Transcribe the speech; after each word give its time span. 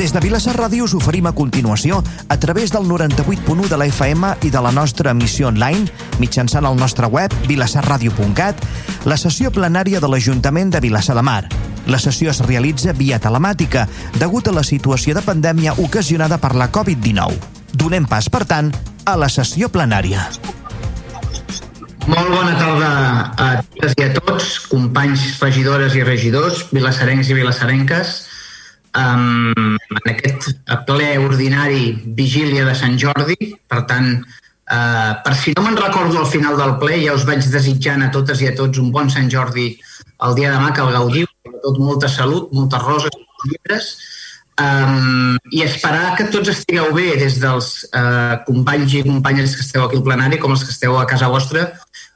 Des 0.00 0.14
de 0.16 0.20
Vilassar 0.24 0.54
Ràdio 0.56 0.86
us 0.86 0.94
oferim 0.96 1.26
a 1.28 1.34
continuació, 1.36 1.98
a 2.32 2.36
través 2.40 2.70
del 2.72 2.86
98.1 2.88 3.66
de 3.68 3.76
la 3.76 3.84
FM 3.84 4.30
i 4.48 4.50
de 4.50 4.60
la 4.64 4.70
nostra 4.72 5.10
emissió 5.12 5.50
online, 5.50 5.90
mitjançant 6.16 6.64
el 6.64 6.78
nostre 6.80 7.04
web, 7.04 7.34
vilassarradio.cat, 7.44 8.62
la 9.04 9.18
sessió 9.20 9.50
plenària 9.52 10.00
de 10.00 10.08
l'Ajuntament 10.08 10.72
de 10.72 10.80
Vilassar 10.80 11.18
de 11.18 11.24
Mar. 11.28 11.42
La 11.84 12.00
sessió 12.00 12.30
es 12.32 12.40
realitza 12.46 12.94
via 12.96 13.18
telemàtica, 13.20 13.84
degut 14.16 14.48
a 14.48 14.56
la 14.56 14.64
situació 14.64 15.12
de 15.12 15.20
pandèmia 15.20 15.76
ocasionada 15.76 16.40
per 16.40 16.54
la 16.56 16.70
Covid-19. 16.72 17.36
Donem 17.76 18.08
pas, 18.08 18.30
per 18.32 18.46
tant, 18.48 18.72
a 19.04 19.18
la 19.20 19.28
sessió 19.28 19.68
plenària. 19.68 20.24
Molt 22.08 22.32
bona 22.32 22.56
tarda 22.56 22.90
a 23.36 23.52
totes 23.68 24.00
i 24.00 24.08
a 24.08 24.10
tots, 24.16 24.48
companys 24.72 25.36
regidores 25.44 25.92
i 25.92 26.08
regidors, 26.08 26.64
vilassarencs 26.72 27.28
i 27.28 27.36
vilassarenques. 27.36 28.29
Um, 28.98 29.76
en 29.78 30.08
aquest 30.10 30.48
ple 30.88 31.10
ordinari 31.22 31.92
vigília 32.16 32.64
de 32.66 32.74
Sant 32.74 32.96
Jordi, 32.98 33.52
per 33.70 33.84
tant, 33.86 34.08
uh, 34.18 35.12
per 35.22 35.34
si 35.38 35.54
no 35.54 35.62
me'n 35.62 35.78
recordo 35.78 36.18
al 36.18 36.30
final 36.30 36.58
del 36.58 36.74
ple, 36.82 36.98
ja 37.04 37.14
us 37.14 37.26
vaig 37.28 37.46
desitjant 37.52 38.02
a 38.02 38.10
totes 38.10 38.42
i 38.42 38.50
a 38.50 38.54
tots 38.58 38.82
un 38.82 38.90
bon 38.90 39.12
Sant 39.12 39.30
Jordi 39.30 39.68
el 40.26 40.34
dia 40.36 40.50
demà, 40.52 40.72
que 40.74 40.82
el 40.82 40.96
gaudiu, 40.96 41.28
tot 41.62 41.78
molta 41.78 42.10
salut, 42.10 42.50
moltes 42.52 42.82
roses, 42.82 43.14
llibres, 43.46 43.92
um, 44.60 45.38
i 45.54 45.62
esperar 45.64 46.16
que 46.18 46.26
tots 46.34 46.50
estigueu 46.52 46.90
bé, 46.96 47.14
des 47.20 47.38
dels 47.40 47.70
uh, 47.94 48.42
companys 48.48 48.98
i 48.98 49.06
companyes 49.06 49.54
que 49.56 49.64
esteu 49.64 49.86
aquí 49.86 50.00
al 50.00 50.04
plenari, 50.04 50.42
com 50.42 50.52
els 50.56 50.66
que 50.66 50.74
esteu 50.74 50.98
a 50.98 51.06
casa 51.08 51.30
vostra, 51.32 51.70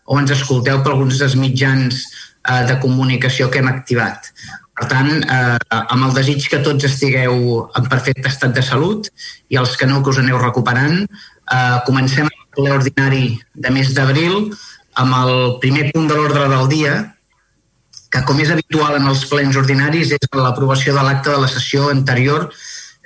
o 0.05 0.19
ens 0.21 0.35
escolteu 0.35 0.83
per 0.83 0.93
alguns 0.93 1.23
dels 1.23 1.39
mitjans 1.41 2.03
eh, 2.45 2.63
de 2.69 2.75
comunicació 2.83 3.49
que 3.49 3.63
hem 3.63 3.71
activat. 3.71 4.29
Per 4.75 4.89
tant, 4.91 5.11
eh, 5.23 5.59
amb 5.79 6.09
el 6.09 6.15
desig 6.17 6.49
que 6.51 6.59
tots 6.67 6.87
estigueu 6.89 7.35
en 7.79 7.89
perfecte 7.91 8.27
estat 8.31 8.57
de 8.57 8.63
salut 8.67 9.07
i 9.55 9.59
els 9.61 9.77
que 9.79 9.87
no, 9.87 10.01
que 10.03 10.11
us 10.11 10.19
aneu 10.19 10.41
recuperant, 10.41 11.05
eh, 11.05 11.77
comencem 11.87 12.27
el 12.27 12.47
ple 12.57 12.73
ordinari 12.75 13.27
de 13.55 13.71
mes 13.71 13.93
d'abril 13.95 14.51
amb 15.03 15.15
el 15.21 15.35
primer 15.63 15.91
punt 15.93 16.09
de 16.11 16.17
l'ordre 16.19 16.49
del 16.51 16.69
dia, 16.73 16.95
que 18.11 18.23
com 18.27 18.39
és 18.43 18.51
habitual 18.51 18.99
en 18.99 19.07
els 19.11 19.25
plens 19.31 19.57
ordinaris 19.59 20.13
és 20.15 20.27
l'aprovació 20.39 20.95
de 20.95 21.03
l'acte 21.03 21.31
de 21.31 21.39
la 21.43 21.51
sessió 21.51 21.89
anterior, 21.91 22.51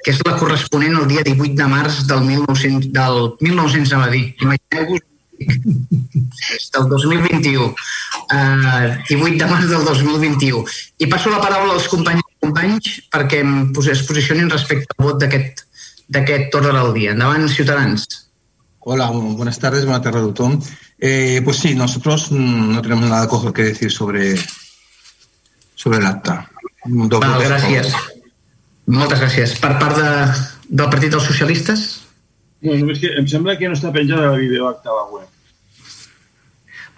que 0.04 0.12
és 0.12 0.20
la 0.24 0.36
corresponent 0.40 0.96
al 0.96 1.08
dia 1.10 1.24
18 1.26 1.56
de 1.56 1.68
març 1.68 2.02
del 2.08 2.24
1900, 2.28 2.90
del 2.96 3.32
1900 3.44 3.92
a 3.98 4.10
dir. 4.12 4.26
Imagineu-vos 4.40 5.04
és 5.38 6.70
del 6.74 6.88
2021, 6.90 7.68
uh, 7.68 8.88
18 9.08 9.38
de 9.38 9.50
març 9.50 9.68
del 9.70 9.84
2021. 9.86 10.64
I 10.98 11.06
passo 11.06 11.30
la 11.30 11.42
paraula 11.42 11.76
als 11.78 11.88
companys 11.90 12.26
companys 12.38 13.00
perquè 13.12 13.42
em 13.42 13.72
es 13.90 14.02
posicionin 14.06 14.50
respecte 14.50 14.94
al 14.96 15.06
vot 15.08 15.20
d'aquest 15.20 16.54
ordre 16.54 16.72
del 16.72 16.92
dia. 16.94 17.12
Endavant, 17.12 17.48
ciutadans. 17.48 18.06
Hola, 18.80 19.10
buenas 19.10 19.58
tardes, 19.58 19.84
buenas 19.84 20.02
tardes 20.02 20.22
a 20.22 20.26
tothom. 20.26 20.60
Eh, 20.98 21.42
pues 21.44 21.58
sí, 21.58 21.74
nosotros 21.74 22.32
no 22.32 22.80
tenemos 22.80 23.08
nada 23.08 23.28
que 23.52 23.62
decir 23.62 23.90
sobre, 23.90 24.36
sobre 25.74 25.98
el 25.98 26.06
acta. 26.06 26.50
Val, 26.86 27.42
gràcies. 27.42 27.92
Moltes 28.86 29.20
gràcies. 29.20 29.58
Per 29.60 29.74
part 29.78 29.98
de, 29.98 30.10
del 30.70 30.88
Partit 30.88 31.12
dels 31.12 31.26
Socialistes? 31.28 32.07
No, 32.64 32.74
només 32.74 32.98
que 32.98 33.12
em 33.20 33.26
sembla 33.30 33.54
que 33.58 33.68
no 33.70 33.76
està 33.78 33.92
penjada 33.94 34.32
la 34.32 34.38
videoacta 34.40 34.90
a 34.90 34.96
la 34.96 35.04
web. 35.14 35.28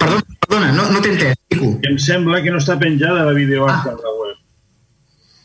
Perdona, 0.01 0.39
perdona 0.47 0.71
no, 0.73 0.87
no 0.95 1.03
t'he 1.05 1.13
entès, 1.13 1.37
Quico. 1.53 1.75
Em 1.91 1.99
sembla 2.01 2.41
que 2.45 2.55
no 2.55 2.63
està 2.63 2.79
penjada 2.81 3.27
la 3.29 3.37
videoacta 3.37 3.93
ah. 3.93 3.99
a 3.99 4.07
la 4.07 4.15
web. 4.23 4.39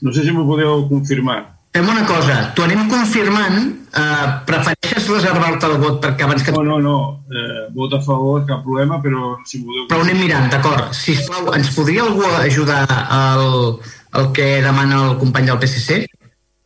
No 0.05 0.13
sé 0.15 0.23
si 0.23 0.31
m'ho 0.31 0.45
podeu 0.47 0.85
confirmar. 0.87 1.41
Fem 1.75 1.89
una 1.91 2.05
cosa, 2.07 2.37
t'ho 2.55 2.63
anem 2.63 2.85
confirmant, 2.87 3.57
eh, 3.99 4.27
prefereixes 4.47 5.09
reservar-te 5.11 5.67
el 5.67 5.73
vot 5.81 5.97
perquè 6.05 6.23
abans 6.23 6.45
que... 6.45 6.53
No, 6.55 6.61
no, 6.63 6.77
no, 6.79 6.99
eh, 7.27 7.65
vot 7.75 7.97
a 7.97 7.99
favor, 8.05 8.45
cap 8.47 8.61
problema, 8.63 9.01
però 9.03 9.33
si 9.43 9.59
podeu... 9.59 9.89
Però 9.89 9.99
ho 9.99 10.05
anem 10.05 10.21
mirant, 10.23 10.47
d'acord. 10.53 10.93
Sisplau, 10.95 11.51
ens 11.57 11.73
podria 11.75 12.05
algú 12.05 12.23
ajudar 12.37 12.85
al, 12.87 13.75
al 14.15 14.31
que 14.37 14.47
demana 14.63 15.01
el 15.09 15.17
company 15.19 15.51
del 15.51 15.59
PSC? 15.65 16.05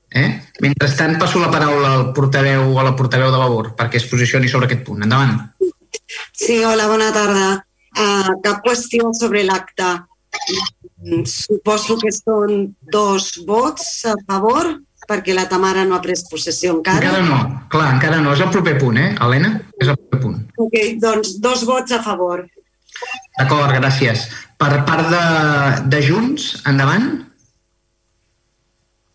Eh? 0.09 0.41
Mentrestant, 0.61 1.19
passo 1.21 1.39
la 1.39 1.51
paraula 1.53 1.93
al 1.93 2.05
portaveu 2.17 2.73
o 2.73 2.79
a 2.81 2.85
la 2.87 2.95
portaveu 2.97 3.29
de 3.29 3.37
labor 3.37 3.73
perquè 3.77 4.01
es 4.01 4.07
posicioni 4.09 4.49
sobre 4.49 4.69
aquest 4.69 4.85
punt. 4.87 5.03
Endavant. 5.05 5.37
Sí, 6.33 6.63
hola, 6.65 6.87
bona 6.89 7.11
tarda. 7.13 7.49
Uh, 7.93 8.35
cap 8.43 8.61
qüestió 8.65 9.13
sobre 9.17 9.43
l'acte. 9.45 9.89
Suposo 11.29 11.97
que 12.01 12.11
són 12.13 12.75
dos 12.91 13.31
vots 13.47 13.89
a 14.09 14.15
favor 14.27 14.75
perquè 15.09 15.33
la 15.33 15.47
Tamara 15.49 15.85
no 15.87 15.97
ha 15.97 16.03
pres 16.03 16.25
possessió 16.29 16.75
encara. 16.75 17.09
Encara 17.09 17.23
no, 17.25 17.39
clar, 17.71 17.93
encara 17.95 18.19
no. 18.21 18.33
És 18.35 18.43
el 18.45 18.51
proper 18.53 18.75
punt, 18.81 18.99
eh, 19.01 19.15
Helena? 19.17 19.55
És 19.81 19.89
el 19.89 19.97
proper 19.97 20.19
punt. 20.25 20.43
Ok, 20.65 20.77
doncs 21.01 21.37
dos 21.41 21.65
vots 21.69 21.95
a 21.97 22.01
favor. 22.05 22.45
D'acord, 23.39 23.73
gràcies. 23.79 24.27
Per 24.59 24.69
part 24.85 25.09
de, 25.09 25.23
de 25.89 26.03
Junts, 26.05 26.51
endavant. 26.69 27.09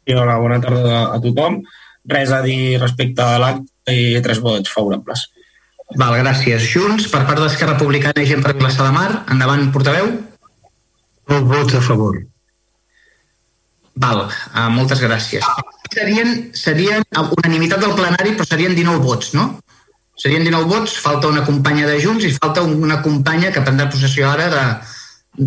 Sí, 0.04 0.12
hola, 0.12 0.36
bona 0.36 0.60
tarda 0.60 1.14
a 1.14 1.20
tothom. 1.20 1.62
Res 2.12 2.32
a 2.36 2.42
dir 2.44 2.76
respecte 2.80 3.24
a 3.24 3.38
l'acte 3.40 3.94
i 3.94 4.20
tres 4.24 4.42
vots 4.44 4.68
favorables. 4.68 5.24
Val, 5.96 6.18
gràcies. 6.20 6.66
Junts, 6.68 7.08
per 7.08 7.22
part 7.24 7.40
d'Esquerra 7.40 7.78
Republicana 7.78 8.20
i 8.20 8.28
gent 8.28 8.44
per 8.44 8.52
Vilassar 8.58 8.90
de 8.90 8.92
Mar, 8.92 9.08
endavant, 9.32 9.64
portaveu. 9.72 10.10
Dos 11.30 11.48
vots 11.48 11.78
a 11.78 11.82
favor. 11.84 12.20
Val, 14.04 14.24
uh, 14.26 14.68
moltes 14.74 15.00
gràcies. 15.00 15.44
Serien, 15.94 16.50
serien 16.52 17.04
unanimitat 17.38 17.80
del 17.80 17.96
plenari, 17.96 18.34
però 18.36 18.48
serien 18.48 18.76
19 18.76 19.04
vots, 19.06 19.32
no? 19.38 19.48
Serien 20.20 20.44
19 20.44 20.68
vots, 20.68 20.98
falta 21.00 21.30
una 21.32 21.44
companya 21.46 21.86
de 21.88 22.00
Junts 22.02 22.26
i 22.26 22.34
falta 22.36 22.62
una 22.62 23.00
companya 23.02 23.52
que 23.54 23.62
prendrà 23.64 23.88
possessió 23.90 24.28
ara 24.28 24.50
de, 24.52 24.64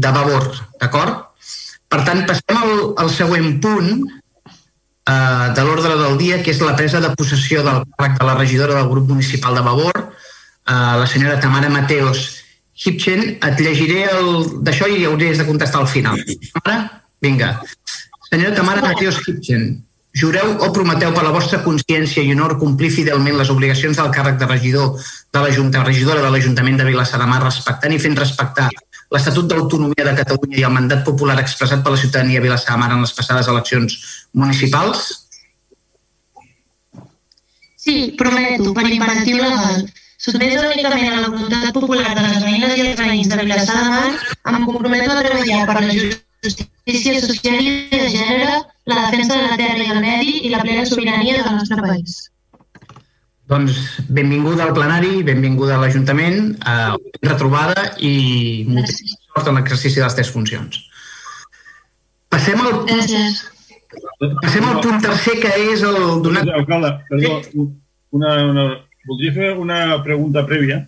de 0.06 0.13
Vavor, 0.16 0.50
d'acord? 0.81 1.25
Per 1.88 2.01
tant, 2.07 2.23
passem 2.28 2.57
al, 2.57 2.73
al 3.03 3.12
següent 3.13 3.59
punt 3.63 4.07
uh, 5.07 5.53
de 5.56 5.63
l'ordre 5.63 5.95
del 5.95 6.18
dia, 6.19 6.41
que 6.44 6.51
és 6.51 6.62
la 6.62 6.75
presa 6.75 7.01
de 7.03 7.13
possessió 7.16 7.63
del 7.66 7.84
càrrec 7.95 8.19
de 8.19 8.28
la 8.28 8.35
regidora 8.35 8.75
del 8.79 8.91
grup 8.91 9.09
municipal 9.09 9.56
de 9.56 9.63
Vavor, 9.66 10.03
uh, 10.03 10.94
la 11.01 11.07
senyora 11.07 11.40
Tamara 11.40 11.72
Mateos 11.73 12.44
Hipchen. 12.78 13.38
Et 13.41 13.63
llegiré 13.63 14.06
el 14.12 14.62
d'això 14.67 14.90
i 14.91 15.06
hauries 15.07 15.40
de 15.40 15.47
contestar 15.47 15.81
al 15.81 15.91
final. 15.91 16.22
Ara, 16.63 16.79
vinga. 17.22 17.56
Senyora 18.29 18.56
Tamara 18.56 18.84
Mateos 18.84 19.22
Hipchen, 19.23 19.69
jureu 20.17 20.57
o 20.66 20.72
prometeu 20.73 21.13
per 21.13 21.23
la 21.23 21.31
vostra 21.35 21.62
consciència 21.63 22.23
i 22.23 22.34
honor 22.34 22.57
complir 22.59 22.90
fidelment 22.94 23.38
les 23.38 23.51
obligacions 23.53 23.97
del 24.00 24.12
càrrec 24.13 24.40
de 24.41 24.50
regidor 24.50 24.97
de 24.97 25.44
l'Ajuntament, 25.44 25.88
regidora 25.88 26.23
de 26.25 26.31
l'Ajuntament 26.34 26.79
de 26.79 26.88
Vilassar 26.90 27.22
de 27.22 27.29
Mar, 27.29 27.44
respectant 27.44 27.94
i 27.94 28.01
fent 28.01 28.17
respectar 28.17 28.69
l'Estatut 29.13 29.47
d'Autonomia 29.47 30.06
de 30.09 30.16
Catalunya 30.19 30.59
i 30.59 30.66
el 30.68 30.73
mandat 30.75 31.06
popular 31.07 31.38
expressat 31.41 31.84
per 31.84 31.94
la 31.94 32.01
ciutadania 32.01 32.40
de 32.40 32.47
Vilassar 32.47 32.75
de 32.75 32.81
Mar 32.81 32.91
en 32.95 33.06
les 33.06 33.16
passades 33.16 33.47
eleccions 33.53 33.95
municipals? 34.34 35.06
Sí, 37.88 38.13
prometo, 38.19 38.73
per 38.75 38.84
imperatiu 38.90 39.40
legal. 39.40 39.85
Sotmès 40.19 40.57
únicament 40.59 41.13
a 41.13 41.22
la 41.22 41.29
voluntat 41.29 41.73
popular 41.75 42.16
de 42.17 42.23
les 42.25 42.40
veïnes 42.44 42.73
i 42.75 42.88
els 42.88 43.00
veïns 43.00 43.29
de 43.31 43.38
Vilassar 43.44 43.78
de 43.79 43.91
Mar, 43.94 44.07
em 44.51 44.66
comprometo 44.66 45.13
a 45.13 45.22
treballar 45.22 45.62
per 45.69 45.84
la 45.85 46.00
justícia 46.00 47.19
social 47.23 47.62
i 47.62 47.75
de 47.94 48.09
gènere, 48.16 48.63
la 48.91 49.03
defensa 49.06 49.38
de 49.38 49.46
la 49.46 49.59
terra 49.62 49.85
i 49.85 49.91
el 49.94 50.01
medi 50.03 50.40
i 50.47 50.51
la 50.51 50.63
plena 50.66 50.88
sobirania 50.90 51.44
del 51.44 51.62
nostre 51.62 51.79
país. 51.85 52.17
Doncs 53.47 53.78
benvinguda 54.12 54.66
al 54.66 54.74
plenari, 54.75 55.22
benvinguda 55.24 55.78
a 55.78 55.80
l'Ajuntament, 55.80 56.58
eh, 56.68 56.96
retrobada 57.24 57.94
i 58.03 58.66
moltíssima 58.68 59.16
sort 59.38 59.47
en 59.47 59.59
l'exercici 59.59 60.02
de 60.02 60.03
les 60.03 60.18
teves 60.18 60.31
funcions. 60.34 60.81
Passem 62.34 62.59
al, 62.59 62.81
Gràcies. 62.90 63.40
passem 64.41 64.68
al 64.68 64.81
punt 64.84 65.00
tercer, 65.06 65.38
que 65.40 65.53
és 65.72 65.85
el 65.88 65.97
donat... 66.26 66.52
Alcalde, 66.59 66.91
perdó, 67.08 67.40
una, 68.17 68.34
una, 68.52 68.66
voldria 69.08 69.35
fer 69.40 69.53
una 69.55 69.79
pregunta 70.03 70.44
prèvia. 70.49 70.82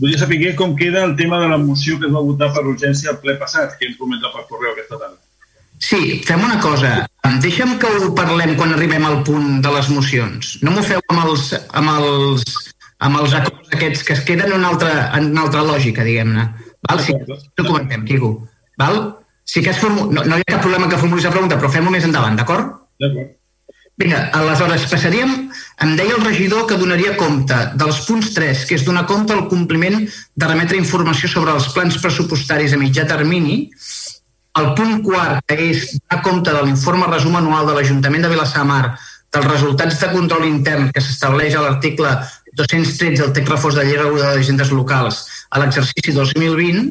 Voldria 0.00 0.18
saber 0.18 0.56
com 0.58 0.74
queda 0.74 1.04
el 1.06 1.14
tema 1.14 1.38
de 1.38 1.52
la 1.52 1.60
moció 1.62 2.00
que 2.00 2.10
es 2.10 2.14
va 2.14 2.24
votar 2.26 2.50
per 2.56 2.66
urgència 2.66 3.12
al 3.12 3.20
ple 3.22 3.38
passat, 3.38 3.78
que 3.78 3.86
hem 3.86 3.94
comentat 4.00 4.34
per 4.34 4.48
correu 4.50 4.74
aquesta 4.74 4.98
tarda. 4.98 5.23
Sí, 5.78 6.20
fem 6.24 6.44
una 6.44 6.60
cosa. 6.62 7.06
Deixa'm 7.42 7.76
que 7.80 7.88
ho 7.88 8.12
parlem 8.16 8.54
quan 8.58 8.72
arribem 8.74 9.04
al 9.06 9.22
punt 9.26 9.60
de 9.64 9.72
les 9.74 9.90
mocions. 9.92 10.54
No 10.62 10.72
m'ho 10.74 10.84
feu 10.86 11.02
amb 11.12 11.24
els, 11.26 11.50
amb 11.76 11.92
els, 11.96 12.44
amb 13.04 13.20
els 13.20 13.36
acords 13.40 13.76
aquests 13.76 14.04
que 14.06 14.16
es 14.16 14.24
queden 14.28 14.52
en 14.52 14.58
una 14.60 14.72
altra, 14.74 14.94
en 15.18 15.32
una 15.32 15.46
altra 15.46 15.64
lògica, 15.66 16.06
diguem-ne. 16.06 16.48
Val? 16.88 17.04
Sí, 17.04 17.14
ho 17.16 17.64
comentem, 17.64 18.04
Quico. 18.08 18.34
Val? 18.80 19.00
Sí 19.44 19.62
que 19.62 19.74
formu... 19.76 20.10
no, 20.12 20.24
no 20.24 20.38
hi 20.38 20.44
ha 20.44 20.52
cap 20.54 20.64
problema 20.64 20.88
que 20.88 21.00
formulis 21.00 21.26
la 21.28 21.32
pregunta, 21.34 21.58
però 21.60 21.72
fem-ho 21.72 21.92
més 21.92 22.06
endavant, 22.08 22.36
d'acord? 22.38 22.76
D'acord. 23.00 23.34
Vinga, 24.00 24.24
aleshores 24.34 24.88
passaríem, 24.90 25.34
em 25.84 25.92
deia 25.94 26.16
el 26.16 26.24
regidor 26.24 26.64
que 26.66 26.78
donaria 26.80 27.12
compte 27.14 27.54
dels 27.78 28.00
punts 28.08 28.32
3, 28.34 28.64
que 28.66 28.74
és 28.74 28.86
donar 28.86 29.04
compte 29.06 29.30
al 29.36 29.44
compliment 29.52 30.00
de 30.02 30.48
remetre 30.48 30.80
informació 30.80 31.30
sobre 31.30 31.54
els 31.54 31.68
plans 31.76 32.00
pressupostaris 32.02 32.74
a 32.74 32.80
mitjà 32.80 33.04
termini, 33.06 33.68
El 34.60 34.70
punt 34.78 35.00
quart, 35.02 35.42
que 35.50 35.56
és 35.70 35.90
donar 35.96 36.22
compte 36.22 36.52
de 36.54 36.62
l'informe 36.62 37.08
resum 37.10 37.34
anual 37.40 37.66
de 37.66 37.74
l'Ajuntament 37.74 38.22
de 38.22 38.30
Vilassar 38.30 38.62
de 38.62 38.70
Mar 38.70 38.84
dels 39.34 39.48
resultats 39.50 39.98
de 39.98 40.10
control 40.12 40.46
intern 40.46 40.92
que 40.94 41.02
s'estableix 41.02 41.56
a 41.58 41.64
l'article 41.64 42.12
213 42.54 43.18
del 43.18 43.32
text 43.34 43.50
reforç 43.50 43.80
de 43.80 43.86
llei 43.88 43.98
reguladora 43.98 44.36
de 44.36 44.44
agendes 44.44 44.70
locals 44.70 45.24
a 45.50 45.58
l'exercici 45.58 46.14
2020. 46.14 46.84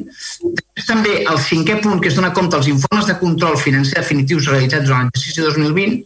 Després 0.60 0.90
també 0.90 1.14
el 1.22 1.40
cinquè 1.40 1.78
punt, 1.80 2.02
que 2.02 2.12
és 2.12 2.18
donar 2.18 2.34
compte 2.36 2.52
dels 2.56 2.68
informes 2.68 3.08
de 3.08 3.16
control 3.22 3.56
financer 3.60 3.96
definitius 3.96 4.50
realitzats 4.52 4.90
durant 4.90 5.08
l'exercici 5.08 5.40
2020 5.40 6.02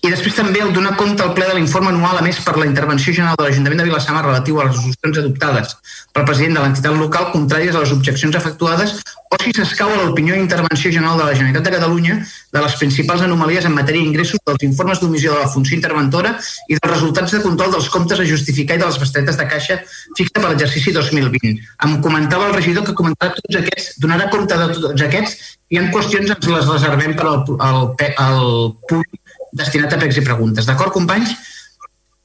i 0.00 0.08
després 0.08 0.36
també 0.36 0.62
el 0.64 0.72
donar 0.72 0.94
compte 0.96 1.20
al 1.22 1.34
ple 1.36 1.46
de 1.48 1.56
l'informe 1.58 1.90
anual 1.92 2.18
a 2.18 2.24
més 2.24 2.38
per 2.44 2.54
la 2.56 2.66
intervenció 2.68 3.12
general 3.12 3.36
de 3.36 3.44
l'Ajuntament 3.46 3.82
de 3.82 3.88
Vilassamar 3.88 4.22
relatiu 4.24 4.60
a 4.60 4.64
les 4.64 4.76
resolucions 4.76 5.18
adoptades 5.22 5.74
pel 6.16 6.24
president 6.30 6.56
de 6.56 6.62
l'entitat 6.64 6.96
local 6.96 7.28
contràries 7.34 7.76
a 7.76 7.82
les 7.84 7.92
objeccions 7.96 8.38
efectuades 8.40 8.96
o 9.30 9.38
si 9.42 9.52
s'escau 9.54 9.92
a 9.92 9.98
l'opinió 10.00 10.34
i 10.34 10.40
intervenció 10.42 10.90
general 10.90 11.20
de 11.20 11.26
la 11.28 11.34
Generalitat 11.34 11.68
de 11.68 11.74
Catalunya 11.76 12.16
de 12.56 12.62
les 12.64 12.78
principals 12.80 13.22
anomalies 13.26 13.68
en 13.68 13.76
matèria 13.76 14.02
d'ingressos 14.02 14.40
dels 14.46 14.64
informes 14.66 15.04
d'omissió 15.04 15.36
de 15.36 15.44
la 15.44 15.52
funció 15.52 15.76
interventora 15.76 16.32
i 16.66 16.78
dels 16.78 16.92
resultats 16.94 17.36
de 17.36 17.42
control 17.44 17.76
dels 17.76 17.92
comptes 17.92 18.18
a 18.18 18.26
justificar 18.32 18.80
i 18.80 18.82
de 18.82 18.88
les 18.88 18.98
bestretes 19.04 19.38
de 19.38 19.46
caixa 19.52 19.78
fixa 20.16 20.40
per 20.40 20.48
l'exercici 20.48 20.96
2020. 20.96 21.54
Em 21.86 21.96
comentava 22.02 22.48
el 22.48 22.56
regidor 22.56 22.88
que 22.88 22.96
comentarà 22.96 23.36
tots 23.36 23.62
aquests, 23.62 24.00
donarà 24.02 24.32
compte 24.32 24.58
de 24.58 24.68
tots 24.80 25.06
aquests 25.06 25.56
i 25.70 25.78
en 25.78 25.92
qüestions 25.94 26.32
ens 26.34 26.50
les 26.50 26.66
reservem 26.66 27.14
per 27.14 27.28
al, 27.30 27.44
al, 27.62 27.82
al 28.24 28.46
punt 28.90 29.19
destinat 29.52 29.94
a 29.94 29.98
pregs 30.00 30.20
i 30.20 30.26
preguntes. 30.26 30.68
D'acord, 30.68 30.92
companys? 30.94 31.34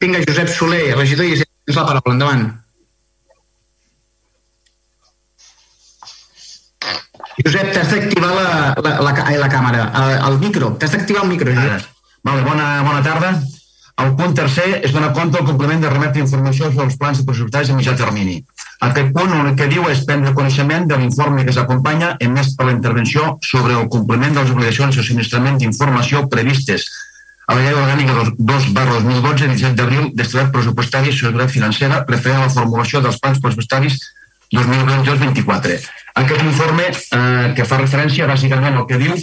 Vinga, 0.01 0.21
Josep 0.27 0.51
Soler, 0.51 0.93
regidor 0.97 1.25
i 1.25 1.41
tens 1.41 1.79
la 1.79 1.87
paraula. 1.87 2.13
Endavant. 2.13 2.45
Josep, 7.45 7.73
t'has 7.73 7.91
d'activar 7.91 8.31
la, 8.31 8.47
la, 8.79 8.93
la, 9.01 9.11
la, 9.11 9.35
la 9.41 9.51
càmera, 9.51 9.89
el, 10.01 10.15
el 10.29 10.39
micro. 10.39 10.75
T'has 10.79 10.95
d'activar 10.95 11.25
el 11.25 11.33
micro, 11.33 11.51
Josep. 11.55 11.91
Vale, 12.25 12.45
bona, 12.47 12.69
bona 12.85 13.03
tarda. 13.05 13.35
El 14.03 14.11
punt 14.19 14.33
tercer 14.35 14.81
és 14.83 14.91
donar 14.91 15.13
compte 15.15 15.37
del 15.37 15.47
compliment 15.47 15.79
de 15.79 15.89
remetre 15.91 16.19
informació 16.19 16.67
sobre 16.67 16.87
els 16.89 16.97
plans 16.99 17.21
de 17.21 17.23
pressupostaris 17.27 17.69
a 17.71 17.75
mitjà 17.77 17.93
termini. 17.95 18.41
Aquest 18.83 19.13
punt 19.15 19.31
el 19.37 19.53
que 19.55 19.69
diu 19.71 19.85
és 19.87 20.01
prendre 20.07 20.33
coneixement 20.35 20.87
de 20.89 20.97
l'informe 20.99 21.45
que 21.47 21.53
s'acompanya 21.55 22.09
emès 22.25 22.51
per 22.57 22.67
la 22.67 22.73
intervenció 22.75 23.37
sobre 23.51 23.77
el 23.79 23.87
compliment 23.93 24.35
de 24.35 24.43
les 24.43 24.51
obligacions 24.51 24.97
de 24.97 25.05
subministrament 25.05 25.61
d'informació 25.61 26.25
previstes 26.33 26.89
a 27.45 27.55
la 27.55 27.61
llei 27.61 27.73
orgànica 27.77 28.13
2 28.37 28.67
barra 28.73 28.99
2012, 29.05 29.49
17 29.53 29.77
d'abril, 29.77 30.11
d'estabilitat 30.13 30.53
pressupostària 30.53 31.13
i 31.13 31.17
seguretat 31.17 31.53
financera, 31.53 32.03
referent 32.09 32.41
a 32.41 32.47
la 32.47 32.53
formulació 32.53 33.01
dels 33.05 33.19
plans 33.21 33.41
pressupostaris 33.43 33.99
2022-24. 34.53 35.77
Aquest 36.21 36.43
informe, 36.43 36.87
eh, 36.89 37.53
que 37.57 37.65
fa 37.65 37.81
referència 37.81 38.29
bàsicament 38.29 38.77
al 38.77 38.87
que 38.89 38.97
diu, 39.01 39.13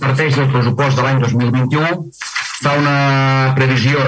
parteix 0.00 0.36
del 0.36 0.50
pressupost 0.52 0.96
de 0.96 1.02
l'any 1.06 1.18
2021, 1.24 2.06
fa 2.62 2.76
una 2.78 2.96
previsió 3.56 4.06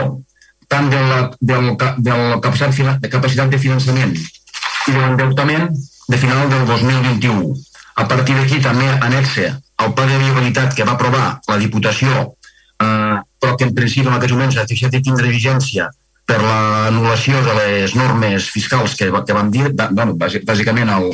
tant 0.69 0.89
de 0.91 1.01
la, 1.11 1.19
del, 1.41 1.75
del 1.99 2.41
capacitat, 2.41 3.03
de 3.03 3.11
capacitat 3.11 3.51
de 3.51 3.61
finançament 3.61 4.15
i 4.15 4.93
de 4.93 4.99
l'endeutament 4.99 5.69
de 6.09 6.19
final 6.21 6.49
del 6.51 6.67
2021. 6.67 7.55
A 7.97 8.07
partir 8.11 8.35
d'aquí 8.39 8.61
també 8.63 8.89
anexa 9.01 9.53
el 9.85 9.93
pla 9.95 10.07
de 10.07 10.19
viabilitat 10.19 10.75
que 10.75 10.87
va 10.87 10.97
aprovar 10.99 11.27
la 11.49 11.59
Diputació 11.59 12.35
eh, 12.83 13.19
però 13.45 13.59
que 13.61 13.69
en 13.69 13.75
principi 13.77 14.09
en 14.09 14.17
aquests 14.17 14.33
moments 14.33 14.57
ha 14.57 14.65
deixat 14.71 14.97
de 14.97 15.03
tindre 15.05 15.29
vigència 15.29 15.91
per 16.25 16.39
l'anul·lació 16.41 17.43
de 17.45 17.55
les 17.59 17.95
normes 17.99 18.49
fiscals 18.49 18.97
que, 18.97 19.11
que 19.13 19.37
vam 19.37 19.51
dir, 19.53 19.67
bueno, 19.93 20.17
bàsicament 20.17 20.89
el, 20.95 21.11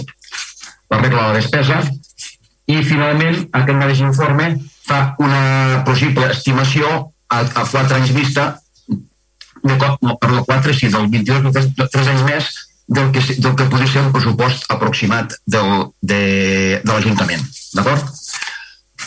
la 0.94 1.00
regla 1.02 1.24
de 1.24 1.26
la 1.26 1.38
despesa, 1.40 1.80
i 2.70 2.78
finalment 2.86 3.40
aquest 3.50 3.78
mateix 3.80 4.02
informe 4.06 4.52
fa 4.86 5.00
una 5.18 5.82
possible 5.86 6.30
estimació 6.30 6.90
a, 7.26 7.42
a 7.42 7.64
quatre 7.66 7.98
anys 7.98 8.14
vista, 8.14 8.52
de 9.66 9.76
cop, 9.76 9.98
no, 10.06 10.14
per 10.22 10.30
la 10.30 10.44
4, 10.46 10.74
sí, 10.78 10.88
del 10.94 11.10
22, 11.10 11.50
3, 11.58 11.90
3 11.96 12.12
anys 12.14 12.26
més 12.28 12.50
del 12.90 13.10
que, 13.14 13.22
del 13.42 13.56
que 13.58 13.66
podria 13.70 13.90
ser 13.90 14.04
el 14.06 14.12
pressupost 14.14 14.70
aproximat 14.72 15.34
del, 15.46 15.90
de, 16.00 16.22
de 16.84 16.92
l'Ajuntament. 16.94 17.42
D'acord? 17.74 18.06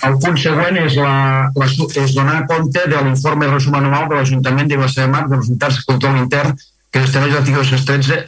El 0.03 0.17
punt 0.19 0.38
següent 0.39 0.77
és, 0.81 0.95
la, 1.00 1.15
la, 1.55 1.67
és 2.03 2.13
donar 2.15 2.44
compte 2.50 2.81
de 2.91 3.01
l'informe 3.05 3.47
resum 3.47 3.77
anual 3.79 4.09
de 4.09 4.17
l'Ajuntament 4.19 4.67
de 4.67 4.79
Vilassar 4.79 5.05
de 5.05 5.13
Mar 5.13 5.23
dels 5.29 5.45
resultats 5.45 5.79
de 5.79 5.85
control 5.91 6.19
intern 6.19 6.57
que 6.91 7.03
estableix 7.07 7.35
l'article 7.38 7.63
213 7.63 8.19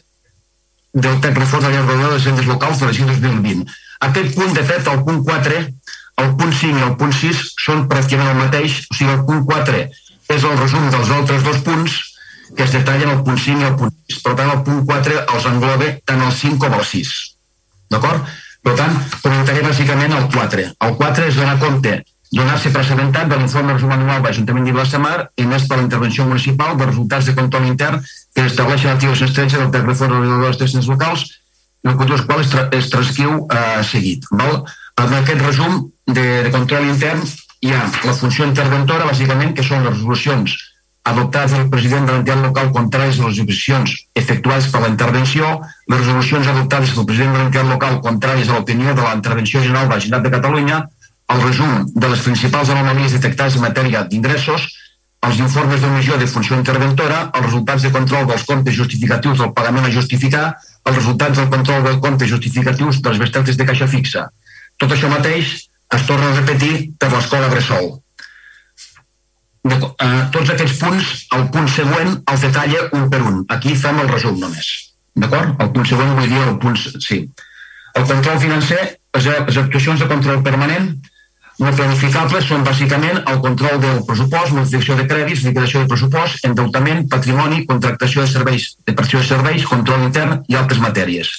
del 1.05 1.19
text 1.25 1.41
reforç 1.41 1.65
de 1.65 1.73
la 1.73 1.83
llei 1.83 1.99
de 2.05 2.13
les 2.13 2.23
centres 2.23 2.47
locals 2.47 2.79
de 2.79 2.87
la 2.87 2.95
2020. 2.95 3.75
Aquest 4.07 4.35
punt, 4.37 4.53
de 4.55 4.63
fet, 4.63 4.87
el 4.87 5.03
punt 5.03 5.21
4, 5.27 5.61
el 6.23 6.33
punt 6.39 6.55
5 6.61 6.79
i 6.79 6.87
el 6.87 6.95
punt 7.01 7.13
6 7.19 7.43
són 7.65 7.85
pràcticament 7.91 8.31
el 8.31 8.41
mateix, 8.45 8.79
o 8.87 8.95
sigui, 8.95 9.11
el 9.11 9.25
punt 9.27 9.43
4 9.51 9.83
és 10.35 10.47
el 10.47 10.57
resum 10.61 10.87
dels 10.93 11.11
altres 11.17 11.43
dos 11.43 11.59
punts 11.67 11.99
que 12.55 12.63
es 12.63 12.71
detallen 12.71 13.11
el 13.11 13.21
punt 13.27 13.39
5 13.41 13.61
i 13.61 13.67
el 13.67 13.75
punt 13.79 13.93
6. 14.07 14.23
Per 14.23 14.33
tant, 14.39 14.51
el 14.55 14.63
punt 14.63 14.83
4 14.87 15.21
els 15.35 15.47
engloba 15.51 15.91
tant 16.07 16.23
el 16.23 16.33
5 16.39 16.61
com 16.63 16.79
el 16.79 16.85
6. 16.93 17.13
D'acord? 17.91 18.35
Per 18.65 18.73
tant, 18.79 18.95
comentaré 19.21 19.61
bàsicament 19.61 20.13
el 20.17 20.27
4. 20.33 20.67
El 20.87 20.93
4 20.97 21.29
és 21.29 21.35
donar 21.37 21.57
compte, 21.61 21.99
donar-se 22.33 22.71
precedentat 22.73 23.29
de 23.29 23.37
l'informe 23.37 23.75
resum 23.75 23.93
anual 23.93 24.23
de 24.23 24.31
l'Ajuntament 24.31 24.67
i 25.37 25.45
més 25.45 25.67
per 25.69 25.77
la 25.77 25.85
intervenció 25.85 26.25
municipal 26.25 26.73
dels 26.73 26.89
resultats 26.89 27.29
de 27.29 27.35
control 27.37 27.67
intern 27.69 28.01
que 28.01 28.47
estableix 28.49 28.87
l'activa 28.87 29.13
13 29.13 29.61
del 29.69 29.85
reforç 29.85 30.17
de 30.17 30.39
les 30.41 30.55
estacions 30.55 30.89
locals, 30.89 31.25
el 31.85 31.95
control 31.95 32.25
qual 32.25 32.41
es, 32.41 32.49
tra 32.49 32.67
es 32.73 32.89
transcriu 32.89 33.45
eh, 33.45 33.83
seguit. 33.85 34.25
Val? 34.31 34.63
En 34.97 35.13
aquest 35.13 35.41
resum 35.45 35.83
de, 36.07 36.25
de 36.47 36.51
control 36.51 36.89
intern 36.89 37.21
hi 37.61 37.73
ha 37.73 37.85
la 38.03 38.17
funció 38.17 38.49
interventora, 38.49 39.05
bàsicament, 39.05 39.53
que 39.53 39.63
són 39.63 39.85
les 39.85 39.93
resolucions 39.93 40.57
adoptades 41.05 41.53
pel 41.53 41.69
president 41.69 42.07
de 42.07 42.13
l'entitat 42.13 42.41
local 42.41 42.71
contràries 42.73 43.19
a 43.19 43.27
les 43.27 43.35
jurisdiccions 43.37 43.91
efectuades 44.21 44.67
per 44.73 44.81
la 44.81 44.89
intervenció, 44.89 45.49
les 45.91 45.99
resolucions 46.01 46.47
adoptades 46.53 46.93
pel 46.95 47.05
president 47.09 47.35
de 47.35 47.41
l'entitat 47.41 47.67
local 47.69 47.99
contràries 48.05 48.49
a 48.49 48.55
l'opinió 48.55 48.95
de 48.97 49.03
la 49.05 49.13
intervenció 49.19 49.61
general 49.61 49.85
de 49.85 49.93
la 49.93 50.01
Generalitat 50.05 50.25
de 50.25 50.33
Catalunya, 50.37 50.79
el 51.33 51.43
resum 51.43 51.85
de 51.93 52.09
les 52.09 52.23
principals 52.25 52.71
anomalies 52.73 53.13
detectades 53.17 53.57
en 53.57 53.65
matèria 53.65 54.01
d'ingressos, 54.09 54.65
els 55.25 55.41
informes 55.41 55.81
d'omissió 55.81 56.17
de 56.21 56.29
funció 56.29 56.57
interventora, 56.57 57.19
els 57.33 57.45
resultats 57.45 57.85
de 57.85 57.91
control 57.93 58.25
dels 58.29 58.45
comptes 58.49 58.77
justificatius 58.77 59.41
del 59.41 59.53
pagament 59.57 59.85
a 59.85 59.93
justificar, 59.93 60.47
els 60.85 60.97
resultats 60.97 61.37
del 61.37 61.51
control 61.53 61.85
dels 61.85 62.01
comptes 62.01 62.33
justificatius 62.33 63.01
dels 63.05 63.21
bestretes 63.21 63.57
de 63.57 63.69
caixa 63.69 63.89
fixa. 63.89 64.25
Tot 64.77 64.93
això 64.93 65.09
mateix 65.09 65.53
es 65.97 66.09
torna 66.09 66.31
a 66.31 66.39
repetir 66.41 66.73
per 66.99 67.13
l'escola 67.13 67.49
Bressol 67.53 67.93
eh, 69.73 70.21
tots 70.33 70.51
aquests 70.53 70.77
punts, 70.81 71.11
el 71.37 71.47
punt 71.53 71.67
següent 71.71 72.13
els 72.31 72.45
detalla 72.45 72.85
un 72.97 73.09
per 73.09 73.21
un. 73.23 73.41
Aquí 73.55 73.73
fem 73.79 73.99
el 74.03 74.11
resum 74.11 74.37
només. 74.41 74.69
D'acord? 75.15 75.55
El 75.63 75.71
punt 75.73 75.89
següent 75.89 76.15
vull 76.19 76.29
dir 76.29 76.43
el 76.43 76.57
punt... 76.61 76.77
Sí. 76.77 77.23
El 77.95 78.07
control 78.09 78.39
financer, 78.43 78.79
les, 79.15 79.27
les 79.47 79.59
actuacions 79.63 80.01
de 80.03 80.09
control 80.11 80.41
permanent 80.43 80.89
no 81.63 81.71
planificables 81.71 82.49
són 82.49 82.65
bàsicament 82.67 83.21
el 83.31 83.37
control 83.39 83.79
del 83.79 84.01
pressupost, 84.07 84.51
modificació 84.51 84.97
de 84.99 85.05
crèdits, 85.07 85.45
liquidació 85.47 85.85
de 85.85 85.91
pressupost, 85.93 86.43
endeutament, 86.49 87.05
patrimoni, 87.07 87.63
contractació 87.69 88.25
de 88.25 88.33
serveis, 88.33 88.73
de 88.83 88.95
de 88.95 89.23
serveis, 89.23 89.67
control 89.71 90.03
intern 90.09 90.41
i 90.51 90.59
altres 90.59 90.83
matèries 90.83 91.31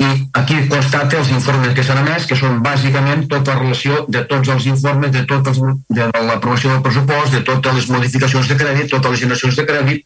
i 0.00 0.08
aquí 0.38 0.56
constata 0.70 1.18
els 1.20 1.30
informes 1.34 1.74
que 1.76 1.84
s'han 1.84 2.00
emès, 2.00 2.24
que 2.26 2.38
són 2.38 2.62
bàsicament 2.64 3.26
tota 3.30 3.54
la 3.54 3.60
relació 3.60 4.04
de 4.08 4.24
tots 4.30 4.48
els 4.54 4.66
informes, 4.70 5.12
de, 5.14 5.22
tots 5.28 5.52
els, 5.52 5.60
de 5.88 6.08
l'aprovació 6.28 6.72
del 6.72 6.82
pressupost, 6.86 7.36
de 7.36 7.42
totes 7.46 7.76
les 7.78 7.88
modificacions 7.92 8.48
de 8.48 8.58
crèdit, 8.58 8.90
totes 8.90 9.14
les 9.14 9.22
generacions 9.24 9.60
de 9.60 9.66
crèdit, 9.68 10.04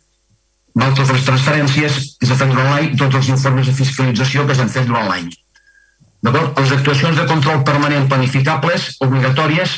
totes 0.76 1.12
les 1.14 1.24
transferències 1.24 1.98
que 2.20 2.28
s'han 2.28 2.40
fet 2.42 2.52
durant 2.52 2.70
l'any, 2.74 2.94
tots 3.00 3.20
els 3.20 3.32
informes 3.32 3.68
de 3.70 3.76
fiscalització 3.80 4.46
que 4.46 4.56
s'han 4.58 4.72
fet 4.72 4.88
durant 4.90 5.08
l'any. 5.08 5.30
Les 6.26 6.72
actuacions 6.74 7.16
de 7.16 7.26
control 7.30 7.62
permanent 7.64 8.08
planificables, 8.10 8.96
obligatòries, 9.06 9.76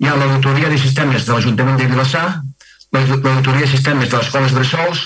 hi 0.00 0.08
ha 0.08 0.16
l'auditoria 0.16 0.70
de 0.70 0.78
sistemes 0.78 1.26
de 1.26 1.34
l'Ajuntament 1.34 1.80
de 1.80 1.88
Vilassar, 1.90 2.28
l'auditoria 2.94 3.66
de 3.66 3.72
sistemes 3.72 4.08
de 4.08 4.16
les 4.16 4.28
escoles 4.28 4.54
bressols, 4.56 5.02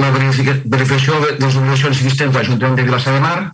la 0.00 0.12
verificació 0.14 1.18
de 1.20 1.34
les 1.42 1.58
obligacions 1.58 1.98
existents 1.98 2.32
de 2.32 2.38
l'Ajuntament 2.38 2.78
de 2.78 2.86
Vilassar 2.86 3.18
de 3.18 3.24
Mar, 3.26 3.52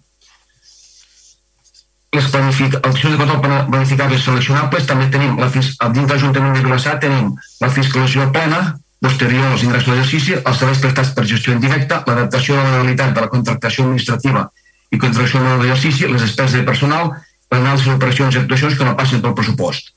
les 2.12 2.24
accions 2.24 3.10
de 3.10 3.16
control 3.16 3.40
planificables 3.68 4.24
seleccionables, 4.24 4.86
també 4.88 5.08
tenim, 5.12 5.36
la, 5.36 5.48
dins 5.52 6.08
l'Ajuntament 6.08 6.54
de 6.56 6.62
Vilassar 6.64 6.96
tenim 7.02 7.34
la 7.60 7.68
fiscalització 7.68 8.30
plena, 8.32 8.78
posterior 9.00 9.44
als 9.52 9.62
ingressos 9.62 9.92
d'exercici, 9.92 10.38
els 10.38 10.58
serveis 10.58 10.80
prestats 10.82 11.12
per 11.14 11.26
gestió 11.28 11.52
indirecta, 11.54 12.02
l'adaptació 12.06 12.56
de 12.56 12.64
la 12.64 12.72
realitat 12.78 13.12
de 13.14 13.24
la 13.26 13.30
contractació 13.34 13.84
administrativa 13.84 14.48
i 14.90 14.98
contractació 14.98 15.42
de 15.44 15.56
l'exercici, 15.60 16.08
les 16.08 16.24
despeses 16.24 16.56
de 16.56 16.64
personal, 16.66 17.12
l'anàlisi 17.52 17.92
d'operacions 17.92 18.34
i 18.34 18.40
actuacions 18.42 18.78
que 18.78 18.88
no 18.88 18.96
passen 18.96 19.22
pel 19.24 19.36
pressupost. 19.36 19.92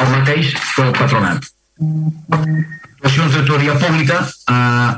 El 0.00 0.14
mateix 0.14 0.54
que 0.54 0.86
el 0.86 0.94
patronat. 0.96 1.50
Actuacions 2.38 3.34
d'autoria 3.34 3.74
pública, 3.82 4.22
eh, 4.54 4.92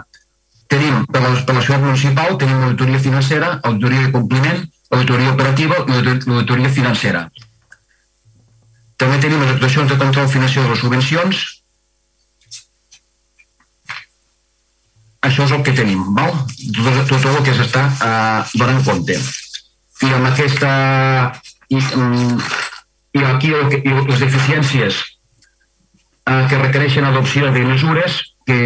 tenim 0.69 1.03
per 1.09 1.25
la, 1.25 1.33
per 1.49 1.57
la 1.57 1.79
municipal, 1.79 2.37
tenim 2.39 2.63
auditoria 2.69 3.01
financera, 3.01 3.59
auditoria 3.65 4.07
de 4.07 4.13
compliment, 4.13 4.65
l'auditoria 4.93 5.33
operativa 5.33 5.81
i 5.88 6.00
l'auditoria 6.03 6.71
financera. 6.71 7.25
També 9.00 9.19
tenim 9.23 9.43
les 9.43 9.55
actuacions 9.55 9.91
de 9.91 9.99
control 10.00 10.29
financer 10.31 10.62
de 10.62 10.71
les 10.71 10.83
subvencions. 10.83 11.41
Això 15.25 15.47
és 15.49 15.55
el 15.57 15.64
que 15.67 15.75
tenim, 15.75 16.05
val? 16.17 16.37
Tot, 16.76 17.00
tot 17.09 17.26
el 17.33 17.43
que 17.47 17.57
s'està 17.57 17.88
eh, 17.88 18.59
donant 18.61 18.85
compte. 18.87 19.19
I 20.05 20.12
amb 20.12 20.31
aquesta... 20.31 20.71
I, 21.73 21.81
mm, 21.81 22.38
i 23.14 23.23
aquí 23.25 23.50
el 23.57 23.71
que, 23.73 23.79
i 23.81 23.93
les 24.11 24.21
deficiències 24.21 24.99
eh, 26.29 26.47
que 26.50 26.61
requereixen 26.61 27.07
adopció 27.09 27.50
de 27.55 27.64
mesures 27.64 28.21
que 28.47 28.59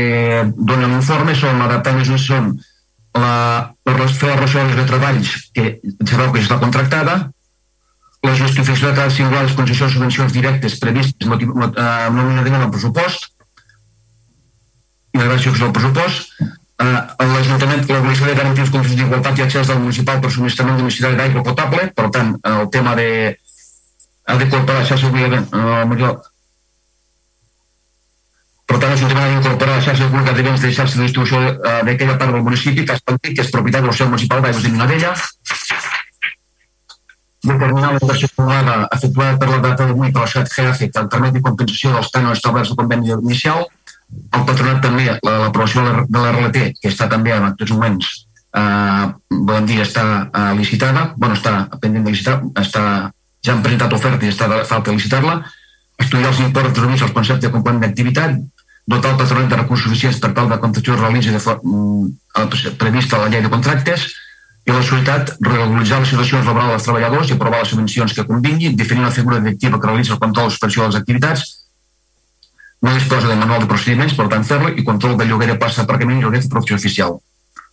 donen 0.57 0.97
informe 0.97 1.37
són 1.39 1.63
adaptar 1.63 1.95
mesures 1.97 2.27
són 2.27 2.57
la, 3.23 3.35
la, 3.87 4.07
fer 4.09 4.31
les 4.31 4.41
reserves 4.41 4.77
de 4.79 4.87
treballs 4.89 5.33
que 5.57 5.65
sabeu 6.05 6.33
que 6.35 6.43
està 6.43 6.59
contractada, 6.63 7.17
la 8.27 8.35
justificació 8.35 8.91
de 8.91 8.97
cada 8.99 9.15
singular 9.15 9.45
les 9.47 9.57
concessions 9.59 9.93
de 9.93 9.97
subvencions 9.97 10.33
directes 10.35 10.79
previstes 10.83 11.29
eh, 11.29 12.09
nominalment 12.15 12.63
al 12.63 12.73
pressupost. 12.75 13.29
I 15.15 15.21
la 15.21 15.29
gràcia 15.31 15.55
del 15.55 15.75
pressupost. 15.75 16.33
Eh, 16.79 17.03
l'Ajuntament 17.35 17.85
l'obligació 17.87 18.27
de 18.27 18.39
garantir 18.39 18.65
els 18.65 18.73
condicions 18.75 19.03
d'igualtat 19.03 19.39
i 19.39 19.45
accés 19.47 19.71
del 19.71 19.81
municipal 19.85 20.21
per 20.23 20.33
subministrament 20.35 20.81
domiciliari 20.83 21.19
d'aigua 21.19 21.47
potable. 21.47 21.87
Per 21.95 22.09
tant 22.15 22.35
el 22.51 22.67
tema 22.75 22.97
de 22.99 23.09
ha 24.29 24.37
de 24.37 24.45
incorporar 24.45 24.83
la 24.83 24.87
xarxa 24.87 25.09
eh, 25.09 25.85
per 28.69 28.77
tant, 28.77 28.91
l'Ajuntament 28.93 29.25
ha 29.25 29.29
d'incorporar 29.33 29.79
la 29.79 29.85
xarxa 29.85 30.09
de 30.09 30.43
béns 30.43 30.61
de 30.61 30.73
xarxa 30.77 30.99
de 30.99 31.07
distribució 31.07 31.39
eh, 31.41 31.79
d'aquella 31.89 32.19
part 32.21 32.35
del 32.35 32.45
municipi 32.45 32.85
que, 32.85 32.99
que 33.23 33.43
és 33.43 33.55
propietat 33.55 33.87
del 33.87 33.97
seu 33.97 34.11
municipal 34.13 34.45
d'aigües 34.45 34.67
de 34.67 34.75
Minadella 34.75 35.15
determinar 37.43 37.93
la 37.93 37.99
inversió 38.03 38.29
acumulada 38.29 38.89
efectuada 38.93 39.39
per 39.39 39.49
la 39.49 39.59
data 39.59 39.87
d'avui 39.87 40.13
per 40.13 40.23
la 40.23 40.27
societat 40.27 40.55
GEAFE 40.55 40.91
que 40.91 41.05
permeti 41.13 41.43
compensació 41.43 41.93
dels 41.95 42.11
cànons 42.15 42.39
establerts 42.39 42.73
al 42.73 42.79
conveni 42.81 43.13
inicial. 43.15 43.67
El 44.09 44.45
patronat 44.49 44.81
també, 44.83 45.07
l'aprovació 45.23 45.85
de 46.09 46.23
l'RLT, 46.23 46.65
que 46.81 46.91
està 46.91 47.09
també 47.09 47.35
en 47.37 47.45
aquests 47.51 47.75
moments, 47.77 48.09
eh, 48.57 49.07
bon 49.31 49.69
dia, 49.69 49.85
està 49.85 50.05
eh, 50.27 50.53
licitada, 50.59 51.13
bueno, 51.17 51.37
està 51.37 51.69
pendent 51.81 52.05
de 52.05 52.15
licitar, 52.17 52.41
està, 52.57 53.13
ja 53.45 53.55
han 53.55 53.63
presentat 53.63 53.93
oferta 53.93 54.27
i 54.27 54.33
està 54.33 54.49
de, 54.49 54.63
falta 54.65 54.97
licitar-la, 54.97 55.43
estudiar 55.99 56.33
els 56.33 56.41
imports 56.41 56.73
reduïts 56.79 57.05
al 57.05 57.13
concepte 57.13 57.47
de 57.47 57.53
complement 57.53 57.85
d'activitat, 57.85 58.41
dotar 58.89 59.13
el 59.13 59.21
patronat 59.21 59.51
de 59.53 59.59
recursos 59.61 59.85
suficients 59.85 60.19
per 60.23 60.33
tal 60.37 60.49
de 60.49 60.57
contracció 60.63 60.97
realitzi 60.97 61.35
de 61.35 61.43
forma 61.45 61.77
mm, 61.77 62.75
prevista 62.81 63.19
a 63.19 63.27
la 63.27 63.29
llei 63.33 63.45
de 63.45 63.53
contractes, 63.53 64.09
i 64.69 64.73
la 64.73 64.83
societat 64.85 65.31
regularitzar 65.41 66.03
les 66.03 66.11
situacions 66.13 66.49
laborals 66.49 66.75
dels 66.75 66.87
treballadors 66.89 67.31
i 67.31 67.37
aprovar 67.37 67.63
les 67.63 67.71
subvencions 67.73 68.15
que 68.17 68.25
convinguin, 68.29 68.77
definir 68.77 69.05
la 69.05 69.15
figura 69.15 69.41
directiva 69.45 69.81
que 69.81 69.89
realitza 69.89 70.15
el 70.17 70.21
control 70.25 70.51
d'expressió 70.51 70.83
de 70.83 70.91
les 70.91 71.01
activitats, 71.01 71.45
no 72.85 72.93
disposa 72.95 73.29
de 73.29 73.37
manual 73.37 73.65
de 73.65 73.71
procediments, 73.71 74.15
per 74.17 74.29
tant 74.33 74.45
fer-lo, 74.45 74.75
i 74.77 74.85
control 74.85 75.17
de 75.19 75.27
lloguer 75.29 75.49
de 75.53 75.57
plaça 75.61 75.83
d'aparcament 75.83 76.21
i 76.21 76.27
lloguer 76.27 76.43
de 76.45 76.53
producció 76.53 76.77
oficial. 76.77 77.17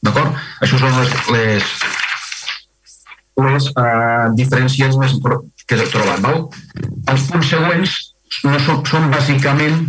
D'acord? 0.07 0.39
Això 0.63 0.79
són 0.79 0.95
les, 0.95 1.13
les, 1.35 1.75
les 3.43 3.69
uh, 3.75 4.31
diferències 4.39 4.97
més 5.01 5.19
que 5.67 5.77
he 5.77 5.91
trobat. 5.91 6.23
Val? 6.23 6.41
Els 7.11 7.27
punts 7.29 7.51
següents 7.51 7.99
no 8.47 8.57
són, 8.63 8.81
són 8.87 9.11
bàsicament 9.11 9.83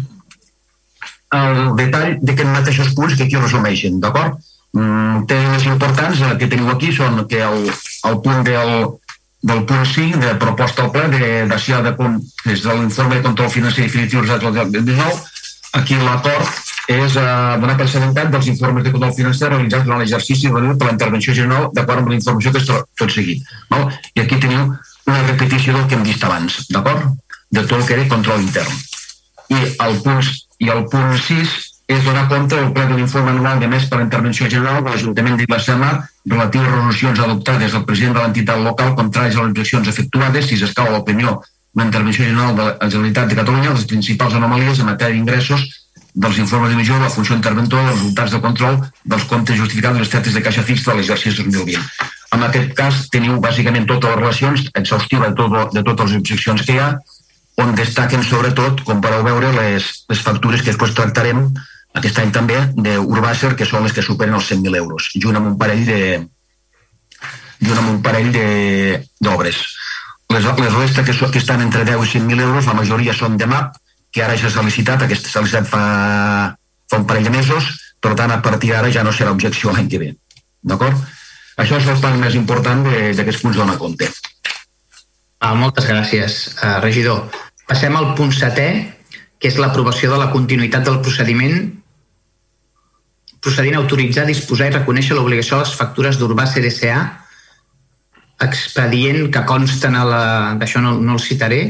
el 1.39 1.73
detall 1.79 2.19
d'aquests 2.21 2.53
mateixos 2.53 2.93
punts 2.99 3.17
que 3.17 3.27
aquí 3.27 3.37
resumeixen, 3.41 4.01
d'acord? 4.01 4.39
Mm, 4.77 5.25
temes 5.31 5.67
importants 5.71 6.23
que 6.41 6.49
teniu 6.53 6.71
aquí 6.73 6.93
són 6.93 7.23
que 7.31 7.41
el, 7.43 7.71
el 8.11 8.19
punt 8.25 8.43
del, 8.45 8.73
del 9.41 9.65
punt 9.69 9.87
5 9.93 10.21
de 10.21 10.35
proposta 10.43 10.85
al 10.85 10.93
ple 10.93 11.07
de 11.15 11.47
de 11.47 11.93
punt 11.97 12.21
des 12.45 12.63
de 12.63 12.75
l'informe 12.75 13.17
de 13.17 13.23
control 13.23 13.51
financer 13.51 13.85
definitiu 13.85 14.23
del 14.23 14.41
2019 14.41 15.13
aquí 15.73 15.95
l'acord 15.95 16.49
és 16.87 17.17
eh, 17.17 17.59
donar 17.61 17.77
precedent 17.77 18.15
dels 18.15 18.47
informes 18.47 18.85
de 18.85 18.93
control 18.95 19.15
financer 19.15 19.49
realitzats 19.51 19.85
durant 19.85 20.01
l'exercici 20.01 20.47
de 20.47 20.75
per 20.79 20.87
la 20.87 20.93
intervenció 20.93 21.35
general 21.35 21.71
d'acord 21.75 21.99
amb 22.03 22.09
la 22.09 22.19
informació 22.19 22.53
que 22.53 22.59
és 22.63 22.67
tot 22.67 23.11
seguit. 23.11 23.43
Val? 23.71 23.91
I 24.15 24.21
aquí 24.23 24.39
teniu 24.39 24.77
una 25.07 25.23
repetició 25.27 25.75
del 25.75 25.87
que 25.87 25.97
hem 25.97 26.05
dit 26.07 26.23
abans, 26.25 26.67
d'acord? 26.71 27.11
De 27.51 27.63
tot 27.63 27.81
el 27.81 27.87
que 27.87 27.95
era 27.95 28.09
control 28.09 28.43
intern. 28.43 28.73
I 29.51 29.59
el 29.87 29.99
punt, 30.03 30.31
i 30.59 30.71
el 30.73 30.85
punt 30.93 31.17
6 31.29 31.57
és 31.87 32.03
donar 32.03 32.27
compte 32.29 32.57
del 32.57 32.73
ple 32.75 32.85
de 32.91 32.97
l'informe 32.99 33.31
anual 33.31 33.61
de 33.63 33.69
més 33.71 33.85
per 33.87 34.01
la 34.01 34.07
intervenció 34.07 34.49
general 34.51 34.83
de 34.83 34.91
l'Ajuntament 34.91 35.37
de 35.39 35.45
Vilassama 35.47 35.91
relatiu 36.27 36.63
a 36.63 36.71
resolucions 36.71 37.21
adoptades 37.27 37.77
del 37.77 37.85
president 37.87 38.17
de 38.17 38.25
l'entitat 38.25 38.63
local 38.65 38.95
contràries 38.99 39.37
a 39.37 39.45
les 39.45 39.53
objeccions 39.53 39.89
efectuades 39.93 40.49
si 40.49 40.59
s'escau 40.59 40.91
l'opinió 40.91 41.39
de 41.41 41.83
la 41.83 41.87
intervenció 41.87 42.25
general 42.25 42.57
de 42.57 42.65
la 42.65 42.91
Generalitat 42.91 43.29
de 43.29 43.39
Catalunya 43.41 43.75
les 43.77 43.87
principals 43.93 44.35
anomalies 44.35 44.81
en 44.81 44.91
matèria 44.91 45.15
d'ingressos 45.15 45.67
dels 46.17 46.39
informes 46.41 46.71
d'emissió 46.73 46.97
de 46.97 47.05
la 47.05 47.13
funció 47.13 47.37
interventora 47.37 47.85
dels 47.85 47.99
resultats 48.01 48.33
de 48.33 48.41
control 48.41 48.79
dels 49.05 49.25
comptes 49.31 49.59
justificats 49.61 49.95
de 49.95 50.01
les 50.01 50.13
tetes 50.15 50.35
de 50.35 50.43
caixa 50.43 50.65
fixa 50.65 50.91
de 50.91 50.97
l'exercici 50.97 51.43
2020. 51.45 51.83
En 52.35 52.43
aquest 52.49 52.73
cas 52.79 53.03
teniu 53.13 53.37
bàsicament 53.41 53.87
totes 53.87 54.11
les 54.11 54.19
relacions 54.23 54.65
exhaustiva 54.81 55.29
de, 55.29 55.35
tot, 55.37 55.75
de 55.75 55.83
totes 55.85 56.11
les 56.11 56.19
objeccions 56.23 56.65
que 56.65 56.73
hi 56.73 56.81
ha 56.81 56.89
on 57.63 57.75
destaquen 57.75 58.23
sobretot, 58.23 58.83
com 58.85 59.01
podeu 59.01 59.25
veure, 59.25 59.53
les, 59.57 59.89
les 60.11 60.23
factures 60.23 60.63
que 60.63 60.73
després 60.73 60.95
tractarem 60.97 61.47
aquest 61.97 62.19
any 62.21 62.33
també 62.33 62.59
d'Urbàcer, 62.77 63.55
que 63.57 63.65
són 63.69 63.87
les 63.87 63.95
que 63.97 64.05
superen 64.05 64.37
els 64.37 64.51
100.000 64.53 64.77
euros, 64.77 65.09
junt 65.17 65.39
amb 65.39 65.55
un 65.55 65.57
parell 65.61 65.85
de 65.89 66.01
junt 67.63 67.79
amb 67.81 67.95
un 67.95 68.03
parell 68.05 68.33
d'obres. 69.23 69.63
Les, 70.35 70.45
les 70.45 70.75
restes 70.75 71.07
que, 71.07 71.31
que 71.33 71.41
estan 71.41 71.63
entre 71.65 71.87
10 71.89 72.05
i 72.05 72.19
100.000 72.19 72.45
euros, 72.45 72.69
la 72.69 72.77
majoria 72.77 73.15
són 73.17 73.39
de 73.41 73.49
MAP, 73.49 73.79
que 74.13 74.25
ara 74.25 74.37
ja 74.37 74.51
s'ha 74.53 74.65
licitat, 74.67 75.07
aquesta 75.07 75.33
s'ha 75.33 75.45
licitat 75.45 75.69
fa, 75.71 75.83
fa 76.91 77.01
un 77.01 77.07
parell 77.09 77.29
de 77.29 77.35
mesos, 77.35 77.73
per 78.03 78.15
tant, 78.19 78.33
a 78.33 78.43
partir 78.45 78.75
d'ara 78.75 78.93
ja 78.93 79.05
no 79.07 79.15
serà 79.15 79.33
objecció 79.33 79.73
l'any 79.73 79.89
que 79.93 80.03
ve. 80.03 80.13
D'acord? 80.67 80.99
Això 81.57 81.81
és 81.81 81.89
el 81.89 82.01
part 82.03 82.19
més 82.21 82.37
important 82.37 82.85
d'aquests 82.85 83.43
punts 83.43 83.57
d'on 83.57 83.73
compte. 83.81 84.11
Ah, 85.41 85.55
moltes 85.55 85.87
gràcies, 85.89 86.41
uh, 86.61 86.79
regidor. 86.85 87.46
Passem 87.67 87.97
al 87.99 88.13
punt 88.19 88.33
setè, 88.35 88.69
que 89.39 89.51
és 89.51 89.59
l'aprovació 89.61 90.13
de 90.13 90.21
la 90.21 90.31
continuïtat 90.33 90.87
del 90.87 91.03
procediment 91.05 91.59
procedint 93.47 93.77
a 93.77 93.81
autoritzar, 93.83 94.25
disposar 94.27 94.71
i 94.71 94.75
reconèixer 94.75 95.15
l'obligació 95.15 95.59
de 95.59 95.67
les 95.67 95.75
factures 95.79 96.19
d'Urbà 96.19 96.49
CDCA, 96.51 97.01
expedient 98.43 99.29
que 99.33 99.43
consten 99.49 99.95
a 99.97 100.05
la... 100.05 100.23
d'això 100.61 100.83
no, 100.83 100.97
no 100.99 101.15
el 101.17 101.23
citaré, 101.23 101.61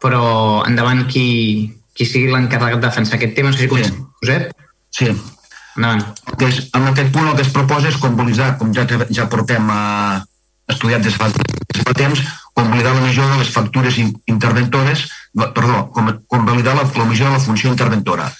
però 0.00 0.62
endavant 0.68 1.04
qui, 1.10 1.72
qui 1.96 2.06
sigui 2.06 2.30
l'encarregat 2.30 2.78
de 2.78 2.86
defensar 2.86 3.18
aquest 3.18 3.34
tema. 3.36 3.50
No 3.50 3.58
sé 3.58 3.66
si 3.66 3.88
sí. 3.88 4.04
Josep. 4.22 4.52
Sí. 4.94 5.10
Endavant. 5.74 6.04
Que 6.38 6.52
és, 6.52 6.60
en 6.76 6.86
aquest 6.92 7.10
punt 7.16 7.28
el 7.28 7.34
que 7.34 7.44
es 7.48 7.52
proposa 7.56 7.90
és 7.90 7.98
convalidar, 8.00 8.54
com 8.60 8.70
ja, 8.76 8.86
ja 9.10 9.26
portem 9.32 9.68
a, 9.74 9.82
estudiat 10.70 11.02
de 11.04 11.12
fa, 11.12 11.28
des 11.34 11.80
de 11.80 11.84
fa 11.84 11.96
temps, 11.98 12.22
convalidar 12.54 12.94
l'emissió 12.94 13.26
de 13.28 13.42
les 13.42 13.50
factures 13.50 13.98
interventores, 14.30 15.08
perdó, 15.34 15.90
convalidar 16.30 16.78
l'emissió 16.78 17.26
de 17.26 17.36
la 17.36 17.42
funció 17.42 17.70
interventora 17.70 18.30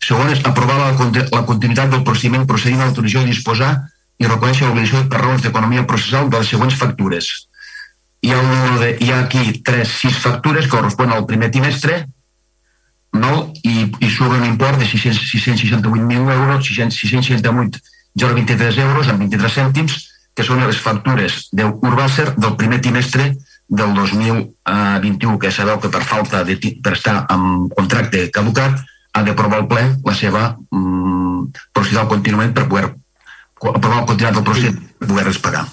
Segon 0.00 0.30
és 0.32 0.40
aprovar 0.48 0.78
la, 0.78 0.86
la 1.34 1.42
continuïtat 1.44 1.90
del 1.92 2.00
procediment 2.06 2.46
procedint 2.48 2.80
a 2.80 2.86
l'autorització 2.88 3.26
de 3.26 3.32
disposar 3.34 3.72
i 4.20 4.28
reconèixer 4.28 4.66
l'obligació 4.66 4.98
per 5.12 5.20
raons 5.20 5.42
d'economia 5.44 5.88
processal 5.88 6.24
de 6.32 6.38
les 6.40 6.50
següents 6.52 6.76
factures. 6.82 7.24
Hi 8.24 8.30
ha, 8.32 8.38
un 8.40 8.48
hi 8.88 9.08
ha 9.12 9.18
aquí 9.26 9.42
tres, 9.64 9.86
sis 10.00 10.16
factures 10.24 10.64
que 10.66 10.72
corresponen 10.72 11.14
al 11.16 11.28
primer 11.28 11.48
trimestre 11.52 11.94
no? 13.12 13.32
I, 13.64 13.92
i 14.00 14.10
surt 14.12 14.32
un 14.38 14.44
import 14.48 14.76
de 14.80 14.86
668.000 14.88 16.32
euros, 16.36 16.68
668,23 16.68 18.80
euros 18.86 19.06
amb 19.08 19.18
23 19.26 19.52
cèntims, 19.60 19.92
que 20.36 20.44
són 20.46 20.58
les 20.64 20.80
factures 20.80 21.32
d'Urbàcer 21.52 22.26
del 22.38 22.54
primer 22.60 22.80
trimestre 22.84 23.24
del 23.70 23.94
2021, 23.94 25.38
que 25.38 25.52
sabeu 25.54 25.78
que 25.78 25.88
per 25.88 26.02
falta 26.02 26.42
de, 26.44 26.56
per 26.58 26.96
estar 26.96 27.20
amb 27.30 27.70
contracte 27.78 28.26
caducat 28.34 28.80
ha 29.14 29.22
d'aprovar 29.26 29.60
el 29.62 29.68
ple 29.70 29.84
la 30.06 30.14
seva 30.14 30.42
mm, 30.74 31.44
procediment 31.72 32.10
contínuament 32.10 32.54
per 32.56 32.66
poder 32.70 32.88
aprovar 32.90 34.00
el 34.02 34.08
continuat 34.10 34.34
del 34.38 34.46
procés 34.48 34.74
per 34.98 35.06
poder-les 35.06 35.38
pagar. 35.44 35.68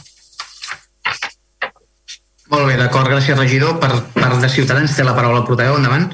Molt 2.54 2.70
bé, 2.70 2.77
d'acord, 2.80 3.10
gràcies 3.12 3.36
regidor. 3.36 3.80
Per 3.82 3.92
part 4.13 4.38
de 4.39 4.50
Ciutadans 4.50 4.94
té 4.96 5.04
la 5.04 5.16
paraula 5.18 5.42
el 5.42 5.48
portaveu, 5.50 5.75
endavant. 5.82 6.13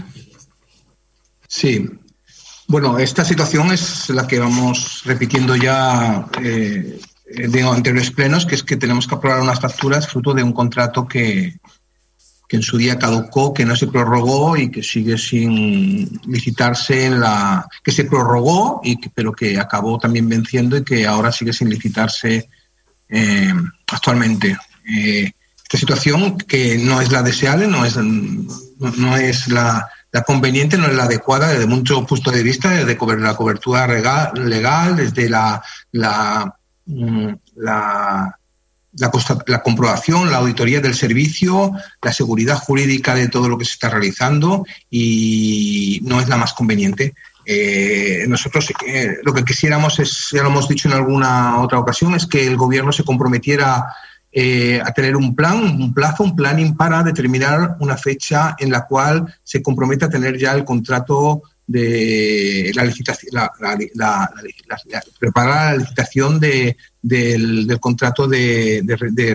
Sí. 1.48 1.76
Bueno, 2.68 2.98
esta 2.98 3.26
situación 3.26 3.72
es 3.72 4.10
la 4.10 4.26
que 4.26 4.40
vamos 4.40 5.04
repitiendo 5.06 5.56
ya 5.56 6.26
eh, 6.42 7.00
de 7.26 7.62
anteriores 7.62 8.10
plenos, 8.10 8.46
que 8.48 8.56
es 8.56 8.64
que 8.64 8.78
tenemos 8.78 9.06
que 9.06 9.16
aprobar 9.16 9.42
unas 9.42 9.60
facturas 9.60 10.08
fruto 10.08 10.34
de 10.34 10.42
un 10.42 10.54
contrato 10.54 11.08
que, 11.08 11.60
que 12.54 12.58
en 12.58 12.62
su 12.62 12.78
día 12.78 13.00
caducó, 13.00 13.52
que 13.52 13.66
no 13.66 13.76
se 13.76 13.88
prorrogó 13.88 14.56
y 14.56 14.70
que 14.70 14.84
sigue 14.84 15.18
sin 15.18 16.22
licitarse 16.28 17.10
la 17.10 17.68
que 17.84 17.92
se 17.92 18.06
prorrogó 18.06 18.80
y 18.84 18.98
que, 18.98 19.10
pero 19.10 19.34
que 19.34 19.58
acabó 19.58 19.98
también 19.98 20.30
venciendo 20.30 20.78
y 20.78 20.84
que 20.84 21.08
ahora 21.08 21.32
sigue 21.32 21.52
sin 21.52 21.68
licitarse 21.68 22.48
eh, 23.10 23.54
actualmente. 23.88 24.56
Eh, 24.88 25.32
esta 25.64 25.80
situación 25.80 26.38
que 26.38 26.78
no 26.78 27.02
es 27.02 27.12
la 27.12 27.24
deseable, 27.24 27.66
no 27.66 27.86
es, 27.86 27.98
no 27.98 29.18
es 29.18 29.48
la, 29.48 29.90
la, 30.12 30.22
conveniente, 30.22 30.78
no 30.78 30.86
es 30.86 30.94
la 30.94 31.06
adecuada 31.06 31.48
desde 31.48 31.66
muchos 31.66 32.06
puntos 32.06 32.32
de 32.36 32.44
vista, 32.44 32.70
desde 32.70 33.00
la 33.18 33.36
cobertura 33.36 33.88
legal, 33.88 34.96
desde 34.96 35.28
la, 35.28 35.60
la, 35.92 36.56
mm, 36.86 37.30
la, 37.56 38.38
la, 38.98 39.12
la, 39.48 39.62
comprobación, 39.62 40.32
la 40.32 40.38
auditoría 40.38 40.82
del 40.82 40.96
servicio, 40.96 41.72
la 42.02 42.14
seguridad 42.14 42.58
jurídica 42.58 43.16
de 43.16 43.28
todo 43.28 43.50
lo 43.50 43.58
que 43.58 43.66
se 43.66 43.74
está 43.74 43.90
realizando 43.90 44.66
y 44.90 46.00
no 46.04 46.20
es 46.20 46.28
la 46.28 46.38
más 46.38 46.54
conveniente. 46.54 47.14
Eh, 47.46 48.26
nosotros 48.28 48.72
eh, 48.88 49.18
lo 49.24 49.34
que 49.34 49.44
quisiéramos 49.44 50.00
es, 50.00 50.30
ya 50.32 50.44
lo 50.44 50.50
hemos 50.50 50.68
dicho 50.68 50.88
en 50.88 50.94
alguna 50.94 51.60
otra 51.60 51.80
ocasión, 51.80 52.14
es 52.14 52.26
que 52.26 52.48
el 52.48 52.56
gobierno 52.56 52.92
se 52.92 53.04
comprometiera 53.04 53.86
eh, 54.32 54.82
a 54.84 54.92
tener 54.94 55.16
un 55.16 55.36
plan, 55.36 55.58
un 55.64 55.94
plazo, 55.94 56.24
un 56.24 56.36
planning 56.36 56.76
para 56.76 57.04
determinar 57.04 57.76
una 57.80 57.98
fecha 57.98 58.56
en 58.58 58.72
la 58.72 58.86
cual 58.86 59.34
se 59.44 59.62
comprometa 59.62 60.06
a 60.06 60.10
tener 60.10 60.38
ya 60.38 60.54
el 60.54 60.64
contrato 60.64 61.44
de 61.66 62.72
la 62.76 62.84
licitación, 62.84 63.30
la, 63.34 63.52
la, 63.94 64.32
preparar 65.20 65.74
la 65.74 65.78
licitación 65.78 66.40
de, 66.40 66.76
del, 67.04 67.78
contrato 67.80 68.28
de, 68.28 68.84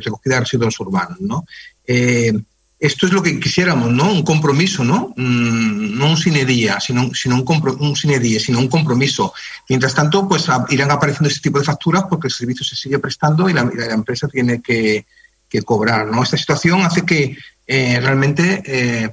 recogida 0.03 0.35
de 0.35 0.41
residuos 0.41 0.81
urbanos. 0.81 1.21
¿no? 1.21 1.45
Eh, 1.87 2.33
esto 2.81 3.07
es 3.07 3.13
lo 3.13 3.23
que 3.23 3.41
quisiéramos, 3.41 3.91
¿no? 3.93 4.13
Un 4.13 4.23
compromiso, 4.23 4.85
¿no? 4.85 5.13
Mm, 5.17 5.99
no 5.99 6.11
un 6.11 6.17
cine 6.17 6.45
día, 6.45 6.79
sino, 6.79 7.13
sino 7.13 7.35
un, 7.35 7.45
compro, 7.45 7.77
un 7.77 7.97
sino 7.97 8.59
un 8.59 8.69
compromiso. 8.69 9.33
Mientras 9.69 9.95
tanto, 9.95 10.29
pues 10.29 10.47
irán 10.69 10.91
apareciendo 10.91 11.29
ese 11.29 11.41
tipo 11.41 11.59
de 11.59 11.65
facturas 11.65 12.05
porque 12.09 12.29
el 12.29 12.33
servicio 12.33 12.65
se 12.65 12.77
sigue 12.77 13.01
prestando 13.01 13.49
y 13.49 13.53
la, 13.53 13.63
empresa 13.91 14.29
tiene 14.29 14.63
que, 14.63 15.07
que, 15.49 15.63
cobrar, 15.63 16.07
¿no? 16.07 16.23
Esta 16.23 16.37
situación 16.37 16.83
hace 16.83 17.05
que 17.05 17.37
eh, 17.67 17.99
realmente 18.01 18.63
eh, 18.65 19.11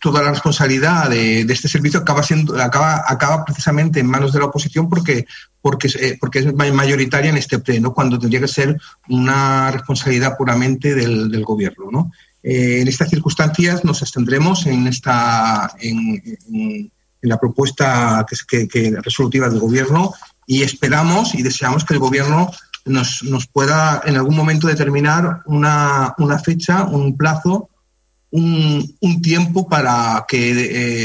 toda 0.00 0.22
la 0.22 0.30
responsabilidad 0.30 1.10
de, 1.10 1.44
de, 1.44 1.52
este 1.52 1.68
servicio 1.68 2.00
acaba 2.00 2.22
siendo 2.22 2.58
acaba, 2.60 3.04
acaba 3.06 3.44
precisamente 3.44 4.00
en 4.00 4.06
manos 4.06 4.32
de 4.32 4.38
la 4.38 4.46
oposición 4.46 4.88
porque 4.88 5.26
porque, 5.60 5.88
eh, 6.00 6.16
porque 6.18 6.38
es 6.38 6.54
mayoritaria 6.54 7.28
en 7.28 7.36
este 7.36 7.58
pleno 7.58 7.92
cuando 7.92 8.18
tendría 8.18 8.40
que 8.40 8.48
ser 8.48 8.80
una 9.08 9.70
responsabilidad 9.72 10.38
puramente 10.38 10.94
del, 10.94 11.30
del 11.30 11.44
gobierno 11.44 11.90
¿no? 11.90 12.12
eh, 12.42 12.80
en 12.80 12.88
estas 12.88 13.10
circunstancias 13.10 13.84
nos 13.84 14.00
abstendremos 14.00 14.64
en 14.66 14.86
esta 14.86 15.70
en, 15.80 16.22
en, 16.50 16.90
en 17.20 17.28
la 17.28 17.38
propuesta 17.38 18.24
que, 18.26 18.36
que, 18.48 18.68
que, 18.68 19.00
resolutiva 19.02 19.50
del 19.50 19.60
gobierno 19.60 20.14
y 20.46 20.62
esperamos 20.62 21.34
y 21.34 21.42
deseamos 21.42 21.84
que 21.84 21.92
el 21.92 22.00
gobierno 22.00 22.50
nos, 22.86 23.22
nos 23.22 23.46
pueda 23.46 24.00
en 24.06 24.16
algún 24.16 24.34
momento 24.34 24.66
determinar 24.66 25.42
una, 25.44 26.14
una 26.16 26.38
fecha 26.38 26.84
un 26.84 27.18
plazo 27.18 27.68
un, 28.30 28.96
un 29.00 29.22
tiempo 29.22 29.68
para 29.68 30.24
que 30.28 30.50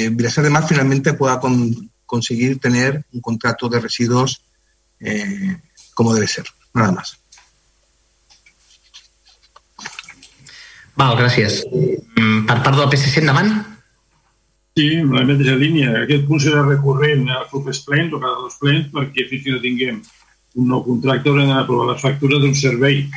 eh, 0.06 0.10
Vilasar 0.10 0.44
de 0.44 0.50
Mar 0.50 0.68
finalmente 0.68 1.14
pueda 1.14 1.40
con, 1.40 1.92
conseguir 2.06 2.60
tener 2.60 3.06
un 3.14 3.22
contrato 3.22 3.70
de 3.70 3.80
residuos 3.80 4.42
eh, 5.00 5.58
como 5.94 6.14
debe 6.14 6.28
ser. 6.28 6.46
Nada 6.74 6.92
más. 6.92 7.20
Val, 10.96 11.18
gràcies. 11.18 11.64
Mm, 11.74 12.46
per 12.46 12.60
part 12.62 12.78
del 12.78 12.90
PSC, 12.92 13.22
endavant. 13.24 13.50
Sí, 14.78 14.88
en 15.02 15.10
la 15.14 15.24
mateixa 15.26 15.56
línia. 15.58 15.94
Aquest 16.04 16.28
punt 16.30 16.42
serà 16.42 16.62
recurrent 16.66 17.28
a 17.34 17.44
propers 17.50 17.82
plens 17.86 18.14
o 18.14 18.22
cada 18.22 18.42
dos 18.42 18.60
plens 18.62 18.90
perquè 18.94 19.26
fins 19.30 19.44
que 19.46 19.54
no 19.54 19.62
tinguem 19.62 20.02
un 20.62 20.70
nou 20.70 20.84
contracte 20.86 21.30
haurem 21.30 21.50
d'aprovar 21.50 21.92
les 21.92 22.02
factures 22.02 22.42
d'un 22.42 22.54
servei 22.58 23.08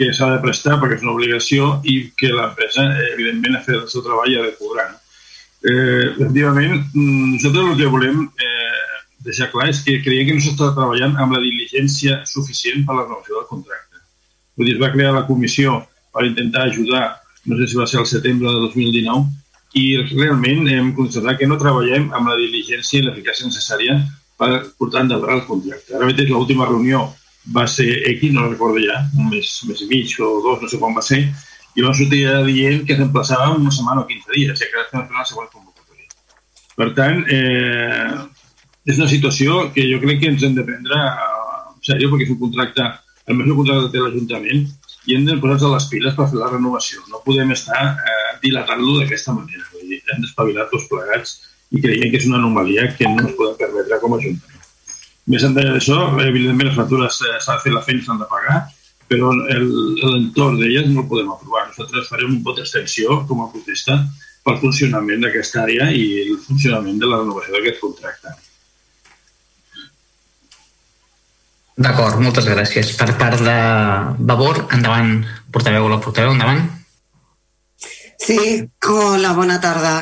que 0.00 0.14
s'ha 0.16 0.30
de 0.32 0.40
prestar 0.40 0.78
perquè 0.80 0.96
és 0.96 1.02
una 1.04 1.12
obligació 1.12 1.74
i 1.84 1.98
que 2.16 2.30
l'empresa, 2.32 2.86
evidentment, 3.10 3.58
ha 3.58 3.64
fet 3.66 3.76
el 3.76 3.88
seu 3.92 4.00
treball 4.06 4.32
i 4.32 4.38
ha 4.38 4.46
de 4.46 4.54
cobrar. 4.56 4.86
Eh, 5.60 6.06
efectivament, 6.14 6.86
mm, 6.94 7.34
nosaltres 7.34 7.66
el 7.68 7.76
que 7.82 7.90
volem 7.94 8.22
eh, 8.24 8.86
deixar 9.26 9.50
clar 9.52 9.68
és 9.68 9.82
que 9.84 9.98
creiem 10.00 10.30
que 10.30 10.38
no 10.38 10.44
s'està 10.46 10.70
treballant 10.78 11.18
amb 11.20 11.36
la 11.36 11.42
diligència 11.44 12.22
suficient 12.24 12.86
per 12.86 12.94
a 12.94 12.98
la 13.02 13.04
renovació 13.04 13.36
del 13.36 13.50
contracte. 13.50 14.00
Vull 14.56 14.70
dir, 14.70 14.78
es 14.78 14.80
va 14.80 14.92
crear 14.96 15.12
la 15.18 15.26
comissió 15.28 15.76
per 16.16 16.24
intentar 16.30 16.64
ajudar, 16.70 17.04
no 17.44 17.60
sé 17.60 17.68
si 17.68 17.76
va 17.82 17.90
ser 17.90 18.00
el 18.00 18.08
setembre 18.08 18.48
de 18.56 18.64
2019, 18.64 19.28
i 19.76 19.86
realment 20.16 20.64
hem 20.72 20.94
constatat 20.96 21.38
que 21.38 21.46
no 21.46 21.60
treballem 21.60 22.08
amb 22.16 22.32
la 22.32 22.40
diligència 22.40 23.02
i 23.02 23.04
l'eficàcia 23.04 23.52
necessària 23.52 24.00
per 24.40 24.64
portar 24.80 25.04
endavant 25.04 25.36
el 25.36 25.44
contracte. 25.44 25.92
Ara 25.92 26.08
mateix 26.08 26.32
l'última 26.32 26.72
reunió 26.72 27.10
va 27.56 27.66
ser 27.66 27.88
X, 28.14 28.32
no 28.32 28.48
recordo 28.48 28.82
ja, 28.82 29.00
un 29.18 29.30
mes, 29.30 29.52
un 29.64 29.72
mes 29.72 29.82
i 29.84 29.88
mig 29.90 30.14
o 30.20 30.30
dos, 30.44 30.62
no 30.62 30.70
sé 30.70 30.78
quan 30.78 30.96
va 30.96 31.04
ser, 31.04 31.20
i 31.76 31.84
vam 31.84 31.94
sortir 31.94 32.22
dient 32.46 32.84
que 32.86 32.96
s'emplaçava 32.98 33.54
una 33.56 33.72
setmana 33.74 34.04
o 34.04 34.08
15 34.08 34.36
dies, 34.36 34.62
i 34.62 34.70
que 34.70 34.86
fent 34.90 35.06
la 35.16 35.26
següent 35.28 35.50
convocatòria. 35.52 36.08
Per 36.78 36.88
tant, 36.98 37.22
eh, 37.30 38.18
és 38.86 38.98
una 38.98 39.10
situació 39.10 39.66
que 39.74 39.86
jo 39.90 40.00
crec 40.02 40.22
que 40.22 40.32
ens 40.32 40.42
hem 40.46 40.56
de 40.58 40.66
prendre 40.66 40.98
en 41.00 41.80
sèrio, 41.86 42.10
perquè 42.10 42.28
és 42.28 42.34
un 42.34 42.40
contracte, 42.42 42.86
el 43.26 43.38
més 43.38 43.50
contracte 43.54 43.86
que 43.86 43.92
té 43.94 44.04
l'Ajuntament, 44.04 44.66
i 45.08 45.16
hem 45.16 45.26
de 45.26 45.38
posar-nos 45.42 45.74
les 45.74 45.86
piles 45.90 46.16
per 46.16 46.28
fer 46.30 46.38
la 46.38 46.50
renovació. 46.52 47.00
No 47.08 47.22
podem 47.24 47.54
estar 47.54 47.80
eh, 47.92 48.32
dilatant-lo 48.42 48.98
d'aquesta 49.00 49.34
manera. 49.36 49.64
Vull 49.72 49.88
dir, 49.88 50.02
hem 50.12 50.26
d'espavilar 50.26 50.68
tots 50.72 50.88
plegats 50.90 51.38
i 51.70 51.80
creiem 51.82 52.10
que 52.12 52.20
és 52.20 52.26
una 52.28 52.40
anomalia 52.42 52.90
que 52.98 53.08
no 53.08 53.24
ens 53.24 53.36
podem 53.38 53.56
permetre 53.62 54.00
com 54.02 54.14
a 54.14 54.20
Ajuntament. 54.20 54.59
Més 55.30 55.46
enllà 55.46 55.66
d'això, 55.76 55.96
evidentment 56.24 56.70
les 56.70 56.76
factures 56.78 57.20
eh, 57.22 57.38
s'ha 57.44 57.56
de 57.56 57.64
fer 57.64 57.72
la 57.74 57.82
feina 57.86 58.02
i 58.02 58.06
s'han 58.06 58.22
de 58.22 58.28
pagar, 58.30 58.60
però 59.10 59.30
l'entorn 59.34 60.58
d'elles 60.58 60.88
no 60.90 61.04
el 61.04 61.08
podem 61.10 61.30
aprovar. 61.30 61.68
Nosaltres 61.68 62.10
farem 62.10 62.34
un 62.34 62.42
vot 62.46 62.58
d'extensió 62.58 63.22
com 63.28 63.42
a 63.44 63.48
protesta 63.52 63.98
pel 64.46 64.60
funcionament 64.62 65.26
d'aquesta 65.26 65.64
àrea 65.64 65.90
i 65.94 66.04
el 66.24 66.38
funcionament 66.44 66.98
de 67.02 67.10
la 67.10 67.20
renovació 67.22 67.56
d'aquest 67.56 67.82
contracte. 67.82 68.36
D'acord, 71.80 72.18
moltes 72.20 72.44
gràcies. 72.48 72.92
Per 72.98 73.08
part 73.20 73.40
de 73.40 73.56
Vavor, 74.28 74.66
endavant, 74.76 75.14
portaveu 75.52 75.86
o 75.86 75.92
la 75.92 76.00
portaveu, 76.02 76.34
endavant. 76.34 76.66
Sí, 78.20 78.36
hola, 78.84 79.32
bona 79.36 79.56
tarda. 79.62 79.94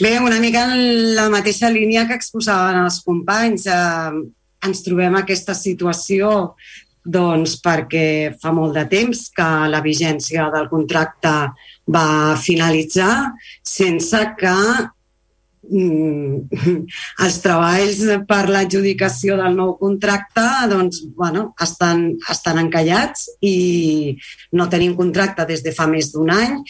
Bé, 0.00 0.18
una 0.22 0.38
mica 0.40 0.62
en 0.70 1.16
la 1.16 1.26
mateixa 1.32 1.68
línia 1.72 2.06
que 2.06 2.14
exposaven 2.16 2.78
els 2.84 3.00
companys. 3.04 3.66
Eh, 3.66 4.20
ens 4.66 4.84
trobem 4.84 5.16
aquesta 5.20 5.56
situació 5.56 6.30
doncs 7.04 7.56
perquè 7.64 8.36
fa 8.40 8.52
molt 8.52 8.76
de 8.76 8.84
temps 8.90 9.28
que 9.32 9.48
la 9.72 9.80
vigència 9.80 10.50
del 10.52 10.68
contracte 10.68 11.32
va 11.88 12.36
finalitzar 12.36 13.32
sense 13.64 14.20
que 14.38 14.56
mm, 15.70 16.60
els 17.24 17.40
treballs 17.40 18.04
per 18.28 18.42
l'adjudicació 18.52 19.38
del 19.40 19.56
nou 19.56 19.78
contracte 19.80 20.44
doncs, 20.68 21.00
bueno, 21.16 21.54
estan, 21.62 22.18
estan 22.28 22.60
encallats 22.66 23.30
i 23.40 24.14
no 24.52 24.68
tenim 24.68 24.94
contracte 24.98 25.48
des 25.48 25.64
de 25.64 25.72
fa 25.72 25.88
més 25.88 26.12
d'un 26.12 26.30
any 26.36 26.60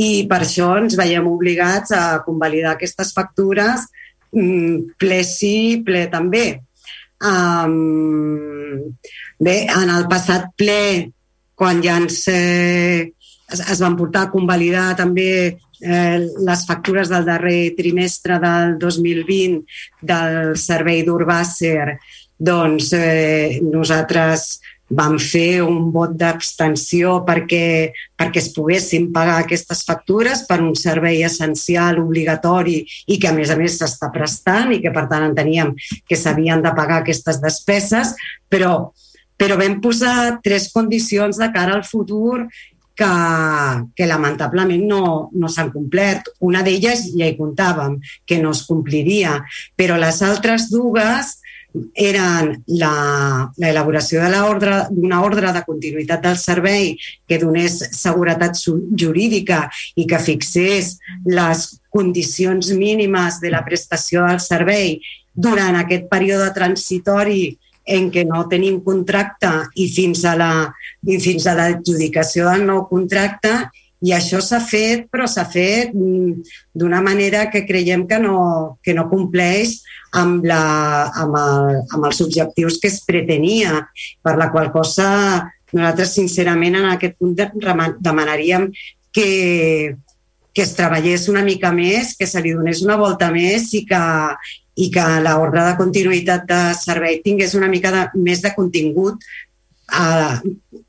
i 0.00 0.24
per 0.30 0.42
això 0.42 0.78
ens 0.80 0.96
veiem 0.96 1.28
obligats 1.28 1.92
a 1.92 2.22
convalidar 2.24 2.72
aquestes 2.74 3.12
factures 3.12 3.84
mm, 4.32 4.96
ple 4.96 5.20
sí, 5.28 5.82
ple 5.84 6.08
també 6.08 6.63
Um, 7.24 8.92
bé, 9.40 9.64
en 9.72 9.92
el 9.92 10.08
passat 10.10 10.50
ple, 10.58 11.10
quan 11.56 11.80
ja 11.84 11.96
ens, 12.02 12.24
eh, 12.28 13.12
es, 13.48 13.62
es 13.62 13.80
van 13.80 13.96
portar 13.96 14.26
a 14.26 14.32
convalidar 14.32 14.90
també 14.98 15.30
eh, 15.48 16.18
les 16.20 16.66
factures 16.68 17.08
del 17.08 17.24
darrer 17.24 17.74
trimestre 17.78 18.38
del 18.42 18.76
2020 18.82 19.62
del 20.02 20.54
servei 20.60 21.04
d'Urbàcer, 21.06 21.96
doncs 22.36 22.92
eh, 22.98 23.60
nosaltres 23.62 24.58
vam 24.96 25.16
fer 25.20 25.62
un 25.64 25.90
vot 25.94 26.14
d'abstenció 26.18 27.18
perquè, 27.26 27.92
perquè 28.18 28.40
es 28.40 28.50
poguessin 28.54 29.10
pagar 29.14 29.38
aquestes 29.42 29.84
factures 29.86 30.44
per 30.48 30.60
un 30.62 30.74
servei 30.78 31.22
essencial, 31.26 32.00
obligatori 32.02 32.82
i 33.06 33.18
que 33.20 33.30
a 33.30 33.34
més 33.36 33.50
a 33.50 33.58
més 33.60 33.78
s'està 33.80 34.10
prestant 34.14 34.74
i 34.74 34.80
que 34.84 34.92
per 34.94 35.06
tant 35.10 35.26
enteníem 35.30 35.74
que 36.08 36.18
s'havien 36.18 36.62
de 36.64 36.74
pagar 36.76 37.02
aquestes 37.02 37.40
despeses, 37.42 38.14
però, 38.50 38.92
però 39.36 39.58
vam 39.60 39.80
posar 39.84 40.38
tres 40.44 40.70
condicions 40.72 41.40
de 41.40 41.50
cara 41.54 41.74
al 41.74 41.84
futur 41.88 42.46
que, 42.94 43.12
que 43.96 44.06
lamentablement 44.06 44.84
no, 44.86 45.04
no 45.34 45.50
s'han 45.50 45.72
complert. 45.74 46.30
Una 46.46 46.62
d'elles 46.62 47.08
ja 47.14 47.26
hi 47.26 47.38
comptàvem, 47.38 47.98
que 48.26 48.38
no 48.42 48.54
es 48.54 48.62
compliria, 48.68 49.40
però 49.76 49.98
les 49.98 50.22
altres 50.22 50.70
dues 50.72 51.40
eren 51.98 52.50
la, 52.66 52.92
la 53.58 53.70
elaboració 53.70 54.22
d'una 54.22 55.20
ordre 55.26 55.52
de 55.52 55.64
continuïtat 55.66 56.22
del 56.22 56.38
servei 56.38 56.94
que 57.28 57.38
donés 57.42 57.80
seguretat 57.96 58.58
jurídica 58.58 59.64
i 59.96 60.06
que 60.06 60.22
fixés 60.22 60.98
les 61.26 61.66
condicions 61.90 62.70
mínimes 62.78 63.40
de 63.42 63.50
la 63.50 63.64
prestació 63.66 64.26
del 64.28 64.40
servei 64.40 65.00
durant 65.34 65.76
aquest 65.80 66.06
període 66.10 66.52
transitori 66.54 67.56
en 67.84 68.08
què 68.10 68.24
no 68.24 68.46
tenim 68.48 68.78
contracte 68.84 69.50
i 69.76 69.90
fins 69.92 70.24
a 70.24 70.34
la 70.38 70.52
i 71.04 71.18
fins 71.20 71.46
a 71.46 71.56
l'adjudicació 71.58 72.48
del 72.48 72.64
nou 72.70 72.86
contracte 72.88 73.52
I 74.04 74.12
això 74.12 74.40
s'ha 74.42 74.58
fet, 74.60 75.06
però 75.12 75.28
s'ha 75.30 75.46
fet 75.48 75.94
mm, 75.94 76.42
d'una 76.74 77.00
manera 77.04 77.46
que 77.50 77.64
creiem 77.64 78.06
que 78.10 78.18
no, 78.20 78.78
que 78.82 78.92
no 78.96 79.06
compleix 79.08 79.78
amb, 80.12 80.44
la, 80.44 81.10
amb, 81.14 81.38
el, 81.38 81.78
amb 81.94 82.08
els 82.10 82.20
objectius 82.24 82.80
que 82.82 82.90
es 82.90 83.00
pretenia, 83.06 83.84
per 84.22 84.36
la 84.40 84.50
qual 84.52 84.72
cosa 84.74 85.08
nosaltres, 85.74 86.14
sincerament, 86.14 86.76
en 86.78 86.90
aquest 86.92 87.16
punt 87.18 87.34
demanaríem 87.34 88.68
que, 89.12 89.96
que 90.54 90.62
es 90.62 90.74
treballés 90.78 91.28
una 91.28 91.42
mica 91.42 91.72
més, 91.74 92.14
que 92.16 92.28
se 92.30 92.42
li 92.42 92.54
donés 92.54 92.82
una 92.86 92.96
volta 93.00 93.30
més 93.34 93.72
i 93.74 93.82
que, 93.88 94.02
i 94.78 94.90
que 94.94 95.06
l'ordre 95.24 95.64
de 95.66 95.76
continuïtat 95.78 96.46
de 96.50 96.60
servei 96.78 97.20
tingués 97.24 97.56
una 97.58 97.70
mica 97.70 97.90
de, 97.94 98.04
més 98.22 98.42
de 98.42 98.54
contingut 98.54 99.22
a, 99.88 100.40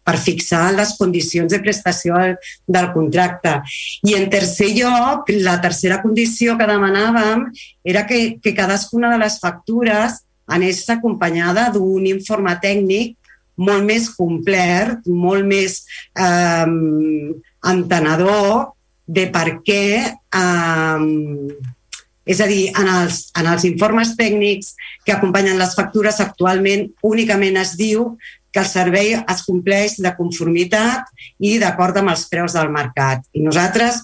per 0.06 0.16
fixar 0.22 0.70
les 0.76 0.94
condicions 1.00 1.52
de 1.52 1.60
prestació 1.64 2.20
del 2.68 2.92
contracte. 2.94 3.58
I 4.06 4.16
en 4.20 4.30
tercer 4.30 4.72
lloc, 4.78 5.32
la 5.42 5.58
tercera 5.64 6.02
condició 6.04 6.58
que 6.60 6.70
demanàvem 6.70 7.50
era 7.84 8.06
que, 8.08 8.38
que 8.42 8.56
cadascuna 8.56 9.12
de 9.14 9.22
les 9.24 9.40
factures 9.42 10.22
anés 10.46 10.84
acompanyada 10.94 11.72
d'un 11.74 12.06
informe 12.06 12.54
tècnic 12.62 13.16
molt 13.56 13.86
més 13.88 14.10
complet, 14.18 15.00
molt 15.08 15.48
més 15.48 15.80
eh, 16.20 16.68
entenedor 17.72 18.76
de 19.06 19.26
per 19.32 19.48
què 19.66 19.86
eh, 20.06 21.08
és 22.26 22.42
a 22.42 22.48
dir, 22.50 22.72
en 22.74 22.90
els, 22.90 23.20
en 23.38 23.48
els 23.52 23.66
informes 23.70 24.16
tècnics 24.18 24.74
que 25.06 25.14
acompanyen 25.14 25.62
les 25.62 25.76
factures 25.78 26.20
actualment 26.24 26.88
únicament 27.06 27.62
es 27.62 27.76
diu 27.78 28.16
que 28.56 28.64
el 28.64 28.70
servei 28.70 29.12
es 29.20 29.42
compleix 29.44 29.98
de 30.00 30.14
conformitat 30.16 31.10
i 31.44 31.58
d'acord 31.60 32.00
amb 32.00 32.14
els 32.14 32.24
preus 32.32 32.56
del 32.56 32.72
mercat. 32.72 33.26
I 33.36 33.44
nosaltres 33.44 34.00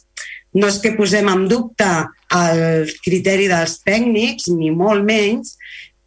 no 0.60 0.68
és 0.68 0.82
que 0.84 0.92
posem 0.98 1.30
en 1.32 1.46
dubte 1.48 1.88
el 2.36 2.92
criteri 3.06 3.48
dels 3.48 3.78
tècnics, 3.88 4.50
ni 4.52 4.74
molt 4.76 5.08
menys, 5.08 5.56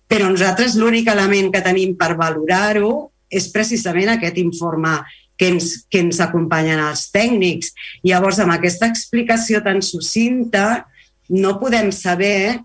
però 0.05 0.29
nosaltres 0.29 0.77
l'únic 0.77 1.09
element 1.09 1.49
que 1.55 1.65
tenim 1.65 1.97
per 1.97 2.13
valorar-ho 2.21 3.09
és 3.33 3.49
precisament 3.55 4.13
aquest 4.13 4.37
informe 4.43 4.99
que 5.41 5.49
ens, 5.55 5.73
que 5.89 6.05
ens 6.05 6.21
acompanyen 6.21 6.85
els 6.85 7.09
tècnics. 7.15 7.73
Llavors, 8.05 8.39
amb 8.45 8.53
aquesta 8.55 8.93
explicació 8.93 9.65
tan 9.65 9.81
sucinta, 9.83 10.85
no 11.33 11.57
podem 11.59 11.89
saber 11.97 12.61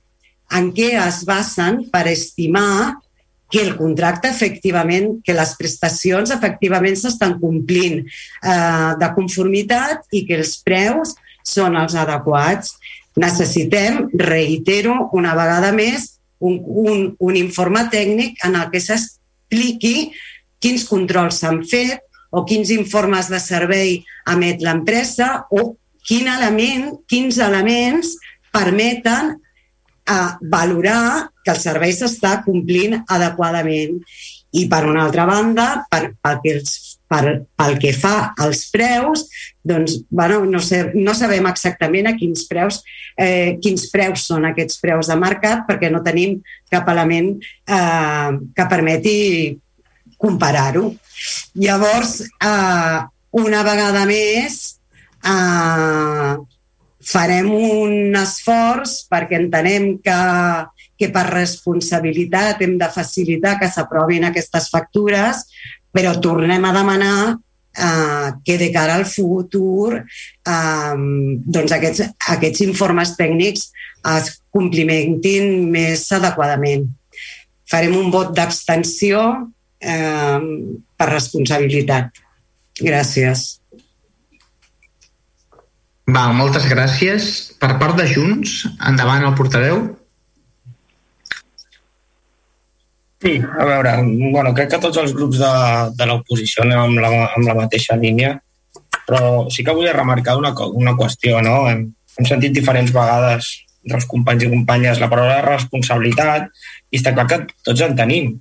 en 0.52 0.74
què 0.76 0.92
es 1.00 1.24
basen 1.26 1.86
per 1.94 2.10
estimar 2.12 3.00
que 3.50 3.62
el 3.66 3.76
contracte 3.78 4.30
efectivament, 4.30 5.18
que 5.26 5.34
les 5.34 5.56
prestacions 5.58 6.32
efectivament 6.36 6.98
s'estan 7.00 7.38
complint 7.42 8.04
eh, 8.04 8.92
de 9.02 9.10
conformitat 9.16 10.06
i 10.14 10.24
que 10.28 10.38
els 10.38 10.60
preus 10.66 11.16
són 11.46 11.78
els 11.80 11.98
adequats. 11.98 12.76
Necessitem, 13.20 14.06
reitero 14.22 15.10
una 15.18 15.34
vegada 15.36 15.74
més, 15.76 16.20
un, 16.40 16.60
un, 16.62 17.02
un 17.20 17.36
informe 17.36 17.84
tècnic 17.92 18.38
en 18.48 18.56
el 18.56 18.70
que 18.72 18.82
s'expliqui 18.84 20.12
quins 20.62 20.86
controls 20.88 21.42
s'han 21.42 21.64
fet 21.68 22.06
o 22.30 22.46
quins 22.46 22.70
informes 22.72 23.28
de 23.32 23.40
servei 23.42 24.00
emet 24.30 24.62
l'empresa 24.64 25.48
o 25.50 25.74
quin 26.06 26.30
element, 26.32 26.94
quins 27.10 27.40
elements 27.44 28.16
permeten 28.54 29.36
a 30.10 30.38
valorar 30.42 31.30
que 31.44 31.54
el 31.54 31.62
servei 31.62 31.94
s'està 31.96 32.40
complint 32.46 32.98
adequadament. 33.08 34.00
I, 34.50 34.64
per 34.66 34.82
una 34.90 35.04
altra 35.06 35.28
banda, 35.30 35.66
per, 35.92 36.16
pel, 36.18 36.40
que 36.42 36.54
els, 36.58 36.72
per, 37.06 37.24
pel 37.54 37.76
que 37.78 37.92
fa 37.94 38.32
als 38.42 38.64
preus, 38.74 39.28
doncs, 39.62 40.00
bueno, 40.10 40.40
no, 40.50 40.58
sé, 40.66 40.88
no 40.98 41.14
sabem 41.14 41.46
exactament 41.52 42.10
a 42.10 42.16
quins 42.18 42.48
preus, 42.50 42.80
eh, 43.14 43.60
quins 43.62 43.86
preus 43.94 44.26
són 44.26 44.50
aquests 44.50 44.82
preus 44.82 45.12
de 45.12 45.20
mercat 45.22 45.68
perquè 45.70 45.92
no 45.94 46.02
tenim 46.02 46.40
cap 46.74 46.90
element 46.90 47.36
eh, 47.38 48.32
que 48.58 48.68
permeti 48.74 49.16
comparar-ho. 50.18 50.90
Llavors, 51.62 52.18
eh, 52.26 53.00
una 53.46 53.62
vegada 53.70 54.06
més, 54.10 54.80
eh, 55.22 56.34
farem 57.10 57.50
un 57.54 58.16
esforç 58.20 59.04
perquè 59.10 59.40
entenem 59.40 59.96
que, 60.04 60.20
que 61.00 61.10
per 61.14 61.26
responsabilitat 61.32 62.62
hem 62.66 62.78
de 62.80 62.90
facilitar 62.94 63.58
que 63.60 63.70
s'aprovin 63.72 64.28
aquestes 64.28 64.70
factures, 64.74 65.46
però 65.94 66.14
tornem 66.22 66.66
a 66.66 66.74
demanar 66.76 67.20
eh, 67.34 68.30
que 68.46 68.58
de 68.62 68.70
cara 68.72 69.00
al 69.00 69.08
futur 69.10 69.98
eh, 69.98 70.96
doncs 71.58 71.76
aquests, 71.76 72.06
aquests 72.36 72.66
informes 72.68 73.16
tècnics 73.18 73.70
es 74.18 74.34
complimentin 74.54 75.70
més 75.72 76.06
adequadament. 76.16 76.88
Farem 77.70 77.96
un 77.98 78.10
vot 78.14 78.34
d'abstenció 78.38 79.22
eh, 79.82 80.42
per 80.98 81.10
responsabilitat. 81.10 82.22
Gràcies. 82.80 83.59
Val, 86.10 86.34
moltes 86.34 86.66
gràcies. 86.70 87.30
Per 87.62 87.76
part 87.82 87.98
de 88.00 88.06
Junts, 88.10 88.64
endavant 88.88 89.26
el 89.28 89.36
portaveu. 89.38 89.82
Sí, 93.20 93.34
a 93.44 93.66
veure, 93.68 93.98
bueno, 94.32 94.54
crec 94.56 94.72
que 94.72 94.80
tots 94.80 94.98
els 95.02 95.14
grups 95.14 95.42
de, 95.42 95.54
de 96.00 96.08
l'oposició 96.08 96.64
anem 96.64 96.80
amb 96.86 97.02
la, 97.04 97.10
amb 97.28 97.44
la 97.46 97.58
mateixa 97.58 97.98
línia, 98.00 98.38
però 99.10 99.50
sí 99.52 99.66
que 99.68 99.76
volia 99.76 99.98
remarcar 99.98 100.38
una, 100.40 100.54
una 100.72 100.96
qüestió, 100.96 101.42
no? 101.44 101.66
Hem, 101.68 101.84
hem 102.16 102.30
sentit 102.30 102.56
diferents 102.56 102.96
vegades 102.96 103.52
dels 103.84 104.08
companys 104.08 104.48
i 104.48 104.52
companyes 104.54 105.04
la 105.04 105.12
paraula 105.12 105.44
responsabilitat 105.44 106.48
i 106.92 107.00
està 107.02 107.12
clar 107.14 107.28
que 107.28 107.44
tots 107.68 107.84
en 107.84 107.98
tenim. 108.00 108.38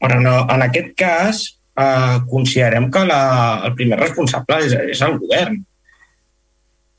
Però 0.00 0.16
no, 0.24 0.36
en 0.48 0.64
aquest 0.64 0.94
cas 0.96 1.44
eh, 1.76 2.16
considerem 2.32 2.88
que 2.90 3.04
la, 3.04 3.22
el 3.68 3.76
primer 3.76 4.00
responsable 4.00 4.64
és, 4.64 4.78
és 4.96 5.04
el 5.04 5.20
govern 5.20 5.60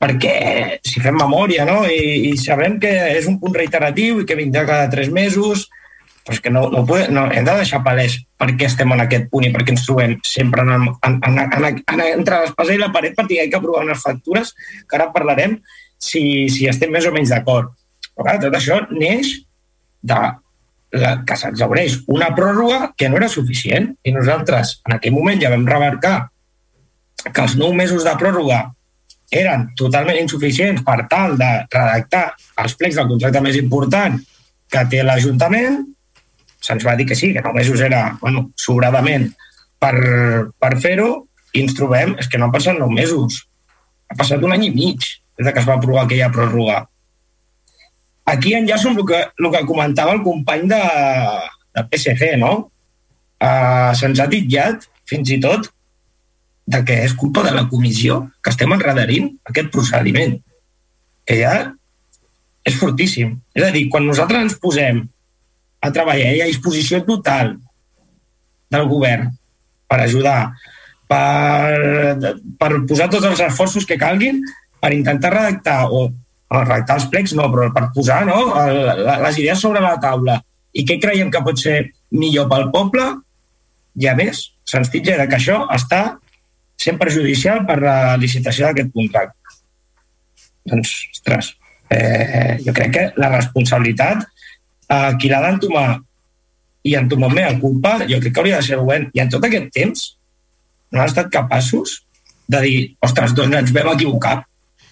perquè 0.02 0.80
si 0.82 1.02
fem 1.02 1.14
memòria 1.14 1.66
no? 1.68 1.84
I, 1.86 2.32
i 2.32 2.34
sabem 2.40 2.80
que 2.82 2.90
és 3.12 3.28
un 3.30 3.38
punt 3.42 3.54
reiteratiu 3.54 4.22
i 4.22 4.26
que 4.26 4.38
vindrà 4.38 4.64
cada 4.66 4.90
tres 4.90 5.12
mesos, 5.14 5.68
però 6.26 6.38
que 6.42 6.50
no, 6.54 6.64
no, 6.70 6.82
pode, 6.86 7.06
no 7.14 7.28
hem 7.30 7.46
de 7.46 7.54
deixar 7.60 7.82
palès 7.86 8.18
per 8.38 8.50
què 8.58 8.66
estem 8.68 8.90
en 8.94 9.02
aquest 9.04 9.28
punt 9.30 9.46
i 9.46 9.52
per 9.54 9.62
què 9.62 9.74
ens 9.74 9.86
trobem 9.86 10.16
sempre 10.26 10.66
en, 10.66 10.88
en, 10.90 11.16
en, 11.28 11.38
en, 11.46 11.68
en, 11.70 12.04
entre 12.04 12.42
l'espasa 12.42 12.74
i 12.74 12.82
la 12.82 12.92
paret 12.94 13.16
perquè 13.18 13.38
hi 13.38 13.40
ha 13.44 13.48
que 13.50 13.58
aprovar 13.58 13.84
unes 13.86 14.02
factures 14.02 14.52
que 14.86 14.98
ara 14.98 15.10
parlarem 15.14 15.56
si, 15.98 16.22
si 16.50 16.68
estem 16.70 16.92
més 16.94 17.06
o 17.06 17.14
menys 17.14 17.34
d'acord. 17.34 17.72
Però 18.12 18.26
clar, 18.26 18.38
tot 18.42 18.58
això 18.58 18.78
neix 18.90 19.32
de 20.02 20.18
la, 20.92 21.14
que 21.26 21.38
s'exaureix 21.38 22.02
una 22.12 22.30
pròrroga 22.36 22.92
que 22.98 23.08
no 23.08 23.18
era 23.18 23.30
suficient 23.32 23.92
i 24.04 24.14
nosaltres 24.14 24.76
en 24.86 24.98
aquell 24.98 25.14
moment 25.14 25.40
ja 25.40 25.50
vam 25.52 25.66
remarcar 25.68 26.16
que 27.22 27.42
els 27.46 27.54
nou 27.58 27.74
mesos 27.74 28.04
de 28.06 28.14
pròrroga 28.18 28.64
eren 29.32 29.70
totalment 29.78 30.18
insuficients 30.20 30.84
per 30.84 31.06
tal 31.10 31.38
de 31.40 31.50
redactar 31.72 32.26
els 32.62 32.76
plecs 32.76 32.98
del 32.98 33.08
contracte 33.08 33.42
més 33.44 33.56
important 33.60 34.18
que 34.72 34.84
té 34.92 35.02
l'Ajuntament, 35.04 35.80
se'ns 36.62 36.84
va 36.86 36.94
dir 36.96 37.06
que 37.08 37.16
sí, 37.18 37.32
que 37.34 37.42
nou 37.44 37.56
mesos 37.56 37.80
era 37.80 38.04
bueno, 38.20 38.50
sobradament 38.60 39.30
per, 39.80 39.96
per 40.60 40.72
fer-ho, 40.80 41.10
i 41.52 41.64
ens 41.64 41.74
trobem, 41.76 42.14
és 42.20 42.28
que 42.30 42.40
no 42.40 42.48
han 42.48 42.54
passat 42.54 42.78
nou 42.78 42.92
mesos, 42.92 43.42
ha 44.08 44.16
passat 44.16 44.44
un 44.44 44.54
any 44.54 44.68
i 44.68 44.72
mig 44.74 45.04
des 45.40 45.52
que 45.52 45.60
es 45.60 45.68
va 45.68 45.76
aprovar 45.78 46.06
aquella 46.06 46.30
pròrroga. 46.32 46.82
Aquí 48.32 48.54
enllaço 48.54 48.92
amb 48.92 49.02
el 49.02 49.08
que, 49.08 49.20
el 49.40 49.50
que 49.52 49.66
comentava 49.68 50.14
el 50.14 50.22
company 50.24 50.68
de, 50.70 50.82
de 51.76 51.84
PSC, 51.90 52.34
no? 52.40 52.52
Uh, 53.42 53.90
Se'ns 53.98 54.20
ha 54.22 54.28
titllat, 54.30 54.86
fins 55.10 55.32
i 55.34 55.40
tot, 55.42 55.66
de 56.66 56.80
que 56.86 56.98
és 57.04 57.14
culpa 57.18 57.42
de 57.46 57.52
la 57.54 57.66
comissió 57.70 58.20
que 58.42 58.52
estem 58.52 58.72
enredarint 58.74 59.32
aquest 59.50 59.70
procediment, 59.74 60.36
que 61.26 61.38
ja 61.40 61.54
és 62.66 62.76
fortíssim. 62.78 63.34
És 63.54 63.66
a 63.66 63.72
dir, 63.74 63.88
quan 63.90 64.06
nosaltres 64.06 64.46
ens 64.46 64.58
posem 64.62 65.02
a 65.82 65.90
treballar 65.90 66.30
i 66.36 66.42
a 66.44 66.50
disposició 66.50 67.02
total 67.06 67.56
del 68.72 68.86
govern 68.88 69.32
per 69.90 69.98
ajudar, 70.04 70.52
per, 71.10 72.32
per 72.58 72.70
posar 72.88 73.10
tots 73.12 73.26
els 73.28 73.42
esforços 73.44 73.86
que 73.88 74.00
calguin 74.00 74.40
per 74.80 74.92
intentar 74.94 75.32
redactar, 75.34 75.90
o, 75.90 76.06
redactar 76.52 77.00
els 77.00 77.08
plecs 77.10 77.34
no, 77.36 77.48
però 77.52 77.68
per 77.74 77.90
posar 77.94 78.22
no, 78.28 78.38
les 79.26 79.42
idees 79.42 79.60
sobre 79.60 79.82
la 79.84 79.98
taula 80.00 80.38
i 80.72 80.86
què 80.88 80.96
creiem 81.02 81.30
que 81.32 81.42
pot 81.44 81.58
ser 81.60 81.82
millor 82.16 82.48
pel 82.48 82.70
poble, 82.72 83.04
i 84.00 84.08
a 84.08 84.14
més 84.16 84.46
se'ns 84.68 84.88
titlla 84.92 85.26
que 85.28 85.36
això 85.36 85.66
està 85.74 86.02
sent 86.82 86.98
perjudicial 87.00 87.64
per 87.68 87.78
la 87.82 87.96
licitació 88.20 88.68
d'aquest 88.68 88.92
contracte. 88.94 89.58
Doncs, 90.68 90.94
ostres, 91.14 91.52
eh, 91.90 92.58
jo 92.62 92.74
crec 92.76 92.94
que 92.94 93.04
la 93.20 93.30
responsabilitat 93.32 94.22
eh, 94.22 95.12
qui 95.18 95.30
l'ha 95.30 95.42
d'entomar 95.46 95.86
i 96.82 96.96
entomar 96.98 97.30
més 97.30 97.46
a 97.46 97.58
culpa, 97.62 97.98
jo 98.10 98.18
crec 98.22 98.34
que 98.34 98.42
hauria 98.42 98.58
de 98.58 98.66
ser 98.66 98.78
el. 98.78 99.10
I 99.14 99.22
en 99.22 99.30
tot 99.30 99.44
aquest 99.46 99.68
temps 99.74 100.06
no 100.92 101.00
han 101.00 101.10
estat 101.10 101.30
capaços 101.32 102.00
de 102.50 102.62
dir, 102.64 102.78
ostres, 103.06 103.34
doncs 103.38 103.60
ens 103.60 103.74
vam 103.74 103.92
equivocar. 103.94 104.40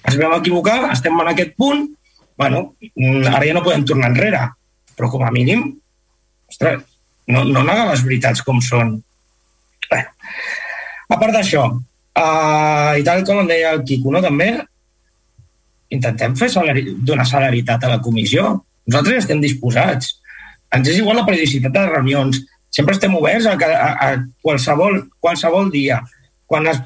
Ens 0.06 0.16
vam 0.16 0.36
equivocar, 0.38 0.78
estem 0.94 1.18
en 1.20 1.32
aquest 1.32 1.56
punt, 1.58 1.88
bueno, 2.40 2.70
ara 3.28 3.42
ja 3.44 3.56
no 3.56 3.64
podem 3.66 3.84
tornar 3.84 4.12
enrere, 4.14 4.46
però 4.96 5.10
com 5.12 5.26
a 5.26 5.32
mínim, 5.34 5.66
ostres, 6.48 6.86
no, 7.28 7.44
no 7.44 7.64
negar 7.66 7.90
les 7.90 8.04
veritats 8.06 8.40
com 8.46 8.62
són. 8.64 8.94
Bé, 9.90 10.04
a 11.10 11.18
part 11.18 11.34
d'això, 11.34 11.66
uh, 11.74 12.92
i 12.98 13.06
tal 13.06 13.24
com 13.26 13.42
em 13.42 13.50
deia 13.50 13.74
el 13.74 13.84
Quico, 13.86 14.12
no, 14.14 14.22
també, 14.24 14.52
intentem 15.90 16.36
fer 16.38 16.48
salari, 16.52 16.84
donar 17.06 17.26
salaritat 17.26 17.84
a 17.84 17.96
la 17.96 18.00
comissió. 18.02 18.54
Nosaltres 18.86 19.24
estem 19.24 19.42
disposats. 19.42 20.14
Ens 20.74 20.88
és 20.88 21.00
igual 21.00 21.18
la 21.18 21.26
periodicitat 21.26 21.74
de 21.74 21.86
reunions. 21.88 22.38
Sempre 22.70 22.94
estem 22.94 23.14
oberts 23.18 23.48
a, 23.50 23.56
a, 23.58 23.90
a 24.06 24.10
qualsevol, 24.44 25.00
qualsevol 25.18 25.70
dia. 25.74 25.98
Quan 26.46 26.68
es, 26.70 26.78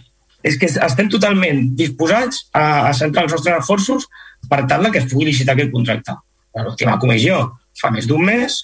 és 0.45 0.57
que 0.61 0.69
estem 0.69 1.11
totalment 1.13 1.67
disposats 1.77 2.47
a, 2.53 2.89
a 2.89 2.93
centrar 2.97 3.27
els 3.27 3.37
nostres 3.37 3.61
esforços 3.61 4.09
per 4.49 4.65
tal 4.69 4.89
que 4.93 5.03
es 5.03 5.11
pugui 5.11 5.29
licitar 5.29 5.57
aquest 5.57 5.73
contracte. 5.73 6.17
L'última 6.65 6.97
comissió 7.03 7.43
fa 7.81 7.91
més 7.93 8.09
d'un 8.09 8.25
mes 8.25 8.61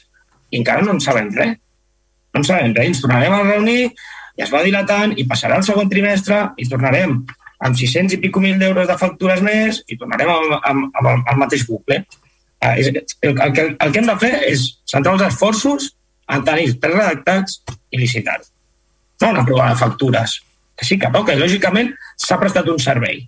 i 0.51 0.61
encara 0.61 0.85
no 0.87 0.97
en 0.97 1.05
sabem 1.05 1.29
res. 1.37 1.57
No 2.33 2.41
en 2.41 2.49
sabem 2.49 2.75
res. 2.77 2.93
Ens 2.93 3.05
tornarem 3.05 3.37
a 3.37 3.45
reunir 3.45 3.91
i 4.41 4.45
es 4.47 4.53
va 4.55 4.63
dilatant 4.65 5.13
i 5.21 5.27
passarà 5.29 5.59
el 5.61 5.65
segon 5.67 5.91
trimestre 5.93 6.41
i 6.57 6.65
tornarem 6.69 7.19
amb 7.61 7.77
600 7.77 8.17
i 8.17 8.21
pico 8.23 8.41
mil 8.41 8.57
d'euros 8.57 8.89
de 8.89 8.97
factures 8.97 9.43
més 9.45 9.83
i 9.93 9.99
tornarem 10.01 10.31
amb, 10.33 10.55
amb, 10.57 10.87
amb, 10.97 11.09
el, 11.11 11.25
el 11.29 11.41
mateix 11.43 11.67
bucle. 11.69 11.99
És, 12.71 12.89
el, 12.89 13.03
el, 13.35 13.53
que, 13.53 13.67
el 13.77 13.93
que 13.93 14.01
hem 14.01 14.09
de 14.09 14.17
fer 14.23 14.33
és 14.49 14.65
centrar 14.89 15.19
els 15.19 15.27
esforços 15.29 15.91
en 16.33 16.47
tenir 16.47 16.71
els 16.71 16.81
redactats 16.81 17.61
i 17.91 18.01
licitar 18.01 18.39
No 19.21 19.31
una 19.35 19.45
prova 19.45 19.69
de 19.69 19.77
factures, 19.77 20.39
que 20.77 20.87
sí 20.89 20.97
que 20.99 21.13
toca, 21.13 21.37
i 21.37 21.41
lògicament 21.41 21.93
s'ha 22.17 22.39
prestat 22.41 22.69
un 22.73 22.81
servei. 22.81 23.27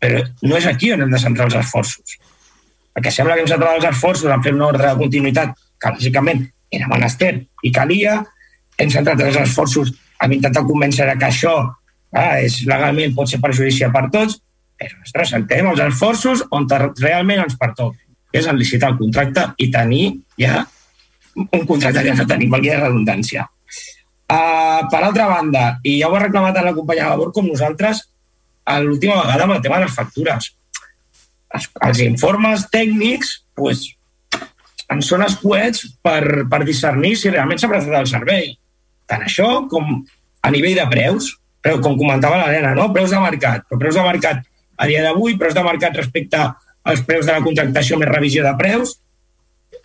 Però 0.00 0.22
no 0.48 0.56
és 0.56 0.68
aquí 0.70 0.94
on 0.94 1.04
hem 1.04 1.12
de 1.12 1.20
centrar 1.20 1.50
els 1.50 1.58
esforços. 1.60 2.16
Perquè 2.96 3.12
sembla 3.12 3.36
que 3.36 3.44
hem 3.44 3.50
centrat 3.50 3.76
els 3.76 3.88
esforços 3.90 4.32
en 4.32 4.44
fer 4.44 4.54
una 4.56 4.70
ordre 4.70 4.88
de 4.88 5.00
continuïtat 5.04 5.52
que 5.76 5.92
lògicament 5.98 6.46
era 6.72 6.88
menester 6.88 7.34
i 7.68 7.72
calia, 7.76 8.22
hem 8.82 8.90
centrat 8.92 9.20
els 9.22 9.38
esforços 9.40 9.92
en 10.22 10.34
intentar 10.36 10.64
convèncer 10.66 11.08
que 11.18 11.28
això 11.28 11.54
ah, 11.62 12.36
és, 12.42 12.62
legalment 12.68 13.14
pot 13.16 13.30
ser 13.30 13.40
perjudicial 13.42 13.92
per 13.94 14.08
tots, 14.12 14.38
però 14.78 15.00
ostres, 15.04 15.32
centrem 15.34 15.70
els 15.70 15.82
esforços 15.86 16.44
on 16.50 16.68
realment 16.68 17.44
ens 17.44 17.58
pertoca, 17.58 17.98
que 18.32 18.40
és 18.42 18.48
en 18.50 18.58
licitar 18.58 18.92
el 18.92 19.00
contracte 19.00 19.48
i 19.62 19.70
tenir 19.72 20.04
ja 20.40 20.64
un 21.42 21.66
contracte 21.66 22.02
que 22.04 22.14
no 22.16 22.28
tenim, 22.28 22.50
valgui 22.52 22.72
la 22.72 22.86
redundància. 22.86 23.46
Uh, 24.32 24.88
per 24.88 25.02
altra 25.02 25.28
banda, 25.28 25.64
i 25.84 25.98
ja 26.00 26.08
ho 26.08 26.16
ha 26.16 26.24
reclamat 26.24 26.60
la 26.64 26.74
companya 26.76 27.10
Gabor 27.12 27.32
com 27.36 27.48
nosaltres, 27.48 28.06
l'última 28.84 29.18
vegada 29.20 29.44
amb 29.44 29.56
el 29.56 29.62
tema 29.64 29.78
de 29.78 29.86
les 29.86 29.96
factures. 29.96 30.52
Els, 31.52 31.68
els 31.88 32.00
informes 32.04 32.64
tècnics 32.72 33.34
pues, 33.58 33.84
en 34.92 35.02
són 35.04 35.24
escuets 35.26 35.84
per, 36.04 36.46
per 36.48 36.62
discernir 36.64 37.14
si 37.18 37.32
realment 37.32 37.60
s'ha 37.60 37.70
prestat 37.70 37.98
el 38.00 38.10
servei. 38.10 38.52
Tant 39.12 39.28
això 39.28 39.52
com 39.70 40.00
a 40.42 40.50
nivell 40.50 40.80
de 40.80 40.88
preus 40.90 41.34
però 41.62 41.78
com 41.78 41.94
comentava 41.94 42.40
l'Helena, 42.40 42.74
no? 42.74 42.88
preus 42.92 43.14
de 43.14 43.20
mercat, 43.22 43.62
però 43.68 43.78
preus 43.84 43.94
de 43.94 44.02
mercat 44.02 44.42
a 44.82 44.88
dia 44.90 45.04
d'avui, 45.04 45.36
preus 45.38 45.54
de 45.54 45.62
mercat 45.62 45.94
respecte 45.94 46.40
als 46.82 47.04
preus 47.06 47.28
de 47.28 47.36
la 47.36 47.44
contractació 47.44 47.98
més 48.00 48.10
revisió 48.10 48.42
de 48.42 48.52
preus, 48.58 48.96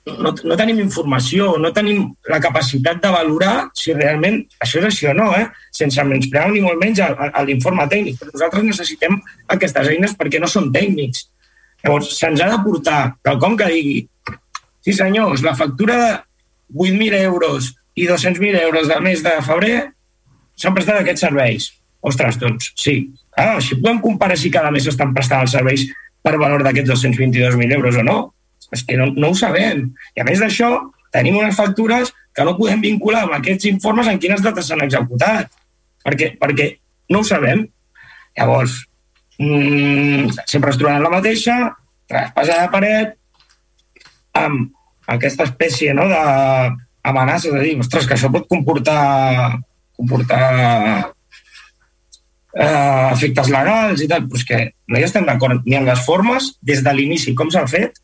no, 0.07 0.31
no 0.31 0.57
tenim 0.57 0.79
informació, 0.81 1.51
no 1.61 1.69
tenim 1.75 2.07
la 2.31 2.39
capacitat 2.41 3.01
de 3.03 3.11
valorar 3.13 3.67
si 3.77 3.93
realment 3.93 4.39
això 4.63 4.81
és 4.81 4.87
així 4.89 5.09
o 5.11 5.13
no, 5.13 5.29
eh? 5.37 5.45
sense 5.75 6.03
menysprear 6.03 6.47
ni 6.49 6.63
molt 6.63 6.79
menys 6.81 7.03
l'informe 7.45 7.85
tècnic. 7.91 8.17
Però 8.21 8.31
nosaltres 8.33 8.65
necessitem 8.65 9.19
aquestes 9.53 9.91
eines 9.91 10.15
perquè 10.17 10.39
no 10.41 10.49
són 10.49 10.71
tècnics. 10.73 11.27
Llavors, 11.83 12.13
se'ns 12.17 12.41
ha 12.41 12.47
de 12.53 12.61
portar 12.63 13.01
quelcom 13.21 13.59
que 13.59 13.67
digui 13.69 13.97
sí 14.87 14.95
senyors, 14.95 15.43
la 15.43 15.53
factura 15.59 15.99
de 15.99 16.13
8.000 16.73 17.21
euros 17.27 17.73
i 17.97 18.05
200.000 18.07 18.61
euros 18.61 18.87
del 18.87 19.01
mes 19.01 19.23
de 19.25 19.33
febrer 19.45 19.77
s'han 20.57 20.75
prestat 20.75 21.01
aquests 21.01 21.25
serveis. 21.25 21.71
Ostres, 22.05 22.37
doncs 22.39 22.71
sí. 22.77 22.99
Ah, 23.37 23.57
si 23.61 23.77
podem 23.81 23.99
comparar 24.03 24.37
si 24.37 24.51
cada 24.53 24.69
mes 24.73 24.85
s'estan 24.85 25.15
prestant 25.15 25.45
els 25.45 25.55
serveis 25.57 25.87
per 26.21 26.35
valor 26.37 26.63
d'aquests 26.65 26.93
222.000 26.93 27.77
euros 27.77 27.97
o 27.97 28.05
no. 28.05 28.17
És 28.73 28.83
que 28.85 28.97
no, 28.99 29.09
no 29.15 29.31
ho 29.31 29.37
sabem. 29.37 29.87
I 30.15 30.21
a 30.21 30.27
més 30.27 30.41
d'això, 30.43 30.69
tenim 31.13 31.39
unes 31.39 31.57
factures 31.57 32.13
que 32.35 32.45
no 32.45 32.57
podem 32.57 32.83
vincular 32.83 33.25
amb 33.25 33.37
aquests 33.39 33.69
informes 33.71 34.09
en 34.11 34.21
quines 34.21 34.43
dates 34.45 34.69
s'han 34.69 34.85
executat. 34.85 35.49
Perquè, 36.05 36.35
perquè 36.37 36.71
no 37.13 37.23
ho 37.23 37.27
sabem. 37.27 37.65
Llavors, 38.37 38.77
mmm, 39.41 40.29
sempre 40.45 40.73
es 40.73 40.77
troben 40.77 41.01
la 41.01 41.13
mateixa, 41.13 41.57
traspassa 42.07 42.61
de 42.61 42.73
paret, 42.73 43.15
amb 44.37 44.69
aquesta 45.09 45.47
espècie 45.47 45.95
no, 45.97 46.05
d'amenaces 47.07 47.55
de 47.55 47.63
dir, 47.63 47.79
ostres, 47.79 48.05
que 48.07 48.17
això 48.17 48.29
pot 48.33 48.45
comportar 48.51 49.57
comportar 49.97 51.11
eh, 52.53 53.09
efectes 53.11 53.49
legals 53.51 54.03
i 54.03 54.09
tal, 54.09 54.27
però 54.29 54.39
és 54.39 54.45
que 54.47 54.59
no 54.87 54.99
hi 54.99 55.05
estem 55.07 55.25
d'acord 55.27 55.65
ni 55.65 55.77
en 55.79 55.87
les 55.89 56.03
formes, 56.05 56.53
des 56.61 56.83
de 56.85 56.93
l'inici, 56.93 57.33
com 57.37 57.49
s'ha 57.53 57.65
fet, 57.69 57.97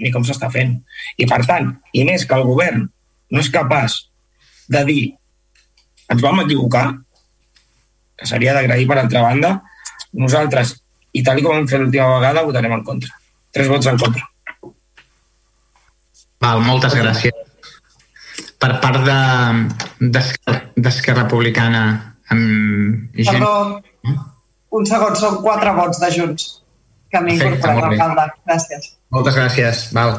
ni 0.00 0.12
com 0.14 0.24
s'està 0.24 0.48
fent. 0.52 0.78
I 1.20 1.28
per 1.28 1.42
tant, 1.48 1.74
i 1.92 2.06
més 2.08 2.24
que 2.28 2.38
el 2.38 2.46
govern 2.48 2.86
no 3.32 3.42
és 3.42 3.52
capaç 3.52 4.06
de 4.72 4.84
dir 4.88 5.02
ens 6.12 6.24
vam 6.24 6.42
equivocar, 6.42 6.86
que 8.16 8.28
seria 8.28 8.56
d'agrair 8.56 8.88
per 8.88 8.98
altra 9.00 9.22
banda, 9.24 9.52
nosaltres, 10.12 10.76
i 11.12 11.22
tal 11.24 11.40
com 11.44 11.56
hem 11.56 11.68
fet 11.68 11.80
l'última 11.80 12.18
vegada, 12.18 12.44
votarem 12.48 12.74
en 12.76 12.84
contra. 12.84 13.16
Tres 13.52 13.68
vots 13.68 13.88
en 13.88 14.00
contra. 14.00 14.28
Val, 16.42 16.60
moltes 16.66 16.96
gràcies 16.96 17.51
per 18.62 18.76
part 18.82 19.02
d'Esquerra 19.06 20.62
de, 20.78 21.22
Republicana 21.24 21.82
amb 22.30 23.16
gent... 23.18 23.40
Perdó, 23.40 23.54
un 24.78 24.86
segon, 24.88 25.16
són 25.18 25.40
quatre 25.44 25.74
vots 25.76 26.00
de 26.02 26.10
Junts 26.14 26.46
que 27.12 27.20
m'he 27.20 27.34
incorporat 27.36 27.90
l'alcalde. 27.90 28.28
Gràcies. 28.48 28.94
Moltes 29.12 29.36
gràcies. 29.36 29.82
Val. 29.96 30.14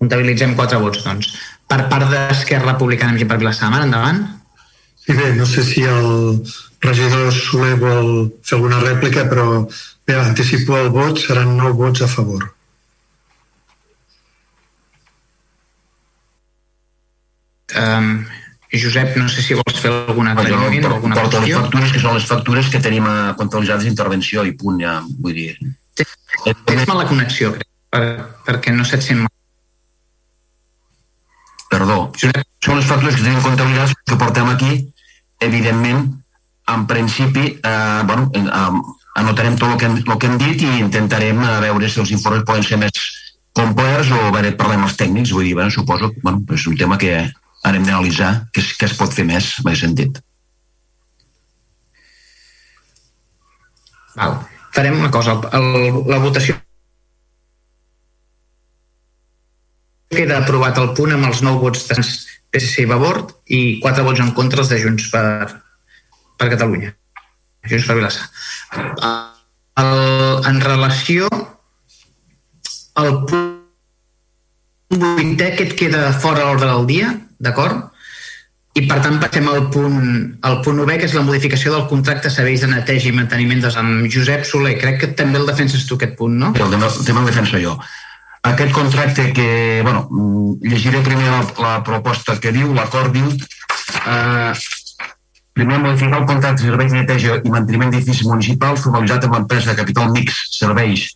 Comptabilitzem 0.00 0.54
quatre 0.56 0.78
vots, 0.80 1.02
doncs. 1.04 1.34
Per 1.66 1.82
part 1.90 2.08
d'Esquerra 2.12 2.72
Republicana 2.72 3.12
amb 3.12 3.20
gent 3.20 3.30
per 3.32 3.40
Vilassar, 3.42 3.72
endavant. 3.82 4.22
Sí, 5.02 5.14
bé, 5.14 5.32
no 5.36 5.46
sé 5.46 5.62
si 5.66 5.84
el 5.86 6.40
regidor 6.82 7.28
Soler 7.34 7.76
vol 7.82 8.10
fer 8.46 8.56
alguna 8.56 8.80
rèplica, 8.82 9.26
però 9.30 9.64
bé, 9.66 10.16
anticipo 10.18 10.78
el 10.78 10.92
vot, 10.94 11.20
seran 11.22 11.56
nou 11.58 11.74
vots 11.78 12.02
a 12.06 12.10
favor. 12.10 12.48
Um, 17.76 18.24
Josep, 18.72 19.16
no 19.16 19.28
sé 19.28 19.42
si 19.42 19.54
vols 19.54 19.78
fer 19.80 19.92
algun 19.92 20.28
aclariment 20.28 20.88
o 20.88 20.94
alguna 20.96 21.16
porto 21.16 21.38
qüestió. 21.38 21.60
les 21.60 21.62
factures, 21.62 21.92
que 21.92 22.02
són 22.02 22.16
les 22.16 22.26
factures 22.26 22.68
que 22.72 22.80
tenim 22.82 23.06
a 23.06 23.34
comptabilitzades 23.38 23.86
d'intervenció 23.86 24.44
i 24.44 24.52
punt, 24.58 24.80
ja, 24.82 24.98
vull 25.22 25.36
dir. 25.36 25.54
Tens 25.96 26.84
mala 26.88 27.06
connexió, 27.08 27.52
crec, 27.54 27.68
per, 27.90 28.02
perquè 28.46 28.74
no 28.74 28.84
se't 28.84 29.06
sent 29.06 29.22
mal. 29.24 29.32
Perdó. 31.70 32.10
Josep. 32.18 32.44
Són 32.66 32.80
les 32.80 32.88
factures 32.88 33.16
que 33.16 33.24
tenim 33.24 33.40
comptabilitzades 33.44 33.94
que 34.04 34.18
portem 34.18 34.50
aquí, 34.50 34.72
evidentment, 35.40 36.08
en 36.66 36.86
principi, 36.90 37.60
eh, 37.62 38.02
bueno, 38.04 38.30
eh, 38.34 38.94
anotarem 39.22 39.56
tot 39.56 39.70
el 39.70 39.78
que, 39.78 39.86
hem, 39.86 39.96
el 40.02 40.18
que 40.18 40.26
hem 40.26 40.38
dit 40.38 40.62
i 40.66 40.72
intentarem 40.82 41.38
eh, 41.44 41.60
veure 41.68 41.88
si 41.88 42.00
els 42.02 42.10
informes 42.10 42.44
poden 42.48 42.66
ser 42.66 42.80
més 42.82 43.06
complers 43.56 44.10
o 44.12 44.32
veure, 44.34 44.52
parlem 44.58 44.84
els 44.84 44.96
tècnics, 44.98 45.32
vull 45.32 45.46
dir, 45.46 45.54
bueno, 45.54 45.70
suposo 45.70 46.10
que 46.12 46.20
bueno, 46.24 46.42
és 46.52 46.66
un 46.66 46.76
tema 46.76 46.98
que 46.98 47.14
ara 47.66 47.78
hem 47.78 47.86
d'analitzar 47.86 48.30
què, 48.54 48.62
què 48.78 48.88
es 48.88 48.94
pot 48.98 49.14
fer 49.14 49.26
més, 49.28 49.56
m'he 49.66 49.74
sentit. 49.78 50.20
Val. 54.16 54.38
Farem 54.76 54.98
una 55.00 55.10
cosa, 55.12 55.38
el, 55.56 56.00
la 56.08 56.20
votació 56.20 56.56
queda 60.16 60.38
aprovat 60.38 60.78
el 60.80 60.92
punt 60.96 61.12
amb 61.16 61.26
els 61.28 61.42
nou 61.44 61.58
vots 61.60 61.88
de 61.88 61.96
PSC 61.98 62.84
i 62.84 62.88
Vavor 62.88 63.24
i 63.52 63.60
quatre 63.82 64.04
vots 64.06 64.22
en 64.22 64.30
contra 64.36 64.62
els 64.62 64.70
de 64.72 64.78
Junts 64.80 65.10
per, 65.12 65.24
per 66.38 66.48
Catalunya. 66.52 66.92
Junts 67.66 67.88
per 67.88 67.96
Vilassar. 67.98 68.28
El, 69.82 69.92
en 70.48 70.60
relació 70.62 71.28
al 72.96 73.12
punt 73.28 73.52
vuitè, 74.96 75.50
aquest 75.50 75.74
queda 75.76 76.08
fora 76.16 76.46
l'ordre 76.46 76.70
del 76.70 76.86
dia, 76.88 77.10
d'acord? 77.38 77.92
I 78.76 78.82
per 78.84 78.98
tant 79.00 79.16
passem 79.22 79.46
al 79.48 79.70
punt, 79.72 80.00
al 80.44 80.58
punt 80.64 80.76
9, 80.82 80.98
que 81.00 81.08
és 81.08 81.14
la 81.16 81.24
modificació 81.24 81.72
del 81.72 81.86
contracte 81.88 82.28
serveis 82.32 82.60
de 82.60 82.68
neteja 82.68 83.08
i 83.08 83.14
manteniment 83.16 83.62
doncs, 83.64 83.78
amb 83.80 84.04
Josep 84.12 84.44
Soler. 84.44 84.74
Crec 84.80 85.00
que 85.00 85.12
també 85.16 85.40
el 85.40 85.48
defenses 85.48 85.86
tu, 85.88 85.96
aquest 85.96 86.16
punt, 86.18 86.36
no? 86.42 86.52
El 86.52 86.74
tema, 86.74 86.90
tema 87.06 87.24
el 87.24 87.30
defenso 87.30 87.60
jo. 87.62 87.78
Aquest 88.46 88.72
contracte 88.76 89.30
que, 89.32 89.80
bueno, 89.82 90.04
llegiré 90.60 91.00
primer 91.02 91.30
la, 91.30 91.40
la 91.64 91.76
proposta 91.88 92.36
que 92.38 92.52
diu, 92.54 92.74
l'acord 92.76 93.16
diu, 93.16 93.32
eh, 94.04 94.52
Primer, 95.56 95.78
modificar 95.80 96.18
el 96.20 96.26
contracte 96.28 96.60
de 96.60 96.68
serveis 96.68 96.90
de 96.92 96.98
neteja 96.98 97.36
i 97.40 97.48
manteniment 97.48 97.88
d'edificis 97.88 98.26
municipals 98.28 98.82
formalitzat 98.84 99.24
amb 99.24 99.38
l'empresa 99.38 99.70
de 99.70 99.78
capital 99.78 100.10
mix 100.12 100.42
Serveis 100.52 101.06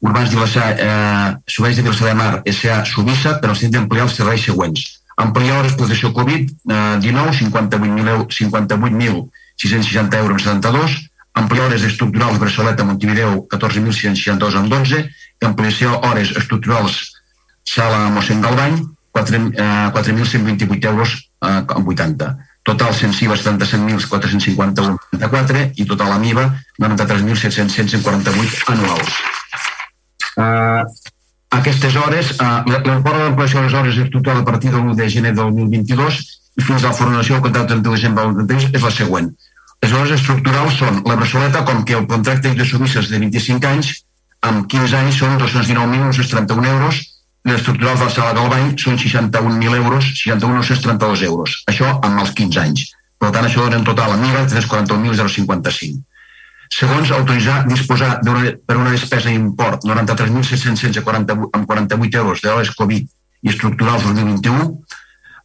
Urbans 0.00 0.30
de 0.30 0.36
Vilassar, 0.36 0.68
eh, 0.80 1.36
Serveis 1.46 1.76
de 1.76 1.82
Vilassar 1.82 2.08
de 2.08 2.14
Mar, 2.14 2.42
S.A. 2.46 2.84
Subissa, 2.88 3.34
per 3.42 3.50
al 3.50 3.58
d'ampliar 3.74 4.06
els 4.06 4.16
serveis 4.16 4.46
següents. 4.48 4.99
Ampliar 5.20 5.60
l'explotació 5.62 6.14
Covid-19, 6.16 7.36
58.660 7.52 10.16
euros 10.24 10.46
en 10.46 10.62
72, 10.62 11.10
ampliar 11.34 11.66
hores 11.68 11.82
estructurals 11.84 12.40
Barcelona, 12.40 12.84
Montevideo, 12.84 13.46
14.662 13.48 14.56
en 14.56 14.68
12, 14.68 15.10
ampliació 15.46 16.00
hores 16.00 16.36
estructurals 16.36 17.14
Sala 17.64 18.10
Mossèn 18.10 18.40
Galbany, 18.40 18.88
4.128 19.12 20.72
eh, 20.72 20.88
euros 20.88 21.30
eh, 21.42 21.64
en 21.76 21.86
80 21.86 22.38
total 22.62 22.94
sensiva 22.94 23.34
77.451,34 23.34 25.72
i 25.76 25.86
total 25.86 26.12
AMIVA 26.12 26.62
93.748 26.78 28.68
anuals. 28.68 29.08
Uh, 30.36 30.84
aquestes 31.50 31.96
hores, 31.98 32.34
l'import 32.38 33.16
de 33.16 33.22
l'ampliació 33.24 33.60
de 33.60 33.66
les 33.66 33.74
hores 33.74 33.96
és 33.98 34.10
total 34.14 34.40
a 34.40 34.44
partir 34.46 34.70
del 34.70 34.84
1 34.84 34.94
de 34.98 35.08
gener 35.10 35.32
del 35.34 35.50
2022 35.56 36.20
i 36.60 36.62
fins 36.62 36.84
a 36.84 36.90
la 36.90 36.98
formació 36.98 37.36
del 37.36 37.42
contracte 37.48 37.78
de 37.78 37.90
desembre 37.90 38.26
del 38.26 38.36
2023 38.38 38.76
és 38.78 38.86
la 38.86 38.92
següent. 38.94 39.30
Les 39.82 39.94
hores 39.96 40.12
estructurals 40.14 40.76
són 40.78 41.00
la 41.08 41.16
braçoleta, 41.16 41.64
com 41.66 41.82
que 41.88 41.96
el 41.98 42.06
contracte 42.06 42.52
de 42.54 42.66
sumisses 42.68 43.08
de 43.10 43.18
25 43.18 43.66
anys, 43.66 43.92
amb 44.46 44.68
15 44.70 44.98
anys 45.00 45.18
són 45.22 45.38
219.931 45.40 46.70
euros, 46.74 47.00
les 47.48 47.56
estructurals 47.56 47.98
de 47.98 48.06
la 48.06 48.14
sala 48.14 48.34
Galbany 48.36 48.74
són 48.78 48.98
61.000 49.00 49.76
euros, 49.80 50.10
61.932 50.20 51.24
euros. 51.30 51.56
Això 51.72 51.94
amb 51.96 52.20
els 52.20 52.34
15 52.36 52.60
anys. 52.60 52.84
Per 53.20 53.32
tant, 53.32 53.46
això 53.48 53.64
dona 53.64 53.80
en 53.80 53.86
total 53.88 54.12
a 54.12 54.20
MIRA 54.20 54.46
341.055. 54.52 56.04
Segons, 56.70 57.10
autoritzar 57.10 57.64
disposar 57.66 58.20
una, 58.22 58.52
per 58.66 58.76
una 58.78 58.92
despesa 58.94 59.28
d'import 59.28 59.84
93.648 59.84 61.50
amb 61.52 61.66
48 61.66 62.22
euros 62.22 62.40
de 62.40 62.52
hores 62.52 62.70
Covid 62.78 63.08
i 63.42 63.50
estructurals 63.50 64.06
2021 64.06 64.78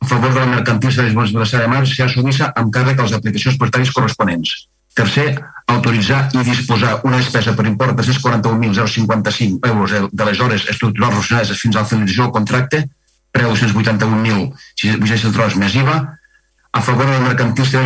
a 0.05 0.07
favor 0.07 0.33
de 0.33 0.39
la 0.39 0.45
mercantilista 0.45 1.01
de 1.01 1.09
les 1.09 1.33
de 1.33 1.39
la 1.39 1.59
de 1.59 1.67
Mar 1.67 1.88
s'ha 1.88 2.05
assumissa 2.05 2.51
amb 2.55 2.71
càrrec 2.73 2.99
a 2.99 3.03
les 3.07 3.13
aplicacions 3.17 3.57
prestàries 3.57 3.91
corresponents. 3.91 4.67
Tercer, 4.93 5.41
autoritzar 5.67 6.29
i 6.38 6.43
disposar 6.45 7.01
una 7.03 7.17
despesa 7.17 7.55
per 7.55 7.65
import 7.65 7.97
de 7.97 8.03
641.055 8.03 9.67
euros 9.71 9.91
de 10.11 10.25
les 10.25 10.39
hores 10.39 10.67
estructurals 10.69 11.15
relacionades 11.15 11.59
fins 11.59 11.75
a 11.75 11.79
la 11.79 11.89
finalització 11.89 12.23
del 12.27 12.35
contracte, 12.38 12.83
preu 13.31 13.49
281.663 13.55 15.25
euros 15.33 15.57
més 15.63 15.75
IVA, 15.75 15.97
a 16.71 16.81
favor 16.81 17.09
del 17.09 17.25
mercantilista 17.25 17.81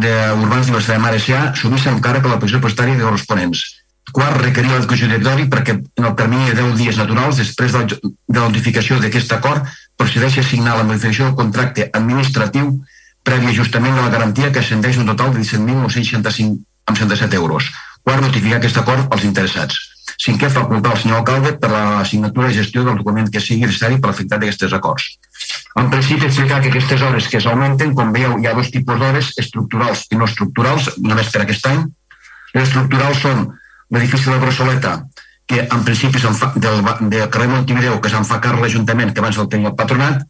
d'Urbans 0.00 0.70
de 0.70 0.80
la 0.88 0.98
Mar 0.98 1.14
S.A. 1.18 1.52
submissa 1.54 1.92
encara 1.92 2.22
que 2.22 2.30
la 2.30 2.38
posició 2.40 2.60
prestària 2.60 2.96
de 2.96 3.04
corresponents. 3.04 3.62
Quart, 4.12 4.40
requerir 4.42 4.72
l'educació 4.72 5.06
directori 5.08 5.46
perquè 5.48 5.76
en 5.78 6.08
el 6.08 6.16
termini 6.18 6.50
de 6.50 6.56
10 6.58 6.74
dies 6.80 6.98
naturals, 7.00 7.38
després 7.38 7.72
de 7.72 7.84
la 8.02 8.48
notificació 8.48 8.98
d'aquest 9.00 9.32
acord, 9.36 9.68
procedeixi 9.96 10.40
a 10.40 10.48
signar 10.48 10.76
la 10.76 10.84
modificació 10.88 11.28
del 11.28 11.38
contracte 11.38 11.88
administratiu 11.92 12.74
previ 13.22 13.52
ajustament 13.52 13.94
de 13.94 14.02
la 14.02 14.10
garantia 14.10 14.50
que 14.50 14.60
ascendeix 14.60 14.98
un 14.98 15.08
total 15.12 15.32
de 15.32 15.44
17.965 15.44 16.58
amb 16.90 16.98
107 16.98 17.38
euros. 17.38 17.70
Quart, 18.02 18.24
notificar 18.24 18.58
aquest 18.58 18.82
acord 18.82 19.12
als 19.14 19.24
interessats. 19.28 19.91
Cinquè, 20.22 20.48
facultar 20.54 20.92
al 20.92 21.00
senyor 21.02 21.22
alcalde 21.22 21.56
per 21.58 21.70
la 21.72 22.04
signatura 22.06 22.50
i 22.50 22.54
gestió 22.54 22.84
del 22.86 22.98
document 23.00 23.30
que 23.32 23.40
sigui 23.42 23.66
necessari 23.66 23.98
per 23.98 24.12
l'efectat 24.12 24.42
d'aquests 24.42 24.76
acords. 24.78 25.08
En 25.80 25.88
principi, 25.90 26.28
explicar 26.28 26.60
que 26.62 26.70
aquestes 26.70 27.02
hores 27.02 27.26
que 27.32 27.40
s'augmenten, 27.42 27.94
com 27.98 28.12
veieu, 28.14 28.36
hi 28.38 28.46
ha 28.46 28.54
dos 28.54 28.70
tipus 28.70 29.00
d'hores, 29.00 29.32
estructurals 29.42 30.04
i 30.12 30.20
no 30.20 30.28
estructurals, 30.30 30.92
només 31.02 31.32
per 31.34 31.42
aquest 31.42 31.66
any. 31.72 31.82
Les 32.54 32.68
estructurals 32.68 33.22
són 33.24 33.48
l'edifici 33.90 34.28
de 34.28 34.36
la 34.36 34.42
Brossoleta, 34.44 34.94
que 35.50 35.66
en 35.66 35.84
principi 35.84 36.22
fa, 36.22 36.52
del, 36.54 36.84
del 37.10 37.28
carrer 37.28 37.48
Montevideo, 37.50 37.98
que 38.00 38.12
se'n 38.12 38.28
fa 38.28 38.38
càrrec 38.44 38.62
l'Ajuntament, 38.62 39.10
que 39.12 39.24
abans 39.24 39.40
el 39.42 39.48
tenia 39.50 39.72
el 39.72 39.78
patronat, 39.80 40.22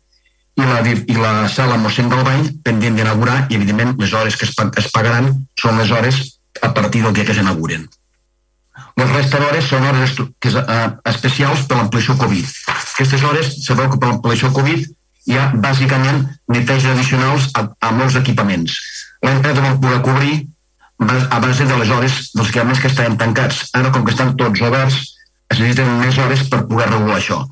i 0.57 0.64
la, 0.68 0.81
i 0.85 1.16
la 1.16 1.33
sala 1.48 1.78
mossèn 1.81 2.11
Galbany 2.12 2.48
pendent 2.64 2.96
d'inaugurar 2.96 3.46
i 3.48 3.57
evidentment 3.57 3.96
les 4.00 4.12
hores 4.12 4.37
que 4.37 4.48
es, 4.48 4.57
es 4.57 4.88
pagaran 4.92 5.31
són 5.61 5.81
les 5.81 5.92
hores 5.92 6.22
a 6.61 6.72
partir 6.76 7.02
del 7.05 7.14
dia 7.16 7.24
que 7.28 7.37
s'inauguren. 7.37 7.87
Les 9.00 9.12
restes 9.12 9.40
d'hores 9.40 9.68
són 9.68 9.87
hores 9.88 10.14
que 10.16 10.50
és, 10.50 10.57
uh, 10.61 10.90
especials 11.12 11.64
per 11.68 11.78
l'ampliació 11.78 12.16
Covid. 12.20 12.50
Aquestes 12.74 13.24
hores, 13.24 13.55
sabeu 13.66 13.90
que 13.90 14.00
per 14.00 14.11
l'ampliació 14.11 14.52
Covid 14.57 14.87
hi 15.31 15.38
ha 15.38 15.50
bàsicament 15.55 16.24
neteja 16.50 16.92
addicionals 16.92 17.48
a, 17.55 17.66
a 17.81 17.92
molts 17.96 18.18
equipaments. 18.20 18.78
Passat 19.22 19.61
vam 19.62 19.81
poder 19.81 20.02
cobrir 20.05 20.38
a 21.02 21.38
base 21.42 21.64
de 21.66 21.76
les 21.78 21.90
hores 21.90 22.31
dels 22.35 22.48
equipaments 22.48 22.81
que 22.83 22.90
estaven 22.90 23.18
tancats. 23.18 23.68
Ara, 23.74 23.90
com 23.94 24.05
que 24.05 24.14
estan 24.14 24.37
tots 24.38 24.62
oberts, 24.62 24.98
es 25.50 25.59
necessiten 25.61 25.98
més 26.00 26.18
hores 26.18 26.46
per 26.50 26.64
poder 26.68 26.90
regular 26.90 27.18
això 27.18 27.42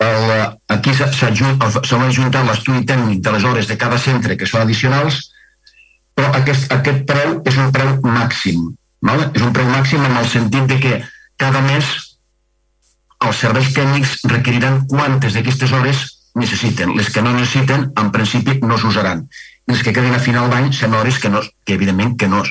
el, 0.00 0.56
aquí 0.72 0.94
s'ha 0.96 1.28
ajuntat 1.28 2.46
l'estudi 2.46 2.86
tècnic 2.88 3.20
de 3.24 3.34
les 3.34 3.44
hores 3.44 3.68
de 3.68 3.76
cada 3.76 3.98
centre, 4.00 4.36
que 4.36 4.48
són 4.48 4.64
addicionals, 4.64 5.20
però 6.16 6.32
aquest, 6.38 6.70
aquest 6.72 7.04
preu 7.08 7.40
és 7.46 7.58
un 7.60 7.72
preu 7.74 7.98
màxim. 8.06 8.70
Vale? 9.00 9.30
És 9.34 9.42
un 9.42 9.52
preu 9.56 9.68
màxim 9.70 10.04
en 10.04 10.16
el 10.20 10.28
sentit 10.28 10.66
de 10.68 10.78
que 10.80 10.94
cada 11.40 11.62
mes 11.64 11.88
els 13.26 13.42
serveis 13.44 13.72
tècnics 13.76 14.18
requeriran 14.32 14.82
quantes 14.88 15.36
d'aquestes 15.36 15.72
hores 15.76 16.04
necessiten. 16.34 16.94
Les 16.96 17.10
que 17.12 17.22
no 17.22 17.32
necessiten, 17.36 17.90
en 17.96 18.10
principi, 18.14 18.58
no 18.62 18.78
s'usaran. 18.78 19.26
Les 19.66 19.82
que 19.84 19.92
queden 19.92 20.14
a 20.16 20.22
final 20.22 20.50
d'any 20.52 20.70
són 20.76 20.94
hores 20.94 21.18
que, 21.18 21.30
no, 21.32 21.42
que 21.64 21.76
evidentment 21.76 22.16
que 22.20 22.28
no, 22.28 22.42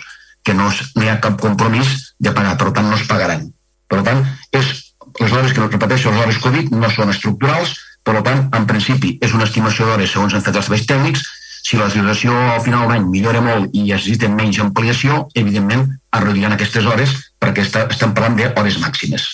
que 0.44 0.54
no 0.54 0.70
hi 0.70 1.10
ha 1.10 1.20
cap 1.24 1.40
compromís 1.42 2.14
de 2.20 2.34
pagar, 2.36 2.58
per 2.58 2.72
tant 2.76 2.90
no 2.90 2.98
es 2.98 3.08
pagaran. 3.10 3.50
Per 3.90 4.02
tant, 4.06 4.24
és 4.56 4.74
les 5.20 5.32
hores 5.34 5.54
que 5.54 5.62
no 5.62 5.70
repeteixo, 5.70 6.12
les 6.14 6.26
hores 6.26 6.42
Covid 6.44 6.74
no 6.76 6.90
són 6.94 7.14
estructurals, 7.14 7.74
per 8.06 8.22
tant, 8.26 8.46
en 8.56 8.66
principi, 8.70 9.18
és 9.22 9.34
una 9.36 9.46
estimació 9.48 9.88
d'hores 9.88 10.14
segons 10.14 10.34
han 10.34 10.46
fet 10.46 10.56
els 10.56 10.70
serveis 10.70 10.86
tècnics. 10.90 11.26
Si 11.60 11.78
la 11.78 11.90
situació 11.92 12.34
al 12.56 12.64
final 12.66 12.88
d'any 12.90 13.06
millora 13.12 13.44
molt 13.46 13.76
i 13.76 13.86
necessiten 13.90 14.36
menys 14.38 14.62
ampliació, 14.64 15.26
evidentment 15.36 15.86
es 15.90 16.24
reduiran 16.24 16.56
aquestes 16.56 16.88
hores 16.90 17.16
perquè 17.40 17.66
està, 17.68 17.86
estem 17.92 18.16
parlant 18.16 18.40
d'hores 18.40 18.80
màximes. 18.84 19.30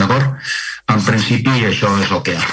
D'acord? 0.00 0.38
En 0.92 1.02
principi, 1.06 1.62
això 1.68 1.92
és 2.02 2.10
el 2.10 2.22
que 2.26 2.36
hi 2.36 2.40
ha. 2.40 2.52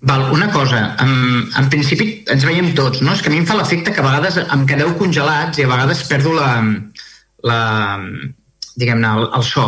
Val, 0.00 0.28
una 0.30 0.46
cosa, 0.54 0.94
en, 1.02 1.48
en 1.58 1.68
principi 1.72 2.06
ens 2.30 2.44
veiem 2.46 2.70
tots, 2.78 3.00
no? 3.02 3.16
És 3.16 3.22
que 3.22 3.32
a 3.32 3.34
mi 3.34 3.40
em 3.42 3.48
fa 3.48 3.56
l'efecte 3.58 3.90
que 3.90 3.98
a 3.98 4.06
vegades 4.06 4.38
em 4.44 4.62
quedeu 4.70 4.92
congelats 5.00 5.58
i 5.58 5.66
a 5.66 5.70
vegades 5.72 6.04
perdo 6.06 6.36
la, 6.36 6.52
la, 7.50 7.58
diguem-ne, 8.78 9.10
el, 9.18 9.26
el 9.40 9.46
so. 9.46 9.66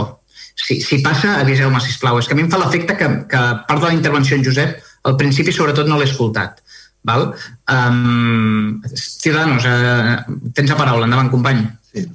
Si, 0.61 0.79
si 0.85 1.01
passa, 1.03 1.35
aviseu-me, 1.40 1.81
sisplau. 1.83 2.21
És 2.21 2.31
que 2.31 2.37
a 2.37 2.38
mi 2.38 2.47
em 2.47 2.53
fa 2.53 2.61
l'efecte 2.62 2.95
que, 3.01 3.09
que 3.33 3.43
part 3.66 3.83
de 3.83 3.88
la 3.88 3.97
intervenció 3.97 4.38
en 4.38 4.47
Josep, 4.47 4.79
al 5.03 5.17
principi 5.17 5.53
sobretot 5.53 5.89
no 5.89 5.99
l'he 5.99 6.09
escoltat. 6.09 6.63
Val? 7.03 7.31
Um, 7.73 8.83
Ciudadanos, 8.95 9.65
uh, 9.65 10.51
tens 10.53 10.69
la 10.69 10.77
paraula. 10.77 11.07
Endavant, 11.09 11.31
company. 11.33 11.65
Sí. 11.93 12.07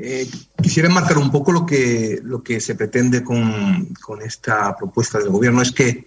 Eh, 0.00 0.28
quisiera 0.62 0.88
marcar 0.88 1.18
un 1.18 1.30
poco 1.30 1.50
lo 1.50 1.66
que, 1.66 2.20
lo 2.22 2.42
que 2.42 2.60
se 2.60 2.76
pretende 2.76 3.24
con, 3.24 3.94
con 4.00 4.22
esta 4.22 4.76
propuesta 4.76 5.18
del 5.18 5.30
gobierno. 5.30 5.62
Es 5.62 5.72
que 5.72 6.06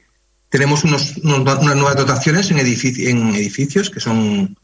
tenemos 0.50 0.84
unos, 0.84 1.18
unas 1.18 1.76
nuevas 1.76 1.98
dotaciones 1.98 2.52
en, 2.52 2.60
edifici 2.60 3.08
en 3.08 3.36
edificios 3.36 3.90
que 3.90 4.00
son 4.00 4.56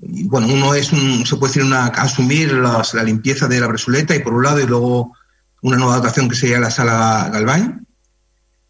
bueno, 0.00 0.46
uno 0.48 0.74
es, 0.74 0.92
un, 0.92 1.26
se 1.26 1.36
puede 1.36 1.52
decir, 1.52 1.64
una, 1.64 1.86
asumir 1.86 2.52
las, 2.52 2.94
la 2.94 3.02
limpieza 3.02 3.46
de 3.48 3.60
la 3.60 3.66
bresuleta 3.66 4.14
y 4.14 4.20
por 4.20 4.32
un 4.32 4.42
lado, 4.42 4.60
y 4.60 4.66
luego 4.66 5.14
una 5.62 5.76
nueva 5.76 5.96
dotación 5.96 6.28
que 6.28 6.36
sería 6.36 6.58
la 6.58 6.70
sala 6.70 7.28
Galván. 7.30 7.86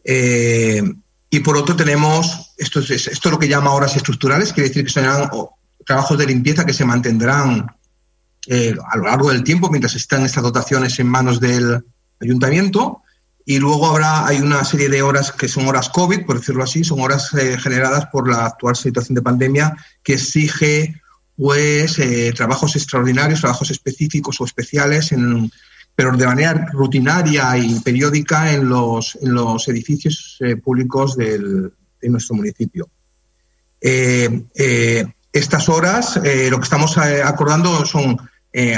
Eh, 0.02 0.82
y 1.30 1.40
por 1.40 1.56
otro 1.56 1.76
tenemos, 1.76 2.52
esto 2.58 2.80
es, 2.80 2.90
esto 2.90 3.28
es 3.28 3.32
lo 3.32 3.38
que 3.38 3.48
llama 3.48 3.72
horas 3.72 3.94
estructurales, 3.94 4.52
quiere 4.52 4.68
decir 4.68 4.84
que 4.84 4.90
serán 4.90 5.30
trabajos 5.86 6.18
de 6.18 6.26
limpieza 6.26 6.66
que 6.66 6.74
se 6.74 6.84
mantendrán 6.84 7.66
eh, 8.48 8.74
a 8.90 8.96
lo 8.96 9.04
largo 9.04 9.30
del 9.30 9.44
tiempo 9.44 9.70
mientras 9.70 9.94
están 9.94 10.24
estas 10.24 10.42
dotaciones 10.42 10.98
en 10.98 11.06
manos 11.06 11.38
del 11.38 11.84
ayuntamiento. 12.20 13.02
Y 13.46 13.58
luego 13.58 13.86
habrá, 13.86 14.26
hay 14.26 14.40
una 14.40 14.64
serie 14.64 14.88
de 14.88 15.02
horas 15.02 15.32
que 15.32 15.48
son 15.48 15.66
horas 15.68 15.88
COVID, 15.88 16.26
por 16.26 16.38
decirlo 16.38 16.64
así, 16.64 16.84
son 16.84 17.00
horas 17.00 17.32
eh, 17.34 17.56
generadas 17.58 18.06
por 18.06 18.28
la 18.28 18.46
actual 18.46 18.76
situación 18.76 19.14
de 19.14 19.22
pandemia 19.22 19.76
que 20.02 20.14
exige 20.14 21.00
pues 21.36 21.98
eh, 21.98 22.32
trabajos 22.36 22.76
extraordinarios, 22.76 23.40
trabajos 23.40 23.70
específicos 23.70 24.40
o 24.40 24.44
especiales, 24.44 25.12
en, 25.12 25.50
pero 25.94 26.16
de 26.16 26.26
manera 26.26 26.68
rutinaria 26.72 27.56
y 27.58 27.78
periódica 27.80 28.52
en 28.52 28.68
los, 28.68 29.16
en 29.20 29.34
los 29.34 29.68
edificios 29.68 30.36
eh, 30.40 30.56
públicos 30.56 31.16
de 31.16 31.70
nuestro 32.02 32.36
municipio. 32.36 32.88
Eh, 33.80 35.06
estas 35.32 35.68
horas, 35.68 36.16
lo 36.16 36.58
que 36.58 36.64
estamos 36.64 36.98
acordando 36.98 37.84
son 37.84 38.16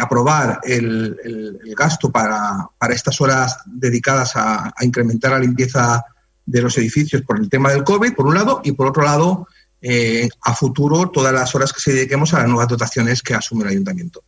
aprobar 0.00 0.60
el, 0.64 1.16
el, 1.24 1.74
gasto 1.74 2.10
para, 2.10 2.68
para, 2.76 2.94
estas 2.94 3.20
horas 3.20 3.56
dedicadas 3.64 4.36
a, 4.36 4.72
a 4.76 4.84
incrementar 4.84 5.30
la 5.30 5.38
limpieza 5.38 6.04
de 6.44 6.62
los 6.62 6.76
edificios 6.78 7.22
por 7.22 7.38
el 7.38 7.48
tema 7.48 7.70
del 7.70 7.84
COVID, 7.84 8.14
por 8.14 8.26
un 8.26 8.34
lado, 8.34 8.60
y 8.64 8.72
por 8.72 8.88
otro 8.88 9.02
lado, 9.02 9.46
eh, 9.80 10.28
a 10.42 10.54
futuro 10.54 11.10
todas 11.10 11.32
las 11.32 11.52
horas 11.56 11.72
que 11.72 11.80
se 11.80 11.92
dediquemos 11.92 12.32
a 12.32 12.38
las 12.38 12.48
nuevas 12.48 12.68
dotaciones 12.68 13.20
que 13.20 13.34
asume 13.34 13.64
el 13.64 13.70
ayuntamiento. 13.70 14.22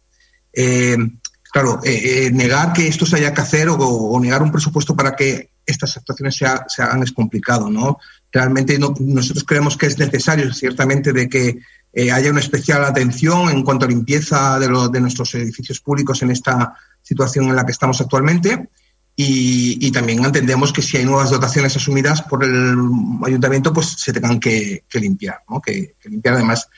Eh, 1.55 1.61
claro, 1.61 1.81
eh, 1.85 2.31
negar 2.33 2.73
que 2.73 2.89
esto 2.89 3.07
se 3.07 3.17
haya 3.17 3.33
que 3.33 3.41
hacer 3.41 3.69
o, 3.71 4.21
negar 4.21 4.43
un 4.43 4.51
presupuesto 4.51 4.97
para 4.97 5.15
que 5.15 5.51
estas 5.65 5.97
actuaciones 5.97 6.37
se, 6.37 6.83
hagan 6.83 7.03
es 7.03 7.13
complicado, 7.13 7.71
¿no? 7.71 7.99
Realmente 8.33 8.79
nosotros 8.79 9.45
creemos 9.45 9.77
que 9.77 9.87
es 9.87 9.99
necesario, 9.99 10.53
ciertamente, 10.53 11.13
de 11.13 11.29
que 11.29 11.59
haya 12.13 12.31
una 12.31 12.41
especial 12.41 12.85
atención 12.85 13.51
en 13.51 13.63
cuanto 13.63 13.87
a 13.87 13.89
limpieza 13.89 14.59
de, 14.59 14.67
de 14.93 15.01
nuestros 15.01 15.33
edificios 15.37 15.81
públicos 15.81 16.21
en 16.23 16.33
esta 16.33 16.75
situación 17.01 17.49
en 17.49 17.57
la 17.57 17.65
que 17.65 17.73
estamos 17.73 18.01
actualmente 18.01 18.69
y, 19.17 19.93
también 19.93 20.25
entendemos 20.25 20.73
que 20.73 20.83
si 20.83 20.97
hay 20.97 21.05
nuevas 21.05 21.31
dotaciones 21.31 21.77
asumidas 21.77 22.23
por 22.23 22.43
el 22.43 22.77
ayuntamiento, 23.25 23.73
pues 23.73 23.87
se 23.87 24.13
tengan 24.13 24.41
que, 24.41 24.85
limpiar, 24.95 25.43
¿no? 25.49 25.61
que, 25.61 25.95
limpiar 26.05 26.35
además 26.35 26.69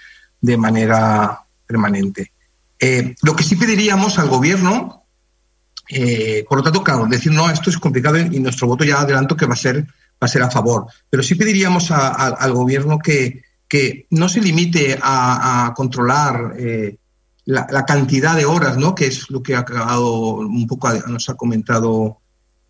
de 0.40 0.56
manera 0.58 1.42
permanente. 1.66 2.32
Eh, 2.78 3.14
lo 3.22 3.34
que 3.34 3.44
sí 3.44 3.56
pediríamos 3.56 4.18
al 4.18 4.28
gobierno, 4.28 5.04
eh, 5.88 6.44
por 6.48 6.58
lo 6.58 6.64
tanto, 6.64 6.82
claro, 6.82 7.06
decir 7.06 7.32
no, 7.32 7.48
esto 7.50 7.70
es 7.70 7.78
complicado 7.78 8.18
y 8.18 8.40
nuestro 8.40 8.66
voto 8.66 8.84
ya 8.84 9.00
adelanto 9.00 9.36
que 9.36 9.46
va 9.46 9.54
a 9.54 9.56
ser, 9.56 9.82
va 9.82 9.86
a, 10.20 10.28
ser 10.28 10.42
a 10.42 10.50
favor, 10.50 10.86
pero 11.08 11.22
sí 11.22 11.34
pediríamos 11.34 11.90
al 11.90 12.52
gobierno 12.52 12.98
que, 12.98 13.42
que 13.68 14.06
no 14.10 14.28
se 14.28 14.40
limite 14.40 14.98
a, 15.00 15.72
controlar 15.74 16.54
eh, 16.58 16.98
la, 17.46 17.84
cantidad 17.86 18.36
de 18.36 18.44
horas, 18.44 18.76
¿no? 18.76 18.94
que 18.94 19.06
es 19.06 19.30
lo 19.30 19.42
que 19.42 19.54
ha 19.54 19.60
acabado 19.60 20.34
un 20.36 20.66
poco, 20.66 20.92
nos 21.06 21.28
ha 21.28 21.34
comentado 21.34 22.18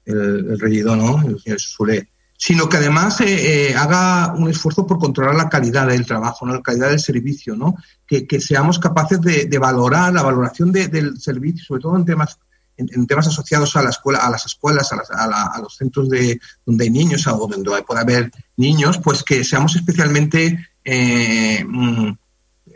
el, 0.04 0.50
el 0.50 0.60
regidor, 0.60 0.98
¿no? 0.98 1.26
el 1.26 1.40
señor 1.40 1.60
Sule, 1.60 2.08
sino 2.36 2.68
que 2.68 2.76
además 2.76 3.20
eh, 3.20 3.70
eh, 3.70 3.74
haga 3.74 4.34
un 4.34 4.48
esfuerzo 4.48 4.86
por 4.86 4.98
controlar 4.98 5.34
la 5.34 5.48
calidad 5.48 5.86
del 5.86 6.06
trabajo, 6.06 6.46
¿no? 6.46 6.54
la 6.54 6.62
calidad 6.62 6.90
del 6.90 7.00
servicio, 7.00 7.56
¿no? 7.56 7.74
que, 8.06 8.40
seamos 8.40 8.78
capaces 8.78 9.20
de, 9.20 9.58
valorar 9.58 10.12
la 10.12 10.22
valoración 10.22 10.72
de, 10.72 10.88
del 10.88 11.18
servicio, 11.20 11.64
sobre 11.64 11.82
todo 11.82 11.96
en 11.96 12.04
temas 12.04 12.38
en, 12.76 13.06
temas 13.06 13.26
asociados 13.26 13.74
a 13.76 13.82
la 13.82 13.90
escuela, 13.90 14.18
a 14.20 14.30
las 14.30 14.44
escuelas, 14.46 14.92
a, 14.92 14.96
las, 14.96 15.10
a, 15.10 15.26
la, 15.26 15.42
a, 15.44 15.60
los 15.60 15.76
centros 15.76 16.08
de 16.08 16.38
donde 16.64 16.84
hay 16.84 16.90
niños 16.90 17.26
o 17.26 17.48
donde 17.48 17.82
puede 17.82 18.00
haber 18.00 18.30
niños, 18.56 18.98
pues 19.02 19.22
que 19.22 19.44
seamos 19.44 19.76
especialmente 19.76 20.68
eh, 20.84 21.64
mm, 21.66 22.10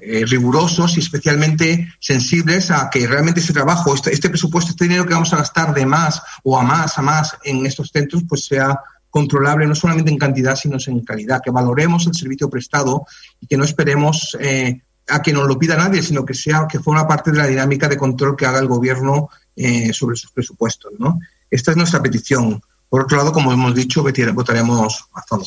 eh, 0.03 0.25
rigurosos 0.27 0.97
y 0.97 1.01
especialmente 1.01 1.93
sensibles 2.01 2.71
a 2.71 2.89
que 2.89 3.07
realmente 3.07 3.41
ese 3.41 3.53
trabajo, 3.53 3.95
este, 3.95 4.13
este, 4.13 4.31
presupuesto, 4.31 4.71
este 4.71 4.85
dinero 4.85 5.07
que 5.07 5.15
vamos 5.15 5.33
a 5.33 5.39
gastar 5.39 5.75
de 5.75 5.85
más 5.85 6.23
o 6.43 6.59
a 6.59 6.63
más, 6.63 6.97
a 6.99 7.03
más 7.03 7.37
en 7.45 7.67
estos 7.67 7.91
centros, 7.93 8.23
pues 8.29 8.47
sea 8.47 8.81
controlable 9.11 9.67
no 9.67 9.75
solamente 9.75 10.11
en 10.11 10.19
cantidad, 10.19 10.57
sino 10.57 10.77
en 10.85 11.05
calidad, 11.05 11.41
que 11.45 11.51
valoremos 11.51 12.07
el 12.07 12.15
servicio 12.15 12.49
prestado 12.49 13.07
y 13.41 13.47
que 13.47 13.57
no 13.57 13.65
esperemos 13.65 14.37
eh, 14.41 14.81
a 15.09 15.21
que 15.21 15.33
nos 15.33 15.47
lo 15.47 15.59
pida 15.59 15.77
nadie, 15.77 16.03
sino 16.03 16.25
que 16.25 16.35
sea 16.35 16.67
que 16.71 16.79
forma 16.79 17.07
parte 17.07 17.33
de 17.33 17.39
la 17.39 17.47
dinámica 17.47 17.89
de 17.89 17.97
control 17.97 18.37
que 18.37 18.47
haga 18.47 18.61
el 18.61 18.69
gobierno 18.69 19.29
eh, 19.57 19.93
sobre 19.93 20.17
sus 20.17 20.31
presupuestos. 20.31 20.93
¿no? 20.99 21.19
Esta 21.51 21.73
es 21.73 21.77
nuestra 21.77 22.01
petición. 22.01 22.63
Por 22.89 23.03
otro 23.03 23.17
lado, 23.17 23.33
como 23.33 23.53
hemos 23.53 23.75
dicho, 23.75 24.05
votaremos 24.33 25.05
a 25.13 25.23
favor. 25.23 25.47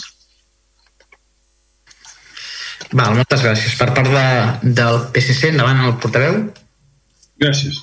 Val, 2.94 3.16
moltes 3.18 3.42
gràcies. 3.42 3.74
Per 3.80 3.90
part 3.96 4.10
de, 4.14 4.26
del 4.78 5.00
PSC, 5.16 5.50
endavant 5.50 5.82
el 5.88 5.96
portaveu. 6.02 6.38
Gràcies. 7.42 7.80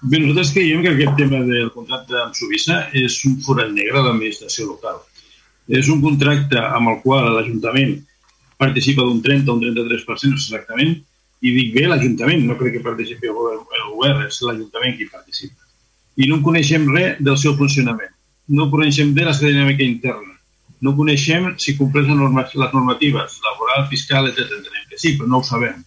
Bé, 0.00 0.20
nosaltres 0.22 0.54
creiem 0.54 0.84
que 0.84 0.92
aquest 0.94 1.16
tema 1.18 1.42
del 1.44 1.68
contracte 1.74 2.16
amb 2.22 2.36
Suïssa 2.38 2.84
és 2.96 3.18
un 3.28 3.36
forat 3.44 3.72
negre 3.74 3.98
de 3.98 4.04
l'administració 4.06 4.70
local. 4.70 5.02
És 5.68 5.90
un 5.92 6.00
contracte 6.00 6.60
amb 6.60 6.94
el 6.94 7.00
qual 7.04 7.28
l'Ajuntament 7.34 7.98
participa 8.58 9.04
d'un 9.04 9.20
30 9.22 9.52
o 9.52 9.56
un 9.58 9.64
33% 9.64 10.38
exactament, 10.38 10.96
i 11.44 11.52
dic 11.54 11.74
bé 11.76 11.86
l'Ajuntament, 11.86 12.46
no 12.48 12.56
crec 12.58 12.78
que 12.78 12.86
participi 12.86 13.28
el 13.28 13.36
govern, 13.36 13.60
el 13.82 13.92
govern 13.92 14.24
és 14.26 14.40
l'Ajuntament 14.42 14.96
qui 14.98 15.10
participa. 15.12 15.60
I 16.18 16.26
no 16.30 16.40
coneixem 16.42 16.88
res 16.90 17.20
del 17.22 17.38
seu 17.38 17.54
funcionament. 17.60 18.10
No 18.48 18.70
coneixem 18.72 19.12
bé 19.14 19.28
la 19.28 19.36
seva 19.36 19.52
dinàmica 19.52 19.84
interna 19.86 20.38
no 20.80 20.94
coneixem 20.94 21.48
si 21.58 21.76
compleix 21.78 22.06
les 22.06 22.18
normatives 22.72 23.38
laboral, 23.44 23.86
fiscal, 23.90 24.28
etc. 24.28 24.58
Entenem 24.58 24.84
que 24.90 24.98
sí, 24.98 25.16
però 25.18 25.28
no 25.30 25.40
ho 25.40 25.46
sabem. 25.46 25.80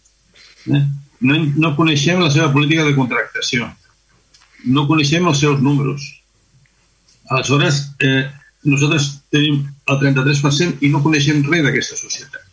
Eh? 0.67 0.81
No, 1.21 1.37
no 1.63 1.75
coneixem 1.77 2.19
la 2.19 2.31
seva 2.33 2.51
política 2.51 2.85
de 2.87 2.95
contractació. 2.97 3.69
No 4.65 4.87
coneixem 4.89 5.27
els 5.27 5.39
seus 5.39 5.61
números. 5.63 6.03
Aleshores, 7.31 7.81
eh, 8.03 8.27
nosaltres 8.67 9.07
tenim 9.33 9.61
el 9.89 9.99
33% 10.01 10.83
i 10.85 10.91
no 10.91 11.01
coneixem 11.05 11.41
res 11.47 11.63
d'aquesta 11.65 11.97
societat. 11.99 12.43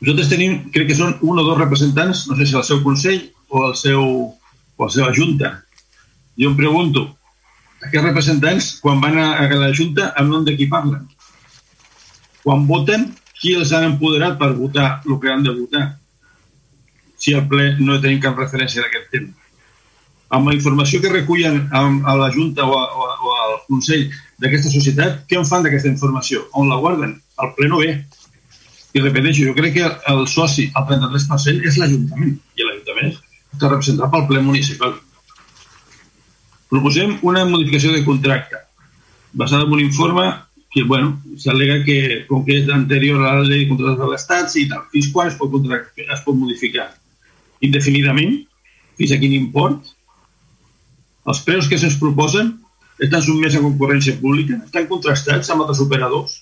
Nosaltres 0.00 0.30
tenim, 0.30 0.58
crec 0.74 0.90
que 0.90 0.98
són 0.98 1.16
un 1.26 1.38
o 1.38 1.44
dos 1.46 1.58
representants, 1.58 2.26
no 2.30 2.38
sé 2.38 2.46
si 2.46 2.58
el 2.58 2.66
seu 2.66 2.82
Consell 2.86 3.22
o 3.48 3.68
el 3.68 3.76
seu, 3.78 4.02
o 4.30 4.84
la 4.84 4.94
seva 4.94 5.12
Junta. 5.14 5.56
Jo 6.38 6.52
em 6.52 6.58
pregunto, 6.58 7.08
aquests 7.82 8.06
representants, 8.06 8.72
quan 8.82 9.02
van 9.02 9.18
a, 9.18 9.30
a 9.42 9.62
la 9.62 9.72
Junta, 9.74 10.12
amb 10.18 10.34
nom 10.34 10.44
de 10.46 10.54
qui 10.58 10.70
parlen? 10.70 11.06
quan 12.48 12.64
voten, 12.64 13.10
qui 13.36 13.52
els 13.58 13.74
han 13.76 13.84
empoderat 13.90 14.38
per 14.40 14.54
votar 14.56 15.02
el 15.04 15.18
que 15.20 15.28
han 15.28 15.42
de 15.44 15.52
votar? 15.52 15.82
Si 17.20 17.34
al 17.34 17.44
ple 17.50 17.74
no 17.82 17.98
tenim 18.00 18.22
cap 18.22 18.38
referència 18.40 18.80
d'aquest 18.80 19.10
tema. 19.12 19.34
Amb 20.32 20.48
la 20.48 20.54
informació 20.56 21.00
que 21.02 21.12
recullen 21.12 21.66
a, 21.72 21.82
a 22.12 22.14
la 22.16 22.30
Junta 22.32 22.64
o, 22.64 22.78
a, 22.78 22.86
o, 22.88 23.04
a, 23.04 23.18
o 23.20 23.34
al 23.42 23.54
Consell 23.66 24.06
d'aquesta 24.42 24.70
societat, 24.70 25.24
què 25.28 25.38
en 25.38 25.46
fan 25.48 25.64
d'aquesta 25.66 25.90
informació? 25.90 26.44
On 26.58 26.70
la 26.70 26.78
guarden? 26.82 27.16
Al 27.42 27.54
ple 27.56 27.68
no 27.70 27.82
ve. 27.82 27.94
I 28.94 29.02
repeteixo, 29.02 29.44
jo 29.48 29.54
crec 29.56 29.74
que 29.76 29.88
el 30.12 30.24
soci, 30.30 30.68
el 30.78 30.86
33%, 30.88 31.66
és 31.68 31.78
l'Ajuntament. 31.80 32.36
I 32.56 32.66
l'Ajuntament 32.66 33.14
està 33.54 33.70
representat 33.70 34.12
pel 34.12 34.26
ple 34.30 34.42
municipal. 34.44 34.94
Proposem 36.68 37.16
una 37.24 37.44
modificació 37.48 37.94
de 37.94 38.04
contracte 38.04 38.60
basada 39.32 39.64
en 39.64 39.72
un 39.72 39.80
informe 39.80 40.26
que, 40.70 40.82
bueno, 40.84 41.16
s'al·lega 41.40 41.80
que, 41.84 41.98
com 42.28 42.44
que 42.44 42.58
és 42.60 42.68
anterior 42.72 43.22
a 43.24 43.38
la 43.40 43.46
llei 43.46 43.64
de 43.64 43.68
contractes 43.70 44.00
de 44.02 44.08
l'Estat, 44.10 44.50
sí, 44.52 44.66
tal, 44.70 44.84
fins 44.92 45.08
quan 45.12 45.30
es 45.30 45.36
pot, 45.40 45.54
es 45.56 46.24
pot 46.26 46.36
modificar? 46.36 46.90
Indefinidament? 47.64 48.42
Fins 49.00 49.14
a 49.14 49.18
quin 49.20 49.34
import? 49.36 49.94
Els 51.28 51.40
preus 51.44 51.68
que 51.68 51.78
se'ns 51.80 51.98
proposen 52.00 52.54
estan 52.98 53.24
sotmesos 53.24 53.60
a 53.60 53.64
concurrència 53.64 54.16
pública? 54.20 54.58
Estan 54.66 54.88
contrastats 54.90 55.50
amb 55.50 55.64
altres 55.64 55.82
operadors? 55.84 56.38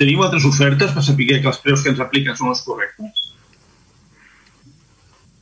Tenim 0.00 0.22
altres 0.24 0.46
ofertes 0.48 0.92
per 0.92 1.04
saber 1.04 1.40
que 1.40 1.50
els 1.52 1.62
preus 1.62 1.82
que 1.82 1.92
ens 1.92 2.00
apliquen 2.00 2.38
són 2.38 2.52
els 2.52 2.62
correctes? 2.66 3.24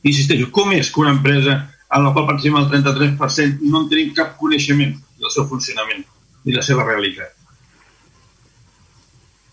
Insisteixo, 0.03 0.49
com 0.51 0.73
és 0.73 0.89
que 0.91 1.01
una 1.03 1.13
empresa 1.15 1.59
en 1.91 2.05
la 2.05 2.13
qual 2.15 2.27
participem 2.27 2.61
el 2.61 2.71
33% 2.71 3.69
no 3.69 3.83
en 3.83 3.91
tenim 3.91 4.15
cap 4.17 4.35
coneixement 4.39 4.97
del 5.21 5.33
seu 5.33 5.47
funcionament? 5.47 6.03
i 6.45 6.55
la 6.55 6.63
seva 6.65 6.85
realitat. 6.87 7.33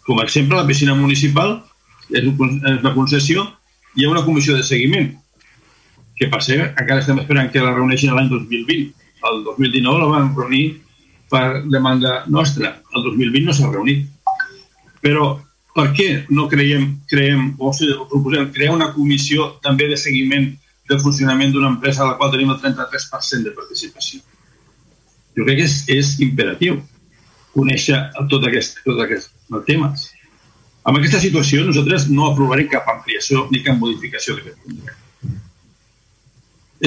Com 0.07 0.21
a 0.21 0.25
exemple, 0.25 0.57
la 0.57 0.67
piscina 0.69 0.95
municipal 0.97 1.59
és 2.09 2.25
una 2.25 2.95
concessió, 2.95 3.45
hi 3.97 4.07
ha 4.07 4.13
una 4.13 4.25
comissió 4.25 4.57
de 4.57 4.65
seguiment, 4.65 5.11
que 6.19 6.31
per 6.33 6.41
ser 6.43 6.59
encara 6.71 7.03
estem 7.03 7.21
esperant 7.21 7.51
que 7.53 7.63
la 7.63 7.75
reuneixin 7.75 8.15
l'any 8.17 8.31
2020. 8.33 8.89
El 9.29 9.43
2019 9.45 10.01
la 10.03 10.13
van 10.13 10.31
reunir 10.37 10.65
per 11.31 11.63
demanda 11.67 12.23
nostra. 12.29 12.77
El 12.95 13.05
2020 13.11 13.47
no 13.49 13.57
s'ha 13.57 13.71
reunit. 13.73 14.07
Però 15.03 15.37
per 15.77 15.91
què 15.95 16.09
no 16.35 16.49
creiem, 16.51 16.89
creiem 17.11 17.53
o, 17.59 17.73
sigui, 17.77 17.95
proposem 18.11 18.51
crear 18.55 18.75
una 18.75 18.91
comissió 18.95 19.53
també 19.65 19.89
de 19.91 19.99
seguiment 20.01 20.51
del 20.89 21.01
funcionament 21.05 21.53
d'una 21.53 21.71
empresa 21.75 22.03
a 22.03 22.13
la 22.13 22.17
qual 22.19 22.33
tenim 22.33 22.51
el 22.55 22.61
33% 22.63 23.45
de 23.47 23.55
participació? 23.57 24.23
Jo 25.37 25.45
crec 25.47 25.61
que 25.61 25.67
és, 25.69 25.83
és 25.95 26.15
imperatiu 26.25 26.81
conèixer 27.55 27.99
tot 28.31 28.47
aquest, 28.49 28.81
tot 28.87 28.99
aquest 29.05 29.31
temes. 29.67 30.09
Amb 30.89 30.99
aquesta 30.99 31.21
situació 31.21 31.67
nosaltres 31.67 32.09
no 32.11 32.31
aprovarem 32.31 32.71
cap 32.73 32.89
ampliació 32.91 33.47
ni 33.53 33.63
cap 33.65 33.79
modificació 33.79 34.39
d'aquest 34.39 34.59
contracte. 34.65 35.05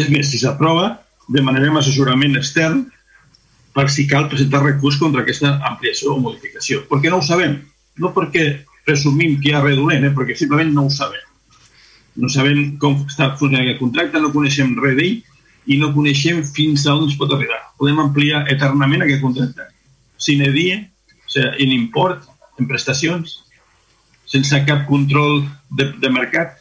És 0.01 0.07
més, 0.09 0.29
si 0.31 0.39
s'aprova, 0.41 0.95
demanarem 1.31 1.77
assessorament 1.79 2.35
extern 2.39 2.85
per 3.75 3.87
si 3.89 4.07
cal 4.07 4.27
presentar 4.29 4.63
recurs 4.63 4.97
contra 4.99 5.23
aquesta 5.23 5.55
ampliació 5.67 6.15
o 6.15 6.19
modificació. 6.19 6.83
Perquè 6.89 7.11
no 7.11 7.21
ho 7.21 7.25
sabem. 7.25 7.57
No 7.99 8.11
perquè 8.15 8.45
presumim 8.85 9.37
que 9.39 9.51
hi 9.51 9.55
ha 9.55 9.63
res 9.63 9.77
dolent, 9.79 10.05
eh? 10.07 10.13
perquè 10.15 10.35
simplement 10.37 10.73
no 10.75 10.87
ho 10.87 10.93
sabem. 10.93 11.23
No 12.19 12.27
sabem 12.29 12.75
com 12.81 12.97
està 13.05 13.31
funcionant 13.37 13.63
aquest 13.63 13.79
contracte, 13.79 14.19
no 14.19 14.33
coneixem 14.33 14.73
res 14.81 14.97
d'ell 14.99 15.21
i 15.71 15.77
no 15.79 15.93
coneixem 15.95 16.41
fins 16.43 16.87
a 16.87 16.95
on 16.97 17.07
es 17.07 17.15
pot 17.19 17.31
arribar. 17.31 17.61
Podem 17.79 18.01
ampliar 18.03 18.43
eternament 18.51 19.05
aquest 19.05 19.23
contracte, 19.23 19.69
sin 20.17 20.41
die, 20.41 20.81
o 20.81 21.31
sigui, 21.31 21.63
en 21.63 21.75
import, 21.77 22.25
en 22.59 22.67
prestacions, 22.67 23.37
sense 24.27 24.59
cap 24.67 24.83
control 24.89 25.45
de, 25.77 25.91
de 26.01 26.11
mercat. 26.11 26.57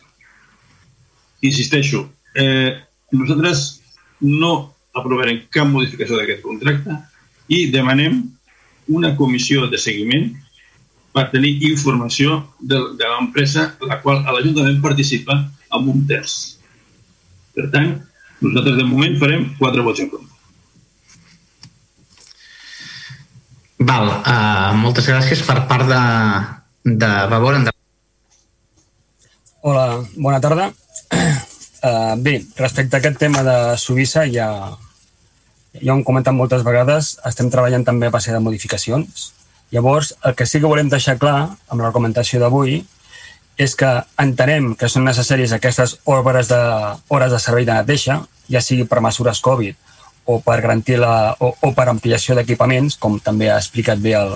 Insisteixo, 1.43 2.05
eh, 2.37 2.77
nosaltres 3.17 3.80
no 4.21 4.53
aprovarem 4.97 5.45
cap 5.55 5.69
modificació 5.71 6.19
d'aquest 6.19 6.43
contracte 6.45 6.97
i 7.51 7.67
demanem 7.73 8.23
una 8.91 9.15
comissió 9.17 9.67
de 9.71 9.79
seguiment 9.79 10.31
per 11.15 11.29
tenir 11.33 11.57
informació 11.67 12.41
de, 12.61 12.79
de 12.99 13.11
l'empresa 13.13 13.73
la 13.87 13.99
qual 14.03 14.23
l'Ajuntament 14.23 14.81
participa 14.83 15.37
amb 15.71 15.91
un 15.91 16.05
terç. 16.07 16.37
Per 17.55 17.67
tant, 17.73 17.97
nosaltres 18.41 18.79
de 18.79 18.87
moment 18.87 19.19
farem 19.23 19.49
quatre 19.59 19.83
vots 19.87 20.03
en 20.05 20.11
contra. 20.13 20.29
Val, 23.91 24.11
uh, 24.21 24.71
moltes 24.77 25.09
gràcies 25.09 25.43
per 25.47 25.63
part 25.71 25.89
de, 25.89 26.01
de 26.85 27.11
Vavor. 27.33 27.63
Hola, 29.61 29.87
bona 30.17 30.41
tarda. 30.41 30.71
Uh, 31.81 32.13
bé, 32.21 32.45
respecte 32.59 32.97
a 32.97 33.01
aquest 33.01 33.17
tema 33.17 33.41
de 33.43 33.57
Suïssa, 33.81 34.27
ja, 34.29 34.49
ja 35.81 35.93
ho 35.93 35.97
hem 35.97 36.05
comentat 36.05 36.37
moltes 36.37 36.65
vegades, 36.67 37.15
estem 37.25 37.49
treballant 37.53 37.87
també 37.87 38.11
a 38.11 38.15
base 38.15 38.35
de 38.35 38.41
modificacions. 38.45 39.31
Llavors, 39.73 40.15
el 40.27 40.35
que 40.37 40.47
sí 40.47 40.61
que 40.61 40.69
volem 40.69 40.91
deixar 40.93 41.17
clar 41.19 41.55
amb 41.71 41.81
l'argumentació 41.81 42.41
d'avui 42.43 42.83
és 43.61 43.77
que 43.77 43.89
entenem 44.21 44.75
que 44.77 44.89
són 44.89 45.07
necessàries 45.09 45.53
aquestes 45.57 45.99
hores 46.05 46.51
de, 46.51 46.61
hores 47.09 47.33
de 47.33 47.41
servei 47.41 47.65
de 47.69 47.77
neteja, 47.77 48.19
ja 48.51 48.63
sigui 48.65 48.85
per 48.89 49.01
mesures 49.05 49.41
Covid 49.41 49.77
o 50.31 50.41
per 50.45 50.61
garantir 50.61 50.99
la, 51.01 51.37
o, 51.41 51.53
o 51.55 51.71
per 51.77 51.89
ampliació 51.89 52.37
d'equipaments, 52.37 52.99
com 53.01 53.19
també 53.25 53.49
ha 53.51 53.59
explicat 53.59 54.03
bé 54.03 54.15
el, 54.19 54.35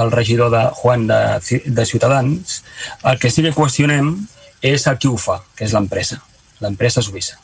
el 0.00 0.12
regidor 0.12 0.52
de 0.54 0.62
Juan 0.78 1.08
de, 1.10 1.18
de 1.66 1.86
Ciutadans, 1.86 2.62
el 3.02 3.18
que 3.18 3.30
sí 3.30 3.42
que 3.42 3.54
qüestionem 3.56 4.14
és 4.62 4.86
el 4.86 4.98
qui 5.02 5.10
ho 5.10 5.18
fa, 5.20 5.40
que 5.56 5.66
és 5.66 5.74
l'empresa, 5.76 6.20
l'empresa 6.64 7.02
suïssa. 7.04 7.38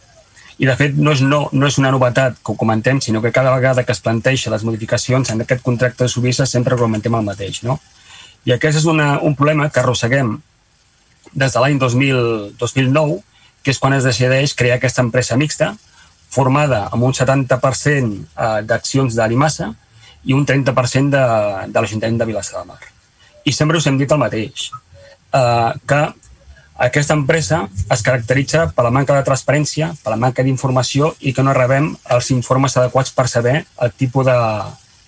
I, 0.60 0.66
de 0.68 0.74
fet, 0.76 0.96
no 1.00 1.14
és, 1.16 1.22
no, 1.24 1.46
no 1.56 1.68
és 1.70 1.78
una 1.80 1.90
novetat 1.94 2.34
que 2.44 2.52
ho 2.52 2.58
comentem, 2.60 2.98
sinó 3.00 3.22
que 3.24 3.32
cada 3.32 3.54
vegada 3.54 3.84
que 3.88 3.94
es 3.96 4.02
planteja 4.04 4.52
les 4.52 4.64
modificacions 4.68 5.30
en 5.32 5.40
aquest 5.40 5.62
contracte 5.64 6.04
de 6.04 6.12
Suïssa 6.12 6.44
sempre 6.44 6.76
argumentem 6.76 7.16
el 7.16 7.24
mateix. 7.24 7.62
No? 7.64 7.78
I 8.44 8.52
aquest 8.52 8.82
és 8.82 8.88
una, 8.88 9.14
un 9.24 9.36
problema 9.38 9.70
que 9.72 9.80
arrosseguem 9.80 10.34
des 11.32 11.54
de 11.54 11.62
l'any 11.62 11.78
2009, 11.80 13.16
que 13.64 13.72
és 13.72 13.80
quan 13.80 13.96
es 13.96 14.04
decideix 14.04 14.52
crear 14.56 14.76
aquesta 14.76 15.00
empresa 15.06 15.38
mixta, 15.40 15.72
formada 16.30 16.86
amb 16.92 17.08
un 17.08 17.16
70% 17.16 18.12
eh, 18.20 18.60
d'accions 18.68 19.16
d'Alimassa 19.16 19.72
i 20.28 20.36
un 20.36 20.44
30% 20.46 21.10
de, 21.16 21.24
de 21.72 21.80
l'Ajuntament 21.80 22.20
de 22.20 22.28
Vilassar 22.28 22.60
de 22.60 22.68
Mar. 22.68 22.80
I 23.48 23.52
sempre 23.56 23.80
us 23.80 23.88
hem 23.88 23.96
dit 24.00 24.12
el 24.12 24.20
mateix, 24.20 24.68
eh, 25.32 25.70
que 25.88 26.02
aquesta 26.80 27.12
empresa 27.12 27.68
es 27.92 28.02
caracteritza 28.02 28.70
per 28.72 28.86
la 28.86 28.90
manca 28.94 29.12
de 29.12 29.24
transparència, 29.26 29.90
per 30.00 30.14
la 30.14 30.20
manca 30.20 30.40
d'informació 30.46 31.10
i 31.20 31.34
que 31.36 31.44
no 31.44 31.52
rebem 31.52 31.90
els 32.16 32.30
informes 32.32 32.76
adequats 32.80 33.12
per 33.12 33.26
saber 33.28 33.58
el 33.84 33.92
tipus 33.92 34.24
de, 34.24 34.36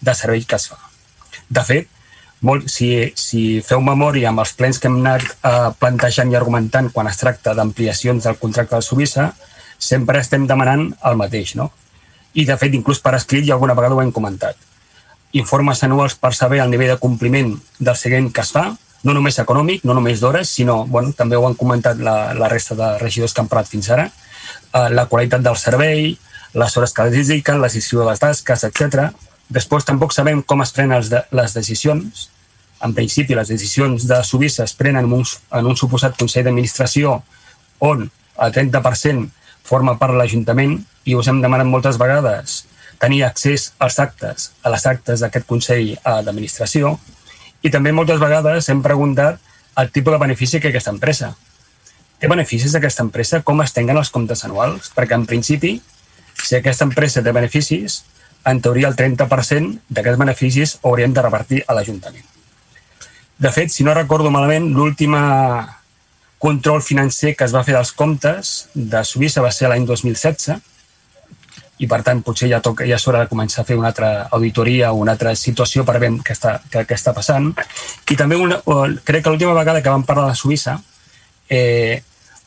de 0.04 0.14
servei 0.18 0.44
que 0.44 0.58
es 0.60 0.68
fa. 0.68 0.76
De 1.48 1.64
fet, 1.64 1.88
molt, 2.44 2.68
si, 2.68 2.90
si 3.16 3.62
feu 3.64 3.80
memòria 3.80 4.28
amb 4.28 4.42
els 4.44 4.52
plens 4.58 4.82
que 4.82 4.90
hem 4.90 4.98
anat 5.00 5.24
eh, 5.24 5.70
plantejant 5.80 6.34
i 6.34 6.36
argumentant 6.36 6.90
quan 6.92 7.08
es 7.08 7.16
tracta 7.20 7.56
d'ampliacions 7.56 8.28
del 8.28 8.36
contracte 8.42 8.76
de 8.76 8.84
Suïssa, 8.84 9.30
sempre 9.78 10.20
estem 10.20 10.44
demanant 10.50 10.90
el 11.08 11.16
mateix, 11.16 11.54
no? 11.56 11.70
I, 12.34 12.44
de 12.48 12.56
fet, 12.60 12.76
inclús 12.76 13.00
per 13.00 13.14
escrit 13.16 13.48
i 13.48 13.52
alguna 13.54 13.78
vegada 13.78 13.96
ho 13.96 14.04
hem 14.04 14.12
comentat. 14.12 14.60
Informes 15.40 15.80
anuals 15.88 16.20
per 16.20 16.34
saber 16.36 16.60
el 16.60 16.72
nivell 16.72 16.92
de 16.92 17.00
compliment 17.00 17.54
del 17.78 17.96
seguiment 17.96 18.28
que 18.28 18.44
es 18.44 18.52
fa, 18.52 18.68
no 19.02 19.14
només 19.16 19.38
econòmic, 19.42 19.84
no 19.88 19.94
només 19.98 20.20
d'hores, 20.22 20.50
sinó, 20.58 20.82
bueno, 20.86 21.12
també 21.18 21.36
ho 21.36 21.46
han 21.46 21.56
comentat 21.58 21.98
la, 21.98 22.34
la 22.38 22.48
resta 22.52 22.76
de 22.78 22.92
regidors 23.02 23.34
que 23.34 23.42
han 23.42 23.50
parlat 23.50 23.70
fins 23.70 23.90
ara, 23.90 24.08
eh, 24.08 24.88
la 24.94 25.06
qualitat 25.10 25.42
del 25.42 25.58
servei, 25.58 26.12
les 26.54 26.76
hores 26.76 26.92
que 26.92 27.08
dediquen, 27.10 27.60
la 27.60 27.70
decisió 27.70 28.02
de 28.02 28.10
les 28.10 28.22
tasques, 28.22 28.64
etc. 28.68 29.08
Després 29.52 29.88
tampoc 29.88 30.14
sabem 30.14 30.42
com 30.42 30.62
es 30.62 30.72
prenen 30.76 31.02
de, 31.08 31.22
les 31.32 31.54
decisions. 31.56 32.28
En 32.82 32.94
principi, 32.94 33.34
les 33.38 33.48
decisions 33.48 34.06
de 34.08 34.18
Suïssa 34.26 34.66
es 34.66 34.74
prenen 34.78 35.06
en 35.06 35.14
un, 35.20 35.24
en 35.24 35.70
un 35.70 35.78
suposat 35.78 36.18
Consell 36.18 36.44
d'Administració 36.46 37.20
on 37.82 38.04
el 38.42 38.52
30% 38.54 39.28
forma 39.66 39.96
part 39.98 40.14
de 40.14 40.18
l'Ajuntament 40.18 40.76
i 41.06 41.14
us 41.18 41.28
hem 41.30 41.40
demanat 41.42 41.68
moltes 41.70 41.98
vegades 41.98 42.62
tenir 43.02 43.24
accés 43.26 43.72
als 43.82 43.98
actes, 43.98 44.52
a 44.62 44.70
les 44.70 44.84
actes 44.86 45.22
d'aquest 45.24 45.46
Consell 45.48 45.88
eh, 45.94 46.18
d'Administració, 46.22 46.94
i 47.62 47.70
també 47.70 47.92
moltes 47.94 48.20
vegades 48.20 48.68
hem 48.68 48.82
preguntat 48.82 49.40
el 49.78 49.90
tipus 49.90 50.14
de 50.14 50.20
benefici 50.20 50.60
que 50.60 50.72
aquesta 50.72 50.92
empresa. 50.92 51.32
Té 52.18 52.28
beneficis 52.30 52.74
d'aquesta 52.74 53.02
empresa? 53.06 53.42
Com 53.42 53.62
es 53.64 53.72
tenguen 53.74 53.98
els 53.98 54.10
comptes 54.14 54.44
anuals? 54.46 54.90
Perquè, 54.94 55.16
en 55.18 55.26
principi, 55.26 55.76
si 56.42 56.56
aquesta 56.58 56.86
empresa 56.86 57.22
té 57.22 57.32
beneficis, 57.34 58.02
en 58.46 58.60
teoria 58.62 58.90
el 58.90 58.98
30% 58.98 59.78
d'aquests 59.88 60.18
beneficis 60.18 60.76
haurien 60.82 61.14
de 61.14 61.22
repartir 61.22 61.62
a 61.66 61.76
l'Ajuntament. 61.78 62.26
De 63.42 63.50
fet, 63.50 63.70
si 63.74 63.86
no 63.86 63.94
recordo 63.94 64.30
malament, 64.30 64.68
l'última 64.74 65.22
control 66.42 66.82
financer 66.82 67.36
que 67.38 67.46
es 67.46 67.54
va 67.54 67.62
fer 67.62 67.74
dels 67.76 67.92
comptes 67.94 68.52
de 68.74 69.02
Suïssa 69.06 69.42
va 69.44 69.52
ser 69.54 69.70
l'any 69.70 69.86
2016 69.86 70.58
i 71.82 71.88
per 71.90 72.02
tant 72.06 72.20
potser 72.22 72.48
ja, 72.52 72.60
toca, 72.62 72.86
ja 72.86 72.98
hora 73.10 73.24
de 73.24 73.30
començar 73.30 73.62
a 73.62 73.66
fer 73.66 73.76
una 73.78 73.90
altra 73.90 74.28
auditoria 74.30 74.92
o 74.92 75.00
una 75.02 75.16
altra 75.16 75.34
situació 75.38 75.84
per 75.84 75.98
veure 75.98 76.22
què 76.22 76.36
està, 76.36 76.54
què, 76.70 76.84
què 76.86 76.94
està 76.94 77.14
passant. 77.16 77.50
I 78.10 78.16
també 78.18 78.38
una, 78.38 78.60
crec 79.02 79.24
que 79.24 79.32
l'última 79.32 79.56
vegada 79.58 79.82
que 79.82 79.90
vam 79.90 80.06
parlar 80.06 80.28
de 80.30 80.38
Suïssa 80.38 80.78
eh, 81.50 82.02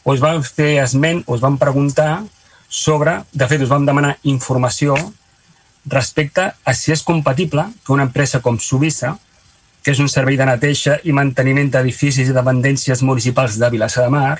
us 0.05 0.23
vam 0.23 0.41
fer 0.45 0.77
esment, 0.83 1.23
us 1.27 1.43
vam 1.43 1.59
preguntar 1.59 2.23
sobre, 2.69 3.19
de 3.33 3.47
fet 3.49 3.61
us 3.65 3.71
vam 3.71 3.85
demanar 3.85 4.15
informació 4.23 4.95
respecte 5.85 6.47
a 6.63 6.73
si 6.73 6.93
és 6.95 7.03
compatible 7.05 7.67
que 7.85 7.93
una 7.93 8.07
empresa 8.07 8.41
com 8.41 8.57
Suïssa, 8.57 9.15
que 9.83 9.93
és 9.93 9.99
un 10.01 10.09
servei 10.09 10.37
de 10.37 10.47
neteja 10.47 10.99
i 11.05 11.13
manteniment 11.13 11.69
d'edificis 11.73 12.31
i 12.31 12.33
dependències 12.33 13.03
municipals 13.05 13.59
de 13.61 13.69
Vilassar 13.69 14.07
de 14.07 14.15
Mar, 14.15 14.39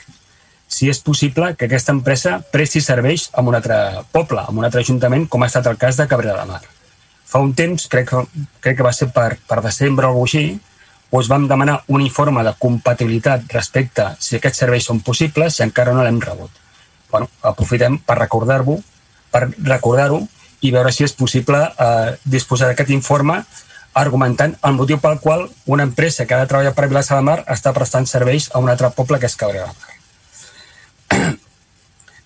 si 0.68 0.90
és 0.90 1.00
possible 1.00 1.54
que 1.56 1.68
aquesta 1.70 1.94
empresa 1.96 2.40
presti 2.52 2.82
serveis 2.82 3.30
a 3.34 3.44
un 3.46 3.56
altre 3.56 3.78
poble, 4.12 4.42
a 4.42 4.52
un 4.52 4.66
altre 4.66 4.82
ajuntament, 4.82 5.28
com 5.28 5.44
ha 5.44 5.52
estat 5.52 5.68
el 5.72 5.78
cas 5.82 5.98
de 5.98 6.08
Cabrera 6.08 6.40
de 6.42 6.48
Mar. 6.52 6.62
Fa 7.26 7.42
un 7.44 7.54
temps, 7.54 7.88
crec 7.92 8.10
que, 8.10 8.24
crec 8.62 8.80
que 8.80 8.88
va 8.88 8.94
ser 8.94 9.12
per, 9.14 9.36
per 9.48 9.62
desembre 9.66 10.08
o 10.08 10.14
alguna 10.14 10.30
així, 10.30 10.60
us 11.16 11.30
vam 11.32 11.46
demanar 11.48 11.78
un 11.88 12.02
informe 12.02 12.44
de 12.44 12.56
compatibilitat 12.60 13.46
respecte 13.54 14.04
a 14.04 14.16
si 14.20 14.36
aquests 14.36 14.66
serveis 14.66 14.88
són 14.90 15.00
possibles 15.06 15.60
i 15.60 15.64
encara 15.64 15.94
no 15.94 16.04
l'hem 16.04 16.20
rebut. 16.24 16.52
Bueno, 17.12 17.30
aprofitem 17.46 18.00
per 18.04 18.18
recordar-ho 18.20 18.82
per 19.36 19.50
recordar-ho 19.52 20.22
i 20.64 20.72
veure 20.72 20.92
si 20.96 21.04
és 21.06 21.14
possible 21.14 21.60
eh, 21.60 22.16
disposar 22.24 22.72
d'aquest 22.72 22.94
informe 22.96 23.42
argumentant 24.00 24.56
el 24.68 24.76
motiu 24.80 25.00
pel 25.04 25.20
qual 25.24 25.46
una 25.72 25.88
empresa 25.88 26.26
que 26.26 26.36
ha 26.36 26.42
de 26.44 26.50
treballar 26.52 26.74
per 26.76 26.88
Vilassar 26.92 27.20
de 27.20 27.28
Mar 27.28 27.42
està 27.52 27.74
prestant 27.76 28.08
serveis 28.12 28.50
a 28.54 28.64
un 28.64 28.72
altre 28.72 28.92
poble 28.96 29.20
que 29.20 29.30
és 29.32 29.38
Cabrera 29.40 29.68
de 29.70 29.76
Mar. 29.76 29.95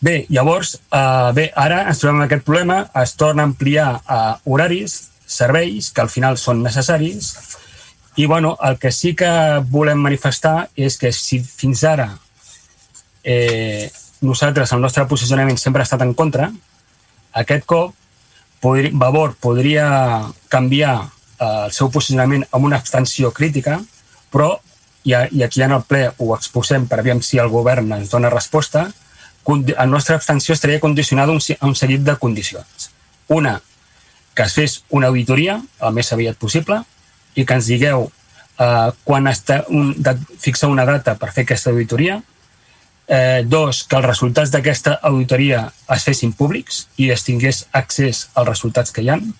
Bé, 0.01 0.25
llavors, 0.31 0.77
eh, 0.95 1.31
bé, 1.35 1.49
ara 1.59 1.81
ens 1.91 1.99
trobem 1.99 2.21
amb 2.21 2.25
aquest 2.29 2.45
problema, 2.47 2.77
es 3.01 3.17
torna 3.19 3.43
a 3.43 3.49
ampliar 3.49 3.89
eh, 3.99 4.35
horaris, 4.47 4.93
serveis, 5.27 5.89
que 5.91 5.99
al 6.05 6.11
final 6.13 6.37
són 6.39 6.63
necessaris, 6.63 7.33
i 8.15 8.25
bueno, 8.25 8.53
el 8.63 8.77
que 8.79 8.93
sí 8.95 9.11
que 9.15 9.29
volem 9.71 9.99
manifestar 9.99 10.69
és 10.75 10.95
que 10.99 11.11
si 11.11 11.41
fins 11.43 11.83
ara 11.83 12.07
eh, 13.23 13.91
nosaltres, 14.21 14.71
el 14.71 14.81
nostre 14.81 15.05
posicionament 15.07 15.59
sempre 15.59 15.83
ha 15.83 15.87
estat 15.87 16.07
en 16.07 16.15
contra, 16.15 16.49
aquest 17.43 17.67
cop 17.67 17.93
podri, 18.63 18.91
Vavor 18.91 19.35
podria 19.39 19.89
canviar 20.51 20.95
eh, 21.03 21.65
el 21.67 21.75
seu 21.75 21.91
posicionament 21.91 22.47
amb 22.51 22.71
una 22.71 22.79
abstenció 22.79 23.31
crítica, 23.35 23.79
però 24.31 24.55
i, 25.03 25.13
i 25.13 25.43
aquí 25.43 25.63
en 25.63 25.75
el 25.77 25.85
ple 25.87 26.09
ho 26.17 26.33
exposem 26.35 26.87
per 26.87 26.99
aviam 26.99 27.21
si 27.25 27.39
el 27.39 27.49
govern 27.49 27.91
ens 27.95 28.11
dona 28.11 28.31
resposta, 28.33 28.89
la 29.49 29.85
nostra 29.85 30.15
abstenció 30.15 30.53
estaria 30.53 30.79
condicionada 30.79 31.31
a 31.31 31.35
un, 31.35 31.41
a 31.59 31.65
un 31.67 31.75
seguit 31.75 32.01
de 32.05 32.15
condicions. 32.17 32.91
Una, 33.27 33.59
que 34.35 34.43
es 34.43 34.53
fes 34.53 34.83
una 34.89 35.07
auditoria 35.07 35.59
el 35.81 35.95
més 35.95 36.11
aviat 36.13 36.37
possible 36.37 36.83
i 37.35 37.45
que 37.45 37.57
ens 37.57 37.69
digueu 37.71 38.05
eh, 38.59 38.89
quan 39.03 39.29
està 39.31 39.63
un, 39.67 39.93
de, 39.97 40.15
fixa 40.39 40.69
una 40.71 40.85
data 40.85 41.15
per 41.19 41.31
fer 41.35 41.47
aquesta 41.47 41.73
auditoria. 41.73 42.21
Eh, 43.09 43.41
dos, 43.45 43.83
que 43.89 43.97
els 43.97 44.05
resultats 44.05 44.51
d'aquesta 44.53 44.99
auditoria 45.09 45.63
es 45.95 46.03
fessin 46.05 46.33
públics 46.37 46.83
i 47.01 47.09
es 47.09 47.25
tingués 47.25 47.63
accés 47.73 48.27
als 48.35 48.51
resultats 48.51 48.93
que 48.93 49.01
hi 49.01 49.09
han. 49.09 49.31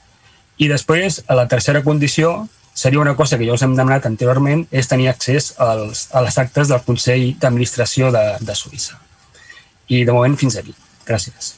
I 0.60 0.68
després, 0.72 1.22
a 1.28 1.38
la 1.38 1.46
tercera 1.48 1.84
condició, 1.86 2.48
seria 2.80 3.02
una 3.04 3.16
cosa 3.16 3.38
que 3.38 3.48
ja 3.48 3.56
us 3.58 3.64
hem 3.66 3.76
demanat 3.76 4.06
anteriorment, 4.08 4.64
és 4.72 4.88
tenir 4.88 5.10
accés 5.12 5.52
als, 5.60 6.06
a 6.16 6.24
les 6.24 6.38
actes 6.40 6.70
del 6.72 6.84
Consell 6.86 7.26
d'Administració 7.42 8.12
de, 8.16 8.26
de 8.40 8.56
Suïssa. 8.56 8.96
I 9.92 10.06
de 10.08 10.16
moment 10.16 10.38
fins 10.40 10.56
aquí. 10.62 10.76
Gràcies. 11.08 11.56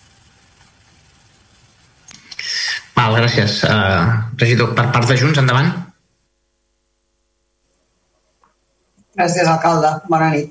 Val, 2.96 3.18
gràcies. 3.20 3.60
Uh, 3.68 4.32
regidor, 4.42 4.74
per 4.78 4.88
part 4.96 5.10
de 5.12 5.20
Junts, 5.20 5.38
endavant. 5.42 5.70
Gràcies, 9.20 9.46
alcalde. 9.46 9.94
Bona 10.10 10.32
nit. 10.34 10.50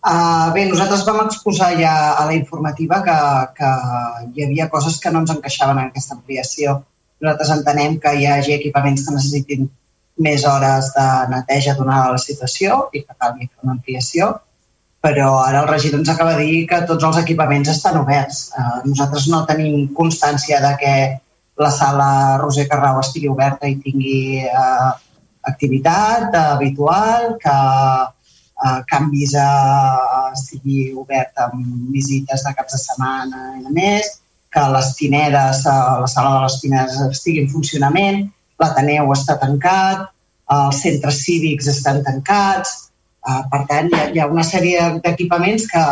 Uh, 0.00 0.52
bé, 0.54 0.68
nosaltres 0.70 1.02
vam 1.04 1.24
exposar 1.26 1.72
ja 1.80 1.92
a 2.14 2.28
la 2.30 2.38
informativa 2.38 3.02
que, 3.04 3.18
que 3.58 3.72
hi 4.30 4.46
havia 4.46 4.70
coses 4.72 4.96
que 5.02 5.10
no 5.12 5.24
ens 5.24 5.34
encaixaven 5.34 5.82
en 5.82 5.90
aquesta 5.90 6.14
ampliació. 6.16 6.78
Nosaltres 7.20 7.52
entenem 7.58 7.98
que 8.00 8.14
hi 8.16 8.30
hagi 8.30 8.56
equipaments 8.56 9.04
que 9.04 9.18
necessitin 9.18 9.68
més 10.20 10.44
hores 10.44 10.92
de 10.94 11.08
neteja 11.32 11.74
donada 11.78 12.14
la 12.14 12.20
situació 12.20 12.86
i 12.92 13.02
que 13.02 13.16
calgui 13.16 13.48
fer 13.48 13.66
una 13.66 13.76
ampliació, 13.78 14.30
però 15.00 15.32
ara 15.40 15.62
el 15.62 15.68
regidor 15.70 16.02
ens 16.02 16.12
acaba 16.12 16.36
de 16.36 16.44
dir 16.44 16.64
que 16.68 16.82
tots 16.88 17.06
els 17.08 17.18
equipaments 17.22 17.72
estan 17.72 17.96
oberts. 18.02 18.50
Eh, 18.52 18.80
nosaltres 18.84 19.28
no 19.32 19.46
tenim 19.48 19.88
constància 19.96 20.60
de 20.60 20.72
que 20.82 20.94
la 21.60 21.70
sala 21.72 22.10
Roser 22.40 22.66
Carrau 22.68 23.00
estigui 23.00 23.28
oberta 23.32 23.68
i 23.68 23.78
tingui 23.80 24.44
eh, 24.44 24.90
activitat 25.48 26.36
habitual, 26.36 27.36
que 27.40 27.56
eh, 28.64 28.80
canvis 28.92 29.34
eh, 29.40 30.32
estigui 30.34 30.90
obert 31.02 31.40
amb 31.46 31.92
visites 31.94 32.44
de 32.44 32.54
caps 32.58 32.76
de 32.76 32.82
setmana 32.84 33.46
i 33.60 33.64
a 33.64 33.72
més, 33.76 34.18
que 34.50 34.66
les 34.74 34.92
Pinedes, 34.98 35.64
eh, 35.64 35.78
la 36.04 36.10
sala 36.12 36.36
de 36.36 36.44
les 36.44 36.60
Pinedes 36.60 37.00
estigui 37.08 37.44
en 37.44 37.50
funcionament, 37.52 38.28
l'Ateneu 38.60 39.10
està 39.14 39.36
tancat, 39.40 40.06
els 40.50 40.80
centres 40.84 41.20
cívics 41.24 41.68
estan 41.72 42.00
tancats, 42.06 42.72
eh, 43.26 43.42
per 43.52 43.60
tant, 43.70 43.90
hi 43.90 43.98
ha, 43.98 44.06
hi 44.14 44.22
ha 44.22 44.30
una 44.30 44.46
sèrie 44.46 44.86
d'equipaments 45.04 45.66
que 45.70 45.84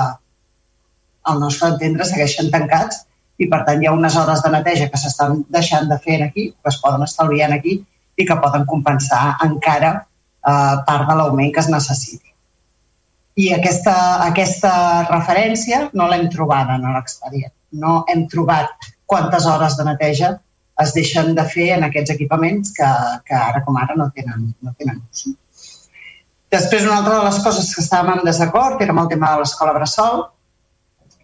al 1.29 1.41
nostre 1.43 1.73
entendre 1.75 2.07
segueixen 2.09 2.51
tancats 2.55 3.05
i 3.39 3.47
per 3.51 3.61
tant 3.66 3.83
hi 3.83 3.89
ha 3.89 3.95
unes 3.95 4.16
hores 4.19 4.43
de 4.45 4.51
neteja 4.55 4.89
que 4.91 5.01
s'estan 5.01 5.45
deixant 5.55 5.87
de 5.91 5.99
fer 6.05 6.23
aquí, 6.25 6.49
que 6.51 6.73
es 6.73 6.81
poden 6.83 7.05
estalviar 7.07 7.53
aquí 7.55 7.77
i 8.19 8.27
que 8.27 8.41
poden 8.43 8.64
compensar 8.66 9.37
encara 9.47 9.93
eh, 9.99 10.77
part 10.89 11.07
de 11.11 11.19
l'augment 11.21 11.53
que 11.55 11.62
es 11.62 11.71
necessiti. 11.71 12.25
I 13.39 13.53
aquesta, 13.55 13.95
aquesta 14.27 14.73
referència 15.07 15.85
no 15.95 16.09
l'hem 16.11 16.27
trobada 16.33 16.75
en 16.75 16.89
l'expedient. 16.97 17.55
No 17.79 18.01
hem 18.11 18.25
trobat 18.33 18.89
quantes 19.07 19.47
hores 19.47 19.77
de 19.79 19.87
neteja 19.87 20.33
es 20.83 20.95
deixen 20.95 21.35
de 21.35 21.45
fer 21.53 21.68
en 21.76 21.85
aquests 21.87 22.14
equipaments 22.14 22.72
que, 22.76 22.89
que 23.26 23.37
ara 23.37 23.62
com 23.66 23.76
ara 23.81 23.97
no 23.99 24.09
tenen, 24.14 24.49
no 24.62 24.74
tenen 24.79 25.01
ús. 25.03 25.29
Després, 26.55 26.87
una 26.87 27.01
altra 27.03 27.18
de 27.18 27.24
les 27.26 27.39
coses 27.45 27.70
que 27.74 27.83
estàvem 27.85 28.14
en 28.14 28.24
desacord 28.24 28.81
era 28.81 28.95
amb 28.95 29.03
el 29.03 29.09
tema 29.11 29.35
de 29.35 29.43
l'escola 29.43 29.74
Bressol, 29.76 30.22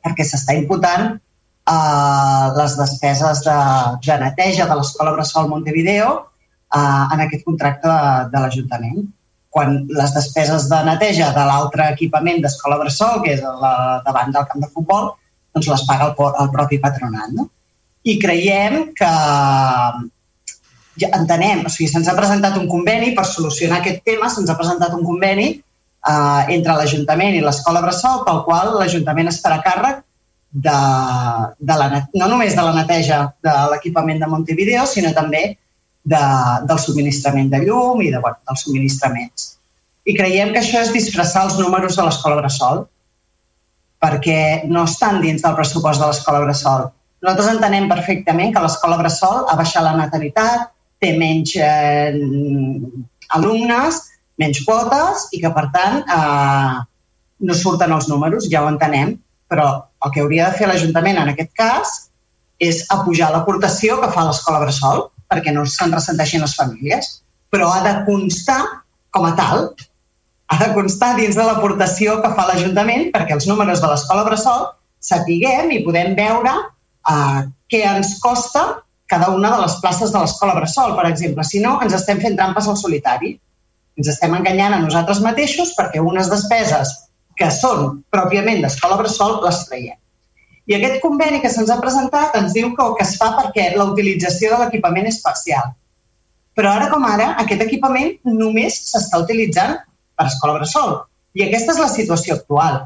perquè 0.05 0.27
s'està 0.29 0.57
imputant 0.59 1.15
eh, 1.15 2.47
les 2.59 2.77
despeses 2.81 3.41
de, 3.47 3.59
de 4.05 4.19
neteja 4.21 4.69
de 4.69 4.77
l'escola 4.81 5.15
Bressol 5.17 5.49
Montevideo 5.49 6.11
eh, 6.21 7.05
en 7.15 7.25
aquest 7.25 7.47
contracte 7.49 7.89
de, 7.89 8.29
de 8.35 8.43
l'Ajuntament. 8.45 9.01
Quan 9.55 9.77
les 9.87 10.13
despeses 10.13 10.69
de 10.69 10.83
neteja 10.91 11.31
de 11.33 11.47
l'altre 11.49 11.89
equipament 11.95 12.43
d'escola 12.43 12.81
Bressol, 12.83 13.21
que 13.25 13.37
és 13.39 13.45
la, 13.65 13.75
davant 14.05 14.35
del 14.35 14.49
camp 14.51 14.67
de 14.67 14.73
futbol, 14.77 15.13
doncs 15.55 15.71
les 15.71 15.85
paga 15.89 16.11
el, 16.11 16.33
el 16.43 16.51
propi 16.53 16.83
patronat. 16.83 17.33
No? 17.39 17.49
I 18.05 18.19
creiem 18.21 18.91
que 18.97 19.13
ja 21.01 21.11
entenem, 21.19 21.65
o 21.67 21.73
sigui, 21.73 21.89
se'ns 21.91 22.09
ha 22.09 22.17
presentat 22.19 22.59
un 22.61 22.69
conveni 22.71 23.13
per 23.17 23.25
solucionar 23.27 23.81
aquest 23.81 24.05
tema, 24.07 24.29
se'ns 24.31 24.51
ha 24.51 24.59
presentat 24.59 24.95
un 24.95 25.03
conveni 25.07 25.49
eh, 25.55 26.43
entre 26.57 26.77
l'Ajuntament 26.79 27.35
i 27.39 27.43
l'Escola 27.45 27.83
Bressol 27.85 28.23
pel 28.29 28.43
qual 28.47 28.75
l'Ajuntament 28.79 29.33
es 29.33 29.41
farà 29.43 29.61
càrrec 29.65 30.05
de, 30.55 30.79
de 31.59 31.77
la, 31.81 31.89
no 32.15 32.31
només 32.31 32.55
de 32.55 32.63
la 32.63 32.75
neteja 32.77 33.25
de 33.43 33.55
l'equipament 33.73 34.23
de 34.23 34.31
Montevideo, 34.31 34.87
sinó 34.87 35.11
també 35.17 35.43
de, 36.05 36.25
del 36.69 36.79
subministrament 36.79 37.51
de 37.51 37.65
llum 37.65 38.03
i 38.05 38.13
de, 38.13 38.21
bueno, 38.23 38.39
dels 38.47 38.67
subministraments. 38.67 39.49
I 40.05 40.15
creiem 40.17 40.53
que 40.53 40.61
això 40.61 40.83
és 40.85 40.93
disfressar 40.95 41.49
els 41.49 41.57
números 41.59 41.97
de 41.97 42.05
l'Escola 42.07 42.39
Bressol, 42.39 42.85
perquè 44.05 44.69
no 44.69 44.85
estan 44.85 45.23
dins 45.25 45.43
del 45.43 45.57
pressupost 45.57 46.03
de 46.03 46.11
l'Escola 46.11 46.43
Bressol. 46.45 46.91
Nosaltres 47.25 47.55
entenem 47.55 47.87
perfectament 47.89 48.51
que 48.53 48.61
l'Escola 48.61 48.99
Bressol 49.01 49.47
ha 49.49 49.57
baixat 49.57 49.87
la 49.87 49.95
natalitat, 49.97 50.67
té 51.01 51.15
menys 51.17 51.55
eh, 51.57 52.13
alumnes, 53.39 54.01
menys 54.41 54.61
quotes 54.67 55.31
i 55.33 55.41
que, 55.41 55.49
per 55.57 55.71
tant, 55.73 56.03
eh, 56.05 56.75
no 57.49 57.57
surten 57.57 57.95
els 57.97 58.11
números, 58.13 58.51
ja 58.53 58.61
ho 58.61 58.69
entenem, 58.69 59.15
però 59.49 59.71
el 60.05 60.13
que 60.13 60.21
hauria 60.21 60.51
de 60.51 60.59
fer 60.61 60.69
l'Ajuntament 60.69 61.23
en 61.23 61.33
aquest 61.33 61.55
cas 61.57 61.95
és 62.61 62.83
apujar 62.93 63.31
l'aportació 63.33 63.97
que 64.03 64.13
fa 64.13 64.27
l'escola 64.29 64.61
Bressol 64.61 65.07
perquè 65.33 65.57
no 65.57 65.65
se'n 65.65 65.97
ressenteixin 65.97 66.45
les 66.45 66.55
famílies, 66.59 67.09
però 67.49 67.73
ha 67.73 67.81
de 67.89 67.95
constar 68.05 68.61
com 69.17 69.25
a 69.25 69.33
tal, 69.39 69.71
ha 70.53 70.61
de 70.61 70.71
constar 70.77 71.15
dins 71.17 71.41
de 71.41 71.49
l'aportació 71.49 72.21
que 72.21 72.35
fa 72.37 72.47
l'Ajuntament 72.51 73.09
perquè 73.17 73.33
els 73.39 73.49
números 73.49 73.81
de 73.81 73.89
l'escola 73.89 74.29
Bressol 74.29 74.69
sapiguem 75.01 75.73
i 75.73 75.83
podem 75.89 76.13
veure 76.21 76.53
eh, 77.11 77.41
què 77.71 77.83
ens 77.91 78.19
costa 78.23 78.65
cada 79.11 79.31
una 79.31 79.51
de 79.55 79.63
les 79.63 79.75
places 79.83 80.13
de 80.13 80.21
l'escola 80.21 80.55
Bressol, 80.59 80.95
per 80.97 81.09
exemple. 81.11 81.45
Si 81.45 81.61
no, 81.61 81.77
ens 81.85 81.95
estem 81.97 82.21
fent 82.23 82.39
trampes 82.39 82.69
al 82.69 82.79
solitari. 82.81 83.35
Ens 84.01 84.11
estem 84.11 84.33
enganyant 84.35 84.75
a 84.75 84.81
nosaltres 84.83 85.21
mateixos 85.23 85.75
perquè 85.79 86.03
unes 86.03 86.31
despeses 86.33 86.91
que 87.39 87.51
són 87.53 88.01
pròpiament 88.15 88.63
d'escola 88.65 88.99
Bressol 88.99 89.41
les 89.45 89.61
traiem. 89.69 89.99
I 90.65 90.79
aquest 90.79 91.01
conveni 91.03 91.43
que 91.43 91.51
se'ns 91.53 91.71
ha 91.71 91.81
presentat 91.83 92.37
ens 92.39 92.55
diu 92.57 92.71
que 92.75 92.85
el 92.85 92.95
que 92.99 93.05
es 93.05 93.17
fa 93.21 93.35
perquè 93.37 93.69
la 93.77 93.87
utilització 93.91 94.55
de 94.55 94.63
l'equipament 94.63 95.11
és 95.11 95.21
parcial. 95.23 95.75
Però 96.57 96.71
ara 96.73 96.89
com 96.91 97.05
ara, 97.05 97.35
aquest 97.43 97.65
equipament 97.67 98.15
només 98.25 98.79
s'està 98.89 99.21
utilitzant 99.25 99.77
per 100.17 100.27
escola 100.31 100.57
Bressol. 100.57 100.97
I 101.35 101.49
aquesta 101.49 101.75
és 101.75 101.83
la 101.83 101.91
situació 101.93 102.39
actual. 102.39 102.85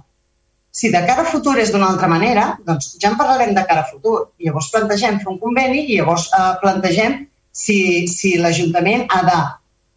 Si 0.78 0.92
de 0.94 1.00
cara 1.06 1.24
a 1.24 1.30
futur 1.32 1.56
és 1.58 1.72
d'una 1.74 1.88
altra 1.90 2.06
manera, 2.10 2.52
doncs 2.66 2.92
ja 3.02 3.10
en 3.10 3.16
parlarem 3.18 3.54
de 3.56 3.64
cara 3.66 3.82
a 3.82 3.90
futur. 3.90 4.18
I 4.38 4.46
llavors 4.46 4.70
plantegem 4.70 5.16
fer 5.22 5.32
un 5.32 5.38
conveni 5.42 5.80
i 5.88 5.96
llavors 5.98 6.28
eh, 6.30 6.52
plantegem 6.62 7.16
si, 7.50 7.78
si 8.06 8.36
l'Ajuntament 8.38 9.08
ha 9.10 9.22
de 9.26 9.38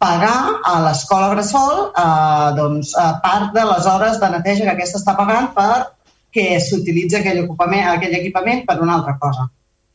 pagar 0.02 0.38
a 0.66 0.72
l'escola 0.82 1.28
Bressol 1.36 1.76
eh, 1.86 2.48
doncs, 2.58 2.96
eh, 2.98 3.12
part 3.22 3.52
de 3.54 3.66
les 3.68 3.86
hores 3.86 4.18
de 4.18 4.30
neteja 4.32 4.66
que 4.66 4.72
aquesta 4.74 4.98
està 4.98 5.14
pagant 5.18 5.52
per 5.54 5.76
que 6.34 6.56
s'utilitzi 6.64 7.20
aquell, 7.20 7.44
equipament, 7.44 7.84
aquell 7.92 8.16
equipament 8.18 8.64
per 8.66 8.80
una 8.82 8.96
altra 8.98 9.14
cosa. 9.22 9.46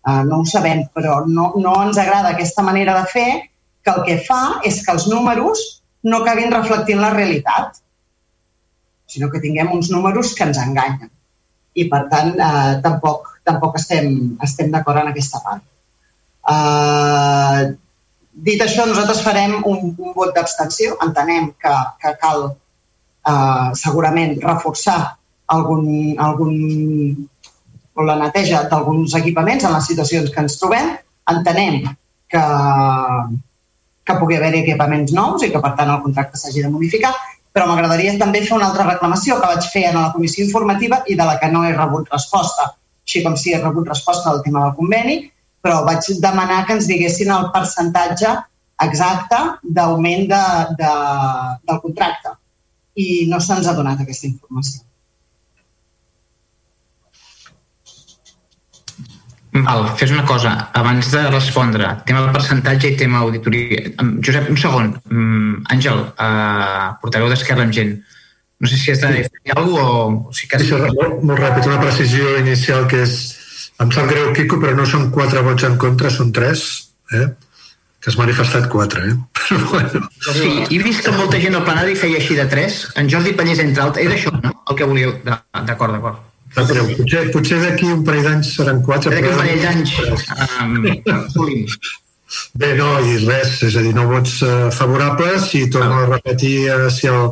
Eh, 0.08 0.22
no 0.30 0.40
ho 0.40 0.48
sabem, 0.48 0.86
però 0.96 1.20
no, 1.28 1.50
no 1.60 1.74
ens 1.84 2.00
agrada 2.00 2.32
aquesta 2.32 2.64
manera 2.64 2.96
de 3.02 3.12
fer 3.12 3.28
que 3.84 3.98
el 3.98 4.06
que 4.08 4.18
fa 4.24 4.62
és 4.68 4.80
que 4.86 4.96
els 4.96 5.10
números 5.12 5.66
no 6.08 6.22
acabin 6.24 6.54
reflectint 6.54 7.04
la 7.04 7.12
realitat 7.18 7.82
sinó 9.08 9.32
que 9.32 9.40
tinguem 9.40 9.72
uns 9.72 9.90
números 9.90 10.36
que 10.36 10.44
ens 10.44 10.60
enganyen. 10.60 11.10
I, 11.78 11.88
per 11.90 12.04
tant, 12.12 12.34
eh, 12.36 12.78
tampoc, 12.84 13.40
tampoc 13.48 13.78
estem, 13.80 14.38
estem 14.44 14.72
d'acord 14.74 15.02
en 15.02 15.12
aquesta 15.12 15.42
part. 15.46 15.64
Eh, 16.54 17.62
dit 18.48 18.62
això, 18.62 18.86
nosaltres 18.86 19.24
farem 19.26 19.60
un, 19.64 19.94
un 19.96 20.16
vot 20.16 20.34
d'abstenció. 20.36 20.98
Entenem 21.06 21.52
que, 21.62 21.76
que 22.04 22.14
cal 22.22 22.50
eh, 22.52 23.70
segurament 23.80 24.38
reforçar 24.44 25.00
algun, 25.56 25.88
algun, 26.20 26.54
o 27.98 28.06
la 28.06 28.18
neteja 28.20 28.66
d'alguns 28.70 29.16
equipaments 29.22 29.64
en 29.64 29.78
les 29.78 29.88
situacions 29.94 30.34
que 30.34 30.44
ens 30.44 30.60
trobem. 30.60 30.96
Entenem 31.32 31.84
que, 32.32 32.44
que 34.04 34.20
pugui 34.20 34.38
haver 34.38 34.54
equipaments 34.60 35.14
nous 35.16 35.46
i 35.46 35.52
que, 35.54 35.64
per 35.64 35.76
tant, 35.80 35.94
el 35.94 36.04
contracte 36.04 36.40
s'hagi 36.40 36.66
de 36.66 36.74
modificar 36.74 37.14
però 37.58 37.66
m'agradaria 37.66 38.12
també 38.22 38.44
fer 38.46 38.54
una 38.54 38.68
altra 38.70 38.84
reclamació 38.86 39.40
que 39.42 39.48
vaig 39.50 39.68
fer 39.74 39.88
en 39.90 39.96
la 39.98 40.12
comissió 40.14 40.46
informativa 40.46 41.00
i 41.10 41.16
de 41.18 41.26
la 41.26 41.40
que 41.42 41.50
no 41.50 41.64
he 41.66 41.72
rebut 41.74 42.12
resposta, 42.14 42.68
així 43.02 43.24
com 43.26 43.34
si 43.34 43.56
he 43.56 43.62
rebut 43.64 43.90
resposta 43.90 44.30
del 44.30 44.44
tema 44.46 44.62
del 44.68 44.76
conveni, 44.78 45.16
però 45.66 45.80
vaig 45.88 46.06
demanar 46.22 46.60
que 46.68 46.78
ens 46.78 46.86
diguessin 46.86 47.34
el 47.34 47.50
percentatge 47.56 48.36
exacte 48.86 49.40
d'augment 49.64 50.28
de, 50.30 50.44
de, 50.84 50.92
del 51.66 51.82
contracte 51.88 52.36
i 53.02 53.26
no 53.32 53.42
se'ns 53.42 53.66
ha 53.66 53.74
donat 53.80 54.06
aquesta 54.06 54.30
informació. 54.30 54.84
Val, 59.66 59.88
fes 59.98 60.12
una 60.12 60.26
cosa, 60.26 60.52
abans 60.74 61.10
de 61.14 61.24
respondre, 61.30 61.90
tema 62.06 62.28
percentatge 62.34 62.92
i 62.92 62.98
tema 63.00 63.24
auditoria. 63.26 63.94
Josep, 64.24 64.52
un 64.54 64.60
segon. 64.62 64.94
Mm, 65.10 65.64
Àngel, 65.74 66.04
uh, 66.14 66.94
portaveu 67.02 67.32
d'Esquerra 67.32 67.66
amb 67.68 67.76
gent. 67.76 67.96
No 68.60 68.70
sé 68.70 68.78
si 68.82 68.92
has 68.92 69.02
de 69.02 69.26
fer 69.26 69.56
alguna 69.56 69.82
cosa 69.82 69.84
o... 69.86 70.34
si 70.34 70.48
que... 70.50 70.60
Sí, 70.60 70.74
molt, 70.74 71.20
molt 71.22 71.40
ràpid, 71.40 71.68
una 71.70 71.82
precisió 71.82 72.38
inicial 72.42 72.88
que 72.90 73.04
és... 73.06 73.18
Em 73.78 73.92
sap 73.94 74.08
greu, 74.10 74.32
Quico, 74.34 74.58
però 74.58 74.74
no 74.74 74.88
són 74.90 75.12
quatre 75.14 75.44
vots 75.46 75.68
en 75.68 75.76
contra, 75.78 76.10
són 76.10 76.32
tres, 76.34 76.64
eh? 77.14 77.28
que 78.02 78.12
has 78.12 78.18
manifestat 78.18 78.70
quatre, 78.72 79.04
eh? 79.10 79.16
Però 79.38 79.58
bueno. 79.72 80.08
Sí, 80.22 80.52
he 80.70 80.78
vist 80.80 81.04
que 81.04 81.12
molta 81.12 81.42
gent 81.44 81.58
al 81.58 81.66
plenari 81.68 81.98
feia 82.00 82.22
així 82.22 82.38
de 82.38 82.46
tres. 82.50 82.86
En 82.96 83.10
Jordi 83.12 83.34
Pallés, 83.38 83.60
entre 83.64 83.84
altres. 83.84 84.06
Era 84.06 84.16
això, 84.16 84.34
no? 84.44 84.54
El 84.70 84.78
que 84.80 84.88
volíeu. 84.88 85.14
D'acord, 85.26 85.98
d'acord. 85.98 86.27
No, 86.58 86.66
però 86.66 86.84
potser, 86.90 87.28
potser 87.34 87.62
d'aquí 87.62 87.88
un 87.94 88.04
parell 88.08 88.26
d'anys 88.26 88.52
seran 88.58 88.82
quatre. 88.86 89.14
D'aquí 89.14 89.30
un 89.30 89.40
parell 89.40 89.64
d'anys 89.64 89.96
um, 90.66 90.78
Bé, 92.60 92.74
no, 92.76 92.88
i 93.08 93.20
res, 93.24 93.54
és 93.64 93.78
a 93.80 93.84
dir, 93.86 93.94
no 93.96 94.04
vots 94.10 94.42
uh, 94.44 94.68
favorables 94.76 95.46
i 95.56 95.62
torno 95.72 96.02
a 96.02 96.10
repetir 96.10 96.58
uh, 96.74 96.90
si 96.92 97.08
el 97.08 97.30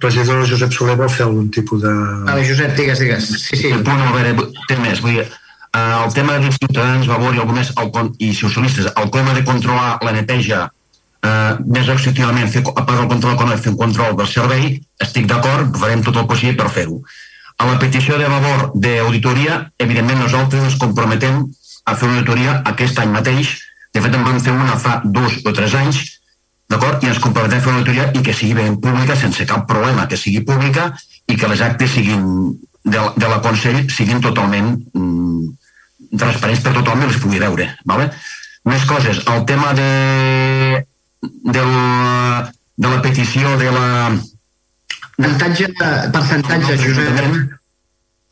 regidor 0.00 0.46
Josep 0.48 0.72
Soler 0.72 0.94
vol 0.96 1.10
fer 1.12 1.26
algun 1.26 1.50
tipus 1.52 1.82
de... 1.82 1.92
Vale, 2.24 2.46
Josep, 2.48 2.72
digues, 2.78 3.02
digues. 3.02 3.28
Sí, 3.42 3.58
sí. 3.60 3.74
El 3.74 3.84
punt, 3.84 4.00
a 4.00 4.14
veure, 4.14 4.48
té 4.70 4.78
més. 4.80 5.02
Vull 5.04 5.18
dir, 5.18 5.26
uh, 5.26 5.98
el 6.06 6.16
tema 6.16 6.38
dels 6.40 6.56
ciutadans, 6.62 7.10
Vavor 7.10 7.36
i 7.36 7.42
algun 7.42 7.60
més, 7.60 7.74
el, 7.76 7.92
i 8.24 8.32
socialistes, 8.40 8.88
el 8.94 9.12
tema 9.12 9.36
de 9.36 9.44
controlar 9.50 9.98
la 10.06 10.16
neteja 10.16 10.64
eh, 11.26 11.54
més 11.66 11.88
exhaustivament 11.88 12.50
fer, 12.52 12.62
a 12.68 12.82
part 12.82 12.98
del 13.00 13.10
control 13.10 13.34
econòmic, 13.36 13.62
fer 13.64 13.72
un 13.74 13.80
control 13.80 14.16
del 14.18 14.30
servei, 14.30 14.68
estic 15.04 15.28
d'acord, 15.30 15.76
farem 15.82 16.04
tot 16.06 16.20
el 16.20 16.28
possible 16.30 16.56
per 16.60 16.70
fer-ho. 16.74 17.00
A 17.58 17.66
la 17.66 17.78
petició 17.82 18.18
de 18.20 18.28
labor 18.30 18.70
d'auditoria, 18.78 19.64
evidentment 19.82 20.22
nosaltres 20.22 20.62
ens 20.68 20.78
comprometem 20.78 21.42
a 21.88 21.96
fer 21.96 22.06
una 22.06 22.20
auditoria 22.20 22.60
aquest 22.70 23.00
any 23.02 23.10
mateix, 23.14 23.56
de 23.94 24.04
fet 24.04 24.14
en 24.14 24.24
vam 24.26 24.38
fer 24.44 24.54
una 24.54 24.76
fa 24.78 25.00
dos 25.04 25.40
o 25.44 25.54
tres 25.56 25.74
anys, 25.74 26.00
d'acord? 26.70 27.02
I 27.02 27.10
ens 27.10 27.20
comprometem 27.24 27.58
a 27.58 27.64
fer 27.64 27.72
una 27.72 27.80
auditoria 27.82 28.10
i 28.14 28.22
que 28.22 28.36
sigui 28.36 28.54
ben 28.60 28.78
pública, 28.82 29.16
sense 29.16 29.46
cap 29.48 29.66
problema, 29.70 30.06
que 30.06 30.20
sigui 30.20 30.44
pública 30.46 30.92
i 31.26 31.36
que 31.36 31.50
les 31.50 31.64
actes 31.64 31.96
siguin 31.96 32.24
de, 32.84 33.00
de 33.16 33.28
la 33.28 33.40
Consell 33.44 33.80
siguin 33.92 34.22
totalment 34.24 34.74
mm, 34.94 35.48
transparents 36.16 36.62
per 36.64 36.74
tothom 36.76 37.02
i 37.02 37.08
les 37.08 37.20
pugui 37.22 37.42
veure. 37.42 37.68
Vale? 37.88 38.10
Més 38.68 38.84
coses. 38.88 39.22
El 39.26 39.44
tema 39.48 39.72
de, 39.76 40.84
de, 41.22 41.62
la, 41.62 42.50
de 42.76 42.88
la 42.88 43.02
petició 43.04 43.56
de 43.60 43.72
la... 43.74 43.88
Percentatge, 45.18 45.68
percentatge 46.14 46.76
Josep. 46.78 47.56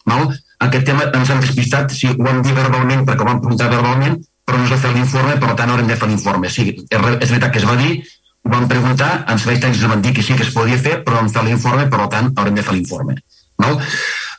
Val? 0.07 0.29
Aquest 0.67 0.87
tema 0.89 1.09
ens 1.19 1.31
han 1.31 1.43
despistat, 1.43 1.93
si 1.93 2.09
ho 2.09 2.17
vam 2.17 2.39
dir 2.47 2.55
verbalment, 2.57 3.03
perquè 3.09 3.25
ho 3.25 3.29
vam 3.29 3.41
preguntar 3.43 3.69
verbalment, 3.73 4.21
però 4.47 4.61
no 4.61 4.69
es 4.69 4.73
va 4.73 4.79
fer 4.85 4.93
l'informe, 4.95 5.35
per 5.43 5.57
tant 5.59 5.73
haurem 5.73 5.91
de 5.91 5.97
fer 5.99 6.09
l'informe. 6.09 6.53
Sí, 6.53 6.69
és 6.87 7.01
veritat 7.03 7.51
que 7.53 7.61
es 7.61 7.67
va 7.69 7.75
dir, 7.81 7.99
ho 8.47 8.53
vam 8.53 8.69
preguntar, 8.71 9.11
ens 9.27 9.43
serveis 9.43 9.61
tècnics 9.65 9.83
ens 9.83 9.93
van 9.93 10.05
dir 10.05 10.15
que 10.15 10.23
sí 10.23 10.39
que 10.39 10.47
es 10.47 10.55
podia 10.55 10.79
fer, 10.79 11.01
però 11.03 11.19
vam 11.19 11.33
fer 11.35 11.43
l'informe, 11.49 11.89
per 11.91 12.07
tant 12.15 12.31
haurem 12.37 12.55
de 12.57 12.65
fer 12.65 12.79
l'informe. 12.79 13.19
No? 13.65 13.75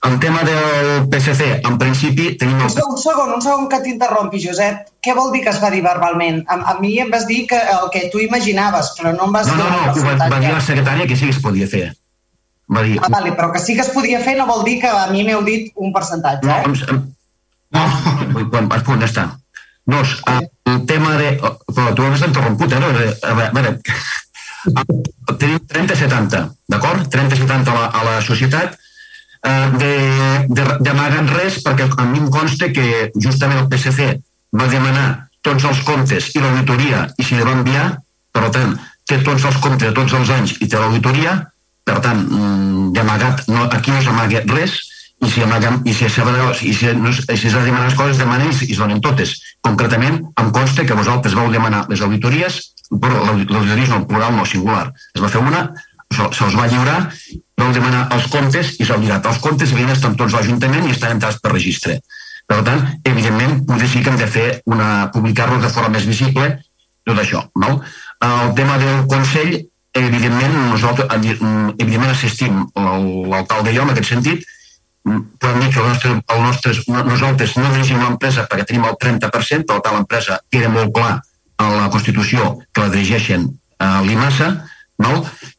El 0.08 0.18
tema 0.24 0.42
del 0.48 1.10
PSC, 1.12 1.52
en 1.68 1.78
principi 1.82 2.32
tenim... 2.40 2.64
El... 2.64 2.82
Un 2.88 2.98
segon, 3.02 3.36
un 3.36 3.44
segon 3.44 3.68
que 3.68 3.82
t'interrompi, 3.84 4.40
Josep. 4.40 4.88
Què 5.04 5.16
vol 5.18 5.34
dir 5.36 5.44
que 5.44 5.52
es 5.52 5.60
va 5.60 5.74
dir 5.74 5.84
verbalment? 5.84 6.44
A, 6.48 6.62
a 6.72 6.80
mi 6.80 6.96
em 7.04 7.12
vas 7.12 7.28
dir 7.28 7.44
que 7.50 7.60
el 7.76 7.90
que 7.92 8.08
tu 8.14 8.24
imaginaves, 8.24 8.94
però 8.98 9.12
no 9.18 9.28
em 9.28 9.36
vas 9.36 9.50
no, 9.52 9.58
dir... 9.58 9.64
No, 9.66 9.86
no, 9.92 9.96
no, 9.98 10.06
va, 10.08 10.30
va 10.38 10.44
dir 10.44 10.54
la 10.54 10.64
secretària 10.64 11.10
que 11.10 11.18
sí 11.20 11.28
que 11.28 11.36
es 11.36 11.44
podia 11.44 11.68
fer. 11.70 11.90
Va 12.76 12.84
dir... 12.84 12.98
Ah, 13.00 13.10
vale, 13.10 13.32
però 13.38 13.52
que 13.54 13.62
sí 13.64 13.76
que 13.76 13.86
es 13.86 13.94
podia 13.96 14.20
fer 14.24 14.36
no 14.38 14.48
vol 14.50 14.66
dir 14.68 14.80
que 14.82 14.92
a 14.92 15.08
mi 15.12 15.24
m'heu 15.24 15.44
dit 15.46 15.70
un 15.76 15.94
percentatge, 15.96 16.48
no, 16.48 16.74
eh? 16.76 16.98
No, 17.76 17.84
no, 18.34 18.48
quan, 18.52 18.68
quan 18.88 19.06
està. 19.08 19.30
Dos, 19.88 20.18
el 20.28 20.82
tema 20.90 21.16
de... 21.22 21.32
Però 21.40 21.94
tu 21.96 22.04
m'has 22.04 22.26
interromput, 22.28 22.74
eh? 22.76 22.80
A 22.80 22.84
veure, 22.84 23.14
a 23.24 23.52
veure, 23.56 23.78
tenim 25.40 25.62
30-70, 25.72 26.44
d'acord? 26.68 27.08
30-70 27.14 27.72
a, 27.72 27.78
la, 27.78 27.88
a 27.88 28.04
la 28.10 28.18
societat, 28.26 28.76
eh, 29.48 29.68
de, 29.80 29.94
de, 30.52 30.68
d'amagant 30.84 31.32
res, 31.38 31.62
perquè 31.64 31.88
a 31.88 32.08
mi 32.10 32.20
em 32.24 32.30
consta 32.34 32.72
que 32.76 33.08
justament 33.16 33.64
el 33.64 33.70
PSC 33.72 34.12
va 34.60 34.68
demanar 34.72 35.08
tots 35.46 35.68
els 35.70 35.84
comptes 35.88 36.34
i 36.36 36.44
l'auditoria 36.44 37.06
i 37.16 37.24
s'hi 37.24 37.40
va 37.40 37.56
enviar, 37.56 37.88
per 38.36 38.50
tant, 38.56 38.76
té 39.08 39.22
tots 39.24 39.46
els 39.48 39.60
comptes 39.64 39.88
de 39.88 39.96
tots 39.96 40.16
els 40.20 40.34
anys 40.36 40.58
i 40.60 40.68
té 40.68 40.80
l'auditoria, 40.82 41.38
per 41.88 41.98
tant, 42.04 42.20
mm, 42.20 42.92
d'amagat, 42.96 43.48
no, 43.48 43.66
aquí 43.72 43.96
no 43.96 44.04
s'amaga 44.04 44.44
res, 44.52 44.78
i 45.26 45.30
si, 45.32 45.42
amaguem, 45.42 45.80
i 45.88 45.94
si, 45.98 46.06
i 46.06 46.74
si, 46.78 46.90
no, 46.94 47.10
i 47.10 47.38
si 47.38 47.50
s'ha 47.50 47.62
de 47.64 47.66
demanar 47.66 47.88
les 47.88 47.98
coses, 47.98 48.20
demanen 48.22 48.52
i, 48.52 48.58
i 48.68 48.76
es 48.76 48.82
donen 48.82 49.00
totes. 49.02 49.34
Concretament, 49.66 50.20
em 50.42 50.52
consta 50.54 50.86
que 50.86 50.98
vosaltres 50.98 51.34
vau 51.38 51.50
demanar 51.54 51.86
les 51.90 52.04
auditories, 52.06 52.60
però 53.02 53.24
l'auditoria 53.26 53.88
no, 53.90 54.04
plural 54.10 54.36
no, 54.36 54.46
singular. 54.46 54.92
Es 55.16 55.24
va 55.24 55.32
fer 55.34 55.42
una, 55.42 55.64
se'ls 56.14 56.60
va 56.60 56.68
lliurar, 56.70 57.00
vau 57.58 57.74
demanar 57.74 58.04
els 58.14 58.28
comptes 58.34 58.76
i 58.78 58.86
s'ha 58.86 59.00
lliurat. 59.02 59.26
Els 59.26 59.42
comptes 59.42 59.74
evidentment 59.74 59.98
estan 59.98 60.20
tots 60.20 60.36
a 60.36 60.44
l'Ajuntament 60.44 60.86
i 60.86 60.94
estan 60.94 61.18
entrats 61.18 61.42
per 61.42 61.56
registre. 61.56 61.98
Per 62.48 62.62
tant, 62.68 62.86
evidentment, 63.10 63.64
potser 63.68 63.90
sí 63.92 64.04
que 64.04 64.14
hem 64.14 64.22
de 64.22 64.30
fer 64.32 64.48
una, 64.70 65.10
publicar-los 65.16 65.66
de 65.66 65.72
forma 65.74 65.96
més 65.98 66.06
visible, 66.08 66.52
tot 67.08 67.18
això. 67.24 67.42
No? 67.60 67.80
El 68.24 68.54
tema 68.60 68.78
del 68.80 69.02
Consell, 69.10 69.58
evidentment, 70.00 70.54
nosaltres, 70.72 71.10
evidentment 71.78 72.12
assistim 72.12 72.64
l'alcalde 72.76 73.72
i 73.72 73.78
jo 73.78 73.86
en 73.86 73.94
aquest 73.94 74.14
sentit, 74.14 74.46
podem 75.40 75.62
dir 75.62 75.70
que 75.74 75.80
el 75.80 75.88
nostre, 75.88 76.14
el 76.36 76.42
nostre, 76.44 76.74
nosaltres 77.08 77.56
no 77.58 77.72
dirigim 77.74 78.02
l'empresa 78.04 78.48
perquè 78.50 78.68
tenim 78.68 78.88
el 78.88 78.98
30%, 79.02 79.68
per 79.68 79.80
tant 79.84 79.96
l'empresa 79.96 80.42
queda 80.52 80.72
molt 80.74 80.94
clar 80.96 81.14
a 81.58 81.70
la 81.74 81.88
Constitució 81.94 82.58
que 82.74 82.84
la 82.84 82.92
dirigeixen 82.94 83.48
a 83.80 84.02
l'IMASA, 84.06 84.50
no? 85.04 85.14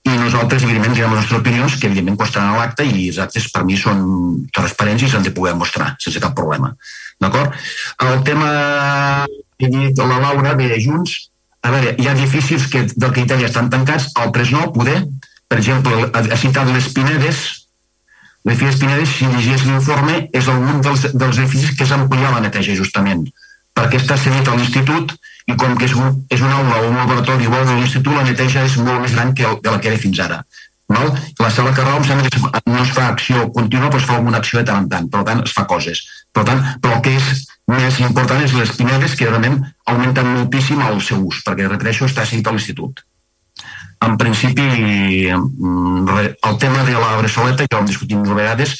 i 0.04 0.14
nosaltres, 0.18 0.64
evidentment, 0.66 0.94
direm 0.94 1.14
les 1.14 1.22
nostres 1.22 1.40
opinions 1.40 1.76
que, 1.78 1.88
evidentment, 1.88 2.18
costaran 2.20 2.54
a 2.54 2.60
l'acte 2.60 2.86
i 2.86 3.08
els 3.08 3.20
actes, 3.22 3.48
per 3.54 3.64
mi, 3.66 3.78
són 3.78 4.02
transparents 4.54 5.04
i 5.04 5.10
s'han 5.10 5.26
de 5.26 5.34
poder 5.34 5.54
mostrar 5.58 5.94
sense 6.02 6.22
cap 6.22 6.34
problema. 6.38 6.72
D'acord? 7.22 7.54
El 8.04 8.22
tema 8.26 8.50
que 9.58 9.70
dit 9.70 9.98
la 9.98 10.20
Laura 10.22 10.54
de 10.58 10.78
Junts, 10.82 11.27
a 11.62 11.70
veure, 11.74 11.94
hi 11.98 12.08
ha 12.08 12.16
edificis 12.16 12.68
que 12.72 12.84
del 12.94 13.14
criteri 13.14 13.48
estan 13.48 13.70
tancats, 13.70 14.12
altres 14.16 14.52
no, 14.54 14.68
poder. 14.72 15.00
Per 15.48 15.58
exemple, 15.58 16.10
ha 16.12 16.36
citat 16.38 16.68
les 16.70 16.92
Pinedes, 16.94 17.46
L'edifici 18.48 18.70
Espinedes, 18.70 19.10
si 19.12 19.26
llegís 19.28 19.64
l'informe, 19.66 20.14
és 20.32 20.46
un 20.48 20.80
dels, 20.84 21.08
dels 21.12 21.40
edificis 21.42 21.74
que 21.76 21.86
s'amplia 21.88 22.30
la 22.32 22.40
neteja, 22.44 22.76
justament, 22.78 23.26
perquè 23.76 23.98
està 24.00 24.16
cedit 24.16 24.48
a 24.48 24.54
l'institut 24.56 25.12
i 25.48 25.56
com 25.58 25.74
que 25.76 25.88
és, 25.88 25.96
un, 25.98 26.22
és 26.32 26.40
una 26.44 26.60
aula 26.60 26.78
o 26.78 26.88
un 26.88 26.96
laboratori 26.96 27.44
igual 27.44 27.66
de 27.66 27.76
l'institut, 27.76 28.14
la 28.14 28.24
neteja 28.24 28.64
és 28.68 28.78
molt 28.80 29.02
més 29.04 29.16
gran 29.16 29.34
que 29.34 29.44
el, 29.48 29.58
de 29.64 29.74
la 29.74 29.82
que 29.82 29.90
era 29.92 30.00
fins 30.00 30.22
ara. 30.24 30.40
No? 30.88 31.04
La 31.42 31.50
sala 31.52 31.74
Carrau 31.76 31.98
em 32.00 32.06
sembla 32.08 32.30
que 32.32 32.70
no 32.72 32.80
es 32.80 32.94
fa 32.96 33.10
acció 33.10 33.44
contínua, 33.52 33.90
però 33.92 34.00
es 34.00 34.08
fa 34.08 34.16
una 34.22 34.40
acció 34.40 34.62
de 34.62 34.68
tant 34.70 34.86
en 34.86 34.88
tant, 34.94 35.10
per 35.12 35.24
tant 35.28 35.44
es 35.44 35.52
fa 35.56 35.66
coses. 35.68 36.00
Per 36.32 36.46
tant, 36.48 36.62
però 36.80 36.96
el 36.96 37.04
que 37.04 37.16
és 37.18 37.44
més 37.68 38.00
important 38.00 38.40
és 38.42 38.56
les 38.56 38.72
pinedes, 38.76 39.14
que 39.18 39.28
realment 39.28 39.60
augmenten 39.86 40.34
moltíssim 40.38 40.80
el 40.86 41.02
seu 41.04 41.20
ús, 41.28 41.42
perquè, 41.44 41.68
repeteixo, 41.68 42.08
està 42.08 42.24
cedit 42.24 42.48
a 42.48 42.56
l'institut 42.56 43.04
en 44.00 44.16
principi, 44.16 44.62
mm, 45.32 46.08
el 46.42 46.58
tema 46.58 46.84
de 46.84 46.92
la 46.92 47.16
bressoleta, 47.18 47.66
ja 47.68 47.76
ho 47.76 47.80
hem 47.80 47.86
discutit 47.86 48.18
mil 48.18 48.34
vegades, 48.34 48.76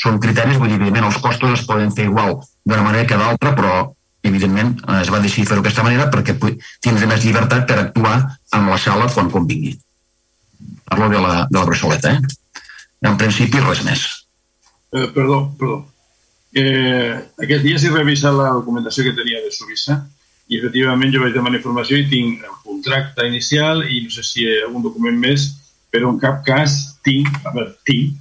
són 0.00 0.18
criteris, 0.18 0.56
vull 0.58 0.68
dir, 0.68 0.78
evidentment 0.78 1.10
els 1.10 1.20
costos 1.20 1.58
es 1.58 1.66
poden 1.66 1.92
fer 1.92 2.06
igual 2.08 2.40
d'una 2.64 2.82
manera 2.82 3.06
que 3.06 3.18
d'altra, 3.18 3.52
però 3.54 3.92
evidentment 4.22 4.74
es 5.00 5.10
va 5.12 5.20
decidir 5.20 5.46
fer-ho 5.46 5.60
d'aquesta 5.60 5.84
manera 5.84 6.08
perquè 6.10 6.34
tindré 6.80 7.06
més 7.06 7.24
llibertat 7.24 7.66
per 7.66 7.78
actuar 7.78 8.16
amb 8.52 8.70
la 8.70 8.78
sala 8.78 9.10
quan 9.12 9.30
convingui. 9.30 9.76
Parlo 10.88 11.08
de 11.08 11.20
la, 11.20 11.46
de 11.50 11.58
la 11.58 11.64
bressoleta, 11.66 12.12
eh? 12.12 12.20
En 13.02 13.16
principi, 13.18 13.60
res 13.60 13.82
més. 13.84 14.06
Eh, 14.94 15.08
perdó, 15.14 15.52
perdó. 15.58 15.91
Eh, 16.52 17.12
aquest 17.40 17.62
dia 17.64 17.78
s'hi 17.80 17.92
revisa 17.92 18.32
la 18.36 18.50
documentació 18.58 19.06
que 19.06 19.16
tenia 19.16 19.40
de 19.40 19.52
Suïssa 19.54 20.02
i 20.52 20.58
efectivament 20.58 21.12
jo 21.14 21.22
vaig 21.22 21.32
demanar 21.32 21.60
informació 21.60 21.96
i 21.96 22.08
tinc 22.10 22.42
el 22.44 22.58
contracte 22.66 23.24
inicial 23.28 23.86
i 23.88 24.02
no 24.04 24.12
sé 24.12 24.24
si 24.26 24.42
hi 24.42 24.50
ha 24.50 24.66
algun 24.66 24.84
document 24.84 25.16
més, 25.22 25.46
però 25.92 26.10
en 26.12 26.18
cap 26.20 26.42
cas 26.44 26.74
tinc, 27.06 27.30
a 27.46 27.54
veure, 27.54 27.72
tinc 27.88 28.18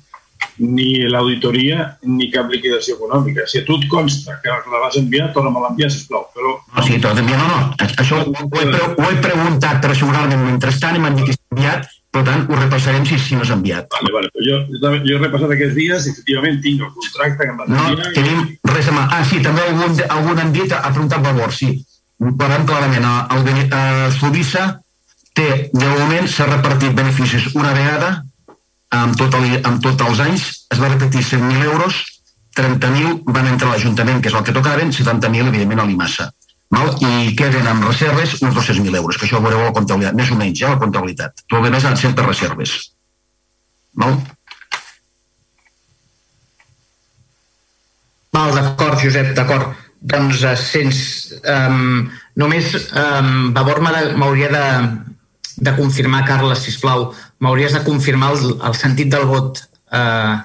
ni 0.62 1.08
l'auditoria 1.10 1.86
ni 2.06 2.30
cap 2.34 2.50
liquidació 2.52 2.96
econòmica. 2.98 3.46
Si 3.50 3.62
a 3.62 3.66
tu 3.66 3.78
et 3.80 3.88
consta 3.90 4.38
que 4.44 4.52
la 4.52 4.82
vas 4.84 4.98
enviar, 5.00 5.32
torna'm 5.36 5.58
a 5.58 5.64
l'enviar, 5.66 5.90
sisplau. 5.94 6.28
Però... 6.36 6.56
No, 6.76 6.86
sí, 6.86 7.00
t'ho 7.02 7.14
no, 7.18 7.24
no. 7.24 7.62
Això 7.88 8.22
ho 8.22 8.62
he, 8.62 8.68
ho 8.68 9.08
he 9.10 9.18
preguntat 9.24 9.82
per 9.84 9.94
assegurar-me 9.94 10.40
mentrestant 10.44 11.00
m'han 11.02 11.18
dit 11.20 11.32
que 11.32 11.38
s'ha 11.38 11.58
enviat, 11.58 11.90
per 12.12 12.26
tant, 12.28 12.42
ho 12.50 12.58
repassarem 12.58 13.06
si, 13.08 13.20
si 13.20 13.38
no 13.40 13.46
s'ha 13.48 13.56
enviat. 13.56 13.88
Vale, 13.96 14.12
vale. 14.16 14.32
Jo, 14.48 14.64
jo 15.06 15.16
he 15.16 15.22
repassat 15.22 15.56
aquests 15.56 15.78
dies 15.78 16.08
i 16.08 16.12
efectivament 16.16 16.60
tinc 16.66 16.84
el 16.84 16.92
contracte 16.98 17.46
que 17.46 17.54
em 17.54 17.64
enviar. 17.68 17.94
No, 17.96 18.12
tenim 18.18 18.44
res 18.74 18.92
a 18.92 18.98
mà. 18.98 19.08
Ah, 19.16 19.24
sí, 19.30 19.40
també 19.46 19.64
algun, 19.70 19.96
algun 20.18 20.44
han 20.44 20.52
dit, 20.56 20.76
ha 20.76 20.92
preguntat 20.92 21.24
favor, 21.32 21.56
sí 21.56 21.72
veurem 22.22 22.66
clarament, 22.66 23.06
el, 23.34 23.48
el, 23.50 23.62
el 23.74 24.12
Suïssa 24.14 24.66
té, 25.38 25.48
de 25.74 25.88
moment, 25.88 26.28
s'ha 26.30 26.48
repartit 26.50 26.94
beneficis 26.98 27.50
una 27.56 27.74
vegada, 27.74 28.12
amb, 28.94 29.16
tot 29.18 29.38
el, 29.40 29.58
amb 29.66 29.82
tots 29.84 30.06
els 30.06 30.22
anys, 30.28 30.50
es 30.74 30.82
va 30.82 30.92
repetir 30.92 31.24
100.000 31.24 31.66
euros, 31.72 32.02
30.000 32.58 33.22
van 33.32 33.48
entrar 33.48 33.72
a 33.72 33.74
l'Ajuntament, 33.76 34.22
que 34.22 34.30
és 34.30 34.38
el 34.38 34.46
que 34.46 34.56
tocaven, 34.56 34.92
70.000, 34.94 35.50
evidentment, 35.50 35.82
a 35.82 35.88
l'IMASA. 35.88 36.30
Val? 36.72 36.94
I 37.04 37.34
queden 37.36 37.68
amb 37.68 37.86
reserves 37.90 38.38
uns 38.40 38.56
200.000 38.56 38.96
euros, 39.02 39.18
que 39.18 39.28
això 39.28 39.40
ho 39.40 39.44
veureu 39.44 39.66
a 39.66 39.70
la 39.70 39.76
comptabilitat, 39.76 40.18
més 40.18 40.32
o 40.32 40.38
menys, 40.40 40.60
ja, 40.60 40.70
eh, 40.70 40.76
la 40.76 40.82
comptabilitat. 40.82 41.44
Tot 41.48 41.60
el 41.60 41.74
més 41.74 41.88
han 41.88 42.00
sempre 42.00 42.28
reserves. 42.28 42.76
Val? 44.00 44.18
Val, 48.32 48.54
d'acord, 48.56 49.02
Josep, 49.04 49.34
d'acord 49.36 49.74
doncs 50.02 50.44
eh, 50.48 50.56
sense, 50.58 51.42
um, 51.46 52.08
només 52.42 52.72
um, 52.98 53.52
Vavor 53.54 53.84
m'hauria 53.84 54.48
de, 54.50 54.64
de 55.68 55.74
confirmar, 55.78 56.24
Carles, 56.26 56.64
si 56.66 56.74
plau, 56.82 57.12
m'hauries 57.44 57.76
de 57.76 57.84
confirmar 57.86 58.32
el, 58.38 58.56
el 58.70 58.80
sentit 58.80 59.12
del 59.14 59.28
vot. 59.30 59.62
Uh... 59.92 60.40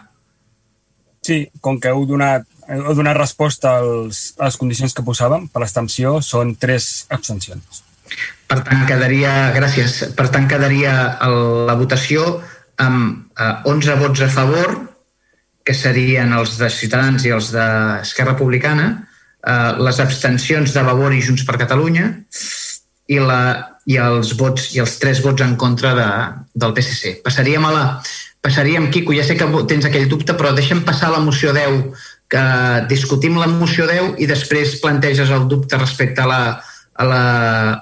Sí, 1.26 1.40
com 1.64 1.80
que 1.82 1.90
heu 1.90 2.04
donat, 2.06 2.46
heu 2.70 2.94
donat 2.94 3.18
resposta 3.18 3.76
als, 3.80 4.30
a 4.38 4.46
les 4.46 4.58
condicions 4.60 4.94
que 4.94 5.04
posàvem 5.06 5.48
per 5.50 5.62
l'extensió, 5.64 6.20
són 6.22 6.54
tres 6.60 7.06
abstencions. 7.10 7.82
Per 8.46 8.60
tant, 8.62 8.84
quedaria, 8.86 9.32
gràcies, 9.56 9.98
per 10.14 10.28
tant, 10.30 10.46
quedaria 10.46 10.92
el, 11.26 11.40
la 11.66 11.74
votació 11.78 12.26
amb 12.78 13.32
uh, 13.40 13.72
11 13.72 13.96
vots 14.04 14.22
a 14.22 14.28
favor, 14.30 14.76
que 15.66 15.74
serien 15.74 16.30
els 16.36 16.54
de 16.60 16.68
Ciutadans 16.70 17.24
i 17.26 17.32
els 17.34 17.50
d'Esquerra 17.50 18.36
Republicana, 18.36 18.84
eh, 19.42 19.72
les 19.82 19.98
abstencions 19.98 20.70
de 20.70 20.84
Vavor 20.86 21.14
i 21.14 21.22
Junts 21.26 21.42
per 21.48 21.58
Catalunya 21.58 22.04
i, 23.10 23.18
la, 23.18 23.40
i 23.90 23.98
els 23.98 24.36
vots 24.38 24.68
i 24.76 24.82
els 24.84 24.94
tres 25.02 25.24
vots 25.24 25.42
en 25.42 25.56
contra 25.58 25.94
de, 25.98 26.06
del 26.54 26.76
PSC. 26.76 27.16
Passaríem 27.26 27.66
a 27.66 27.74
la... 27.74 27.84
Passaríem, 28.46 28.92
Quico, 28.94 29.10
ja 29.10 29.24
sé 29.26 29.34
que 29.34 29.46
tens 29.66 29.88
aquell 29.88 30.06
dubte, 30.06 30.36
però 30.38 30.52
deixem 30.54 30.84
passar 30.86 31.08
la 31.10 31.18
moció 31.18 31.50
10, 31.50 31.80
que 32.30 32.42
discutim 32.86 33.40
la 33.40 33.48
moció 33.50 33.88
10 33.90 34.20
i 34.22 34.28
després 34.30 34.76
planteges 34.82 35.32
el 35.34 35.48
dubte 35.50 35.80
respecte 35.80 36.22
a 36.22 36.28
la, 36.30 36.38
a 36.94 37.08
la, 37.10 37.22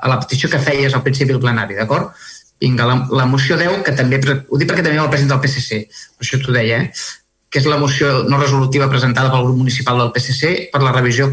a 0.01 0.09
la 0.09 0.17
petició 0.23 0.49
que 0.49 0.63
feies 0.65 0.97
al 0.97 1.05
principi 1.05 1.35
del 1.35 1.43
plenari, 1.43 1.77
d'acord? 1.77 2.17
Vinga, 2.65 2.89
la, 2.89 2.97
la 3.13 3.29
moció 3.29 3.59
10, 3.61 3.83
que 3.85 3.93
també, 3.99 4.23
ho 4.25 4.63
dic 4.63 4.71
perquè 4.71 4.87
també 4.87 5.03
el 5.03 5.13
president 5.13 5.35
del 5.35 5.45
PSC, 5.45 5.85
per 6.17 6.25
això 6.25 6.41
t'ho 6.41 6.57
deia, 6.57 6.81
eh? 6.81 7.05
que 7.53 7.61
és 7.61 7.69
la 7.69 7.77
moció 7.79 8.25
no 8.25 8.41
resolutiva 8.41 8.89
presentada 8.89 9.29
pel 9.31 9.45
grup 9.45 9.61
municipal 9.61 10.01
del 10.01 10.15
PSC 10.17 10.71
per 10.73 10.81
la 10.83 10.97
revisió 10.97 11.29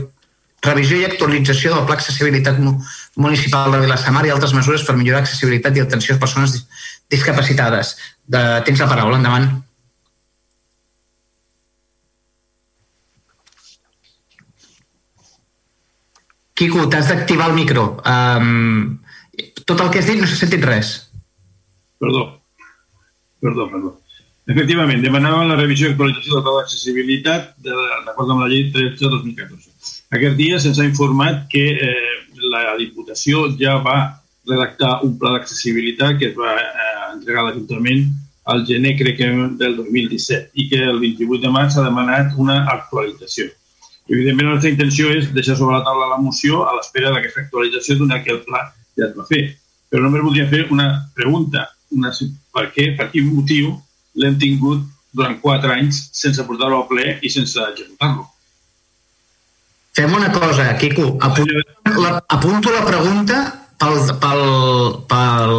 revisió 0.62 1.00
i 1.00 1.06
actualització 1.08 1.72
del 1.74 1.88
Pla 1.88 1.96
Accessibilitat 1.98 2.60
Municipal 2.62 3.72
de 3.74 3.80
Vilassamar 3.82 4.28
i 4.28 4.34
altres 4.34 4.54
mesures 4.54 4.84
per 4.86 4.94
millorar 5.00 5.24
accessibilitat 5.24 5.78
i 5.78 5.82
atenció 5.82 6.16
a 6.16 6.22
persones 6.22 6.54
discapacitades. 7.10 7.96
De, 8.28 8.42
tens 8.68 8.80
la 8.80 8.88
paraula, 8.90 9.18
endavant. 9.18 9.48
Quico, 16.62 16.86
t'has 16.88 17.08
d'activar 17.10 17.50
el 17.50 17.56
micro. 17.58 17.88
Um, 18.06 19.00
tot 19.66 19.80
el 19.82 19.90
que 19.90 20.04
has 20.04 20.12
dit 20.12 20.20
no 20.22 20.30
s'ha 20.30 20.38
sentit 20.44 20.62
res. 20.68 20.94
Perdó. 22.02 22.28
Perdó, 23.42 23.66
perdó. 23.72 23.96
Efectivament, 24.52 25.02
demanàvem 25.02 25.50
la 25.50 25.58
revisió 25.58 25.88
i 25.88 25.94
actualització 25.94 26.36
del 26.36 26.44
pla 26.46 26.54
d'accessibilitat 26.60 27.52
d'acord 27.66 28.34
amb 28.34 28.44
la 28.44 28.50
llei 28.52 28.68
13-2014. 28.74 29.70
Aquest 30.18 30.38
dia 30.38 30.60
se'ns 30.60 30.82
ha 30.82 30.88
informat 30.88 31.46
que 31.50 31.64
eh, 31.78 32.16
la 32.52 32.76
Diputació 32.80 33.48
ja 33.58 33.78
va 33.86 33.98
redactar 34.52 35.00
un 35.08 35.16
pla 35.20 35.38
d'accessibilitat 35.38 36.20
que 36.20 36.30
es 36.32 36.36
va 36.38 36.58
eh, 36.60 37.00
entregar 37.16 37.46
a 37.46 37.50
l'Ajuntament 37.50 38.12
al 38.52 38.66
gener, 38.66 38.96
crec 38.98 39.18
que 39.18 39.30
del 39.58 39.76
2017, 39.78 40.52
i 40.54 40.68
que 40.70 40.80
el 40.84 41.00
28 41.00 41.42
de 41.46 41.52
març 41.54 41.76
s'ha 41.76 41.86
demanat 41.86 42.34
una 42.42 42.64
actualització. 42.74 43.50
Evidentment, 44.10 44.50
la 44.50 44.56
nostra 44.58 44.72
intenció 44.72 45.12
és 45.14 45.30
deixar 45.32 45.56
sobre 45.56 45.78
la 45.78 45.86
taula 45.86 46.10
la 46.12 46.20
moció 46.20 46.66
a 46.68 46.74
l'espera 46.76 47.14
d'aquesta 47.14 47.46
actualització 47.46 48.00
d'una 48.00 48.20
que 48.24 48.34
el 48.34 48.42
pla 48.48 48.66
ja 48.98 49.08
es 49.08 49.14
va 49.16 49.28
fer. 49.30 49.44
Però 49.92 50.04
només 50.04 50.26
voldria 50.26 50.50
fer 50.50 50.66
una 50.74 50.90
pregunta. 51.16 51.70
Una, 51.96 52.12
per 52.56 52.68
què, 52.76 52.92
per 52.98 53.10
quin 53.12 53.30
motiu 53.30 53.76
l'hem 54.20 54.38
tingut 54.40 54.84
durant 55.14 55.38
quatre 55.44 55.74
anys 55.76 56.06
sense 56.16 56.44
portar-lo 56.48 56.82
al 56.82 56.88
ple 56.90 57.18
i 57.22 57.30
sense 57.30 57.60
executar-lo? 57.60 58.28
Fem 59.96 60.14
una 60.16 60.32
cosa, 60.32 60.70
Quico. 60.80 61.18
Apunto 61.20 62.02
la, 62.02 62.24
apunto 62.28 62.72
la 62.72 62.86
pregunta 62.86 63.61
pel, 63.82 63.98
pel, 64.22 64.44
pel 65.10 65.56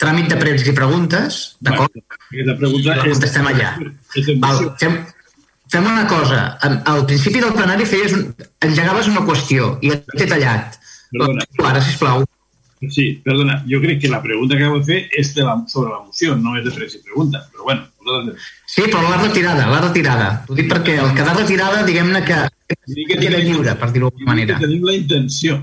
tràmit 0.00 0.30
de 0.30 0.38
pregs 0.40 0.66
i 0.68 0.74
preguntes, 0.76 1.40
d'acord? 1.64 1.98
La 2.46 2.56
pregunta 2.58 2.96
la 2.96 3.08
contestem 3.08 3.50
allà. 3.50 3.74
Val, 4.42 4.62
fem, 4.80 4.96
fem 5.72 5.90
una 5.90 6.06
cosa. 6.10 6.46
Al 6.62 7.04
principi 7.08 7.42
del 7.42 7.54
plenari 7.56 7.88
feies 7.88 8.14
un, 8.16 8.30
engegaves 8.68 9.10
una 9.12 9.24
qüestió 9.26 9.76
i 9.82 9.92
t'he 10.14 10.30
tallat. 10.30 10.78
Perdona. 11.12 11.46
Ara, 11.72 11.82
sisplau. 11.84 12.24
Sí, 12.92 13.06
perdona, 13.24 13.62
jo 13.66 13.78
crec 13.80 14.02
que 14.02 14.10
la 14.12 14.20
pregunta 14.22 14.58
que 14.58 14.66
heu 14.66 14.76
de 14.82 14.84
fer 14.84 14.98
és 15.16 15.30
de 15.34 15.46
la, 15.46 15.54
sobre 15.72 15.94
la 15.94 16.02
moció, 16.04 16.34
no 16.36 16.58
és 16.58 16.66
de 16.66 16.74
pregs 16.74 16.98
i 16.98 17.00
preguntes, 17.06 17.46
però 17.54 17.70
bueno. 17.70 18.34
Sí, 18.68 18.84
però 18.84 19.00
l'ha 19.00 19.22
retirada, 19.22 19.64
l'ha 19.70 19.80
retirada. 19.86 20.26
Ho 20.46 20.58
dic 20.58 20.68
perquè 20.70 20.98
el 21.00 21.14
quedar 21.16 21.38
retirada, 21.38 21.80
diguem-ne 21.88 22.20
que 22.26 22.44
que 22.66 23.16
queda 23.16 23.40
lliure, 23.40 23.74
per 23.78 23.88
dir-ho 23.94 24.10
d'alguna 24.10 24.28
manera. 24.28 24.58
Tenim 24.60 24.84
la 24.86 24.94
intenció. 24.98 25.56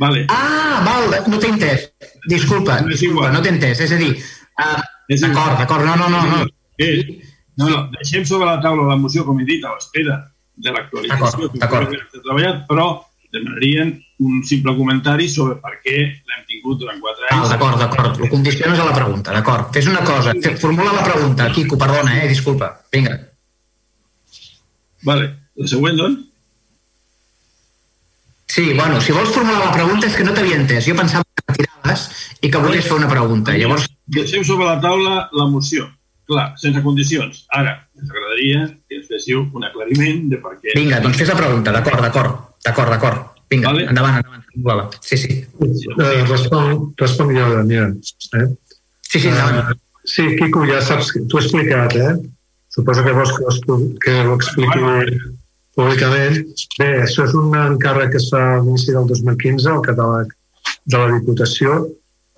Vale. 0.00 0.24
Ah, 0.32 0.80
val, 0.80 1.12
no 1.28 1.36
t'he 1.36 1.50
entès. 1.52 1.90
Disculpa, 2.24 2.78
no, 2.80 2.88
disculpa, 2.88 3.28
no 3.34 3.42
t'he 3.44 3.52
entès. 3.52 3.82
És 3.84 3.92
a 3.92 3.98
dir, 4.00 4.14
uh, 4.16 4.78
d'acord, 5.12 5.58
d'acord, 5.60 5.84
no, 5.84 5.96
no, 6.00 6.08
no. 6.08 6.22
no. 6.24 6.46
Eh, 6.80 7.04
no, 7.60 7.68
no, 7.68 7.82
deixem 7.98 8.24
sobre 8.24 8.48
la 8.48 8.56
taula 8.64 8.86
la 8.88 8.96
moció, 8.96 9.26
com 9.26 9.42
he 9.42 9.44
dit, 9.44 9.60
a 9.60 9.74
l'espera 9.74 10.16
de 10.56 10.72
l'actualització 10.72 11.50
que 11.52 11.60
hem 11.60 12.06
treballat, 12.14 12.62
però 12.70 12.86
demanarien 13.30 13.92
un 14.24 14.40
simple 14.48 14.72
comentari 14.78 15.28
sobre 15.28 15.58
per 15.60 15.76
què 15.84 15.98
l'hem 16.00 16.48
tingut 16.48 16.80
durant 16.80 17.04
quatre 17.04 17.28
anys. 17.28 17.44
Ah, 17.44 17.52
d'acord, 17.52 17.84
d'acord. 17.84 18.24
Ho 18.24 18.32
condiciones 18.32 18.80
a 18.80 18.88
la 18.88 18.96
pregunta, 18.96 19.36
d'acord. 19.36 19.68
Fes 19.76 19.92
una 19.92 20.00
cosa, 20.08 20.32
formula 20.64 20.96
la 20.96 21.04
pregunta. 21.04 21.52
Quico, 21.52 21.76
perdona, 21.76 22.16
eh, 22.22 22.32
disculpa. 22.32 22.72
Vinga. 22.88 23.20
Vale. 25.04 25.30
La 25.60 25.68
següent, 25.68 26.00
doncs? 26.00 26.29
Sí, 28.50 28.72
bueno, 28.74 29.00
si 29.00 29.12
vols 29.12 29.30
formular 29.30 29.60
la 29.62 29.72
pregunta 29.72 30.08
és 30.08 30.16
que 30.18 30.24
no 30.26 30.32
t'havia 30.34 30.56
entès. 30.58 30.82
Jo 30.88 30.96
pensava 30.98 31.22
que 31.22 31.44
retiraves 31.52 32.00
i 32.42 32.50
que 32.50 32.58
volies 32.58 32.88
fer 32.88 32.96
una 32.96 33.10
pregunta. 33.12 33.54
Llavors... 33.54 33.86
Deixem 34.10 34.42
sobre 34.42 34.66
la 34.66 34.80
taula 34.82 35.28
la 35.38 35.46
moció. 35.46 35.86
Clar, 36.26 36.48
sense 36.58 36.82
condicions. 36.82 37.44
Ara, 37.54 37.76
ens 37.94 38.10
agradaria 38.10 38.64
que 38.74 38.98
ens 38.98 39.06
féssiu 39.12 39.44
un 39.54 39.68
aclariment 39.68 40.26
de 40.32 40.42
per 40.42 40.56
què... 40.56 40.74
Vinga, 40.74 40.98
doncs 41.04 41.22
fes 41.22 41.30
la 41.30 41.38
pregunta. 41.38 41.76
D'acord, 41.78 42.02
d'acord. 42.02 42.42
D'acord, 42.66 42.90
d'acord. 42.96 43.22
Vinga, 43.54 43.70
vale. 43.70 43.86
endavant, 43.92 44.18
endavant. 44.56 44.98
Sí, 44.98 45.20
sí. 45.22 45.38
Uh, 45.62 46.26
respon, 46.26 46.74
respon 46.98 47.30
jo, 47.36 47.48
Daniel. 47.54 47.94
Eh? 48.34 48.46
Sí, 49.06 49.18
sí, 49.20 49.28
endavant. 49.30 49.76
Uh, 49.76 50.02
sí, 50.02 50.26
Quico, 50.40 50.66
ja 50.66 50.82
saps, 50.82 51.14
t'ho 51.14 51.38
he 51.38 51.46
explicat, 51.46 51.94
eh? 52.02 52.16
Suposo 52.74 53.06
que 53.06 53.14
vols 53.14 53.30
que, 53.38 53.78
que 54.02 54.22
ho 54.26 54.34
expliqui 54.38 54.82
públicament. 55.76 56.38
Bé, 56.78 56.90
això 57.04 57.26
és 57.28 57.34
un 57.38 57.54
encàrrec 57.56 58.14
que 58.14 58.20
es 58.20 58.28
fa 58.32 58.42
a 58.54 58.60
l'inici 58.60 58.94
del 58.94 59.08
2015, 59.10 59.70
el 59.74 59.82
catàleg 59.86 60.32
de 60.90 61.02
la 61.02 61.10
Diputació. 61.18 61.82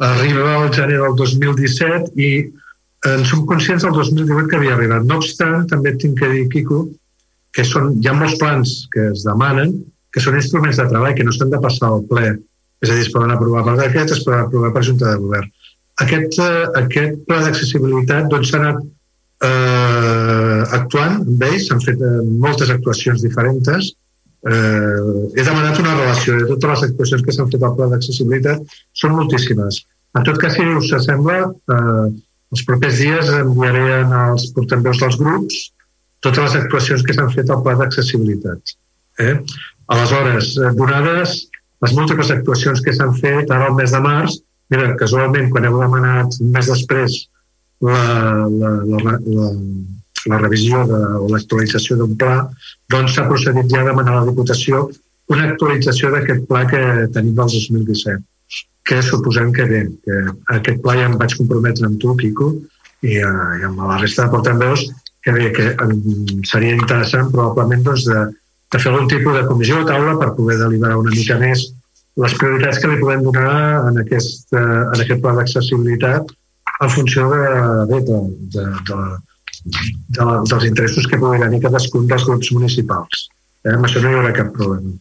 Arriba 0.02 0.56
al 0.56 0.72
gener 0.74 0.98
del 1.00 1.16
2017 1.20 2.12
i 2.18 2.32
en 3.12 3.24
som 3.26 3.46
conscients 3.46 3.84
del 3.86 3.94
2018 3.96 4.50
que 4.50 4.58
havia 4.58 4.76
arribat. 4.76 5.06
No 5.06 5.18
obstant, 5.22 5.66
també 5.70 5.94
tinc 5.98 6.20
que 6.20 6.30
dir, 6.32 6.46
Quico, 6.52 6.84
que 7.52 7.64
són, 7.68 7.96
hi 8.00 8.08
ha 8.08 8.14
molts 8.16 8.38
plans 8.40 8.76
que 8.92 9.10
es 9.10 9.24
demanen 9.26 9.74
que 10.12 10.20
són 10.20 10.36
instruments 10.36 10.78
de 10.80 10.88
treball 10.90 11.14
que 11.16 11.24
no 11.24 11.32
s'han 11.34 11.52
de 11.52 11.60
passar 11.62 11.88
al 11.88 12.04
ple. 12.08 12.34
És 12.82 12.90
a 12.90 12.96
dir, 12.96 13.06
es 13.06 13.12
poden 13.14 13.32
aprovar 13.32 13.64
per 13.66 13.76
decret, 13.78 14.12
es 14.12 14.24
poden 14.26 14.44
aprovar 14.44 14.72
per 14.74 14.84
Junta 14.84 15.08
de 15.08 15.20
Govern. 15.22 15.48
Aquest, 16.02 16.38
eh, 16.42 16.66
aquest 16.82 17.22
pla 17.28 17.38
d'accessibilitat 17.44 18.28
doncs, 18.32 18.52
anat 18.58 18.80
eh, 19.46 20.21
actuant 20.78 21.20
amb 21.22 21.44
ells, 21.48 21.68
s'han 21.68 21.82
fet 21.84 22.00
eh, 22.00 22.18
moltes 22.44 22.70
actuacions 22.74 23.22
diferents. 23.24 23.92
Eh, 24.42 25.00
he 25.36 25.44
demanat 25.46 25.78
una 25.82 25.94
relació 25.98 26.38
de 26.40 26.48
totes 26.54 26.70
les 26.72 26.84
actuacions 26.90 27.24
que 27.26 27.34
s'han 27.36 27.50
fet 27.52 27.62
al 27.62 27.76
pla 27.78 27.88
d'accessibilitat, 27.92 28.76
són 28.98 29.16
moltíssimes. 29.18 29.82
En 30.18 30.26
tot 30.28 30.38
cas, 30.42 30.56
si 30.56 30.66
us 30.66 30.92
sembla, 31.06 31.38
eh, 31.48 32.06
els 32.52 32.64
propers 32.68 32.98
dies 33.00 33.30
enviaré 33.38 34.02
als 34.02 34.50
portaveus 34.56 35.00
dels 35.00 35.18
grups 35.20 35.60
totes 36.22 36.44
les 36.44 36.56
actuacions 36.60 37.02
que 37.02 37.14
s'han 37.16 37.32
fet 37.34 37.50
al 37.50 37.62
pla 37.64 37.74
d'accessibilitat. 37.80 38.74
Eh? 39.24 39.34
Aleshores, 39.94 40.54
eh, 40.58 40.72
donades 40.78 41.38
les 41.82 41.94
múltiples 41.98 42.30
actuacions 42.30 42.82
que 42.84 42.94
s'han 42.94 43.14
fet 43.18 43.50
ara 43.50 43.70
al 43.70 43.78
mes 43.78 43.94
de 43.94 44.00
març, 44.04 44.38
mira, 44.70 44.92
casualment, 45.00 45.50
quan 45.50 45.66
heu 45.66 45.80
demanat 45.80 46.38
un 46.40 46.52
mes 46.54 46.68
després 46.70 47.16
la, 47.82 47.98
la, 48.60 48.70
la, 48.86 49.16
la, 49.26 49.48
la 50.30 50.38
revisió 50.38 50.82
de, 50.88 50.98
o 51.22 51.28
l'actualització 51.32 51.96
d'un 51.98 52.16
pla, 52.18 52.36
doncs 52.92 53.16
s'ha 53.16 53.28
procedit 53.28 53.70
ja 53.72 53.82
a 53.82 53.88
demanar 53.90 54.16
a 54.16 54.20
la 54.20 54.28
Diputació 54.30 54.88
una 55.32 55.48
actualització 55.50 56.10
d'aquest 56.12 56.44
pla 56.50 56.64
que 56.70 56.82
tenim 57.14 57.34
del 57.38 57.50
2017, 57.54 58.22
que 58.88 59.00
suposem 59.06 59.52
que 59.56 59.66
bé, 59.70 59.82
que 60.04 60.20
aquest 60.58 60.82
pla 60.84 60.96
ja 60.98 61.08
em 61.08 61.16
vaig 61.20 61.34
comprometre 61.38 61.88
amb 61.88 62.00
tu, 62.02 62.14
Quico, 62.20 62.52
i, 63.02 63.18
uh, 63.18 63.52
i 63.58 63.66
amb 63.66 63.82
la 63.82 63.98
resta 64.02 64.26
de 64.26 64.34
portaveus, 64.34 64.86
que 65.22 65.34
bé, 65.34 65.50
que 65.54 65.68
seria 66.50 66.74
interessant 66.74 67.30
probablement 67.34 67.84
doncs, 67.86 68.06
de, 68.10 68.24
de 68.72 68.80
fer 68.82 68.90
algun 68.90 69.08
tipus 69.10 69.38
de 69.38 69.46
comissió 69.46 69.80
o 69.82 69.86
taula 69.86 70.16
per 70.20 70.32
poder 70.38 70.58
deliberar 70.60 70.98
una 70.98 71.14
mica 71.14 71.38
més 71.38 71.68
les 72.20 72.34
prioritats 72.36 72.80
que 72.82 72.90
li 72.90 73.00
podem 73.00 73.22
donar 73.24 73.88
en 73.88 74.00
aquest, 74.02 74.48
uh, 74.52 74.90
en 74.90 75.04
aquest 75.04 75.22
pla 75.22 75.36
d'accessibilitat 75.38 76.32
en 76.82 76.90
funció 76.90 77.28
de, 77.30 77.44
bé, 77.90 78.00
de, 78.08 78.18
de, 78.54 78.64
de, 78.64 78.66
de, 78.90 79.31
dels 79.62 80.66
interessos 80.68 81.06
que 81.08 81.20
pugui 81.20 81.40
tenir 81.42 81.62
cadascun 81.62 82.06
dels 82.10 82.26
grups 82.28 82.52
municipals. 82.56 83.28
Eh? 83.64 83.74
Amb 83.76 83.86
això 83.88 84.02
no 84.02 84.10
hi 84.10 84.18
haurà 84.18 84.34
cap 84.36 84.52
problema. 84.56 84.94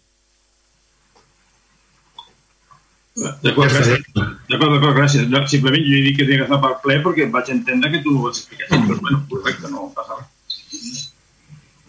D'acord, 3.22 3.70
gràcies. 3.70 4.06
D'acord, 4.16 4.72
d'acord, 4.72 4.96
gràcies. 4.98 5.26
No, 5.30 5.42
simplement 5.52 5.84
jo 5.86 5.98
he 5.98 6.04
dit 6.08 6.18
que 6.18 6.28
que 6.30 6.44
estar 6.46 6.62
pel 6.64 6.78
ple 6.84 7.00
perquè 7.06 7.28
vaig 7.34 7.50
entendre 7.54 7.92
que 7.92 8.04
tu 8.06 8.16
ho 8.18 8.28
vas 8.28 8.40
explicar. 8.40 8.70
Però, 8.72 9.00
bueno, 9.02 9.24
correcte, 9.30 9.72
no 9.72 9.90
passa 9.96 10.20
res. 10.20 11.02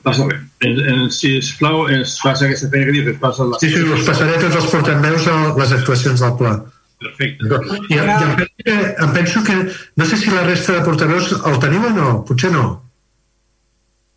Passa 0.03 0.27
bé. 0.27 0.41
Si 1.15 1.37
es 1.39 1.53
plau, 1.61 1.87
es 1.87 2.17
passa 2.25 2.49
aquesta 2.49 2.69
feina 2.73 2.89
que 2.89 2.97
dius, 2.97 3.13
es 3.15 3.21
passa 3.23 3.47
la... 3.47 3.61
Sí, 3.63 3.71
sí, 3.71 3.85
us 3.87 4.07
passaré 4.09 4.39
tots 4.43 4.59
els 4.59 4.71
portaveus 4.75 5.29
a 5.31 5.37
les 5.61 5.75
actuacions 5.79 6.25
del 6.25 6.35
pla. 6.41 6.57
Perfecte. 7.03 7.61
I, 7.89 7.95
i 7.95 7.99
em, 7.99 8.13
penso 8.37 8.55
que, 8.65 8.77
em 9.07 9.13
penso 9.17 9.43
que, 9.49 9.57
no 9.97 10.05
sé 10.07 10.17
si 10.23 10.31
la 10.31 10.43
resta 10.47 10.79
de 10.79 10.85
portaveus 10.87 11.33
el 11.51 11.59
teniu 11.63 11.87
o 11.89 11.91
no, 11.97 12.09
potser 12.29 12.53
no. 12.55 12.69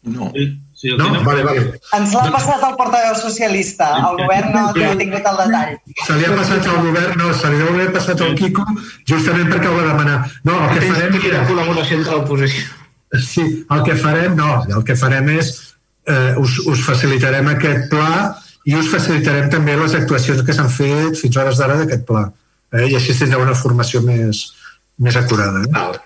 No. 0.03 0.31
Sí, 0.75 0.89
No? 0.97 1.05
tenen- 1.07 1.23
Vale, 1.25 1.43
vale. 1.43 1.61
Ens 1.97 2.11
l'ha 2.13 2.29
passat 2.33 2.61
el 2.67 2.75
portaveu 2.77 3.15
socialista. 3.15 3.85
El 4.09 4.17
govern 4.21 4.51
no, 4.53 4.65
ha 4.69 4.95
tingut 4.99 5.29
el 5.31 5.37
detall. 5.39 5.77
Se 6.05 6.17
li 6.19 6.25
ha 6.27 6.33
passat 6.35 6.67
al 6.67 6.81
govern, 6.85 7.15
no, 7.17 7.33
se 7.33 7.49
li 7.49 7.57
deu 7.61 7.69
haver 7.73 7.87
passat 7.95 8.21
al 8.21 8.35
Quico, 8.37 8.65
justament 9.09 9.49
perquè 9.53 9.71
ho 9.71 9.77
va 9.79 9.85
demanar. 9.87 10.17
No, 10.43 10.57
el 10.67 10.77
que 10.79 10.91
farem... 10.91 11.15
La 11.31 11.45
col·laboració 11.49 11.97
entre 12.01 12.17
l'oposició. 12.19 12.65
Sí, 13.23 13.45
el 13.71 13.83
que 13.87 13.95
farem, 13.95 14.35
no, 14.35 14.51
el 14.75 14.83
que 14.83 14.95
farem 14.99 15.29
és 15.39 15.53
eh, 16.11 16.35
us, 16.37 16.59
us 16.67 16.81
facilitarem 16.85 17.47
aquest 17.55 17.87
pla 17.89 18.35
i 18.65 18.75
us 18.75 18.89
facilitarem 18.91 19.49
també 19.49 19.77
les 19.79 19.95
actuacions 19.95 20.43
que 20.43 20.53
s'han 20.53 20.69
fet 20.69 21.15
fins 21.17 21.37
a 21.37 21.45
hores 21.45 21.57
d'ara 21.61 21.79
d'aquest 21.81 22.03
pla. 22.05 22.27
Eh? 22.73 22.89
I 22.91 22.97
així 22.97 23.15
tindreu 23.17 23.45
una 23.45 23.55
formació 23.57 24.01
més, 24.05 24.45
més 24.97 25.17
acurada. 25.19 25.63
Eh? 25.63 25.71
Val. 25.73 25.97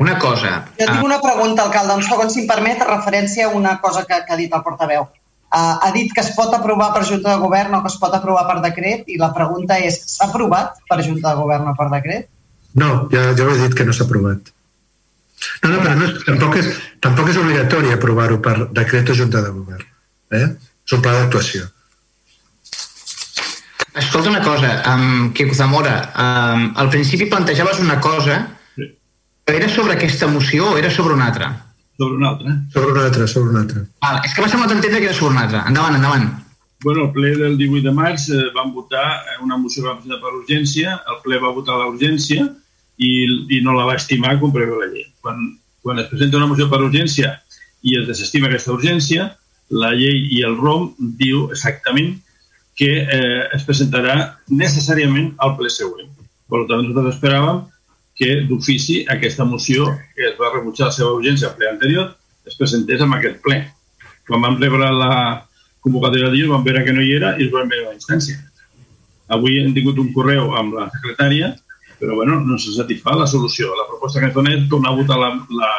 Una 0.00 0.16
cosa. 0.18 0.52
Jo 0.78 0.86
tinc 0.86 0.96
ah, 0.96 1.04
una 1.04 1.20
pregunta, 1.20 1.66
alcalde, 1.66 1.98
un 2.00 2.04
segon, 2.06 2.30
si 2.32 2.42
em 2.44 2.46
permet, 2.48 2.80
referència 2.88 3.48
a 3.48 3.56
una 3.56 3.76
cosa 3.82 4.06
que, 4.08 4.22
que 4.24 4.32
ha 4.32 4.38
dit 4.40 4.54
el 4.56 4.62
portaveu. 4.64 5.08
Uh, 5.50 5.76
ha 5.82 5.90
dit 5.92 6.12
que 6.14 6.22
es 6.22 6.30
pot 6.36 6.52
aprovar 6.54 6.92
per 6.94 7.02
Junta 7.04 7.32
de 7.32 7.42
Govern 7.42 7.74
o 7.74 7.82
que 7.82 7.90
es 7.90 7.98
pot 7.98 8.14
aprovar 8.14 8.44
per 8.46 8.60
decret 8.62 9.08
i 9.10 9.18
la 9.18 9.32
pregunta 9.34 9.80
és, 9.82 9.98
s'ha 10.12 10.28
aprovat 10.30 10.78
per 10.88 11.00
Junta 11.02 11.32
de 11.32 11.40
Govern 11.42 11.72
o 11.72 11.74
per 11.76 11.88
decret? 11.90 12.30
No, 12.78 12.90
ja, 13.10 13.32
ja 13.34 13.44
ho 13.44 13.50
he 13.56 13.58
dit 13.64 13.74
que 13.74 13.84
no 13.84 13.92
s'ha 13.92 14.06
aprovat. 14.06 14.52
No, 15.64 15.70
no, 15.72 15.80
però 15.82 15.96
no, 15.96 16.06
és- 16.06 16.24
tampoc, 16.26 16.56
és, 16.60 16.70
tampoc 17.02 17.32
és 17.32 17.40
obligatori 17.40 17.92
aprovar-ho 17.92 18.38
per 18.44 18.56
decret 18.76 19.10
o 19.10 19.16
junta 19.16 19.42
de 19.42 19.52
govern. 19.56 19.84
Eh? 20.36 20.46
És 20.86 20.96
un 20.96 21.02
pla 21.04 21.16
d'actuació. 21.16 21.66
Escolta 24.00 24.30
una 24.30 24.40
cosa, 24.40 24.82
um, 24.94 25.30
Quico 25.32 25.54
Zamora, 25.54 26.10
um, 26.16 26.72
al 26.74 26.88
principi 26.88 27.26
plantejaves 27.26 27.78
una 27.80 27.98
cosa, 28.00 28.56
però 29.44 29.58
era 29.58 29.68
sobre 29.68 29.92
aquesta 29.92 30.26
moció 30.26 30.70
o 30.70 30.78
era 30.78 30.88
sobre 30.90 31.12
una 31.14 31.26
altra? 31.26 31.50
Sobre 31.98 32.16
una 32.16 32.30
altra. 32.30 32.54
Sobre 32.72 32.92
una 32.92 33.04
altra, 33.04 33.26
sobre 33.26 33.50
una 33.50 33.60
altra. 33.60 33.82
Val, 34.00 34.22
és 34.24 34.32
que 34.32 34.40
m'ha 34.40 34.48
semblat 34.48 34.72
entendre 34.72 35.02
que 35.02 35.10
era 35.10 35.16
sobre 35.18 35.34
una 35.34 35.42
altra. 35.44 35.66
Endavant, 35.68 35.98
endavant. 35.98 36.30
Bueno, 36.80 37.04
el 37.04 37.10
ple 37.12 37.34
del 37.36 37.58
18 37.58 37.84
de 37.90 37.92
març 37.92 38.30
eh, 38.32 38.46
van 38.56 38.72
votar 38.72 39.04
una 39.44 39.58
moció 39.60 39.82
que 39.82 39.90
va 39.90 39.98
presentar 39.98 40.22
per 40.22 40.32
urgència, 40.38 40.96
el 41.12 41.20
ple 41.26 41.42
va 41.44 41.52
votar 41.52 41.76
la 41.76 41.90
urgència 41.92 42.48
i, 42.96 43.12
i 43.52 43.60
no 43.60 43.76
la 43.76 43.84
va 43.90 43.98
estimar 44.00 44.38
com 44.40 44.54
preveu 44.54 44.80
la 44.80 44.88
llei. 44.94 45.04
Quan, 45.20 45.44
quan 45.84 46.00
es 46.00 46.08
presenta 46.08 46.40
una 46.40 46.48
moció 46.48 46.70
per 46.72 46.80
urgència 46.80 47.34
i 47.84 48.00
es 48.00 48.08
desestima 48.08 48.48
aquesta 48.48 48.72
urgència, 48.72 49.28
la 49.68 49.92
llei 49.92 50.24
i 50.38 50.40
el 50.48 50.56
ROM 50.56 50.88
diu 51.20 51.50
exactament 51.52 52.16
que 52.80 53.04
eh, 53.04 53.42
es 53.52 53.66
presentarà 53.68 54.14
necessàriament 54.48 55.34
al 55.44 55.52
ple 55.58 55.68
següent. 55.68 56.08
Per 56.48 56.62
tant, 56.64 56.80
nosaltres 56.86 57.18
esperàvem 57.18 57.58
que 58.16 58.38
d'ofici 58.48 59.02
aquesta 59.12 59.44
moció, 59.44 59.90
que 60.16 60.30
es 60.30 60.38
va 60.40 60.48
rebutjar 60.54 60.88
la 60.88 60.94
seva 60.96 61.10
urgència 61.18 61.50
al 61.50 61.58
ple 61.58 61.68
anterior, 61.68 62.06
es 62.48 62.56
presentés 62.56 63.04
en 63.04 63.12
aquest 63.18 63.42
ple. 63.44 63.58
Quan 64.24 64.46
vam 64.46 64.56
rebre 64.62 64.88
la 64.96 65.12
convocatòria 65.84 66.30
de 66.30 66.38
dies 66.38 66.48
vam 66.48 66.64
veure 66.64 66.86
que 66.86 66.96
no 66.96 67.04
hi 67.04 67.12
era 67.18 67.34
i 67.36 67.50
es 67.50 67.52
van 67.52 67.68
veure 67.68 67.90
la 67.90 67.98
instància. 67.98 68.40
Avui 69.36 69.60
hem 69.60 69.76
tingut 69.76 70.00
un 70.00 70.08
correu 70.16 70.56
amb 70.56 70.80
la 70.80 70.88
secretària, 70.96 71.52
però 72.00 72.16
bueno, 72.16 72.40
no 72.40 72.56
se 72.56 72.72
satisfà 72.72 73.12
la 73.12 73.28
solució. 73.28 73.74
La 73.76 73.88
proposta 73.92 74.24
que 74.24 74.30
ens 74.30 74.36
dona 74.40 74.56
és 74.56 74.68
tornar 74.72 74.94
a 74.94 75.00
votar 75.02 75.20
la, 75.20 75.34
la, 75.60 75.72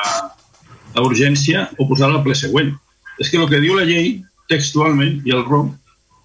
la 0.94 1.10
urgència 1.10 1.66
o 1.80 1.90
posar-la 1.90 2.22
al 2.22 2.26
ple 2.30 2.38
següent. 2.38 2.76
És 3.18 3.34
que 3.34 3.42
el 3.42 3.50
que 3.50 3.66
diu 3.66 3.74
la 3.74 3.90
llei 3.90 4.20
textualment 4.54 5.24
i 5.26 5.34
el 5.34 5.48
ROM 5.50 5.74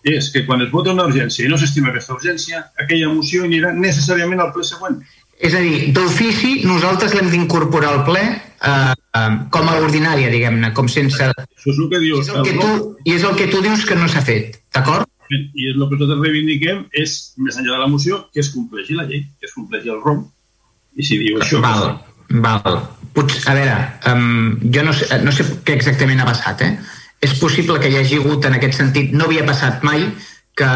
és 0.07 0.31
que 0.31 0.45
quan 0.47 0.63
es 0.63 0.71
vota 0.71 0.95
una 0.95 1.07
urgència 1.09 1.47
i 1.47 1.51
no 1.51 1.59
s'estima 1.59 1.91
aquesta 1.91 2.15
urgència, 2.15 2.63
aquella 2.83 3.11
moció 3.13 3.47
anirà 3.47 3.73
necessàriament 3.75 4.43
al 4.43 4.53
ple 4.55 4.67
següent. 4.67 5.01
És 5.37 5.55
a 5.55 5.61
dir, 5.61 5.91
d'ofici 5.97 6.63
nosaltres 6.65 7.13
l'hem 7.17 7.29
d'incorporar 7.33 7.91
al 7.93 8.05
ple 8.07 8.23
eh, 8.23 8.95
eh, 8.95 9.35
com 9.53 9.69
a 9.69 9.75
ordinària, 9.83 10.31
diguem-ne, 10.33 10.71
com 10.77 10.89
sense... 10.89 11.29
Això 11.29 11.75
és 11.75 11.83
el 11.83 11.91
que 11.93 12.01
diu 12.01 12.23
És 12.23 12.31
el 12.33 12.47
que 12.47 12.55
tu, 12.57 12.71
I 13.05 13.19
és 13.19 13.27
el 13.27 13.37
que 13.37 13.51
tu 13.53 13.61
dius 13.67 13.85
que 13.89 13.99
no 13.99 14.09
s'ha 14.09 14.25
fet, 14.25 14.61
d'acord? 14.77 15.11
I 15.29 15.73
el 15.73 15.83
que 15.83 15.99
nosaltres 15.99 16.23
reivindiquem 16.23 16.85
és, 17.03 17.17
més 17.43 17.59
enllà 17.59 17.75
de 17.75 17.83
la 17.83 17.91
moció, 17.91 18.23
que 18.33 18.41
es 18.45 18.53
compleixi 18.55 18.97
la 18.97 19.09
llei, 19.11 19.27
que 19.41 19.51
es 19.51 19.57
compleixi 19.59 19.91
el 19.93 20.01
ROM. 20.05 20.23
I 20.97 21.05
si 21.05 21.19
diu 21.21 21.43
això... 21.43 21.61
Val, 21.65 21.99
val. 22.47 22.79
Potser, 23.17 23.43
a 23.51 23.57
veure, 23.57 23.77
um, 24.13 24.55
jo 24.73 24.85
no 24.87 24.93
sé, 24.97 25.09
no 25.25 25.33
sé 25.33 25.45
què 25.67 25.77
exactament 25.77 26.21
ha 26.23 26.29
passat, 26.29 26.63
eh? 26.65 26.96
És 27.25 27.37
possible 27.41 27.79
que 27.81 27.91
hi 27.91 28.01
hagi 28.01 28.21
hagut, 28.21 28.45
en 28.45 28.59
aquest 28.59 28.77
sentit, 28.79 29.15
no 29.17 29.27
havia 29.27 29.47
passat 29.47 29.85
mai 29.87 30.05
que, 30.57 30.73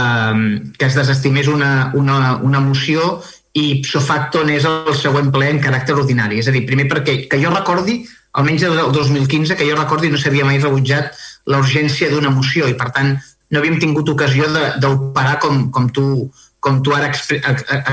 que 0.79 0.87
es 0.87 0.97
desestimés 0.97 1.49
una, 1.49 1.91
una, 1.95 2.37
una 2.45 2.61
moció 2.61 3.21
i 3.57 3.83
so 3.85 4.01
facto 4.01 4.45
anés 4.45 4.65
al 4.69 4.95
següent 4.95 5.33
ple 5.35 5.51
en 5.51 5.61
caràcter 5.63 5.97
ordinari. 5.97 6.39
És 6.41 6.49
a 6.49 6.55
dir, 6.55 6.65
primer 6.69 6.87
perquè 6.91 7.25
que 7.31 7.41
jo 7.43 7.51
recordi, 7.53 8.01
almenys 8.39 8.67
del 8.67 8.93
2015, 8.95 9.57
que 9.59 9.67
jo 9.67 9.77
recordi 9.79 10.11
no 10.11 10.21
s'havia 10.21 10.47
mai 10.47 10.61
rebutjat 10.63 11.17
la 11.51 11.59
urgència 11.59 12.11
d'una 12.13 12.31
moció 12.31 12.69
i, 12.71 12.77
per 12.79 12.91
tant, 12.95 13.17
no 13.51 13.59
havíem 13.59 13.81
tingut 13.83 14.09
ocasió 14.13 14.47
d'operar 14.79 15.39
com, 15.43 15.65
com, 15.75 15.89
tu, 15.91 16.31
com 16.63 16.79
tu 16.85 16.95
ara 16.95 17.11
exp 17.11 17.35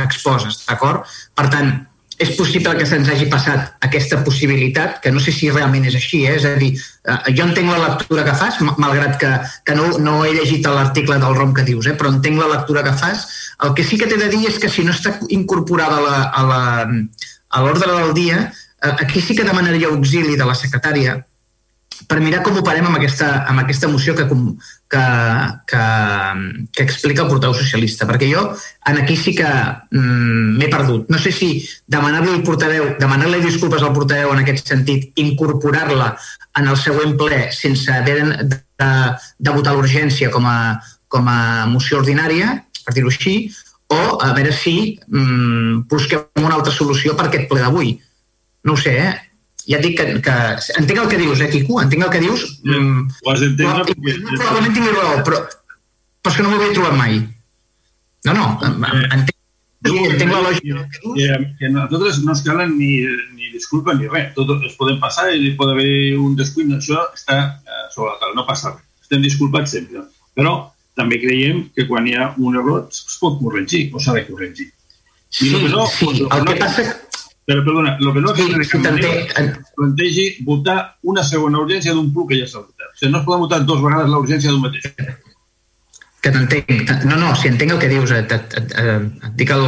exposes, 0.04 0.62
d'acord? 0.68 1.08
Per 1.34 1.48
tant, 1.54 1.74
és 2.18 2.32
possible 2.36 2.74
que 2.78 2.86
se'ns 2.90 3.10
hagi 3.14 3.28
passat 3.30 3.76
aquesta 3.86 4.24
possibilitat, 4.26 4.96
que 5.04 5.12
no 5.12 5.20
sé 5.22 5.32
si 5.32 5.52
realment 5.54 5.86
és 5.86 5.96
així, 6.00 6.24
eh? 6.26 6.36
és 6.40 6.46
a 6.50 6.56
dir, 6.58 6.72
eh, 7.06 7.18
jo 7.38 7.46
entenc 7.46 7.70
la 7.70 7.78
lectura 7.90 8.24
que 8.26 8.34
fas, 8.34 8.58
ma- 8.66 8.74
malgrat 8.82 9.20
que, 9.22 9.30
que 9.66 9.76
no, 9.78 9.86
no 10.02 10.24
he 10.26 10.32
llegit 10.34 10.66
l'article 10.66 11.20
del 11.22 11.36
ROM 11.38 11.54
que 11.54 11.64
dius, 11.68 11.86
eh? 11.86 11.94
però 11.94 12.10
entenc 12.10 12.40
la 12.42 12.50
lectura 12.56 12.82
que 12.84 12.94
fas. 12.98 13.28
El 13.64 13.76
que 13.78 13.84
sí 13.86 13.98
que 14.02 14.08
t'he 14.10 14.18
de 14.18 14.30
dir 14.34 14.48
és 14.50 14.58
que 14.58 14.70
si 14.70 14.84
no 14.84 14.92
està 14.96 15.14
incorporada 15.30 16.02
a 16.34 17.62
l'ordre 17.62 17.92
del 17.94 18.14
dia, 18.18 18.52
eh, 18.82 18.96
aquí 19.00 19.22
sí 19.22 19.36
que 19.36 19.44
demanaria 19.46 19.88
auxili 19.94 20.36
de 20.36 20.46
la 20.46 20.56
secretària 20.58 21.20
per 22.08 22.20
mirar 22.22 22.44
com 22.46 22.58
operem 22.58 22.86
amb 22.86 22.98
aquesta, 22.98 23.46
amb 23.50 23.60
aquesta 23.64 23.88
moció 23.90 24.14
que, 24.16 24.28
com- 24.30 24.58
que, 24.90 25.06
que, 25.68 25.84
que 26.72 26.84
explica 26.84 27.24
el 27.24 27.30
portaveu 27.30 27.56
socialista, 27.56 28.08
perquè 28.08 28.30
jo 28.32 28.44
en 28.88 29.02
aquí 29.02 29.18
sí 29.20 29.34
que 29.36 29.48
mm, 29.48 30.56
m'he 30.58 30.70
perdut. 30.72 31.10
No 31.12 31.20
sé 31.20 31.34
si 31.36 31.50
demanar-li 31.92 32.32
al 32.38 32.46
portaveu, 32.48 32.94
demanar-li 33.00 33.44
disculpes 33.44 33.84
al 33.84 33.94
portaveu 33.96 34.32
en 34.34 34.44
aquest 34.44 34.72
sentit, 34.72 35.12
incorporar-la 35.20 36.14
en 36.58 36.72
el 36.72 36.80
següent 36.80 37.18
ple 37.20 37.48
sense 37.56 37.92
haver 37.92 38.22
de, 38.24 38.48
de, 38.56 38.92
de 39.38 39.56
votar 39.60 39.76
l'urgència 39.76 40.32
com, 40.34 40.48
a, 40.48 40.80
com 41.12 41.28
a 41.28 41.68
moció 41.70 42.00
ordinària, 42.02 42.56
per 42.86 42.96
dir-ho 42.96 43.12
així, 43.12 43.38
o 43.92 44.02
a 44.24 44.34
veure 44.36 44.56
si 44.56 44.98
mm, 45.08 45.88
busquem 45.92 46.44
una 46.44 46.56
altra 46.60 46.74
solució 46.76 47.16
per 47.16 47.28
aquest 47.28 47.48
ple 47.52 47.64
d'avui. 47.64 47.98
No 48.68 48.76
ho 48.76 48.80
sé, 48.80 48.96
eh? 49.00 49.14
Ja 49.68 49.80
et 49.80 49.84
dic 49.84 49.98
que, 50.00 50.06
que... 50.24 50.36
Entenc 50.80 51.02
el 51.04 51.10
que 51.12 51.20
dius, 51.20 51.42
eh, 51.44 51.50
Quico? 51.52 51.82
Entenc 51.84 52.06
el 52.06 52.12
que 52.14 52.22
dius. 52.24 52.44
Mm, 52.64 53.08
Ho 53.26 53.32
has 53.34 53.42
d'entendre 53.44 53.88
perquè... 53.90 54.14
Probablement 54.30 54.78
tingui 54.78 54.94
raó, 54.94 55.18
però, 55.28 55.42
però 56.24 56.32
és 56.32 56.38
que 56.38 56.46
no 56.46 56.52
m'ho 56.52 56.62
havia 56.62 56.78
trobat 56.78 56.96
mai. 57.00 57.18
No, 58.28 58.36
no, 58.36 58.46
entenc, 58.64 59.36
entenc 59.84 60.32
la 60.32 60.40
lògica. 60.46 60.86
Que, 61.04 61.28
que 61.60 61.72
nosaltres 61.74 62.22
no 62.24 62.36
es 62.36 62.44
calen 62.48 62.78
ni, 62.80 62.94
ni 63.36 63.52
disculpa 63.54 63.96
ni 63.98 64.08
res. 64.12 64.32
Tot 64.38 64.56
es 64.58 64.76
poden 64.80 65.02
passar 65.04 65.30
i 65.36 65.54
pot 65.60 65.74
haver 65.74 66.16
un 66.16 66.40
descuit. 66.40 66.72
Això 66.80 67.04
està 67.16 67.38
eh, 67.60 67.84
sobre 67.94 68.14
la 68.14 68.18
taula, 68.24 68.40
no 68.40 68.48
passa 68.48 68.74
res. 68.74 68.88
Estem 69.04 69.24
disculpats 69.24 69.76
sempre. 69.76 70.08
Però 70.38 70.56
també 70.98 71.20
creiem 71.22 71.66
que 71.76 71.86
quan 71.92 72.08
hi 72.08 72.16
ha 72.18 72.32
un 72.40 72.56
error 72.58 72.88
es 72.88 73.20
pot 73.22 73.38
corregir 73.44 73.88
o 73.94 74.02
s'ha 74.02 74.16
de 74.18 74.26
corregir. 74.32 74.72
Sí, 75.30 75.52
lo 75.52 75.60
que 75.60 75.70
no, 75.70 75.86
sí, 75.92 76.06
lo 76.06 76.32
el 76.32 76.46
no, 76.46 76.54
que 76.54 76.56
passa... 76.56 76.88
Però, 77.48 77.62
perdona, 77.64 77.94
el 78.02 78.10
que 78.14 78.22
no 78.22 78.34
Sí, 78.36 78.44
sí, 78.52 78.64
sí, 78.68 78.80
t'entenc. 78.84 79.60
plantegi 79.78 80.26
votar 80.44 80.78
una 81.04 81.24
segona 81.24 81.62
urgència 81.64 81.94
d'un 81.96 82.10
punt 82.14 82.28
que 82.28 82.42
ja 82.42 82.48
s'ha 82.50 82.60
votat. 82.60 82.90
O 82.92 82.98
sigui, 83.00 83.12
no 83.14 83.22
es 83.22 83.26
pot 83.30 83.40
votar 83.40 83.62
dues 83.64 83.80
vegades 83.86 84.10
la 84.12 84.20
urgència 84.20 84.52
d'un 84.52 84.66
mateix. 84.66 84.90
Que 86.22 86.32
t'entenc. 86.36 86.92
No, 87.08 87.16
no, 87.22 87.30
si 87.40 87.48
entenc 87.48 87.72
el 87.72 87.80
que 87.80 87.88
dius, 87.94 88.12
et, 88.12 88.32
et, 88.36 88.58
et, 88.60 88.76
et, 88.84 89.30
dic 89.40 89.54
el... 89.56 89.64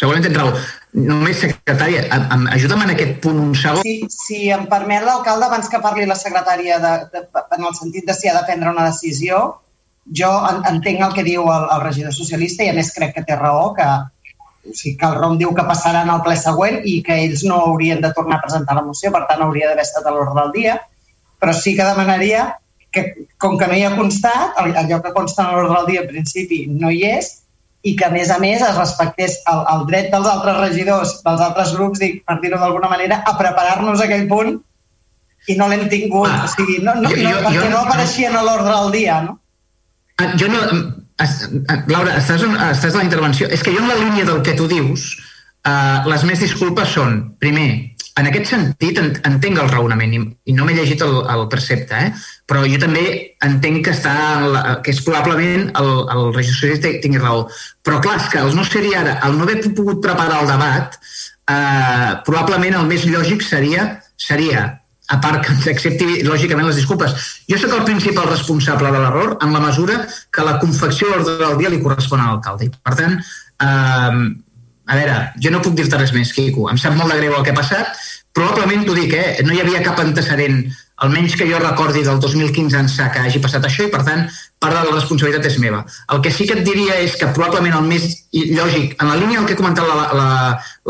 Segurament 0.00 0.22
tens 0.28 0.36
raó. 0.36 0.52
Només, 0.92 1.40
secretària, 1.40 2.04
am- 2.14 2.28
am- 2.36 2.46
ajuda'm 2.52 2.84
en 2.84 2.92
aquest 2.94 3.16
punt 3.24 3.40
un 3.40 3.54
segon. 3.58 3.80
Si, 3.86 3.96
si 4.12 4.50
em 4.54 4.68
permet 4.70 5.02
l'alcalde, 5.06 5.48
abans 5.48 5.68
que 5.72 5.80
parli 5.82 6.04
la 6.06 6.14
secretària 6.18 6.78
de, 6.84 6.92
de, 7.16 7.24
en 7.56 7.64
el 7.66 7.74
sentit 7.78 8.06
de 8.06 8.14
si 8.14 8.28
ha 8.30 8.36
de 8.36 8.44
prendre 8.46 8.70
una 8.70 8.86
decisió, 8.90 9.40
jo 10.20 10.30
en- 10.52 10.62
entenc 10.74 11.00
el 11.08 11.12
que 11.16 11.24
diu 11.26 11.48
el, 11.48 11.66
el 11.74 11.82
regidor 11.88 12.12
socialista 12.14 12.64
i 12.66 12.70
a 12.70 12.76
més 12.76 12.92
crec 12.94 13.14
que 13.16 13.24
té 13.26 13.36
raó, 13.40 13.72
que, 13.74 13.88
o 14.68 14.74
sigui, 14.76 14.96
que 15.00 15.06
el 15.06 15.14
ROM 15.16 15.36
diu 15.40 15.54
que 15.56 15.64
passaran 15.64 16.10
al 16.12 16.22
ple 16.22 16.36
següent 16.36 16.80
i 16.84 16.98
que 17.02 17.16
ells 17.24 17.44
no 17.48 17.60
haurien 17.70 18.00
de 18.04 18.12
tornar 18.12 18.38
a 18.38 18.42
presentar 18.44 18.76
la 18.76 18.82
moció, 18.86 19.10
per 19.14 19.24
tant 19.28 19.40
hauria 19.42 19.68
d'haver 19.70 19.86
estat 19.86 20.06
a 20.06 20.10
l'ordre 20.14 20.36
del 20.42 20.52
dia, 20.52 20.78
però 21.40 21.52
sí 21.56 21.74
que 21.76 21.84
demanaria 21.86 22.56
que, 22.92 23.04
com 23.38 23.56
que 23.56 23.66
no 23.70 23.74
hi 23.78 23.84
ha 23.86 23.94
constat, 23.96 24.56
all- 24.60 24.76
allò 24.76 25.00
que 25.02 25.12
consta 25.16 25.44
en 25.46 25.54
l'ordre 25.54 25.76
del 25.78 25.86
dia 25.92 26.00
en 26.02 26.08
principi 26.08 26.66
no 26.68 26.90
hi 26.90 27.04
és, 27.08 27.36
i 27.82 27.94
que, 27.96 28.04
a 28.04 28.10
més 28.12 28.28
a 28.28 28.36
més, 28.38 28.60
es 28.60 28.76
respectés 28.76 29.38
el, 29.48 29.62
el 29.72 29.86
dret 29.88 30.10
dels 30.12 30.26
altres 30.28 30.58
regidors, 30.60 31.14
dels 31.24 31.40
altres 31.40 31.70
grups, 31.78 31.98
dic, 32.02 32.18
per 32.28 32.36
dir-ho 32.42 32.58
d'alguna 32.60 32.90
manera, 32.92 33.22
a 33.24 33.32
preparar-nos 33.38 34.02
aquell 34.04 34.26
punt 34.28 34.58
i 35.48 35.56
no 35.56 35.68
l'hem 35.70 35.86
tingut. 35.88 36.28
Ah, 36.28 36.42
o 36.44 36.50
sigui, 36.52 36.82
no, 36.84 36.92
no, 37.00 37.08
jo- 37.08 37.16
no, 37.22 37.30
jo- 37.30 37.44
perquè 37.46 37.62
jo- 37.62 37.70
no 37.72 37.78
apareixien 37.86 38.36
a 38.36 38.42
l'ordre 38.44 38.74
del 38.74 38.92
dia, 38.98 39.22
no? 39.24 39.38
Ah, 40.20 40.34
Jo 40.36 40.50
no... 40.52 40.60
ah, 41.20 41.78
Laura, 41.90 42.16
estàs, 42.18 42.44
estàs 42.44 42.94
a 42.94 43.00
la 43.00 43.06
intervenció. 43.06 43.48
És 43.48 43.62
que 43.64 43.74
jo 43.74 43.84
en 43.84 43.90
la 43.90 43.98
línia 44.00 44.26
del 44.28 44.42
que 44.46 44.56
tu 44.58 44.68
dius, 44.70 45.12
eh, 45.66 45.98
les 46.10 46.26
més 46.28 46.42
disculpes 46.42 46.92
són, 46.96 47.20
primer, 47.42 47.70
en 48.20 48.28
aquest 48.28 48.50
sentit 48.50 48.98
en, 49.00 49.12
entenc 49.28 49.60
el 49.62 49.70
raonament 49.70 50.12
i, 50.16 50.20
i 50.50 50.56
no 50.56 50.66
m'he 50.66 50.74
llegit 50.76 51.02
el, 51.06 51.14
el 51.32 51.46
precepte, 51.52 52.00
eh? 52.08 52.10
però 52.50 52.64
jo 52.66 52.80
també 52.82 53.04
entenc 53.46 53.84
que, 53.86 53.94
està 53.94 54.14
la, 54.44 54.62
que 54.84 54.92
és 54.92 55.00
probablement 55.06 55.70
el, 55.80 55.90
el 56.16 56.40
socialista 56.42 56.90
tingui 57.04 57.22
raó. 57.22 57.46
Però 57.86 58.00
clar, 58.02 58.18
és 58.20 58.28
que 58.32 58.42
el 58.42 58.52
no 58.56 58.66
seria 58.66 59.04
ara, 59.04 59.16
el 59.28 59.38
no 59.38 59.46
haver 59.46 59.62
pogut 59.76 60.02
preparar 60.04 60.42
el 60.42 60.52
debat, 60.52 60.98
eh, 61.54 62.12
probablement 62.26 62.80
el 62.82 62.90
més 62.90 63.06
lògic 63.08 63.46
seria 63.46 63.92
seria 64.20 64.79
a 65.10 65.18
part 65.22 65.42
que 65.44 65.54
ens 65.54 65.66
accepti 65.72 66.20
lògicament 66.26 66.68
les 66.70 66.78
disculpes. 66.78 67.14
Jo 67.50 67.58
sóc 67.58 67.74
el 67.74 67.86
principal 67.88 68.28
responsable 68.30 68.92
de 68.94 69.00
l'error 69.02 69.36
en 69.42 69.54
la 69.56 69.62
mesura 69.64 70.04
que 70.30 70.46
la 70.46 70.58
confecció 70.62 71.10
de 71.10 71.18
l'ordre 71.18 71.40
del 71.42 71.58
dia 71.58 71.72
li 71.72 71.82
correspon 71.82 72.22
a 72.22 72.28
l'alcalde. 72.30 72.70
Per 72.78 72.94
tant, 73.00 73.18
eh, 73.18 74.20
a 74.90 74.96
veure, 74.98 75.18
jo 75.42 75.50
no 75.54 75.62
puc 75.64 75.74
dir-te 75.78 75.98
res 75.98 76.14
més, 76.14 76.32
Quico. 76.34 76.68
Em 76.70 76.78
sap 76.78 76.94
molt 76.98 77.12
de 77.12 77.18
greu 77.18 77.36
el 77.36 77.44
que 77.46 77.52
ha 77.54 77.58
passat. 77.58 77.98
Probablement 78.36 78.86
t'ho 78.86 78.94
dic, 78.94 79.12
eh? 79.16 79.42
no 79.42 79.54
hi 79.54 79.60
havia 79.64 79.82
cap 79.82 79.98
antecedent 80.02 80.62
almenys 81.00 81.34
que 81.34 81.46
jo 81.48 81.58
recordi 81.58 82.02
del 82.04 82.20
2015 82.20 82.76
ençà 82.76 83.08
que 83.12 83.22
hagi 83.24 83.40
passat 83.40 83.64
això 83.64 83.86
i, 83.86 83.90
per 83.92 84.02
tant, 84.04 84.26
part 84.60 84.76
de 84.76 84.82
la 84.84 84.98
responsabilitat 84.98 85.46
és 85.48 85.56
meva. 85.62 85.80
El 86.12 86.20
que 86.24 86.32
sí 86.34 86.44
que 86.48 86.58
et 86.58 86.66
diria 86.66 86.98
és 87.00 87.16
que 87.16 87.30
probablement 87.36 87.78
el 87.78 87.88
més 87.88 88.04
lògic, 88.58 88.92
en 89.00 89.08
la 89.08 89.16
línia 89.16 89.40
del 89.40 89.48
que 89.48 89.56
ha 89.56 89.60
comentat 89.60 89.88
la, 89.88 90.04
la, 90.18 90.28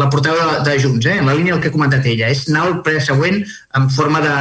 la 0.02 0.08
portaveu 0.12 0.40
de, 0.40 0.56
de 0.66 0.74
Junts, 0.82 1.06
eh, 1.06 1.20
en 1.22 1.30
la 1.30 1.36
línia 1.38 1.54
del 1.54 1.62
que 1.62 1.70
ha 1.70 1.76
comentat 1.76 2.10
ella, 2.10 2.32
és 2.34 2.42
anar 2.50 2.66
al 2.66 2.76
ple 2.86 2.98
següent 3.06 3.38
en 3.78 3.88
forma 3.94 4.24
de 4.26 4.34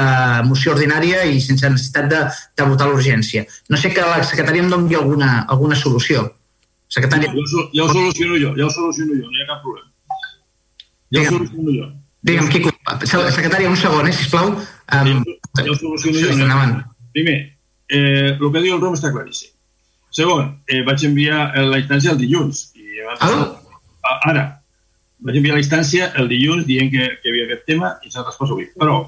moció 0.50 0.74
ordinària 0.74 1.22
i 1.30 1.38
sense 1.46 1.70
necessitat 1.70 2.10
de, 2.10 2.26
de 2.58 2.70
votar 2.74 2.90
l'urgència. 2.90 3.46
No 3.70 3.78
sé 3.78 3.94
que 3.94 4.10
la 4.10 4.26
secretària 4.26 4.66
em 4.66 4.74
doni 4.74 4.98
alguna, 4.98 5.32
alguna 5.48 5.78
solució. 5.78 6.26
Secretària... 6.90 7.30
Ja, 7.30 7.70
ja 7.78 7.86
ho 7.86 7.94
soluciono 7.94 8.42
jo, 8.42 8.58
ja 8.58 8.66
ho 8.66 8.74
soluciono 8.74 9.22
jo, 9.22 9.30
no 9.30 9.38
hi 9.38 9.46
ha 9.46 9.52
cap 9.54 9.62
problema. 9.62 9.90
Ja 11.14 11.22
ho 11.22 11.30
soluciono 11.30 11.78
jo. 11.78 11.92
Digue'm, 12.22 12.50
Quico, 12.52 12.72
secretària, 13.00 13.70
un 13.70 13.78
segon, 13.80 14.08
eh, 14.08 14.14
sisplau. 14.14 14.52
Um, 14.92 15.24
ja 15.56 15.76
soluciono 15.76 16.20
jo. 16.20 16.48
No? 16.48 16.84
Primer, 17.14 17.38
eh, 17.88 18.36
el 18.36 18.52
que 18.52 18.62
diu 18.62 18.76
el 18.76 18.82
Rom 18.82 18.96
està 18.98 19.12
claríssim. 19.14 19.54
Segon, 20.12 20.58
eh, 20.68 20.82
vaig 20.84 21.04
enviar 21.06 21.54
la 21.56 21.80
instància 21.80 22.12
el 22.12 22.20
dilluns. 22.20 22.72
I 22.76 23.06
ah? 23.16 23.46
Ara, 24.28 24.44
vaig 25.24 25.38
enviar 25.40 25.56
la 25.56 25.64
instància 25.64 26.10
el 26.20 26.28
dilluns 26.32 26.66
dient 26.68 26.92
que, 26.92 27.08
que 27.22 27.32
havia 27.32 27.46
aquest 27.48 27.64
tema 27.70 27.94
i 28.04 28.12
s'ha 28.12 28.26
respost 28.26 28.52
avui. 28.56 28.68
Però, 28.80 29.00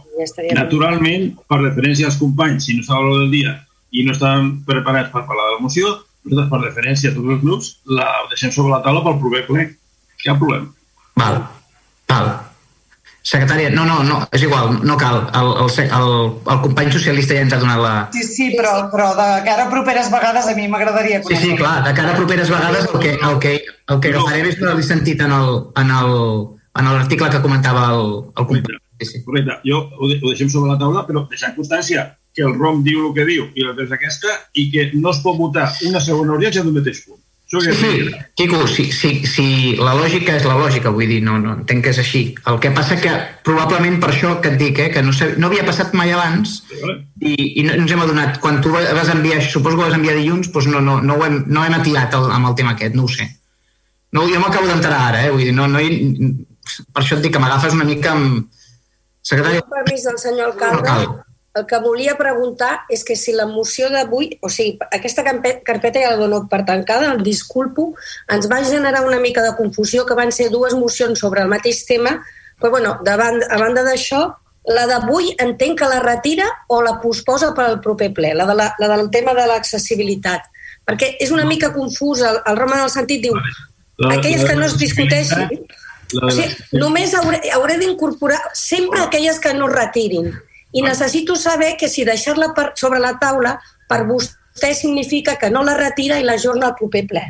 naturalment, 0.56 1.34
per 1.50 1.60
referència 1.64 2.08
als 2.08 2.20
companys, 2.22 2.70
si 2.70 2.78
no 2.78 2.86
estava 2.86 3.04
l'hora 3.04 3.26
del 3.26 3.36
dia 3.36 3.58
i 3.92 4.06
no 4.08 4.16
estaven 4.16 4.54
preparats 4.68 5.12
per 5.12 5.26
parlar 5.28 5.50
de 5.50 5.58
la 5.58 5.66
moció, 5.66 5.98
nosaltres, 6.24 6.52
per 6.54 6.62
referència 6.64 7.12
a 7.12 7.18
tots 7.18 7.36
els 7.36 7.44
grups, 7.44 7.74
la 7.98 8.08
deixem 8.32 8.54
sobre 8.56 8.76
la 8.76 8.84
taula 8.86 9.04
pel 9.04 9.20
proper 9.26 9.44
ple. 9.50 9.68
Cap 10.22 10.40
problema. 10.40 10.70
Val. 11.18 11.44
Val. 12.08 12.34
Secretària, 13.22 13.70
no, 13.70 13.84
no, 13.86 14.00
no, 14.02 14.16
és 14.34 14.42
igual, 14.42 14.80
no 14.82 14.96
cal. 14.98 15.20
El, 15.38 15.50
el, 15.62 15.70
el, 15.86 16.14
el 16.54 16.62
company 16.64 16.90
socialista 16.94 17.36
ja 17.38 17.44
ens 17.46 17.54
ha 17.54 17.60
donat 17.62 17.82
la... 17.82 17.92
Sí, 18.16 18.24
sí, 18.26 18.48
però, 18.58 18.72
però 18.90 19.12
de 19.18 19.28
cara 19.46 19.68
a 19.68 19.70
properes 19.70 20.10
vegades 20.10 20.50
a 20.50 20.56
mi 20.58 20.66
m'agradaria 20.72 21.20
Sí, 21.28 21.38
sí, 21.38 21.52
clar, 21.60 21.84
de 21.86 21.94
cara 21.98 22.16
a 22.16 22.18
properes 22.18 22.50
vegades 22.50 22.90
el 22.90 23.00
que, 23.04 23.14
el 23.14 23.38
que, 23.44 23.54
el 23.62 24.02
que 24.02 24.16
no. 24.16 24.24
agafarem 24.24 24.50
és 24.50 24.58
l'he 24.66 24.88
sentit 24.88 25.22
en 25.22 25.36
el, 25.38 25.54
en 25.84 25.94
el, 26.00 26.16
en 26.82 26.90
l'article 26.96 27.30
que 27.30 27.44
comentava 27.46 27.92
el, 27.94 28.18
el 28.34 28.50
company. 28.56 28.82
Sí, 28.98 29.12
sí. 29.12 29.24
Correcte. 29.28 29.62
Jo 29.70 29.84
ho, 29.86 30.10
de, 30.10 30.18
ho 30.18 30.34
deixem 30.34 30.50
sobre 30.50 30.74
la 30.74 30.82
taula, 30.82 31.06
però 31.06 31.28
deixant 31.30 31.54
constància 31.54 32.10
que 32.34 32.46
el 32.48 32.58
ROM 32.58 32.82
diu 32.86 33.08
el 33.08 33.14
que 33.14 33.28
diu 33.28 33.48
i 33.54 33.66
la 33.68 33.76
és 33.84 33.94
aquesta 33.94 34.34
i 34.58 34.70
que 34.74 34.90
no 34.96 35.14
es 35.14 35.22
pot 35.22 35.38
votar 35.38 35.70
una 35.90 36.02
segona 36.02 36.34
audiència 36.34 36.66
d'un 36.66 36.78
mateix 36.78 37.06
punt. 37.06 37.22
Sí, 37.52 37.72
sí, 37.74 38.12
Quico, 38.34 38.66
si, 38.66 38.94
si, 38.94 39.26
si 39.28 39.76
la 39.76 39.92
lògica 39.92 40.38
és 40.40 40.46
la 40.48 40.56
lògica, 40.56 40.94
vull 40.96 41.10
dir, 41.10 41.18
no, 41.26 41.34
no 41.36 41.58
entenc 41.58 41.84
que 41.84 41.92
és 41.92 41.98
així. 42.00 42.22
El 42.48 42.62
que 42.64 42.70
passa 42.72 42.96
que 43.02 43.12
probablement 43.44 43.98
per 44.00 44.14
això 44.14 44.38
que 44.40 44.54
et 44.54 44.56
dic, 44.62 44.80
eh, 44.80 44.86
que 44.94 45.02
no, 45.04 45.12
sé, 45.12 45.34
no 45.36 45.50
havia 45.50 45.66
passat 45.68 45.92
mai 45.98 46.14
abans 46.16 46.62
i, 47.20 47.34
i 47.60 47.66
no 47.68 47.76
ens 47.76 47.92
hem 47.92 48.04
adonat. 48.06 48.40
Quan 48.40 48.62
tu 48.64 48.72
vas 48.72 49.12
enviar, 49.12 49.42
suposo 49.44 49.76
que 49.76 49.90
vas 49.90 49.98
enviar 49.98 50.16
dilluns, 50.16 50.48
doncs 50.54 50.70
no, 50.72 50.80
no, 50.86 51.02
no, 51.04 51.18
ho 51.20 51.26
hem, 51.28 51.42
no 51.52 51.66
hem 51.68 51.76
atirat 51.76 52.16
el, 52.16 52.30
amb 52.32 52.54
el 52.54 52.56
tema 52.62 52.72
aquest, 52.78 52.96
no 52.96 53.04
ho 53.04 53.12
sé. 53.12 53.28
No, 54.16 54.24
jo 54.32 54.40
m'acabo 54.40 54.72
d'entrar 54.72 55.02
ara, 55.10 55.26
eh, 55.26 55.34
vull 55.36 55.44
dir, 55.44 55.52
no, 55.58 55.68
no, 55.68 55.84
per 56.96 57.04
això 57.04 57.20
et 57.20 57.26
dic 57.26 57.36
que 57.36 57.44
m'agafes 57.44 57.76
una 57.76 57.90
mica 57.90 58.16
amb... 58.16 58.48
Secretari... 59.28 59.60
Permís 59.76 60.08
del 60.08 60.18
senyor 60.24 60.54
alcalde 60.54 61.20
el 61.54 61.66
que 61.68 61.80
volia 61.84 62.16
preguntar 62.18 62.86
és 62.90 63.04
que 63.04 63.16
si 63.20 63.34
la 63.36 63.46
moció 63.46 63.90
d'avui, 63.92 64.30
o 64.42 64.50
sigui, 64.50 64.78
aquesta 64.96 65.24
carpeta 65.26 66.00
ja 66.00 66.14
la 66.14 66.20
dono 66.22 66.46
per 66.48 66.64
tancada, 66.68 67.12
el 67.12 67.24
disculpo, 67.24 67.92
ens 68.32 68.48
va 68.52 68.62
generar 68.64 69.04
una 69.06 69.20
mica 69.20 69.44
de 69.44 69.56
confusió 69.58 70.06
que 70.06 70.16
van 70.16 70.32
ser 70.32 70.50
dues 70.50 70.76
mocions 70.80 71.20
sobre 71.20 71.42
el 71.44 71.52
mateix 71.52 71.84
tema, 71.86 72.22
però 72.62 72.72
bueno, 72.78 72.94
davant, 73.04 73.42
a 73.44 73.58
banda 73.60 73.84
d'això, 73.84 74.30
la 74.72 74.86
d'avui 74.88 75.34
entenc 75.42 75.80
que 75.82 75.90
la 75.90 76.00
retira 76.00 76.46
o 76.70 76.80
la 76.86 77.00
posposa 77.02 77.52
per 77.58 77.66
al 77.66 77.80
proper 77.82 78.12
ple, 78.16 78.32
la, 78.38 78.46
de 78.48 78.56
la, 78.56 78.70
la 78.80 78.90
del 78.96 79.10
tema 79.12 79.34
de 79.36 79.48
l'accessibilitat. 79.50 80.48
Perquè 80.88 81.16
és 81.20 81.34
una 81.36 81.44
mica 81.50 81.74
confús, 81.74 82.22
el, 82.24 82.40
el 82.48 82.58
Roma 82.58 82.78
en 82.78 82.86
el 82.86 82.94
sentit 82.94 83.26
diu, 83.26 83.36
aquelles 84.08 84.46
que 84.48 84.56
no 84.56 84.70
es 84.70 84.78
discuteixin, 84.80 85.66
o 86.22 86.32
sigui, 86.32 86.80
només 86.80 87.12
hauré, 87.18 87.42
hauré 87.58 87.76
d'incorporar 87.82 88.40
sempre 88.56 89.02
aquelles 89.02 89.40
que 89.40 89.54
no 89.58 89.68
retirin 89.72 90.32
i 90.72 90.82
necessito 90.86 91.36
saber 91.36 91.76
que 91.80 91.90
si 91.90 92.06
deixar-la 92.08 92.54
sobre 92.80 93.00
la 93.04 93.18
taula 93.20 93.58
per 93.90 94.06
vostè 94.08 94.74
significa 94.78 95.38
que 95.38 95.52
no 95.52 95.64
la 95.68 95.78
retira 95.78 96.20
i 96.20 96.28
la 96.28 96.38
jorna 96.40 96.72
al 96.72 96.76
proper 96.80 97.06
ple. 97.08 97.24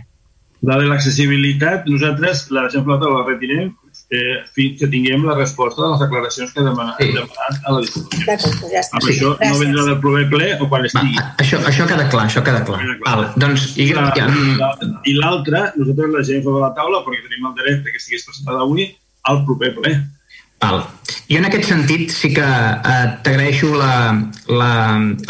La 0.61 0.77
de 0.77 0.85
l'accessibilitat, 0.85 1.87
nosaltres 1.89 2.49
la 2.53 2.67
deixem 2.67 2.85
la 2.85 2.99
taula, 3.01 3.23
la 3.23 3.31
retirem 3.33 3.71
eh, 4.11 4.43
fins 4.53 4.77
que 4.79 4.89
tinguem 4.91 5.23
la 5.25 5.35
resposta 5.37 5.81
de 5.81 5.89
les 5.93 6.03
declaracions 6.03 6.51
que 6.53 6.65
demana, 6.65 6.93
sí. 6.99 7.07
demanat 7.15 7.65
a 7.65 7.73
la 7.73 7.81
discusió. 7.81 8.21
D'acord, 8.27 8.61
ja 8.69 8.83
està. 8.83 8.99
Amb 8.99 9.09
això 9.09 9.31
Gràcies. 9.39 9.53
no 9.55 9.61
vendrà 9.63 9.85
del 9.87 9.99
proper 10.05 10.23
ple 10.35 10.49
o 10.59 10.69
quan 10.71 10.87
estigui. 10.89 11.17
Va, 11.17 11.27
això, 11.41 11.61
això 11.71 11.87
queda 11.89 12.07
clar, 12.13 12.27
això 12.29 12.45
queda 12.45 12.63
clar. 12.67 12.81
Queda 12.83 12.97
clar. 13.01 13.15
Val, 13.15 13.27
doncs, 13.41 13.67
i, 13.73 13.89
la, 13.97 14.07
ja... 14.17 14.27
la, 14.61 14.71
I 15.07 15.17
l'altra, 15.17 15.63
nosaltres 15.79 16.13
la 16.13 16.23
deixem 16.23 16.43
sobre 16.45 16.65
la 16.65 16.73
taula 16.77 17.03
perquè 17.07 17.23
tenim 17.25 17.49
el 17.51 17.55
dret 17.61 17.87
que 17.87 17.97
estigués 17.97 18.27
presentada 18.27 18.65
avui 18.67 18.89
al 19.31 19.43
proper 19.47 19.73
ple. 19.79 19.95
Val. 20.61 20.83
Jo 21.27 21.39
en 21.39 21.47
aquest 21.47 21.65
sentit 21.71 22.11
sí 22.13 22.29
que 22.35 22.45
eh, 22.45 23.07
t'agraeixo 23.25 23.73
la, 23.79 24.13
la, 24.47 24.71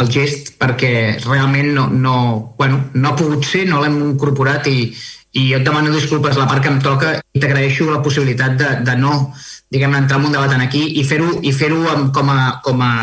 el 0.04 0.12
gest 0.12 0.54
perquè 0.62 0.92
realment 1.24 1.72
no, 1.78 1.88
no, 1.88 2.16
bueno, 2.60 2.84
no 2.94 3.10
ha 3.10 3.18
pogut 3.18 3.48
ser, 3.48 3.64
no 3.70 3.80
l'hem 3.82 3.98
incorporat 4.12 4.68
i, 4.68 4.92
i 5.32 5.48
jo 5.48 5.62
et 5.62 5.66
demano 5.66 5.94
disculpes 5.96 6.38
la 6.38 6.50
part 6.52 6.66
que 6.66 6.74
em 6.74 6.82
toca 6.84 7.16
i 7.22 7.40
t'agraeixo 7.40 7.90
la 7.90 8.04
possibilitat 8.04 8.60
de, 8.60 8.72
de 8.86 8.98
no 9.00 9.32
diguem 9.72 9.96
entrar 9.96 10.20
en 10.20 10.28
un 10.28 10.36
debat 10.36 10.52
aquí 10.60 10.84
i 11.00 11.06
fer-ho 11.08 11.38
i 11.42 11.54
fer 11.56 11.72
com, 11.72 12.30
a, 12.30 12.60
com 12.66 12.82
a 12.84 12.94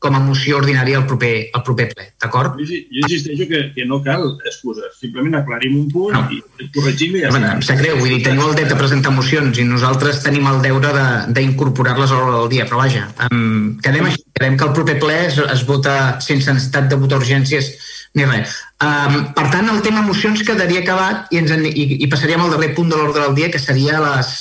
com 0.00 0.14
a 0.16 0.20
moció 0.24 0.56
ordinària 0.56 0.96
al 0.96 1.04
proper, 1.04 1.50
al 1.52 1.62
proper 1.64 1.86
ple, 1.90 2.06
d'acord? 2.22 2.56
Jo, 2.56 2.78
jo 2.88 3.02
insisteixo 3.04 3.46
que, 3.50 3.58
que 3.74 3.84
no 3.84 3.98
cal 4.00 4.22
excuses, 4.48 4.94
simplement 4.96 5.36
aclarim 5.42 5.76
un 5.76 5.90
punt 5.92 6.16
no. 6.16 6.22
i 6.32 6.70
corregim 6.72 7.18
i 7.18 7.24
ja 7.26 7.32
bueno, 7.34 7.50
Em 7.58 7.60
sap 7.66 7.82
greu, 7.82 7.98
vull 8.00 8.14
dir, 8.14 8.22
teniu 8.24 8.48
el 8.48 8.56
dret 8.56 8.72
de 8.72 8.78
presentar 8.80 9.12
mocions 9.12 9.60
i 9.60 9.66
nosaltres 9.68 10.22
tenim 10.24 10.48
el 10.48 10.62
deure 10.64 11.04
d'incorporar-les 11.36 12.16
a 12.16 12.22
l'hora 12.22 12.38
del 12.38 12.50
dia, 12.56 12.66
però 12.70 12.80
vaja, 12.80 13.04
um, 13.28 13.76
quedem 13.84 14.08
així, 14.08 14.24
quedem 14.40 14.56
que 14.56 14.68
el 14.70 14.74
proper 14.80 14.96
ple 15.04 15.20
es, 15.28 15.36
es 15.58 15.68
vota 15.68 15.94
sense 16.24 16.48
necessitat 16.48 16.88
de 16.88 17.00
votar 17.04 17.20
urgències 17.20 17.72
ni 18.16 18.24
res. 18.24 18.56
Um, 18.80 19.22
per 19.36 19.50
tant, 19.52 19.68
el 19.68 19.84
tema 19.84 20.00
mocions 20.06 20.40
quedaria 20.48 20.80
acabat 20.80 21.28
i, 21.28 21.44
ens 21.44 21.52
en, 21.52 21.68
i, 21.68 21.90
i 22.00 22.08
passaríem 22.08 22.40
al 22.40 22.56
darrer 22.56 22.72
punt 22.72 22.88
de 22.88 22.96
l'ordre 22.96 23.28
del 23.28 23.36
dia, 23.36 23.52
que 23.52 23.60
seria 23.60 24.00
les 24.00 24.38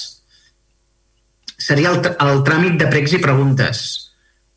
seria 1.59 1.91
el, 1.91 1.99
el 1.99 2.45
tràmit 2.47 2.79
de 2.79 2.87
pregs 2.87 3.19
i 3.19 3.19
preguntes 3.19 3.89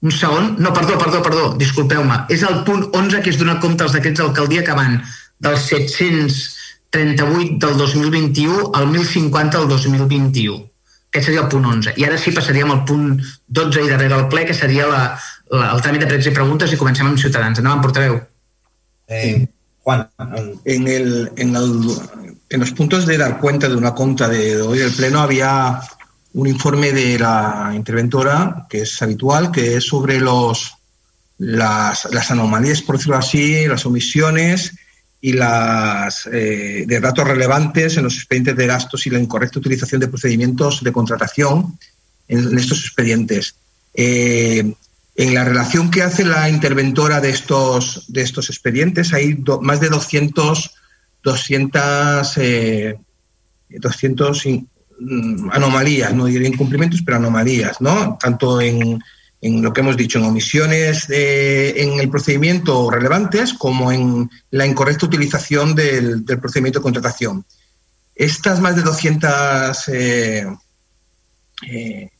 un 0.02 0.10
segon, 0.10 0.56
no, 0.58 0.72
perdó, 0.74 0.98
perdó, 0.98 1.22
perdó, 1.22 1.54
disculpeu-me, 1.58 2.24
és 2.34 2.42
el 2.42 2.64
punt 2.66 2.90
11 2.90 3.22
que 3.22 3.30
és 3.30 3.38
donar 3.38 3.60
compte 3.62 3.86
als 3.86 3.94
decrets 3.94 4.18
d'alcaldia 4.18 4.66
que 4.66 4.74
van 4.74 4.98
del 5.42 5.58
738 5.58 7.58
del 7.62 7.76
2021 7.78 8.74
al 8.74 8.90
1050 8.90 9.58
del 9.58 9.68
2021. 9.70 10.72
Aquest 11.12 11.28
seria 11.28 11.42
el 11.44 11.50
punt 11.52 11.66
11. 11.68 11.92
I 12.00 12.06
ara 12.08 12.16
sí 12.18 12.32
passaríem 12.32 12.70
al 12.72 12.84
punt 12.88 13.20
12 13.46 13.84
i 13.84 13.90
darrere 13.90 14.16
del 14.16 14.28
ple, 14.32 14.46
que 14.48 14.56
seria 14.56 14.86
la, 14.88 15.02
la, 15.52 15.66
el 15.74 15.82
tràmit 15.84 16.02
de 16.02 16.08
pregs 16.08 16.30
i 16.30 16.34
preguntes 16.34 16.72
i 16.72 16.78
comencem 16.80 17.06
amb 17.06 17.20
Ciutadans. 17.20 17.60
Endavant, 17.60 17.82
portaveu. 17.84 18.16
Eh, 19.12 19.44
Juan. 19.84 20.06
En, 20.64 20.88
el, 20.88 21.30
en, 21.36 21.56
el, 21.56 21.90
en 22.48 22.60
los 22.60 22.72
puntos 22.72 23.06
de 23.06 23.18
dar 23.18 23.38
cuenta 23.38 23.68
de 23.68 23.76
una 23.76 23.94
conta 23.94 24.28
de 24.28 24.62
hoy 24.62 24.78
del 24.78 24.92
Pleno 24.92 25.20
había 25.20 25.80
un 26.34 26.46
informe 26.46 26.92
de 26.92 27.18
la 27.18 27.72
interventora, 27.74 28.66
que 28.68 28.82
es 28.82 29.02
habitual, 29.02 29.50
que 29.50 29.76
es 29.76 29.84
sobre 29.84 30.18
los, 30.18 30.74
las, 31.38 32.08
las 32.10 32.30
anomalías, 32.30 32.82
por 32.82 32.96
decirlo 32.96 33.16
así, 33.16 33.66
las 33.66 33.84
omisiones 33.84 34.74
y 35.20 35.32
las 35.34 36.26
eh, 36.32 36.84
de 36.86 37.00
datos 37.00 37.26
relevantes 37.26 37.96
en 37.96 38.04
los 38.04 38.16
expedientes 38.16 38.56
de 38.56 38.66
gastos 38.66 39.06
y 39.06 39.10
la 39.10 39.20
incorrecta 39.20 39.60
utilización 39.60 40.00
de 40.00 40.08
procedimientos 40.08 40.82
de 40.82 40.92
contratación 40.92 41.78
en, 42.28 42.58
estos 42.58 42.80
expedientes. 42.80 43.54
Eh, 43.94 44.74
en 45.14 45.34
la 45.34 45.44
relación 45.44 45.90
que 45.90 46.02
hace 46.02 46.24
la 46.24 46.48
interventora 46.48 47.20
de 47.20 47.30
estos, 47.30 48.06
de 48.08 48.22
estos 48.22 48.48
expedientes 48.48 49.12
hay 49.12 49.34
do, 49.34 49.60
más 49.60 49.78
de 49.80 49.90
200, 49.90 50.74
200, 51.22 52.38
eh, 52.38 52.98
200 53.68 54.46
anomalías, 55.50 56.14
no 56.14 56.26
diré 56.26 56.46
incumplimientos, 56.46 57.02
pero 57.04 57.16
anomalías, 57.18 57.80
¿no? 57.80 58.16
Tanto 58.20 58.60
en, 58.60 59.00
en 59.40 59.60
lo 59.62 59.72
que 59.72 59.80
hemos 59.80 59.96
dicho, 59.96 60.18
en 60.18 60.24
omisiones 60.24 61.08
de, 61.08 61.82
en 61.82 61.98
el 62.00 62.08
procedimiento 62.08 62.90
relevantes 62.90 63.54
como 63.54 63.90
en 63.90 64.30
la 64.50 64.66
incorrecta 64.66 65.06
utilización 65.06 65.74
del, 65.74 66.24
del 66.24 66.38
procedimiento 66.38 66.78
de 66.78 66.84
contratación. 66.84 67.44
Estas 68.14 68.60
más 68.60 68.76
de 68.76 68.82
200, 68.82 69.88
eh, 69.88 70.46
eh, 71.68 72.10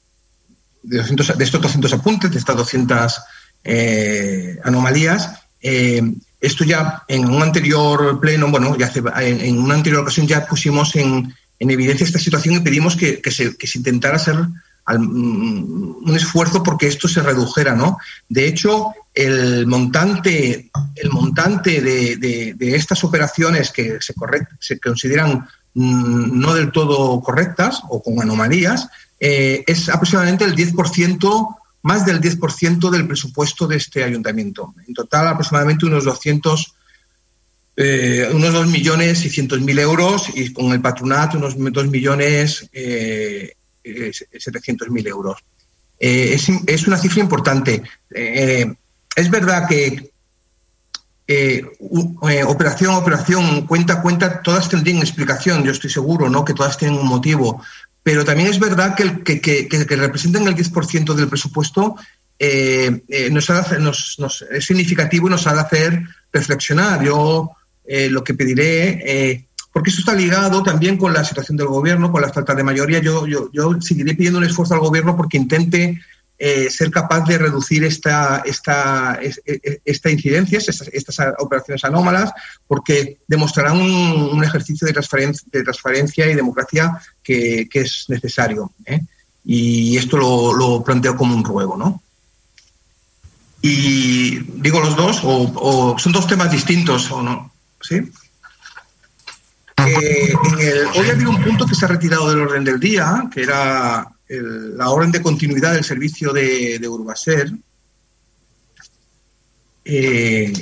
de, 0.82 0.96
200 0.96 1.38
de, 1.38 1.44
estos 1.44 1.62
200 1.62 1.92
apuntes, 1.92 2.30
de 2.32 2.38
estas 2.38 2.56
200 2.56 3.20
eh, 3.64 4.58
anomalías, 4.64 5.30
eh, 5.60 6.02
esto 6.40 6.64
ya 6.64 7.04
en 7.06 7.24
un 7.26 7.40
anterior 7.40 8.18
pleno, 8.18 8.50
bueno, 8.50 8.76
ya 8.76 8.86
hace, 8.86 9.00
en, 9.20 9.40
en, 9.40 9.58
una 9.58 9.74
anterior 9.74 10.02
ocasión 10.02 10.26
ya 10.26 10.44
pusimos 10.44 10.96
en, 10.96 11.32
en 11.62 11.70
evidencia 11.70 12.04
esta 12.04 12.18
situación 12.18 12.56
y 12.56 12.60
pedimos 12.60 12.96
que, 12.96 13.22
se, 13.30 13.54
intentara 13.76 14.16
hacer 14.16 14.34
mm, 14.34 16.08
un 16.08 16.16
esfuerzo 16.16 16.60
porque 16.60 16.88
esto 16.88 17.06
se 17.06 17.22
redujera, 17.22 17.76
¿no? 17.76 17.98
De 18.28 18.48
hecho, 18.48 18.92
el 19.14 19.64
montante, 19.68 20.72
el 20.96 21.10
montante 21.10 21.80
de, 21.80 22.56
estas 22.74 23.04
operaciones 23.04 23.70
que 23.70 23.98
se 24.58 24.80
consideran 24.80 25.46
mm, 25.74 26.40
no 26.40 26.52
del 26.54 26.72
todo 26.72 27.20
correctas 27.20 27.80
o 27.88 28.02
con 28.02 28.20
anomalías 28.20 28.88
eh, 29.20 29.62
es 29.64 29.88
aproximadamente 29.88 30.44
el 30.44 30.56
10% 30.56 31.56
más 31.82 32.04
del 32.04 32.20
10% 32.20 32.90
del 32.90 33.06
presupuesto 33.06 33.68
de 33.68 33.76
este 33.76 34.02
ayuntamiento. 34.02 34.74
En 34.88 34.94
total, 34.94 35.28
aproximadamente 35.28 35.86
unos 35.86 36.04
200, 36.04 36.74
eh, 37.82 38.28
unos 38.32 38.52
2 38.52 38.68
millones 38.68 39.24
y 39.24 39.30
cientos 39.30 39.60
mil 39.60 39.78
euros 39.78 40.26
y 40.34 40.52
con 40.52 40.72
el 40.72 40.80
patronato 40.80 41.36
unos 41.36 41.54
2 41.56 41.88
millones 41.88 42.68
eh, 42.72 43.52
eh, 43.84 44.12
700 44.12 44.90
mil 44.90 45.06
euros. 45.06 45.38
Eh, 45.98 46.34
es, 46.34 46.48
es, 46.66 46.86
una 46.86 46.98
cifra 46.98 47.20
importante. 47.20 47.82
Eh, 48.14 48.72
es 49.16 49.30
verdad 49.30 49.68
que 49.68 50.12
operación 52.46 52.92
a 52.92 52.98
operación, 52.98 53.66
cuenta 53.66 54.02
cuenta, 54.02 54.42
todas 54.42 54.68
tendrían 54.68 54.98
explicación, 54.98 55.64
yo 55.64 55.72
estoy 55.72 55.90
seguro, 55.90 56.28
¿no? 56.28 56.44
que 56.44 56.52
todas 56.52 56.76
tienen 56.76 56.98
un 56.98 57.06
motivo, 57.06 57.62
pero 58.02 58.24
también 58.24 58.50
es 58.50 58.58
verdad 58.58 58.94
que, 58.94 59.22
que, 59.22 59.40
que, 59.40 59.96
representan 59.96 60.46
el 60.46 60.54
10% 60.54 61.14
del 61.14 61.28
presupuesto 61.28 61.96
nos, 63.30 63.50
hace, 63.50 63.78
nos, 63.78 64.16
nos, 64.18 64.42
es 64.42 64.64
significativo 64.66 65.28
y 65.28 65.30
nos 65.30 65.46
ha 65.46 65.54
de 65.54 65.60
hacer 65.60 66.02
reflexionar. 66.32 67.02
Yo 67.02 67.50
eh, 67.84 68.08
lo 68.10 68.22
que 68.24 68.34
pediré, 68.34 69.46
porque 69.72 69.90
esto 69.90 70.00
está 70.00 70.14
ligado 70.14 70.62
también 70.62 70.98
con 70.98 71.12
la 71.12 71.24
situación 71.24 71.56
del 71.56 71.66
gobierno, 71.66 72.12
con 72.12 72.20
la 72.20 72.32
falta 72.32 72.54
de 72.54 72.62
mayoría, 72.62 73.00
yo, 73.00 73.26
yo, 73.26 73.50
yo 73.52 73.80
seguiré 73.80 74.14
pidiendo 74.14 74.38
un 74.38 74.44
esfuerzo 74.44 74.74
al 74.74 74.80
gobierno 74.80 75.16
porque 75.16 75.38
intente 75.38 76.00
eh, 76.44 76.68
ser 76.70 76.90
capaz 76.90 77.24
de 77.24 77.38
reducir 77.38 77.84
esta, 77.84 78.42
esta, 78.44 79.16
esta 79.84 80.10
incidencia, 80.10 80.58
estas, 80.58 80.88
estas, 80.92 81.16
operaciones 81.38 81.84
anómalas, 81.84 82.32
porque 82.66 83.18
demostrarán 83.28 83.76
un, 83.76 84.30
un 84.32 84.42
ejercicio 84.42 84.84
de 84.84 84.92
transparencia, 84.92 85.46
de 85.52 85.62
transparencia, 85.62 86.28
y 86.28 86.34
democracia 86.34 87.00
que, 87.22 87.68
que 87.70 87.82
es 87.82 88.06
necesario. 88.08 88.72
¿eh? 88.86 89.02
Y 89.44 89.96
esto 89.96 90.16
lo, 90.16 90.52
lo, 90.52 90.82
planteo 90.82 91.16
como 91.16 91.36
un 91.36 91.44
ruego. 91.44 91.76
¿no? 91.76 92.02
Y 93.60 94.40
digo 94.60 94.80
los 94.80 94.96
dos, 94.96 95.20
o, 95.22 95.52
o 95.54 95.98
son 95.98 96.10
dos 96.10 96.26
temas 96.26 96.50
distintos, 96.50 97.08
¿o 97.12 97.22
no? 97.22 97.51
Eh, 97.90 98.04
hoy 100.94 101.08
ha 101.08 101.12
habido 101.12 101.30
un 101.30 101.42
punto 101.42 101.66
que 101.66 101.74
se 101.74 101.84
ha 101.84 101.88
retirado 101.88 102.28
del 102.30 102.40
orden 102.40 102.64
del 102.64 102.78
día, 102.78 103.28
que 103.32 103.42
era 103.42 104.06
la 104.28 104.90
orden 104.90 105.12
de 105.12 105.20
continuidad 105.20 105.74
del 105.74 105.84
servicio 105.84 106.32
de, 106.32 106.78
de 106.78 106.88
Urbaser, 106.88 107.52
eh, 109.84 110.52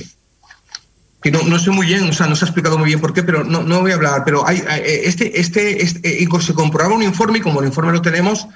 que 1.23 1.31
no, 1.31 1.43
no, 1.43 1.59
sé 1.59 1.71
muy 1.71 1.87
bien, 1.87 2.09
o 2.09 2.13
sea, 2.13 2.27
no 2.27 2.35
se 2.35 2.45
ha 2.45 2.49
explicado 2.49 2.79
muy 2.79 2.87
bien 2.87 3.01
por 3.01 3.13
qué, 3.13 3.23
pero 3.23 3.45
no, 3.45 3.63
no 3.63 3.81
voy 3.81 3.93
a 3.93 3.97
hablar, 3.97 4.23
pero 4.25 4.47
hay, 4.47 4.63
este, 4.83 5.39
este, 5.39 5.83
este, 5.83 6.29
se 6.41 6.55
comprobaba 6.55 6.95
un 6.95 7.03
informe, 7.03 7.39
y 7.39 7.43
como 7.43 7.61
el 7.61 7.67
informe 7.67 7.93
lo 7.93 8.03
tenemos, 8.03 8.49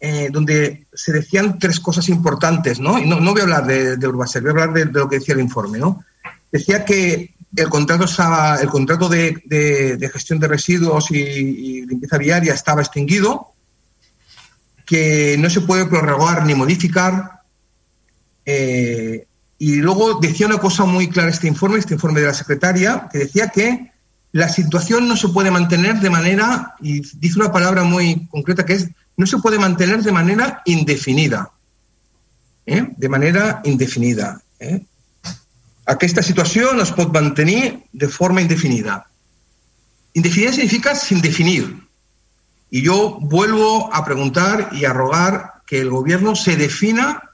eh, 0.00 0.28
donde 0.30 0.86
se 0.92 1.12
decían 1.12 1.58
tres 1.58 1.78
cosas 1.78 2.08
importantes, 2.08 2.80
¿no? 2.80 2.98
Y 2.98 3.06
no, 3.06 3.20
no 3.20 3.30
voy 3.30 3.40
a 3.40 3.44
hablar 3.44 3.66
de, 3.66 3.96
de 3.96 4.08
Urbaser, 4.08 4.42
voy 4.42 4.50
a 4.50 4.52
hablar 4.52 4.72
de, 4.72 4.84
de, 4.86 4.98
lo 4.98 5.08
que 5.08 5.20
decía 5.20 5.34
el 5.34 5.40
informe, 5.40 5.78
¿no? 5.78 6.04
Decía 6.50 6.84
que 6.84 7.33
el 7.56 7.68
contrato, 7.68 8.04
estaba, 8.04 8.60
el 8.60 8.68
contrato 8.68 9.08
de, 9.08 10.10
gestión 10.12 10.38
de 10.40 10.48
residuos 10.48 11.10
y, 11.10 11.18
y 11.18 11.86
limpieza 11.86 12.18
viaria 12.18 12.54
estaba 12.54 12.82
extinguido, 12.82 13.54
que 14.84 15.36
no 15.38 15.48
se 15.48 15.62
puede 15.62 15.86
prorrogar 15.86 16.44
ni 16.44 16.54
modificar. 16.54 17.42
Eh, 18.44 19.26
y 19.58 19.76
luego 19.76 20.20
decía 20.20 20.46
una 20.46 20.58
cosa 20.58 20.84
muy 20.84 21.08
clara 21.08 21.30
este 21.30 21.48
informe, 21.48 21.78
este 21.78 21.94
informe 21.94 22.20
de 22.20 22.26
la 22.26 22.34
secretaria, 22.34 23.08
que 23.10 23.18
decía 23.18 23.48
que 23.48 23.92
la 24.32 24.48
situación 24.48 25.06
no 25.06 25.16
se 25.16 25.28
puede 25.28 25.50
mantener 25.50 26.00
de 26.00 26.10
manera, 26.10 26.74
y 26.80 27.00
dice 27.18 27.38
una 27.38 27.52
palabra 27.52 27.84
muy 27.84 28.26
concreta 28.26 28.66
que 28.66 28.74
es, 28.74 28.88
no 29.16 29.26
se 29.26 29.38
puede 29.38 29.58
mantener 29.58 30.02
de 30.02 30.12
manera 30.12 30.60
indefinida. 30.64 31.52
Eh? 32.66 32.88
De 32.96 33.08
manera 33.08 33.62
indefinida. 33.64 34.42
Eh? 34.58 34.84
Aquesta 35.86 36.22
situació 36.22 36.72
no 36.72 36.82
es 36.82 36.92
pot 36.96 37.12
mantenir 37.12 37.82
de 37.92 38.08
forma 38.08 38.40
indefinida. 38.40 39.04
Indefinida 40.14 40.52
significa 40.52 40.94
sin 40.94 41.20
definir. 41.20 41.76
Y 42.70 42.82
yo 42.82 43.18
vuelvo 43.20 43.92
a 43.92 44.04
preguntar 44.04 44.70
y 44.72 44.84
a 44.84 44.92
rogar 44.92 45.62
que 45.66 45.80
el 45.80 45.90
gobierno 45.90 46.34
se 46.34 46.56
defina, 46.56 47.30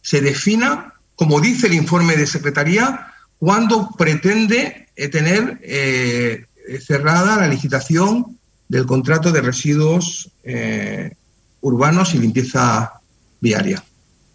se 0.00 0.20
defina, 0.20 0.94
como 1.16 1.40
dice 1.40 1.66
el 1.66 1.74
informe 1.74 2.16
de 2.16 2.26
Secretaría, 2.26 3.12
cuando 3.38 3.90
pretende 3.96 4.88
tener 5.10 5.60
eh, 5.62 6.46
cerrada 6.84 7.36
la 7.36 7.48
licitación 7.48 8.38
del 8.68 8.86
contrato 8.86 9.32
de 9.32 9.40
residuos 9.40 10.30
eh, 10.44 11.14
urbanos 11.60 12.14
y 12.14 12.18
limpieza 12.18 13.00
viaria. 13.40 13.82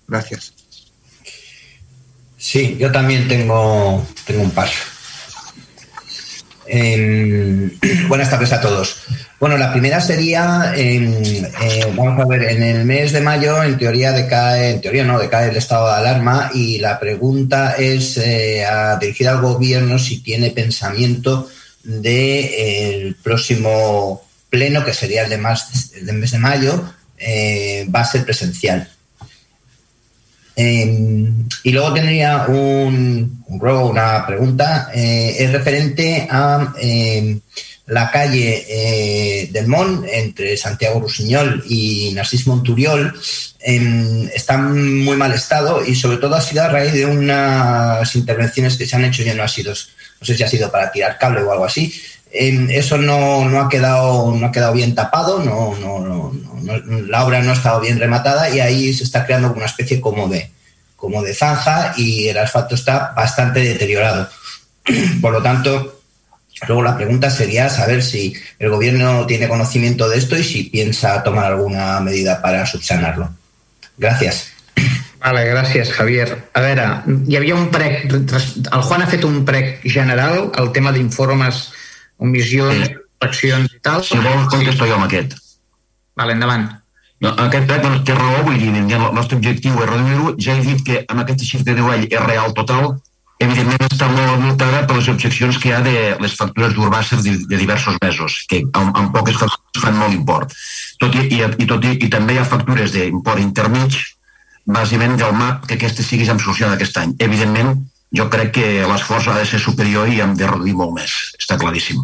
Gracias. 0.08 0.63
Sí, 2.44 2.76
yo 2.78 2.92
también 2.92 3.26
tengo, 3.30 4.06
tengo 4.26 4.44
un 4.44 4.52
paso. 4.52 4.78
Eh, 6.68 7.72
buenas 8.10 8.30
tardes 8.30 8.52
a 8.52 8.60
todos. 8.60 8.98
Bueno, 9.40 9.58
la 9.58 9.72
primera 9.72 10.02
sería, 10.02 10.74
eh, 10.76 11.42
eh, 11.62 11.94
vamos 11.96 12.20
a 12.20 12.28
ver, 12.28 12.44
en 12.44 12.62
el 12.62 12.84
mes 12.84 13.14
de 13.14 13.22
mayo 13.22 13.64
en 13.64 13.78
teoría 13.78 14.12
decae, 14.12 14.72
en 14.72 14.82
teoría 14.82 15.06
no, 15.06 15.20
decae 15.20 15.52
el 15.52 15.56
estado 15.56 15.88
de 15.88 15.94
alarma 15.94 16.52
y 16.54 16.80
la 16.80 17.00
pregunta 17.00 17.76
es 17.78 18.18
eh, 18.18 18.66
dirigida 19.00 19.32
al 19.32 19.42
gobierno 19.42 19.98
si 19.98 20.20
tiene 20.20 20.52
pensamiento 20.52 21.48
del 21.82 22.02
de, 22.02 22.40
eh, 23.08 23.16
próximo 23.24 24.22
pleno, 24.50 24.84
que 24.84 24.94
sería 24.94 25.24
el 25.24 25.30
de 25.30 25.38
más, 25.38 25.94
el 25.96 26.06
del 26.06 26.18
mes 26.18 26.32
de 26.32 26.40
mayo, 26.40 26.94
va 27.96 28.02
a 28.02 28.06
ser 28.06 28.26
presencial. 28.26 28.90
Eh, 30.56 31.30
y 31.64 31.72
luego 31.72 31.94
tendría 31.94 32.46
un, 32.48 33.44
un 33.48 33.60
ruego, 33.60 33.88
una 33.88 34.26
pregunta, 34.26 34.90
eh, 34.94 35.36
es 35.40 35.52
referente 35.52 36.28
a 36.30 36.74
eh, 36.80 37.40
la 37.88 38.12
calle 38.12 38.66
eh, 38.68 39.50
del 39.52 39.68
Mon 39.68 40.06
entre 40.12 40.58
Santiago 40.58 41.00
Rusiñol 41.00 41.64
y 41.68 42.12
Narcís 42.14 42.48
Monturiol. 42.48 43.14
está 43.60 44.56
en 44.56 45.04
muy 45.04 45.16
mal 45.16 45.32
estado 45.34 45.86
y 45.86 45.96
sobre 45.96 46.18
todo 46.18 46.36
ha 46.36 46.42
sido 46.42 46.64
a 46.64 46.70
raíz 46.70 46.94
de 46.94 47.06
unas 47.06 48.16
intervenciones 48.16 48.78
que 48.78 48.86
se 48.86 48.96
han 48.96 49.06
hecho 49.06 49.24
y 49.24 49.34
no 49.34 49.44
ha 49.44 49.48
sido, 49.48 49.72
no 49.72 50.26
sé 50.26 50.36
si 50.36 50.44
ha 50.44 50.48
sido 50.48 50.72
para 50.72 50.92
tirar 50.92 51.18
cable 51.18 51.42
o 51.42 51.52
algo 51.52 51.66
así. 51.66 51.94
Eso 52.34 52.98
no, 52.98 53.48
no, 53.48 53.62
ha 53.62 53.70
quedado, 53.70 54.34
no 54.36 54.46
ha 54.46 54.52
quedado 54.52 54.74
bien 54.74 54.96
tapado, 54.96 55.44
no, 55.44 55.76
no, 55.80 56.00
no, 56.00 56.34
no, 56.62 57.02
la 57.08 57.26
obra 57.26 57.42
no 57.42 57.52
ha 57.52 57.56
estado 57.56 57.80
bien 57.80 58.00
rematada 58.00 58.50
y 58.50 58.60
ahí 58.60 58.94
se 58.94 59.04
está 59.04 59.26
creando 59.26 59.54
una 59.54 59.68
especie 59.68 60.02
como 60.02 60.28
de, 60.28 60.50
como 60.96 61.22
de 61.22 61.36
zanja 61.36 61.94
y 61.96 62.28
el 62.28 62.38
asfalto 62.38 62.76
está 62.76 63.14
bastante 63.16 63.60
deteriorado. 63.60 64.30
Por 65.22 65.32
lo 65.32 65.42
tanto, 65.42 66.02
luego 66.68 66.82
la 66.82 66.98
pregunta 66.98 67.30
sería 67.30 67.70
saber 67.70 68.02
si 68.02 68.34
el 68.58 68.70
gobierno 68.70 69.26
tiene 69.28 69.48
conocimiento 69.48 70.10
de 70.10 70.18
esto 70.18 70.38
y 70.38 70.44
si 70.44 70.64
piensa 70.64 71.22
tomar 71.24 71.46
alguna 71.46 72.00
medida 72.00 72.42
para 72.42 72.66
subsanarlo. 72.66 73.30
Gràcies. 73.98 74.54
Vale, 75.24 75.46
gràcies, 75.46 75.92
Javier. 75.96 76.50
A 76.52 76.62
veure, 76.62 76.86
hi 77.30 77.38
havia 77.38 77.56
un 77.56 77.70
prec... 77.72 78.10
El 78.12 78.82
Juan 78.84 79.04
ha 79.04 79.08
fet 79.08 79.24
un 79.24 79.44
prec 79.48 79.86
general, 79.86 80.50
el 80.60 80.72
tema 80.76 80.92
d'informes, 80.92 81.70
omissions, 82.18 82.94
accions 83.24 83.74
i 83.74 83.82
tal. 83.82 84.04
Si 84.04 84.20
vol, 84.20 84.46
contesto 84.52 84.88
jo 84.90 84.98
amb 84.98 85.08
aquest. 85.08 85.38
Vale, 86.20 86.36
endavant. 86.38 86.68
No, 87.24 87.32
aquest 87.40 87.70
plec 87.70 87.84
doncs, 87.86 88.04
té 88.08 88.16
raó, 88.18 88.44
vull 88.44 88.60
dir, 88.60 88.74
el 88.76 89.04
nostre 89.16 89.38
objectiu 89.40 89.78
és 89.80 89.90
reduir-ho. 89.90 90.34
Ja 90.44 90.58
he 90.58 90.64
dit 90.66 90.84
que 90.86 91.04
amb 91.08 91.24
aquesta 91.24 91.48
xifra 91.48 91.72
de 91.72 91.80
nivell 91.80 92.08
és 92.10 92.26
real 92.26 92.52
total, 92.58 92.98
evidentment 93.44 93.86
està 93.88 94.10
molt 94.12 94.34
avoltada 94.34 94.82
per 94.88 94.98
les 94.98 95.08
objeccions 95.12 95.60
que 95.60 95.70
hi 95.70 95.76
ha 95.76 95.80
de 95.86 95.94
les 96.24 96.36
factures 96.40 96.76
d'Urbàcer 96.76 97.22
de, 97.24 97.38
de 97.48 97.60
diversos 97.62 97.96
mesos, 98.04 98.42
que 98.50 98.64
amb, 98.66 98.92
amb 98.92 99.16
poques 99.16 99.40
factures 99.40 99.86
fan 99.86 99.98
molt 100.02 100.16
import. 100.16 100.52
Tot 101.00 101.16
i, 101.16 101.24
i, 101.38 101.40
i, 101.40 101.70
tot 101.70 101.88
i, 101.88 101.96
i 101.96 102.12
també 102.12 102.36
hi 102.36 102.42
ha 102.44 102.50
factures 102.50 102.92
d'import 102.96 103.42
intermig, 103.44 104.02
bàsicament 104.68 105.18
del 105.20 105.34
MAP, 105.40 105.66
que 105.68 105.80
aquestes 105.80 106.08
siguin 106.08 106.36
amb 106.36 106.44
solució 106.44 106.70
aquest 106.72 107.00
any. 107.00 107.16
Evidentment, 107.24 107.76
jo 108.14 108.30
crec 108.30 108.54
que 108.60 108.68
l'esforç 108.88 109.30
ha 109.30 109.38
de 109.40 109.46
ser 109.50 109.60
superior 109.62 110.10
i 110.10 110.20
hem 110.22 110.36
de 110.38 110.50
reduir 110.50 110.76
molt 110.78 110.94
més, 111.00 111.14
està 111.40 111.58
claríssim. 111.62 112.04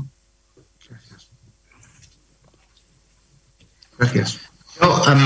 Gràcies. 3.99 4.37
Jo, 4.79 4.87
um, 5.11 5.23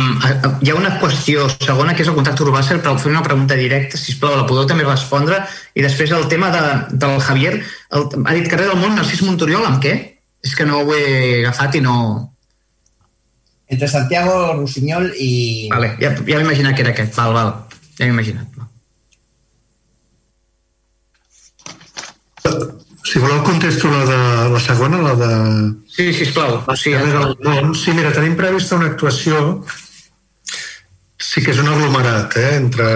hi 0.66 0.72
ha 0.72 0.76
una 0.76 0.96
qüestió 0.98 1.46
segona, 1.54 1.94
que 1.94 2.02
és 2.02 2.10
el 2.10 2.16
contacte 2.18 2.42
urbà, 2.42 2.64
però 2.66 2.96
fer 2.98 3.12
una 3.12 3.22
pregunta 3.26 3.58
directa, 3.60 4.00
si 4.02 4.16
plau, 4.18 4.34
la 4.40 4.48
podeu 4.50 4.66
també 4.70 4.86
respondre. 4.88 5.44
I 5.78 5.86
després 5.86 6.12
el 6.12 6.26
tema 6.32 6.50
de, 6.54 6.64
del 7.04 7.20
Javier, 7.22 7.60
el, 7.94 8.08
ha 8.26 8.34
dit 8.34 8.50
carrer 8.50 8.72
del 8.72 8.82
món, 8.82 8.96
Narcís 8.98 9.22
Montoriol, 9.22 9.68
amb 9.70 9.84
què? 9.84 9.94
És 10.44 10.58
que 10.58 10.66
no 10.66 10.82
ho 10.82 10.96
he 10.98 11.44
agafat 11.44 11.78
i 11.78 11.84
no... 11.86 11.96
Entre 13.70 13.88
Santiago, 13.88 14.34
Rossinyol 14.58 15.12
i... 15.22 15.32
Vale, 15.72 15.94
ja, 16.02 16.12
ja 16.18 16.42
m'he 16.42 16.48
imaginat 16.50 16.76
que 16.76 16.84
era 16.88 16.96
aquest, 16.98 17.14
val, 17.16 17.38
val. 17.38 17.54
Ja 18.00 18.10
m'he 18.10 18.18
Si 23.04 23.20
voleu 23.20 23.44
contesto 23.44 23.90
la 23.92 24.04
de 24.08 24.20
la 24.54 24.60
segona, 24.64 25.02
la 25.04 25.16
de... 25.20 25.32
Sí, 25.92 26.12
sisplau. 26.16 26.62
Sí, 26.80 26.94
del 26.96 27.36
món. 27.44 27.74
Sí, 27.76 27.92
mira, 27.92 28.14
tenim 28.16 28.38
prevista 28.40 28.80
una 28.80 28.88
actuació 28.94 29.64
sí 31.34 31.42
que 31.42 31.54
és 31.54 31.60
un 31.64 31.72
aglomerat, 31.72 32.36
eh? 32.38 32.56
entre, 32.60 32.88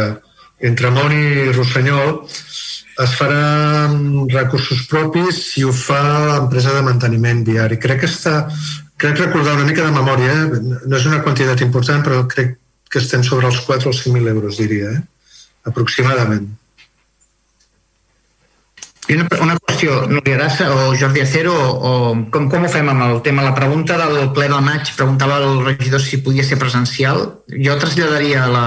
entre 0.70 0.92
Mont 0.94 1.16
i 1.16 1.50
Rossellol 1.56 2.20
es 2.28 3.14
farà 3.18 3.42
amb 3.88 4.34
recursos 4.34 4.84
propis 4.90 5.40
i 5.62 5.66
ho 5.66 5.74
fa 5.74 6.02
l'empresa 6.32 6.74
de 6.76 6.84
manteniment 6.86 7.44
viari. 7.46 7.78
Crec 7.82 8.04
que 8.04 8.10
està, 8.10 8.48
crec 9.02 9.22
recordar 9.22 9.56
una 9.58 9.68
mica 9.70 9.86
de 9.86 9.94
memòria, 9.96 10.34
eh? 10.34 10.62
no 10.86 10.98
és 10.98 11.10
una 11.10 11.22
quantitat 11.26 11.62
important, 11.66 12.04
però 12.06 12.24
crec 12.30 12.58
que 12.90 13.02
estem 13.04 13.24
sobre 13.26 13.50
els 13.52 13.60
4 13.66 13.92
o 13.92 13.96
5.000 13.96 14.34
euros, 14.34 14.58
diria, 14.62 14.94
eh? 14.98 15.36
aproximadament. 15.70 16.50
I 19.08 19.16
una, 19.16 19.28
una 19.40 19.56
qüestió, 19.56 20.02
Núria 20.12 20.36
Arassa 20.36 20.66
o 20.76 20.96
Jordi 21.00 21.22
Acero, 21.24 21.54
o 21.56 21.92
com, 22.28 22.50
com 22.52 22.66
ho 22.66 22.70
fem 22.72 22.90
amb 22.92 23.06
el 23.06 23.22
tema? 23.24 23.46
La 23.46 23.54
pregunta 23.56 23.96
del 24.02 24.34
ple 24.36 24.50
del 24.52 24.64
maig 24.66 24.90
preguntava 24.98 25.38
el 25.40 25.62
regidor 25.64 26.02
si 26.04 26.20
podia 26.26 26.44
ser 26.44 26.58
presencial. 26.60 27.22
Jo 27.48 27.78
traslladaria 27.80 28.50
la... 28.52 28.66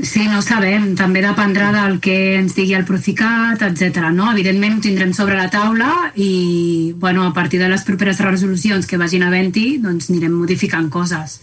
Sí, 0.00 0.24
no 0.32 0.40
sabem. 0.40 0.94
També 0.96 1.20
dependrà 1.20 1.68
del 1.74 1.98
que 2.00 2.16
ens 2.38 2.56
digui 2.56 2.72
el 2.78 2.86
Procicat, 2.88 3.66
etc. 3.68 4.08
No? 4.16 4.30
Evidentment 4.32 4.78
ho 4.78 4.84
tindrem 4.86 5.12
sobre 5.12 5.36
la 5.36 5.50
taula 5.52 5.92
i 6.16 6.94
bueno, 6.96 7.26
a 7.28 7.34
partir 7.36 7.60
de 7.60 7.68
les 7.68 7.84
properes 7.84 8.22
resolucions 8.24 8.88
que 8.88 9.00
vagin 9.00 9.26
havent-hi 9.28 9.66
doncs 9.84 10.08
anirem 10.08 10.32
modificant 10.38 10.88
coses. 10.88 11.42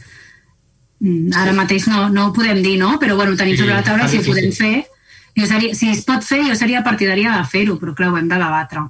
Mm, 1.02 1.30
ara 1.38 1.54
mateix 1.54 1.86
no, 1.92 2.08
no 2.10 2.30
ho 2.30 2.34
podem 2.34 2.64
dir, 2.66 2.80
no? 2.82 2.96
però 2.98 3.14
bueno, 3.20 3.38
tenim 3.38 3.62
sobre 3.62 3.78
la 3.78 3.86
taula 3.86 4.10
si 4.10 4.24
ho 4.24 4.26
podem 4.26 4.50
fer 4.58 4.74
jo 5.38 5.48
seria, 5.48 5.76
si 5.76 5.92
es 5.92 6.04
pot 6.08 6.24
fer, 6.26 6.42
jo 6.48 6.56
seria 6.56 6.84
partidària 6.84 7.38
de 7.38 7.46
fer-ho, 7.48 7.78
però 7.80 7.94
clar, 7.98 8.10
ho 8.12 8.18
hem 8.20 8.28
de 8.32 8.40
debatre. 8.40 8.88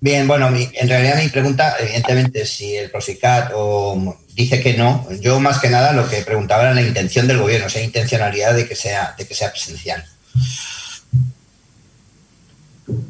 Bien, 0.00 0.28
bueno, 0.28 0.50
mi, 0.50 0.68
en 0.74 0.88
realidad 0.88 1.20
mi 1.20 1.28
pregunta, 1.28 1.74
evidentemente, 1.80 2.46
si 2.46 2.76
el 2.76 2.90
Prosicat 2.90 3.50
o 3.54 4.16
dice 4.34 4.62
que 4.62 4.74
no, 4.74 5.08
yo 5.20 5.40
más 5.40 5.58
que 5.58 5.70
nada 5.70 5.92
lo 5.92 6.08
que 6.08 6.22
preguntaba 6.22 6.62
era 6.62 6.74
la 6.74 6.82
intención 6.82 7.26
del 7.26 7.38
gobierno, 7.38 7.66
esa 7.66 7.80
intencionalidad 7.80 8.54
de 8.54 8.68
que 8.68 8.76
sea, 8.76 9.14
de 9.18 9.26
que 9.26 9.34
sea 9.34 9.50
presencial. 9.50 10.04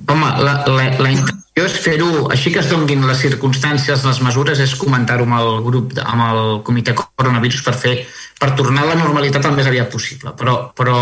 Home, 0.08 0.26
la, 0.42 0.64
la, 0.66 0.98
la 0.98 1.10
intenció 1.10 1.47
és 1.64 1.76
fer-ho, 1.80 2.28
així 2.32 2.52
que 2.52 2.60
es 2.60 2.68
donguin 2.70 3.06
les 3.08 3.20
circumstàncies, 3.24 4.04
les 4.04 4.20
mesures, 4.24 4.60
és 4.60 4.74
comentar-ho 4.78 5.24
amb 5.24 5.38
el 5.38 5.62
grup, 5.64 5.94
amb 6.02 6.24
el 6.26 6.40
comitè 6.66 6.94
coronavirus 6.98 7.62
per 7.66 7.74
fer 7.78 7.94
per 8.38 8.52
tornar 8.58 8.84
a 8.84 8.90
la 8.92 8.98
normalitat 9.00 9.46
el 9.48 9.56
més 9.56 9.66
aviat 9.70 9.90
possible. 9.90 10.34
Però, 10.38 10.58
però, 10.76 10.98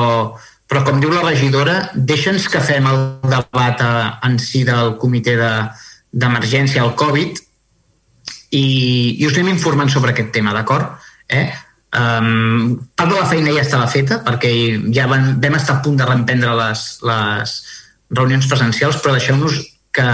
però 0.68 0.84
com 0.86 1.02
diu 1.02 1.12
la 1.12 1.24
regidora, 1.26 1.76
deixa'ns 1.94 2.48
que 2.52 2.62
fem 2.64 2.88
el 2.88 3.02
debat 3.26 3.82
a, 3.84 3.92
en 4.26 4.38
si 4.40 4.64
del 4.68 4.94
comitè 5.02 5.36
d'emergència 5.36 6.80
de, 6.80 6.86
al 6.86 6.96
Covid 6.96 7.42
i, 8.56 8.66
i 9.20 9.26
us 9.26 9.36
anem 9.36 9.54
informant 9.56 9.92
sobre 9.92 10.14
aquest 10.14 10.32
tema, 10.36 10.54
d'acord? 10.56 10.96
Eh? 11.28 11.48
Um, 11.96 12.76
part 12.98 13.12
de 13.12 13.16
la 13.16 13.28
feina 13.28 13.54
ja 13.54 13.62
estava 13.62 13.86
feta 13.88 14.18
perquè 14.24 14.50
ja 14.92 15.06
van, 15.08 15.36
vam 15.40 15.54
estar 15.56 15.78
a 15.78 15.82
punt 15.84 15.96
de 15.96 16.04
reemprendre 16.04 16.52
les, 16.58 16.82
les 17.06 17.54
reunions 18.10 18.48
presencials, 18.50 18.98
però 19.02 19.14
deixeu-nos 19.16 19.62
que... 19.97 20.10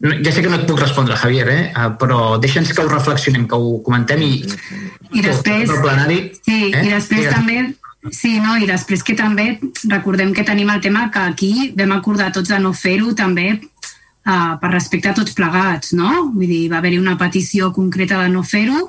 Ja 0.00 0.32
sé 0.32 0.40
que 0.40 0.48
no 0.48 0.56
et 0.56 0.64
puc 0.64 0.78
respondre, 0.80 1.16
Javier, 1.20 1.44
eh? 1.52 1.64
Uh, 1.76 1.90
però 2.00 2.38
deixa'ns 2.40 2.72
que 2.72 2.80
ho 2.80 2.88
reflexionem, 2.88 3.44
que 3.48 3.58
ho 3.60 3.74
comentem 3.84 4.22
i, 4.24 4.32
i 5.12 5.24
després, 5.24 5.68
el 5.68 5.82
plenari... 5.84 6.22
Sí, 6.40 6.70
eh? 6.70 6.86
i 6.86 6.94
després 6.94 7.26
Digues. 7.26 7.36
també 7.36 7.58
Sí, 8.08 8.38
no, 8.40 8.54
i 8.56 8.64
després 8.64 9.02
que 9.04 9.12
també 9.12 9.58
recordem 9.84 10.30
que 10.32 10.44
tenim 10.48 10.70
el 10.72 10.80
tema 10.80 11.10
que 11.12 11.20
aquí 11.20 11.52
vam 11.76 11.92
acordar 11.92 12.30
tots 12.32 12.48
de 12.48 12.56
no 12.62 12.72
fer-ho 12.72 13.12
també 13.12 13.50
uh, 13.52 14.56
per 14.62 14.70
respecte 14.72 15.10
a 15.10 15.16
tots 15.18 15.36
plegats, 15.36 15.92
no? 15.92 16.30
Vull 16.32 16.48
dir, 16.48 16.62
va 16.72 16.78
haver-hi 16.80 17.00
una 17.02 17.18
petició 17.20 17.68
concreta 17.76 18.22
de 18.22 18.30
no 18.32 18.40
fer-ho 18.40 18.86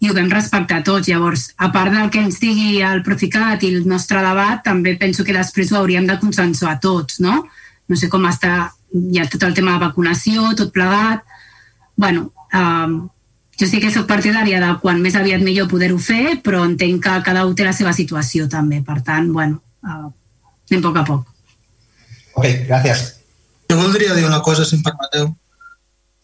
i 0.00 0.08
ho 0.08 0.16
vam 0.16 0.32
respectar 0.32 0.80
tots. 0.86 1.10
Llavors, 1.12 1.50
a 1.60 1.68
part 1.76 1.92
del 1.92 2.08
que 2.08 2.24
ens 2.24 2.40
digui 2.40 2.80
el 2.80 3.04
Proficat 3.04 3.68
i 3.68 3.74
el 3.74 3.84
nostre 3.88 4.24
debat, 4.24 4.64
també 4.64 4.96
penso 5.00 5.28
que 5.28 5.36
després 5.36 5.72
ho 5.72 5.82
hauríem 5.82 6.08
de 6.08 6.16
consensuar 6.22 6.78
tots, 6.80 7.20
no? 7.20 7.42
No 7.84 8.00
sé 8.00 8.08
com 8.08 8.24
està, 8.30 8.70
hi 8.94 9.18
ha 9.18 9.26
tot 9.30 9.42
el 9.42 9.54
tema 9.54 9.74
de 9.74 9.86
vacunació, 9.86 10.52
tot 10.56 10.72
plegat. 10.72 11.24
bueno, 11.96 12.32
um, 12.52 13.08
jo 13.58 13.66
sí 13.70 13.78
que 13.80 13.90
sóc 13.94 14.08
partidària 14.10 14.58
de 14.58 14.70
quan 14.82 14.98
més 15.02 15.14
aviat 15.14 15.42
millor 15.42 15.68
poder-ho 15.70 15.98
fer, 15.98 16.40
però 16.42 16.64
entenc 16.66 17.02
que 17.04 17.20
cada 17.22 17.44
un 17.46 17.54
té 17.54 17.64
la 17.64 17.72
seva 17.72 17.92
situació 17.94 18.48
també. 18.50 18.80
Per 18.82 19.00
tant, 19.06 19.30
bueno, 19.32 19.60
uh, 19.86 20.10
anem 20.70 20.80
a 20.80 20.86
poc 20.88 20.96
a 20.98 21.04
poc. 21.06 21.28
Ok, 22.34 22.46
gràcies. 22.66 23.04
Jo 23.70 23.78
voldria 23.78 24.14
dir 24.14 24.26
una 24.26 24.42
cosa, 24.42 24.64
si 24.66 24.76
em 24.76 24.82
permeteu. 24.82 25.30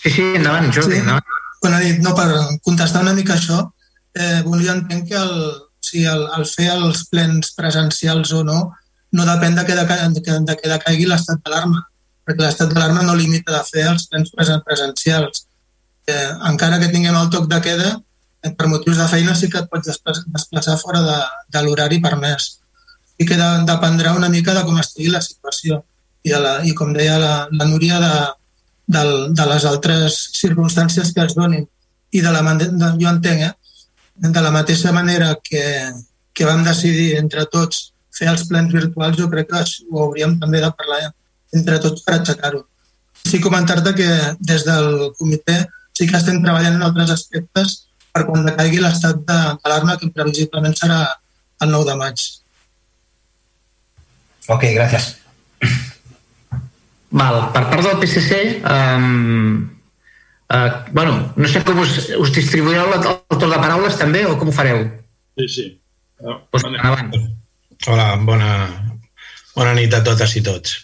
Sí, 0.02 0.10
sí, 0.10 0.26
endavant, 0.40 0.72
Jordi, 0.74 0.96
sí. 0.96 1.04
endavant. 1.04 1.38
Bueno, 1.62 1.78
no, 2.02 2.14
per 2.16 2.58
contestar 2.66 3.04
una 3.04 3.14
mica 3.14 3.36
això, 3.36 3.62
eh, 4.16 4.40
volia 4.42 4.74
entenc 4.74 5.08
que 5.12 5.18
el, 5.20 5.34
si 5.84 6.04
el, 6.08 6.26
el 6.36 6.46
fer 6.48 6.70
els 6.72 7.04
plens 7.12 7.52
presencials 7.56 8.32
o 8.32 8.42
no 8.44 8.60
no 9.12 9.26
depèn 9.26 9.56
de 9.58 9.64
que, 9.66 9.74
de, 9.74 9.84
de, 9.84 10.34
de 10.46 10.56
que 10.56 10.70
decaigui 10.70 11.06
l'estat 11.10 11.40
d'alarma, 11.44 11.82
perquè 12.30 12.46
l'estat 12.46 12.72
d'alarma 12.72 13.02
no 13.04 13.18
limita 13.18 13.52
de 13.52 13.62
fer 13.66 13.88
els 13.90 14.06
plens 14.06 14.30
presencials 14.66 15.46
eh, 16.10 16.30
encara 16.50 16.78
que 16.80 16.88
tinguem 16.92 17.16
el 17.16 17.28
toc 17.30 17.46
de 17.50 17.60
queda, 17.64 17.92
eh, 18.42 18.52
per 18.56 18.68
motius 18.68 18.98
de 18.98 19.08
feina 19.08 19.34
sí 19.34 19.50
que 19.50 19.62
et 19.62 19.70
pots 19.70 20.00
desplaçar 20.34 20.78
fora 20.80 21.02
de, 21.06 21.18
de 21.54 21.62
l'horari 21.64 22.00
permès. 22.02 22.56
I 23.20 23.26
que 23.28 23.36
de, 23.36 23.48
dependrà 23.68 24.14
una 24.16 24.30
mica 24.32 24.54
de 24.56 24.64
com 24.64 24.78
estigui 24.80 25.12
la 25.12 25.22
situació. 25.24 25.82
I, 26.24 26.32
de 26.34 26.40
la, 26.40 26.54
i 26.68 26.74
com 26.76 26.92
deia 26.92 27.16
la, 27.20 27.34
la 27.52 27.68
Núria, 27.68 28.00
de, 28.00 28.14
de, 28.96 29.04
de 29.36 29.46
les 29.52 29.64
altres 29.68 30.18
circumstàncies 30.36 31.14
que 31.16 31.24
es 31.24 31.36
donin. 31.36 31.64
I 32.12 32.20
de 32.24 32.32
la, 32.34 32.42
de, 32.60 32.90
jo 33.00 33.08
entenc, 33.08 33.46
eh? 33.48 33.54
de 34.20 34.42
la 34.44 34.50
mateixa 34.52 34.92
manera 34.92 35.32
que, 35.42 35.62
que 36.36 36.44
vam 36.44 36.64
decidir 36.64 37.14
entre 37.16 37.46
tots 37.48 37.90
fer 38.12 38.28
els 38.28 38.44
plens 38.50 38.72
virtuals, 38.74 39.16
jo 39.16 39.30
crec 39.32 39.48
que 39.48 39.62
ho 39.88 40.02
hauríem 40.04 40.36
també 40.42 40.60
de 40.60 40.68
parlar 40.76 41.06
entre 41.56 41.78
tots 41.82 42.04
per 42.06 42.18
aixecar-ho. 42.18 42.64
Sí 43.26 43.40
comentar-te 43.44 43.92
que 43.96 44.10
des 44.40 44.64
del 44.66 45.10
comitè 45.18 45.60
sí 45.96 46.06
que 46.08 46.16
estem 46.16 46.40
treballant 46.42 46.78
en 46.78 46.86
altres 46.86 47.12
aspectes 47.12 47.76
per 48.14 48.24
quan 48.26 48.46
decaigui 48.46 48.80
l'estat 48.82 49.20
d'alarma, 49.26 49.98
que 49.98 50.10
previsiblement 50.14 50.74
serà 50.78 51.00
el 51.62 51.74
9 51.74 51.90
de 51.90 51.96
maig. 52.00 52.22
Ok, 54.50 54.64
gràcies. 54.74 55.12
Val, 57.10 57.36
per 57.54 57.64
part 57.70 57.84
del 57.84 57.98
PSC, 58.00 58.38
um, 58.70 59.60
uh, 60.54 60.70
bueno, 60.94 61.14
no 61.36 61.50
sé 61.50 61.62
com 61.66 61.78
us, 61.82 61.96
us 62.18 62.32
distribuireu 62.34 62.94
el, 62.94 63.06
el 63.10 63.38
torn 63.38 63.54
de 63.54 63.58
paraules 63.62 63.98
també 63.98 64.24
o 64.26 64.36
com 64.38 64.50
ho 64.50 64.54
fareu? 64.54 64.84
Sí, 65.38 65.48
sí. 65.56 65.66
pues, 66.50 66.66
endavant. 66.66 67.10
Hola, 67.88 68.12
bona, 68.28 68.52
bona 69.56 69.74
nit 69.78 69.94
a 69.96 70.02
totes 70.06 70.36
i 70.38 70.44
tots. 70.46 70.78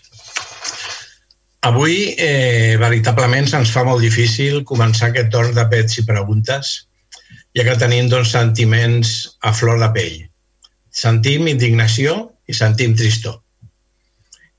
Avui, 1.65 2.15
eh, 2.19 2.77
veritablement, 2.79 3.49
se'ns 3.49 3.73
fa 3.73 3.85
molt 3.85 4.03
difícil 4.05 4.63
començar 4.65 5.09
aquest 5.11 5.33
torn 5.33 5.55
de 5.55 5.65
pets 5.71 5.99
i 5.99 6.07
preguntes, 6.07 6.89
ja 7.57 7.65
que 7.65 7.79
tenim 7.81 8.09
dos 8.13 8.31
sentiments 8.31 9.39
a 9.41 9.53
flor 9.53 9.81
de 9.81 9.89
pell. 9.97 10.19
Sentim 10.93 11.49
indignació 11.49 12.17
i 12.47 12.55
sentim 12.55 12.95
tristor. 12.97 13.41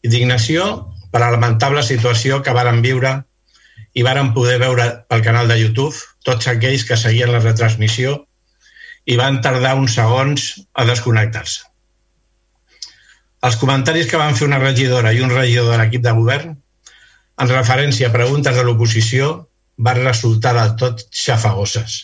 Indignació 0.04 0.66
per 1.12 1.22
la 1.22 1.32
lamentable 1.36 1.84
situació 1.86 2.42
que 2.44 2.56
varen 2.58 2.82
viure 2.82 3.14
i 3.98 4.04
varen 4.06 4.34
poder 4.34 4.58
veure 4.62 4.88
pel 5.10 5.24
canal 5.26 5.48
de 5.50 5.58
YouTube 5.62 5.96
tots 6.26 6.50
aquells 6.52 6.84
que 6.86 6.98
seguien 7.00 7.32
la 7.32 7.42
retransmissió 7.42 8.18
i 9.08 9.16
van 9.18 9.40
tardar 9.42 9.76
uns 9.80 9.96
segons 9.96 10.48
a 10.74 10.86
desconnectar-se. 10.86 11.64
Els 13.48 13.58
comentaris 13.62 14.10
que 14.10 14.20
van 14.20 14.36
fer 14.36 14.48
una 14.50 14.60
regidora 14.60 15.14
i 15.14 15.22
un 15.24 15.32
regidor 15.32 15.72
de 15.72 15.78
l'equip 15.80 16.04
de 16.04 16.14
govern 16.18 16.56
en 17.38 17.52
referència 17.52 18.10
a 18.10 18.14
preguntes 18.14 18.56
de 18.58 18.64
l'oposició 18.66 19.32
van 19.78 20.02
resultar 20.02 20.54
del 20.58 20.74
tot 20.82 21.04
xafagoses. 21.14 21.98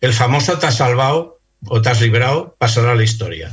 El 0.00 0.14
famoso 0.16 0.56
t'has 0.60 0.80
salvado 0.80 1.40
o 1.68 1.80
t'has 1.80 2.00
librado 2.00 2.54
passarà 2.60 2.92
a 2.92 2.98
la 2.98 3.04
història. 3.04 3.50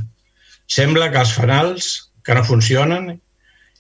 Sembla 0.67 1.11
que 1.11 1.19
els 1.19 1.33
fanals, 1.35 1.91
que 2.23 2.35
no 2.35 2.43
funcionen, 2.47 3.11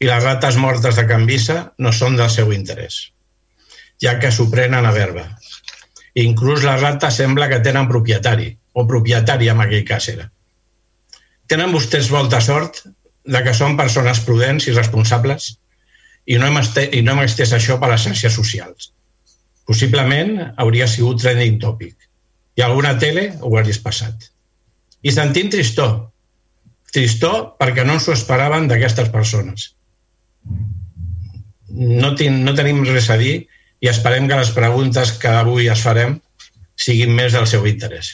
i 0.01 0.09
les 0.09 0.23
rates 0.23 0.57
mortes 0.57 0.97
de 0.97 1.05
Canvisa 1.07 1.57
no 1.77 1.91
són 1.95 2.17
del 2.19 2.31
seu 2.33 2.51
interès, 2.55 3.11
ja 4.01 4.17
que 4.19 4.31
s'ho 4.33 4.49
prenen 4.51 4.87
a 4.87 4.93
verba. 4.95 5.27
Inclús 6.21 6.65
les 6.67 6.81
rates 6.81 7.19
sembla 7.21 7.47
que 7.51 7.61
tenen 7.63 7.87
propietari, 7.87 8.49
o 8.73 8.87
propietari 8.87 9.51
en 9.51 9.61
aquell 9.63 9.85
cas 9.87 10.09
era. 10.11 10.27
Tenen 11.47 11.71
vostès 11.75 12.09
molta 12.11 12.41
sort 12.43 12.81
de 13.23 13.43
que 13.45 13.53
són 13.53 13.77
persones 13.79 14.23
prudents 14.25 14.67
i 14.67 14.75
responsables 14.75 15.51
i 16.25 16.37
no 16.37 16.47
hem, 16.47 16.59
este 16.61 16.87
i 16.97 17.01
no 17.05 17.15
hem 17.15 17.25
estès 17.25 17.53
això 17.57 17.79
per 17.81 17.89
les 17.91 18.05
xarxes 18.05 18.37
socials. 18.37 18.91
Possiblement 19.67 20.37
hauria 20.61 20.87
sigut 20.89 21.21
trending 21.21 21.59
topic 21.61 21.95
i 22.59 22.63
alguna 22.65 22.97
tele 22.99 23.29
ho 23.41 23.53
hagués 23.57 23.79
passat. 23.81 24.29
I 25.01 25.11
sentim 25.13 25.49
tristor. 25.49 25.93
Tristor 26.91 27.55
perquè 27.59 27.85
no 27.87 27.95
ens 27.97 28.07
ho 28.07 28.13
esperaven 28.13 28.67
d'aquestes 28.69 29.09
persones 29.13 29.71
no, 31.73 32.15
tin, 32.15 32.43
no 32.45 32.53
tenim 32.57 32.83
res 32.87 33.09
a 33.09 33.17
dir 33.19 33.35
i 33.81 33.89
esperem 33.89 34.27
que 34.29 34.37
les 34.37 34.51
preguntes 34.55 35.13
que 35.21 35.31
avui 35.41 35.69
es 35.71 35.83
farem 35.85 36.19
siguin 36.81 37.13
més 37.15 37.33
del 37.33 37.47
seu 37.49 37.65
interès. 37.69 38.13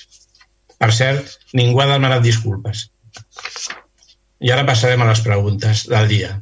Per 0.77 0.91
cert, 0.93 1.37
ningú 1.57 1.81
ha 1.81 1.89
demanat 1.89 2.23
disculpes. 2.23 2.87
I 4.43 4.53
ara 4.53 4.67
passarem 4.67 5.01
a 5.01 5.09
les 5.09 5.23
preguntes 5.25 5.87
del 5.89 6.07
dia. 6.11 6.35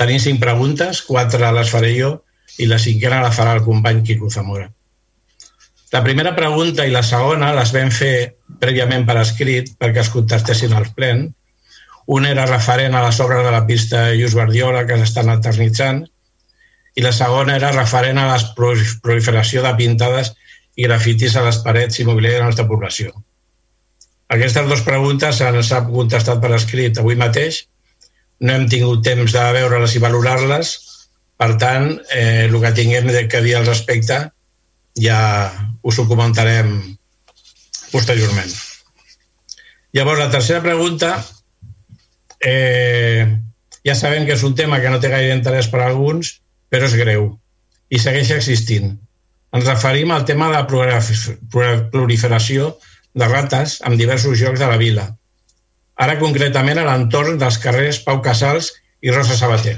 Tenim 0.00 0.20
cinc 0.22 0.40
preguntes, 0.42 1.02
quatre 1.06 1.50
les 1.58 1.70
faré 1.70 1.92
jo 1.96 2.14
i 2.58 2.66
la 2.70 2.80
cinquena 2.82 3.22
la 3.22 3.34
farà 3.34 3.54
el 3.58 3.64
company 3.66 4.02
Quico 4.06 4.30
Zamora. 4.30 4.68
La 5.94 6.02
primera 6.02 6.34
pregunta 6.34 6.86
i 6.86 6.90
la 6.90 7.04
segona 7.06 7.52
les 7.54 7.70
vam 7.74 7.90
fer 7.94 8.14
prèviament 8.62 9.04
per 9.06 9.14
escrit 9.20 9.68
perquè 9.78 10.02
es 10.02 10.10
contestessin 10.10 10.74
al 10.74 10.88
plen. 10.96 11.28
Un 12.16 12.26
era 12.26 12.46
referent 12.50 12.96
a 12.98 13.04
les 13.04 13.20
obres 13.22 13.44
de 13.46 13.52
la 13.54 13.62
pista 13.68 14.08
Lluís 14.10 14.34
Guardiola 14.34 14.82
que 14.88 14.98
s'estan 14.98 15.30
eternitzant 15.36 16.02
i 16.94 17.02
la 17.02 17.12
segona 17.14 17.54
era 17.58 17.70
referent 17.74 18.18
a 18.18 18.26
la 18.32 18.40
proliferació 18.56 19.62
de 19.62 19.72
pintades 19.78 20.32
i 20.74 20.88
grafitis 20.88 21.36
a 21.36 21.44
les 21.46 21.62
parets 21.62 22.00
i 22.00 22.08
mobiliari 22.08 22.40
de 22.40 22.42
la 22.42 22.50
nostra 22.50 22.66
població. 22.70 23.14
Aquestes 24.34 24.66
dues 24.66 24.82
preguntes 24.82 25.40
ha 25.46 25.82
contestat 25.86 26.40
per 26.42 26.52
escrit 26.56 26.98
avui 26.98 27.14
mateix. 27.20 27.64
No 28.44 28.54
hem 28.54 28.66
tingut 28.68 29.04
temps 29.06 29.32
de 29.32 29.44
veure-les 29.56 29.94
i 29.96 30.02
valorar-les. 30.02 30.74
Per 31.40 31.50
tant, 31.60 31.88
eh, 32.14 32.44
el 32.46 32.56
que 32.62 32.72
tinguem 32.76 33.08
que 33.30 33.42
dir 33.44 33.56
al 33.58 33.66
respecte 33.66 34.20
ja 35.00 35.18
us 35.82 35.98
ho 35.98 36.04
comentarem 36.06 36.76
posteriorment. 37.90 38.52
Llavors, 39.94 40.20
la 40.20 40.30
tercera 40.30 40.62
pregunta, 40.62 41.16
eh, 42.40 43.26
ja 43.86 43.94
sabem 43.94 44.26
que 44.26 44.34
és 44.34 44.42
un 44.42 44.54
tema 44.54 44.80
que 44.82 44.90
no 44.90 45.00
té 45.00 45.10
gaire 45.12 45.34
interès 45.34 45.68
per 45.70 45.80
a 45.82 45.88
alguns, 45.90 46.38
però 46.70 46.86
és 46.88 46.96
greu 46.98 47.28
i 47.94 48.00
segueix 48.00 48.32
existint. 48.34 48.94
Ens 49.54 49.68
referim 49.68 50.10
al 50.10 50.24
tema 50.26 50.48
de 50.50 50.56
la 50.56 50.66
proliferació 51.92 52.72
de 53.14 53.28
rates 53.30 53.78
en 53.86 53.96
diversos 54.00 54.40
llocs 54.40 54.58
de 54.58 54.70
la 54.70 54.80
vila, 54.80 55.04
ara 56.00 56.18
concretament 56.18 56.80
a 56.80 56.86
l'entorn 56.88 57.38
dels 57.38 57.58
carrers 57.62 58.00
Pau 58.06 58.20
Casals 58.22 58.72
i 59.02 59.12
Rosa 59.14 59.36
Sabater. 59.38 59.76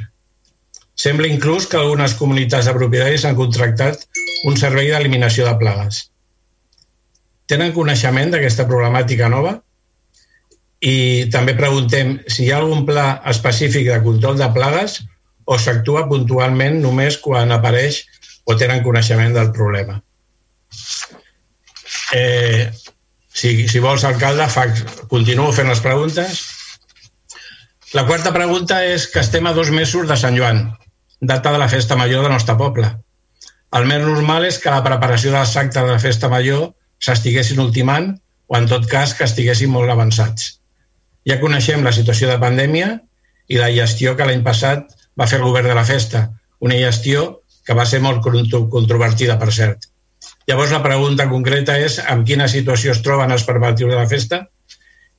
Sembla 0.97 1.29
inclús 1.29 1.67
que 1.69 1.77
algunes 1.77 2.15
comunitats 2.17 2.69
de 2.69 2.75
propietaris 2.77 3.27
han 3.29 3.37
contractat 3.37 4.07
un 4.49 4.57
servei 4.57 4.89
d'eliminació 4.93 5.45
de 5.45 5.57
plagues. 5.61 6.07
Tenen 7.47 7.75
coneixement 7.77 8.33
d'aquesta 8.33 8.67
problemàtica 8.71 9.29
nova? 9.29 9.59
I 10.81 11.29
també 11.33 11.55
preguntem 11.59 12.17
si 12.29 12.47
hi 12.47 12.51
ha 12.53 12.63
algun 12.63 12.87
pla 12.89 13.21
específic 13.33 13.87
de 13.91 14.01
control 14.05 14.41
de 14.41 14.49
plagues 14.57 14.99
o 15.47 15.59
s'actua 15.61 16.07
puntualment 16.09 16.81
només 16.83 17.21
quan 17.23 17.53
apareix 17.55 18.03
o 18.47 18.57
tenen 18.59 18.83
coneixement 18.83 19.37
del 19.37 19.53
problema. 19.55 20.01
Eh, 22.15 22.73
si, 23.37 23.69
si 23.69 23.81
vols, 23.85 24.05
alcalde, 24.09 24.49
fa, 24.49 24.65
continuo 25.13 25.53
fent 25.53 25.69
les 25.69 25.83
preguntes. 25.85 26.41
La 27.93 28.07
quarta 28.09 28.33
pregunta 28.35 28.81
és 28.85 29.07
que 29.13 29.21
estem 29.21 29.47
a 29.47 29.53
dos 29.57 29.71
mesos 29.71 30.09
de 30.09 30.17
Sant 30.17 30.37
Joan, 30.39 30.63
data 31.21 31.53
de 31.53 31.61
la 31.61 31.69
festa 31.69 31.99
major 32.01 32.25
del 32.25 32.33
nostre 32.33 32.57
poble. 32.57 32.89
El 33.77 33.85
més 33.91 34.01
normal 34.03 34.47
és 34.49 34.59
que 34.63 34.73
la 34.73 34.85
preparació 34.85 35.35
dels 35.35 35.53
actes 35.61 35.83
de 35.83 35.93
la 35.93 36.01
festa 36.01 36.31
major 36.33 36.71
s'estiguessin 37.05 37.61
ultimant 37.61 38.15
o, 38.47 38.57
en 38.57 38.69
tot 38.71 38.87
cas, 38.89 39.13
que 39.15 39.27
estiguessin 39.29 39.73
molt 39.73 39.93
avançats. 39.93 40.55
Ja 41.29 41.41
coneixem 41.43 41.85
la 41.85 41.93
situació 41.93 42.31
de 42.31 42.39
pandèmia 42.41 42.95
i 43.53 43.61
la 43.61 43.69
gestió 43.75 44.15
que 44.17 44.27
l'any 44.27 44.45
passat 44.47 44.89
va 45.19 45.29
fer 45.29 45.43
el 45.43 45.49
govern 45.49 45.69
de 45.69 45.77
la 45.77 45.85
festa, 45.85 46.31
una 46.61 46.79
gestió 46.81 47.27
que 47.67 47.77
va 47.77 47.85
ser 47.85 48.01
molt 48.01 48.25
controvertida, 48.25 49.37
per 49.37 49.53
cert. 49.53 49.91
Llavors 50.47 50.71
la 50.71 50.83
pregunta 50.83 51.27
concreta 51.31 51.75
és 51.83 51.99
en 52.03 52.23
quina 52.27 52.47
situació 52.49 52.93
es 52.95 53.03
troben 53.03 53.33
els 53.35 53.45
preparatius 53.47 53.91
de 53.93 53.99
la 53.99 54.07
festa, 54.11 54.45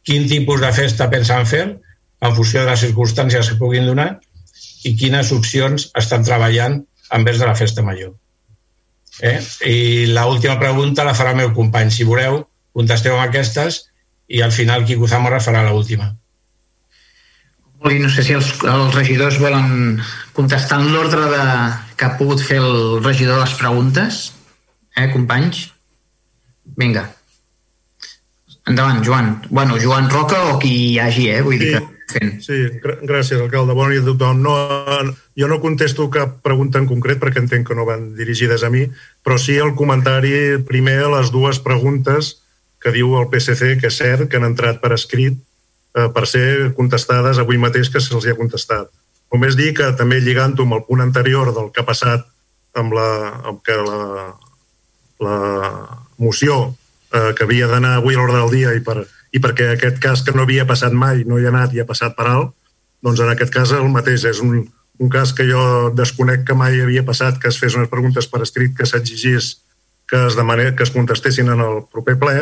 quin 0.08 0.28
tipus 0.30 0.62
de 0.64 0.72
festa 0.72 1.10
pensen 1.12 1.48
fer 1.50 1.64
en 1.68 2.36
funció 2.36 2.64
de 2.64 2.72
les 2.72 2.84
circumstàncies 2.86 3.50
que 3.52 3.60
puguin 3.60 3.90
donar 3.90 4.08
i 4.88 4.94
quines 4.96 5.34
opcions 5.36 5.90
estan 6.00 6.24
treballant 6.24 6.80
envers 7.18 7.42
de 7.42 7.50
la 7.50 7.58
festa 7.60 7.84
major. 7.84 8.14
Eh? 9.20 9.42
I 9.66 10.06
l 10.06 10.24
última 10.30 10.56
pregunta 10.62 11.04
la 11.04 11.16
farà 11.18 11.34
el 11.34 11.42
meu 11.42 11.52
company. 11.58 11.92
Si 11.92 12.08
voleu, 12.08 12.44
contesteu 12.78 13.18
amb 13.18 13.28
aquestes 13.28 13.84
i 14.28 14.42
al 14.46 14.54
final 14.56 14.86
Quico 14.86 15.08
Zamora 15.10 15.42
farà 15.44 15.66
l'última. 15.68 16.14
No 17.78 18.10
sé 18.10 18.24
si 18.26 18.34
els, 18.34 18.48
els 18.66 18.96
regidors 18.96 19.38
volen 19.40 20.00
contestar 20.34 20.80
en 20.82 20.90
l'ordre 20.94 21.28
de, 21.30 21.44
que 21.96 22.08
ha 22.08 22.16
pogut 22.18 22.42
fer 22.42 22.58
el 22.62 23.04
regidor 23.04 23.44
les 23.44 23.54
preguntes. 23.60 24.24
Eh, 24.98 25.12
companys? 25.14 25.68
Vinga. 26.76 27.06
Endavant, 28.68 29.04
Joan. 29.06 29.44
Bueno, 29.50 29.78
Joan 29.80 30.10
Roca 30.10 30.42
o 30.52 30.58
qui 30.60 30.74
hi 30.74 30.98
hagi, 31.00 31.30
eh? 31.30 31.42
Vull 31.46 31.60
sí, 31.60 31.66
dir 31.66 31.78
que 31.78 31.98
fent. 32.12 32.34
Sí, 32.44 32.58
gràcies, 32.82 33.40
alcalde. 33.40 33.76
Bona 33.78 33.94
nit 33.94 34.04
a 34.04 34.10
tothom. 34.10 34.42
No, 34.44 34.56
jo 35.38 35.50
no 35.52 35.60
contesto 35.64 36.10
cap 36.12 36.40
pregunta 36.44 36.82
en 36.82 36.88
concret 36.90 37.22
perquè 37.22 37.44
entenc 37.44 37.70
que 37.70 37.78
no 37.78 37.86
van 37.88 38.10
dirigides 38.18 38.66
a 38.66 38.72
mi, 38.74 38.88
però 39.24 39.38
sí 39.40 39.58
el 39.62 39.76
comentari 39.80 40.58
primer 40.68 40.98
a 41.06 41.12
les 41.18 41.32
dues 41.32 41.62
preguntes 41.64 42.38
que 42.84 42.94
diu 42.96 43.16
el 43.20 43.30
PSC, 43.32 43.78
que 43.82 43.92
és 43.92 44.00
cert 44.02 44.28
que 44.30 44.42
han 44.42 44.48
entrat 44.48 44.82
per 44.82 44.94
escrit 44.96 45.38
eh, 45.38 46.10
per 46.14 46.26
ser 46.30 46.74
contestades 46.78 47.40
avui 47.42 47.62
mateix 47.62 47.90
que 47.94 48.02
se'ls 48.04 48.28
ha 48.28 48.38
contestat. 48.38 48.90
Només 49.34 49.58
dir 49.60 49.74
que 49.78 49.92
també 50.00 50.22
lligant-ho 50.24 50.64
amb 50.66 50.78
el 50.78 50.86
punt 50.88 51.04
anterior 51.04 51.54
del 51.56 51.72
que 51.72 51.84
ha 51.84 51.88
passat 51.88 52.28
amb, 52.78 52.94
la, 52.94 53.08
amb 53.50 53.64
que 53.66 53.76
la, 53.76 54.36
la 55.24 55.38
moció 56.18 56.76
eh, 57.14 57.34
que 57.38 57.46
havia 57.46 57.70
d'anar 57.72 57.98
avui 57.98 58.16
a 58.16 58.20
l'ordre 58.20 58.42
del 58.42 58.54
dia 58.54 58.74
i, 58.78 58.82
per, 58.86 59.04
i 59.34 59.42
perquè 59.44 59.74
aquest 59.74 60.02
cas 60.04 60.24
que 60.26 60.34
no 60.36 60.46
havia 60.46 60.68
passat 60.70 60.94
mai 60.94 61.24
no 61.28 61.40
hi 61.40 61.48
ha 61.48 61.54
anat 61.54 61.76
i 61.76 61.82
ha 61.82 61.88
passat 61.90 62.16
per 62.18 62.28
alt, 62.32 62.54
doncs 63.04 63.22
en 63.22 63.32
aquest 63.34 63.54
cas 63.54 63.74
el 63.76 63.90
mateix. 63.94 64.26
És 64.30 64.42
un, 64.44 64.62
un 65.00 65.10
cas 65.14 65.34
que 65.34 65.46
jo 65.50 65.90
desconec 65.96 66.46
que 66.48 66.58
mai 66.58 66.82
havia 66.82 67.06
passat, 67.06 67.42
que 67.42 67.52
es 67.52 67.60
fes 67.62 67.78
unes 67.78 67.90
preguntes 67.90 68.30
per 68.30 68.42
escrit, 68.46 68.76
que 68.78 68.90
s'exigís 68.90 69.58
que 70.08 70.28
es, 70.28 70.38
demane, 70.40 70.72
que 70.76 70.86
es 70.88 70.94
contestessin 70.96 71.52
en 71.52 71.60
el 71.60 71.82
proper 71.92 72.16
ple, 72.20 72.38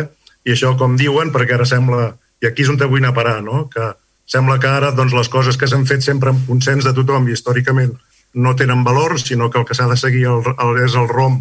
i 0.46 0.54
això, 0.54 0.76
com 0.78 0.94
diuen, 1.00 1.32
perquè 1.34 1.56
ara 1.56 1.66
sembla 1.66 2.12
i 2.44 2.50
aquí 2.50 2.66
és 2.66 2.70
on 2.70 2.78
vull 2.78 3.02
anar 3.02 3.14
a 3.14 3.18
parar, 3.18 3.40
no? 3.44 3.66
que 3.74 3.94
sembla 4.30 4.60
que 4.60 4.70
ara 4.70 4.92
doncs, 4.94 5.16
les 5.18 5.30
coses 5.30 5.58
que 5.58 5.68
s'han 5.70 5.88
fet 5.90 6.04
sempre 6.06 6.32
amb 6.32 6.46
consens 6.50 6.86
de 6.86 6.94
tothom 6.94 7.28
i 7.28 7.34
històricament 7.34 7.96
no 8.36 8.56
tenen 8.56 8.84
valor, 8.84 9.20
sinó 9.20 9.50
que 9.50 9.60
el 9.60 9.66
que 9.66 9.78
s'ha 9.78 9.88
de 9.88 9.98
seguir 9.98 10.26
el, 10.28 10.44
el, 10.54 10.82
és 10.84 10.96
el 11.00 11.08
ROM 11.10 11.40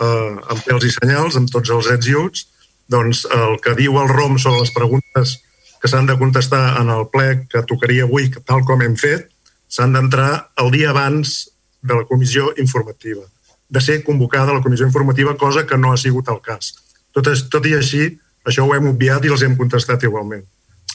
eh, 0.00 0.34
amb 0.50 0.64
pèls 0.66 0.86
i 0.88 0.92
senyals, 0.94 1.38
amb 1.38 1.50
tots 1.52 1.70
els 1.70 1.90
ets 1.94 2.10
i 2.10 2.16
uts, 2.18 2.46
doncs 2.90 3.24
el 3.32 3.58
que 3.64 3.74
diu 3.78 3.96
el 4.00 4.10
ROM 4.10 4.38
sobre 4.38 4.62
les 4.62 4.72
preguntes 4.74 5.38
que 5.80 5.88
s'han 5.88 6.08
de 6.08 6.16
contestar 6.20 6.80
en 6.80 6.90
el 6.92 7.06
ple 7.12 7.44
que 7.52 7.62
tocaria 7.68 8.06
avui, 8.08 8.30
tal 8.48 8.64
com 8.64 8.82
hem 8.82 8.96
fet, 8.96 9.28
s'han 9.68 9.92
d'entrar 9.96 10.48
el 10.62 10.70
dia 10.72 10.90
abans 10.92 11.34
de 11.84 11.98
la 11.98 12.06
comissió 12.08 12.52
informativa, 12.56 13.24
de 13.68 13.80
ser 13.80 14.02
convocada 14.04 14.54
la 14.54 14.62
comissió 14.64 14.86
informativa, 14.86 15.36
cosa 15.36 15.66
que 15.66 15.76
no 15.76 15.92
ha 15.92 16.00
sigut 16.00 16.28
el 16.32 16.40
cas. 16.40 16.72
Tot, 17.12 17.28
és, 17.28 17.44
tot 17.52 17.66
i 17.68 17.74
així, 17.76 18.08
això 18.48 18.64
ho 18.64 18.72
hem 18.76 18.88
obviat 18.92 19.24
i 19.24 19.32
els 19.32 19.44
hem 19.44 19.56
contestat 19.60 20.04
igualment. 20.08 20.44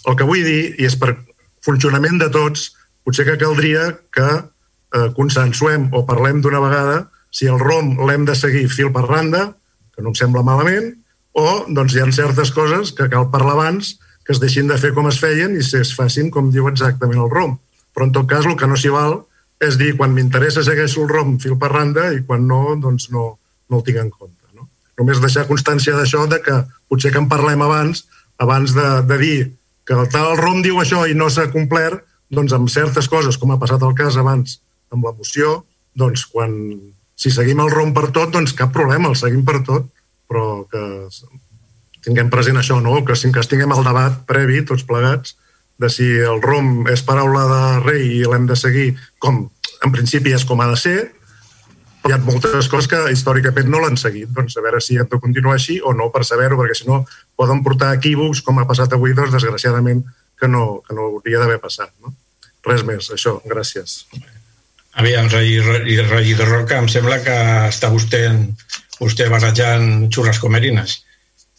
El 0.07 0.17
que 0.17 0.26
vull 0.26 0.41
dir, 0.45 0.73
i 0.80 0.88
és 0.88 0.97
per 0.97 1.13
funcionament 1.65 2.17
de 2.21 2.30
tots, 2.34 2.71
potser 3.05 3.26
que 3.27 3.38
caldria 3.41 3.91
que 4.15 4.27
eh, 4.39 5.07
consensuem 5.15 5.89
o 5.93 6.03
parlem 6.07 6.41
d'una 6.41 6.61
vegada 6.63 6.99
si 7.31 7.47
el 7.47 7.60
ROM 7.61 7.95
l'hem 8.07 8.26
de 8.26 8.35
seguir 8.35 8.68
fil 8.73 8.91
per 8.93 9.06
randa, 9.07 9.53
que 9.95 10.03
no 10.03 10.14
em 10.14 10.18
sembla 10.18 10.43
malament, 10.45 10.93
o 11.38 11.47
doncs, 11.69 11.95
hi 11.95 12.03
ha 12.03 12.11
certes 12.11 12.51
coses 12.51 12.91
que 12.95 13.10
cal 13.11 13.30
parlar 13.34 13.56
abans 13.57 13.97
que 14.26 14.34
es 14.34 14.41
deixin 14.41 14.68
de 14.69 14.77
fer 14.77 14.91
com 14.93 15.07
es 15.10 15.18
feien 15.18 15.56
i 15.57 15.64
es 15.64 15.91
facin 15.97 16.30
com 16.34 16.51
diu 16.53 16.68
exactament 16.69 17.22
el 17.22 17.31
ROM. 17.34 17.56
Però 17.93 18.06
en 18.06 18.11
tot 18.14 18.27
cas 18.30 18.45
el 18.45 18.57
que 18.57 18.68
no 18.69 18.77
s'hi 18.77 18.91
val 18.93 19.23
és 19.65 19.77
dir 19.80 19.95
quan 19.97 20.14
m'interessa 20.14 20.61
segueixo 20.64 21.01
el 21.03 21.10
ROM 21.10 21.38
fil 21.41 21.56
per 21.57 21.72
randa 21.72 22.11
i 22.14 22.22
quan 22.27 22.45
no, 22.47 22.76
doncs 22.80 23.10
no, 23.15 23.23
no 23.69 23.80
el 23.80 23.85
tinc 23.88 23.97
en 24.03 24.11
compte. 24.14 24.45
No? 24.53 24.68
Només 25.01 25.22
deixar 25.23 25.47
constància 25.49 25.97
d'això, 25.97 26.27
de 26.30 26.38
que 26.45 26.60
potser 26.91 27.10
que 27.15 27.22
en 27.22 27.30
parlem 27.31 27.65
abans, 27.65 28.06
abans 28.38 28.76
de, 28.77 28.88
de 29.10 29.18
dir 29.18 29.39
que 29.89 29.97
el 29.97 30.14
tal 30.14 30.38
ROM 30.38 30.61
diu 30.61 30.77
això 30.77 31.07
i 31.10 31.18
no 31.18 31.31
s'ha 31.34 31.49
complert, 31.49 32.06
doncs 32.30 32.53
amb 32.53 32.69
certes 32.69 33.10
coses, 33.10 33.38
com 33.41 33.49
ha 33.49 33.57
passat 33.57 33.81
el 33.81 33.97
cas 33.97 34.19
abans 34.22 34.60
amb 34.93 35.10
la 35.10 35.15
moció, 35.18 35.64
doncs 35.97 36.27
quan, 36.30 36.53
si 37.19 37.31
seguim 37.35 37.59
el 37.59 37.71
ROM 37.73 37.91
per 37.95 38.07
tot, 38.15 38.31
doncs 38.31 38.55
cap 38.55 38.71
problema, 38.75 39.11
el 39.11 39.19
seguim 39.19 39.43
per 39.47 39.59
tot, 39.67 39.89
però 40.29 40.63
que 40.71 40.83
tinguem 42.05 42.31
present 42.31 42.59
això, 42.61 42.79
no? 42.79 43.01
que, 43.03 43.17
que 43.19 43.45
tinguem 43.51 43.75
el 43.75 43.83
debat 43.83 44.21
previ, 44.29 44.63
tots 44.65 44.85
plegats, 44.87 45.35
de 45.79 45.89
si 45.91 46.07
el 46.19 46.41
ROM 46.43 46.87
és 46.91 47.03
paraula 47.07 47.45
de 47.49 47.61
rei 47.85 48.05
i 48.19 48.25
l'hem 48.27 48.47
de 48.47 48.55
seguir 48.59 48.89
com 49.23 49.45
en 49.83 49.93
principi 49.95 50.33
és 50.35 50.43
com 50.47 50.59
ha 50.59 50.67
de 50.71 50.79
ser, 50.79 50.97
hi 52.07 52.15
ha 52.15 52.19
moltes 52.23 52.67
coses 52.71 52.87
que 52.91 52.99
històricament 53.11 53.67
no 53.71 53.81
l'han 53.83 53.99
seguit, 53.99 54.31
doncs 54.35 54.55
a 54.57 54.63
veure 54.63 54.79
si 54.83 54.97
hem 54.99 55.07
de 55.11 55.19
continuar 55.19 55.55
així 55.57 55.79
o 55.83 55.93
no 55.95 56.09
per 56.13 56.25
saber-ho, 56.27 56.59
perquè 56.59 56.79
si 56.79 56.87
no 56.87 57.03
poden 57.39 57.63
portar 57.63 57.93
equívocs, 57.97 58.43
com 58.47 58.59
ha 58.59 58.67
passat 58.67 58.95
avui, 58.95 59.15
doncs 59.15 59.35
desgraciadament 59.35 60.03
que 60.39 60.47
no, 60.47 60.81
que 60.87 60.95
no 60.95 61.09
hauria 61.11 61.43
d'haver 61.43 61.59
passat. 61.63 61.91
No? 62.03 62.15
Res 62.67 62.83
més, 62.87 63.11
això, 63.15 63.39
gràcies. 63.47 64.05
Aviam, 64.99 65.30
regidor 65.31 66.49
Roca, 66.49 66.80
em 66.80 66.89
sembla 66.91 67.21
que 67.23 67.35
està 67.69 67.91
vostè, 67.93 68.23
vostè 68.99 69.30
barrejant 69.31 70.09
xurres 70.11 70.41
comerines. 70.43 70.97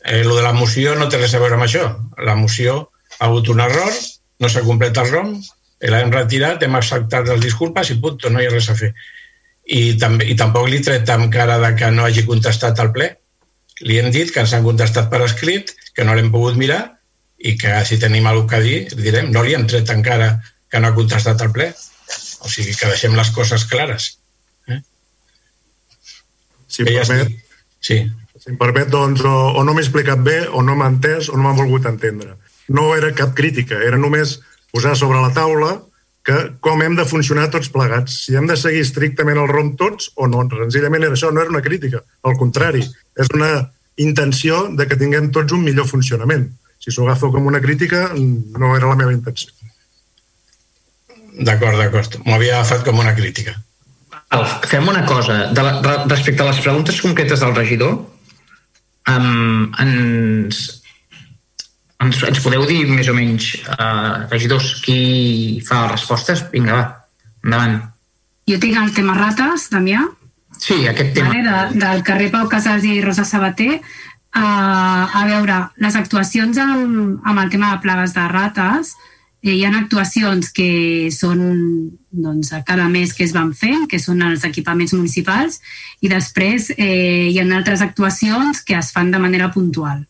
Eh, 0.04 0.24
lo 0.24 0.36
de 0.36 0.42
la 0.44 0.52
moció 0.56 0.92
no 0.96 1.08
té 1.08 1.20
res 1.20 1.34
a 1.34 1.40
veure 1.40 1.56
amb 1.56 1.64
això. 1.64 1.86
La 2.20 2.36
moció 2.36 2.90
ha 3.18 3.30
hagut 3.30 3.48
un 3.48 3.62
error, 3.64 3.96
no 4.40 4.48
s'ha 4.48 4.66
completat 4.66 5.06
el 5.06 5.14
ROM, 5.14 5.32
l'hem 5.80 6.12
retirat, 6.12 6.62
hem 6.62 6.76
acceptat 6.76 7.32
les 7.32 7.40
disculpes 7.40 7.90
i 7.90 7.96
punt, 8.02 8.20
no 8.28 8.42
hi 8.42 8.48
ha 8.48 8.52
res 8.52 8.68
a 8.68 8.76
fer 8.76 8.92
i, 9.70 9.96
també, 10.00 10.26
i 10.30 10.36
tampoc 10.38 10.68
li 10.68 10.80
tret 10.84 11.08
amb 11.12 11.30
cara 11.32 11.58
de 11.62 11.74
que 11.78 11.90
no 11.94 12.06
hagi 12.06 12.26
contestat 12.26 12.80
al 12.82 12.92
ple. 12.94 13.10
Li 13.86 13.98
hem 14.00 14.10
dit 14.12 14.32
que 14.32 14.42
ens 14.42 14.54
han 14.56 14.66
contestat 14.66 15.08
per 15.12 15.22
escrit, 15.24 15.72
que 15.94 16.04
no 16.04 16.16
l'hem 16.16 16.30
pogut 16.32 16.58
mirar 16.60 16.82
i 17.38 17.56
que 17.60 17.78
si 17.88 17.98
tenim 18.00 18.26
alguna 18.28 18.50
que 18.50 18.60
dir, 18.64 18.80
li 18.96 19.06
direm, 19.06 19.30
no 19.32 19.44
li 19.44 19.54
hem 19.56 19.66
tret 19.70 19.92
encara 19.94 20.34
que 20.70 20.80
no 20.80 20.90
ha 20.90 20.96
contestat 20.96 21.40
al 21.40 21.54
ple. 21.54 21.70
O 22.40 22.48
sigui 22.48 22.74
que 22.76 22.88
deixem 22.88 23.16
les 23.16 23.30
coses 23.36 23.66
clares. 23.68 24.14
Eh? 24.68 24.80
Si 26.68 26.86
em 26.86 26.92
permet, 26.94 27.34
sí. 27.80 27.98
si 28.38 28.52
em 28.52 28.56
permet 28.60 28.88
doncs, 28.92 29.24
o, 29.26 29.34
o 29.60 29.64
no 29.66 29.74
m'he 29.76 29.84
explicat 29.84 30.22
bé, 30.24 30.40
o 30.48 30.64
no 30.64 30.76
m'ha 30.78 30.88
entès, 30.94 31.28
o 31.28 31.36
no 31.36 31.44
m'ha 31.46 31.58
volgut 31.58 31.88
entendre. 31.90 32.36
No 32.70 32.92
era 32.96 33.12
cap 33.16 33.34
crítica, 33.36 33.80
era 33.84 33.98
només 34.00 34.38
posar 34.72 34.96
sobre 34.96 35.20
la 35.20 35.32
taula 35.34 35.76
que 36.24 36.36
com 36.60 36.82
hem 36.84 36.94
de 36.98 37.06
funcionar 37.08 37.48
tots 37.50 37.70
plegats, 37.72 38.22
si 38.26 38.36
hem 38.36 38.46
de 38.48 38.56
seguir 38.60 38.82
estrictament 38.84 39.40
el 39.40 39.48
ROM 39.48 39.74
tots 39.80 40.10
o 40.20 40.28
no. 40.28 40.44
Senzillament 40.52 41.06
era 41.06 41.16
això, 41.16 41.32
no 41.32 41.42
era 41.42 41.52
una 41.52 41.64
crítica, 41.64 42.02
al 42.28 42.36
contrari, 42.40 42.84
és 43.16 43.30
una 43.34 43.50
intenció 44.00 44.66
de 44.76 44.86
que 44.88 44.98
tinguem 45.00 45.30
tots 45.34 45.56
un 45.56 45.64
millor 45.64 45.88
funcionament. 45.88 46.46
Si 46.80 46.92
s'ho 46.92 47.04
agafo 47.04 47.32
com 47.32 47.48
una 47.48 47.60
crítica, 47.60 48.08
no 48.16 48.76
era 48.76 48.88
la 48.88 48.96
meva 49.00 49.12
intenció. 49.16 49.52
D'acord, 51.38 51.78
d'acord. 51.78 52.16
M'ho 52.24 52.36
havia 52.36 52.58
agafat 52.58 52.84
com 52.86 52.98
una 52.98 53.14
crítica. 53.14 53.54
Alf, 54.34 54.60
fem 54.70 54.86
una 54.88 55.04
cosa. 55.06 55.50
De 55.54 55.62
la, 55.62 55.72
respecte 56.06 56.42
a 56.42 56.50
les 56.50 56.60
preguntes 56.62 57.00
concretes 57.02 57.42
del 57.42 57.54
regidor, 57.56 57.96
um, 59.10 59.70
ens, 59.82 60.60
ens, 62.02 62.22
ens 62.28 62.42
podeu 62.44 62.66
dir 62.68 62.84
més 62.90 63.10
o 63.10 63.14
menys, 63.16 63.52
uh, 63.74 64.26
regidors, 64.30 64.76
qui 64.84 65.60
fa 65.66 65.84
les 65.84 65.96
respostes? 65.96 66.44
Vinga, 66.54 66.78
va, 66.78 66.84
endavant. 67.44 67.80
Jo 68.50 68.58
tinc 68.62 68.78
el 68.78 68.94
tema 68.94 69.18
rates, 69.18 69.68
Damià. 69.74 70.06
Sí, 70.60 70.84
aquest 70.86 71.14
tema. 71.16 71.32
Vale, 71.32 71.42
de, 71.72 71.82
del 71.82 72.06
carrer 72.06 72.30
Pau 72.30 72.48
Casals 72.50 72.86
i 72.86 73.00
Rosa 73.02 73.26
Sabater. 73.26 73.80
Uh, 74.30 75.06
a 75.10 75.24
veure, 75.26 75.58
les 75.82 75.96
actuacions 75.98 76.58
amb, 76.62 77.18
amb 77.26 77.42
el 77.42 77.50
tema 77.50 77.72
de 77.72 77.82
plagues 77.82 78.14
de 78.14 78.26
rates, 78.30 78.94
hi 79.42 79.64
ha 79.64 79.70
actuacions 79.72 80.50
que 80.52 81.08
són 81.14 81.40
doncs, 82.10 82.52
a 82.52 82.62
cada 82.66 82.88
mes 82.88 83.14
que 83.16 83.24
es 83.24 83.32
van 83.32 83.54
fent, 83.56 83.86
que 83.88 83.98
són 83.98 84.20
els 84.26 84.44
equipaments 84.44 84.92
municipals, 84.92 85.60
i 86.00 86.10
després 86.12 86.70
eh, 86.76 87.30
hi 87.30 87.38
ha 87.40 87.46
altres 87.56 87.80
actuacions 87.80 88.60
que 88.66 88.76
es 88.76 88.92
fan 88.92 89.10
de 89.10 89.18
manera 89.22 89.50
puntual. 89.54 90.04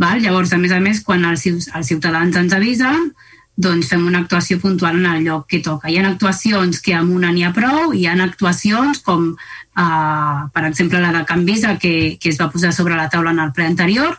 Val? 0.00 0.22
Llavors, 0.24 0.54
a 0.54 0.58
més 0.58 0.72
a 0.72 0.80
més, 0.80 1.02
quan 1.04 1.26
els, 1.28 1.44
els 1.46 1.86
ciutadans 1.86 2.36
ens 2.40 2.56
avisen, 2.56 3.10
doncs 3.60 3.90
fem 3.92 4.06
una 4.08 4.22
actuació 4.24 4.56
puntual 4.60 4.96
en 4.96 5.06
el 5.10 5.26
lloc 5.26 5.44
que 5.50 5.60
toca. 5.60 5.90
Hi 5.90 5.98
ha 5.98 6.06
actuacions 6.08 6.80
que 6.80 6.94
amb 6.96 7.12
una 7.12 7.32
n'hi 7.34 7.44
ha 7.44 7.52
prou, 7.52 7.92
hi 7.92 8.06
ha 8.08 8.14
actuacions 8.24 9.02
com, 9.04 9.34
eh, 9.76 10.38
per 10.54 10.64
exemple, 10.70 11.02
la 11.02 11.12
de 11.12 11.24
Can 11.28 11.44
Visa, 11.44 11.76
que, 11.76 12.16
que 12.16 12.32
es 12.32 12.40
va 12.40 12.48
posar 12.48 12.72
sobre 12.72 12.96
la 12.96 13.10
taula 13.12 13.34
en 13.36 13.44
el 13.44 13.52
ple 13.52 13.68
anterior, 13.68 14.16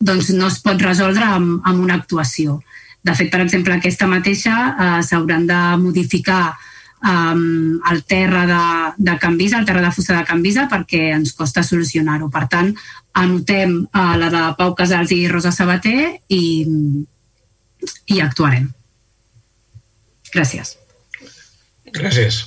doncs 0.00 0.32
no 0.34 0.48
es 0.48 0.58
pot 0.64 0.82
resoldre 0.82 1.28
amb, 1.28 1.60
amb 1.62 1.84
una 1.84 2.00
actuació. 2.00 2.58
De 3.02 3.14
fet, 3.16 3.30
per 3.32 3.40
exemple, 3.44 3.76
aquesta 3.76 4.08
mateixa 4.10 4.56
eh, 4.70 4.98
s'hauran 5.06 5.46
de 5.48 5.60
modificar 5.80 6.50
um, 7.02 7.80
el 7.90 8.02
terra 8.04 8.44
de, 8.46 8.64
de 8.98 9.18
Can 9.18 9.38
Visa, 9.38 9.58
el 9.58 9.64
terra 9.64 9.80
de 9.80 9.92
fusta 9.92 10.18
de 10.18 10.24
Can 10.28 10.42
Visa, 10.42 10.66
perquè 10.70 11.14
ens 11.16 11.32
costa 11.36 11.64
solucionar-ho. 11.64 12.28
Per 12.32 12.44
tant, 12.52 12.74
anotem 13.20 13.78
uh, 13.86 14.12
la 14.20 14.28
de 14.32 14.44
Pau 14.58 14.74
Casals 14.78 15.14
i 15.16 15.22
Rosa 15.32 15.52
Sabater 15.54 16.12
i, 16.28 16.42
i 18.12 18.20
actuarem. 18.20 18.68
Gràcies. 20.30 20.76
Gràcies. 21.90 22.44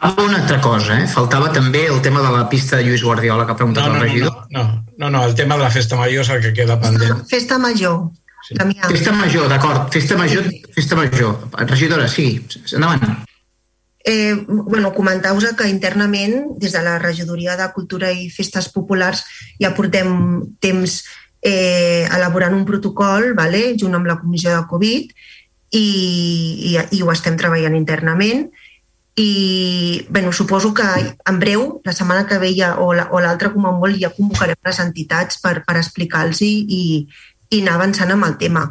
Faltava 0.00 0.28
una 0.30 0.38
altra 0.40 0.60
cosa, 0.64 0.94
eh? 0.96 1.08
Faltava 1.12 1.50
també 1.52 1.82
el 1.90 1.98
tema 2.00 2.22
de 2.24 2.30
la 2.32 2.46
pista 2.48 2.78
de 2.78 2.86
Lluís 2.86 3.02
Guardiola 3.04 3.44
que 3.44 3.52
ha 3.52 3.58
preguntat 3.58 3.84
no, 3.84 3.92
no, 3.92 3.98
el 3.98 4.06
regidor. 4.06 4.46
No, 4.48 4.62
no, 4.62 4.84
no, 4.96 5.10
no, 5.10 5.24
el 5.26 5.34
tema 5.36 5.58
de 5.58 5.66
la 5.66 5.72
festa 5.74 5.98
major 6.00 6.24
és 6.24 6.30
el 6.32 6.40
que 6.46 6.54
queda 6.56 6.78
pendent. 6.80 7.20
Festa 7.28 7.58
major. 7.60 8.06
Sí. 8.46 8.56
Festa 8.88 9.12
major, 9.12 9.48
d'acord. 9.48 9.90
Festa 9.92 10.16
major, 10.16 10.46
festa 10.74 10.96
major. 10.96 11.50
Regidora, 11.66 12.08
sí. 12.08 12.44
Endavant. 12.72 13.24
Eh, 14.02 14.34
bueno, 14.48 14.94
comentar-vos 14.94 15.44
que 15.56 15.68
internament, 15.68 16.56
des 16.56 16.72
de 16.72 16.82
la 16.82 16.98
Regidoria 16.98 17.56
de 17.56 17.70
Cultura 17.72 18.10
i 18.12 18.30
Festes 18.30 18.70
Populars, 18.72 19.24
ja 19.60 19.74
portem 19.76 20.40
temps 20.58 21.02
eh, 21.42 22.08
elaborant 22.08 22.56
un 22.56 22.64
protocol 22.64 23.34
vale, 23.36 23.76
junt 23.76 23.94
amb 23.94 24.08
la 24.08 24.16
Comissió 24.20 24.56
de 24.56 24.64
Covid 24.70 25.12
i, 25.76 25.86
i, 26.72 26.74
i 26.96 27.02
ho 27.02 27.12
estem 27.12 27.36
treballant 27.36 27.76
internament 27.76 28.48
i 29.20 30.06
bueno, 30.08 30.32
suposo 30.32 30.72
que 30.72 30.86
en 31.28 31.38
breu, 31.38 31.80
la 31.84 31.92
setmana 31.92 32.26
que 32.26 32.38
ve 32.38 32.54
ja, 32.56 32.76
o 32.80 32.94
l'altra 32.94 33.50
com 33.52 33.66
a 33.68 33.72
molt, 33.76 33.98
ja 34.00 34.12
convocarem 34.14 34.56
les 34.64 34.80
entitats 34.80 35.40
per, 35.42 35.60
per 35.66 35.76
explicar-los 35.76 36.40
i, 36.40 36.52
i, 36.64 36.82
i 37.50 37.60
anar 37.62 37.76
avançant 37.78 38.14
amb 38.14 38.26
el 38.28 38.38
tema. 38.40 38.68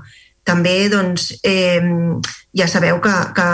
També 0.48 0.90
doncs, 0.90 1.34
eh, 1.44 1.84
ja 2.58 2.68
sabeu 2.68 3.00
que, 3.04 3.16
que 3.36 3.50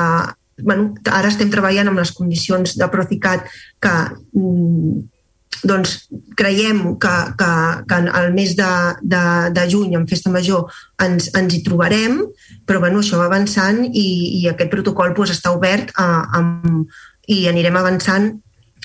bueno, 0.64 0.94
ara 1.12 1.32
estem 1.32 1.52
treballant 1.52 1.92
amb 1.92 2.00
les 2.00 2.14
condicions 2.16 2.78
de 2.80 2.88
Procicat 2.92 3.50
que 3.84 3.94
mm, 4.38 5.04
doncs 5.66 5.96
creiem 6.38 6.96
que, 7.02 7.14
que, 7.40 7.52
que 7.90 8.00
el 8.22 8.34
mes 8.34 8.56
de, 8.56 8.72
de, 9.02 9.24
de 9.56 9.66
juny, 9.72 9.96
en 9.96 10.08
Festa 10.08 10.32
Major, 10.32 10.70
ens, 11.02 11.30
ens 11.36 11.56
hi 11.56 11.62
trobarem, 11.66 12.22
però 12.68 12.82
bueno, 12.84 13.02
això 13.02 13.20
va 13.22 13.30
avançant 13.30 13.84
i, 13.88 14.08
i 14.42 14.48
aquest 14.52 14.72
protocol 14.72 15.16
pues, 15.18 15.34
està 15.34 15.56
obert 15.56 15.92
a, 15.98 16.08
a, 16.38 16.44
i 17.28 17.46
anirem 17.50 17.80
avançant 17.80 18.32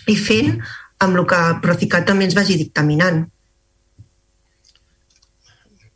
i 0.09 0.17
fent 0.17 0.57
amb 1.05 1.21
el 1.21 1.27
que 1.29 1.41
Procicat 1.65 2.09
també 2.09 2.27
ens 2.29 2.37
vagi 2.37 2.59
dictaminant. 2.61 3.25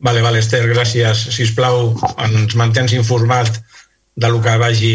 Vale, 0.05 0.21
vale, 0.21 0.37
Esther, 0.43 0.67
gràcies. 0.69 1.23
Si 1.33 1.47
us 1.47 1.51
plau, 1.57 1.95
ens 2.21 2.53
mantens 2.59 2.93
informat 2.93 3.49
de 4.15 4.29
lo 4.29 4.37
que 4.41 4.53
vagi 4.61 4.91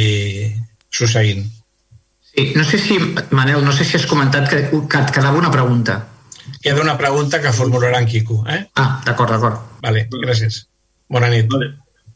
succeint. 0.87 1.43
Sí, 2.31 2.53
no 2.55 2.62
sé 2.62 2.78
si, 2.78 2.99
Manel, 3.35 3.65
no 3.66 3.74
sé 3.74 3.85
si 3.85 3.99
has 3.99 4.07
comentat 4.07 4.47
que, 4.53 4.61
que 4.70 5.01
et 5.03 5.11
quedava 5.11 5.43
una 5.43 5.51
pregunta. 5.51 5.99
Queda 6.62 6.85
una 6.85 6.95
pregunta 7.01 7.43
que 7.43 7.51
formularà 7.51 7.99
en 7.99 8.07
Quico. 8.07 8.45
Eh? 8.47 8.61
Ah, 8.78 9.03
d'acord, 9.03 9.35
d'acord. 9.35 9.59
Vale, 9.82 10.07
gràcies. 10.15 10.62
Bona 11.11 11.32
nit. 11.35 11.51
Vale. 11.51 11.73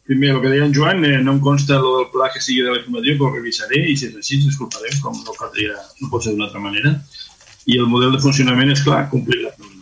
Primer, 0.06 0.30
el 0.36 0.40
que 0.44 0.54
deia 0.54 0.70
en 0.70 0.74
Joan, 0.78 1.04
eh, 1.04 1.18
no 1.18 1.34
em 1.34 1.42
consta 1.42 1.80
el 1.80 1.90
del 1.98 2.08
pla 2.14 2.30
que 2.30 2.46
sigui 2.46 2.62
de 2.62 2.76
l'informatiu, 2.76 3.18
però 3.18 3.32
ho 3.32 3.34
revisaré 3.40 3.82
i 3.90 3.98
si 3.98 4.12
és 4.12 4.16
així, 4.22 4.38
disculparé, 4.44 4.94
com 5.02 5.18
no, 5.18 5.34
caldria, 5.34 5.82
no 5.98 6.14
pot 6.14 6.22
ser 6.22 6.36
d'una 6.36 6.46
altra 6.46 6.62
manera. 6.62 6.94
I 7.66 7.80
el 7.80 7.90
model 7.90 8.14
de 8.14 8.22
funcionament 8.22 8.70
és 8.70 8.86
clar, 8.86 9.08
complir 9.10 9.42
les 9.42 9.56
normes. 9.58 9.73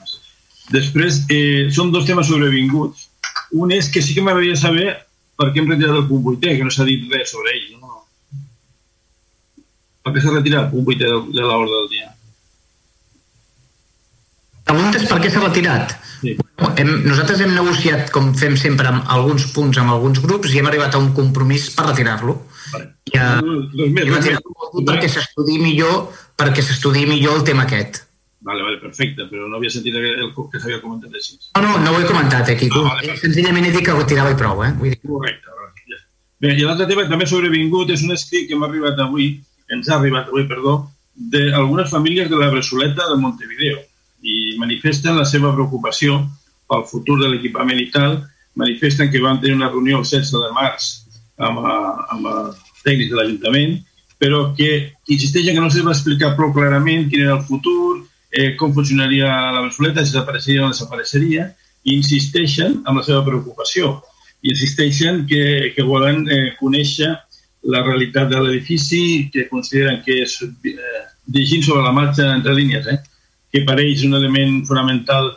Després, 0.73 1.23
eh, 1.31 1.69
són 1.75 1.93
dos 1.93 2.07
temes 2.09 2.29
sobrevinguts. 2.31 3.09
Un 3.63 3.73
és 3.77 3.91
que 3.93 4.03
sí 4.03 4.15
que 4.17 4.25
m'agradaria 4.25 4.57
saber 4.57 4.89
per 5.37 5.51
què 5.53 5.61
hem 5.61 5.69
retirat 5.73 5.99
el 5.99 6.09
punt 6.09 6.29
8 6.37 6.57
que 6.57 6.65
no 6.67 6.73
s'ha 6.73 6.89
dit 6.89 7.05
res 7.13 7.33
sobre 7.35 7.53
ell. 7.57 7.69
No? 7.81 8.03
Per 10.03 10.15
què 10.15 10.23
s'ha 10.23 10.35
retirat 10.35 10.67
el 10.67 10.71
punt 10.73 10.93
8 10.95 11.03
de, 11.03 11.11
de 11.37 11.45
l'ordre 11.45 11.75
del 11.75 11.91
dia? 11.93 12.09
Preguntes 14.69 15.05
per 15.11 15.19
què 15.21 15.31
s'ha 15.33 15.43
retirat? 15.43 15.97
Sí. 16.23 16.37
Hem, 16.79 16.91
nosaltres 17.05 17.43
hem 17.43 17.53
negociat, 17.57 18.09
com 18.15 18.31
fem 18.39 18.55
sempre, 18.61 18.89
amb 18.89 19.09
alguns 19.11 19.49
punts 19.53 19.81
amb 19.83 19.93
alguns 19.93 20.23
grups 20.23 20.53
i 20.53 20.61
hem 20.61 20.71
arribat 20.71 20.95
a 20.95 21.03
un 21.03 21.11
compromís 21.17 21.67
per 21.75 21.89
retirar-lo. 21.91 22.39
Vale. 22.73 22.89
I, 23.11 23.19
uh, 23.19 23.43
més, 23.83 24.07
i 24.07 24.15
retirar-lo 24.15 24.85
perquè 24.87 25.11
s'estudi 25.11 25.59
millor 25.61 26.07
perquè 26.39 26.65
s'estudi 26.65 27.05
millor 27.11 27.41
el 27.41 27.45
tema 27.49 27.67
aquest. 27.67 28.05
Vale, 28.43 28.63
vale, 28.63 28.79
perfecte, 28.83 29.29
però 29.31 29.47
no 29.47 29.57
havia 29.61 29.71
sentit 29.71 29.95
el, 29.95 30.07
el 30.25 30.31
que 30.35 30.59
s'havia 30.59 30.81
comentat 30.83 31.15
així. 31.15 31.37
No, 31.55 31.63
no, 31.63 31.77
no 31.85 31.93
ho 31.93 32.01
he 32.01 32.09
comentat, 32.09 32.49
eh, 32.51 32.57
Quico. 32.59 32.83
Ah, 32.89 32.97
vale, 32.99 33.15
Senzillament 33.21 33.69
he 33.69 33.75
dit 33.77 33.87
que 33.87 33.95
ho 33.95 34.03
tirava 34.09 34.33
i 34.35 34.39
prou, 34.39 34.65
eh? 34.67 34.73
Vull 34.81 34.91
dir... 34.91 34.99
Correcte. 35.07 35.55
Ja. 35.87 36.01
Bé, 36.43 36.57
i 36.59 36.67
l'altre 36.67 36.89
tema 36.91 37.07
també 37.07 37.29
sobrevingut 37.31 37.93
és 37.95 38.03
un 38.03 38.17
escrit 38.17 38.49
que 38.51 38.59
m'ha 38.59 38.67
arribat 38.67 38.99
avui, 39.05 39.29
ens 39.71 39.89
ha 39.89 40.01
arribat 40.01 40.33
avui, 40.33 40.49
perdó, 40.51 40.75
d'algunes 41.15 41.91
famílies 41.93 42.31
de 42.31 42.41
la 42.41 42.51
Bressoleta 42.51 43.07
de 43.13 43.21
Montevideo 43.21 43.79
i 44.23 44.57
manifesten 44.59 45.19
la 45.19 45.27
seva 45.29 45.53
preocupació 45.55 46.19
pel 46.71 46.87
futur 46.91 47.21
de 47.21 47.31
l'equipament 47.31 47.79
i 47.79 47.89
tal, 47.95 48.19
manifesten 48.59 49.11
que 49.13 49.23
van 49.23 49.41
tenir 49.41 49.55
una 49.55 49.71
reunió 49.71 50.01
el 50.01 50.07
16 50.09 50.35
de 50.35 50.53
març 50.57 50.91
amb, 51.39 51.63
amb 51.63 52.29
els 52.33 52.59
tècnics 52.83 53.13
de 53.13 53.19
l'Ajuntament, 53.19 53.79
però 54.23 54.49
que 54.57 54.71
insisteixen 55.11 55.55
que 55.57 55.63
no 55.63 55.71
se 55.71 55.83
va 55.83 55.95
explicar 55.95 56.35
prou 56.39 56.53
clarament 56.55 57.09
quin 57.11 57.27
era 57.27 57.37
el 57.39 57.47
futur, 57.47 58.02
eh, 58.33 58.57
com 58.57 58.73
funcionaria 58.73 59.29
la 59.53 59.61
Bressoleta, 59.61 60.05
si 60.05 60.13
desapareixeria 60.13 60.65
o 60.65 60.71
desapareixeria, 60.73 61.51
i 61.85 61.97
insisteixen 61.99 62.81
amb 62.87 63.01
la 63.01 63.05
seva 63.07 63.23
preocupació. 63.27 63.99
I 64.43 64.51
insisteixen 64.55 65.27
que, 65.29 65.73
que 65.77 65.87
volen 65.87 66.25
eh, 66.31 66.55
conèixer 66.59 67.13
la 67.73 67.83
realitat 67.85 68.31
de 68.31 68.41
l'edifici, 68.41 69.29
que 69.33 69.47
consideren 69.51 70.01
que 70.07 70.23
és 70.25 70.39
eh, 70.43 71.03
llegint 71.35 71.63
sobre 71.67 71.85
la 71.85 71.95
marxa 71.95 72.27
entre 72.35 72.57
línies, 72.57 72.89
eh, 72.89 72.99
que 73.53 73.63
per 73.69 73.79
ells 73.79 74.01
és 74.01 74.09
un 74.09 74.17
element 74.19 74.63
fonamental 74.67 75.31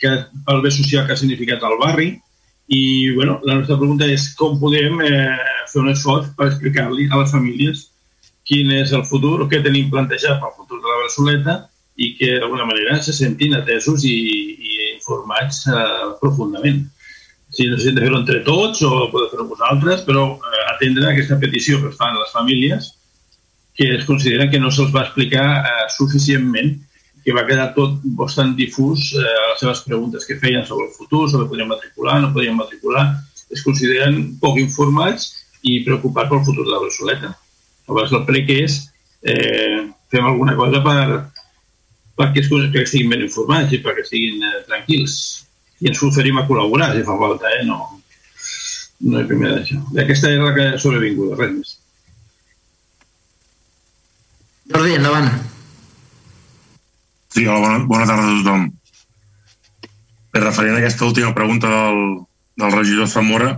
que 0.00 0.14
pel 0.46 0.64
bé 0.64 0.72
social 0.72 1.06
que 1.06 1.14
ha 1.14 1.20
significat 1.20 1.62
al 1.62 1.78
barri. 1.78 2.16
I 2.68 2.82
bueno, 3.14 3.38
la 3.44 3.54
nostra 3.56 3.78
pregunta 3.78 4.08
és 4.08 4.28
com 4.36 4.58
podem 4.60 5.00
eh, 5.04 5.36
fer 5.70 5.82
un 5.82 5.92
esforç 5.92 6.32
per 6.36 6.50
explicar-li 6.50 7.08
a 7.08 7.20
les 7.20 7.32
famílies 7.32 7.86
quin 8.48 8.70
és 8.72 8.92
el 8.96 9.04
futur, 9.04 9.44
què 9.48 9.60
tenim 9.64 9.90
plantejat 9.92 10.40
pel 10.40 10.54
futur 10.56 10.80
de 10.80 10.88
la 10.88 10.98
Bressoleta 11.02 11.56
i 11.98 12.12
que 12.18 12.36
d'alguna 12.38 12.66
manera 12.68 13.00
se 13.02 13.12
sentin 13.12 13.56
atesos 13.58 14.04
i, 14.06 14.18
i 14.54 14.76
informats 14.94 15.64
eh, 15.66 16.12
profundament. 16.20 16.84
Si 17.50 17.66
necessiten 17.66 18.04
fer-ho 18.04 18.20
entre 18.20 18.42
tots 18.46 18.84
o 18.86 19.08
podeu 19.12 19.30
fer-ho 19.32 19.48
vosaltres, 19.50 20.04
però 20.06 20.28
eh, 20.36 20.64
atendre 20.74 21.10
aquesta 21.10 21.40
petició 21.42 21.80
que 21.82 21.94
fan 21.96 22.18
les 22.18 22.34
famílies 22.34 22.92
que 23.78 23.94
es 23.94 24.04
consideren 24.06 24.50
que 24.50 24.58
no 24.58 24.72
se'ls 24.74 24.90
va 24.94 25.04
explicar 25.06 25.46
eh, 25.62 25.86
suficientment 25.94 26.74
que 27.24 27.34
va 27.36 27.44
quedar 27.46 27.72
tot 27.76 27.98
bastant 28.18 28.54
difús 28.58 29.12
eh, 29.14 29.22
les 29.22 29.60
seves 29.62 29.82
preguntes 29.86 30.26
que 30.26 30.38
feien 30.42 30.66
sobre 30.66 30.88
el 30.88 30.94
futur, 30.96 31.28
sobre 31.30 31.46
podien 31.50 31.70
matricular, 31.70 32.20
no 32.22 32.32
podien 32.34 32.56
matricular, 32.58 33.04
es 33.50 33.62
consideren 33.66 34.38
poc 34.42 34.58
informats 34.62 35.28
i 35.62 35.82
preocupats 35.86 36.30
pel 36.30 36.44
futur 36.46 36.66
de 36.66 36.72
la 36.72 36.80
Bressoleta. 36.82 37.32
Llavors 37.86 38.14
el 38.18 38.24
prec 38.28 38.50
és 38.54 38.78
eh, 39.22 39.86
fem 40.10 40.26
alguna 40.26 40.54
cosa 40.58 40.82
per, 40.84 41.22
perquè, 42.18 42.42
es, 42.42 42.50
perquè 42.50 42.84
estiguin 42.84 43.12
ben 43.14 43.24
informats 43.26 43.74
i 43.74 43.82
perquè 43.84 44.04
estiguin 44.04 44.42
eh, 44.42 44.62
tranquils. 44.68 45.18
I 45.78 45.92
ens 45.92 46.00
oferim 46.02 46.40
a 46.40 46.46
col·laborar, 46.48 46.90
si 46.94 47.04
fa 47.06 47.16
falta, 47.20 47.50
eh? 47.54 47.66
No, 47.68 47.78
no 49.06 49.20
és 49.20 49.28
primer 49.30 49.52
d'això. 49.54 49.78
Aquesta 50.02 50.32
és 50.34 50.42
la 50.42 50.54
que 50.56 50.64
ha 50.72 50.80
sobrevingut, 50.82 51.36
res 51.38 51.52
més. 51.54 51.76
Jordi, 54.72 54.96
endavant. 54.98 55.30
Sí, 57.32 57.46
hola, 57.46 57.60
bona, 57.62 57.84
bona 57.92 58.08
tarda 58.08 58.26
a 58.26 58.34
tothom. 58.40 58.66
Per 60.34 60.42
referent 60.42 60.74
a 60.74 60.82
aquesta 60.82 61.06
última 61.06 61.30
pregunta 61.36 61.70
del, 61.70 62.02
del 62.60 62.74
regidor 62.74 63.08
Zamora, 63.08 63.52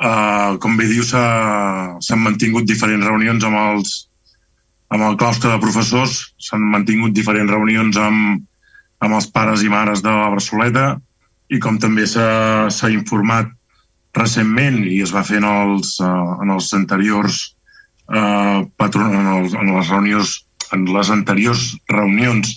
eh, 0.00 0.50
com 0.60 0.76
bé 0.80 0.88
diu, 0.90 1.06
s'han 1.06 2.24
mantingut 2.26 2.66
diferents 2.68 3.06
reunions 3.08 3.46
amb 3.46 3.60
els, 3.62 3.94
amb 4.94 5.08
el 5.08 5.16
claustre 5.18 5.50
de 5.50 5.58
professors, 5.62 6.20
s'han 6.38 6.62
mantingut 6.70 7.14
diferents 7.16 7.50
reunions 7.50 7.98
amb, 7.98 8.44
amb 9.02 9.18
els 9.18 9.26
pares 9.34 9.64
i 9.66 9.72
mares 9.72 10.04
de 10.04 10.12
la 10.12 10.30
Barceleta 10.32 10.86
i 11.50 11.58
com 11.60 11.80
també 11.82 12.06
s'ha 12.06 12.90
informat 12.94 13.50
recentment 14.14 14.84
i 14.86 15.00
es 15.02 15.12
va 15.14 15.24
fer 15.26 15.40
en 15.42 15.48
els, 15.50 15.96
uh, 15.98 16.38
en 16.44 16.54
els 16.54 16.70
anteriors 16.78 17.40
uh, 18.06 18.62
patron, 18.78 19.10
en, 19.10 19.30
els, 19.38 19.56
en 19.58 19.74
les 19.74 19.90
reunions 19.90 20.36
en 20.72 20.86
les 20.94 21.10
anteriors 21.10 21.74
reunions 21.90 22.54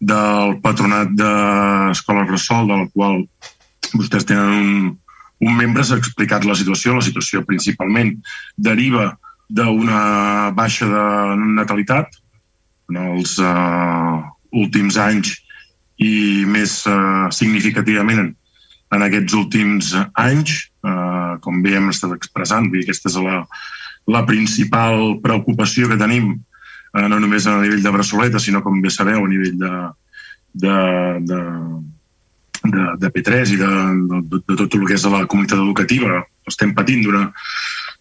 del 0.00 0.56
patronat 0.64 1.12
d'Escola 1.16 2.24
Bressol, 2.28 2.68
del 2.70 2.86
qual 2.94 3.22
vostès 3.94 4.26
tenen 4.28 4.54
un, 4.56 4.88
un 5.46 5.56
membre, 5.56 5.84
s'ha 5.84 5.98
explicat 6.00 6.44
la 6.44 6.56
situació. 6.58 6.96
La 6.96 7.04
situació 7.04 7.44
principalment 7.46 8.14
deriva 8.56 9.12
d'una 9.48 10.50
baixa 10.56 10.86
de 10.90 11.04
natalitat 11.54 12.16
en 12.90 12.98
els 13.02 13.36
uh, 13.42 14.22
últims 14.54 14.98
anys 14.98 15.34
i 16.02 16.44
més 16.48 16.82
uh, 16.90 17.28
significativament 17.34 18.22
en, 18.26 18.34
aquests 19.06 19.34
últims 19.38 19.92
anys, 20.22 20.66
uh, 20.86 21.36
com 21.42 21.62
bé 21.62 21.76
hem 21.76 21.90
estat 21.92 22.14
expressant, 22.16 22.68
vull 22.70 22.80
dir, 22.80 22.86
aquesta 22.86 23.10
és 23.10 23.18
la, 23.22 23.42
la 24.12 24.22
principal 24.28 25.16
preocupació 25.24 25.90
que 25.90 25.98
tenim, 26.00 26.34
uh, 26.36 27.06
no 27.10 27.20
només 27.22 27.46
a 27.46 27.58
nivell 27.62 27.82
de 27.84 27.94
Bressoleta, 27.96 28.42
sinó, 28.42 28.62
com 28.64 28.80
bé 28.82 28.92
sabeu, 28.92 29.24
a 29.24 29.30
nivell 29.30 29.58
de, 29.62 29.72
de, 30.66 30.76
de, 31.30 31.40
de, 32.64 32.86
de 33.02 33.12
P3 33.16 33.56
i 33.56 33.60
de, 33.60 33.72
de, 34.12 34.22
de 34.38 34.58
tot 34.62 34.78
el 34.78 34.86
que 34.86 34.96
és 34.98 35.08
la 35.10 35.26
comunitat 35.26 35.60
educativa. 35.60 36.22
Estem 36.46 36.72
patint 36.76 37.02
d'una 37.04 37.26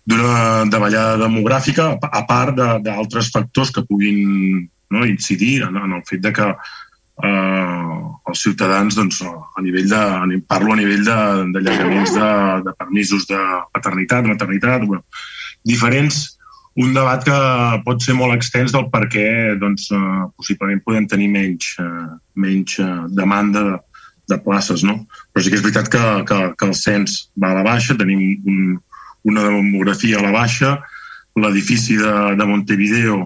d'una 0.06 0.66
davallada 0.70 1.18
demogràfica, 1.26 1.92
a 1.98 2.24
part 2.30 2.58
d'altres 2.86 3.32
factors 3.34 3.72
que 3.74 3.86
puguin 3.90 4.68
no, 4.94 5.06
incidir 5.06 5.64
en, 5.66 5.78
en 5.82 5.96
el 5.98 6.04
fet 6.06 6.22
de 6.22 6.32
que 6.36 6.46
eh, 6.52 7.96
els 8.30 8.44
ciutadans, 8.44 8.98
doncs, 8.98 9.22
a 9.26 9.64
nivell 9.66 9.90
de, 9.90 10.42
parlo 10.48 10.74
a 10.74 10.80
nivell 10.80 11.04
de, 11.08 11.20
de 11.56 11.64
llargaments 11.66 12.14
de, 12.14 12.30
de 12.68 12.76
permisos 12.78 13.28
de 13.30 13.42
paternitat, 13.74 14.30
maternitat, 14.30 14.86
bueno, 14.86 15.04
diferents, 15.66 16.38
un 16.76 16.92
debat 16.94 17.24
que 17.24 17.36
pot 17.86 18.04
ser 18.04 18.18
molt 18.18 18.36
extens 18.36 18.74
del 18.76 18.90
per 18.92 19.06
què 19.12 19.28
doncs, 19.60 19.88
eh, 19.96 20.24
possiblement 20.36 20.84
podem 20.84 21.08
tenir 21.08 21.30
menys, 21.32 21.76
eh, 21.80 22.08
menys 22.36 22.80
eh, 22.84 22.90
demanda 23.16 23.64
de, 23.70 23.78
de 24.34 24.40
places, 24.44 24.84
no? 24.84 25.00
Però 25.32 25.44
sí 25.44 25.54
que 25.54 25.60
és 25.62 25.64
veritat 25.64 25.90
que, 25.92 26.04
que, 26.28 26.42
que 26.60 26.68
el 26.68 26.76
cens 26.76 27.30
va 27.40 27.54
a 27.54 27.62
la 27.62 27.66
baixa, 27.68 27.96
tenim 27.98 28.26
un, 28.44 28.76
una 29.26 29.46
demografia 29.48 30.20
a 30.20 30.26
la 30.26 30.34
baixa, 30.34 30.76
l'edifici 31.36 31.98
de, 32.00 32.14
de 32.40 32.46
Montevideo, 32.48 33.22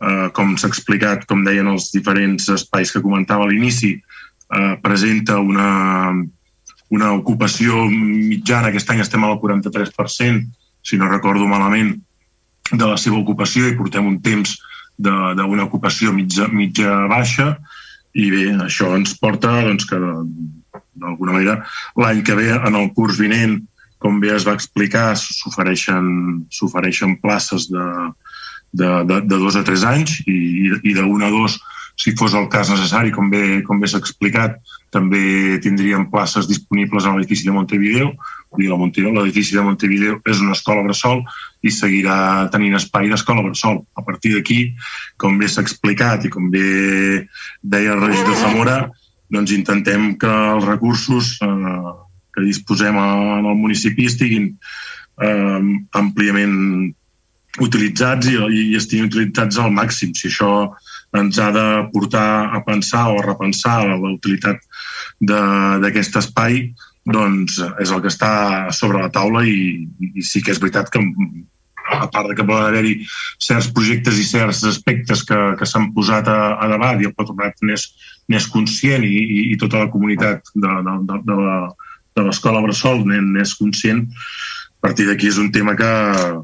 eh, 0.00 0.28
com 0.36 0.54
s'ha 0.56 0.70
explicat, 0.70 1.26
com 1.28 1.44
deien 1.44 1.68
els 1.68 1.90
diferents 1.92 2.48
espais 2.54 2.92
que 2.94 3.02
comentava 3.04 3.44
a 3.44 3.50
l'inici, 3.50 3.96
eh, 3.98 4.74
presenta 4.82 5.38
una, 5.42 6.14
una 6.90 7.12
ocupació 7.18 7.84
mitjana, 7.90 8.70
aquest 8.70 8.90
any 8.90 9.02
estem 9.04 9.26
al 9.26 9.38
43%, 9.42 10.46
si 10.82 10.96
no 10.96 11.10
recordo 11.10 11.46
malament, 11.50 11.98
de 12.70 12.86
la 12.86 12.96
seva 12.98 13.18
ocupació 13.18 13.68
i 13.68 13.76
portem 13.76 14.06
un 14.06 14.20
temps 14.22 14.56
d'una 15.00 15.64
ocupació 15.64 16.12
mitja, 16.12 16.46
mitja 16.52 16.92
baixa 17.10 17.54
i 18.14 18.28
bé, 18.30 18.44
això 18.66 18.92
ens 18.96 19.14
porta 19.18 19.52
doncs, 19.64 19.86
que 19.88 19.98
d'alguna 21.00 21.34
manera 21.34 21.56
l'any 21.98 22.22
que 22.26 22.36
ve, 22.36 22.50
en 22.52 22.76
el 22.76 22.90
curs 22.94 23.18
vinent, 23.18 23.60
com 24.00 24.20
bé 24.20 24.32
es 24.34 24.46
va 24.48 24.56
explicar, 24.56 25.12
s'ofereixen 25.16 27.16
places 27.22 27.68
de, 27.70 27.86
de, 28.72 28.88
de, 29.04 29.20
de 29.28 29.36
dos 29.36 29.58
a 29.60 29.64
tres 29.66 29.84
anys 29.84 30.22
i, 30.26 30.72
i 30.82 30.96
d'un 30.96 31.26
a 31.26 31.30
dos, 31.32 31.58
si 32.00 32.14
fos 32.16 32.32
el 32.34 32.48
cas 32.48 32.70
necessari, 32.72 33.10
com 33.12 33.28
bé, 33.28 33.60
com 33.66 33.80
bé 33.80 33.88
s'ha 33.90 34.00
explicat, 34.00 34.56
també 34.94 35.58
tindríem 35.62 36.06
places 36.10 36.48
disponibles 36.48 37.04
a 37.04 37.12
l'edifici 37.12 37.44
de 37.44 37.52
Montevideo. 37.52 38.14
L'edifici 38.56 39.54
de 39.54 39.64
Montevideo 39.66 40.16
és 40.24 40.40
una 40.40 40.56
escola 40.56 40.82
bressol 40.86 41.20
i 41.62 41.70
seguirà 41.70 42.48
tenint 42.54 42.78
espai 42.78 43.10
d'escola 43.10 43.44
bressol. 43.44 43.82
A 44.00 44.04
partir 44.06 44.32
d'aquí, 44.34 44.72
com 45.20 45.36
bé 45.38 45.48
s'ha 45.48 45.64
explicat 45.66 46.24
i 46.24 46.32
com 46.32 46.48
bé 46.50 47.26
deia 47.62 47.94
el 47.94 48.04
regidor 48.06 48.40
Zamora, 48.40 48.78
doncs 49.30 49.52
intentem 49.54 50.14
que 50.18 50.32
els 50.56 50.66
recursos 50.66 51.36
eh, 51.44 51.92
que 52.40 52.48
disposem 52.48 52.96
en 52.96 53.44
el 53.44 53.58
municipi 53.60 54.08
estiguin 54.08 54.54
eh, 55.20 55.60
àmpliament 56.00 56.56
utilitzats 57.60 58.30
i, 58.30 58.38
i 58.38 58.76
estiguin 58.78 59.10
utilitzats 59.10 59.58
al 59.60 59.74
màxim. 59.74 60.14
Si 60.16 60.30
això 60.30 60.70
ens 61.18 61.38
ha 61.42 61.50
de 61.52 61.66
portar 61.92 62.50
a 62.54 62.62
pensar 62.66 63.08
o 63.10 63.18
a 63.18 63.26
repensar 63.26 63.82
la 63.90 63.98
utilitat 64.14 64.62
d'aquest 65.20 66.16
espai, 66.22 66.70
doncs 67.10 67.58
és 67.82 67.90
el 67.90 68.02
que 68.04 68.12
està 68.12 68.32
sobre 68.76 69.00
la 69.02 69.12
taula 69.12 69.42
i, 69.48 69.88
i 70.14 70.22
sí 70.22 70.42
que 70.44 70.54
és 70.54 70.60
veritat 70.62 70.92
que 70.92 71.02
a 71.90 72.06
part 72.06 72.28
de 72.30 72.36
que 72.38 72.46
poden 72.46 72.68
haver-hi 72.68 72.94
certs 73.42 73.70
projectes 73.74 74.18
i 74.20 74.26
certs 74.26 74.62
aspectes 74.68 75.24
que, 75.26 75.38
que 75.58 75.66
s'han 75.66 75.90
posat 75.96 76.28
a, 76.30 76.38
a 76.62 76.68
debat 76.70 77.00
i 77.00 77.08
el 77.08 77.16
patronat 77.16 77.58
n'és, 77.66 78.46
conscient 78.52 79.02
i, 79.02 79.10
i, 79.10 79.40
i 79.50 79.58
tota 79.58 79.82
la 79.82 79.90
comunitat 79.90 80.52
de, 80.54 80.70
de, 80.86 80.96
de, 81.08 81.18
de 81.26 81.38
la, 81.40 81.56
de 82.16 82.24
l'escola 82.26 82.62
Bressol 82.64 83.04
n'és 83.06 83.54
conscient, 83.58 84.06
a 84.80 84.86
partir 84.88 85.04
d'aquí 85.04 85.28
és 85.28 85.36
un 85.36 85.50
tema 85.52 85.74
que, 85.76 85.92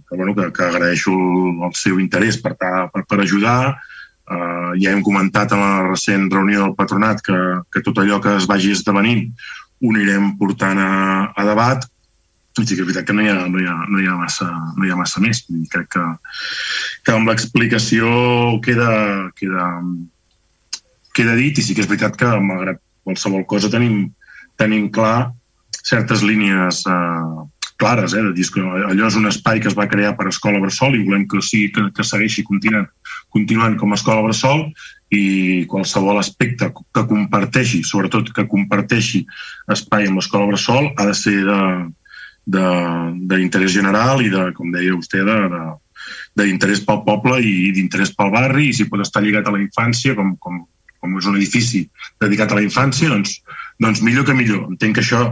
que, 0.08 0.16
bueno, 0.16 0.34
que, 0.36 0.50
que 0.52 0.64
agraeixo 0.66 1.10
el 1.10 1.72
seu 1.72 1.96
interès 2.02 2.36
per, 2.36 2.52
per, 2.60 3.04
per 3.08 3.20
ajudar. 3.22 3.78
Uh, 4.26 4.74
ja 4.76 4.90
hem 4.92 5.00
comentat 5.06 5.54
en 5.54 5.62
la 5.62 5.86
recent 5.86 6.26
reunió 6.28 6.64
del 6.64 6.74
patronat 6.76 7.22
que, 7.24 7.38
que 7.72 7.80
tot 7.86 8.02
allò 8.02 8.18
que 8.20 8.34
es 8.36 8.48
vagi 8.50 8.74
esdevenint 8.74 9.30
ho 9.80 9.92
anirem 9.92 10.34
portant 10.36 10.82
a, 10.82 10.90
a 11.32 11.46
debat. 11.48 11.86
I 12.56 12.64
sí 12.64 12.76
que 12.76 12.84
és 12.84 12.88
veritat 12.88 13.08
que 13.08 13.16
no 13.16 13.24
hi 13.24 13.30
ha, 13.32 13.38
no 13.48 13.62
hi 13.62 13.70
ha, 13.70 13.78
no 13.88 14.02
hi 14.02 14.10
ha, 14.10 14.18
massa, 14.20 14.50
no 14.76 14.84
hi 14.84 14.92
ha 14.92 15.00
massa 15.00 15.24
més. 15.24 15.42
I 15.48 15.64
crec 15.72 15.88
que, 15.96 16.04
que 17.08 17.16
amb 17.16 17.32
l'explicació 17.32 18.12
queda, 18.64 18.92
queda, 19.40 19.70
queda 21.16 21.40
dit. 21.40 21.56
I 21.56 21.64
sí 21.64 21.72
que 21.72 21.84
és 21.84 21.88
veritat 21.88 22.20
que 22.20 22.36
malgrat 22.36 22.84
qualsevol 23.08 23.48
cosa 23.48 23.72
tenim, 23.72 24.10
tenim 24.60 24.90
clar 24.92 25.32
certes 25.86 26.24
línies 26.26 26.82
eh, 26.90 27.46
clares, 27.76 28.14
eh, 28.14 28.22
de 28.22 28.32
dir 28.34 28.48
que 28.52 28.60
allò 28.60 29.06
és 29.06 29.16
un 29.18 29.28
espai 29.30 29.60
que 29.60 29.70
es 29.70 29.76
va 29.78 29.88
crear 29.88 30.16
per 30.16 30.28
Escola 30.30 30.60
Bressol 30.62 30.96
i 30.96 31.04
volem 31.06 31.26
que, 31.30 31.42
sigui, 31.44 31.70
que, 31.74 31.88
que 31.94 32.06
segueixi 32.06 32.44
continuant, 32.48 32.88
continuant 33.34 33.76
com 33.78 33.92
a 33.92 33.98
Escola 34.00 34.24
Bressol 34.26 34.66
i 35.14 35.64
qualsevol 35.70 36.18
aspecte 36.18 36.72
que 36.74 37.06
comparteixi, 37.06 37.84
sobretot 37.86 38.32
que 38.34 38.48
comparteixi 38.50 39.22
espai 39.70 40.08
amb 40.08 40.18
l'Escola 40.18 40.48
Bressol, 40.50 40.90
ha 40.96 41.06
de 41.06 41.14
ser 41.14 41.38
d'interès 42.46 43.74
general 43.74 44.24
i 44.24 44.32
de, 44.32 44.48
com 44.56 44.72
deia 44.74 44.94
vostè, 44.96 45.22
de, 45.26 45.36
de 45.54 45.66
d'interès 46.36 46.82
pel 46.86 47.02
poble 47.06 47.38
i 47.42 47.72
d'interès 47.74 48.12
pel 48.14 48.32
barri 48.34 48.68
i 48.68 48.74
si 48.76 48.86
pot 48.90 49.00
estar 49.02 49.22
lligat 49.24 49.46
a 49.48 49.54
la 49.54 49.62
infància 49.62 50.14
com, 50.18 50.34
com, 50.42 50.60
com 51.00 51.16
és 51.20 51.28
un 51.30 51.38
edifici 51.38 51.86
dedicat 52.22 52.52
a 52.52 52.58
la 52.58 52.64
infància, 52.66 53.08
doncs, 53.12 53.40
doncs 53.82 54.02
millor 54.04 54.26
que 54.28 54.36
millor. 54.36 54.66
Entenc 54.70 54.98
que 54.98 55.04
això 55.04 55.22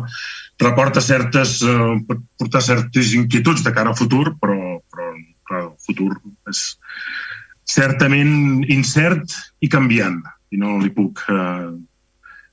reporta 0.60 1.00
certes, 1.00 1.60
eh, 1.62 1.96
pot 2.08 2.22
portar 2.38 2.62
certes 2.62 3.14
inquietuds 3.14 3.64
de 3.64 3.72
cara 3.72 3.90
al 3.90 3.98
futur, 3.98 4.36
però, 4.40 4.78
però 4.90 5.10
clar, 5.48 5.62
el 5.68 5.74
futur 5.84 6.12
és 6.50 6.62
certament 7.64 8.64
incert 8.70 9.34
i 9.60 9.68
canviant, 9.68 10.20
i 10.52 10.60
no 10.60 10.78
li 10.78 10.92
puc 10.94 11.24
eh, 11.28 11.70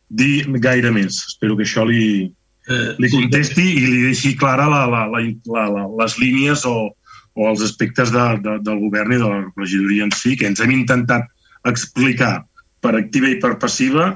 dir 0.10 0.45
gaire 0.64 0.91
més. 0.91 1.22
Espero 1.34 1.57
que 1.57 1.68
això 1.68 1.86
li, 1.88 2.32
li 2.72 3.10
contesti 3.11 3.64
i 3.64 3.86
li 3.86 4.02
deixi 4.07 4.36
clara 4.38 4.68
la, 4.69 4.86
la, 4.90 5.06
la, 5.10 5.22
la, 5.56 5.68
la, 5.76 5.86
les 6.02 6.18
línies 6.22 6.65
o, 6.69 6.91
o 7.34 7.49
els 7.49 7.64
aspectes 7.65 8.11
de, 8.14 8.26
de, 8.44 8.57
del 8.65 8.82
govern 8.86 9.15
i 9.15 9.19
de 9.22 9.28
la 9.28 9.41
regidoria 9.57 10.07
en 10.07 10.14
si, 10.15 10.36
que 10.38 10.48
ens 10.49 10.61
hem 10.64 10.73
intentat 10.76 11.28
explicar 11.69 12.41
per 12.82 12.95
activa 12.98 13.30
i 13.30 13.40
per 13.41 13.57
passiva 13.61 14.14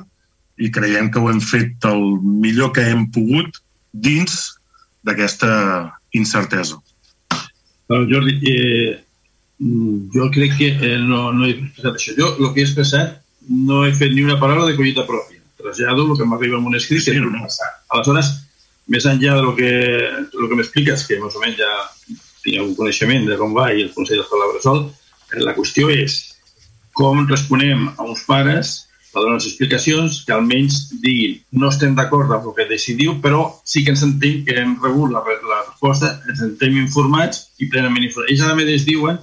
i 0.57 0.71
creiem 0.71 1.09
que 1.11 1.19
ho 1.19 1.29
hem 1.31 1.41
fet 1.43 1.85
el 1.89 2.03
millor 2.23 2.71
que 2.75 2.85
hem 2.89 3.05
pogut 3.15 3.59
dins 3.95 4.55
d'aquesta 5.05 5.51
incertesa. 6.13 6.79
Bueno, 7.87 8.07
Jordi, 8.09 8.39
eh, 8.49 9.03
jo 10.13 10.29
crec 10.31 10.57
que 10.57 10.67
eh, 10.73 10.97
no, 10.99 11.31
no 11.31 11.45
he 11.45 11.53
expressat 11.53 11.99
això. 11.99 12.15
Jo 12.17 12.31
el 12.39 12.53
que 12.53 12.63
he 12.63 12.67
expressat 12.67 13.21
no 13.47 13.83
he 13.85 13.93
fet 13.93 14.13
ni 14.13 14.25
una 14.25 14.39
paraula 14.41 14.67
de 14.67 14.75
collita 14.75 15.05
pròpia. 15.07 15.41
Trasllado 15.61 16.11
el 16.11 16.17
que 16.17 16.25
m'arriba 16.25 16.57
en 16.57 16.65
un 16.65 16.75
escrit 16.75 17.03
sí, 17.03 17.13
que 17.13 17.21
no. 17.21 17.45
Aleshores, 17.93 18.31
més 18.91 19.05
enllà 19.09 19.37
del 19.39 19.53
que, 19.57 19.71
del 20.33 20.49
que 20.49 20.57
m'expliques, 20.59 21.05
que 21.07 21.19
més 21.21 21.37
o 21.37 21.41
menys 21.41 21.61
ja 21.61 21.71
tinc 22.45 22.61
un 22.61 22.75
coneixement 22.77 23.25
de 23.29 23.37
com 23.39 23.53
va 23.55 23.71
i 23.73 23.85
el 23.85 23.93
Consell 23.93 24.21
d'Escola 24.21 24.49
Bressol, 24.51 24.83
eh, 25.33 25.41
la 25.45 25.55
qüestió 25.57 25.89
és 25.93 26.19
com 26.95 27.25
responem 27.27 27.87
a 27.95 28.05
uns 28.05 28.23
pares 28.27 28.75
a 29.15 29.23
donar 29.23 29.37
les 29.39 29.47
explicacions 29.49 30.21
que 30.27 30.33
almenys 30.35 30.81
diguin 31.03 31.37
no 31.61 31.69
estem 31.71 31.95
d'acord 31.95 32.31
amb 32.31 32.49
el 32.49 32.55
que 32.57 32.67
decidiu, 32.69 33.15
però 33.23 33.47
sí 33.63 33.83
que 33.85 33.93
ens 33.93 34.03
sentim 34.03 34.43
que 34.45 34.57
hem 34.59 34.75
rebut 34.83 35.13
la, 35.13 35.23
la 35.23 35.61
resposta, 35.63 36.11
ens 36.29 36.41
sentim 36.43 36.75
informats 36.81 37.45
i 37.59 37.69
plenament 37.71 38.07
informats. 38.09 38.33
Ells 38.33 38.43
a 38.45 38.57
més 38.59 38.85
diuen 38.87 39.21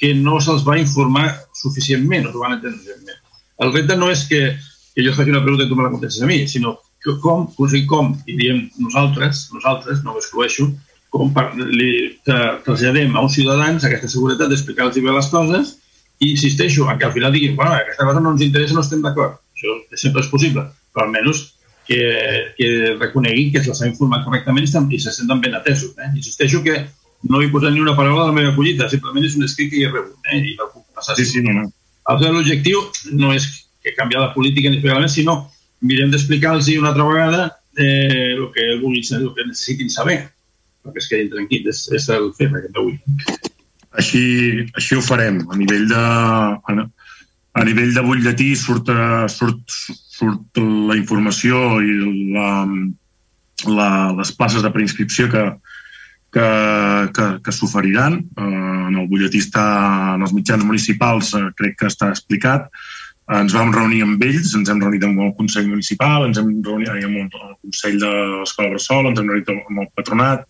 que 0.00 0.12
no 0.16 0.38
se'ls 0.40 0.66
va 0.66 0.78
informar 0.80 1.26
suficientment, 1.56 2.24
no 2.24 2.34
s'ho 2.34 2.44
van 2.44 2.56
entendre 2.58 2.78
suficientment. 2.78 3.18
El 3.60 3.74
repte 3.74 3.96
no 3.96 4.12
és 4.12 4.22
que, 4.28 4.44
que 4.94 5.04
jo 5.04 5.16
faci 5.16 5.32
una 5.32 5.42
pregunta 5.44 5.66
i 5.66 5.72
tu 5.72 5.76
me 5.76 5.84
la 5.84 5.92
contestes 5.92 6.24
a 6.24 6.28
mi, 6.30 6.46
sinó 6.48 6.78
que 7.00 7.16
com, 7.20 7.48
o 7.56 7.68
sigui, 7.68 7.86
com, 7.88 8.14
i 8.28 8.36
diem 8.36 8.62
nosaltres, 8.80 9.48
nosaltres, 9.56 10.00
no 10.04 10.14
m'excloeixo, 10.16 10.68
com 11.10 11.32
per, 11.34 11.50
li 11.58 11.92
traslladem 12.24 13.16
a 13.16 13.24
uns 13.24 13.36
ciutadans 13.36 13.84
aquesta 13.84 14.08
seguretat 14.12 14.52
d'explicar-los 14.52 15.00
bé 15.00 15.14
les 15.16 15.30
coses 15.32 15.76
i 16.20 16.30
insisteixo 16.34 16.88
en 16.90 16.98
que 16.98 17.08
al 17.08 17.14
final 17.14 17.32
diguin, 17.32 17.56
bueno, 17.56 17.72
aquesta 17.74 18.04
cosa 18.04 18.20
no 18.20 18.34
ens 18.34 18.44
interessa, 18.44 18.76
no 18.76 18.84
estem 18.84 19.02
d'acord. 19.02 19.40
Això 19.56 19.76
sempre 19.96 20.22
és 20.24 20.30
possible, 20.32 20.66
però 20.92 21.06
almenys 21.06 21.42
que, 21.88 22.00
que 22.56 22.68
reconegui 23.00 23.50
que 23.54 23.62
se 23.64 23.74
s'ha 23.74 23.88
informat 23.88 24.24
correctament 24.26 24.68
i 24.68 25.00
se 25.00 25.12
senten 25.12 25.40
ben 25.40 25.56
atesos. 25.56 25.96
Eh? 25.98 26.10
Insisteixo 26.14 26.62
que 26.62 26.76
no 27.28 27.40
he 27.40 27.48
posat 27.52 27.72
ni 27.72 27.80
una 27.80 27.96
paraula 27.96 28.26
de 28.26 28.32
la 28.32 28.36
meva 28.36 28.54
collita, 28.56 28.88
simplement 28.88 29.24
és 29.24 29.36
un 29.36 29.44
escrit 29.44 29.70
que 29.72 29.80
hi 29.80 29.86
he 29.86 29.92
rebut 29.92 30.32
eh? 30.32 30.38
i 30.38 30.56
la 30.56 30.68
puc 30.72 30.84
passar. 30.94 31.16
Sí, 31.16 31.26
sí, 31.26 31.42
no, 31.44 31.56
no. 31.56 31.66
L'objectiu 32.20 32.80
no 33.16 33.32
és 33.36 33.46
que 33.82 33.94
canviar 33.96 34.22
la 34.22 34.34
política 34.34 34.70
ni 34.70 34.78
especialment, 34.80 35.12
sinó 35.12 35.36
mirem 35.80 36.10
d'explicar-los 36.12 36.68
una 36.76 36.90
altra 36.92 37.06
vegada 37.08 37.42
eh, 37.76 38.34
el, 38.36 38.50
que 38.52 38.76
vulguin, 38.82 39.04
el 39.16 39.32
que 39.34 39.46
necessitin 39.48 39.90
saber, 39.90 40.18
perquè 40.84 41.00
es 41.00 41.08
quedin 41.08 41.32
tranquils. 41.32 41.70
És, 41.72 41.86
és 41.96 42.08
el 42.16 42.32
fet 42.36 42.52
aquest 42.52 42.76
d'avui. 42.76 42.98
Així, 43.98 44.22
així 44.78 44.96
ho 44.96 45.02
farem. 45.02 45.40
A 45.50 45.58
nivell 45.58 45.88
de, 45.90 45.98
a, 45.98 46.86
a 47.58 47.64
nivell 47.66 47.94
de 47.96 48.04
butlletí 48.06 48.52
surt, 48.58 48.92
surt, 49.32 49.64
surt 50.14 50.62
la 50.90 50.96
informació 50.98 51.80
i 51.82 51.96
la, 52.36 52.50
la, 53.66 53.90
les 54.20 54.32
places 54.38 54.62
de 54.62 54.70
preinscripció 54.74 55.26
que, 55.32 55.44
que, 56.32 56.46
que, 57.16 57.26
que 57.44 57.52
s'oferiran. 57.52 58.20
Eh, 58.38 58.86
en 58.90 58.98
el 58.98 59.08
butlletí 59.10 59.42
està 59.42 59.66
en 60.16 60.26
els 60.26 60.34
mitjans 60.36 60.66
municipals, 60.66 61.34
eh, 61.34 61.48
crec 61.58 61.78
que 61.80 61.90
està 61.90 62.10
explicat. 62.14 62.70
Ens 63.30 63.54
vam 63.54 63.70
reunir 63.70 64.00
amb 64.02 64.22
ells, 64.26 64.54
ens 64.58 64.70
hem 64.70 64.80
reunit 64.82 65.04
amb 65.06 65.20
el 65.22 65.34
Consell 65.38 65.68
Municipal, 65.70 66.24
ens 66.26 66.38
hem 66.40 66.48
reunit 66.66 66.90
amb 66.90 67.20
el 67.20 67.28
Consell 67.62 68.00
de 68.02 68.10
l'Escola 68.40 68.72
Bressol, 68.72 69.06
ens 69.06 69.20
hem 69.20 69.28
reunit 69.30 69.52
amb 69.54 69.84
el 69.84 69.90
Patronat, 69.94 70.48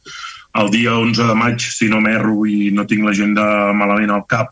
el 0.59 0.71
dia 0.71 0.97
11 0.99 1.27
de 1.29 1.37
maig, 1.39 1.63
si 1.63 1.89
no 1.91 2.01
m'erro 2.03 2.43
i 2.49 2.71
no 2.75 2.87
tinc 2.91 3.07
l'agenda 3.07 3.45
malament 3.77 4.11
al 4.11 4.25
cap, 4.31 4.51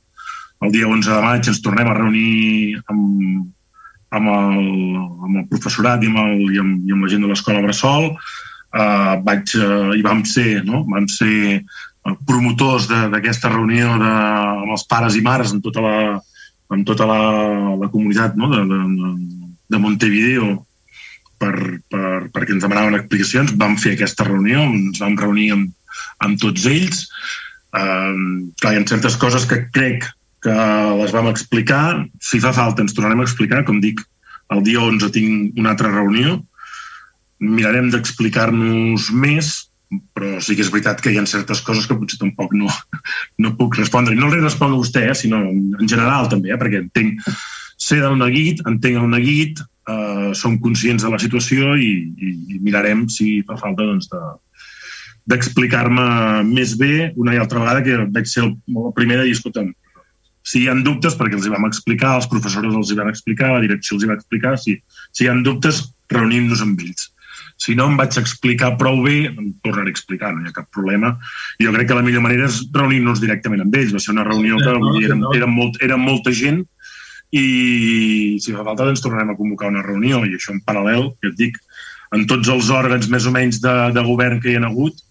el 0.62 0.72
dia 0.74 0.86
11 0.86 1.10
de 1.10 1.22
maig 1.22 1.48
ens 1.50 1.62
tornem 1.62 1.88
a 1.90 1.96
reunir 1.96 2.78
amb, 2.90 3.48
amb, 4.14 4.30
el, 4.34 4.62
amb 5.26 5.40
el 5.42 5.48
professorat 5.50 6.02
i 6.02 6.10
amb, 6.10 6.20
el, 6.24 6.44
i 6.54 6.62
amb, 6.62 6.86
i 6.86 6.94
amb 6.94 7.06
la 7.06 7.12
gent 7.12 7.26
de 7.26 7.30
l'escola 7.30 7.62
Bressol. 7.64 8.12
Uh, 8.68 9.14
vaig, 9.24 9.54
uh, 9.56 9.94
i 9.96 10.02
vam 10.04 10.20
ser, 10.28 10.60
no? 10.66 10.82
vam 10.90 11.06
ser 11.08 11.62
promotors 12.28 12.88
d'aquesta 12.88 13.50
reunió 13.52 13.94
de, 14.00 14.10
amb 14.64 14.74
els 14.74 14.84
pares 14.88 15.16
i 15.16 15.22
mares 15.24 15.54
en 15.54 15.62
tota 15.64 15.82
la, 15.84 15.96
en 16.74 16.84
tota 16.88 17.06
la, 17.08 17.20
la 17.80 17.88
comunitat 17.92 18.36
no? 18.36 18.50
de, 18.52 18.62
de, 18.68 19.10
de 19.72 19.80
Montevideo 19.80 20.50
per, 21.40 21.54
per, 21.88 22.28
perquè 22.34 22.54
ens 22.54 22.64
demanaven 22.64 22.98
explicacions. 22.98 23.54
Vam 23.60 23.76
fer 23.80 23.94
aquesta 23.96 24.26
reunió, 24.28 24.64
ens 24.68 25.00
vam 25.00 25.16
reunir 25.20 25.52
amb, 25.56 25.72
amb 26.24 26.40
tots 26.42 26.66
ells. 26.70 27.06
Um, 27.76 28.50
clar, 28.60 28.74
hi 28.74 28.80
ha 28.80 28.88
certes 28.88 29.18
coses 29.20 29.46
que 29.48 29.62
crec 29.74 30.06
que 30.44 30.58
les 31.00 31.14
vam 31.14 31.30
explicar. 31.30 32.04
Si 32.22 32.40
fa 32.42 32.54
falta, 32.56 32.84
ens 32.84 32.94
tornarem 32.96 33.22
a 33.22 33.26
explicar. 33.28 33.64
Com 33.66 33.80
dic, 33.84 34.02
el 34.54 34.62
dia 34.66 34.82
11 34.84 35.10
tinc 35.14 35.58
una 35.58 35.74
altra 35.74 35.92
reunió. 35.92 36.38
Mirarem 37.38 37.90
d'explicar-nos 37.92 39.10
més, 39.14 39.52
però 40.16 40.36
sí 40.44 40.56
que 40.56 40.64
és 40.64 40.72
veritat 40.72 41.00
que 41.02 41.12
hi 41.12 41.18
ha 41.20 41.26
certes 41.28 41.62
coses 41.64 41.86
que 41.88 41.96
potser 41.96 42.18
tampoc 42.20 42.52
no, 42.56 42.68
no 43.42 43.54
puc 43.60 43.78
respondre. 43.78 44.14
I 44.14 44.20
no 44.20 44.30
li 44.32 44.42
responc 44.42 44.74
a 44.74 44.80
vostè, 44.80 45.06
eh, 45.10 45.16
sinó 45.16 45.42
en 45.48 45.86
general 45.88 46.30
també, 46.32 46.52
eh, 46.52 46.60
perquè 46.60 46.82
entenc 46.84 47.24
ser 47.78 48.00
del 48.02 48.18
neguit, 48.18 48.64
entenc 48.66 48.98
el 48.98 49.10
neguit, 49.12 49.62
eh, 49.88 50.30
som 50.34 50.58
conscients 50.62 51.04
de 51.04 51.12
la 51.12 51.20
situació 51.22 51.76
i, 51.78 51.92
i, 52.18 52.34
i 52.54 52.60
mirarem 52.64 53.06
si 53.12 53.38
fa 53.46 53.58
falta 53.60 53.86
doncs, 53.86 54.10
de, 54.12 54.22
d'explicar-me 55.28 56.06
més 56.48 56.74
bé 56.80 57.10
una 57.20 57.34
i 57.36 57.40
altra 57.40 57.60
vegada 57.60 57.84
que 57.84 57.98
vaig 58.14 58.30
ser 58.30 58.46
el, 58.46 58.54
el 58.72 58.94
primer 58.96 59.20
de 59.20 59.28
dir, 59.28 59.36
escolta'm, 59.36 59.74
si 60.48 60.62
hi 60.62 60.70
ha 60.70 60.76
dubtes, 60.80 61.16
perquè 61.18 61.36
els 61.36 61.46
hi 61.46 61.52
vam 61.52 61.68
explicar, 61.68 62.14
els 62.16 62.28
professors 62.30 62.72
els 62.72 62.92
hi 62.92 62.96
van 62.96 63.10
explicar, 63.12 63.52
la 63.52 63.64
direcció 63.64 63.98
els 63.98 64.06
hi 64.06 64.10
va 64.10 64.16
explicar, 64.16 64.56
si, 64.60 64.78
si 65.12 65.26
hi 65.26 65.28
ha 65.28 65.36
dubtes, 65.44 65.82
reunim-nos 66.14 66.64
amb 66.64 66.80
ells. 66.80 67.10
Si 67.58 67.74
no 67.74 67.88
em 67.90 67.96
vaig 67.98 68.16
explicar 68.20 68.76
prou 68.80 69.02
bé, 69.02 69.16
em 69.28 69.50
tornaré 69.66 69.90
a 69.90 69.94
explicar, 69.94 70.30
no 70.32 70.44
hi 70.44 70.48
ha 70.48 70.56
cap 70.56 70.68
problema. 70.72 71.16
I 71.58 71.66
jo 71.66 71.74
crec 71.74 71.90
que 71.90 71.98
la 71.98 72.04
millor 72.06 72.22
manera 72.24 72.46
és 72.46 72.62
reunir-nos 72.72 73.20
directament 73.20 73.64
amb 73.64 73.74
ells. 73.74 73.92
Va 73.96 74.00
ser 74.02 74.14
una 74.14 74.24
reunió 74.24 74.60
que 74.62 74.70
era, 75.04 75.18
era, 75.34 75.48
molt, 75.50 75.80
era 75.84 75.98
molta 76.00 76.32
gent 76.32 76.62
i 77.34 78.38
si 78.40 78.54
fa 78.54 78.64
falta 78.64 78.86
doncs 78.88 79.02
tornarem 79.04 79.34
a 79.34 79.36
convocar 79.36 79.68
una 79.68 79.82
reunió 79.84 80.22
i 80.24 80.38
això 80.38 80.54
en 80.54 80.62
paral·lel, 80.64 81.10
que 81.20 81.32
et 81.32 81.36
dic, 81.36 81.58
en 82.16 82.24
tots 82.30 82.48
els 82.48 82.70
òrgans 82.72 83.10
més 83.12 83.26
o 83.28 83.34
menys 83.34 83.60
de, 83.60 83.74
de 83.92 84.04
govern 84.06 84.40
que 84.40 84.54
hi 84.54 84.56
ha 84.56 84.64
hagut, 84.70 85.02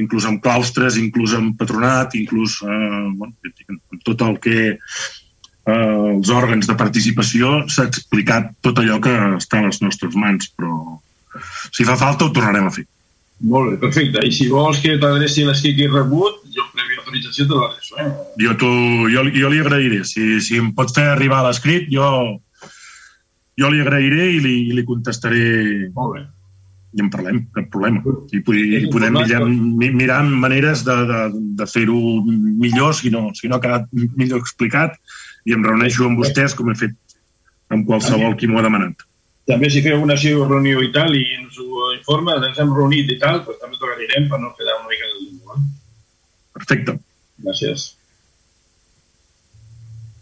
inclús 0.00 0.26
amb 0.28 0.42
claustres, 0.42 0.98
inclús 0.98 1.34
amb 1.38 1.54
patronat, 1.58 2.16
inclús 2.18 2.58
eh, 2.62 3.10
bueno, 3.18 3.34
amb 3.70 4.02
tot 4.06 4.24
el 4.26 4.38
que 4.42 4.58
eh, 4.74 5.74
els 5.74 6.32
òrgans 6.34 6.70
de 6.70 6.76
participació 6.78 7.60
s'ha 7.70 7.86
explicat 7.90 8.50
tot 8.64 8.80
allò 8.82 8.98
que 9.02 9.14
està 9.38 9.62
a 9.62 9.68
les 9.68 9.80
nostres 9.84 10.18
mans, 10.18 10.50
però 10.56 10.98
si 11.70 11.86
fa 11.86 11.96
falta 12.00 12.26
ho 12.26 12.34
tornarem 12.34 12.68
a 12.68 12.74
fer. 12.74 12.86
Molt 13.44 13.72
bé, 13.72 13.78
perfecte. 13.82 14.22
I 14.22 14.30
si 14.32 14.46
vols 14.48 14.78
que 14.80 14.94
t'adreci 15.00 15.44
l'escrit 15.44 15.76
que 15.76 15.88
he 15.88 15.90
rebut, 15.90 16.38
jo 16.54 16.64
prèvia 16.72 17.00
l'autorització 17.00 17.48
te 17.50 17.58
l'adreço. 17.58 17.96
Eh? 17.98 18.06
Jo, 18.44 18.54
tu, 18.60 18.70
jo, 19.12 19.24
jo 19.34 19.50
li 19.50 19.60
agrairé. 19.60 20.04
Si, 20.08 20.38
si 20.44 20.60
em 20.62 20.70
pot 20.76 20.92
fer 20.94 21.08
arribar 21.10 21.42
l'escrit, 21.44 21.90
jo, 21.92 22.06
jo 23.60 23.72
li 23.72 23.82
agrairé 23.82 24.30
i 24.36 24.38
li, 24.44 24.54
i 24.70 24.78
li 24.78 24.86
contestaré. 24.86 25.90
Molt 25.98 26.16
bé. 26.16 26.24
I 26.94 27.02
en 27.02 27.08
parlem, 27.10 27.40
cap 27.54 27.66
problema. 27.72 28.02
I, 28.30 28.38
i 28.38 28.90
podem 28.92 29.16
mirar, 29.18 29.40
mirar 29.98 30.20
maneres 30.30 30.84
de, 30.86 30.94
de, 31.08 31.22
de 31.58 31.66
fer-ho 31.66 31.96
millor 32.24 32.94
si 32.94 33.10
no, 33.10 33.26
si 33.34 33.50
no 33.50 33.58
ha 33.58 33.64
quedat 33.64 33.88
millor 33.94 34.44
explicat 34.44 34.94
i 35.44 35.56
em 35.56 35.64
reuneixo 35.66 36.06
amb 36.06 36.22
vostès 36.22 36.54
com 36.54 36.70
he 36.70 36.76
fet 36.78 36.94
amb 37.74 37.88
qualsevol 37.88 38.36
qui 38.38 38.46
m'ho 38.46 38.60
ha 38.60 38.66
demanat. 38.66 39.02
També 39.50 39.68
si 39.68 39.82
feu 39.84 40.00
una 40.00 40.16
reunió 40.16 40.80
i 40.80 40.92
tal 40.92 41.12
i 41.16 41.24
ens 41.36 41.58
ho 41.60 41.90
informa, 41.96 42.38
ens 42.38 42.60
hem 42.62 42.70
reunit 42.72 43.10
i 43.12 43.18
tal, 43.20 43.42
doncs 43.44 43.60
també 43.60 43.76
t'ho 43.76 43.90
agrairem 43.90 44.30
per 44.30 44.40
no 44.40 44.54
quedar 44.56 44.78
una 44.78 44.88
mica 44.88 45.10
el 45.10 45.18
limbo. 45.18 45.58
Eh? 45.58 45.66
Perfecte. 46.54 46.96
Gràcies. 47.44 47.90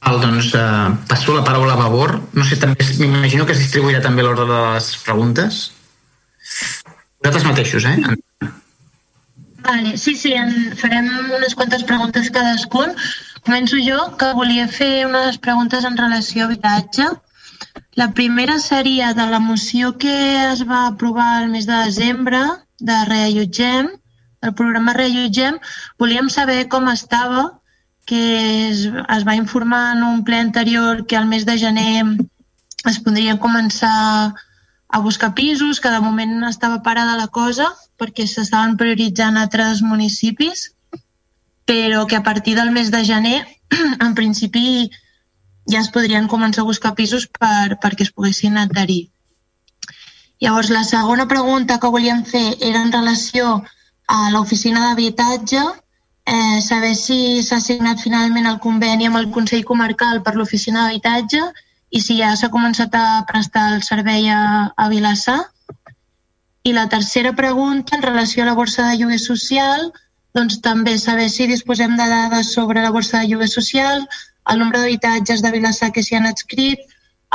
Val, 0.03 0.19
doncs 0.25 0.51
eh, 0.59 0.97
passo 1.09 1.37
la 1.37 1.45
paraula 1.47 1.77
a 1.77 1.79
Vavor. 1.85 2.17
No 2.35 2.45
sé, 2.49 2.59
també 2.59 2.83
m'imagino 2.99 3.47
que 3.47 3.55
es 3.55 3.63
distribuirà 3.63 4.03
també 4.03 4.25
l'ordre 4.27 4.49
de 4.49 4.59
les 4.73 4.91
preguntes. 5.05 5.63
Vosaltres 7.23 7.47
mateixos, 7.47 7.85
eh? 7.85 8.51
Vale, 9.63 9.97
sí, 9.97 10.17
sí, 10.19 10.33
en 10.35 10.75
farem 10.77 11.09
unes 11.37 11.55
quantes 11.55 11.85
preguntes 11.87 12.31
cadascun. 12.35 12.97
Començo 13.47 13.79
jo, 13.83 14.01
que 14.19 14.33
volia 14.39 14.67
fer 14.69 15.07
unes 15.07 15.39
preguntes 15.39 15.87
en 15.87 15.99
relació 15.99 16.45
a 16.45 16.51
habitatge. 16.51 17.09
La 18.01 18.11
primera 18.17 18.59
seria 18.59 19.13
de 19.15 19.27
la 19.31 19.39
moció 19.39 19.97
que 20.03 20.13
es 20.51 20.65
va 20.69 20.87
aprovar 20.89 21.43
el 21.43 21.51
mes 21.55 21.67
de 21.71 21.79
desembre 21.85 22.43
de 22.79 22.99
Reallotgem, 23.07 23.91
el 24.43 24.55
programa 24.59 24.95
Reallotgem, 24.97 25.59
volíem 26.03 26.29
saber 26.29 26.67
com 26.69 26.89
estava 26.91 27.45
que 28.05 28.23
es, 28.69 28.87
es 28.91 29.27
va 29.29 29.39
informar 29.39 29.97
en 29.97 30.03
un 30.03 30.25
ple 30.27 30.41
anterior 30.43 31.07
que 31.07 31.17
al 31.17 31.29
mes 31.31 31.47
de 31.47 31.55
gener 31.59 32.03
es 32.91 32.99
podrien 32.99 33.39
començar 33.39 34.35
a 34.93 35.01
buscar 35.01 35.35
pisos, 35.35 35.81
que 35.81 35.91
de 35.91 36.01
moment 36.05 36.45
estava 36.45 36.83
parada 36.85 37.17
la 37.17 37.29
cosa 37.33 37.71
perquè 37.97 38.27
s'estaven 38.29 38.77
prioritzant 38.77 39.39
altres 39.41 39.81
municipis, 39.83 40.67
però 41.65 42.05
que 42.07 42.17
a 42.17 42.23
partir 42.23 42.55
del 42.59 42.71
mes 42.77 42.91
de 42.93 43.01
gener, 43.09 43.41
en 44.07 44.15
principi, 44.15 44.91
ja 45.73 45.81
es 45.81 45.89
podrien 45.95 46.29
començar 46.29 46.63
a 46.63 46.69
buscar 46.69 46.93
pisos 46.95 47.25
per, 47.27 47.79
perquè 47.81 48.05
es 48.05 48.13
poguessin 48.13 48.59
adherir. 48.61 49.09
Llavors, 50.43 50.69
la 50.75 50.85
segona 50.85 51.29
pregunta 51.31 51.79
que 51.81 51.93
volíem 51.97 52.25
fer 52.29 52.59
era 52.61 52.83
en 52.83 52.93
relació 52.93 53.63
a 54.09 54.31
l'oficina 54.35 54.89
d'habitatge 54.89 55.63
eh, 56.27 56.61
saber 56.61 56.95
si 56.99 57.43
s'ha 57.43 57.61
signat 57.65 58.03
finalment 58.03 58.49
el 58.51 58.59
conveni 58.61 59.09
amb 59.09 59.23
el 59.23 59.31
Consell 59.31 59.65
Comarcal 59.65 60.21
per 60.23 60.35
l'oficina 60.37 60.85
d'habitatge 60.85 61.41
i 61.41 61.53
si 62.01 62.17
ja 62.17 62.33
s'ha 62.37 62.49
començat 62.49 62.95
a 62.97 63.25
prestar 63.29 63.75
el 63.75 63.83
servei 63.85 64.31
a, 64.33 64.73
a 64.77 64.89
Vilassar. 64.89 65.41
I 66.65 66.73
la 66.73 66.89
tercera 66.89 67.35
pregunta, 67.37 67.97
en 67.97 68.03
relació 68.03 68.45
a 68.45 68.47
la 68.47 68.55
borsa 68.57 68.87
de 68.89 68.97
lloguer 68.97 69.19
social, 69.21 69.91
doncs 70.33 70.61
també 70.65 70.97
saber 70.99 71.29
si 71.29 71.47
disposem 71.51 71.97
de 71.99 72.07
dades 72.09 72.55
sobre 72.55 72.81
la 72.81 72.95
borsa 72.95 73.21
de 73.21 73.29
lloguer 73.29 73.51
social, 73.51 74.07
el 74.49 74.59
nombre 74.59 74.81
d'habitatges 74.81 75.43
de 75.43 75.53
Vilassar 75.53 75.91
que 75.93 76.03
s'hi 76.07 76.17
han 76.17 76.31
adscrit, 76.31 76.81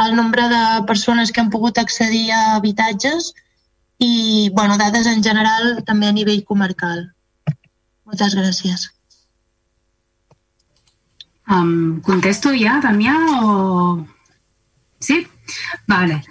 el 0.03 0.15
nombre 0.15 0.47
de 0.49 0.63
persones 0.87 1.31
que 1.31 1.41
han 1.41 1.53
pogut 1.53 1.77
accedir 1.77 2.31
a 2.31 2.55
habitatges 2.55 3.33
i 3.99 4.49
bueno, 4.53 4.77
dades 4.77 5.07
en 5.07 5.23
general 5.23 5.83
també 5.85 6.09
a 6.09 6.17
nivell 6.17 6.43
comarcal. 6.45 7.07
Moltes 8.05 8.35
gràcies. 8.37 8.89
Um, 11.47 12.01
contesto 12.03 12.51
ja, 12.57 12.79
Damià, 12.83 13.15
o... 13.41 14.16
Sí? 14.99 15.21
Vale. 15.87 16.21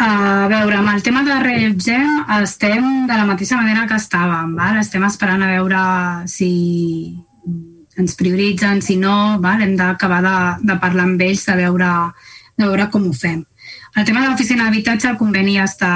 A 0.00 0.46
veure, 0.48 0.78
amb 0.78 0.92
el 0.94 1.02
tema 1.04 1.22
de 1.26 1.36
Reallotgem 1.42 2.24
estem 2.40 2.86
de 3.08 3.16
la 3.16 3.26
mateixa 3.28 3.58
manera 3.60 3.86
que 3.88 3.98
estàvem. 4.00 4.54
Val? 4.56 4.78
Estem 4.80 5.04
esperant 5.04 5.44
a 5.44 5.50
veure 5.50 5.82
si 6.30 6.50
ens 8.00 8.16
prioritzen, 8.16 8.80
si 8.80 8.96
no, 8.96 9.36
val? 9.44 9.60
hem 9.60 9.76
d'acabar 9.76 10.22
de, 10.24 10.36
de 10.70 10.78
parlar 10.80 11.04
amb 11.04 11.20
ells, 11.20 11.44
de 11.44 11.56
veure, 11.58 11.92
de 12.56 12.64
veure 12.64 12.88
com 12.92 13.10
ho 13.10 13.12
fem. 13.12 13.42
El 13.98 14.06
tema 14.08 14.22
de 14.22 14.30
l'oficina 14.30 14.68
d'habitatge, 14.68 15.10
el 15.10 15.20
conveni 15.20 15.58
ja 15.58 15.66
està, 15.68 15.94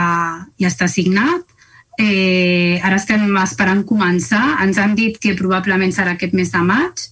ja 0.60 0.68
està 0.68 0.90
signat, 0.90 1.48
Eh, 1.94 2.80
ara 2.82 2.96
estem 2.98 3.36
esperant 3.38 3.84
començar. 3.86 4.58
Ens 4.64 4.78
han 4.82 4.96
dit 4.98 5.18
que 5.22 5.36
probablement 5.38 5.92
serà 5.94 6.16
aquest 6.16 6.34
mes 6.34 6.50
de 6.50 6.62
maig, 6.66 7.04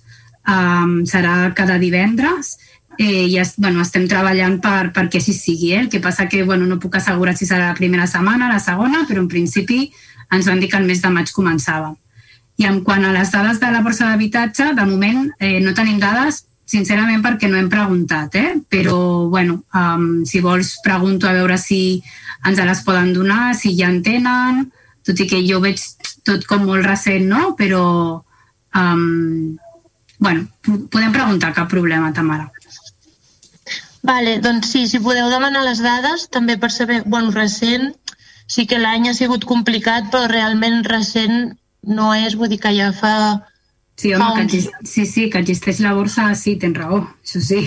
um, 0.48 1.02
serà 1.06 1.52
cada 1.54 1.78
divendres 1.78 2.56
eh, 2.98 3.26
i 3.26 3.38
es, 3.38 3.54
bueno, 3.56 3.82
estem 3.82 4.06
treballant 4.08 4.58
per, 4.62 4.92
perquè 4.94 5.20
així 5.20 5.34
sigui. 5.36 5.72
Eh? 5.72 5.80
El 5.84 5.90
que 5.92 6.00
passa 6.00 6.28
que 6.28 6.42
bueno, 6.44 6.66
no 6.66 6.80
puc 6.82 6.96
assegurar 6.98 7.36
si 7.36 7.48
serà 7.48 7.70
la 7.70 7.78
primera 7.78 8.06
setmana, 8.06 8.50
la 8.52 8.60
segona, 8.62 9.04
però 9.08 9.22
en 9.24 9.28
principi 9.32 9.86
ens 10.32 10.48
van 10.48 10.60
dir 10.60 10.70
que 10.70 10.80
el 10.80 10.88
mes 10.88 11.02
de 11.02 11.10
maig 11.12 11.32
començava. 11.34 11.92
I 12.60 12.68
en 12.68 12.82
quant 12.84 13.04
a 13.04 13.12
les 13.12 13.30
dades 13.32 13.60
de 13.60 13.70
la 13.72 13.82
borsa 13.84 14.10
d'habitatge, 14.10 14.72
de 14.76 14.86
moment 14.88 15.28
eh, 15.40 15.58
no 15.64 15.74
tenim 15.76 16.00
dades 16.00 16.44
sincerament 16.72 17.22
perquè 17.24 17.50
no 17.50 17.58
hem 17.60 17.68
preguntat, 17.72 18.36
eh? 18.38 18.52
però 18.70 19.28
bueno, 19.28 19.62
um, 19.76 20.22
si 20.24 20.40
vols 20.40 20.78
pregunto 20.84 21.28
a 21.28 21.34
veure 21.36 21.58
si 21.60 22.00
ens 22.48 22.58
les 22.58 22.80
poden 22.86 23.12
donar, 23.12 23.52
si 23.58 23.74
ja 23.76 23.90
en 23.92 24.00
tenen, 24.04 24.62
tot 25.04 25.20
i 25.20 25.26
que 25.28 25.42
jo 25.44 25.60
veig 25.62 25.82
tot 26.26 26.46
com 26.48 26.64
molt 26.66 26.86
recent, 26.86 27.26
no? 27.28 27.52
Però, 27.58 27.84
um, 28.78 29.58
bueno, 30.22 30.46
podem 30.62 31.12
preguntar, 31.14 31.52
cap 31.54 31.70
problema, 31.70 32.12
Tamara. 32.14 32.48
Vale, 34.02 34.38
doncs 34.42 34.72
sí, 34.72 34.86
si 34.90 34.98
podeu 35.02 35.30
demanar 35.30 35.62
les 35.62 35.80
dades, 35.82 36.26
també 36.34 36.56
per 36.58 36.72
saber, 36.74 37.02
bueno, 37.06 37.30
recent, 37.34 37.92
sí 38.50 38.66
que 38.66 38.80
l'any 38.82 39.08
ha 39.08 39.14
sigut 39.14 39.46
complicat, 39.46 40.10
però 40.10 40.26
realment 40.30 40.82
recent 40.88 41.52
no 41.86 42.10
és, 42.14 42.34
vull 42.38 42.50
dir 42.50 42.58
que 42.62 42.74
ja 42.74 42.90
fa... 42.98 43.14
Sí, 44.00 44.10
home, 44.14 44.24
fa 44.24 44.32
un... 44.42 44.50
que, 44.50 44.60
sí, 44.88 45.06
sí, 45.06 45.28
que 45.30 45.42
existeix 45.44 45.82
la 45.84 45.94
borsa, 45.94 46.32
sí, 46.38 46.56
tens 46.58 46.78
raó, 46.80 47.04
això 47.22 47.42
sí. 47.44 47.62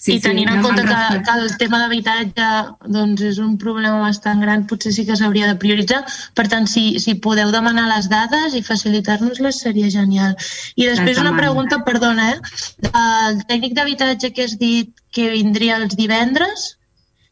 Sí, 0.00 0.14
I 0.16 0.20
tenint 0.24 0.48
sí, 0.48 0.56
en 0.56 0.62
compte 0.64 0.82
que, 0.88 0.98
que 1.26 1.32
el 1.36 1.50
tema 1.60 1.78
d'habitatge 1.82 2.46
doncs, 2.88 3.20
és 3.28 3.40
un 3.44 3.58
problema 3.60 3.98
bastant 4.00 4.40
gran, 4.40 4.62
potser 4.70 4.94
sí 4.96 5.04
que 5.04 5.16
s'hauria 5.20 5.50
de 5.50 5.58
prioritzar. 5.60 5.98
Per 6.38 6.46
tant, 6.48 6.68
si, 6.72 6.84
si 7.04 7.18
podeu 7.26 7.52
demanar 7.52 7.84
les 7.90 8.08
dades 8.08 8.56
i 8.56 8.64
facilitar-nos-les 8.64 9.60
seria 9.66 9.90
genial. 9.92 10.32
I 10.80 10.88
després 10.88 11.20
una 11.20 11.34
pregunta, 11.36 11.82
perdona, 11.84 12.30
eh? 12.32 12.88
el 12.88 13.44
tècnic 13.50 13.76
d'habitatge 13.76 14.32
que 14.32 14.48
has 14.48 14.56
dit 14.62 14.94
que 15.12 15.28
vindria 15.34 15.76
els 15.82 15.98
divendres, 16.00 16.70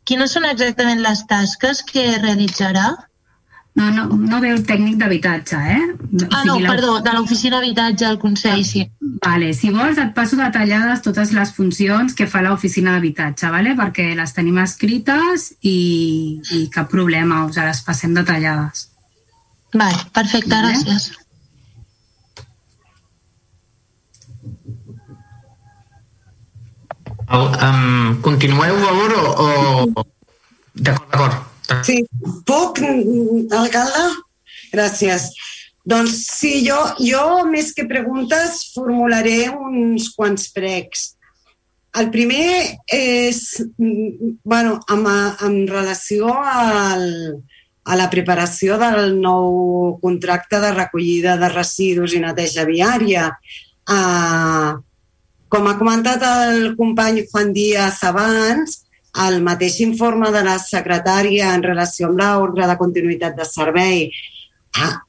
quines 0.04 0.36
són 0.36 0.44
exactament 0.50 1.00
les 1.04 1.24
tasques 1.32 1.80
que 1.88 2.04
realitzarà? 2.20 2.90
No, 3.78 3.90
no, 3.94 4.04
no 4.10 4.40
ve 4.42 4.48
el 4.50 4.64
tècnic 4.66 4.96
d'habitatge, 4.98 5.58
eh? 5.74 5.82
Ah, 6.34 6.42
no, 6.48 6.56
perdó, 6.64 6.96
de 7.04 7.12
l'oficina 7.14 7.60
d'habitatge 7.60 8.08
al 8.08 8.18
Consell, 8.18 8.64
sí. 8.66 8.82
Vale, 9.22 9.52
si 9.54 9.70
vols 9.70 10.00
et 10.02 10.10
passo 10.16 10.38
detallades 10.40 11.04
totes 11.04 11.30
les 11.36 11.52
funcions 11.54 12.16
que 12.18 12.26
fa 12.26 12.42
l'oficina 12.42 12.96
d'habitatge, 12.96 13.52
vale? 13.54 13.76
perquè 13.78 14.08
les 14.18 14.34
tenim 14.34 14.58
escrites 14.64 15.52
i, 15.62 15.78
i 16.58 16.64
cap 16.74 16.90
problema, 16.90 17.44
us 17.46 17.60
les 17.62 17.82
passem 17.86 18.18
detallades. 18.18 18.88
Vale, 19.74 20.04
perfecte, 20.16 20.54
vale? 20.56 20.74
gràcies. 20.74 21.10
Um, 27.28 28.16
continueu, 28.24 28.80
favor, 28.86 29.14
o... 29.20 29.52
o... 30.02 30.08
D'acord, 30.74 31.10
d'acord. 31.12 31.47
Sí, 31.84 32.00
puc, 32.48 32.80
alcalde? 33.52 34.04
Gràcies. 34.72 35.28
Doncs 35.88 36.16
sí, 36.36 36.58
jo, 36.66 36.78
jo 37.00 37.44
més 37.48 37.72
que 37.76 37.86
preguntes 37.88 38.66
formularé 38.74 39.48
uns 39.52 40.10
quants 40.16 40.50
pregs. 40.52 41.14
El 41.98 42.10
primer 42.12 42.78
és, 42.92 43.38
bueno, 43.78 44.76
amb, 44.92 45.08
amb 45.08 45.70
relació 45.72 46.28
al, 46.36 47.06
a 47.88 47.96
la 47.96 48.08
preparació 48.12 48.76
del 48.80 49.16
nou 49.20 49.96
contracte 50.02 50.60
de 50.60 50.74
recollida 50.76 51.38
de 51.40 51.48
residus 51.54 52.12
i 52.12 52.20
neteja 52.20 52.66
viària. 52.68 53.30
Uh, 53.88 54.76
com 55.48 55.64
ha 55.64 55.78
comentat 55.80 56.20
el 56.28 56.74
company 56.76 57.24
Juan 57.30 57.54
Díaz 57.56 58.02
abans, 58.04 58.82
el 59.26 59.40
mateix 59.42 59.80
informe 59.82 60.30
de 60.34 60.42
la 60.46 60.58
secretària 60.62 61.52
en 61.54 61.64
relació 61.64 62.08
amb 62.08 62.20
l'ordre 62.20 62.66
de 62.70 62.76
continuïtat 62.80 63.38
de 63.38 63.46
servei 63.48 64.10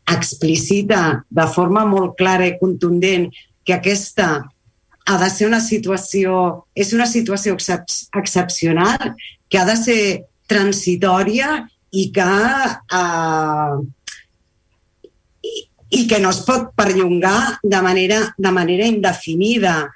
explicita 0.09 1.23
de 1.29 1.45
forma 1.53 1.85
molt 1.85 2.15
clara 2.17 2.47
i 2.47 2.57
contundent 2.57 3.27
que 3.65 3.75
aquesta 3.75 4.29
ha 5.09 5.17
de 5.17 5.29
ser 5.33 5.47
una 5.47 5.59
situació, 5.61 6.65
és 6.77 6.93
una 6.93 7.07
situació 7.09 7.55
excep 7.57 7.89
excepcional, 8.17 9.15
que 9.49 9.57
ha 9.57 9.65
de 9.65 9.75
ser 9.77 10.01
transitòria 10.49 11.63
i 11.91 12.09
que, 12.13 12.27
eh, 12.99 13.77
i 15.97 16.05
que 16.09 16.19
no 16.21 16.29
es 16.29 16.43
pot 16.45 16.69
perllongar 16.77 17.59
de 17.63 17.81
manera, 17.81 18.19
de 18.37 18.51
manera 18.53 18.85
indefinida. 18.85 19.89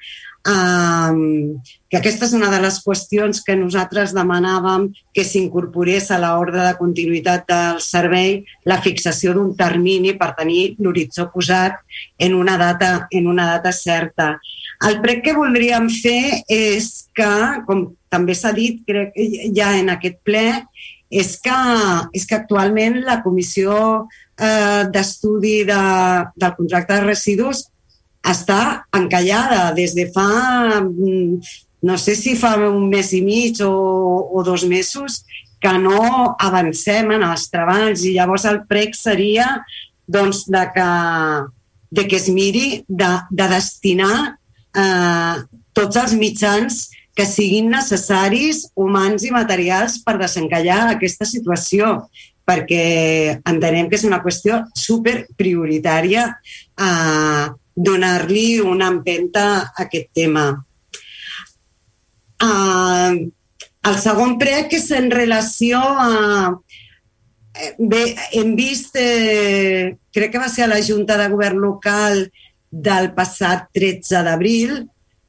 Um, 0.44 1.62
que 1.88 2.02
aquesta 2.02 2.26
és 2.28 2.34
una 2.36 2.50
de 2.52 2.58
les 2.60 2.76
qüestions 2.84 3.38
que 3.48 3.56
nosaltres 3.56 4.12
demanàvem 4.12 4.90
que 5.16 5.24
s'incorporés 5.24 6.10
a 6.12 6.18
l'ordre 6.20 6.66
de 6.66 6.74
continuïtat 6.76 7.46
del 7.48 7.80
servei 7.80 8.42
la 8.68 8.82
fixació 8.84 9.32
d'un 9.38 9.54
termini 9.56 10.12
per 10.20 10.34
tenir 10.36 10.76
l'horitzó 10.84 11.30
posat 11.32 11.80
en 12.20 12.36
una 12.36 12.58
data, 12.60 13.08
en 13.12 13.32
una 13.32 13.48
data 13.54 13.72
certa. 13.72 14.34
El 14.84 15.00
prec 15.06 15.24
que 15.24 15.38
voldríem 15.38 15.88
fer 15.88 16.44
és 16.52 17.08
que, 17.16 17.32
com 17.64 17.94
també 18.12 18.36
s'ha 18.36 18.52
dit 18.52 18.84
crec, 18.84 19.16
ja 19.56 19.72
en 19.80 19.96
aquest 19.96 20.20
ple, 20.28 20.48
és 21.08 21.38
que, 21.40 21.60
és 22.12 22.28
que 22.28 22.36
actualment 22.36 23.00
la 23.08 23.22
Comissió 23.24 23.78
eh, 24.36 24.84
d'Estudi 24.92 25.62
de, 25.70 25.84
del 26.36 26.58
Contracte 26.58 26.98
de 26.98 27.06
Residus 27.08 27.70
està 28.24 28.86
encallada 28.96 29.72
des 29.76 29.94
de 29.96 30.08
fa, 30.16 30.82
mm, 30.82 31.40
no 31.84 31.98
sé 32.00 32.16
si 32.16 32.38
fa 32.40 32.56
un 32.56 32.88
mes 32.90 33.12
i 33.14 33.22
mig 33.22 33.60
o, 33.62 33.74
o 34.32 34.44
dos 34.44 34.64
mesos, 34.64 35.24
que 35.64 35.74
no 35.80 36.36
avancem 36.40 37.12
en 37.16 37.24
els 37.24 37.48
treballs. 37.52 38.04
I 38.04 38.16
llavors 38.18 38.46
el 38.48 38.64
prec 38.68 38.96
seria 39.00 39.48
doncs, 40.08 40.46
de, 40.52 40.64
que, 40.76 40.90
de 41.92 42.08
que 42.08 42.20
es 42.20 42.28
miri 42.32 42.84
de, 42.88 43.12
de 43.32 43.48
destinar 43.52 44.16
eh, 44.76 45.36
tots 45.76 46.00
els 46.00 46.16
mitjans 46.20 46.86
que 47.16 47.26
siguin 47.30 47.70
necessaris, 47.72 48.66
humans 48.76 49.24
i 49.24 49.32
materials, 49.32 50.00
per 50.04 50.18
desencallar 50.20 50.96
aquesta 50.96 51.28
situació 51.30 52.00
perquè 52.44 53.40
entenem 53.48 53.88
que 53.88 53.96
és 53.96 54.04
una 54.04 54.20
qüestió 54.24 54.64
super 54.76 55.22
prioritària 55.40 56.26
eh, 56.76 57.46
donar-li 57.76 58.60
una 58.62 58.90
empenta 58.94 59.46
a 59.62 59.86
aquest 59.86 60.12
tema. 60.14 60.48
Uh, 62.44 63.32
el 63.84 63.98
segon 64.00 64.38
prec 64.40 64.78
és 64.80 64.90
en 64.96 65.12
relació 65.12 65.80
a... 65.80 66.54
Bé, 67.78 68.02
hem 68.34 68.56
vist, 68.58 68.96
eh, 68.98 69.94
crec 70.10 70.32
que 70.34 70.42
va 70.42 70.48
ser 70.50 70.64
a 70.66 70.72
la 70.72 70.80
Junta 70.82 71.20
de 71.20 71.28
Govern 71.30 71.60
local 71.62 72.24
del 72.74 73.12
passat 73.14 73.68
13 73.78 74.24
d'abril, 74.26 74.72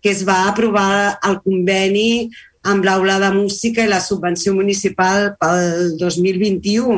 que 0.00 0.14
es 0.14 0.22
va 0.24 0.46
aprovar 0.48 1.18
el 1.28 1.36
conveni 1.44 2.30
amb 2.64 2.86
l'aula 2.86 3.18
de 3.20 3.28
música 3.34 3.84
i 3.84 3.90
la 3.90 4.00
subvenció 4.00 4.54
municipal 4.56 5.34
pel 5.40 5.98
2021. 6.00 6.96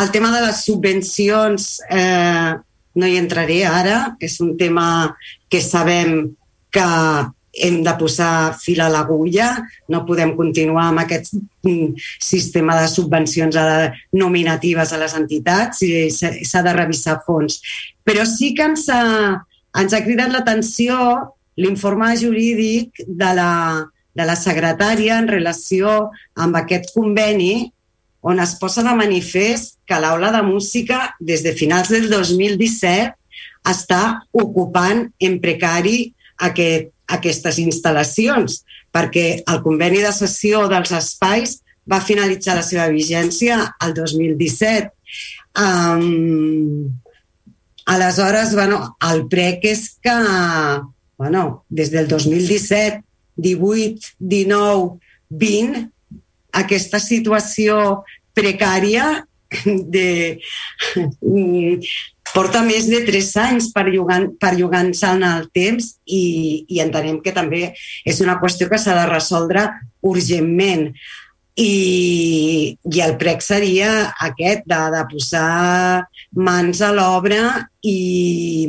El 0.00 0.10
tema 0.14 0.32
de 0.32 0.40
les 0.46 0.64
subvencions 0.64 1.68
eh, 1.90 2.54
no 2.94 3.08
hi 3.08 3.16
entraré 3.18 3.62
ara, 3.66 4.16
és 4.22 4.38
un 4.44 4.54
tema 4.58 4.86
que 5.50 5.60
sabem 5.62 6.34
que 6.74 6.86
hem 7.54 7.82
de 7.86 7.92
posar 7.98 8.54
fil 8.58 8.80
a 8.82 8.88
l'agulla, 8.90 9.52
no 9.88 10.02
podem 10.06 10.34
continuar 10.36 10.88
amb 10.90 11.04
aquest 11.04 11.36
mm, 11.36 11.94
sistema 12.18 12.76
de 12.80 12.88
subvencions 12.90 13.56
nominatives 14.12 14.92
a 14.92 14.98
les 14.98 15.14
entitats 15.14 15.84
i 15.86 16.10
s'ha 16.10 16.64
de 16.66 16.74
revisar 16.74 17.20
fons. 17.26 17.60
Però 18.04 18.26
sí 18.26 18.52
que 18.58 18.66
ens 18.72 18.88
ha, 18.90 19.04
ens 19.78 19.94
ha 19.94 20.02
cridat 20.04 20.34
l'atenció 20.34 20.98
l'informe 21.56 22.10
jurídic 22.18 23.04
de 23.06 23.30
la, 23.38 23.52
de 24.14 24.26
la 24.26 24.34
secretària 24.38 25.20
en 25.22 25.30
relació 25.30 26.10
amb 26.34 26.58
aquest 26.58 26.90
conveni 26.96 27.70
on 28.24 28.40
es 28.40 28.54
posa 28.60 28.82
de 28.86 28.94
manifest 28.96 29.76
que 29.84 29.98
l'aula 30.00 30.30
de 30.32 30.40
música 30.46 31.12
des 31.20 31.44
de 31.44 31.52
finals 31.52 31.90
del 31.92 32.08
2017 32.08 33.12
està 33.68 34.02
ocupant 34.32 35.04
en 35.20 35.36
precari 35.42 36.14
aquest, 36.48 36.90
aquestes 37.06 37.60
instal·lacions, 37.60 38.62
perquè 38.94 39.44
el 39.44 39.60
conveni 39.64 40.00
de 40.04 40.12
sessió 40.16 40.64
dels 40.72 40.92
espais 40.96 41.58
va 41.90 42.00
finalitzar 42.00 42.56
la 42.56 42.64
seva 42.64 42.88
vigència 42.88 43.60
el 43.84 43.92
2017. 43.96 44.88
Um, 45.60 46.88
aleshores, 47.84 48.54
bueno, 48.56 48.96
el 49.04 49.26
prec 49.28 49.68
és 49.68 49.86
que 50.00 50.16
bueno, 51.16 51.64
des 51.68 51.90
del 51.92 52.08
2017, 52.08 53.04
18, 53.36 54.16
19, 54.18 54.98
20, 55.28 55.90
aquesta 56.60 57.00
situació 57.02 58.04
precària 58.34 59.24
de, 59.64 60.08
porta 62.34 62.62
més 62.66 62.88
de 62.90 63.02
tres 63.06 63.30
anys 63.38 63.70
perllogant-se 63.74 65.10
en 65.10 65.26
el 65.28 65.48
temps 65.54 65.92
i, 66.06 66.64
i 66.68 66.80
entenem 66.82 67.20
que 67.22 67.34
també 67.36 67.68
és 68.04 68.22
una 68.24 68.38
qüestió 68.42 68.68
que 68.70 68.80
s'ha 68.80 68.96
de 69.02 69.10
resoldre 69.12 69.68
urgentment. 70.02 70.90
I, 71.54 72.74
i 72.90 73.00
el 73.04 73.12
prec 73.14 73.44
seria 73.46 74.08
aquest, 74.26 74.64
de, 74.66 74.78
de 74.90 75.02
posar 75.12 76.02
mans 76.34 76.80
a 76.82 76.88
l'obra 76.90 77.44
i, 77.78 78.66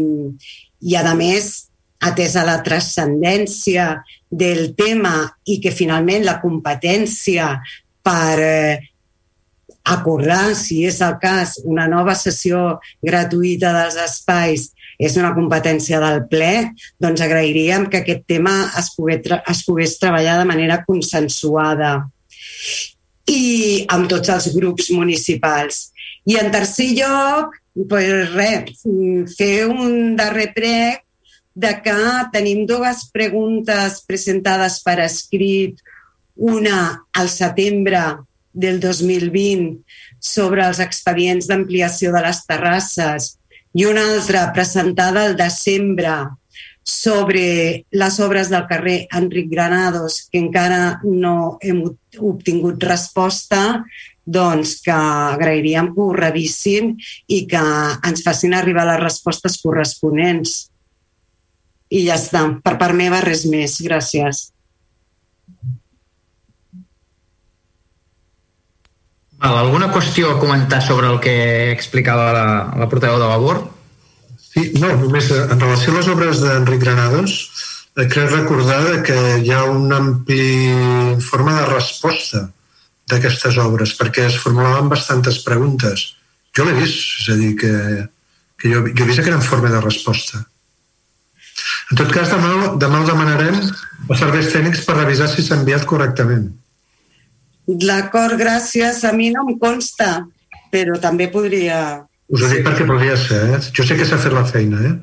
i, 0.86 0.94
a 0.94 1.16
més, 1.18 1.72
atesa 2.06 2.46
la 2.46 2.60
transcendència 2.66 4.04
del 4.30 4.74
tema 4.78 5.24
i 5.50 5.60
que 5.64 5.74
finalment 5.74 6.26
la 6.26 6.40
competència 6.42 7.56
per 8.06 8.36
eh, 8.42 8.80
acordar, 9.86 10.56
si 10.58 10.84
és 10.86 11.00
el 11.06 11.18
cas, 11.22 11.60
una 11.64 11.86
nova 11.90 12.16
sessió 12.18 12.80
gratuïta 13.06 13.74
dels 13.76 14.00
espais 14.02 14.72
és 14.98 15.18
una 15.20 15.34
competència 15.36 16.00
del 16.00 16.24
ple, 16.32 16.72
doncs 17.02 17.22
agrairíem 17.22 17.90
que 17.92 18.02
aquest 18.02 18.24
tema 18.30 18.56
es 18.80 18.92
pogués, 18.96 19.28
es 19.52 19.64
pogués 19.68 19.98
treballar 20.02 20.40
de 20.40 20.48
manera 20.50 20.82
consensuada 20.88 21.98
i 23.30 23.86
amb 23.92 24.10
tots 24.10 24.32
els 24.32 24.52
grups 24.56 24.92
municipals. 24.96 25.90
I 26.26 26.40
en 26.42 26.52
tercer 26.54 26.94
lloc, 26.98 27.58
pues 27.90 28.32
res, 28.34 28.86
fer 29.36 29.68
un 29.68 30.16
darrer 30.18 30.52
prec 30.56 31.05
de 31.56 31.72
que 31.82 31.96
tenim 32.34 32.66
dues 32.68 33.06
preguntes 33.16 34.02
presentades 34.08 34.82
per 34.84 35.00
escrit, 35.06 35.80
una 36.36 37.08
al 37.16 37.30
setembre 37.32 38.02
del 38.52 38.80
2020 38.84 39.80
sobre 40.20 40.66
els 40.68 40.82
expedients 40.84 41.48
d'ampliació 41.48 42.12
de 42.12 42.24
les 42.28 42.42
terrasses 42.48 43.36
i 43.76 43.86
una 43.88 44.04
altra 44.16 44.50
presentada 44.56 45.26
al 45.26 45.36
desembre 45.40 46.12
sobre 46.86 47.86
les 47.90 48.20
obres 48.22 48.52
del 48.52 48.68
carrer 48.70 49.08
Enric 49.18 49.50
Granados, 49.50 50.28
que 50.32 50.38
encara 50.38 51.00
no 51.04 51.58
hem 51.62 51.82
obtingut 52.20 52.84
resposta, 52.86 53.82
doncs 54.26 54.80
que 54.86 54.94
agrairíem 54.94 55.92
que 55.96 56.02
ho 56.02 56.14
revisin 56.14 56.94
i 57.28 57.46
que 57.50 57.64
ens 58.06 58.24
facin 58.26 58.54
arribar 58.54 58.86
les 58.90 59.02
respostes 59.02 59.58
corresponents. 59.62 60.70
I 61.94 62.06
ja 62.08 62.18
està. 62.18 62.42
Per 62.66 62.76
part 62.82 62.98
meva, 62.98 63.22
res 63.26 63.46
més. 63.50 63.78
Gràcies. 63.86 64.50
Val, 69.46 69.58
alguna 69.60 69.92
qüestió 69.94 70.32
a 70.32 70.40
comentar 70.40 70.82
sobre 70.82 71.10
el 71.12 71.20
que 71.22 71.36
explicava 71.72 72.32
la, 72.34 72.48
la 72.80 72.88
portaveu 72.90 73.20
de 73.22 73.28
Vavor? 73.30 73.62
Sí, 74.40 74.72
no, 74.80 74.94
només 75.02 75.28
eh, 75.36 75.42
en 75.52 75.60
relació 75.60 75.94
a 75.94 76.00
les 76.00 76.10
obres 76.10 76.42
d'Enric 76.42 76.82
Granados, 76.82 77.36
eh, 77.98 78.08
crec 78.08 78.32
recordar 78.32 79.04
que 79.06 79.18
hi 79.44 79.52
ha 79.52 79.66
un 79.70 79.92
ampli 79.94 80.48
informe 81.12 81.54
de 81.58 81.68
resposta 81.74 82.46
d'aquestes 83.12 83.60
obres, 83.62 83.94
perquè 84.00 84.30
es 84.30 84.40
formulaven 84.42 84.90
bastantes 84.90 85.42
preguntes. 85.46 86.08
Jo 86.56 86.66
l'he 86.66 86.78
vist, 86.80 87.20
és 87.22 87.30
a 87.34 87.38
dir, 87.38 87.54
que, 87.60 87.74
que 88.58 88.72
jo, 88.72 88.86
jo 88.88 89.04
he 89.04 89.10
vist 89.12 89.22
aquest 89.22 89.36
informe 89.36 89.74
de 89.74 89.84
resposta. 89.84 90.46
En 91.92 92.00
tot 92.00 92.12
cas, 92.14 92.32
demà, 92.34 92.76
demà 92.82 93.02
ho 93.02 93.08
demanarem 93.08 93.58
als 93.62 94.22
serveis 94.22 94.52
tècnics 94.54 94.86
per 94.88 94.98
revisar 94.98 95.28
si 95.30 95.46
s'ha 95.46 95.60
enviat 95.60 95.86
correctament. 95.90 96.48
D'acord, 97.66 98.38
gràcies. 98.40 99.04
A 99.06 99.12
mi 99.14 99.32
no 99.34 99.46
em 99.46 99.58
consta, 99.62 100.26
però 100.74 100.98
també 101.02 101.30
podria... 101.34 102.06
Us 102.30 102.42
ho 102.42 102.50
dic 102.50 102.64
perquè 102.66 102.86
podria 102.90 103.18
ser, 103.22 103.42
eh? 103.54 103.60
Jo 103.74 103.86
sé 103.86 103.98
que 103.98 104.06
s'ha 104.08 104.18
fet 104.22 104.34
la 104.34 104.46
feina, 104.50 104.82
eh? 104.90 104.96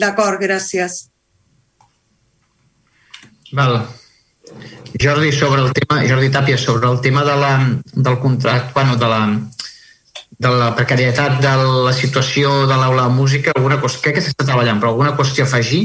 D'acord, 0.00 0.40
gràcies. 0.40 1.04
Val. 3.54 3.82
Jordi, 5.00 5.32
sobre 5.32 5.60
el 5.62 5.72
tema, 5.76 6.00
Jordi 6.08 6.30
Tàpia, 6.32 6.56
sobre 6.58 6.88
el 6.88 7.00
tema 7.04 7.24
de 7.26 7.36
la, 7.36 7.52
del 7.92 8.18
contracte, 8.22 8.72
bueno, 8.74 8.96
de 8.96 9.10
la, 9.10 9.20
de 10.38 10.50
la 10.50 10.70
precarietat 10.76 11.40
de 11.42 11.52
la 11.86 11.92
situació 11.92 12.64
de 12.70 12.78
l'aula 12.78 13.08
de 13.08 13.14
música, 13.16 13.52
alguna 13.56 13.80
cosa, 13.82 14.00
crec 14.02 14.18
que 14.18 14.24
s'està 14.24 14.46
treballant, 14.46 14.80
però 14.80 14.94
alguna 14.94 15.14
qüestió 15.18 15.44
a 15.44 15.50
afegir? 15.50 15.82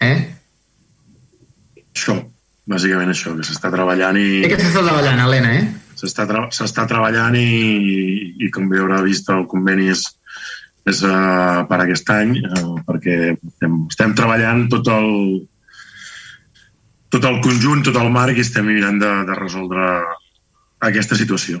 Eh? 0.00 0.16
Això 1.90 2.16
bàsicament 2.70 3.10
això, 3.12 3.34
que 3.36 3.46
s'està 3.46 3.70
treballant 3.72 4.18
i... 4.20 4.42
Sí 4.44 4.50
que 4.52 4.58
s'està 4.60 4.82
treballant, 4.84 5.22
Helena, 5.26 5.52
eh? 5.58 5.68
s'està 6.00 6.26
tra 6.28 6.46
treballant 6.88 7.36
i, 7.36 8.34
i 8.40 8.48
com 8.54 8.68
bé 8.70 8.80
haurà 8.80 9.02
vist 9.04 9.28
el 9.32 9.44
conveni 9.50 9.90
és, 9.92 10.06
és 10.88 11.02
uh, 11.04 11.66
per 11.68 11.80
aquest 11.82 12.08
any 12.14 12.38
uh, 12.40 12.78
perquè 12.86 13.16
estem, 13.34 13.82
estem 13.90 14.14
treballant 14.16 14.64
tot 14.72 14.88
el, 14.94 15.10
tot 17.12 17.26
el 17.28 17.40
conjunt, 17.44 17.84
tot 17.84 17.98
el 18.00 18.08
marc 18.14 18.38
i 18.38 18.46
estem 18.46 18.70
mirant 18.70 19.02
de, 19.02 19.12
de 19.28 19.36
resoldre 19.36 19.90
aquesta 20.80 21.18
situació. 21.18 21.60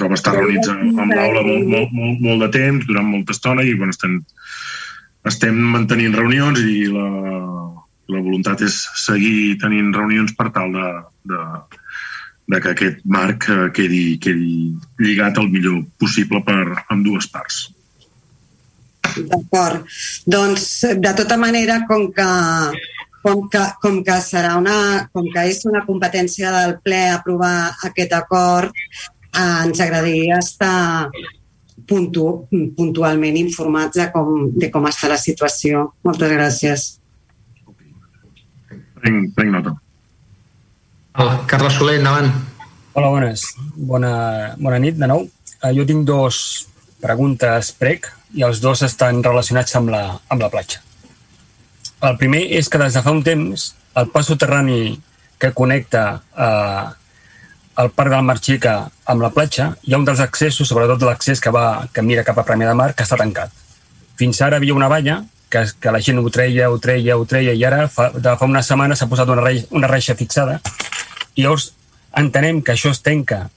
Com 0.00 0.14
estar 0.16 0.32
reunits 0.34 0.68
amb 0.72 1.12
l'aula 1.12 1.42
molt, 1.44 1.66
molt, 1.68 1.90
molt, 1.92 2.20
molt 2.24 2.44
de 2.46 2.50
temps, 2.56 2.86
durant 2.88 3.06
molta 3.06 3.34
estona, 3.36 3.64
i 3.64 3.74
bueno, 3.76 3.92
estem, 3.92 4.18
estem 5.28 5.56
mantenint 5.74 6.14
reunions 6.16 6.60
i 6.60 6.84
la, 6.92 7.08
la 8.12 8.20
voluntat 8.20 8.64
és 8.66 8.76
seguir 9.00 9.56
tenint 9.62 9.92
reunions 9.96 10.34
per 10.36 10.50
tal 10.54 10.74
de, 10.74 10.88
de, 11.32 11.44
de 12.52 12.60
que 12.60 12.74
aquest 12.74 13.00
marc 13.08 13.48
eh, 13.48 13.70
quedi, 13.76 14.04
quedi 14.20 14.74
lligat 15.00 15.40
el 15.40 15.48
millor 15.52 15.80
possible 16.00 16.42
per 16.44 16.60
amb 16.88 17.06
dues 17.06 17.28
parts. 17.32 17.64
D'acord. 19.14 19.84
Doncs, 20.26 20.66
de 21.00 21.12
tota 21.16 21.38
manera, 21.40 21.80
com 21.88 22.08
que, 22.12 22.28
com 23.24 23.46
que, 23.48 23.64
com 23.80 24.00
que 24.04 24.18
serà 24.24 24.56
una, 24.60 24.76
com 25.14 25.28
que 25.32 25.46
és 25.52 25.62
una 25.70 25.84
competència 25.86 26.52
del 26.52 26.78
ple 26.84 27.04
aprovar 27.12 27.56
aquest 27.88 28.12
acord, 28.16 28.74
eh, 28.74 29.64
ens 29.64 29.80
agradaria 29.80 30.40
estar 30.42 31.08
puntu, 31.88 32.46
puntualment 32.76 33.36
informats 33.40 33.98
de 33.98 34.08
com, 34.14 34.50
de 34.54 34.70
com 34.72 34.88
està 34.88 35.10
la 35.10 35.18
situació. 35.20 35.88
Moltes 36.06 36.32
gràcies. 36.32 36.86
Prenc, 39.00 39.32
prenc 39.36 39.52
nota. 39.52 39.74
Hola, 41.14 41.38
Carles 41.50 41.76
Soler, 41.78 41.98
endavant. 42.00 42.30
Hola, 42.94 43.10
bones. 43.10 43.44
Bona, 43.76 44.14
bona 44.58 44.80
nit 44.82 44.98
de 44.98 45.10
nou. 45.10 45.26
Uh, 45.60 45.70
jo 45.76 45.86
tinc 45.86 46.06
dos 46.08 46.38
preguntes 47.04 47.70
prec 47.78 48.08
i 48.34 48.42
els 48.46 48.60
dos 48.64 48.82
estan 48.86 49.22
relacionats 49.22 49.76
amb 49.78 49.92
la, 49.92 50.02
amb 50.32 50.42
la 50.42 50.50
platja. 50.50 50.80
El 52.04 52.18
primer 52.20 52.42
és 52.58 52.68
que 52.68 52.80
des 52.80 52.96
de 52.96 53.02
fa 53.04 53.12
un 53.14 53.22
temps 53.24 53.72
el 54.00 54.08
pas 54.10 54.26
soterrani 54.26 54.96
que 55.38 55.52
connecta 55.52 56.04
eh, 56.36 56.84
al 57.76 57.90
Parc 57.90 58.12
del 58.12 58.24
Marxica 58.26 58.74
amb 59.10 59.22
la 59.22 59.30
platja, 59.34 59.72
hi 59.82 59.94
ha 59.94 59.98
un 59.98 60.06
dels 60.06 60.22
accessos, 60.22 60.68
sobretot 60.68 61.02
l'accés 61.02 61.40
que, 61.42 61.50
va, 61.54 61.86
que 61.92 62.02
mira 62.02 62.24
cap 62.26 62.38
a 62.38 62.44
Premià 62.46 62.70
de 62.70 62.76
Mar, 62.78 62.92
que 62.94 63.06
està 63.06 63.18
tancat. 63.20 63.50
Fins 64.18 64.40
ara 64.46 64.60
havia 64.60 64.76
una 64.76 64.88
valla 64.88 65.22
que, 65.50 65.64
que 65.80 65.94
la 65.94 66.00
gent 66.02 66.20
ho 66.22 66.30
treia, 66.30 66.70
ho 66.70 66.78
treia, 66.78 67.16
ho 67.18 67.26
treia, 67.26 67.54
i 67.54 67.64
ara 67.66 67.88
fa, 67.90 68.10
de 68.14 68.36
fa 68.38 68.46
una 68.50 68.62
setmana 68.62 68.96
s'ha 68.98 69.10
posat 69.10 69.30
una, 69.34 69.42
reixa, 69.42 69.66
una 69.74 69.90
reixa 69.90 70.14
fixada. 70.18 70.60
I 71.34 71.46
llavors 71.46 71.72
entenem 72.14 72.62
que 72.62 72.74
això 72.76 72.92
es 72.94 73.02
tenca 73.02 73.48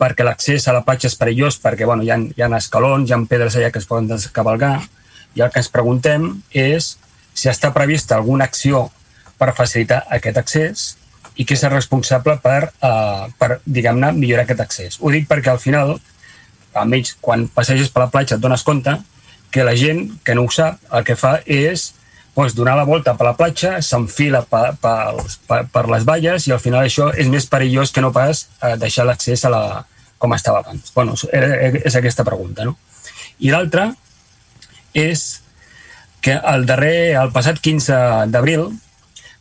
perquè 0.00 0.26
l'accés 0.26 0.66
a 0.68 0.74
la 0.76 0.82
platja 0.84 1.08
és 1.08 1.16
perillós, 1.16 1.56
perquè 1.62 1.86
bueno, 1.88 2.04
hi, 2.04 2.10
ha, 2.12 2.18
hi 2.18 2.44
ha 2.44 2.50
escalons, 2.58 3.08
hi 3.08 3.14
ha 3.14 3.20
pedres 3.30 3.56
allà 3.56 3.70
que 3.72 3.80
es 3.80 3.88
poden 3.88 4.10
descabalgar, 4.10 4.76
i 5.34 5.42
el 5.42 5.50
que 5.50 5.62
ens 5.62 5.70
preguntem 5.72 6.28
és 6.52 6.94
si 7.34 7.48
està 7.50 7.72
prevista 7.74 8.18
alguna 8.18 8.46
acció 8.46 8.88
per 9.38 9.54
facilitar 9.56 10.04
aquest 10.14 10.38
accés 10.38 10.84
i 11.36 11.44
qui 11.44 11.56
és 11.56 11.64
el 11.66 11.72
responsable 11.74 12.36
per, 12.42 12.70
uh, 12.86 13.26
per 13.38 13.58
diguem-ne, 13.64 14.12
millorar 14.14 14.44
aquest 14.46 14.62
accés. 14.64 15.00
Ho 15.00 15.10
dic 15.10 15.26
perquè 15.30 15.50
al 15.52 15.60
final, 15.62 15.96
almenys 16.74 17.16
quan 17.22 17.48
passeges 17.54 17.90
per 17.90 18.04
la 18.04 18.12
platja 18.12 18.36
et 18.36 18.42
dones 18.42 18.62
compte 18.66 18.94
que 19.54 19.66
la 19.66 19.74
gent 19.78 20.08
que 20.26 20.34
no 20.34 20.46
ho 20.46 20.50
sap 20.50 20.80
el 20.94 21.04
que 21.06 21.16
fa 21.18 21.36
és 21.46 21.92
pues, 22.34 22.54
donar 22.58 22.74
la 22.78 22.86
volta 22.86 23.14
per 23.18 23.28
la 23.28 23.36
platja, 23.38 23.76
s'enfila 23.82 24.42
per, 24.50 24.74
per, 24.82 25.26
per, 25.48 25.60
per 25.70 25.84
les 25.90 26.06
valles 26.06 26.48
i 26.48 26.54
al 26.54 26.62
final 26.62 26.82
això 26.82 27.10
és 27.14 27.30
més 27.30 27.46
perillós 27.50 27.94
que 27.94 28.02
no 28.02 28.12
pas 28.14 28.46
uh, 28.62 28.74
deixar 28.78 29.06
l'accés 29.06 29.44
a 29.46 29.52
la, 29.54 29.64
com 30.18 30.34
estava 30.34 30.62
abans. 30.64 30.90
bueno, 30.94 31.14
és 31.14 31.96
aquesta 31.96 32.24
pregunta. 32.26 32.64
No? 32.64 32.78
I 33.38 33.50
l'altra 33.54 33.90
és 34.94 35.42
que 36.24 36.38
el 36.54 36.64
darrer, 36.64 37.14
el 37.20 37.30
passat 37.34 37.58
15 37.60 37.96
d'abril, 38.32 38.70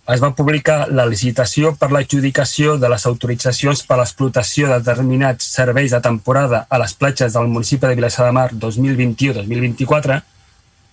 es 0.03 0.19
va 0.19 0.33
publicar 0.35 0.89
la 0.91 1.05
licitació 1.07 1.71
per 1.79 1.87
l'adjudicació 1.93 2.75
de 2.77 2.89
les 2.91 3.05
autoritzacions 3.07 3.85
per 3.87 3.95
a 3.95 4.01
l'explotació 4.01 4.67
de 4.67 4.81
determinats 4.81 5.47
serveis 5.55 5.93
de 5.95 6.01
temporada 6.03 6.65
a 6.69 6.79
les 6.81 6.93
platges 6.99 7.37
del 7.37 7.47
municipi 7.47 7.87
de 7.87 7.95
Vilassar 7.95 8.25
de 8.27 8.33
Mar 8.35 8.49
2021-2024. 8.51 10.19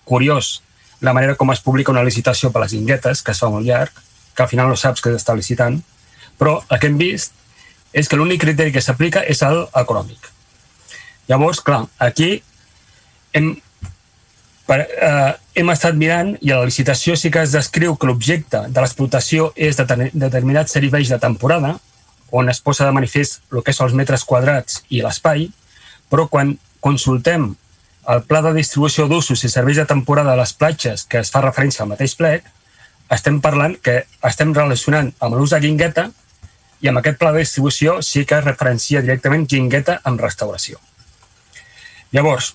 Curiós 0.07 0.61
la 1.01 1.11
manera 1.17 1.35
com 1.35 1.51
es 1.51 1.59
publica 1.59 1.91
una 1.91 2.05
licitació 2.07 2.53
per 2.53 2.61
a 2.61 2.65
les 2.65 2.77
inguetes, 2.77 3.21
que 3.21 3.35
es 3.35 3.41
fa 3.43 3.49
molt 3.51 3.67
llarg, 3.67 3.91
que 4.35 4.43
al 4.45 4.49
final 4.49 4.71
no 4.71 4.79
saps 4.79 5.03
que 5.03 5.11
s'està 5.11 5.35
licitant, 5.35 5.81
però 6.39 6.61
el 6.69 6.79
que 6.79 6.87
hem 6.87 6.99
vist 7.01 7.35
és 7.91 8.07
que 8.07 8.15
l'únic 8.15 8.39
criteri 8.45 8.71
que 8.71 8.83
s'aplica 8.85 9.25
és 9.27 9.41
el 9.43 9.65
econòmic. 9.75 10.29
Llavors, 11.27 11.59
clar, 11.59 11.83
aquí 11.99 12.37
hem 13.33 13.57
per, 14.71 14.85
eh, 14.87 15.31
hem 15.59 15.69
estat 15.73 15.97
mirant 15.99 16.29
i 16.39 16.53
a 16.53 16.61
la 16.61 16.67
licitació 16.69 17.17
sí 17.19 17.27
que 17.33 17.41
es 17.43 17.51
descriu 17.51 17.97
que 17.99 18.07
l'objecte 18.07 18.61
de 18.71 18.79
l'explotació 18.83 19.49
és 19.55 19.75
de 19.75 19.83
determinats 20.13 20.77
serveis 20.77 21.11
de 21.11 21.17
temporada, 21.19 21.73
on 22.31 22.47
es 22.47 22.61
posa 22.63 22.85
de 22.87 22.93
manifest 22.95 23.41
el 23.51 23.65
que 23.65 23.73
són 23.75 23.89
els 23.89 23.97
metres 23.99 24.23
quadrats 24.23 24.79
i 24.87 25.01
l'espai, 25.03 25.49
però 26.07 26.29
quan 26.31 26.53
consultem 26.79 27.49
el 28.13 28.23
pla 28.29 28.39
de 28.45 28.53
distribució 28.55 29.09
d'usos 29.11 29.43
i 29.43 29.51
serveis 29.51 29.81
de 29.81 29.85
temporada 29.89 30.31
a 30.31 30.39
les 30.39 30.55
platges, 30.55 31.03
que 31.03 31.19
es 31.19 31.33
fa 31.35 31.43
referència 31.43 31.83
al 31.83 31.91
mateix 31.91 32.15
plec, 32.15 32.47
estem 33.11 33.41
parlant 33.43 33.75
que 33.83 34.05
estem 34.31 34.55
relacionant 34.55 35.11
amb 35.19 35.35
l'ús 35.35 35.51
de 35.51 35.59
guingueta 35.67 36.07
i 36.79 36.87
amb 36.87 37.03
aquest 37.03 37.19
pla 37.19 37.35
de 37.35 37.43
distribució 37.43 37.99
sí 37.99 38.23
que 38.23 38.39
es 38.39 38.47
referencia 38.47 39.03
directament 39.03 39.43
guingueta 39.51 39.99
amb 40.07 40.23
restauració. 40.23 40.79
Llavors, 42.15 42.53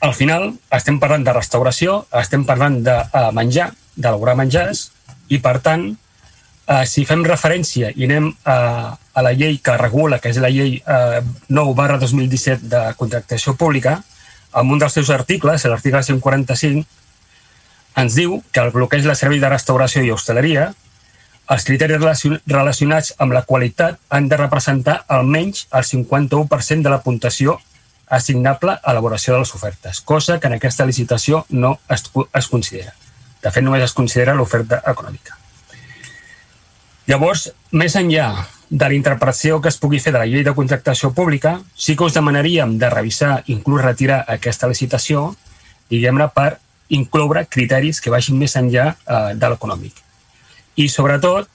al 0.00 0.14
final 0.14 0.52
estem 0.76 0.98
parlant 1.02 1.24
de 1.26 1.34
restauració, 1.34 2.04
estem 2.20 2.44
parlant 2.48 2.80
de 2.86 2.94
uh, 2.94 3.30
menjar, 3.36 3.70
d'elaborar 3.96 4.36
menjars, 4.38 4.90
i 5.30 5.40
per 5.42 5.58
tant, 5.64 5.86
uh, 5.90 6.84
si 6.86 7.06
fem 7.08 7.24
referència 7.26 7.92
i 7.94 8.06
anem 8.08 8.30
uh, 8.30 8.90
a 8.94 9.24
la 9.26 9.32
llei 9.36 9.58
que 9.64 9.76
regula, 9.80 10.20
que 10.22 10.32
és 10.32 10.40
la 10.42 10.52
llei 10.52 10.78
uh, 10.80 11.20
9 11.48 11.74
barra 11.78 11.98
2017 12.02 12.70
de 12.70 12.84
contractació 13.00 13.56
pública, 13.58 14.00
en 14.54 14.70
un 14.70 14.82
dels 14.82 14.96
seus 14.98 15.10
articles, 15.14 15.64
l'article 15.70 16.02
145, 16.02 16.86
ens 18.00 18.14
diu 18.14 18.38
que 18.52 18.62
el 18.62 18.72
bloqueig 18.74 19.06
de 19.06 19.16
servei 19.18 19.42
de 19.42 19.50
restauració 19.50 20.02
i 20.06 20.12
hostaleria 20.14 20.70
els 21.50 21.64
criteris 21.66 21.98
relacionats 22.46 23.14
amb 23.18 23.34
la 23.34 23.42
qualitat 23.42 23.98
han 24.14 24.28
de 24.30 24.38
representar 24.38 25.00
almenys 25.10 25.64
el 25.74 25.86
51% 25.88 26.86
de 26.86 26.92
la 26.92 27.00
puntuació 27.02 27.56
assignable 28.10 28.76
a 28.76 28.92
elaboració 28.92 29.34
de 29.34 29.42
les 29.44 29.54
ofertes, 29.54 30.00
cosa 30.00 30.38
que 30.40 30.50
en 30.50 30.56
aquesta 30.58 30.86
licitació 30.86 31.44
no 31.50 31.78
es, 31.88 32.04
es 32.34 32.48
considera. 32.50 32.94
De 33.40 33.50
fet, 33.50 33.64
només 33.64 33.84
es 33.86 33.94
considera 33.96 34.34
l'oferta 34.36 34.82
econòmica. 34.90 35.38
Llavors, 37.08 37.48
més 37.72 37.96
enllà 37.96 38.26
de 38.70 38.86
la 38.86 38.94
interpretació 38.94 39.60
que 39.62 39.70
es 39.70 39.78
pugui 39.82 39.98
fer 40.02 40.12
de 40.14 40.20
la 40.20 40.28
llei 40.30 40.44
de 40.46 40.54
contractació 40.54 41.10
pública, 41.14 41.56
sí 41.74 41.96
que 41.96 42.06
us 42.06 42.14
demanaríem 42.14 42.76
de 42.78 42.90
revisar, 42.90 43.40
inclús 43.50 43.82
retirar 43.82 44.20
aquesta 44.28 44.68
licitació, 44.70 45.30
diguem-ne, 45.90 46.28
per 46.34 46.60
incloure 46.90 47.46
criteris 47.50 48.00
que 48.02 48.12
vagin 48.14 48.38
més 48.38 48.54
enllà 48.58 48.92
eh, 48.92 49.34
de 49.34 49.50
l'econòmic. 49.50 49.98
I, 50.76 50.86
sobretot, 50.88 51.48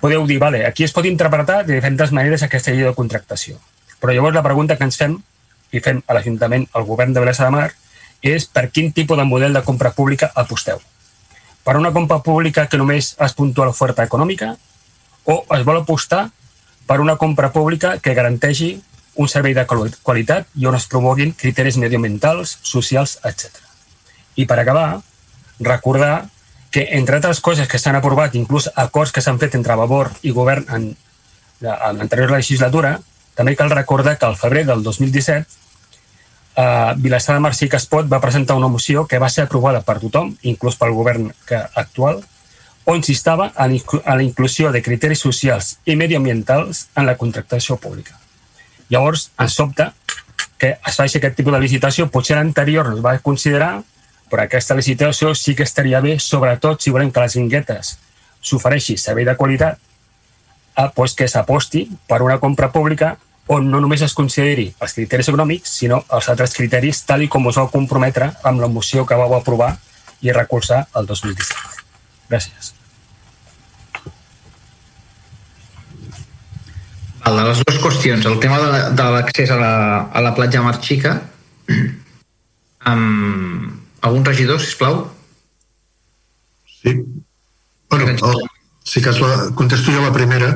podeu 0.00 0.26
dir, 0.26 0.40
vale, 0.42 0.64
aquí 0.66 0.84
es 0.86 0.94
pot 0.94 1.06
interpretar 1.06 1.62
de 1.64 1.74
diferents 1.74 2.12
maneres 2.14 2.42
aquesta 2.42 2.74
llei 2.74 2.86
de 2.86 2.94
contractació. 2.94 3.58
Però 4.00 4.12
llavors 4.12 4.36
la 4.36 4.44
pregunta 4.44 4.76
que 4.76 4.86
ens 4.86 4.98
fem 4.98 5.16
i 5.72 5.80
fem 5.80 6.02
a 6.06 6.14
l'Ajuntament, 6.14 6.66
al 6.72 6.86
govern 6.88 7.12
de 7.12 7.22
Vilassar 7.22 7.48
de 7.48 7.56
Mar, 7.56 7.70
és 8.22 8.46
per 8.46 8.68
quin 8.70 8.92
tipus 8.92 9.18
de 9.18 9.24
model 9.24 9.52
de 9.54 9.62
compra 9.62 9.92
pública 9.92 10.30
aposteu. 10.34 10.80
Per 11.64 11.76
una 11.76 11.92
compra 11.92 12.20
pública 12.22 12.66
que 12.70 12.78
només 12.78 13.14
es 13.18 13.34
puntua 13.34 13.66
l'oferta 13.66 14.04
econòmica 14.06 14.54
o 15.26 15.42
es 15.56 15.64
vol 15.66 15.80
apostar 15.82 16.28
per 16.86 17.00
una 17.02 17.16
compra 17.16 17.50
pública 17.52 17.96
que 17.98 18.14
garanteixi 18.14 18.76
un 19.16 19.28
servei 19.28 19.54
de 19.56 19.64
qualitat 19.66 20.46
i 20.54 20.66
on 20.68 20.76
es 20.76 20.86
promoguin 20.86 21.32
criteris 21.32 21.78
mediambientals, 21.80 22.58
socials, 22.62 23.18
etc. 23.24 23.48
I 24.36 24.44
per 24.46 24.60
acabar, 24.60 25.00
recordar 25.58 26.28
que, 26.70 26.84
entre 26.98 27.16
altres 27.16 27.40
coses 27.40 27.68
que 27.68 27.80
s'han 27.80 27.96
aprovat, 27.96 28.36
inclús 28.36 28.68
acords 28.76 29.12
que 29.12 29.24
s'han 29.24 29.40
fet 29.40 29.56
entre 29.56 29.76
Vavor 29.80 30.12
i 30.22 30.34
govern 30.36 30.66
en 30.76 30.90
l'anterior 31.64 32.30
legislatura, 32.30 32.98
també 33.36 33.54
cal 33.56 33.70
recordar 33.70 34.16
que 34.18 34.26
al 34.26 34.36
febrer 34.40 34.64
del 34.66 34.82
2017 34.82 35.44
eh, 36.56 36.94
Vilassar 36.96 37.36
de 37.36 37.40
Mar 37.44 37.54
sí 37.54 37.68
que 37.68 37.76
es 37.76 37.86
pot 37.86 38.08
va 38.12 38.20
presentar 38.20 38.56
una 38.56 38.70
moció 38.72 39.06
que 39.06 39.20
va 39.22 39.28
ser 39.28 39.44
aprovada 39.44 39.82
per 39.84 39.98
tothom, 40.00 40.32
inclús 40.42 40.78
pel 40.80 40.94
govern 40.96 41.28
que, 41.48 41.60
actual, 41.74 42.22
on 42.86 43.02
s'instava 43.02 43.50
a 43.54 43.66
la 43.68 44.22
inclusió 44.22 44.70
de 44.72 44.82
criteris 44.82 45.20
socials 45.20 45.76
i 45.84 45.96
mediambientals 45.98 46.86
en 46.96 47.06
la 47.06 47.16
contractació 47.18 47.76
pública. 47.82 48.14
Llavors, 48.88 49.30
ens 49.42 49.58
sobta 49.58 49.92
que 50.56 50.76
es 50.78 50.96
faci 50.96 51.18
aquest 51.18 51.36
tipus 51.36 51.52
de 51.52 51.60
licitació. 51.60 52.06
Potser 52.08 52.38
l'anterior 52.38 52.92
es 52.94 53.02
va 53.04 53.18
considerar, 53.18 53.82
però 54.30 54.46
aquesta 54.46 54.76
licitació 54.78 55.34
sí 55.34 55.56
que 55.58 55.66
estaria 55.66 56.00
bé, 56.00 56.16
sobretot 56.22 56.80
si 56.80 56.94
volem 56.94 57.10
que 57.10 57.24
les 57.26 57.36
guinguetes 57.36 57.96
s'ofereixi 58.46 58.96
servei 59.00 59.26
de 59.26 59.34
qualitat 59.36 59.80
eh, 60.76 60.88
pues 60.94 61.14
que 61.14 61.28
s'aposti 61.28 61.86
per 62.08 62.22
una 62.22 62.38
compra 62.38 62.70
pública 62.72 63.16
on 63.46 63.68
no 63.70 63.80
només 63.80 64.02
es 64.02 64.14
consideri 64.14 64.66
els 64.82 64.94
criteris 64.96 65.28
econòmics, 65.30 65.76
sinó 65.80 66.00
els 66.10 66.28
altres 66.32 66.54
criteris 66.56 67.04
tal 67.06 67.22
i 67.22 67.28
com 67.30 67.46
us 67.46 67.58
vau 67.60 67.68
comprometre 67.70 68.32
amb 68.42 68.60
la 68.60 68.68
moció 68.68 69.06
que 69.06 69.18
vau 69.18 69.36
aprovar 69.36 69.76
i 70.22 70.32
recolzar 70.34 70.86
el 70.98 71.06
2017. 71.06 71.84
Gràcies. 72.30 72.72
Val, 77.26 77.38
de 77.38 77.44
les 77.48 77.62
dues 77.62 77.78
qüestions, 77.82 78.26
el 78.30 78.38
tema 78.42 78.58
de, 78.62 78.82
de 78.98 79.06
l'accés 79.14 79.50
a, 79.50 79.56
la, 79.58 79.72
a 80.14 80.22
la 80.22 80.32
platja 80.34 80.62
Mar 80.62 80.76
Xica, 80.82 81.16
um, 82.86 83.66
algun 84.06 84.26
regidor, 84.26 84.60
sisplau? 84.62 85.00
Sí. 86.70 86.94
Bueno, 87.90 88.12
el, 88.14 88.46
si 88.86 89.02
cas 89.02 89.20
la, 89.20 89.50
contesto 89.58 89.92
jo 89.92 90.00
la 90.02 90.14
primera. 90.14 90.54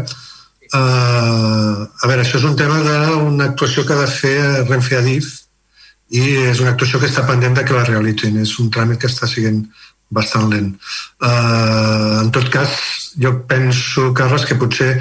Uh, 0.70 1.82
a 1.82 2.06
veure, 2.06 2.22
això 2.22 2.38
és 2.38 2.46
un 2.46 2.54
tema 2.56 2.78
d'una 2.86 3.50
actuació 3.50 3.82
que 3.84 3.96
ha 3.96 4.04
de 4.04 4.10
fer 4.10 4.36
Renfe 4.68 4.94
Adif 5.00 5.32
i 6.14 6.22
és 6.46 6.60
una 6.62 6.76
actuació 6.76 7.00
que 7.02 7.10
està 7.10 7.24
pendent 7.26 7.58
de 7.58 7.64
que 7.66 7.74
la 7.74 7.86
realitzin. 7.88 8.38
És 8.38 8.54
un 8.62 8.70
tràmit 8.70 9.02
que 9.02 9.10
està 9.10 9.26
siguent 9.30 9.64
bastant 10.10 10.46
lent. 10.50 10.70
Uh, 11.22 12.22
en 12.22 12.30
tot 12.34 12.46
cas, 12.54 12.78
jo 13.18 13.34
penso, 13.50 14.10
Carles, 14.14 14.46
que 14.46 14.58
potser 14.58 14.92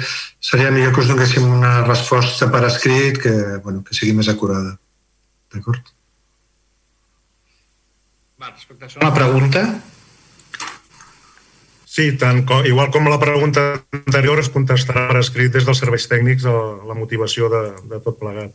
seria 0.42 0.74
millor 0.74 0.94
que 0.94 1.04
us 1.04 1.10
donéssim 1.10 1.46
una 1.46 1.80
resposta 1.86 2.50
per 2.50 2.64
escrit 2.66 3.22
que, 3.22 3.34
bueno, 3.62 3.84
que 3.86 3.94
sigui 3.94 4.14
més 4.18 4.30
acurada. 4.32 4.74
D'acord? 5.54 5.94
Va, 8.40 8.50
respecte 8.50 8.86
a 8.86 9.02
una 9.02 9.14
pregunta, 9.14 9.64
Sí, 11.90 12.12
tant 12.14 12.44
com, 12.46 12.62
igual 12.68 12.92
com 12.94 13.08
la 13.10 13.18
pregunta 13.18 13.62
anterior 13.96 14.38
es 14.38 14.48
contestarà 14.54 15.08
per 15.08 15.24
escrit 15.24 15.50
des 15.56 15.64
dels 15.66 15.80
serveis 15.82 16.04
tècnics 16.06 16.44
la, 16.46 16.58
la 16.86 16.94
motivació 16.94 17.48
de, 17.50 17.62
de 17.90 17.98
tot 18.04 18.20
plegat. 18.20 18.52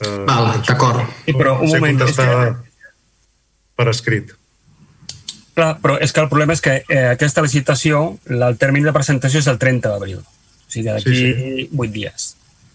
Uh, 0.00 0.22
Val, 0.24 0.46
d'acord. 0.64 1.02
Sí, 1.26 1.34
però 1.36 1.58
un 1.60 1.74
moment, 1.74 2.00
és 2.06 2.16
que... 2.16 2.54
per 3.76 3.86
escrit. 3.92 4.32
Clar, 5.54 5.74
però 5.82 5.98
és 6.02 6.14
que 6.14 6.24
el 6.24 6.30
problema 6.30 6.56
és 6.56 6.64
que 6.64 6.78
eh, 6.80 7.02
aquesta 7.10 7.44
licitació, 7.44 8.00
el 8.32 8.56
termini 8.58 8.88
de 8.88 8.94
presentació 8.96 9.42
és 9.44 9.50
el 9.52 9.60
30 9.60 9.92
d'abril, 9.92 10.22
o 10.24 10.72
sigui, 10.72 10.88
d'aquí 10.88 11.18
sí, 11.18 11.34
sí. 11.36 11.66
8 11.68 11.92
dies. 11.98 12.30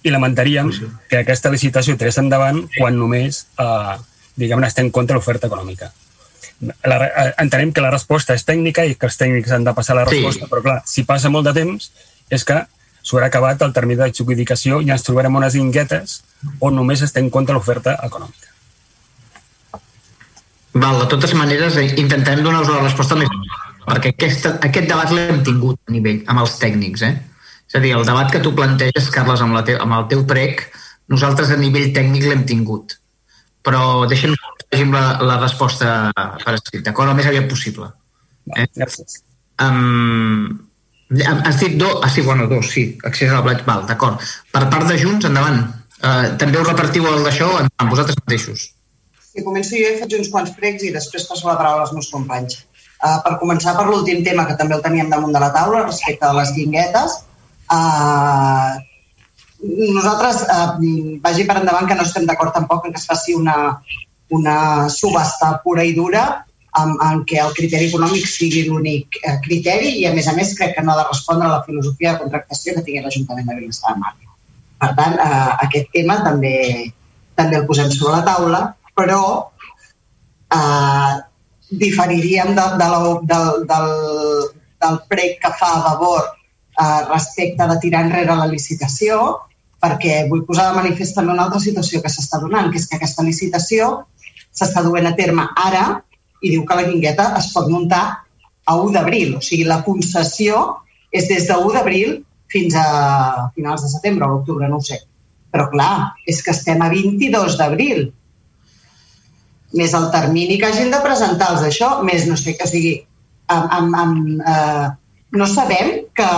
I 0.05 0.13
lamentaríem 0.13 0.69
sí, 0.69 0.83
sí. 0.85 0.91
que 1.09 1.23
aquesta 1.23 1.49
licitació 1.51 1.97
tirés 1.97 2.21
endavant 2.21 2.61
quan 2.77 2.93
només, 2.95 3.41
eh, 3.57 3.97
diguem-ne, 4.37 4.69
estem 4.69 4.93
contra 4.93 5.17
l'oferta 5.17 5.49
econòmica 5.49 5.89
la, 6.61 6.97
eh, 7.05 7.31
entenem 7.39 7.71
que 7.73 7.83
la 7.83 7.91
resposta 7.93 8.35
és 8.35 8.43
tècnica 8.47 8.83
i 8.85 8.97
que 8.99 9.07
els 9.07 9.17
tècnics 9.19 9.53
han 9.55 9.63
de 9.67 9.73
passar 9.75 9.95
la 9.95 10.05
resposta, 10.07 10.45
sí. 10.45 10.51
però 10.51 10.63
clar, 10.65 10.81
si 10.85 11.05
passa 11.07 11.31
molt 11.31 11.47
de 11.47 11.55
temps 11.55 11.89
és 12.29 12.43
que 12.45 12.59
s'haurà 12.99 13.29
acabat 13.29 13.63
el 13.65 13.73
termini 13.73 13.99
d'adjudicació 14.01 14.81
i 14.83 14.91
ens 14.93 15.05
trobarem 15.07 15.39
unes 15.39 15.55
inguetes 15.55 16.19
on 16.59 16.75
només 16.75 17.01
estem 17.05 17.29
contra 17.31 17.55
l'oferta 17.55 17.95
econòmica. 18.05 18.47
Val, 20.79 20.99
de 21.01 21.07
totes 21.09 21.33
maneres, 21.33 21.79
eh, 21.81 21.87
intentem 21.97 22.43
donar-vos 22.43 22.75
la 22.75 22.83
resposta 22.83 23.17
més... 23.17 23.31
perquè 23.87 24.13
aquest, 24.13 24.45
aquest 24.67 24.87
debat 24.91 25.09
l'hem 25.15 25.41
tingut 25.47 25.79
a 25.87 25.95
nivell 25.95 26.21
amb 26.29 26.43
els 26.43 26.59
tècnics, 26.61 27.07
eh? 27.07 27.15
És 27.69 27.77
a 27.77 27.81
dir, 27.81 27.95
el 27.97 28.05
debat 28.05 28.29
que 28.33 28.41
tu 28.41 28.51
planteges, 28.57 29.09
Carles, 29.13 29.41
amb, 29.45 29.55
la 29.57 29.63
te 29.65 29.75
amb 29.77 29.95
el 29.97 30.05
teu 30.11 30.23
prec, 30.29 30.67
nosaltres 31.09 31.51
a 31.53 31.57
nivell 31.57 31.91
tècnic 31.95 32.27
l'hem 32.27 32.45
tingut. 32.49 32.95
Però 33.65 34.05
deixem 34.09 34.35
llegim 34.71 34.93
la, 34.93 35.03
la 35.25 35.39
resposta 35.41 36.11
per 36.13 36.55
escrit, 36.55 36.83
d'acord? 36.85 37.11
El 37.11 37.19
més 37.19 37.29
aviat 37.29 37.49
possible. 37.51 37.89
Eh? 38.55 38.67
Gràcies. 38.77 39.21
Um, 39.59 40.69
has 41.25 41.59
dit 41.59 41.77
dos, 41.79 41.99
ah 42.05 42.09
sí, 42.09 42.21
bueno, 42.21 42.47
dos, 42.47 42.69
sí, 42.71 42.97
accés 43.03 43.31
a 43.31 43.39
la 43.39 43.45
platja, 43.45 43.65
val, 43.67 43.85
d'acord. 43.89 44.23
Per 44.53 44.65
part 44.71 44.89
de 44.89 44.97
Junts, 45.01 45.27
endavant. 45.29 45.63
Uh, 45.99 46.35
també 46.39 46.61
us 46.61 46.67
repartiu 46.69 47.07
el 47.09 47.25
d'això 47.25 47.49
amb 47.59 47.89
vosaltres 47.91 48.19
mateixos. 48.21 48.69
Sí, 49.29 49.43
començo 49.45 49.75
jo 49.75 49.89
i 49.89 49.97
faig 49.99 50.15
uns 50.17 50.29
quants 50.33 50.53
pregs 50.57 50.85
i 50.87 50.93
després 50.95 51.27
passo 51.27 51.49
la 51.49 51.57
paraula 51.59 51.83
als 51.85 51.95
meus 51.95 52.09
companys. 52.13 52.61
Uh, 52.99 53.17
per 53.25 53.37
començar 53.41 53.75
per 53.77 53.87
l'últim 53.87 54.23
tema, 54.23 54.45
que 54.47 54.55
també 54.59 54.77
el 54.77 54.85
teníem 54.85 55.11
damunt 55.11 55.35
de 55.35 55.41
la 55.43 55.51
taula, 55.55 55.85
respecte 55.87 56.27
a 56.27 56.35
les 56.35 56.53
guinguetes, 56.55 57.17
uh, 57.75 58.71
nosaltres, 59.59 60.43
uh, 60.47 60.77
vagi 61.23 61.45
per 61.47 61.59
endavant 61.59 61.87
que 61.89 61.99
no 61.99 62.07
estem 62.07 62.27
d'acord 62.29 62.55
tampoc 62.55 62.87
en 62.87 62.95
que 62.95 63.01
es 63.01 63.07
faci 63.07 63.35
una, 63.35 63.55
una 64.35 64.89
subhasta 64.89 65.55
pura 65.63 65.83
i 65.83 65.95
dura 65.97 66.23
en, 66.77 66.95
en 67.05 67.21
què 67.29 67.39
el 67.43 67.53
criteri 67.57 67.89
econòmic 67.89 68.27
sigui 68.29 68.65
l'únic 68.67 69.19
eh, 69.23 69.37
criteri 69.45 69.95
i, 70.01 70.05
a 70.07 70.13
més 70.15 70.29
a 70.29 70.35
més, 70.37 70.53
crec 70.57 70.75
que 70.75 70.83
no 70.85 70.93
ha 70.93 70.99
de 71.01 71.07
respondre 71.09 71.47
a 71.47 71.55
la 71.57 71.63
filosofia 71.65 72.13
de 72.13 72.23
contractació 72.23 72.75
que 72.75 72.83
tingui 72.85 73.03
l'Ajuntament 73.05 73.49
de 73.49 73.57
Vilassar 73.59 73.95
de 73.95 74.03
Mar. 74.03 74.13
Per 74.79 74.91
tant, 74.99 75.17
eh, 75.19 75.49
aquest 75.65 75.89
tema 75.95 76.19
també, 76.25 76.57
també 77.39 77.59
el 77.59 77.65
posem 77.69 77.89
sobre 77.95 78.19
la 78.19 78.27
taula, 78.27 78.61
però 78.99 79.23
eh, 80.55 81.13
diferiríem 81.83 82.55
de, 82.57 82.67
de 82.81 82.89
la, 82.93 83.01
del, 83.33 83.65
del, 83.69 83.91
del 84.85 85.01
prec 85.11 85.37
que 85.43 85.53
fa 85.59 85.73
a 85.75 85.83
favor 85.89 86.21
eh, 86.29 87.01
respecte 87.09 87.67
de 87.67 87.77
tirar 87.83 88.05
enrere 88.07 88.37
la 88.37 88.47
licitació, 88.47 89.19
perquè 89.79 90.25
vull 90.29 90.45
posar 90.47 90.69
de 90.69 90.79
manifest 90.81 91.15
també 91.15 91.33
una 91.33 91.45
altra 91.47 91.61
situació 91.63 92.01
que 92.03 92.11
s'està 92.11 92.39
donant, 92.41 92.69
que 92.71 92.79
és 92.81 92.87
que 92.87 92.97
aquesta 92.99 93.23
licitació 93.23 93.89
s'està 94.51 94.83
duent 94.83 95.07
a 95.07 95.15
terme 95.15 95.45
ara 95.55 95.85
i 96.41 96.51
diu 96.51 96.65
que 96.65 96.75
la 96.75 96.87
guingueta 96.87 97.29
es 97.39 97.51
pot 97.53 97.69
muntar 97.71 98.03
a 98.69 98.75
1 98.77 98.93
d'abril. 98.95 99.35
O 99.39 99.41
sigui, 99.43 99.65
la 99.67 99.81
concessió 99.85 100.61
és 101.11 101.27
des 101.31 101.47
de 101.47 101.57
1 101.57 101.73
d'abril 101.75 102.19
fins 102.51 102.75
a 102.77 103.49
finals 103.55 103.83
de 103.85 103.91
setembre 103.91 104.27
o 104.27 104.39
octubre, 104.39 104.67
no 104.69 104.79
ho 104.79 104.85
sé. 104.85 104.99
Però 105.53 105.69
clar, 105.71 106.13
és 106.29 106.41
que 106.45 106.53
estem 106.53 106.81
a 106.81 106.89
22 106.91 107.57
d'abril. 107.59 108.09
Més 109.79 109.93
el 109.97 110.09
termini 110.13 110.57
que 110.61 110.69
hagin 110.69 110.93
de 110.93 111.01
presentar 111.05 111.53
els 111.53 111.65
d'això, 111.65 111.91
més 112.05 112.25
no 112.29 112.37
sé, 112.37 112.55
que 112.57 112.67
sigui, 112.69 112.95
amb, 113.53 113.69
amb, 113.77 113.97
amb, 114.03 114.41
eh, 114.53 114.87
no 115.37 115.47
sabem 115.49 115.91
que, 116.17 116.29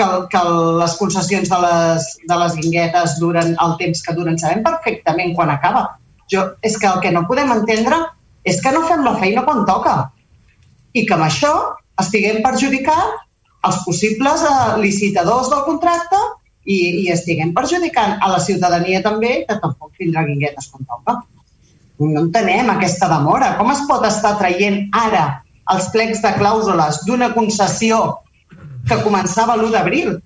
que, 0.00 0.08
que 0.32 0.42
les 0.80 0.96
concessions 0.98 1.52
de 1.52 1.58
les, 1.64 2.06
de 2.32 2.38
les 2.42 2.56
guinguetes 2.60 3.18
duren 3.20 3.52
el 3.66 3.76
temps 3.80 4.04
que 4.06 4.16
duren. 4.16 4.38
Sabem 4.40 4.64
perfectament 4.64 5.34
quan 5.36 5.52
acaba. 5.52 5.84
Jo, 6.32 6.46
és 6.64 6.78
que 6.80 6.88
el 6.88 7.00
que 7.04 7.12
no 7.12 7.26
podem 7.28 7.52
entendre 7.52 7.98
és 8.46 8.60
que 8.64 8.72
no 8.72 8.86
fem 8.88 9.02
la 9.04 9.16
feina 9.20 9.44
quan 9.44 9.66
toca 9.68 9.96
i 10.96 11.04
que 11.06 11.16
amb 11.16 11.26
això 11.26 11.50
estiguem 12.00 12.40
perjudicant 12.44 13.18
els 13.68 13.80
possibles 13.84 14.44
eh, 14.46 14.78
licitadors 14.80 15.50
del 15.52 15.66
contracte 15.66 16.20
i, 16.64 16.78
i 17.04 17.10
estiguem 17.12 17.52
perjudicant 17.56 18.16
a 18.22 18.30
la 18.32 18.40
ciutadania 18.40 19.02
també, 19.04 19.44
que 19.48 19.58
tampoc 19.60 19.92
tindrà 19.98 20.24
guinguetes 20.28 20.70
quan 20.72 20.88
toca. 20.88 21.18
No 22.00 22.24
entenem 22.24 22.70
aquesta 22.72 23.10
demora. 23.10 23.52
Com 23.58 23.72
es 23.74 23.82
pot 23.88 24.06
estar 24.08 24.36
traient 24.40 24.86
ara 24.96 25.42
els 25.74 25.90
plecs 25.92 26.22
de 26.24 26.32
clàusules 26.38 27.02
d'una 27.06 27.30
concessió 27.34 28.00
que 28.88 29.02
començava 29.04 29.56
l'1 29.56 29.70
d'abril? 29.74 30.16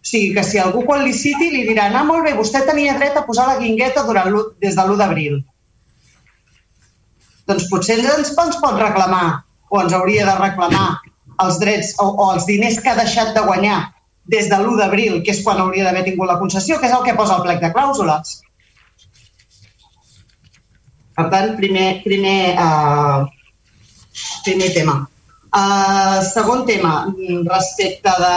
O 0.00 0.06
sigui, 0.10 0.34
que 0.34 0.44
si 0.44 0.58
algú 0.58 0.82
quan 0.88 1.04
liciti 1.04 1.50
li 1.52 1.66
dirà 1.68 1.90
ah, 1.92 2.04
molt 2.08 2.24
bé, 2.24 2.34
vostè 2.38 2.64
tenia 2.66 2.96
dret 2.98 3.16
a 3.16 3.26
posar 3.26 3.46
la 3.50 3.58
guingueta 3.60 4.06
durant 4.08 4.32
des 4.60 4.74
de 4.76 4.82
l'1 4.82 4.96
d'abril 5.00 5.40
doncs 7.50 7.68
potser 7.70 7.98
ens, 7.98 8.30
ens 8.30 8.58
pot 8.62 8.76
reclamar 8.78 9.42
o 9.70 9.80
ens 9.82 9.94
hauria 9.96 10.26
de 10.28 10.36
reclamar 10.38 11.00
els 11.44 11.58
drets 11.62 11.94
o, 12.02 12.06
o 12.06 12.28
els 12.34 12.46
diners 12.46 12.78
que 12.82 12.92
ha 12.92 12.98
deixat 12.98 13.34
de 13.36 13.44
guanyar 13.46 13.80
des 14.30 14.50
de 14.50 14.58
l'1 14.58 14.78
d'abril, 14.78 15.18
que 15.24 15.32
és 15.34 15.42
quan 15.42 15.58
hauria 15.58 15.86
d'haver 15.86 16.04
tingut 16.06 16.28
la 16.28 16.38
concessió, 16.38 16.78
que 16.78 16.86
és 16.86 16.94
el 16.94 17.02
que 17.06 17.16
posa 17.18 17.38
el 17.38 17.46
plec 17.46 17.62
de 17.62 17.72
clàusules. 17.74 18.34
Per 21.16 21.26
tant, 21.32 21.56
primer, 21.58 21.88
primer, 22.04 22.54
uh, 22.54 23.24
primer 24.44 24.68
tema. 24.76 25.00
Uh, 25.50 26.20
segon 26.22 26.62
tema, 26.66 27.08
respecte 27.48 28.12
de 28.22 28.34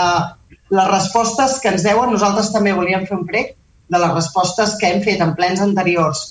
les 0.74 0.88
respostes 0.90 1.60
que 1.62 1.70
ens 1.70 1.84
deuen, 1.86 2.10
nosaltres 2.10 2.50
també 2.54 2.74
volíem 2.74 3.06
fer 3.06 3.20
un 3.20 3.28
prec 3.28 3.54
de 3.94 4.00
les 4.02 4.14
respostes 4.16 4.74
que 4.80 4.90
hem 4.90 5.04
fet 5.06 5.22
en 5.22 5.36
plens 5.38 5.62
anteriors 5.62 6.24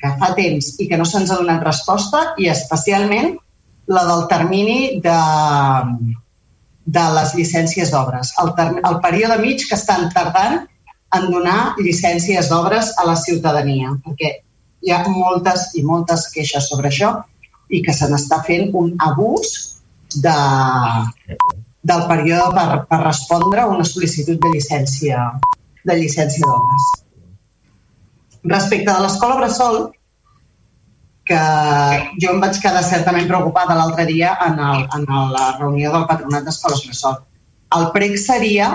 que 0.00 0.12
fa 0.20 0.32
temps 0.36 0.72
i 0.80 0.88
que 0.88 0.96
no 0.96 1.04
se'ns 1.04 1.30
ha 1.30 1.38
donat 1.42 1.64
resposta 1.66 2.22
i 2.40 2.48
especialment 2.48 3.34
la 3.92 4.04
del 4.08 4.26
termini 4.30 5.00
de, 5.04 5.20
de 6.96 7.06
les 7.16 7.34
llicències 7.36 7.92
d'obres. 7.92 8.32
El, 8.40 8.52
el 8.88 9.00
període 9.04 9.36
mig 9.42 9.66
que 9.68 9.76
estan 9.76 10.08
tardant 10.14 10.62
en 11.16 11.26
donar 11.32 11.74
llicències 11.80 12.48
d'obres 12.48 12.94
a 13.02 13.04
la 13.08 13.16
ciutadania, 13.18 13.92
perquè 14.06 14.38
hi 14.80 14.94
ha 14.94 15.02
moltes 15.10 15.74
i 15.76 15.84
moltes 15.84 16.28
queixes 16.32 16.70
sobre 16.70 16.88
això 16.88 17.18
i 17.68 17.82
que 17.84 17.92
se 17.92 18.08
n'està 18.08 18.40
fent 18.46 18.70
un 18.78 18.94
abús 19.04 19.79
de, 20.14 20.36
del 21.82 22.02
període 22.10 22.50
per, 22.56 22.82
per 22.90 23.00
respondre 23.04 23.62
a 23.62 23.70
una 23.70 23.86
sol·licitud 23.86 24.40
de 24.42 24.52
llicència 24.56 25.30
de 25.86 25.96
llicència 25.96 26.44
d'obres. 26.44 26.90
Respecte 28.50 28.90
de 28.90 29.00
l'escola 29.04 29.38
Bressol, 29.40 29.80
que 31.30 31.40
jo 32.22 32.34
em 32.34 32.40
vaig 32.42 32.58
quedar 32.60 32.82
certament 32.84 33.28
preocupada 33.30 33.76
l'altre 33.78 34.06
dia 34.08 34.34
en, 34.46 34.58
el, 34.58 34.86
en 34.96 35.04
la 35.34 35.50
reunió 35.58 35.92
del 35.94 36.06
Patronat 36.10 36.46
d'Escoles 36.46 36.82
Bressol. 36.86 37.20
El 37.76 37.90
prec 37.94 38.16
seria 38.18 38.70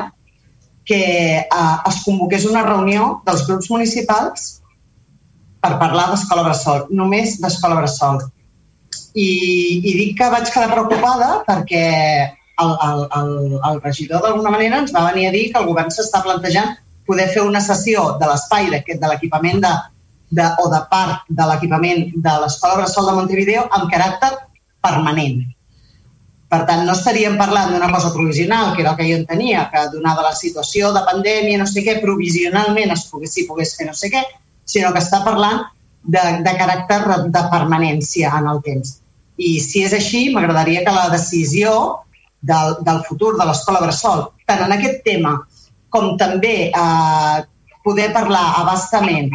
que 0.88 1.02
eh, 1.42 1.76
es 1.90 2.04
convoqués 2.06 2.46
una 2.48 2.64
reunió 2.64 3.20
dels 3.26 3.44
grups 3.50 3.72
municipals 3.74 4.46
per 5.60 5.76
parlar 5.82 6.12
d'Escola 6.12 6.46
Bressol, 6.46 6.86
només 6.94 7.40
d'Escola 7.42 7.82
Bressol. 7.82 8.22
I, 9.16 9.28
I 9.84 9.94
dic 10.00 10.18
que 10.20 10.32
vaig 10.32 10.50
quedar 10.52 10.72
preocupada 10.72 11.30
perquè 11.48 11.86
el, 12.64 12.72
el, 12.88 13.02
el, 13.20 13.32
el 13.70 13.82
regidor 13.84 14.24
d'alguna 14.24 14.54
manera 14.54 14.80
ens 14.84 14.94
va 14.96 15.08
venir 15.12 15.28
a 15.30 15.34
dir 15.36 15.50
que 15.52 15.62
el 15.62 15.68
govern 15.70 15.92
s'està 15.92 16.24
plantejant 16.24 16.76
poder 17.06 17.28
fer 17.34 17.44
una 17.46 17.62
sessió 17.62 18.16
de 18.22 18.30
l'espai 18.30 18.70
de, 18.72 19.08
l'equipament 19.10 19.62
de, 19.64 19.74
de, 20.32 20.46
o 20.62 20.70
de 20.72 20.82
part 20.92 21.28
de 21.30 21.50
l'equipament 21.50 22.08
de 22.16 22.38
l'Escola 22.44 22.80
Bressol 22.82 23.12
de 23.12 23.18
Montevideo 23.20 23.68
amb 23.70 23.92
caràcter 23.92 24.32
permanent. 24.86 25.44
Per 26.50 26.62
tant, 26.70 26.84
no 26.88 26.94
estaríem 26.94 27.38
parlant 27.38 27.72
d'una 27.74 27.92
cosa 27.92 28.12
provisional, 28.14 28.74
que 28.76 28.84
era 28.84 28.94
el 28.94 28.98
que 28.98 29.08
jo 29.10 29.20
entenia, 29.20 29.68
que 29.72 29.88
donada 29.94 30.24
la 30.24 30.34
situació 30.38 30.92
de 30.94 31.02
pandèmia, 31.08 31.60
no 31.60 31.66
sé 31.70 31.84
què, 31.86 31.98
provisionalment 32.02 32.94
es 32.94 33.08
pogués, 33.12 33.34
si 33.34 33.48
pogués 33.50 33.74
fer 33.78 33.90
no 33.90 33.96
sé 33.98 34.12
què, 34.14 34.22
sinó 34.66 34.92
que 34.94 35.02
està 35.02 35.24
parlant 35.26 35.64
de, 36.06 36.24
de 36.46 36.54
caràcter 36.60 37.02
de 37.34 37.44
permanència 37.52 38.32
en 38.40 38.50
el 38.52 38.62
temps. 38.66 39.00
I 39.38 39.58
si 39.60 39.84
és 39.84 39.94
així, 39.98 40.30
m'agradaria 40.34 40.84
que 40.86 40.94
la 40.96 41.10
decisió 41.12 41.74
del, 42.46 42.78
del 42.88 43.02
futur 43.08 43.36
de 43.40 43.48
l'escola 43.48 43.82
Bressol, 43.84 44.28
tant 44.48 44.64
en 44.68 44.76
aquest 44.78 45.02
tema 45.08 45.36
com 45.90 46.14
també 46.20 46.56
eh, 46.70 47.38
poder 47.86 48.12
parlar 48.14 48.46
abastament 48.62 49.32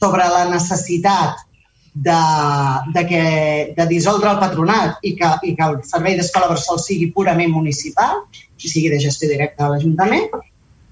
sobre 0.00 0.26
la 0.32 0.46
necessitat 0.50 1.40
de, 1.94 2.20
de, 2.94 3.02
que, 3.06 3.24
de 3.76 3.86
dissoldre 3.90 4.30
el 4.30 4.38
patronat 4.42 5.02
i 5.02 5.14
que, 5.18 5.32
i 5.46 5.54
que 5.58 5.66
el 5.66 5.80
servei 5.88 6.16
d'escola 6.18 6.52
Bressol 6.52 6.78
sigui 6.82 7.10
purament 7.14 7.52
municipal 7.52 8.22
i 8.60 8.68
sigui 8.68 8.92
de 8.92 9.00
gestió 9.02 9.28
directa 9.30 9.64
de 9.64 9.74
l'Ajuntament, 9.74 10.28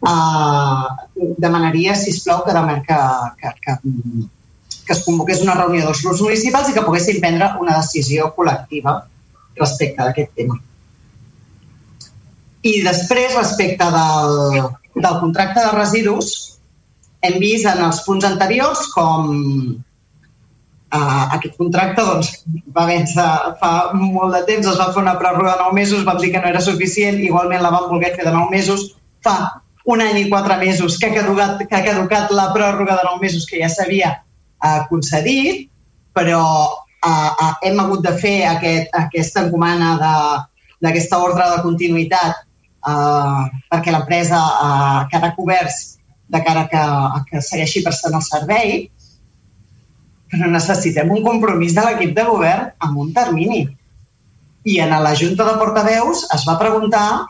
eh, 0.08 1.28
demanaria, 1.38 1.94
si 1.94 2.14
plau 2.24 2.44
que 2.46 2.52
que, 2.88 2.98
que, 3.40 3.54
que, 3.64 3.78
que 4.88 4.96
es 4.96 5.04
convoqués 5.04 5.42
una 5.44 5.54
reunió 5.58 5.84
dels 5.84 6.00
grups 6.00 6.22
municipals 6.24 6.70
i 6.70 6.74
que 6.74 6.84
poguessin 6.86 7.20
prendre 7.20 7.50
una 7.60 7.76
decisió 7.76 8.30
col·lectiva 8.36 8.94
respecte 9.60 10.00
d'aquest 10.00 10.30
tema. 10.38 10.56
I 12.64 12.72
després, 12.86 13.36
respecte 13.36 13.88
del, 13.94 14.62
del 14.96 15.18
contracte 15.20 15.60
de 15.60 15.74
residus, 15.76 16.30
hem 17.20 17.36
vist 17.42 17.68
en 17.68 17.82
els 17.84 18.00
punts 18.06 18.24
anteriors 18.24 18.86
com 18.94 19.28
uh, 19.28 21.24
aquest 21.36 21.58
contracte 21.60 22.04
doncs, 22.08 22.30
va 22.74 22.86
vèncer 22.88 23.26
fa 23.60 23.72
molt 23.92 24.38
de 24.38 24.42
temps, 24.48 24.70
es 24.72 24.80
va 24.80 24.88
fer 24.94 25.02
una 25.04 25.18
pròrroga 25.20 25.58
de 25.58 25.66
9 25.66 25.80
mesos, 25.82 26.06
vam 26.08 26.20
dir 26.22 26.32
que 26.32 26.40
no 26.40 26.48
era 26.54 26.62
suficient, 26.64 27.20
igualment 27.26 27.64
la 27.64 27.74
vam 27.74 27.90
voler 27.92 28.14
fer 28.16 28.24
de 28.24 28.32
9 28.32 28.48
mesos, 28.54 28.86
fa 29.26 29.36
un 29.88 30.00
any 30.04 30.22
i 30.22 30.30
quatre 30.32 30.56
mesos 30.64 30.96
que 30.96 31.10
ha 31.10 31.18
caducat, 31.20 31.60
que 31.68 31.76
ha 31.76 31.84
caducat 31.84 32.32
la 32.32 32.48
pròrroga 32.56 32.96
de 32.96 33.06
9 33.10 33.26
mesos 33.26 33.44
que 33.50 33.60
ja 33.60 33.68
s'havia 33.72 34.16
uh, 34.64 34.82
concedit, 34.90 35.68
però 36.14 36.42
uh, 36.42 37.30
uh, 37.30 37.54
hem 37.62 37.78
hagut 37.82 38.04
de 38.06 38.14
fer 38.18 38.42
aquest, 38.50 38.90
aquesta 38.96 39.46
encomana 39.46 39.94
d'aquesta 40.82 41.20
ordre 41.22 41.46
de 41.54 41.62
continuïtat 41.64 42.44
uh, 42.88 43.46
perquè 43.70 43.94
l'empresa 43.94 44.38
uh, 44.38 45.00
queda 45.12 45.34
coberts 45.36 45.98
de 46.28 46.42
cara 46.44 46.66
que, 46.68 46.84
que 47.30 47.42
segueixi 47.42 47.82
prestant 47.84 48.18
el 48.18 48.24
servei, 48.24 48.72
però 50.28 50.50
necessitem 50.52 51.10
un 51.14 51.24
compromís 51.24 51.74
de 51.76 51.84
l'equip 51.86 52.14
de 52.16 52.24
govern 52.28 52.68
amb 52.84 53.00
un 53.04 53.14
termini. 53.16 53.64
I 54.68 54.80
en 54.84 54.92
la 54.92 55.14
Junta 55.16 55.46
de 55.48 55.56
Portaveus 55.56 56.26
es 56.34 56.44
va 56.44 56.58
preguntar 56.60 57.24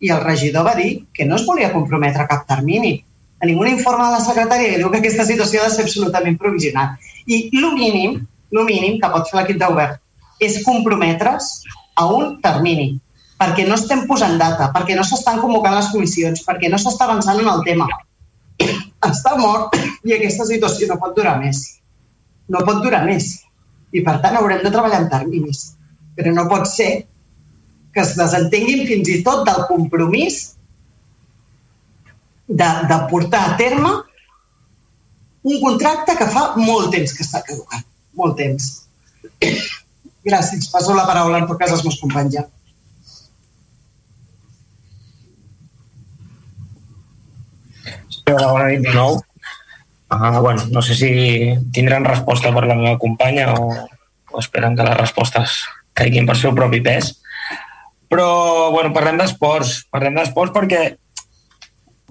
i 0.00 0.10
el 0.10 0.22
regidor 0.24 0.64
va 0.66 0.74
dir 0.74 1.04
que 1.14 1.26
no 1.28 1.36
es 1.36 1.46
volia 1.46 1.72
comprometre 1.72 2.26
cap 2.26 2.46
termini. 2.48 2.96
Tenim 3.40 3.60
un 3.62 3.70
informe 3.70 4.04
de 4.04 4.18
la 4.18 4.24
secretària 4.24 4.72
que 4.72 4.80
diu 4.82 4.90
que 4.92 5.00
aquesta 5.00 5.24
situació 5.24 5.62
ha 5.62 5.68
de 5.68 5.74
ser 5.74 5.86
absolutament 5.86 6.36
provisional. 6.40 6.96
I 7.26 7.46
el 7.56 7.70
mínim, 7.76 8.18
el 8.52 8.64
mínim 8.68 8.98
que 9.00 9.12
pot 9.14 9.30
fer 9.30 9.40
l'equip 9.40 9.60
de 9.62 9.70
govern 9.72 9.96
és 10.44 10.60
comprometre's 10.64 11.48
a 12.00 12.06
un 12.16 12.36
termini, 12.44 12.94
perquè 13.40 13.66
no 13.68 13.76
estem 13.76 14.06
posant 14.08 14.38
data, 14.40 14.70
perquè 14.74 14.96
no 14.96 15.04
s'estan 15.04 15.40
convocant 15.40 15.76
les 15.76 15.90
comissions, 15.92 16.44
perquè 16.46 16.70
no 16.72 16.80
s'està 16.80 17.08
avançant 17.08 17.40
en 17.40 17.48
el 17.52 17.64
tema. 17.66 17.88
Està 19.08 19.36
mort 19.40 19.76
i 20.04 20.16
aquesta 20.16 20.46
situació 20.48 20.88
no 20.90 21.00
pot 21.00 21.16
durar 21.16 21.38
més. 21.40 21.62
No 22.52 22.64
pot 22.66 22.82
durar 22.84 23.06
més. 23.06 23.32
I, 23.92 24.02
per 24.04 24.18
tant, 24.24 24.36
haurem 24.36 24.60
de 24.64 24.72
treballar 24.72 25.04
en 25.04 25.10
terminis. 25.12 25.70
Però 26.16 26.32
no 26.36 26.48
pot 26.50 26.68
ser 26.68 26.90
que 27.94 28.04
es 28.04 28.12
desentenguin 28.18 28.84
fins 28.88 29.08
i 29.08 29.20
tot 29.26 29.46
del 29.48 29.64
compromís 29.70 30.42
de, 32.50 32.70
de 32.90 32.98
portar 33.10 33.42
a 33.50 33.56
terme 33.56 33.90
un 35.42 35.60
contracte 35.62 36.16
que 36.18 36.26
fa 36.28 36.50
molt 36.58 36.90
temps 36.92 37.12
que 37.16 37.24
està 37.24 37.40
caducat. 37.46 37.86
Molt 38.18 38.36
temps. 38.36 38.66
Gràcies. 40.26 40.66
Passo 40.72 40.96
la 40.96 41.06
paraula 41.08 41.40
en 41.40 41.46
tot 41.48 41.60
cas 41.60 41.72
als 41.72 41.84
meus 41.86 42.00
companys 42.02 42.34
ja. 42.36 42.44
Hola, 48.30 48.50
bona 48.52 48.68
nit 48.70 48.84
de 48.84 48.92
nou. 48.94 49.16
Uh, 50.10 50.38
bueno, 50.42 50.66
no 50.74 50.82
sé 50.82 50.96
si 50.98 51.10
tindran 51.74 52.04
resposta 52.04 52.50
per 52.54 52.66
la 52.66 52.76
meva 52.78 52.98
companya 52.98 53.54
o, 53.54 53.70
o 54.34 54.42
esperen 54.42 54.76
que 54.76 54.86
les 54.86 54.98
respostes 54.98 55.62
caiguin 55.94 56.26
per 56.28 56.36
seu 56.38 56.54
propi 56.54 56.82
pes. 56.84 57.14
Però, 58.10 58.28
bueno, 58.74 58.90
parlem 58.94 59.18
d'esports. 59.22 59.86
Parlem 59.90 60.18
d'esports 60.18 60.54
perquè 60.54 60.82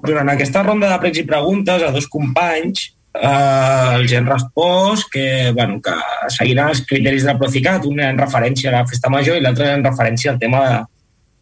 durant 0.05 0.31
aquesta 0.31 0.63
ronda 0.63 0.89
de 0.91 1.01
pregs 1.01 1.21
i 1.21 1.27
preguntes 1.27 1.83
a 1.83 1.91
dos 1.95 2.07
companys 2.11 2.89
eh, 3.13 3.95
els 3.97 4.13
han 4.13 4.27
respost 4.29 5.09
que, 5.13 5.51
bueno, 5.55 5.79
que 5.81 5.95
seguiran 6.35 6.73
els 6.73 6.83
criteris 6.87 7.25
de 7.25 7.33
la 7.33 7.39
Procicat, 7.39 7.85
un 7.89 7.99
en 8.03 8.19
referència 8.19 8.71
a 8.71 8.79
la 8.79 8.87
festa 8.89 9.11
major 9.11 9.37
i 9.37 9.43
l'altre 9.43 9.71
en 9.73 9.85
referència 9.85 10.33
al 10.33 10.39
tema 10.41 10.63
de, 10.67 10.79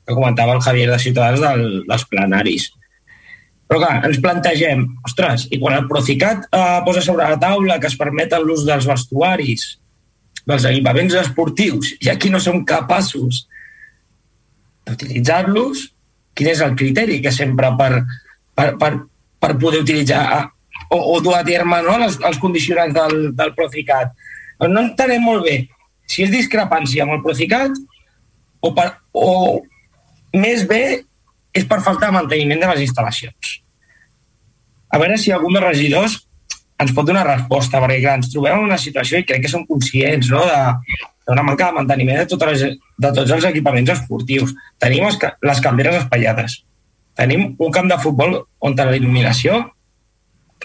que 0.08 0.16
comentava 0.16 0.56
el 0.56 0.64
Javier 0.64 0.90
de 0.92 1.00
Ciutadans 1.04 1.44
del, 1.44 1.66
dels 1.88 2.06
plenaris. 2.08 2.70
Però 3.68 3.82
clar, 3.82 3.98
ens 4.08 4.22
plantegem, 4.24 4.86
ostres, 5.06 5.50
i 5.52 5.60
quan 5.60 5.76
el 5.76 5.90
Procicat 5.90 6.48
eh, 6.48 6.80
posa 6.86 7.04
sobre 7.04 7.28
la 7.28 7.40
taula 7.42 7.82
que 7.84 7.92
es 7.92 7.98
permeten 8.00 8.46
l'ús 8.46 8.64
dels 8.68 8.88
vestuaris, 8.88 9.68
dels 10.48 10.64
equipaments 10.70 11.18
esportius, 11.20 11.92
i 12.00 12.08
aquí 12.14 12.32
no 12.32 12.40
som 12.40 12.64
capaços 12.66 13.44
d'utilitzar-los, 14.88 15.90
quin 16.38 16.54
és 16.54 16.62
el 16.64 16.78
criteri 16.80 17.20
que 17.20 17.34
sempre 17.36 17.74
per, 17.76 18.06
per, 18.58 18.74
per, 18.82 18.92
per 19.40 19.54
poder 19.62 19.84
utilitzar 19.86 20.24
o, 20.90 20.98
o 20.98 21.20
dur 21.22 21.36
a 21.38 21.44
terme 21.46 21.82
no, 21.86 21.98
els, 22.02 22.18
els 22.26 22.40
condicionants 22.42 22.96
del, 22.96 23.18
del 23.38 23.54
Procicat. 23.58 24.14
No 24.66 24.82
entenem 24.82 25.24
molt 25.24 25.46
bé 25.46 25.58
si 26.08 26.24
és 26.26 26.34
discrepància 26.34 27.06
amb 27.06 27.18
el 27.18 27.24
Procicat 27.26 27.76
o, 28.62 28.74
per, 28.74 28.90
o 29.14 29.62
més 30.36 30.66
bé 30.70 30.84
és 31.58 31.66
per 31.68 31.82
falta 31.86 32.10
de 32.10 32.16
manteniment 32.18 32.64
de 32.64 32.72
les 32.74 32.86
instal·lacions. 32.88 33.58
A 34.94 35.02
veure 35.02 35.18
si 35.20 35.34
algun 35.34 35.58
dels 35.58 35.68
regidors 35.68 36.18
ens 36.82 36.94
pot 36.94 37.08
donar 37.08 37.26
resposta, 37.26 37.82
perquè 37.82 38.00
clar, 38.04 38.18
ens 38.22 38.30
trobem 38.32 38.60
en 38.60 38.68
una 38.70 38.78
situació 38.78 39.20
i 39.20 39.26
crec 39.26 39.44
que 39.46 39.52
som 39.52 39.66
conscients 39.66 40.30
no, 40.30 40.44
d'una 41.28 41.46
manca 41.46 41.72
de 41.72 41.80
manteniment 41.80 42.22
de, 42.22 42.28
totes 42.30 42.52
les, 42.54 42.78
de 43.02 43.12
tots 43.18 43.34
els 43.34 43.48
equipaments 43.50 43.92
esportius. 43.96 44.54
Tenim 44.82 45.08
les, 45.08 45.18
les 45.50 45.64
camberes 45.66 45.98
espaiades. 46.04 46.60
Tenim 47.18 47.56
un 47.58 47.74
camp 47.74 47.90
de 47.90 47.98
futbol 48.02 48.38
on 48.62 48.78
la 48.78 48.94
il·luminació 48.96 49.64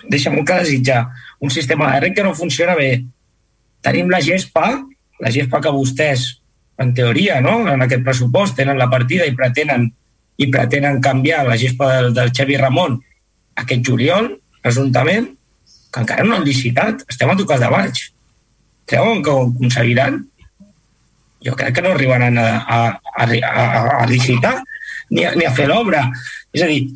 deixa 0.09 0.31
molt 0.31 0.47
que 0.49 0.61
desitjar. 0.61 1.07
Un 1.41 1.51
sistema 1.51 1.99
de 2.01 2.13
que 2.15 2.23
no 2.23 2.35
funciona 2.35 2.75
bé. 2.75 3.05
Tenim 3.83 4.11
la 4.11 4.21
gespa, 4.23 4.83
la 5.21 5.31
gespa 5.31 5.61
que 5.61 5.71
vostès, 5.71 6.43
en 6.79 6.95
teoria, 6.95 7.41
no? 7.41 7.69
en 7.69 7.83
aquest 7.83 8.05
pressupost, 8.05 8.57
tenen 8.57 8.79
la 8.79 8.91
partida 8.91 9.27
i 9.27 9.35
pretenen 9.37 9.93
i 10.41 10.49
pretenen 10.51 11.01
canviar 11.01 11.45
la 11.47 11.59
gespa 11.61 11.91
del, 11.93 12.15
del 12.15 12.33
Xavi 12.33 12.57
Ramon 12.57 12.97
aquest 13.61 13.85
juliol, 13.87 14.31
presumptament, 14.63 15.29
que 15.93 16.01
encara 16.01 16.25
no 16.25 16.39
han 16.39 16.47
licitat. 16.47 17.05
Estem 17.09 17.31
a 17.31 17.37
tocar 17.37 17.61
de 17.61 17.69
maig. 17.71 18.01
Creuen 18.89 19.23
que 19.23 19.31
ho 19.31 19.45
aconseguiran? 19.51 20.23
Jo 21.45 21.55
crec 21.59 21.77
que 21.77 21.83
no 21.85 21.93
arribaran 21.93 22.39
a, 22.39 22.49
a, 22.65 22.81
a, 23.19 23.27
a, 23.27 23.83
a 24.03 24.07
licitar 24.07 24.63
ni 25.11 25.27
a, 25.27 25.35
ni 25.37 25.45
a 25.45 25.53
fer 25.53 25.69
l'obra. 25.69 26.07
És 26.53 26.63
a 26.65 26.69
dir, 26.69 26.93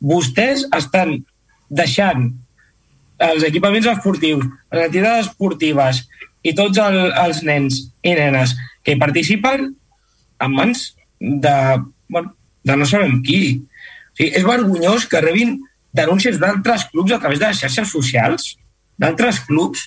vostès 0.00 0.66
estan 0.76 1.18
deixant 1.72 2.28
els 3.22 3.44
equipaments 3.46 3.88
esportius, 3.90 4.44
les 4.72 4.88
entitats 4.88 5.28
esportives 5.28 6.02
i 6.42 6.54
tots 6.58 6.78
el, 6.82 6.98
els 7.22 7.42
nens 7.46 7.78
i 8.02 8.14
nenes 8.18 8.54
que 8.82 8.94
hi 8.94 9.00
participen 9.00 9.68
en 10.42 10.54
mans 10.54 10.88
de, 11.20 11.56
bueno, 12.10 12.34
de 12.66 12.76
no 12.76 12.88
sabem 12.88 13.20
qui. 13.26 13.42
O 14.12 14.16
sigui, 14.18 14.32
és 14.38 14.46
vergonyós 14.46 15.06
que 15.10 15.22
rebin 15.22 15.60
denúncies 15.94 16.40
d'altres 16.42 16.88
clubs 16.90 17.14
a 17.14 17.20
través 17.22 17.38
de 17.38 17.50
les 17.50 17.62
xarxes 17.62 17.92
socials, 17.94 18.56
d'altres 18.98 19.42
clubs, 19.46 19.86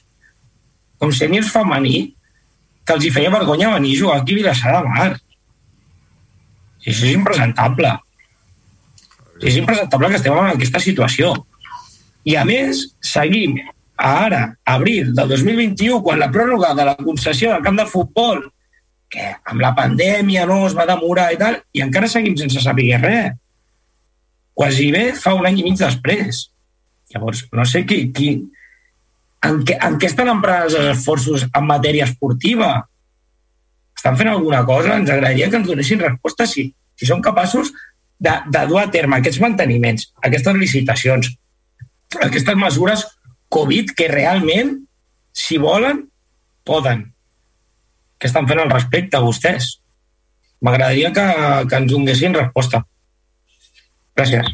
com 1.02 1.12
sèniors 1.12 1.52
femení, 1.52 2.16
que 2.86 2.96
els 2.96 3.06
hi 3.06 3.12
feia 3.12 3.34
vergonya 3.34 3.74
venir 3.74 3.96
a 3.96 4.00
jugar 4.00 4.18
aquí 4.22 4.36
a 4.36 4.40
Vilassar 4.40 4.76
de 4.78 4.82
Mar. 4.88 5.12
I 6.86 6.92
això 6.92 7.08
és 7.10 7.16
impresentable. 7.18 7.96
És 9.42 9.58
impresentable 9.60 10.10
que 10.12 10.20
estem 10.20 10.36
en 10.36 10.54
aquesta 10.54 10.80
situació. 10.80 11.34
I 12.26 12.38
a 12.40 12.46
més, 12.48 12.86
seguim 13.04 13.58
a 13.96 14.12
ara, 14.26 14.42
abril 14.66 15.14
del 15.16 15.30
2021, 15.30 16.02
quan 16.04 16.20
la 16.20 16.32
pròrroga 16.32 16.74
de 16.76 16.86
la 16.88 16.96
concessió 16.98 17.54
del 17.54 17.64
camp 17.64 17.80
de 17.80 17.88
futbol, 17.90 18.42
que 19.12 19.28
amb 19.52 19.62
la 19.62 19.74
pandèmia 19.78 20.46
no 20.50 20.66
es 20.68 20.76
va 20.76 20.88
demorar 20.90 21.30
i 21.34 21.40
tal, 21.40 21.60
i 21.76 21.84
encara 21.86 22.10
seguim 22.12 22.36
sense 22.40 22.64
saber 22.64 22.90
res. 23.04 23.36
Quasi 24.56 24.90
bé 24.92 25.10
fa 25.20 25.34
un 25.36 25.46
any 25.48 25.60
i 25.60 25.66
mig 25.68 25.80
després. 25.80 26.46
Llavors, 27.12 27.44
no 27.54 27.66
sé 27.68 27.84
qui, 27.88 28.06
qui, 28.16 28.30
en, 29.46 29.62
què, 29.68 29.76
en 29.84 29.98
què 30.00 30.10
estan 30.10 30.32
emprant 30.32 30.66
els 30.66 30.78
esforços 30.96 31.46
en 31.52 31.68
matèria 31.68 32.08
esportiva? 32.08 32.72
Estan 33.96 34.18
fent 34.20 34.32
alguna 34.32 34.64
cosa? 34.68 34.96
Ens 34.96 35.12
agradaria 35.12 35.50
que 35.52 35.60
ens 35.60 35.68
donessin 35.68 36.02
resposta 36.02 36.48
si, 36.50 36.70
si 36.96 37.08
són 37.08 37.24
capaços 37.24 37.72
de, 38.20 38.34
de 38.52 38.64
dur 38.70 38.82
a 38.82 38.90
terme 38.92 39.20
aquests 39.20 39.42
manteniments, 39.44 40.10
aquestes 40.24 40.58
licitacions, 40.60 41.32
aquestes 42.22 42.58
mesures 42.60 43.06
Covid 43.56 43.94
que 43.96 44.10
realment, 44.12 44.78
si 45.36 45.60
volen, 45.62 46.06
poden. 46.68 47.06
Què 48.20 48.30
estan 48.30 48.48
fent 48.50 48.62
al 48.64 48.72
respecte, 48.72 49.22
vostès? 49.22 49.76
M'agradaria 50.66 51.12
que, 51.14 51.26
que 51.70 51.80
ens 51.82 51.92
donessin 51.92 52.36
resposta. 52.36 52.82
Gràcies. 54.16 54.50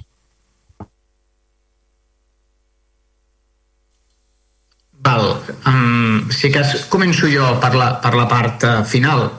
Val. 5.02 5.28
Um, 5.70 6.30
si 6.34 6.52
cas 6.54 6.76
començo 6.94 7.30
jo 7.32 7.48
per 7.62 7.74
la, 7.78 7.94
per 8.04 8.14
la 8.18 8.28
part 8.30 8.66
uh, 8.68 8.76
final. 8.86 9.30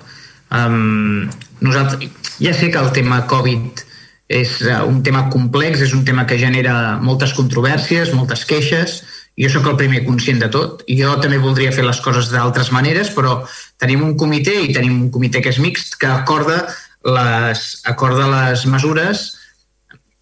Um, 0.53 1.29
nosaltres, 1.63 2.11
ja 2.43 2.55
sé 2.57 2.71
que 2.71 2.83
el 2.83 2.91
tema 2.95 3.23
Covid 3.31 3.85
és 4.33 4.55
uh, 4.65 4.83
un 4.89 5.03
tema 5.05 5.27
complex, 5.33 5.83
és 5.85 5.93
un 5.97 6.07
tema 6.09 6.25
que 6.27 6.41
genera 6.41 6.99
moltes 7.03 7.35
controvèrsies, 7.37 8.15
moltes 8.17 8.47
queixes, 8.49 9.03
jo 9.39 9.49
sóc 9.53 9.67
el 9.71 9.79
primer 9.81 10.03
conscient 10.07 10.41
de 10.43 10.49
tot. 10.53 10.83
Jo 10.89 11.15
també 11.21 11.41
voldria 11.41 11.73
fer 11.73 11.85
les 11.87 12.01
coses 12.05 12.31
d'altres 12.33 12.73
maneres, 12.73 13.13
però 13.13 13.43
tenim 13.81 14.05
un 14.05 14.17
comitè 14.21 14.57
i 14.65 14.73
tenim 14.73 15.07
un 15.07 15.13
comitè 15.13 15.45
que 15.45 15.53
és 15.53 15.61
mixt 15.63 15.97
que 16.01 16.11
acorda 16.11 16.65
les, 17.05 17.63
acorda 17.89 18.29
les 18.31 18.67
mesures 18.71 19.31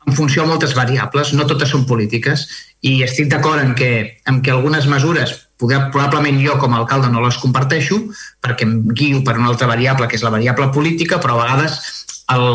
en 0.07 0.17
funció 0.17 0.43
de 0.43 0.49
moltes 0.49 0.75
variables, 0.75 1.35
no 1.37 1.47
totes 1.47 1.71
són 1.71 1.85
polítiques, 1.87 2.47
i 2.81 3.03
estic 3.05 3.29
d'acord 3.31 3.61
en, 3.61 3.75
que, 3.77 4.21
en 4.27 4.41
que 4.43 4.51
algunes 4.51 4.89
mesures, 4.89 5.35
poder, 5.61 5.83
probablement 5.93 6.41
jo 6.41 6.57
com 6.59 6.73
a 6.73 6.81
alcalde 6.81 7.11
no 7.13 7.23
les 7.23 7.37
comparteixo, 7.39 8.01
perquè 8.43 8.67
em 8.67 8.79
guio 8.97 9.21
per 9.27 9.37
una 9.37 9.51
altra 9.53 9.69
variable, 9.69 10.09
que 10.09 10.17
és 10.17 10.25
la 10.25 10.33
variable 10.33 10.71
política, 10.75 11.21
però 11.21 11.37
a 11.37 11.45
vegades 11.45 11.79
el, 12.35 12.51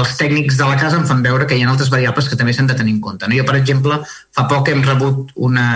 els 0.00 0.14
tècnics 0.20 0.58
de 0.60 0.68
la 0.68 0.78
casa 0.80 0.98
em 0.98 1.06
fan 1.08 1.24
veure 1.24 1.46
que 1.48 1.58
hi 1.58 1.64
ha 1.64 1.70
altres 1.72 1.90
variables 1.92 2.28
que 2.30 2.38
també 2.40 2.54
s'han 2.56 2.70
de 2.70 2.76
tenir 2.78 2.94
en 2.96 3.02
compte. 3.04 3.28
No? 3.28 3.36
Jo, 3.38 3.44
per 3.48 3.58
exemple, 3.58 3.98
fa 4.36 4.46
poc 4.50 4.70
hem 4.72 4.84
rebut 4.86 5.34
una, 5.48 5.66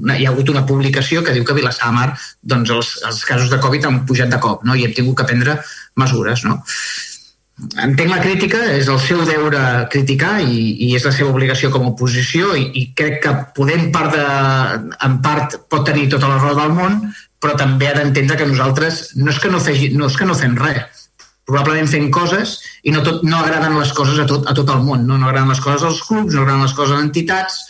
una, 0.00 0.16
hi 0.16 0.26
ha 0.26 0.32
hagut 0.32 0.52
una 0.54 0.64
publicació 0.68 1.24
que 1.24 1.34
diu 1.36 1.44
que 1.44 1.54
a 1.54 1.58
Vilassar 1.58 1.92
Mar 1.96 2.08
doncs 2.54 2.72
els, 2.76 2.94
els 3.10 3.20
casos 3.28 3.52
de 3.52 3.60
Covid 3.64 3.90
han 3.90 4.02
pujat 4.08 4.32
de 4.32 4.40
cop 4.42 4.64
no? 4.64 4.78
i 4.78 4.86
hem 4.86 4.96
tingut 4.96 5.20
que 5.20 5.28
prendre 5.32 5.60
mesures. 6.00 6.46
No? 6.48 6.62
entenc 7.58 8.12
la 8.12 8.20
crítica, 8.22 8.58
és 8.70 8.86
el 8.86 9.00
seu 9.02 9.24
deure 9.26 9.60
criticar 9.90 10.36
i, 10.44 10.58
i 10.86 10.92
és 10.94 11.02
la 11.06 11.10
seva 11.14 11.32
obligació 11.32 11.72
com 11.74 11.86
a 11.86 11.90
oposició 11.90 12.52
i, 12.54 12.68
i 12.78 12.84
crec 12.98 13.18
que 13.24 13.32
podem 13.56 13.88
part 13.94 14.14
de, 14.14 14.26
en 15.08 15.16
part 15.24 15.58
pot 15.66 15.82
tenir 15.88 16.06
tota 16.12 16.30
la 16.30 16.38
raó 16.38 16.54
del 16.58 16.76
món, 16.76 17.00
però 17.42 17.56
també 17.58 17.90
ha 17.90 17.96
d'entendre 17.98 18.38
que 18.38 18.46
nosaltres 18.46 19.08
no 19.18 19.34
és 19.34 19.42
que 19.42 19.50
no, 19.50 19.62
fegi, 19.62 19.90
no 19.98 20.06
és 20.06 20.18
que 20.18 20.28
no 20.28 20.38
fem 20.38 20.54
res, 20.58 21.07
probablement 21.48 21.88
fem 21.88 22.10
coses 22.12 22.58
i 22.84 22.92
no, 22.92 23.02
tot, 23.06 23.22
no 23.24 23.40
agraden 23.40 23.78
les 23.80 23.92
coses 23.96 24.20
a 24.20 24.26
tot, 24.28 24.44
a 24.48 24.54
tot 24.56 24.68
el 24.74 24.84
món, 24.84 25.06
no, 25.08 25.16
no 25.16 25.30
agraden 25.30 25.48
les 25.48 25.62
coses 25.64 25.86
als 25.88 26.02
clubs, 26.04 26.34
no 26.34 26.44
agraden 26.44 26.66
les 26.66 26.76
coses 26.76 26.96
a 26.98 27.04
entitats, 27.06 27.62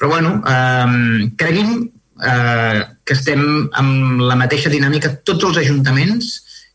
però 0.00 0.14
bueno, 0.14 0.38
eh, 0.48 1.28
cregui'm 1.38 1.76
eh, 1.84 2.80
que 3.04 3.16
estem 3.16 3.44
amb 3.76 4.24
la 4.24 4.38
mateixa 4.40 4.72
dinàmica 4.72 5.12
tots 5.28 5.44
els 5.50 5.60
ajuntaments 5.62 6.32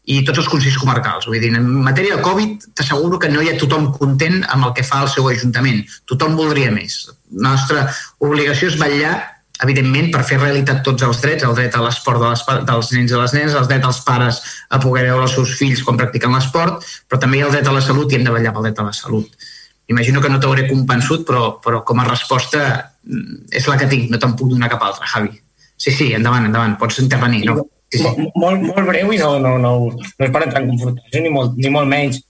i 0.09 0.21
tots 0.25 0.41
els 0.41 0.49
consells 0.49 0.77
comarcals. 0.81 1.27
Vull 1.29 1.41
dir, 1.41 1.51
en 1.53 1.65
matèria 1.85 2.17
de 2.17 2.25
Covid 2.25 2.69
t'asseguro 2.77 3.19
que 3.21 3.29
no 3.29 3.43
hi 3.43 3.51
ha 3.51 3.57
tothom 3.59 3.91
content 3.97 4.39
amb 4.49 4.69
el 4.69 4.73
que 4.77 4.85
fa 4.85 5.03
el 5.05 5.11
seu 5.13 5.27
ajuntament. 5.29 5.83
Tothom 6.09 6.37
voldria 6.39 6.71
més. 6.73 7.03
La 7.35 7.53
nostra 7.53 7.89
obligació 8.25 8.71
és 8.71 8.79
vetllar 8.79 9.17
evidentment, 9.63 10.09
per 10.13 10.23
fer 10.27 10.39
realitat 10.39 10.81
tots 10.85 11.03
els 11.03 11.19
drets, 11.23 11.43
el 11.43 11.55
dret 11.57 11.75
a 11.75 11.83
l'esport 11.83 12.21
de 12.23 12.57
dels 12.69 12.91
nens 12.95 13.11
i 13.11 13.19
les 13.19 13.35
nenes, 13.35 13.55
el 13.59 13.67
dret 13.67 13.83
dels 13.83 14.01
pares 14.07 14.41
a 14.69 14.79
poder 14.79 15.05
veure 15.09 15.25
els 15.27 15.35
seus 15.35 15.55
fills 15.59 15.83
quan 15.83 15.99
practiquen 15.99 16.35
l'esport, 16.35 16.85
però 17.09 17.19
també 17.19 17.39
hi 17.39 17.43
ha 17.43 17.49
el 17.49 17.57
dret 17.57 17.67
a 17.67 17.75
la 17.75 17.83
salut 17.83 18.11
i 18.11 18.19
hem 18.19 18.27
de 18.27 18.35
vetllar 18.35 18.53
pel 18.55 18.69
dret 18.69 18.79
a 18.79 18.87
la 18.87 18.95
salut. 18.95 19.49
Imagino 19.89 20.21
que 20.21 20.29
no 20.29 20.39
t'hauré 20.39 20.67
compensut, 20.69 21.25
però, 21.27 21.57
però 21.63 21.81
com 21.83 21.99
a 21.99 22.07
resposta 22.07 22.61
mm, 23.03 23.49
és 23.57 23.67
la 23.67 23.77
que 23.81 23.89
tinc, 23.89 24.11
no 24.13 24.21
te'n 24.21 24.35
puc 24.37 24.51
donar 24.53 24.69
cap 24.71 24.85
altra, 24.85 25.09
Javi. 25.09 25.33
Sí, 25.79 25.91
sí, 25.91 26.11
endavant, 26.13 26.45
endavant, 26.45 26.77
pots 26.79 26.99
intervenir. 27.01 27.45
No? 27.49 27.65
Sí, 27.89 28.03
sí. 28.03 28.29
Molt, 28.37 28.61
molt 28.61 28.85
breu 28.85 29.11
i 29.15 29.17
no, 29.17 29.33
no, 29.41 29.55
no, 29.57 29.73
no 29.89 30.25
és 30.27 30.31
per 30.31 30.43
entrar 30.45 30.61
en 30.61 30.69
confrontació 30.75 31.23
ni 31.25 31.33
molt, 31.33 31.57
ni 31.57 31.71
molt 31.73 31.89
menys. 31.89 32.21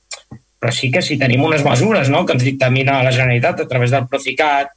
Però 0.59 0.71
sí 0.75 0.89
que 0.91 1.03
si 1.03 1.19
tenim 1.19 1.43
unes 1.43 1.63
mesures 1.67 2.09
no, 2.11 2.23
que 2.25 2.35
ens 2.35 2.45
dictamina 2.47 3.01
la 3.03 3.11
Generalitat 3.15 3.63
a 3.63 3.67
través 3.67 3.91
del 3.91 4.07
Procicat, 4.11 4.71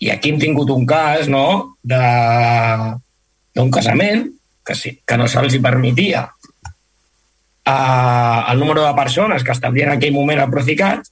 i 0.00 0.10
aquí 0.10 0.32
hem 0.32 0.40
tingut 0.40 0.70
un 0.72 0.86
cas 0.88 1.28
no, 1.28 1.76
d'un 1.84 3.70
casament 3.74 4.26
que, 4.64 4.74
sí, 4.74 4.94
que 5.04 5.16
no 5.20 5.28
se'ls 5.28 5.58
permetia 5.62 6.24
uh, 7.68 8.40
el 8.52 8.58
número 8.58 8.86
de 8.86 8.94
persones 8.96 9.44
que 9.44 9.52
establien 9.52 9.90
en 9.90 9.98
aquell 9.98 10.16
moment 10.16 10.40
el 10.40 10.50
Procicat, 10.52 11.04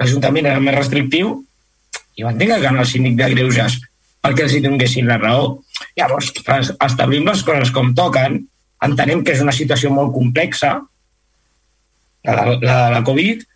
l'Ajuntament 0.00 0.48
era 0.48 0.62
més 0.64 0.76
restrictiu 0.78 1.36
i 2.16 2.24
van 2.24 2.38
tenir 2.40 2.56
que 2.60 2.68
anar 2.68 2.84
al 2.84 2.90
síndic 2.90 3.18
de 3.18 3.28
Greuges 3.34 3.78
perquè 4.20 4.44
els 4.44 4.54
hi 4.54 4.60
donguessin 4.64 5.08
la 5.08 5.16
raó. 5.20 5.44
Llavors, 5.96 6.32
establim 6.84 7.28
les 7.28 7.42
coses 7.44 7.70
com 7.72 7.94
toquen, 7.96 8.36
entenem 8.84 9.22
que 9.24 9.32
és 9.36 9.40
una 9.44 9.54
situació 9.56 9.92
molt 9.92 10.12
complexa, 10.12 10.74
la, 12.24 12.34
la, 12.36 12.44
la 12.60 12.76
de 12.84 12.90
la 12.96 13.02
Covid, 13.06 13.46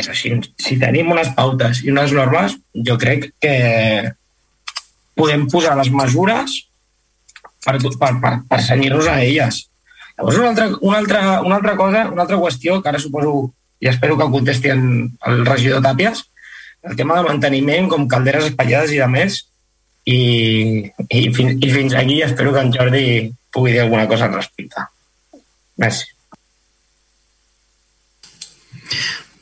és 0.00 0.10
així. 0.10 0.34
Si 0.60 0.78
tenim 0.80 1.12
unes 1.14 1.30
pautes 1.36 1.82
i 1.84 1.92
unes 1.92 2.14
normes, 2.16 2.56
jo 2.88 2.96
crec 3.00 3.30
que 3.42 3.54
podem 5.14 5.46
posar 5.50 5.76
les 5.78 5.90
mesures 5.94 6.56
per, 7.64 7.78
per, 7.78 8.12
per, 8.22 8.34
per 8.50 8.60
senyir-nos 8.62 9.08
a 9.10 9.20
elles. 9.22 9.64
Llavors, 10.18 10.38
una 10.38 10.50
altra, 10.52 10.68
una, 10.80 10.98
altra, 10.98 11.20
una 11.42 11.58
altra 11.60 11.76
cosa, 11.78 12.06
una 12.10 12.22
altra 12.26 12.38
qüestió, 12.38 12.80
que 12.82 12.90
ara 12.90 13.02
suposo 13.02 13.52
i 13.82 13.90
espero 13.90 14.16
que 14.16 14.30
contesti 14.32 14.70
el 14.72 15.44
regidor 15.44 15.82
Tàpies, 15.84 16.22
el 16.84 16.96
tema 16.96 17.18
de 17.18 17.26
manteniment, 17.26 17.88
com 17.90 18.06
calderes 18.08 18.50
espatllades 18.50 18.94
i 18.94 19.00
de 19.02 19.08
més, 19.10 19.40
i, 20.04 20.18
i, 21.08 21.20
fin, 21.34 21.54
i 21.56 21.70
fins 21.72 21.96
aquí 21.96 22.20
espero 22.22 22.52
que 22.52 22.62
en 22.64 22.72
Jordi 22.74 23.04
pugui 23.54 23.72
dir 23.72 23.84
alguna 23.84 24.06
cosa 24.08 24.28
al 24.28 24.36
respecte. 24.36 24.84
Gràcies. 25.80 26.12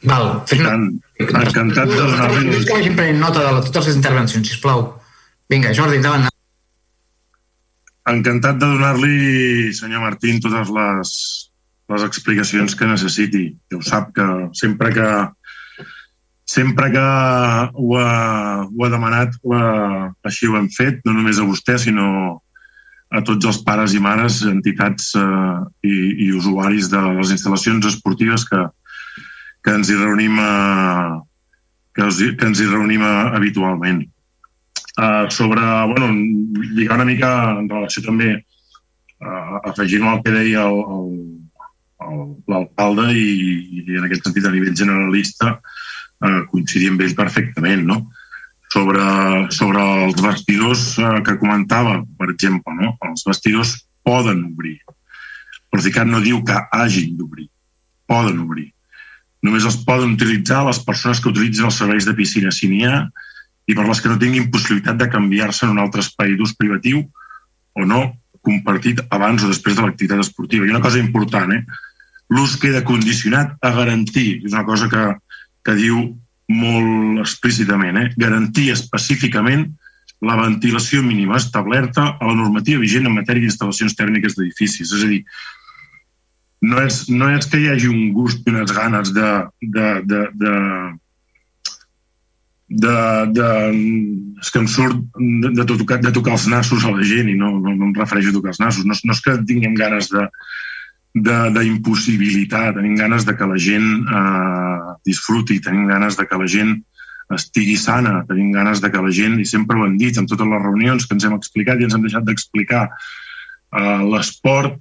Val, 0.02 0.42
fes 0.50 0.62
una... 0.62 0.74
Encantat 1.22 1.90
de 1.90 2.00
donar-li... 2.00 2.50
Que 2.66 2.74
vagin 2.74 2.96
prenent 2.98 3.20
nota 3.22 3.44
de 3.46 3.62
totes 3.68 3.90
les 3.90 3.98
intervencions, 4.00 4.48
sisplau. 4.48 4.88
Vinga, 5.52 5.70
Jordi, 5.76 6.00
endavant. 6.00 6.26
Encantat 8.10 8.58
de 8.58 8.66
donar-li, 8.66 9.70
senyor 9.78 10.02
Martín, 10.02 10.40
totes 10.42 10.72
les, 10.74 11.12
les 11.94 12.06
explicacions 12.08 12.74
que 12.74 12.90
necessiti. 12.90 13.44
Que 13.70 13.78
ho 13.78 13.84
sap 13.86 14.10
que 14.16 14.26
sempre 14.58 14.90
que 14.96 15.08
sempre 16.52 16.90
que 16.92 17.02
ho 17.02 17.96
ha, 17.96 18.66
ho 18.66 18.84
ha 18.84 18.90
demanat 18.92 19.38
ho 19.46 19.54
ha, 19.56 19.68
així 20.26 20.50
ho 20.50 20.58
hem 20.58 20.66
fet, 20.74 20.98
no 21.06 21.14
només 21.14 21.38
a 21.38 21.46
vostè, 21.46 21.78
sinó 21.80 22.08
a 23.12 23.22
tots 23.24 23.46
els 23.48 23.60
pares 23.64 23.94
i 23.94 24.00
mares, 24.02 24.42
entitats 24.48 25.12
eh, 25.20 25.56
i, 25.86 25.94
i 26.26 26.32
usuaris 26.36 26.90
de 26.92 27.00
les 27.20 27.32
instal·lacions 27.36 27.86
esportives 27.88 28.44
que, 28.48 28.60
que 29.62 29.74
ens 29.76 29.90
hi 29.90 29.98
reunim 29.98 30.38
eh, 30.42 31.20
que, 31.94 32.08
us, 32.08 32.18
que 32.38 32.48
ens 32.48 32.60
hi 32.60 32.70
reunim 32.70 33.04
eh, 33.06 33.28
habitualment. 33.38 34.02
Uh, 34.92 35.24
sobre, 35.32 35.62
bueno, 35.88 36.10
lligar 36.76 36.98
una 36.98 37.06
mica 37.08 37.28
en 37.56 37.64
relació 37.70 38.02
també 38.04 38.34
uh, 38.36 39.54
afegint 39.70 40.04
el 40.04 40.18
que 40.20 40.34
deia 40.34 40.66
l'alcalde 42.52 43.06
i, 43.16 43.30
i 43.80 43.96
en 43.96 44.04
aquest 44.04 44.28
sentit 44.28 44.44
a 44.44 44.52
nivell 44.52 44.76
generalista 44.76 45.54
eh, 46.22 46.42
coincidir 46.50 46.90
amb 46.92 47.02
ell 47.04 47.14
perfectament, 47.18 47.86
no? 47.86 48.00
Sobre, 48.72 49.04
sobre 49.52 49.82
els 50.06 50.20
vestidors 50.24 50.84
eh, 50.98 51.18
que 51.26 51.38
comentava, 51.40 51.98
per 52.18 52.30
exemple, 52.32 52.74
no? 52.78 52.94
Els 53.08 53.24
vestidors 53.28 53.74
poden 54.06 54.46
obrir. 54.52 54.78
El 54.88 55.66
Procicat 55.72 56.08
no 56.08 56.22
diu 56.24 56.40
que 56.46 56.56
hagin 56.78 57.16
d'obrir. 57.18 57.48
Poden 58.08 58.40
obrir. 58.44 58.70
Només 59.42 59.66
els 59.66 59.80
poden 59.86 60.14
utilitzar 60.14 60.62
les 60.66 60.80
persones 60.86 61.20
que 61.20 61.30
utilitzen 61.32 61.66
els 61.68 61.78
serveis 61.80 62.06
de 62.06 62.14
piscina, 62.14 62.52
si 62.54 62.70
n'hi 62.70 62.84
ha, 62.86 63.06
i 63.66 63.74
per 63.74 63.86
les 63.86 64.00
que 64.02 64.10
no 64.10 64.18
tinguin 64.18 64.50
possibilitat 64.54 64.98
de 64.98 65.08
canviar-se 65.10 65.66
en 65.66 65.74
un 65.76 65.82
altre 65.82 66.02
espai 66.04 66.36
d'ús 66.38 66.54
privatiu 66.58 67.02
o 67.78 67.86
no 67.86 68.02
compartit 68.42 69.00
abans 69.14 69.44
o 69.44 69.50
després 69.50 69.78
de 69.78 69.84
l'activitat 69.84 70.22
esportiva. 70.22 70.66
I 70.66 70.74
una 70.74 70.82
cosa 70.82 71.00
important, 71.02 71.52
eh? 71.54 71.62
l'ús 72.32 72.56
queda 72.58 72.82
condicionat 72.86 73.54
a 73.62 73.70
garantir, 73.76 74.42
és 74.42 74.52
una 74.52 74.64
cosa 74.66 74.88
que, 74.90 75.04
que 75.66 75.76
diu 75.78 76.02
molt 76.52 77.22
explícitament, 77.22 78.00
eh? 78.00 78.08
garantir 78.18 78.70
específicament 78.74 79.68
la 80.22 80.36
ventilació 80.38 81.02
mínima 81.02 81.38
establerta 81.38 82.12
a 82.14 82.28
la 82.28 82.36
normativa 82.38 82.80
vigent 82.82 83.08
en 83.08 83.14
matèria 83.14 83.42
d'instal·lacions 83.42 83.96
tèrmiques 83.98 84.36
d'edificis. 84.38 84.90
És 84.94 85.02
a 85.02 85.10
dir, 85.10 85.22
no 86.62 86.82
és, 86.86 87.04
no 87.10 87.28
és 87.34 87.48
que 87.50 87.58
hi 87.58 87.70
hagi 87.72 87.88
un 87.90 88.12
gust 88.14 88.46
i 88.46 88.52
unes 88.54 88.72
ganes 88.74 89.10
de, 89.14 89.30
de, 89.60 89.86
de, 90.06 90.20
de, 90.42 90.52
de, 92.84 92.98
de, 93.36 93.48
és 94.40 94.52
que 94.52 94.62
em 94.62 94.68
surt 94.70 95.00
de, 95.18 95.50
de, 95.58 95.66
tocar, 95.72 95.98
de 96.04 96.12
tocar 96.14 96.36
els 96.36 96.46
nassos 96.50 96.86
a 96.86 96.92
la 96.94 97.06
gent 97.06 97.32
i 97.32 97.34
no, 97.38 97.56
no, 97.58 97.74
no 97.74 97.88
em 97.90 97.96
refereixo 97.98 98.30
a 98.30 98.36
tocar 98.36 98.54
els 98.54 98.62
nassos. 98.62 98.86
No, 98.86 98.94
no 98.94 99.16
és 99.16 99.24
que 99.24 99.40
tinguem 99.48 99.74
ganes 99.78 100.12
de 100.12 100.28
d'impossibilitat, 101.12 102.78
tenim 102.78 102.94
ganes 102.96 103.26
de 103.28 103.34
que 103.36 103.44
la 103.44 103.58
gent 103.60 104.06
eh, 104.08 104.94
disfruti, 105.04 105.58
tenim 105.60 105.90
ganes 105.90 106.16
de 106.16 106.24
que 106.24 106.38
la 106.40 106.46
gent 106.48 106.78
estigui 107.36 107.74
sana, 107.76 108.22
tenim 108.28 108.48
ganes 108.54 108.80
de 108.80 108.88
que 108.92 109.02
la 109.02 109.12
gent, 109.12 109.36
i 109.40 109.44
sempre 109.48 109.76
ho 109.76 109.84
hem 109.84 109.98
dit 110.00 110.16
en 110.16 110.24
totes 110.30 110.48
les 110.48 110.62
reunions 110.62 111.04
que 111.04 111.12
ens 111.18 111.26
hem 111.28 111.36
explicat 111.36 111.80
i 111.80 111.84
ens 111.84 111.98
hem 111.98 112.06
deixat 112.06 112.24
d'explicar, 112.24 112.86
eh, 112.88 114.00
l'esport 114.08 114.80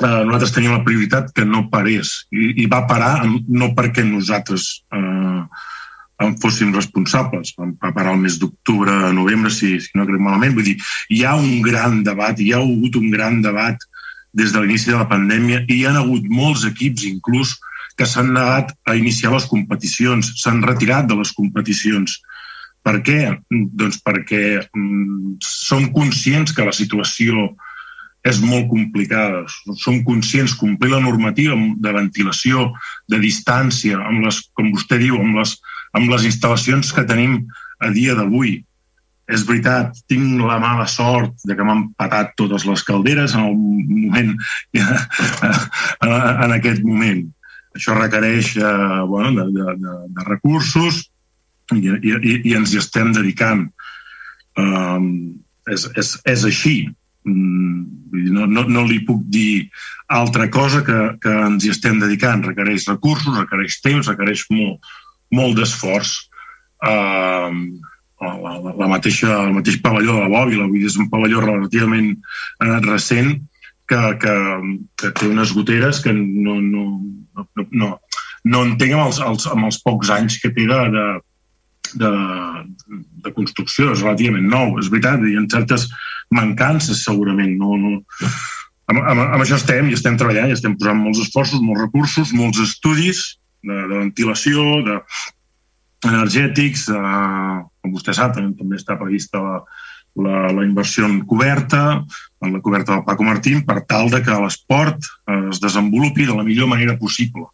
eh, 0.00 0.24
nosaltres 0.24 0.54
teníem 0.54 0.78
la 0.78 0.84
prioritat 0.86 1.30
que 1.34 1.44
no 1.46 1.68
parés 1.72 2.24
i, 2.32 2.52
i 2.64 2.66
va 2.70 2.84
parar 2.90 3.24
no 3.24 3.72
perquè 3.76 4.04
nosaltres 4.06 4.84
eh, 4.94 5.42
en 6.24 6.36
fóssim 6.38 6.72
responsables. 6.74 7.54
Vam 7.58 7.74
preparar 7.80 8.14
el 8.14 8.22
mes 8.22 8.38
d'octubre, 8.38 8.92
novembre, 9.12 9.50
si, 9.50 9.76
si 9.82 9.98
no 9.98 10.06
crec 10.06 10.22
malament. 10.22 10.54
Vull 10.56 10.70
dir, 10.70 10.76
hi 11.10 11.24
ha 11.24 11.34
un 11.38 11.60
gran 11.64 12.02
debat, 12.06 12.38
hi 12.38 12.52
ha 12.52 12.62
hagut 12.62 12.98
un 13.00 13.10
gran 13.12 13.40
debat 13.42 13.78
des 14.34 14.52
de 14.52 14.62
l'inici 14.62 14.90
de 14.90 14.98
la 14.98 15.08
pandèmia 15.10 15.62
i 15.68 15.80
hi 15.80 15.84
ha 15.86 15.94
hagut 16.00 16.26
molts 16.30 16.64
equips, 16.66 17.06
inclús, 17.06 17.54
que 17.94 18.06
s'han 18.10 18.32
negat 18.34 18.72
a 18.90 18.96
iniciar 18.98 19.30
les 19.34 19.46
competicions, 19.46 20.32
s'han 20.42 20.62
retirat 20.66 21.06
de 21.10 21.18
les 21.18 21.30
competicions. 21.34 22.16
Per 22.84 22.98
què? 23.06 23.20
Doncs 23.50 24.00
perquè 24.04 24.42
mm, 24.60 25.36
som 25.40 25.86
conscients 25.94 26.52
que 26.52 26.66
la 26.66 26.74
situació 26.74 27.52
és 28.24 28.40
molt 28.40 28.70
complicada. 28.70 29.44
Som 29.80 30.02
conscients 30.06 30.56
complir 30.56 30.92
la 30.94 31.02
normativa 31.04 31.56
de 31.56 31.92
ventilació, 31.92 32.70
de 33.12 33.20
distància, 33.20 34.00
amb 34.00 34.24
les, 34.24 34.40
com 34.56 34.72
vostè 34.72 34.98
diu, 35.02 35.18
amb 35.20 35.40
les, 35.40 35.56
amb 35.94 36.08
les 36.12 36.24
instal·lacions 36.30 36.92
que 36.94 37.04
tenim 37.08 37.42
a 37.84 37.92
dia 37.92 38.16
d'avui. 38.16 38.62
És 39.28 39.44
veritat, 39.48 39.96
tinc 40.08 40.40
la 40.44 40.58
mala 40.60 40.86
sort 40.90 41.46
de 41.48 41.56
que 41.56 41.64
m'han 41.64 41.86
patat 42.00 42.34
totes 42.36 42.66
les 42.68 42.82
calderes 42.84 43.36
en 43.36 43.46
el 43.46 43.54
moment, 43.56 44.34
en 46.04 46.56
aquest 46.58 46.84
moment. 46.84 47.24
Això 47.74 47.96
requereix 47.96 48.52
eh, 48.56 49.00
bueno, 49.08 49.32
de, 49.34 49.46
de, 49.52 49.76
de, 49.80 49.94
de 50.16 50.26
recursos 50.28 51.00
i, 51.74 51.88
i, 51.88 52.36
i 52.44 52.52
ens 52.54 52.74
hi 52.74 52.80
estem 52.80 53.14
dedicant. 53.16 53.66
Um, 54.60 55.08
és, 55.72 55.88
és, 55.98 56.12
és 56.30 56.44
així. 56.46 56.76
Mm, 57.24 57.84
no, 58.34 58.46
no, 58.46 58.66
no 58.68 58.84
li 58.88 59.00
puc 59.06 59.24
dir 59.32 59.70
altra 60.12 60.50
cosa 60.52 60.82
que, 60.84 60.98
que 61.22 61.32
ens 61.46 61.64
hi 61.64 61.72
estem 61.72 61.98
dedicant. 62.02 62.44
Requereix 62.46 62.86
recursos, 62.90 63.38
requereix 63.38 63.80
temps, 63.84 64.10
requereix 64.10 64.44
molt, 64.52 64.94
molt 65.34 65.58
d'esforç. 65.58 66.14
Uh, 66.84 67.50
la, 68.24 68.34
la, 68.40 68.74
la 68.76 68.88
mateixa, 68.90 69.32
el 69.46 69.56
mateix 69.56 69.80
pavelló 69.82 70.18
de 70.18 70.26
la 70.26 70.32
Bòbila, 70.32 70.68
vull 70.68 70.80
dir, 70.80 70.90
és 70.92 71.00
un 71.00 71.10
pavelló 71.12 71.42
relativament 71.44 72.12
uh, 72.14 72.78
recent 72.84 73.34
que, 73.88 74.00
que, 74.20 74.34
que 75.00 75.12
té 75.18 75.28
unes 75.28 75.52
goteres 75.56 76.00
que 76.04 76.12
no, 76.16 76.56
no, 76.60 76.84
no, 77.36 77.66
no, 77.70 77.90
no 78.44 78.64
entenc 78.68 78.96
amb 78.96 79.08
els, 79.08 79.20
els, 79.24 79.46
amb 79.50 79.68
els 79.68 79.80
pocs 79.84 80.12
anys 80.14 80.38
que 80.40 80.52
té 80.56 80.66
de, 80.70 81.04
de, 82.00 82.12
de, 83.24 83.32
construcció, 83.36 83.92
és 83.92 84.02
relativament 84.02 84.48
nou, 84.50 84.78
és 84.80 84.90
veritat, 84.92 85.24
hi 85.24 85.36
ha 85.38 85.44
certes 85.52 85.88
mancances 86.32 87.04
segurament, 87.04 87.56
no, 87.60 87.76
no, 87.80 87.94
amb, 88.90 89.00
amb, 89.00 89.22
amb 89.24 89.40
això 89.42 89.58
estem 89.60 89.90
i 89.90 89.96
estem 89.96 90.18
treballant 90.20 90.50
i 90.50 90.56
estem 90.56 90.76
posant 90.78 91.00
molts 91.00 91.22
esforços, 91.24 91.62
molts 91.62 91.86
recursos, 91.86 92.34
molts 92.36 92.60
estudis 92.62 93.24
de, 93.64 93.74
de 93.74 93.94
ventilació, 93.96 94.64
de 94.86 95.00
energètics, 96.04 96.88
eh, 96.92 97.56
com 97.80 97.96
vostè 97.96 98.14
sap, 98.16 98.36
també 98.36 98.76
està 98.76 98.98
prevista 99.00 99.40
la, 99.40 99.58
la, 100.20 100.36
la 100.52 100.66
inversió 100.66 101.06
en 101.08 101.22
coberta, 101.28 102.04
en 102.44 102.52
la 102.52 102.60
coberta 102.60 102.94
del 102.94 103.04
Paco 103.06 103.24
Martín, 103.24 103.64
per 103.66 103.82
tal 103.88 104.10
de 104.12 104.20
que 104.22 104.40
l'esport 104.44 105.00
eh, 105.00 105.40
es 105.50 105.60
desenvolupi 105.64 106.28
de 106.28 106.36
la 106.36 106.46
millor 106.46 106.70
manera 106.70 106.98
possible. 107.00 107.48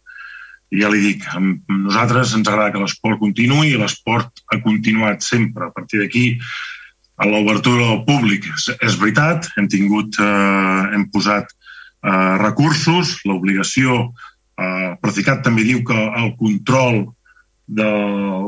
I 0.71 0.83
ja 0.83 0.91
li 0.91 1.01
dic, 1.03 1.25
a 1.27 1.39
nosaltres 1.41 2.35
ens 2.37 2.47
agrada 2.47 2.71
que 2.71 2.83
l'esport 2.83 3.19
continuï 3.19 3.73
i 3.73 3.79
l'esport 3.79 4.43
ha 4.53 4.59
continuat 4.63 5.25
sempre. 5.25 5.67
A 5.67 5.73
partir 5.75 5.99
d'aquí, 5.99 6.37
a 7.21 7.29
l'obertura 7.29 7.85
del 7.85 8.03
públic, 8.07 8.47
és, 8.49 8.71
és 8.81 8.97
veritat, 8.97 9.47
hem 9.57 9.69
tingut, 9.69 10.17
eh, 10.17 10.81
hem 10.95 11.05
posat 11.13 11.51
eh, 11.53 12.35
recursos, 12.41 13.19
l'obligació 13.29 14.09
Eh, 14.61 14.93
Procicat 15.01 15.41
també 15.45 15.65
diu 15.65 15.81
que 15.87 15.97
el 15.97 16.33
control 16.39 17.05
de 17.71 17.87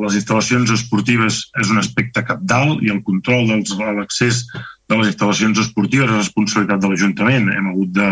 les 0.03 0.17
instal·lacions 0.19 0.73
esportives 0.75 1.39
és 1.61 1.71
un 1.71 1.79
aspecte 1.79 2.25
capdalt 2.27 2.83
i 2.83 2.91
el 2.91 3.01
control 3.07 3.47
de 3.47 3.93
l'accés 3.99 4.43
de 4.91 4.97
les 4.99 5.13
instal·lacions 5.13 5.61
esportives 5.63 6.11
és 6.11 6.25
responsabilitat 6.25 6.83
de 6.83 6.91
l'Ajuntament. 6.91 7.47
Hem 7.53 7.71
hagut 7.71 7.93
de, 7.95 8.09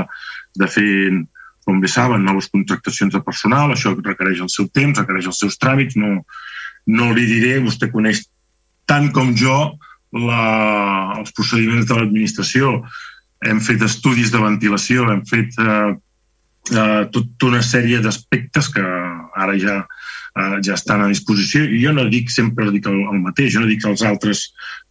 de 0.61 0.69
fer, 0.71 0.88
com 1.67 1.81
bé 1.83 1.91
saben, 1.91 2.23
noves 2.25 2.47
contractacions 2.53 3.13
de 3.13 3.21
personal, 3.27 3.73
això 3.73 3.93
requereix 3.97 4.41
el 4.45 4.53
seu 4.53 4.69
temps, 4.71 4.97
requereix 4.97 5.27
els 5.33 5.43
seus 5.43 5.59
tràmits, 5.61 5.99
no, 5.99 6.21
no 6.88 7.11
li 7.17 7.27
diré, 7.27 7.57
vostè 7.65 7.91
coneix 7.91 8.23
tant 8.89 9.11
com 9.13 9.35
jo 9.38 9.57
la, 10.11 11.15
els 11.19 11.33
procediments 11.35 11.88
de 11.88 11.97
l'administració, 11.97 12.79
hem 13.47 13.59
fet 13.63 13.81
estudis 13.85 14.31
de 14.31 14.41
ventilació, 14.41 15.07
hem 15.09 15.23
fet 15.25 15.57
eh, 15.61 15.93
eh, 16.71 17.03
tota 17.13 17.47
una 17.49 17.61
sèrie 17.65 18.01
d'aspectes 18.03 18.69
que 18.75 18.83
ara 18.83 19.55
ja, 19.59 19.79
eh, 20.35 20.57
ja 20.65 20.75
estan 20.75 21.05
a 21.05 21.09
disposició. 21.09 21.63
I 21.65 21.81
jo 21.83 21.95
no 21.95 22.05
dic, 22.11 22.29
sempre 22.33 22.69
dic 22.73 22.88
el, 22.91 22.99
el 23.01 23.23
mateix, 23.23 23.53
jo 23.55 23.63
no 23.63 23.71
dic 23.71 23.81
que 23.83 23.91
els 23.91 24.05
altres 24.05 24.45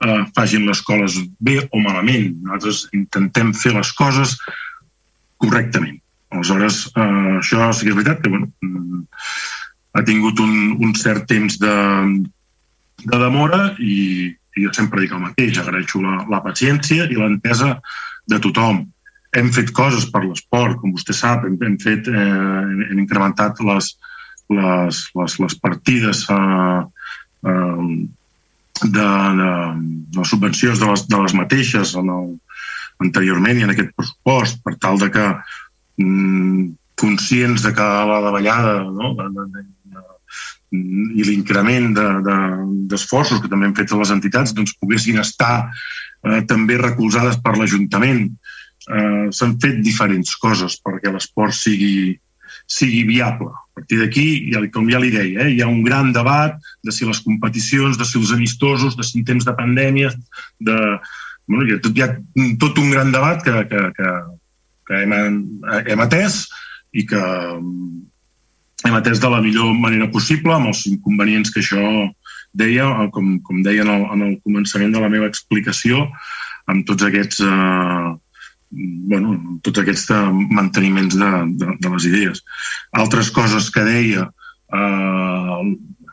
eh, 0.04 0.24
facin 0.36 0.66
les 0.66 0.82
coses 0.86 1.20
bé 1.38 1.60
o 1.70 1.82
malament, 1.84 2.32
nosaltres 2.42 2.88
intentem 2.96 3.54
fer 3.54 3.76
les 3.76 3.92
coses 3.98 4.36
correctament. 5.40 6.00
Aleshores, 6.30 6.84
eh, 6.94 7.38
això 7.38 7.70
sí 7.74 7.86
que 7.86 7.94
és 7.94 8.00
veritat 8.00 8.20
que 8.24 8.34
bueno, 8.34 8.50
mm, 8.62 9.06
ha 9.98 10.04
tingut 10.06 10.42
un, 10.42 10.76
un 10.78 10.92
cert 10.94 11.26
temps 11.30 11.56
de, 11.62 11.76
de 13.04 13.18
demora 13.18 13.72
i, 13.78 14.34
i 14.56 14.64
jo 14.66 14.72
sempre 14.76 15.02
dic 15.02 15.12
el 15.14 15.22
mateix, 15.22 15.58
agraeixo 15.58 16.02
la, 16.02 16.24
la 16.30 16.42
paciència 16.44 17.06
i 17.10 17.18
l'entesa 17.18 17.76
de 18.30 18.40
tothom. 18.42 18.84
Hem 19.36 19.50
fet 19.54 19.70
coses 19.76 20.08
per 20.10 20.24
l'esport, 20.24 20.80
com 20.80 20.94
vostè 20.94 21.14
sap, 21.14 21.44
hem, 21.46 21.58
hem 21.62 21.76
fet, 21.82 22.08
eh, 22.10 22.86
hem 22.90 23.02
incrementat 23.04 23.62
les, 23.66 23.92
les, 24.50 25.02
les, 25.20 25.38
les 25.44 25.58
partides 25.62 26.24
eh, 26.34 26.80
eh, 27.46 27.88
de, 28.80 29.08
de, 29.40 29.50
de 30.10 30.18
les 30.18 30.34
subvencions 30.34 30.82
de 30.82 30.90
les, 30.90 31.06
de 31.06 31.22
les 31.22 31.36
mateixes 31.38 31.94
en 32.00 32.10
el, 32.16 32.30
anteriorment 33.00 33.60
i 33.60 33.66
en 33.66 33.72
aquest 33.74 33.94
pressupost, 33.96 34.60
per 34.64 34.76
tal 34.82 34.98
de 35.00 35.10
que 35.14 35.26
mm, 36.02 36.66
conscients 37.00 37.64
de 37.64 37.72
que 37.76 37.86
la 38.10 38.20
davallada 38.26 38.74
no, 38.84 39.14
de, 39.16 39.28
de, 39.38 39.64
i 40.70 41.24
l'increment 41.26 41.90
d'esforços 41.94 43.38
de, 43.38 43.40
de, 43.40 43.42
que 43.42 43.50
també 43.50 43.66
han 43.66 43.76
fet 43.78 43.92
les 43.98 44.12
entitats 44.14 44.54
doncs, 44.54 44.76
poguessin 44.78 45.18
estar 45.18 45.66
eh, 45.66 46.42
també 46.46 46.78
recolzades 46.78 47.40
per 47.42 47.56
l'Ajuntament 47.58 48.28
eh, 48.88 49.28
s'han 49.34 49.56
fet 49.62 49.80
diferents 49.84 50.36
coses 50.40 50.78
perquè 50.84 51.12
l'esport 51.12 51.56
sigui, 51.56 52.14
sigui 52.70 53.02
viable. 53.08 53.50
A 53.50 53.80
partir 53.80 54.00
d'aquí, 54.00 54.26
ja, 54.52 54.62
com 54.74 54.88
ja 54.92 55.00
li 55.02 55.12
deia, 55.14 55.46
eh, 55.46 55.54
hi 55.54 55.62
ha 55.62 55.70
un 55.70 55.82
gran 55.86 56.12
debat 56.16 56.56
de 56.84 56.94
si 56.94 57.08
les 57.08 57.22
competicions, 57.24 57.98
de 57.98 58.06
si 58.06 58.18
els 58.20 58.32
amistosos, 58.36 58.96
de 58.96 59.06
si 59.06 59.20
en 59.20 59.26
temps 59.28 59.46
de 59.46 59.56
pandèmia, 59.56 60.12
de, 60.60 60.78
bueno, 61.48 61.66
hi, 61.66 61.76
ha 61.76 61.82
tot, 61.82 61.96
hi 61.96 62.06
ha 62.06 62.10
tot 62.62 62.78
un 62.78 62.90
gran 62.94 63.12
debat 63.14 63.42
que, 63.44 63.64
que, 63.70 63.86
que, 63.98 64.16
que 64.88 65.04
hem, 65.04 65.14
hem 65.86 66.06
atès 66.06 66.44
i 66.92 67.06
que 67.06 67.22
hem 68.86 68.96
atès 68.96 69.20
de 69.20 69.28
la 69.30 69.40
millor 69.44 69.74
manera 69.76 70.08
possible 70.12 70.54
amb 70.54 70.70
els 70.70 70.86
inconvenients 70.88 71.52
que 71.52 71.60
això 71.62 71.82
deia, 72.56 72.86
com, 73.14 73.36
com 73.46 73.62
deia 73.62 73.84
en 73.84 73.92
el, 73.92 74.06
en 74.14 74.26
el 74.28 74.34
començament 74.46 74.94
de 74.94 75.02
la 75.02 75.10
meva 75.12 75.28
explicació, 75.30 76.06
amb 76.70 76.86
tots 76.88 77.06
aquests 77.06 77.42
eh, 77.44 78.10
bueno, 78.70 79.36
tots 79.66 79.82
aquests 79.82 80.10
manteniments 80.54 81.16
de, 81.18 81.30
de, 81.60 81.76
de 81.82 81.94
les 81.94 82.10
idees. 82.10 82.42
Altres 83.04 83.30
coses 83.34 83.70
que 83.74 83.84
deia, 83.86 84.26
eh, 84.72 85.62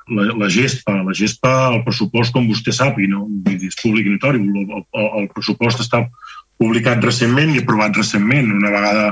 la, 0.08 0.26
la 0.40 0.50
gespa, 0.50 1.02
la 1.04 1.16
gespa, 1.16 1.54
el 1.74 1.84
pressupost, 1.86 2.34
com 2.34 2.48
vostè 2.50 2.74
sap, 2.76 3.00
i 3.00 3.10
no 3.12 3.26
és 3.52 3.78
públic 3.82 4.08
i 4.08 4.16
notori, 4.16 4.42
el, 4.42 4.74
el, 4.74 5.10
el 5.22 5.30
pressupost 5.34 5.84
està 5.84 6.06
publicat 6.58 7.04
recentment 7.04 7.54
i 7.54 7.62
aprovat 7.62 7.98
recentment. 7.98 8.52
Una 8.54 8.72
vegada 8.74 9.12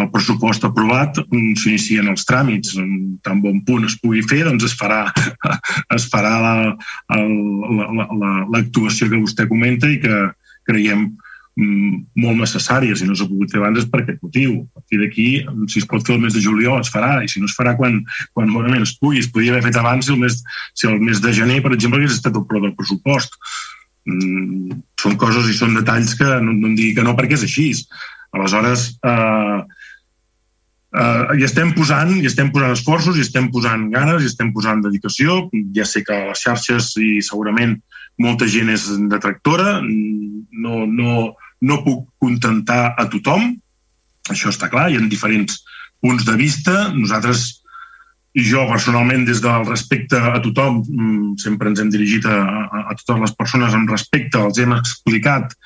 el 0.00 0.08
pressupost 0.12 0.64
aprovat, 0.64 1.18
mm, 1.26 1.54
s'inicien 1.60 2.08
els 2.08 2.24
tràmits. 2.28 2.76
Tan 3.22 3.42
bon 3.42 3.62
punt 3.64 3.84
es 3.84 3.98
pugui 4.00 4.22
fer, 4.22 4.44
doncs 4.44 4.64
es 4.64 4.74
farà, 4.76 5.04
es 5.96 6.08
farà 6.12 6.34
l'actuació 7.12 7.76
la, 7.76 8.08
la, 8.20 8.32
la, 8.48 8.64
que 8.64 9.22
vostè 9.22 9.48
comenta 9.48 9.88
i 9.88 10.00
que 10.00 10.24
creiem 10.66 11.06
mm, 11.56 12.00
molt 12.24 12.40
necessària. 12.40 12.96
Si 12.96 13.08
no 13.08 13.14
s'ha 13.16 13.28
pogut 13.28 13.52
fer 13.52 13.60
abans 13.60 13.80
és 13.82 13.88
per 13.92 14.02
aquest 14.02 14.24
motiu. 14.24 14.58
A 14.64 14.80
partir 14.80 15.00
d'aquí, 15.04 15.28
si 15.72 15.84
es 15.84 15.88
pot 15.88 16.04
fer 16.06 16.16
el 16.16 16.24
mes 16.24 16.34
de 16.36 16.44
juliol, 16.44 16.80
es 16.80 16.92
farà, 16.92 17.20
i 17.24 17.28
si 17.30 17.40
no 17.40 17.50
es 17.50 17.56
farà 17.56 17.76
quan, 17.78 18.02
quan 18.32 18.52
bonament 18.52 18.88
es 18.88 18.96
pugui. 18.98 19.20
Es 19.20 19.30
podia 19.32 19.54
haver 19.54 19.68
fet 19.68 19.80
abans 19.80 20.08
si 20.08 20.14
el 20.16 20.20
mes, 20.24 20.42
si 20.74 20.88
el 20.88 21.00
mes 21.00 21.20
de 21.20 21.32
gener, 21.36 21.62
per 21.64 21.76
exemple, 21.76 22.00
hagués 22.00 22.18
estat 22.18 22.36
el 22.36 22.48
pro 22.48 22.64
del 22.64 22.76
pressupost. 22.76 23.36
Mm, 24.06 24.80
són 25.00 25.16
coses 25.20 25.48
i 25.50 25.56
són 25.56 25.76
detalls 25.76 26.14
que 26.18 26.28
no, 26.40 26.52
no 26.52 26.70
em 26.70 26.76
digui 26.76 26.94
que 26.96 27.04
no 27.04 27.16
perquè 27.16 27.36
és 27.36 27.44
així. 27.46 27.66
Aleshores, 28.36 28.86
eh, 29.04 29.58
eh, 31.02 31.36
hi 31.36 31.44
estem 31.46 31.72
posant, 31.76 32.14
hi 32.16 32.28
estem 32.30 32.50
posant 32.54 32.72
esforços, 32.76 33.16
hi 33.16 33.24
estem 33.26 33.50
posant 33.52 33.88
ganes, 33.92 34.22
hi 34.22 34.32
estem 34.32 34.52
posant 34.56 34.82
dedicació. 34.84 35.44
Ja 35.76 35.86
sé 35.88 36.04
que 36.06 36.16
a 36.16 36.30
les 36.30 36.46
xarxes 36.46 36.94
i 37.02 37.18
segurament 37.24 37.76
molta 38.22 38.48
gent 38.48 38.72
és 38.72 38.88
detractora, 39.12 39.78
no, 39.84 40.84
no, 40.88 41.16
no 41.60 41.82
puc 41.84 42.06
contentar 42.22 42.94
a 42.96 43.04
tothom, 43.12 43.50
això 44.32 44.50
està 44.50 44.70
clar, 44.72 44.88
hi 44.90 44.96
ha 44.96 45.04
diferents 45.10 45.60
punts 46.02 46.24
de 46.26 46.36
vista. 46.40 46.88
Nosaltres 46.96 47.62
i 48.36 48.44
jo 48.44 48.66
personalment 48.68 49.24
des 49.24 49.40
del 49.40 49.64
respecte 49.64 50.18
a 50.20 50.38
tothom 50.44 50.82
mm, 50.84 51.36
sempre 51.40 51.70
ens 51.72 51.80
hem 51.80 51.90
dirigit 51.92 52.26
a, 52.28 52.36
a, 52.36 52.82
a 52.92 52.96
totes 53.00 53.22
les 53.24 53.36
persones 53.38 53.76
amb 53.76 53.92
respecte, 53.92 54.40
els 54.40 54.60
hem 54.60 54.74
explicat 54.76 55.56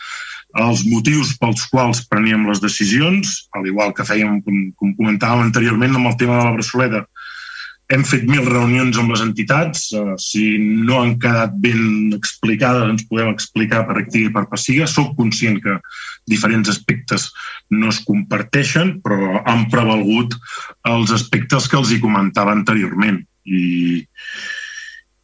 els 0.59 0.83
motius 0.91 1.37
pels 1.39 1.63
quals 1.71 2.03
preníem 2.11 2.47
les 2.49 2.61
decisions, 2.63 3.37
al 3.55 3.67
igual 3.71 3.93
que 3.95 4.07
fèiem, 4.07 4.41
com, 4.43 4.57
com 4.79 4.95
comentàvem 4.99 5.45
anteriorment, 5.47 5.95
amb 5.95 6.11
el 6.11 6.17
tema 6.19 6.41
de 6.41 6.47
la 6.49 6.55
Bressoleta, 6.57 7.05
hem 7.91 8.05
fet 8.07 8.27
mil 8.31 8.47
reunions 8.47 8.99
amb 9.01 9.11
les 9.13 9.23
entitats. 9.25 9.89
Uh, 9.97 10.15
si 10.21 10.45
no 10.61 11.01
han 11.01 11.17
quedat 11.23 11.57
ben 11.63 12.15
explicades, 12.17 12.87
ens 12.87 13.07
podem 13.11 13.33
explicar 13.35 13.83
per 13.89 13.99
activa 14.01 14.31
i 14.31 14.35
per 14.35 14.47
passiva. 14.51 14.87
Soc 14.91 15.17
conscient 15.19 15.59
que 15.65 15.77
diferents 16.31 16.71
aspectes 16.71 17.29
no 17.75 17.91
es 17.91 18.01
comparteixen, 18.07 18.99
però 19.05 19.43
han 19.43 19.67
prevalgut 19.73 20.37
els 20.91 21.11
aspectes 21.17 21.67
que 21.71 21.79
els 21.81 21.91
hi 21.91 22.01
comentava 22.03 22.55
anteriorment. 22.55 23.25
I, 23.51 23.65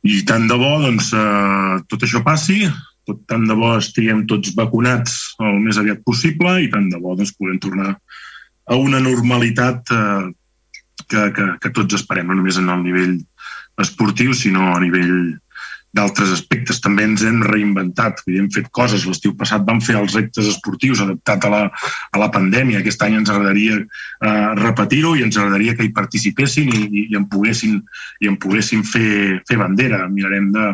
i 0.06 0.20
tant 0.26 0.48
de 0.50 0.58
bo 0.58 0.76
doncs, 0.82 1.12
uh, 1.14 1.78
tot 1.90 2.02
això 2.02 2.24
passi, 2.26 2.64
tot, 3.06 3.22
tant 3.30 3.46
de 3.46 3.54
bo 3.54 3.76
estiguem 3.76 4.24
tots 4.26 4.54
vacunats 4.58 5.36
el 5.38 5.60
més 5.62 5.78
aviat 5.78 6.02
possible 6.06 6.56
i 6.64 6.72
tant 6.72 6.90
de 6.90 6.98
bo 6.98 7.14
doncs, 7.14 7.36
podem 7.38 7.60
tornar 7.62 7.94
a 8.66 8.78
una 8.82 8.98
normalitat 8.98 9.94
uh, 9.94 10.26
que, 11.04 11.30
que, 11.36 11.48
que 11.62 11.72
tots 11.74 11.98
esperem, 11.98 12.28
no 12.28 12.38
només 12.38 12.60
en 12.60 12.70
el 12.72 12.84
nivell 12.84 13.18
esportiu, 13.82 14.32
sinó 14.34 14.72
a 14.72 14.80
nivell 14.80 15.36
d'altres 15.96 16.32
aspectes. 16.34 16.80
També 16.84 17.06
ens 17.08 17.24
hem 17.26 17.42
reinventat, 17.44 18.22
hem 18.28 18.48
fet 18.52 18.68
coses. 18.78 19.06
L'estiu 19.08 19.34
passat 19.38 19.64
vam 19.68 19.80
fer 19.84 19.96
els 20.00 20.16
reptes 20.18 20.48
esportius 20.50 21.02
adaptat 21.04 21.46
a 21.46 21.52
la, 21.52 21.62
a 22.12 22.20
la 22.20 22.30
pandèmia. 22.32 22.82
Aquest 22.82 23.04
any 23.06 23.18
ens 23.20 23.32
agradaria 23.32 23.78
eh, 23.80 24.48
repetir-ho 24.60 25.14
i 25.16 25.24
ens 25.26 25.38
agradaria 25.40 25.76
que 25.76 25.86
hi 25.86 25.94
participessin 25.96 26.72
i, 26.72 26.82
i, 26.86 27.06
i 27.12 27.20
en 27.20 27.28
poguessin, 27.32 27.78
i 28.20 28.32
en 28.32 28.40
poguessin 28.42 28.84
fer, 28.86 29.40
fer 29.48 29.60
bandera. 29.60 30.04
Mirarem 30.12 30.50
de, 30.56 30.72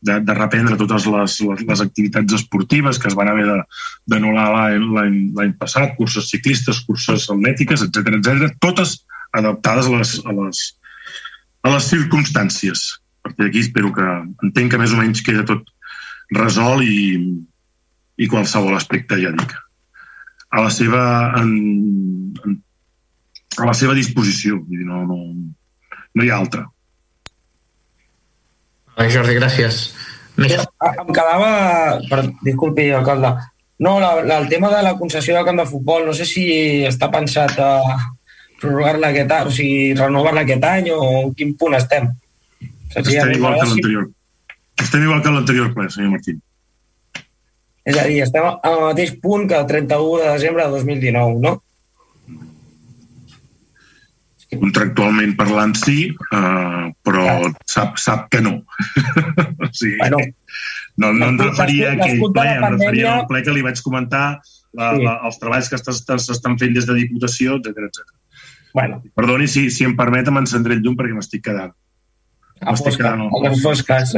de, 0.00 0.18
de 0.28 0.36
reprendre 0.36 0.78
totes 0.80 1.08
les, 1.08 1.38
les, 1.48 1.64
les 1.72 1.84
activitats 1.84 2.40
esportives 2.40 3.00
que 3.00 3.08
es 3.10 3.16
van 3.16 3.32
haver 3.32 3.62
d'anul·lar 4.10 4.48
l'any 4.80 5.54
passat, 5.60 5.96
curses 5.96 6.28
ciclistes, 6.32 6.84
curses 6.88 7.30
atlètiques, 7.32 7.86
etc 7.88 8.18
etc, 8.20 8.52
totes 8.60 9.00
adaptades 9.36 9.86
a 9.86 9.96
les, 9.96 10.14
a 10.24 10.34
les, 10.36 10.62
a 11.62 11.74
les 11.74 11.90
circumstàncies. 11.92 12.86
A 13.20 13.28
partir 13.28 13.46
d'aquí 13.46 13.62
espero 13.64 13.92
que 13.92 14.06
entenc 14.46 14.72
que 14.72 14.80
més 14.80 14.94
o 14.96 15.00
menys 15.00 15.22
queda 15.26 15.46
tot 15.48 15.68
resol 16.34 16.84
i, 16.86 17.20
i 18.16 18.28
qualsevol 18.30 18.76
aspecte, 18.78 19.18
ja 19.20 19.32
dic, 19.36 19.54
a 20.50 20.64
la 20.64 20.70
seva, 20.74 21.02
en, 21.40 21.54
en, 22.44 22.58
a 23.58 23.70
la 23.70 23.74
seva 23.76 23.96
disposició. 23.98 24.60
Vull 24.64 24.82
dir, 24.82 24.88
no, 24.88 25.04
no, 25.08 25.20
no 26.14 26.24
hi 26.24 26.30
ha 26.30 26.38
altra. 26.40 26.66
Jordi, 29.00 29.36
gràcies. 29.38 29.84
Més... 30.40 30.56
Em 30.60 31.08
quedava... 31.14 31.50
Per, 32.10 32.24
disculpi, 32.44 32.90
alcalde. 32.92 33.32
No, 33.80 33.94
la, 34.02 34.18
la, 34.20 34.40
el 34.42 34.48
tema 34.50 34.68
de 34.68 34.82
la 34.84 34.96
concessió 34.98 35.36
del 35.36 35.46
camp 35.46 35.62
de 35.62 35.68
futbol, 35.68 36.04
no 36.04 36.12
sé 36.16 36.26
si 36.28 36.44
està 36.84 37.08
pensat 37.12 37.56
a, 37.64 37.70
prorrogar-la 38.60 39.10
aquest 39.12 39.32
any, 39.36 39.48
o 39.48 39.54
sigui, 39.54 39.94
renovar-la 39.98 40.44
aquest 40.46 40.66
any 40.68 40.90
o 40.94 41.00
en 41.24 41.34
quin 41.38 41.56
punt 41.58 41.76
estem? 41.78 42.10
Estem 42.90 43.34
igual 43.36 43.58
que 43.58 43.66
l'anterior. 43.72 44.06
Estem 44.80 45.02
igual 45.06 45.22
que 45.24 45.34
l'anterior 45.34 45.74
ple, 45.74 45.88
senyor 45.90 46.14
Martín. 46.16 46.38
És 47.90 47.96
a 47.96 48.04
dir, 48.06 48.20
estem 48.26 48.46
al 48.46 48.78
mateix 48.84 49.16
punt 49.22 49.48
que 49.50 49.58
el 49.58 49.66
31 49.66 50.22
de 50.22 50.30
desembre 50.34 50.64
de 50.66 50.76
2019, 50.76 51.42
no? 51.44 51.56
Contractualment 54.50 55.36
parlant 55.38 55.76
sí, 55.78 56.08
uh, 56.34 56.90
però 57.06 57.26
ja. 57.28 57.50
sap, 57.70 58.00
sap 58.02 58.26
que 58.32 58.40
no. 58.42 58.56
sigui, 59.78 59.96
bueno, 60.00 60.18
no, 60.98 61.12
no 61.14 61.28
em 61.30 61.38
referia 61.38 61.92
a 61.92 61.98
aquell 61.98 62.24
ple, 62.34 62.48
em 62.56 62.66
referia 62.74 63.12
al 63.14 63.28
ple 63.30 63.44
que 63.46 63.54
li 63.54 63.62
vaig 63.64 63.78
comentar 63.84 64.24
la, 64.74 64.90
sí. 64.96 65.04
la, 65.04 65.14
els 65.28 65.38
treballs 65.42 65.70
que 65.70 65.78
s'estan 65.78 66.58
fent 66.58 66.74
des 66.74 66.88
de 66.88 66.98
Diputació, 66.98 67.60
etc 67.60 67.86
etc. 67.86 68.02
Bueno. 68.74 69.02
Perdoni 69.16 69.48
si, 69.48 69.68
si 69.74 69.86
em 69.86 69.96
permet 69.98 70.28
m'encendré 70.30 70.76
el 70.78 70.82
llum 70.84 70.98
perquè 70.98 71.16
m'estic 71.16 71.44
quedant. 71.48 71.72
A 72.60 72.74
fosca, 72.76 73.14
a 73.16 73.40
les 73.48 73.62
fosques. 73.62 74.12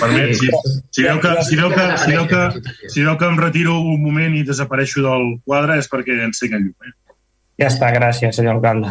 Permet, 0.00 0.34
si, 0.34 0.48
si, 0.90 1.04
veu 1.04 1.20
que, 1.22 1.34
si, 1.46 1.54
veu 1.60 1.70
que, 1.70 1.84
si, 2.02 2.10
veu 2.10 2.26
que, 2.26 2.42
si 2.90 3.04
veu 3.06 3.14
que 3.20 3.28
em 3.30 3.38
retiro 3.38 3.76
un 3.78 4.02
moment 4.02 4.34
i 4.34 4.42
desapareixo 4.42 5.04
del 5.04 5.30
quadre 5.46 5.78
és 5.78 5.86
perquè 5.90 6.18
encén 6.26 6.58
el 6.58 6.66
llum. 6.66 6.90
Eh? 6.90 7.14
Ja 7.62 7.70
està, 7.70 7.92
gràcies, 7.94 8.34
senyor 8.34 8.58
alcalde. 8.58 8.90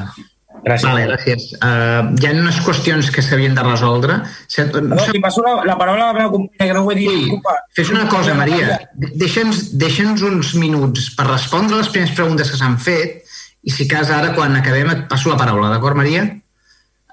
Gràcies. 0.63 0.87
Vale, 0.87 1.03
gràcies. 1.11 1.43
Uh, 1.59 2.15
hi 2.17 2.29
ha 2.29 2.33
unes 2.39 2.57
qüestions 2.63 3.11
que 3.13 3.21
s'havien 3.23 3.55
de 3.55 3.67
resoldre. 3.67 4.17
No, 4.23 4.81
no, 4.87 5.03
si 5.03 5.21
passo 5.23 5.43
la, 5.45 5.59
la 5.67 5.75
paraula 5.79 6.07
a 6.07 6.13
la 6.13 6.17
meva 6.17 6.31
companya, 6.33 6.71
que 6.71 6.73
no 6.79 6.85
ho 6.87 6.91
he 6.91 6.97
dit. 7.03 7.11
Sí, 7.11 7.41
fes 7.77 7.91
una 7.93 8.07
cosa, 8.11 8.33
Maria. 8.39 8.79
Deixa'ns 8.95 9.67
deixa 9.83 10.07
uns 10.07 10.55
minuts 10.55 11.11
per 11.19 11.27
respondre 11.29 11.83
les 11.83 11.91
primeres 11.91 12.15
preguntes 12.15 12.51
que 12.51 12.59
s'han 12.59 12.79
fet 12.81 13.26
i 13.67 13.71
si 13.73 13.87
cas 13.87 14.09
ara, 14.15 14.31
quan 14.35 14.55
acabem, 14.55 14.87
et 14.93 15.07
passo 15.11 15.27
la 15.27 15.39
paraula, 15.39 15.69
d'acord, 15.73 15.99
Maria? 15.99 16.23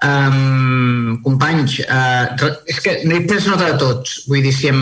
Um, 0.05 1.17
companys, 1.25 1.81
uh, 1.83 2.51
és 2.71 2.79
que 2.83 2.93
no 3.03 3.17
he 3.17 3.25
pres 3.27 3.47
nota 3.51 3.73
de 3.73 3.79
tots. 3.81 4.21
Vull 4.29 4.45
dir, 4.45 4.53
si 4.55 4.69
em, 4.71 4.79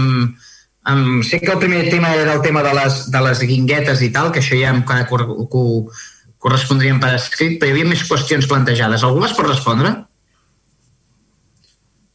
em, 0.89 1.03
sé 1.25 1.39
que 1.41 1.49
el 1.55 1.61
primer 1.63 1.87
tema 1.89 2.13
era 2.13 2.37
el 2.37 2.43
tema 2.45 2.61
de 2.65 2.75
les, 2.77 2.99
de 3.13 3.23
les 3.25 3.41
guinguetes 3.49 4.05
i 4.05 4.11
tal, 4.13 4.29
que 4.33 4.43
això 4.43 4.59
ja 4.59 4.73
em 4.73 4.83
correspondrien 6.43 7.01
per 7.01 7.15
escrit, 7.17 7.57
però 7.57 7.71
hi 7.71 7.77
havia 7.77 7.89
més 7.89 8.05
qüestions 8.05 8.49
plantejades. 8.51 9.05
Algú 9.07 9.25
les 9.25 9.33
pot 9.33 9.49
respondre? 9.49 9.95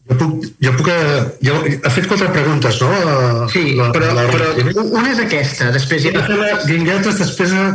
Jo 0.08 0.16
puc, 0.16 0.44
jo 0.64 0.70
puc, 0.72 0.86
jo, 1.44 1.54
ha 1.84 1.90
fet 1.92 2.06
quatre 2.08 2.30
preguntes, 2.32 2.78
no? 2.80 3.48
Sí, 3.52 3.74
la, 3.76 3.90
però, 3.92 4.14
la, 4.16 4.22
però 4.32 4.84
una 4.86 5.10
és 5.10 5.20
aquesta. 5.20 5.68
Després 5.74 6.06
hi 6.06 6.14
ha... 6.16 6.22
Guinguetes, 6.64 7.18
després 7.20 7.52
ha, 7.52 7.66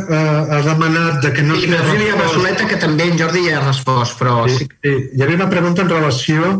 ha 0.56 0.58
demanat 0.66 1.20
de 1.22 1.30
que 1.36 1.44
no... 1.46 1.54
Sí, 1.60 1.70
hi 1.70 2.08
ha 2.10 2.18
Barceleta, 2.18 2.66
que 2.72 2.80
també 2.82 3.06
en 3.12 3.20
Jordi 3.20 3.44
ja 3.46 3.60
ha 3.60 3.62
respost, 3.68 4.18
però... 4.18 4.40
Sí, 4.50 4.66
sí. 4.66 4.96
Hi 5.14 5.22
havia 5.22 5.38
una 5.38 5.48
pregunta 5.52 5.86
en 5.86 5.94
relació 5.94 6.50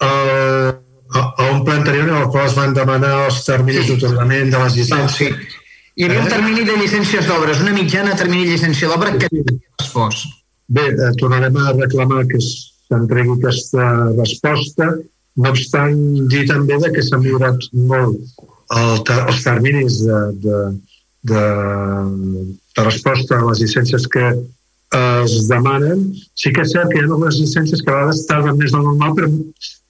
a, 0.00 0.08
a, 0.08 1.20
a 1.20 1.50
un 1.52 1.60
ple 1.68 1.76
anterior 1.82 2.08
en 2.08 2.22
el 2.22 2.28
qual 2.32 2.48
es 2.48 2.56
van 2.56 2.72
demanar 2.72 3.14
els 3.26 3.44
terminis 3.44 3.92
sí. 3.92 4.00
de 4.00 4.56
les 4.56 4.80
llicències. 4.80 5.40
Sí. 5.44 5.62
Hi 6.00 6.08
havia 6.08 6.24
un 6.24 6.30
eh? 6.30 6.32
termini 6.32 6.64
de 6.64 6.80
llicències 6.80 7.28
d'obres, 7.28 7.60
una 7.60 7.76
mitjana 7.76 8.16
termini 8.16 8.48
de 8.48 8.56
llicència 8.56 8.88
d'obra 8.88 9.12
que 9.18 9.28
no 9.28 9.44
havia 9.44 9.82
respost. 9.82 10.30
Bé, 10.64 10.88
eh, 10.96 11.16
tornarem 11.20 11.60
a 11.60 11.74
reclamar 11.76 12.24
que 12.30 12.40
es 12.40 12.54
s'entregui 12.88 13.36
aquesta 13.38 13.90
resposta. 14.14 14.90
No 15.34 15.50
obstant, 15.50 15.96
dir 16.30 16.44
també 16.46 16.78
que 16.94 17.02
s'han 17.02 17.24
millorat 17.24 17.64
molt 17.74 18.18
el, 18.74 19.00
els 19.14 19.40
terminis 19.42 20.00
de, 20.06 20.20
de, 20.44 20.58
de, 21.30 21.46
de 22.76 22.84
resposta 22.84 23.40
a 23.40 23.48
les 23.48 23.64
llicències 23.64 24.06
que 24.12 24.28
es 25.24 25.48
demanen. 25.50 26.06
Sí 26.38 26.52
que 26.54 26.62
és 26.62 26.74
cert 26.74 26.90
que 26.90 27.00
hi 27.00 27.02
ha 27.02 27.08
algunes 27.08 27.40
llicències 27.40 27.82
que 27.82 27.90
a 27.90 27.98
vegades 27.98 28.26
tarden 28.30 28.60
més 28.60 28.74
del 28.74 28.86
normal, 28.86 29.16
però, 29.18 29.30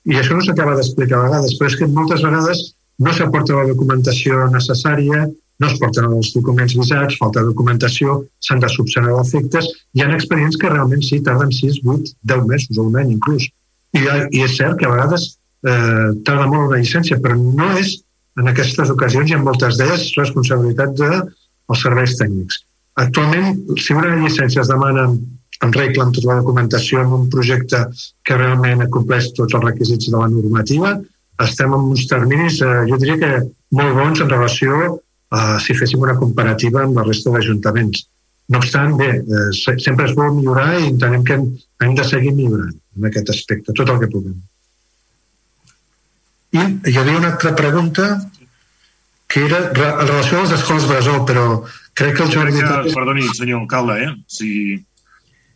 i 0.09 0.19
això 0.21 0.39
no 0.39 0.45
s'acaba 0.45 0.77
d'explicar 0.79 1.21
a 1.21 1.29
vegades, 1.29 1.57
però 1.59 1.71
és 1.71 1.79
que 1.81 1.91
moltes 1.93 2.25
vegades 2.25 2.65
no 3.05 3.13
s'aporta 3.13 3.59
la 3.59 3.69
documentació 3.73 4.47
necessària, 4.53 5.27
no 5.62 5.68
es 5.70 5.78
porten 5.78 6.08
els 6.10 6.33
documents 6.34 6.74
visats, 6.76 7.18
falta 7.20 7.44
documentació, 7.47 8.23
s'han 8.42 8.62
de 8.62 8.70
subsanar 8.73 9.15
efectes. 9.20 9.68
Hi 9.94 10.02
ha 10.02 10.10
expedients 10.16 10.58
que 10.60 10.73
realment 10.73 11.05
sí, 11.07 11.20
tarden 11.26 11.52
6, 11.55 11.83
8, 11.84 12.16
10 12.33 12.49
mesos 12.50 12.78
o 12.78 12.89
un 12.91 12.99
any 13.00 13.15
inclús. 13.15 13.47
I, 13.94 14.02
i 14.34 14.42
és 14.42 14.57
cert 14.58 14.81
que 14.81 14.89
a 14.89 14.92
vegades 14.94 15.28
eh, 15.31 16.10
tarda 16.26 16.49
molt 16.50 16.73
una 16.73 16.81
llicència, 16.83 17.20
però 17.23 17.39
no 17.39 17.70
és 17.78 18.00
en 18.41 18.50
aquestes 18.50 18.91
ocasions 18.91 19.31
i 19.31 19.39
en 19.39 19.44
moltes 19.47 19.78
d'elles 19.78 20.10
responsabilitat 20.18 20.97
de 20.99 21.10
els 21.23 21.86
serveis 21.86 22.16
tècnics. 22.18 22.65
Actualment, 23.00 23.62
si 23.78 23.94
una 23.94 24.15
llicència 24.18 24.62
es 24.62 24.70
demana 24.70 25.07
en 25.65 25.73
regla 25.73 26.05
amb 26.05 26.15
tota 26.15 26.31
la 26.33 26.41
documentació 26.42 27.02
en 27.02 27.15
un 27.15 27.28
projecte 27.31 27.81
que 28.26 28.39
realment 28.39 28.84
compleix 28.94 29.31
tots 29.39 29.55
els 29.55 29.65
requisits 29.65 30.10
de 30.10 30.18
la 30.18 30.28
normativa, 30.31 30.97
estem 31.42 31.73
en 31.74 31.89
uns 31.94 32.07
terminis, 32.10 32.60
eh, 32.62 32.84
jo 32.91 32.99
diria 33.00 33.18
que 33.23 33.33
molt 33.74 33.97
bons 33.99 34.23
en 34.23 34.31
relació 34.31 34.99
a 35.35 35.59
si 35.63 35.77
féssim 35.79 36.03
una 36.03 36.17
comparativa 36.21 36.83
amb 36.85 36.99
la 37.01 37.07
resta 37.07 37.33
d'ajuntaments. 37.35 38.07
No 38.53 38.61
obstant, 38.61 38.97
bé, 39.01 39.11
eh, 39.19 39.51
sempre 39.81 40.09
és 40.09 40.15
bo 40.17 40.29
millorar 40.35 40.75
i 40.79 40.91
entenem 40.91 41.25
que 41.25 41.39
hem, 41.39 41.47
hem 41.83 41.95
de 41.97 42.05
seguir 42.05 42.35
millorant 42.37 42.75
en 42.99 43.09
aquest 43.09 43.31
aspecte, 43.33 43.73
tot 43.73 43.89
el 43.89 44.03
que 44.03 44.11
puguem. 44.13 44.37
I 46.55 46.65
hi 46.93 46.99
havia 47.01 47.19
una 47.19 47.33
altra 47.33 47.55
pregunta 47.59 48.09
que 49.27 49.47
era 49.47 49.59
en 49.71 50.07
relació 50.07 50.39
a 50.39 50.43
les 50.45 50.53
escoles 50.61 50.85
bressol, 50.87 51.25
però 51.27 51.47
crec 51.99 52.19
que 52.19 52.27
el 52.27 52.35
Jordi... 52.35 52.61
Que, 52.61 52.93
perdoni, 52.95 53.25
senyor 53.35 53.65
alcalde, 53.65 53.97
eh? 54.05 54.13
Si, 54.31 54.51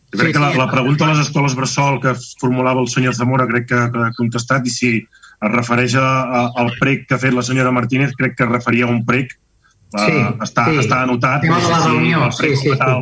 jo 0.09 0.19
crec 0.19 0.33
sí, 0.33 0.35
que 0.35 0.43
la, 0.43 0.51
la 0.57 0.71
pregunta 0.73 1.07
a 1.07 1.13
les 1.13 1.27
escoles 1.27 1.55
bressol 1.55 2.01
que 2.03 2.17
formulava 2.41 2.81
el 2.81 2.89
senyor 2.89 3.15
Zamora 3.15 3.47
crec 3.47 3.69
que, 3.69 3.83
que 3.93 4.07
ha 4.07 4.15
contestat 4.17 4.67
i 4.67 4.73
si 4.73 4.93
es 4.99 5.53
refereix 5.53 5.95
a, 6.01 6.07
a, 6.09 6.41
al 6.65 6.73
prec 6.81 7.05
que 7.07 7.15
ha 7.15 7.23
fet 7.23 7.37
la 7.37 7.45
senyora 7.47 7.75
Martínez, 7.75 8.17
crec 8.19 8.35
que 8.39 8.47
es 8.49 8.51
referia 8.51 8.89
a 8.89 8.91
un 8.91 9.05
prec. 9.07 9.37
Sí, 9.89 10.13
uh, 10.13 10.35
està, 10.45 10.67
sí. 10.69 10.83
està 10.83 11.03
anotat. 11.07 11.45
Sí, 11.47 11.71
la 11.71 11.79
reunió, 11.87 12.27
sí, 12.37 12.55
sí, 12.61 12.75
sí. 12.75 12.97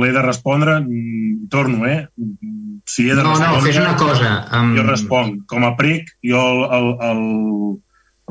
L'he 0.00 0.10
de 0.14 0.22
respondre, 0.22 0.76
mm, 0.80 1.48
torno, 1.50 1.86
eh? 1.88 2.08
Si 2.86 3.08
he 3.08 3.14
de 3.14 3.24
no, 3.24 3.32
respondre... 3.32 3.56
No, 3.56 3.64
fes 3.64 3.78
una 3.80 3.96
cosa. 3.98 4.34
Um... 4.54 4.74
Jo 4.76 4.84
responc. 4.86 5.40
Com 5.50 5.66
a 5.66 5.72
prec, 5.78 6.12
jo 6.22 6.38
el, 6.38 6.60
el, 6.76 6.90
el, 7.08 7.22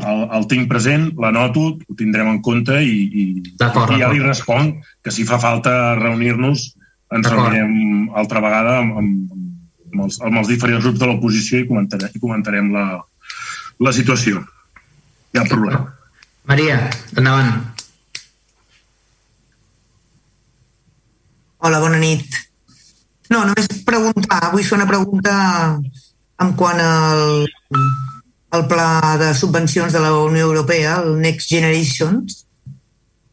el, 0.05 0.23
el 0.37 0.47
tinc 0.51 0.69
present, 0.71 1.09
l'anoto, 1.19 1.65
ho 1.75 1.97
tindrem 1.99 2.29
en 2.31 2.39
compte 2.45 2.77
i, 2.79 3.01
i, 3.09 3.25
i 3.43 3.99
ja 3.99 4.11
li 4.13 4.23
responc 4.23 4.85
que 5.03 5.11
si 5.11 5.27
fa 5.27 5.41
falta 5.41 5.95
reunir-nos 5.99 6.69
ens 7.15 7.27
reunirem 7.27 8.09
altra 8.21 8.41
vegada 8.43 8.77
amb, 8.83 8.97
amb, 9.01 9.37
amb, 9.89 10.01
els, 10.05 10.19
amb 10.21 10.41
els 10.41 10.51
diferents 10.51 10.85
grups 10.85 11.01
de 11.01 11.09
l'oposició 11.09 11.63
i 11.63 11.67
comentarem, 11.67 12.13
i 12.13 12.21
comentarem 12.21 12.71
la, 12.75 12.85
la 13.81 13.95
situació. 13.95 14.43
Hi 15.33 15.41
ha 15.41 15.47
problema. 15.49 15.83
Maria, 16.49 16.79
endavant. 17.17 17.78
Hola, 21.61 21.81
bona 21.83 21.97
nit. 21.99 22.23
No, 23.27 23.41
només 23.43 23.67
preguntar, 23.83 24.53
vull 24.53 24.63
fer 24.63 24.77
una 24.77 24.87
pregunta 24.87 25.31
en 26.39 26.51
quant 26.55 26.79
al, 26.79 27.23
al 28.55 28.63
pla 28.71 29.17
de 29.19 29.33
subvencions 29.35 29.91
de 29.91 29.99
la 29.99 30.13
Unió 30.23 30.45
Europea, 30.47 30.93
el 31.03 31.17
Next 31.19 31.51
Generations, 31.51 32.45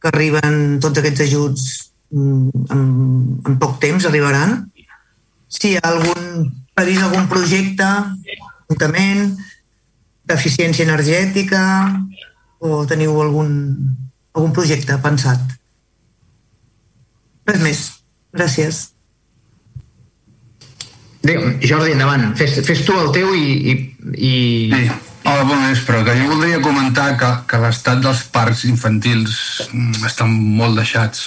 que 0.02 0.10
arriben 0.10 0.80
tots 0.82 0.98
aquests 0.98 1.22
ajuts 1.28 1.66
mm, 2.10 2.64
en, 2.74 2.82
en 3.46 3.58
poc 3.62 3.76
temps, 3.84 4.08
arribaran. 4.10 4.56
Si 5.46 5.70
hi 5.70 5.76
ha 5.78 5.92
algun 5.92 6.48
previst 6.74 7.06
algun 7.06 7.28
projecte, 7.30 7.90
juntament, 8.72 9.36
d'eficiència 10.26 10.82
energètica 10.88 11.62
o 12.58 12.82
teniu 12.90 13.22
algun, 13.22 13.55
algun 14.34 14.58
projecte 14.58 14.98
pensat? 15.06 15.55
Res 17.46 17.62
més. 17.62 17.84
Gràcies. 18.36 18.82
Adéu, 21.26 21.42
Jordi, 21.65 21.97
endavant. 21.97 22.28
Fes, 22.39 22.60
fes 22.66 22.84
tu 22.86 22.94
el 23.00 23.10
teu 23.16 23.32
i... 23.34 23.47
i, 23.73 23.76
i... 24.15 24.34
Sí. 24.70 24.84
Hola, 25.26 25.42
bon 25.48 25.65
vespre. 25.66 26.05
Que 26.06 26.15
jo 26.20 26.28
voldria 26.31 26.60
comentar 26.62 27.08
que, 27.18 27.32
que 27.50 27.58
l'estat 27.65 27.98
dels 28.05 28.20
parcs 28.31 28.62
infantils 28.68 29.32
mm, 29.73 30.05
estan 30.06 30.31
molt 30.31 30.78
deixats. 30.78 31.24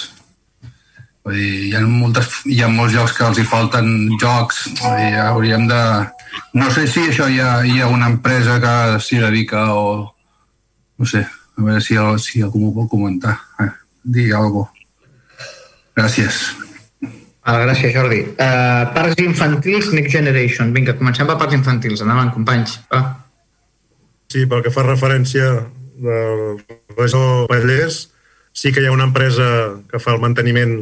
Vull 1.26 1.36
dir, 1.36 1.50
hi 1.66 1.74
ha, 1.76 1.82
moltes, 1.84 2.30
hi 2.48 2.62
ha 2.64 2.70
molts 2.72 2.96
llocs 2.96 3.12
que 3.18 3.26
els 3.26 3.42
hi 3.42 3.44
falten 3.50 3.90
jocs. 4.22 4.62
Vull 4.80 4.96
dir, 5.02 5.20
hauríem 5.26 5.68
de, 5.68 5.82
no 6.56 6.70
sé 6.72 6.86
si 6.88 7.04
això 7.10 7.28
hi 7.28 7.36
ha, 7.44 7.52
hi 7.66 7.76
ha 7.82 7.90
una 7.92 8.08
empresa 8.14 8.56
que 8.62 8.74
s'hi 9.04 9.20
dedica 9.20 9.66
o... 9.74 9.84
No 11.00 11.08
sé, 11.08 11.26
a 11.26 11.66
veure 11.66 11.84
si, 11.84 12.00
si 12.24 12.40
algú 12.44 12.64
m'ho 12.64 12.72
pot 12.80 12.90
comentar. 12.96 13.36
Eh, 13.60 13.70
digui 14.16 14.32
alguna 14.32 14.64
cosa. 14.64 15.48
Gràcies. 16.00 16.42
Ah, 17.50 17.58
gràcies, 17.64 17.90
Jordi. 17.94 18.20
Uh, 18.36 18.84
parcs 18.94 19.18
infantils, 19.24 19.90
Next 19.96 20.14
Generation. 20.14 20.70
Vinga, 20.76 20.94
comencem 20.98 21.26
per 21.26 21.36
parcs 21.40 21.56
infantils. 21.56 22.04
Endavant, 22.04 22.30
companys. 22.36 22.78
Va. 22.92 23.02
Sí, 24.30 24.46
pel 24.46 24.62
que 24.62 24.70
fa 24.70 24.86
referència 24.86 25.48
del 26.00 26.60
Regió 26.94 27.48
Vallès, 27.50 28.04
sí 28.54 28.70
que 28.70 28.84
hi 28.84 28.86
ha 28.86 28.94
una 28.94 29.08
empresa 29.10 29.48
que 29.90 29.98
fa 29.98 30.14
el 30.14 30.22
manteniment 30.22 30.76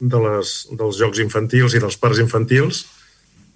de 0.00 0.22
les, 0.24 0.54
dels 0.78 0.96
jocs 1.02 1.20
infantils 1.20 1.76
i 1.76 1.82
dels 1.82 2.00
parcs 2.00 2.22
infantils, 2.24 2.86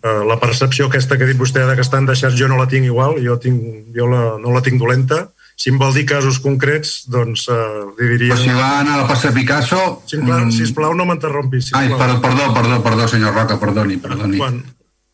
Eh, 0.02 0.22
la 0.26 0.38
percepció 0.42 0.88
aquesta 0.88 1.14
que 1.14 1.22
ha 1.22 1.30
dit 1.30 1.38
vostè 1.38 1.62
de 1.62 1.76
que 1.78 1.84
estan 1.84 2.08
deixats 2.08 2.34
jo 2.34 2.48
no 2.50 2.56
la 2.58 2.66
tinc 2.66 2.88
igual, 2.88 3.20
jo, 3.22 3.36
tinc, 3.38 3.92
jo 3.94 4.08
la, 4.10 4.22
no 4.42 4.50
la 4.50 4.62
tinc 4.66 4.80
dolenta. 4.82 5.28
Si 5.62 5.70
em 5.70 5.76
vol 5.78 5.92
dir 5.94 6.02
casos 6.10 6.40
concrets, 6.42 7.04
doncs 7.06 7.44
uh, 7.46 7.92
li 7.94 8.08
diria... 8.16 8.34
Però 8.34 8.40
si 8.42 8.54
va 8.56 8.80
anar 8.80 8.96
a 8.96 9.02
la 9.04 9.06
plaça 9.06 9.30
Picasso... 9.30 9.82
Sisplau, 10.10 10.40
mm... 10.48 10.54
sisplau 10.56 10.94
no 10.98 11.06
m'interrompi. 11.06 11.60
Ai, 11.78 11.92
perdó, 11.92 12.16
perdó, 12.24 12.48
perdó, 12.56 12.78
perdó, 12.82 13.06
senyor 13.12 13.36
Roca, 13.36 13.60
perdoni, 13.62 14.00
perdoni. 14.02 14.40
Quan, 14.42 14.58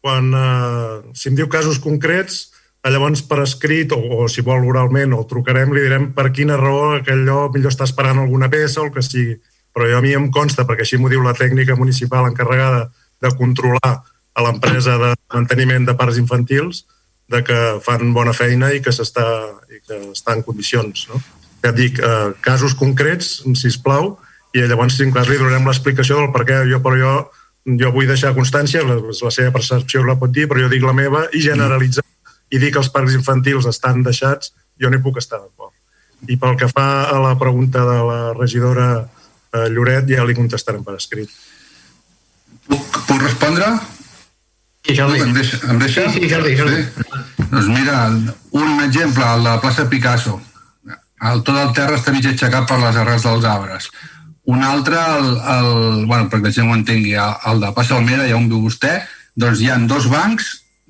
quan 0.01 0.31
uh, 0.33 0.95
si 1.13 1.29
em 1.29 1.37
diu 1.37 1.51
casos 1.53 1.83
concrets, 1.85 2.47
llavors 2.89 3.21
per 3.29 3.43
escrit 3.45 3.93
o, 3.93 3.99
o 3.99 4.29
si 4.33 4.41
vol 4.47 4.65
oralment 4.71 5.13
o 5.13 5.21
trucarem, 5.29 5.73
li 5.75 5.85
direm 5.85 6.11
per 6.17 6.31
quina 6.33 6.57
raó 6.57 6.95
aquell 6.97 7.27
lloc 7.27 7.53
millor 7.57 7.75
està 7.75 7.85
esperant 7.85 8.23
alguna 8.23 8.49
peça 8.49 8.81
o 8.81 8.89
el 8.89 8.93
que 8.95 9.05
sigui. 9.05 9.37
Però 9.77 9.89
jo 9.91 9.99
a 9.99 10.05
mi 10.05 10.15
em 10.17 10.31
consta, 10.33 10.65
perquè 10.65 10.87
així 10.87 10.97
m'ho 10.97 11.11
diu 11.13 11.21
la 11.25 11.37
tècnica 11.37 11.77
municipal 11.77 12.31
encarregada 12.31 12.87
de 13.21 13.35
controlar 13.37 13.99
a 14.33 14.47
l'empresa 14.47 14.97
de 14.97 15.13
manteniment 15.35 15.85
de 15.85 15.97
parcs 15.99 16.19
infantils 16.23 16.87
de 17.29 17.43
que 17.45 17.59
fan 17.85 18.13
bona 18.17 18.33
feina 18.33 18.71
i 18.73 18.81
que, 18.85 18.93
s'està 18.95 19.27
i 19.69 19.83
que 19.85 20.01
està 20.15 20.37
en 20.37 20.45
condicions. 20.47 21.09
No? 21.11 21.21
Ja 21.65 21.73
et 21.73 21.77
dic, 21.77 21.99
eh, 22.01 22.31
casos 22.45 22.75
concrets, 22.79 23.43
si 23.59 23.73
plau, 23.85 24.17
i 24.57 24.65
llavors, 24.65 24.97
si 24.97 25.05
en 25.05 25.13
cas, 25.13 25.29
li 25.29 25.37
donarem 25.37 25.67
l'explicació 25.69 26.23
del 26.23 26.33
per 26.33 26.47
què 26.49 26.63
jo, 26.71 26.81
però 26.85 26.97
jo, 26.97 27.15
jo 27.81 27.91
vull 27.93 28.09
deixar 28.09 28.35
constància, 28.37 28.85
la, 28.87 28.97
la 28.97 29.33
seva 29.35 29.53
percepció 29.53 30.05
la 30.07 30.17
pot 30.21 30.33
dir, 30.33 30.49
però 30.49 30.65
jo 30.65 30.71
dic 30.73 30.87
la 30.87 30.97
meva 30.97 31.27
i 31.37 31.43
generalitzar 31.45 32.07
i 32.49 32.61
dir 32.61 32.73
que 32.73 32.81
els 32.81 32.89
parcs 32.89 33.13
infantils 33.13 33.69
estan 33.69 34.01
deixats, 34.07 34.55
jo 34.81 34.89
no 34.89 34.97
hi 34.97 35.05
puc 35.05 35.21
estar 35.21 35.43
d'acord. 35.43 35.75
I 36.33 36.39
pel 36.41 36.57
que 36.59 36.71
fa 36.71 36.87
a 37.13 37.19
la 37.21 37.35
pregunta 37.39 37.85
de 37.85 37.99
la 38.09 38.21
regidora 38.33 38.89
eh, 39.05 39.69
Lloret, 39.69 40.09
ja 40.09 40.25
li 40.25 40.37
contestarem 40.39 40.81
per 40.87 40.97
escrit. 40.97 41.29
Puc, 42.69 42.89
puc 43.05 43.21
respondre? 43.21 43.69
Sí, 44.89 44.95
Jordi. 44.97 45.21
Em 45.21 45.33
deixa? 45.37 45.59
Em 45.69 45.79
deixa? 45.79 46.09
Sí, 46.09 46.21
sí, 46.23 46.29
Jordi, 46.33 46.57
Jordi. 46.57 46.83
Sí? 46.83 47.25
Doncs 47.51 47.67
mira, 47.69 48.07
un 48.57 48.81
exemple, 48.81 49.25
de 49.25 49.43
la 49.45 49.59
plaça 49.61 49.89
Picasso. 49.89 50.39
El, 51.21 51.43
tot 51.45 51.59
el 51.59 51.75
terra 51.77 51.99
està 51.99 52.15
mig 52.15 52.25
aixecat 52.31 52.65
per 52.71 52.79
les 52.81 52.97
arrels 52.97 53.27
dels 53.27 53.45
arbres. 53.45 53.91
Un 54.49 54.65
altre, 54.65 54.97
el, 55.19 55.29
el, 55.57 56.07
bueno, 56.09 56.31
perquè 56.33 56.49
la 56.49 56.55
gent 56.57 56.71
ho 56.71 56.79
entengui, 56.79 57.13
el, 57.21 57.35
el 57.51 57.61
de 57.67 57.73
Passa 57.77 57.99
Almera, 57.99 58.25
ja 58.31 58.39
on 58.39 58.49
viu 58.49 58.63
vostè, 58.65 58.95
doncs 59.37 59.61
hi 59.61 59.69
han 59.75 59.85
dos 59.91 60.09
bancs 60.09 60.49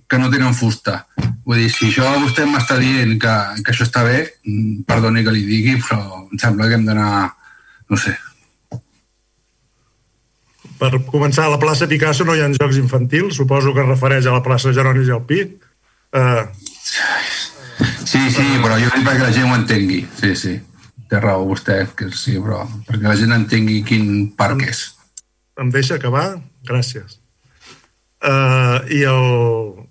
que 0.09 0.21
no 0.23 0.31
tenen 0.31 0.55
fusta. 0.55 1.01
Vull 1.49 1.65
dir, 1.65 1.73
si 1.75 1.91
això 1.91 2.13
vostè 2.23 2.47
m'està 2.47 2.79
dient 2.79 3.19
que, 3.19 3.35
que 3.65 3.75
això 3.75 3.89
està 3.89 4.07
bé, 4.07 4.21
mm, 4.47 4.85
perdoni 4.87 5.27
que 5.27 5.35
li 5.35 5.43
digui, 5.49 5.75
però 5.83 6.23
em 6.29 6.39
sembla 6.39 6.71
que 6.71 6.79
hem 6.79 6.87
d'anar, 6.87 7.11
no 7.91 7.99
sé, 7.99 8.15
per 10.79 10.93
començar, 11.11 11.47
a 11.47 11.53
la 11.53 11.61
plaça 11.61 11.89
Picasso 11.91 12.25
no 12.25 12.37
hi 12.37 12.43
ha 12.45 12.51
jocs 12.55 12.79
infantils, 12.81 13.37
suposo 13.37 13.75
que 13.75 13.83
es 13.83 13.91
refereix 13.91 14.27
a 14.27 14.37
la 14.37 14.43
plaça 14.45 14.73
Jeronis 14.75 15.11
i 15.11 15.15
al 15.15 15.25
Pi. 15.29 15.43
Uh, 16.15 16.47
sí, 18.07 18.23
sí, 18.33 18.47
però 18.63 18.79
jo 18.81 18.91
dic 18.95 19.05
perquè 19.05 19.25
la 19.25 19.35
gent 19.35 19.51
ho 19.51 19.57
entengui. 19.59 20.03
Sí, 20.21 20.35
sí, 20.39 20.55
té 21.11 21.21
raó 21.23 21.47
vostè, 21.49 21.81
que 21.99 22.11
sí, 22.15 22.39
però 22.43 22.65
perquè 22.89 23.07
la 23.09 23.17
gent 23.19 23.35
entengui 23.37 23.83
quin 23.87 24.29
parc 24.39 24.67
és. 24.69 24.85
Em 25.59 25.73
deixa 25.75 25.99
acabar? 25.99 26.31
Gràcies. 26.69 27.19
Uh, 28.19 28.83
i, 28.91 29.05
el, 29.07 29.27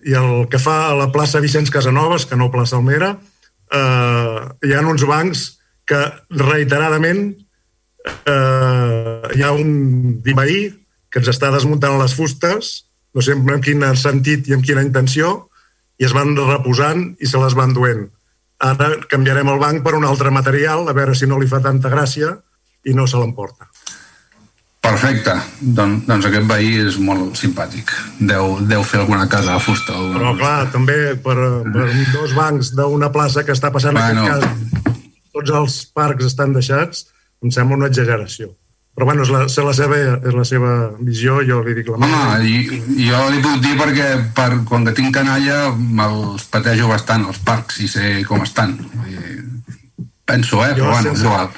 I 0.04 0.16
el 0.20 0.32
que 0.52 0.60
fa 0.60 0.90
a 0.90 0.96
la 0.98 1.08
plaça 1.14 1.40
Vicenç 1.44 1.72
Casanovas, 1.72 2.26
que 2.28 2.36
no 2.40 2.52
plaça 2.52 2.76
Almera, 2.80 3.14
uh, 3.16 4.40
hi 4.64 4.74
ha 4.76 4.84
uns 4.84 5.06
bancs 5.08 5.46
que 5.88 6.00
reiteradament 6.36 7.30
eh, 8.08 9.36
hi 9.36 9.44
ha 9.44 9.54
un 9.54 10.20
veí 10.24 10.60
que 11.12 11.22
ens 11.22 11.32
està 11.32 11.52
desmuntant 11.54 11.98
les 12.00 12.16
fustes, 12.18 12.72
no 13.16 13.24
sé 13.24 13.36
en 13.38 13.64
quin 13.64 13.84
sentit 13.96 14.48
i 14.50 14.56
en 14.58 14.64
quina 14.66 14.84
intenció, 14.86 15.50
i 15.98 16.06
es 16.06 16.14
van 16.14 16.36
reposant 16.38 17.10
i 17.20 17.30
se 17.30 17.42
les 17.42 17.56
van 17.58 17.74
duent. 17.74 18.08
Ara 18.64 18.94
canviarem 19.10 19.50
el 19.54 19.62
banc 19.62 19.84
per 19.86 19.96
un 19.98 20.06
altre 20.06 20.32
material, 20.34 20.88
a 20.88 20.96
veure 20.98 21.16
si 21.16 21.30
no 21.30 21.40
li 21.40 21.50
fa 21.50 21.62
tanta 21.62 21.90
gràcia 21.94 22.36
i 22.86 22.94
no 22.98 23.08
se 23.08 23.20
l'emporta. 23.20 23.70
Perfecte. 24.88 25.34
Don, 25.60 25.98
doncs 26.08 26.28
aquest 26.30 26.48
veí 26.48 26.78
és 26.86 26.98
molt 27.02 27.36
simpàtic. 27.40 27.92
Deu, 28.20 28.56
deu 28.70 28.86
fer 28.88 29.02
alguna 29.02 29.28
casa 29.30 29.58
de 29.58 29.64
fusta. 29.66 29.96
O... 29.98 30.14
Però 30.16 30.34
clar, 30.40 30.70
també 30.72 30.98
per, 31.24 31.36
per 31.74 31.88
dos 32.14 32.36
bancs 32.38 32.72
d'una 32.78 33.12
plaça 33.14 33.44
que 33.44 33.56
està 33.58 33.72
passant 33.74 33.98
bueno. 33.98 34.24
aquest 34.24 34.46
cas, 34.46 34.94
tots 35.36 35.54
els 35.60 35.78
parcs 35.98 36.30
estan 36.30 36.56
deixats, 36.56 37.08
em 37.44 37.54
sembla 37.54 37.78
una 37.78 37.92
exageració. 37.92 38.54
Però 38.98 39.06
bueno, 39.06 39.22
és 39.22 39.30
la, 39.30 39.44
és 39.46 39.58
la, 39.62 39.74
seva, 39.78 39.98
és 40.26 40.34
la 40.34 40.44
seva 40.48 40.70
visió, 41.06 41.36
jo 41.46 41.60
li 41.62 41.76
dic 41.78 41.92
la 41.94 42.00
meva. 42.02 42.22
Home, 42.34 42.48
i, 42.50 42.80
jo 43.06 43.20
li 43.30 43.44
puc 43.44 43.60
dir 43.62 43.76
perquè 43.78 44.08
per, 44.34 44.48
quan 44.66 44.90
tinc 44.98 45.14
canalla 45.14 45.68
me'ls 45.78 46.48
patejo 46.50 46.90
bastant 46.90 47.28
als 47.30 47.38
parcs 47.46 47.78
i 47.86 47.92
sé 47.92 48.16
com 48.26 48.42
estan. 48.42 48.74
Penso, 50.26 50.64
eh? 50.66 50.74
Jo 50.74 50.88
però 50.88 50.96
bueno, 50.96 51.14
és 51.14 51.22
igual. 51.22 51.52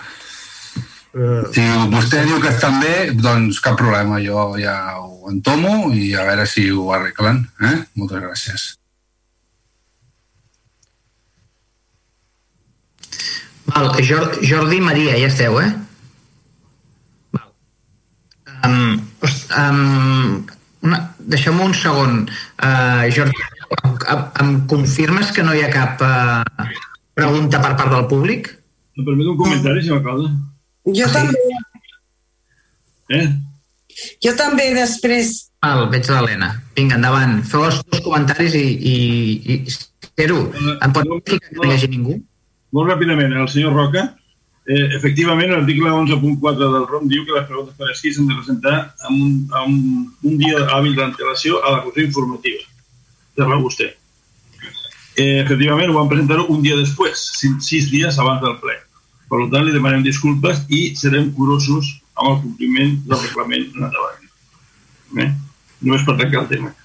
Uh, 1.09 1.47
si 1.55 1.63
vostè 1.95 2.25
diu 2.27 2.43
que 2.43 2.51
estan 2.51 2.75
bé, 2.83 2.93
doncs 3.15 3.63
cap 3.63 3.79
problema, 3.79 4.19
jo 4.21 4.49
ja 4.59 4.75
ho 4.99 5.31
entomo 5.31 5.93
i 5.95 6.11
a 6.19 6.27
veure 6.27 6.43
si 6.43 6.67
ho 6.69 6.91
arreglen. 6.91 7.45
Eh? 7.63 7.77
Moltes 7.95 8.27
gràcies. 8.27 8.67
Val, 13.69 13.91
Jordi 14.01 14.79
Maria, 14.81 15.17
ja 15.19 15.27
esteu, 15.27 15.59
eh? 15.61 15.69
Um, 18.65 19.01
um, 19.55 20.99
Deixeu-me 21.29 21.63
un 21.63 21.73
segon. 21.77 22.23
Uh, 22.57 23.09
Jordi, 23.13 23.35
em, 24.09 24.23
em 24.41 24.53
confirmes 24.71 25.31
que 25.35 25.43
no 25.45 25.53
hi 25.53 25.61
ha 25.65 25.73
cap 25.73 26.01
uh, 26.01 26.69
pregunta 27.13 27.59
per 27.61 27.75
part 27.75 27.93
del 27.93 28.07
públic? 28.11 28.49
Em 28.97 29.05
permet 29.05 29.29
un 29.29 29.37
comentari, 29.37 29.83
si 29.85 29.93
m'acaba? 29.93 30.31
Jo 30.95 31.05
ah, 31.05 31.13
també. 31.13 31.43
Eh? 33.19 33.27
Jo 34.25 34.33
també, 34.39 34.71
després. 34.77 35.35
Val, 35.61 35.85
veig 35.93 36.09
l'Helena. 36.09 36.53
Vinga, 36.77 36.97
endavant. 36.97 37.39
Feu 37.45 37.67
els 37.67 37.81
teus 37.85 38.01
comentaris 38.07 38.57
i, 38.57 38.65
i, 38.65 38.97
i 39.53 39.61
Cero, 40.19 40.41
em 40.55 40.95
pot 40.95 41.07
dir 41.07 41.37
que 41.39 41.55
no 41.55 41.67
hi 41.67 41.75
hagi 41.75 41.91
ningú? 41.91 42.17
Molt 42.75 42.91
ràpidament, 42.91 43.33
el 43.33 43.49
senyor 43.49 43.73
Roca 43.73 44.09
Eh, 44.69 44.85
efectivament, 44.93 45.49
l'article 45.49 45.89
11.4 45.89 46.59
del 46.59 46.83
ROM 46.85 47.07
diu 47.09 47.23
que 47.25 47.33
les 47.33 47.45
preguntes 47.47 47.73
per 47.73 47.87
escrit 47.89 48.13
s'han 48.13 48.27
de 48.29 48.35
presentar 48.37 48.73
amb 49.07 49.15
un, 49.25 49.31
amb 49.57 50.27
un 50.29 50.35
dia 50.37 50.59
hàbil 50.75 50.93
d'antelació 50.99 51.57
a 51.63 51.71
la 51.73 51.79
comissió 51.81 52.05
informativa. 52.05 52.61
Té 53.33 53.47
raó 53.47 53.63
vostè. 53.63 53.87
Eh, 55.17 55.39
efectivament, 55.41 55.89
ho 55.89 55.97
van 55.97 56.11
presentar 56.11 56.37
un 56.43 56.61
dia 56.61 56.77
després, 56.77 57.23
sis 57.65 57.89
dies 57.89 58.21
abans 58.21 58.43
del 58.45 58.59
ple. 58.61 58.77
Per 59.31 59.41
tant, 59.49 59.65
li 59.65 59.73
demanem 59.73 60.05
disculpes 60.05 60.61
i 60.69 60.83
serem 60.99 61.33
curosos 61.33 61.89
amb 62.19 62.35
el 62.35 62.39
compliment 62.43 62.93
del 63.09 63.25
reglament 63.25 63.65
en 63.73 63.89
endavant. 63.89 64.31
Eh? 65.17 65.29
Només 65.81 66.05
per 66.05 66.19
tancar 66.21 66.43
el 66.43 66.49
tema. 66.53 66.75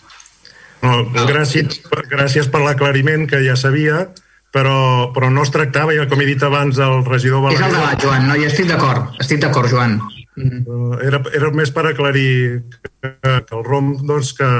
No, 0.81 1.03
gràcies, 1.29 1.83
gràcies 2.09 2.49
per 2.49 2.65
l'aclariment 2.65 3.29
que 3.29 3.45
ja 3.45 3.61
sabia 3.61 4.07
però, 4.55 5.11
però 5.15 5.31
no 5.35 5.43
es 5.43 5.51
tractava, 5.51 5.95
ja 5.97 6.07
com 6.07 6.21
he 6.23 6.29
dit 6.29 6.43
abans, 6.47 6.79
el 6.79 7.01
regidor 7.09 7.43
Balaguer... 7.43 7.59
És 7.59 7.67
el 7.67 7.75
debat, 7.75 8.05
Joan, 8.05 8.29
no, 8.29 8.37
jo 8.39 8.47
estic 8.47 8.69
d'acord, 8.71 9.17
estic 9.25 9.43
d'acord, 9.43 9.71
Joan. 9.73 9.99
Mm. 10.39 11.01
Era, 11.03 11.21
era 11.35 11.51
més 11.55 11.73
per 11.75 11.89
aclarir 11.91 12.63
que, 12.63 13.11
que 13.19 13.59
el 13.59 13.65
ROM, 13.67 13.91
doncs, 14.07 14.31
que 14.39 14.51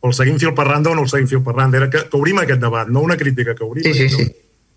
o 0.00 0.08
el 0.08 0.14
seguim 0.16 0.38
fil 0.40 0.54
per 0.56 0.68
randa 0.68 0.92
o 0.92 0.94
no 0.96 1.02
el 1.04 1.10
seguim 1.10 1.26
fil 1.28 1.42
per 1.44 1.56
randa, 1.58 1.80
era 1.82 1.90
que, 1.90 2.04
que 2.06 2.16
obrim 2.20 2.38
aquest 2.40 2.62
debat, 2.62 2.88
no 2.94 3.02
una 3.04 3.18
crítica, 3.18 3.56
que 3.58 3.66
obrim. 3.66 3.84
Sí, 3.84 3.92
sí, 3.98 4.08
sí. 4.14 4.30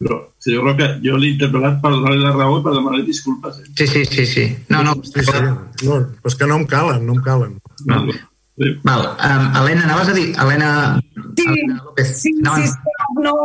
Però, 0.04 0.20
senyor 0.42 0.66
Roca, 0.66 0.90
jo 1.06 1.22
l'he 1.22 1.36
interpel·lat 1.36 1.78
per 1.84 1.94
donar-li 1.94 2.26
la 2.26 2.34
raó 2.34 2.58
i 2.60 2.66
per 2.66 2.74
demanar 2.76 3.06
disculpes. 3.06 3.62
Eh? 3.62 3.72
Sí, 3.78 3.88
sí, 3.88 4.06
sí, 4.10 4.26
sí. 4.28 4.46
No, 4.74 4.82
no, 4.84 4.98
sí, 5.06 5.22
sí. 5.22 5.48
no, 5.86 6.02
és 6.26 6.36
que 6.36 6.50
no 6.50 6.58
em 6.60 6.66
calen, 6.68 7.06
no 7.06 7.16
em 7.20 7.22
calen. 7.24 7.60
No. 7.86 8.04
Sí. 8.10 8.74
Val. 8.84 9.06
Um, 9.18 9.46
Helena, 9.58 9.86
anaves 9.86 10.10
a 10.10 10.18
dir... 10.18 10.34
Helena, 10.38 11.00
sí, 11.38 11.46
Helena 11.48 11.80
López. 11.84 12.18
Sí, 12.20 12.34
no, 12.42 12.58
sí, 12.58 12.68
sí, 12.68 12.93
no, 13.24 13.36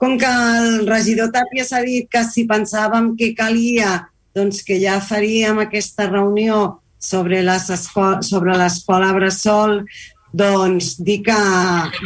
com 0.00 0.16
que 0.20 0.32
el 0.60 0.86
regidor 0.88 1.32
Tàpia 1.34 1.66
s'ha 1.66 1.82
dit 1.84 2.08
que 2.10 2.24
si 2.24 2.46
pensàvem 2.48 3.14
que 3.18 3.34
calia, 3.36 4.06
doncs 4.36 4.62
que 4.66 4.78
ja 4.80 5.00
faríem 5.00 5.60
aquesta 5.62 6.08
reunió 6.10 6.78
sobre 6.98 7.42
l'escola 7.42 9.12
Bressol, 9.16 9.80
doncs 10.36 10.96
dir 11.00 11.22
que, 11.24 11.38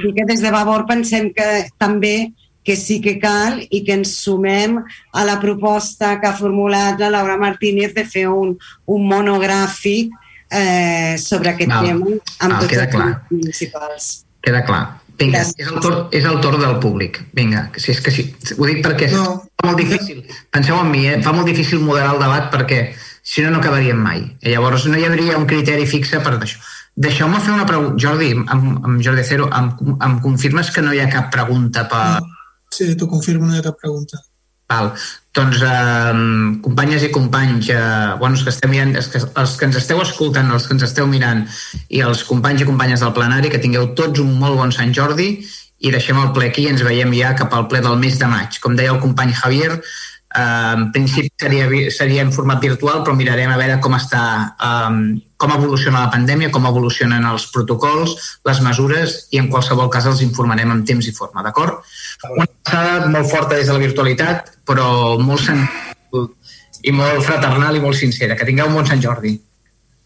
dir 0.02 0.15
que 0.15 0.26
des 0.28 0.42
de 0.42 0.52
Vavor 0.55 0.86
pensem 0.86 1.32
que 1.34 1.66
també 1.78 2.32
que 2.62 2.76
sí 2.76 3.00
que 3.00 3.16
cal 3.18 3.62
i 3.70 3.82
que 3.84 3.97
ens 3.97 4.12
sumem 4.20 4.76
a 5.12 5.24
la 5.24 5.39
proposta 5.40 6.18
que 6.20 6.28
ha 6.28 6.36
formulat 6.36 7.00
la 7.00 7.10
Laura 7.16 7.39
Martínez 7.40 7.94
de 7.97 8.05
fer 8.05 8.26
un, 8.28 8.52
un 8.86 9.07
monogràfic 9.08 10.12
eh, 10.50 11.16
sobre 11.18 11.55
aquest 11.55 11.73
Val. 11.73 11.86
tema 11.86 12.10
amb 12.39 12.52
Val, 12.52 12.66
tots 12.66 12.82
els 12.84 12.92
clar. 12.94 13.10
municipals. 13.31 14.10
Queda 14.44 14.62
clar. 14.68 14.84
Vinga, 15.20 15.42
és 15.44 15.68
el, 15.68 15.78
torn, 15.84 16.00
és 16.16 16.24
el 16.24 16.39
torn 16.40 16.62
del 16.62 16.78
públic. 16.81 17.20
Vinga, 17.36 17.66
si 17.76 17.92
és 17.92 18.00
que 18.00 18.12
sí. 18.15 18.24
Ho 18.57 18.65
dic 18.68 18.81
perquè 18.86 19.10
no. 19.12 19.24
fa 19.60 19.68
molt 19.68 19.81
difícil. 19.82 20.23
Penseu 20.55 20.78
en 20.81 20.89
mi, 20.89 21.05
eh? 21.10 21.18
fa 21.24 21.34
molt 21.36 21.50
difícil 21.50 21.82
moderar 21.84 22.15
el 22.15 22.23
debat 22.23 22.49
perquè 22.55 22.81
si 23.23 23.44
no, 23.44 23.50
no 23.52 23.60
acabaríem 23.60 24.00
mai. 24.00 24.23
I 24.40 24.55
llavors 24.55 24.86
no 24.89 24.97
hi 24.97 25.05
hauria 25.05 25.36
un 25.39 25.44
criteri 25.50 25.84
fixe 25.90 26.23
per 26.24 26.39
això. 26.39 26.62
Deixeu-me 27.00 27.40
fer 27.44 27.52
una 27.52 27.68
pregunta. 27.68 28.00
Jordi, 28.00 28.32
amb, 28.40 28.81
amb 28.86 29.05
Jordi 29.05 29.26
Cero, 29.28 29.50
em, 29.57 29.70
em 30.08 30.16
confirmes 30.24 30.73
que 30.74 30.84
no 30.84 30.97
hi 30.97 31.05
ha 31.05 31.10
cap 31.12 31.28
pregunta 31.34 31.84
per... 31.92 32.20
Sí, 32.73 32.89
t'ho 32.97 33.08
confirmo, 33.10 33.47
no 33.47 33.55
hi 33.55 33.60
ha 33.60 33.68
cap 33.68 33.78
pregunta. 33.82 34.24
Val. 34.70 34.92
Doncs, 35.34 35.62
eh, 35.62 36.60
companyes 36.62 37.05
i 37.07 37.10
companys, 37.15 37.68
eh, 37.70 38.15
bueno, 38.18 38.34
els 38.34 38.42
que, 38.42 38.50
estem 38.50 38.70
mirant, 38.70 38.94
els, 38.97 39.08
que, 39.12 39.20
els 39.42 39.57
que 39.58 39.66
ens 39.68 39.78
esteu 39.78 40.02
escoltant, 40.02 40.50
els 40.50 40.66
que 40.66 40.74
ens 40.74 40.86
esteu 40.86 41.07
mirant, 41.10 41.44
i 41.89 42.02
els 42.07 42.24
companys 42.26 42.62
i 42.62 42.68
companyes 42.70 43.02
del 43.05 43.15
plenari, 43.15 43.50
que 43.50 43.62
tingueu 43.62 43.92
tots 43.99 44.23
un 44.23 44.36
molt 44.39 44.58
bon 44.58 44.74
Sant 44.74 44.94
Jordi 44.94 45.31
i 45.81 45.90
deixem 45.94 46.18
el 46.20 46.32
ple 46.36 46.50
aquí 46.50 46.66
i 46.66 46.73
ens 46.74 46.82
veiem 46.84 47.12
ja 47.16 47.34
cap 47.39 47.55
al 47.57 47.66
ple 47.70 47.81
del 47.81 47.97
mes 47.99 48.18
de 48.20 48.28
maig. 48.31 48.58
Com 48.60 48.74
deia 48.76 48.92
el 48.94 49.00
company 49.00 49.32
Javier, 49.32 49.78
en 50.31 50.92
principi 50.94 51.33
seria, 51.41 51.67
seria 51.91 52.23
en 52.23 52.33
format 52.33 52.60
virtual, 52.62 53.02
però 53.02 53.17
mirarem 53.18 53.50
a 53.50 53.59
veure 53.59 53.81
com 53.83 53.97
està, 53.99 54.23
eh, 54.55 55.20
com 55.36 55.55
evoluciona 55.57 56.05
la 56.05 56.12
pandèmia, 56.12 56.52
com 56.55 56.67
evolucionen 56.70 57.25
els 57.26 57.49
protocols, 57.50 58.15
les 58.47 58.60
mesures, 58.62 59.17
i 59.34 59.42
en 59.42 59.49
qualsevol 59.50 59.91
cas 59.91 60.07
els 60.07 60.23
informarem 60.23 60.70
en 60.70 60.84
temps 60.84 61.07
i 61.07 61.12
forma, 61.17 61.42
d'acord? 61.42 61.83
Una 62.31 62.47
passada 62.62 63.09
molt 63.10 63.31
forta 63.31 63.57
des 63.57 63.67
de 63.67 63.75
la 63.75 63.83
virtualitat, 63.83 64.52
però 64.65 65.18
molt 65.18 65.42
sentit 65.42 66.36
i 66.83 66.92
molt 66.92 67.25
fraternal 67.26 67.76
i 67.76 67.81
molt 67.83 67.99
sincera. 67.99 68.36
Que 68.36 68.49
tingueu 68.49 68.70
un 68.70 68.78
bon 68.78 68.86
Sant 68.89 69.02
Jordi. 69.02 69.36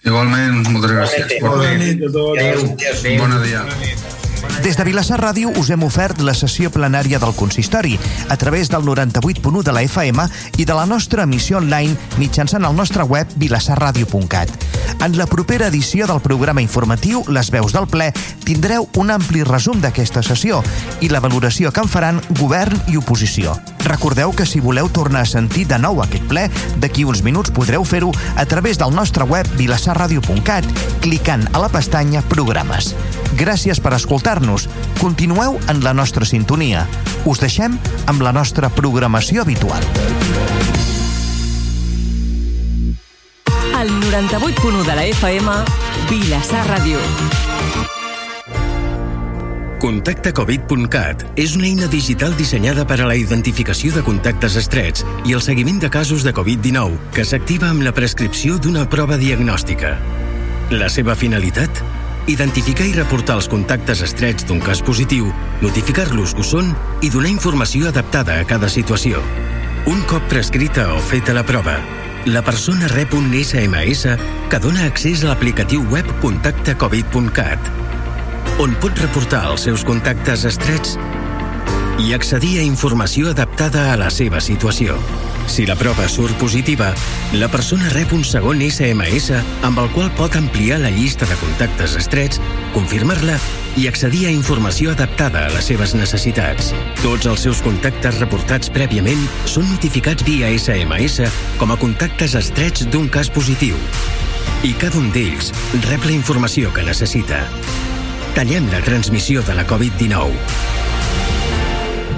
Igualment, 0.04 0.64
moltes 0.68 0.92
gràcies. 0.92 1.38
Bona 1.40 1.72
nit. 1.80 2.02
Adéu. 2.10 2.34
Adéu. 2.34 3.18
Bona 3.22 3.40
dia. 3.46 3.64
Des 4.62 4.76
de 4.76 4.84
Vilassar 4.84 5.20
Ràdio 5.20 5.50
us 5.60 5.68
hem 5.70 5.82
ofert 5.84 6.22
la 6.24 6.32
sessió 6.34 6.70
plenària 6.72 7.18
del 7.20 7.34
consistori 7.36 7.98
a 8.28 8.36
través 8.40 8.70
del 8.72 8.82
98.1 8.86 9.62
de 9.62 9.72
la 9.76 9.82
FM 9.84 10.24
i 10.56 10.64
de 10.64 10.74
la 10.74 10.86
nostra 10.86 11.26
emissió 11.28 11.58
online 11.58 11.96
mitjançant 12.16 12.64
el 12.64 12.76
nostre 12.76 13.04
web 13.04 13.28
vilassarradio.cat. 13.36 14.50
En 15.04 15.18
la 15.18 15.26
propera 15.26 15.68
edició 15.68 16.06
del 16.06 16.20
programa 16.24 16.62
informatiu 16.62 17.24
Les 17.28 17.50
veus 17.52 17.74
del 17.74 17.86
ple 17.90 18.10
tindreu 18.44 18.88
un 18.96 19.10
ampli 19.12 19.44
resum 19.44 19.80
d'aquesta 19.82 20.22
sessió 20.22 20.62
i 21.00 21.10
la 21.12 21.20
valoració 21.20 21.72
que 21.72 21.84
en 21.84 21.90
faran 21.90 22.20
govern 22.40 22.80
i 22.88 22.96
oposició. 22.96 23.56
Recordeu 23.84 24.32
que 24.32 24.46
si 24.48 24.60
voleu 24.64 24.88
tornar 24.88 25.26
a 25.26 25.28
sentir 25.28 25.66
de 25.68 25.76
nou 25.78 26.00
aquest 26.00 26.24
ple, 26.30 26.46
d'aquí 26.80 27.04
uns 27.04 27.20
minuts 27.22 27.52
podreu 27.52 27.84
fer-ho 27.84 28.14
a 28.36 28.46
través 28.48 28.80
del 28.80 28.94
nostre 28.96 29.28
web 29.28 29.48
vilassarradio.cat 29.58 30.64
clicant 31.04 31.44
a 31.52 31.60
la 31.60 31.68
pestanya 31.68 32.24
Programes. 32.32 32.94
Gràcies 33.36 33.80
per 33.82 33.92
escoltar-nos. 34.34 34.68
Continueu 35.00 35.58
en 35.68 35.84
la 35.84 35.94
nostra 35.94 36.24
sintonia. 36.24 36.86
Us 37.24 37.40
deixem 37.40 37.78
amb 38.06 38.22
la 38.22 38.32
nostra 38.32 38.68
programació 38.68 39.42
habitual. 39.42 39.82
El 43.80 43.90
98.1 43.90 44.84
de 44.84 44.94
la 44.94 45.04
FM, 45.04 45.50
Vilassar 46.10 46.64
Ràdio. 46.68 46.98
Contactacovid.cat 49.84 51.26
és 51.36 51.56
una 51.58 51.66
eina 51.68 51.86
digital 51.92 52.32
dissenyada 52.38 52.86
per 52.88 53.02
a 53.02 53.08
la 53.08 53.18
identificació 53.20 53.92
de 53.92 54.02
contactes 54.02 54.56
estrets 54.56 55.04
i 55.28 55.34
el 55.36 55.42
seguiment 55.44 55.82
de 55.82 55.90
casos 55.92 56.24
de 56.24 56.32
Covid-19 56.32 57.12
que 57.12 57.26
s'activa 57.28 57.68
amb 57.68 57.84
la 57.84 57.92
prescripció 57.92 58.56
d'una 58.56 58.88
prova 58.88 59.20
diagnòstica. 59.20 59.98
La 60.72 60.88
seva 60.88 61.12
finalitat? 61.14 61.84
Identificar 62.26 62.86
i 62.88 62.94
reportar 62.96 63.36
els 63.38 63.48
contactes 63.52 64.00
estrets 64.04 64.46
d'un 64.48 64.60
cas 64.64 64.80
positiu, 64.84 65.28
notificar-los 65.62 66.34
que 66.34 66.44
ho 66.44 66.46
són 66.46 66.70
i 67.02 67.10
donar 67.12 67.32
informació 67.32 67.90
adaptada 67.90 68.38
a 68.40 68.46
cada 68.48 68.70
situació. 68.72 69.20
Un 69.90 70.00
cop 70.08 70.24
prescrita 70.30 70.88
o 70.94 71.00
feta 71.04 71.34
la 71.36 71.44
prova, 71.44 71.76
la 72.24 72.40
persona 72.44 72.88
rep 72.88 73.12
un 73.14 73.28
SMS 73.36 74.16
que 74.50 74.60
dona 74.62 74.86
accés 74.88 75.24
a 75.24 75.32
l'aplicatiu 75.32 75.84
web 75.92 76.08
contactacovid.cat, 76.22 77.68
on 78.64 78.72
pot 78.80 79.04
reportar 79.04 79.44
els 79.50 79.68
seus 79.68 79.84
contactes 79.84 80.46
estrets 80.48 80.96
i 81.98 82.12
accedir 82.12 82.58
a 82.58 82.64
informació 82.64 83.30
adaptada 83.30 83.92
a 83.92 83.96
la 83.98 84.10
seva 84.10 84.40
situació. 84.42 84.96
Si 85.46 85.66
la 85.68 85.76
prova 85.76 86.06
surt 86.08 86.34
positiva, 86.40 86.88
la 87.36 87.48
persona 87.52 87.90
rep 87.92 88.14
un 88.16 88.24
segon 88.26 88.62
SMS 88.64 89.36
amb 89.66 89.78
el 89.82 89.90
qual 89.94 90.10
pot 90.18 90.34
ampliar 90.38 90.80
la 90.82 90.90
llista 90.90 91.28
de 91.30 91.36
contactes 91.38 91.94
estrets, 92.00 92.40
confirmar-la 92.74 93.36
i 93.78 93.86
accedir 93.86 94.24
a 94.26 94.34
informació 94.34 94.94
adaptada 94.94 95.44
a 95.46 95.52
les 95.54 95.70
seves 95.70 95.94
necessitats. 95.94 96.72
Tots 97.02 97.30
els 97.30 97.46
seus 97.46 97.62
contactes 97.62 98.18
reportats 98.22 98.72
prèviament 98.74 99.20
són 99.46 99.68
notificats 99.70 100.26
via 100.26 100.50
SMS 100.56 101.28
com 101.60 101.74
a 101.74 101.78
contactes 101.78 102.34
estrets 102.40 102.88
d'un 102.90 103.10
cas 103.12 103.30
positiu. 103.30 103.78
I 104.64 104.72
cada 104.80 104.98
un 104.98 105.12
d'ells 105.12 105.52
rep 105.90 106.08
la 106.08 106.16
informació 106.16 106.72
que 106.72 106.86
necessita. 106.86 107.44
Tallem 108.34 108.66
la 108.72 108.80
transmissió 108.82 109.44
de 109.46 109.54
la 109.54 109.68
Covid-19. 109.68 110.83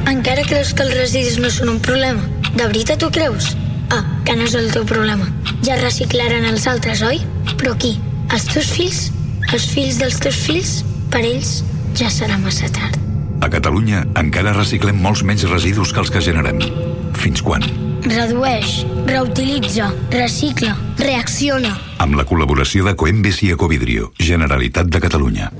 Encara 0.06 0.44
creus 0.46 0.70
que 0.70 0.84
els 0.86 0.94
residus 0.94 1.38
no 1.42 1.48
són 1.50 1.72
un 1.72 1.78
problema? 1.82 2.22
De 2.54 2.62
veritat 2.62 3.02
ho 3.02 3.08
creus? 3.10 3.56
Ah, 3.90 4.04
que 4.26 4.36
no 4.38 4.46
és 4.46 4.54
el 4.54 4.68
teu 4.70 4.84
problema. 4.86 5.26
Ja 5.66 5.78
reciclaran 5.80 6.46
els 6.46 6.66
altres, 6.70 7.02
oi? 7.02 7.18
Però 7.58 7.74
qui? 7.74 7.96
Els 8.30 8.46
teus 8.52 8.70
fills? 8.76 9.00
Els 9.50 9.66
fills 9.72 9.98
dels 9.98 10.20
teus 10.22 10.38
fills? 10.46 10.76
Per 11.10 11.24
ells 11.26 11.58
ja 11.98 12.10
serà 12.12 12.38
massa 12.38 12.70
tard. 12.70 13.00
A 13.42 13.50
Catalunya 13.50 14.04
encara 14.22 14.54
reciclem 14.54 15.02
molts 15.02 15.24
menys 15.26 15.42
residus 15.50 15.90
que 15.92 16.02
els 16.04 16.14
que 16.14 16.22
generem. 16.22 16.62
Fins 17.18 17.42
quan? 17.42 17.66
Redueix, 18.06 18.84
reutilitza, 19.10 19.90
recicla, 20.14 20.76
reacciona. 21.02 21.74
Amb 21.98 22.14
la 22.14 22.26
col·laboració 22.28 22.86
de 22.86 22.94
Coembes 22.94 23.42
i 23.42 23.50
Ecovidrio, 23.54 24.12
Generalitat 24.22 24.86
de 24.86 25.02
Catalunya. 25.02 25.50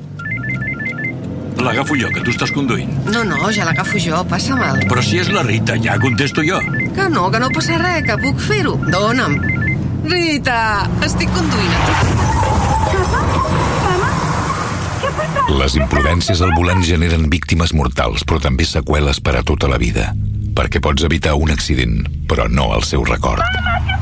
L'agafo 1.57 1.97
jo, 1.97 2.11
que 2.13 2.21
tu 2.21 2.33
estàs 2.35 2.53
conduint. 2.53 2.91
No, 3.09 3.23
no, 3.25 3.39
ja 3.55 3.65
l'agafo 3.65 4.01
jo, 4.03 4.21
passa 4.29 4.57
mal. 4.59 4.83
Però 4.91 5.03
si 5.05 5.21
és 5.23 5.31
la 5.33 5.45
Rita, 5.47 5.79
ja 5.81 5.97
contesto 6.01 6.45
jo. 6.45 6.61
Que 6.97 7.09
no, 7.13 7.31
que 7.33 7.41
no 7.41 7.49
passa 7.55 7.79
res, 7.81 8.05
que 8.07 8.19
puc 8.21 8.43
fer-ho. 8.43 8.77
Dóna'm. 8.93 9.39
Rita, 10.07 10.59
estic 11.07 11.33
conduint. 11.35 11.75
Les 15.57 15.77
imprudències 15.79 16.43
al 16.45 16.53
volant 16.59 16.83
generen 16.85 17.31
víctimes 17.33 17.73
mortals, 17.75 18.27
però 18.27 18.39
també 18.43 18.67
seqüeles 18.69 19.23
per 19.25 19.39
a 19.39 19.45
tota 19.47 19.71
la 19.73 19.81
vida. 19.81 20.11
Perquè 20.57 20.83
pots 20.85 21.07
evitar 21.07 21.35
un 21.41 21.53
accident, 21.55 22.03
però 22.29 22.49
no 22.53 22.73
el 22.77 22.85
seu 22.85 23.05
record. 23.09 23.45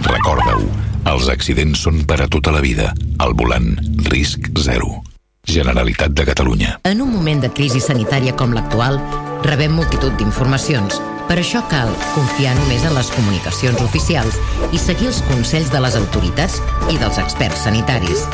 Recorda-ho, 0.08 0.66
els 1.15 1.31
accidents 1.31 1.86
són 1.86 2.02
per 2.08 2.23
a 2.24 2.28
tota 2.28 2.55
la 2.55 2.65
vida. 2.65 2.92
Al 3.23 3.36
volant, 3.39 3.74
risc 4.10 4.50
zero. 4.58 5.03
Generalitat 5.44 6.12
de 6.12 6.24
Catalunya. 6.24 6.81
En 6.84 7.02
un 7.02 7.12
moment 7.12 7.42
de 7.42 7.50
crisi 7.52 7.81
sanitària 7.81 8.34
com 8.36 8.55
l'actual, 8.56 8.97
rebem 9.44 9.74
multitud 9.76 10.14
d'informacions. 10.18 11.00
Per 11.28 11.36
això 11.40 11.62
cal 11.70 11.92
confiar 12.14 12.55
només 12.58 12.84
en 12.84 12.97
les 12.97 13.10
comunicacions 13.14 13.81
oficials 13.84 14.36
i 14.73 14.81
seguir 14.81 15.08
els 15.12 15.23
consells 15.28 15.70
de 15.73 15.81
les 15.84 15.97
autoritats 15.97 16.58
i 16.92 16.98
dels 17.00 17.20
experts 17.20 17.64
sanitaris. 17.64 18.26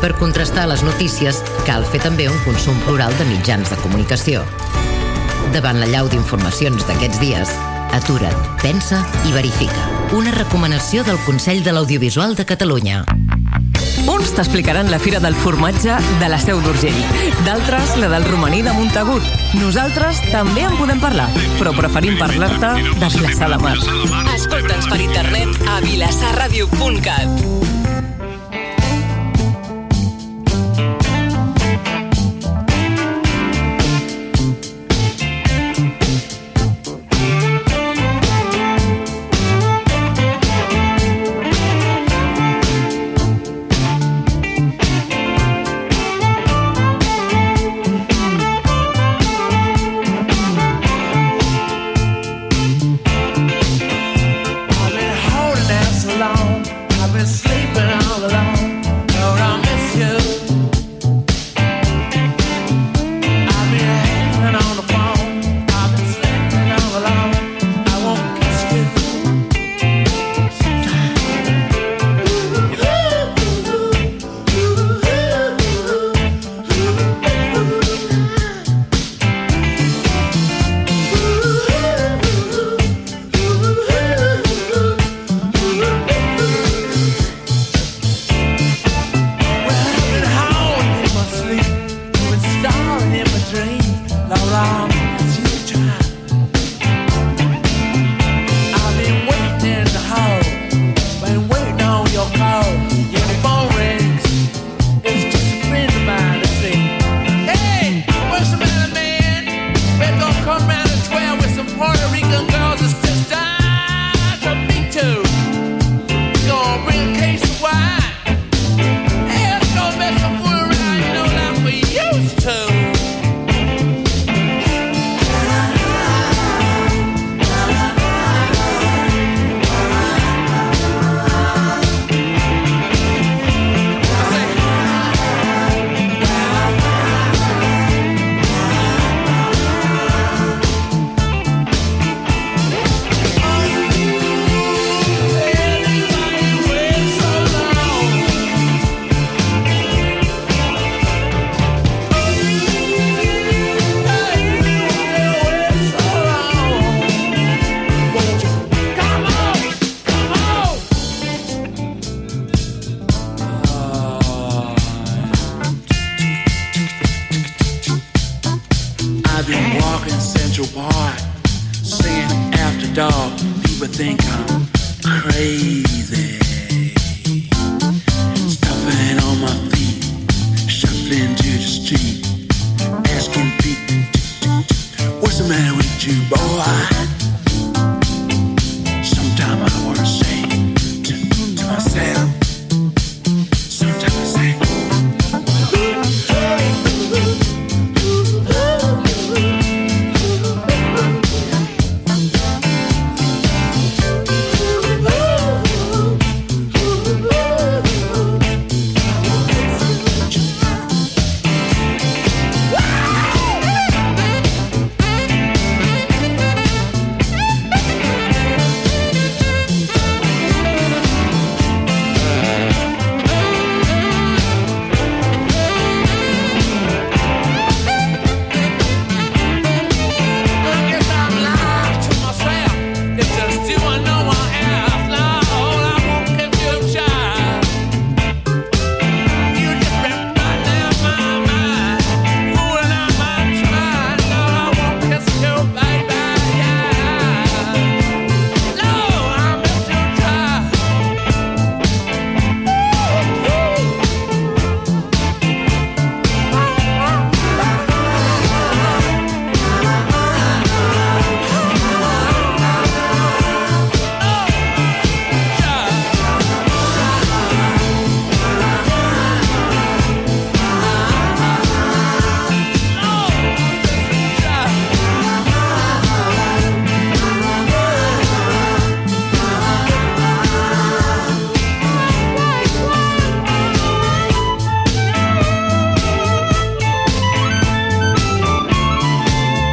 Per 0.00 0.12
contrastar 0.20 0.66
les 0.68 0.82
notícies, 0.84 1.40
cal 1.68 1.86
fer 1.88 2.02
també 2.04 2.28
un 2.28 2.40
consum 2.44 2.76
plural 2.84 3.14
de 3.20 3.28
mitjans 3.30 3.70
de 3.72 3.80
comunicació. 3.84 4.44
Davant 5.54 5.80
la 5.80 5.88
llau 5.88 6.08
d'informacions 6.12 6.84
d'aquests 6.88 7.20
dies, 7.22 7.52
atura't, 7.96 8.48
pensa 8.64 9.04
i 9.28 9.32
verifica. 9.36 9.88
Una 10.16 10.34
recomanació 10.34 11.04
del 11.04 11.20
Consell 11.24 11.62
de 11.64 11.72
l'Audiovisual 11.72 12.34
de 12.36 12.44
Catalunya. 12.44 13.04
Uns 14.10 14.34
t'explicaran 14.36 14.90
la 14.90 14.98
Fira 14.98 15.20
del 15.20 15.34
Formatge 15.34 15.96
de 16.20 16.28
la 16.28 16.38
Seu 16.38 16.60
d'Urgell, 16.60 16.98
d'altres 17.46 17.96
la 18.00 18.08
del 18.12 18.26
romaní 18.28 18.62
de 18.62 18.72
Montagut. 18.76 19.24
Nosaltres 19.56 20.20
també 20.30 20.66
en 20.68 20.76
podem 20.80 21.00
parlar, 21.02 21.28
però 21.58 21.74
preferim 21.76 22.18
parlar-te 22.20 22.74
de 23.00 23.12
Vilassar 23.18 23.52
de 23.54 23.60
Mar. 23.64 23.76
Escolta'ns 24.34 24.90
per 24.90 25.00
internet 25.04 25.64
a 25.68 25.80
vilassarradio.cat. 25.86 27.73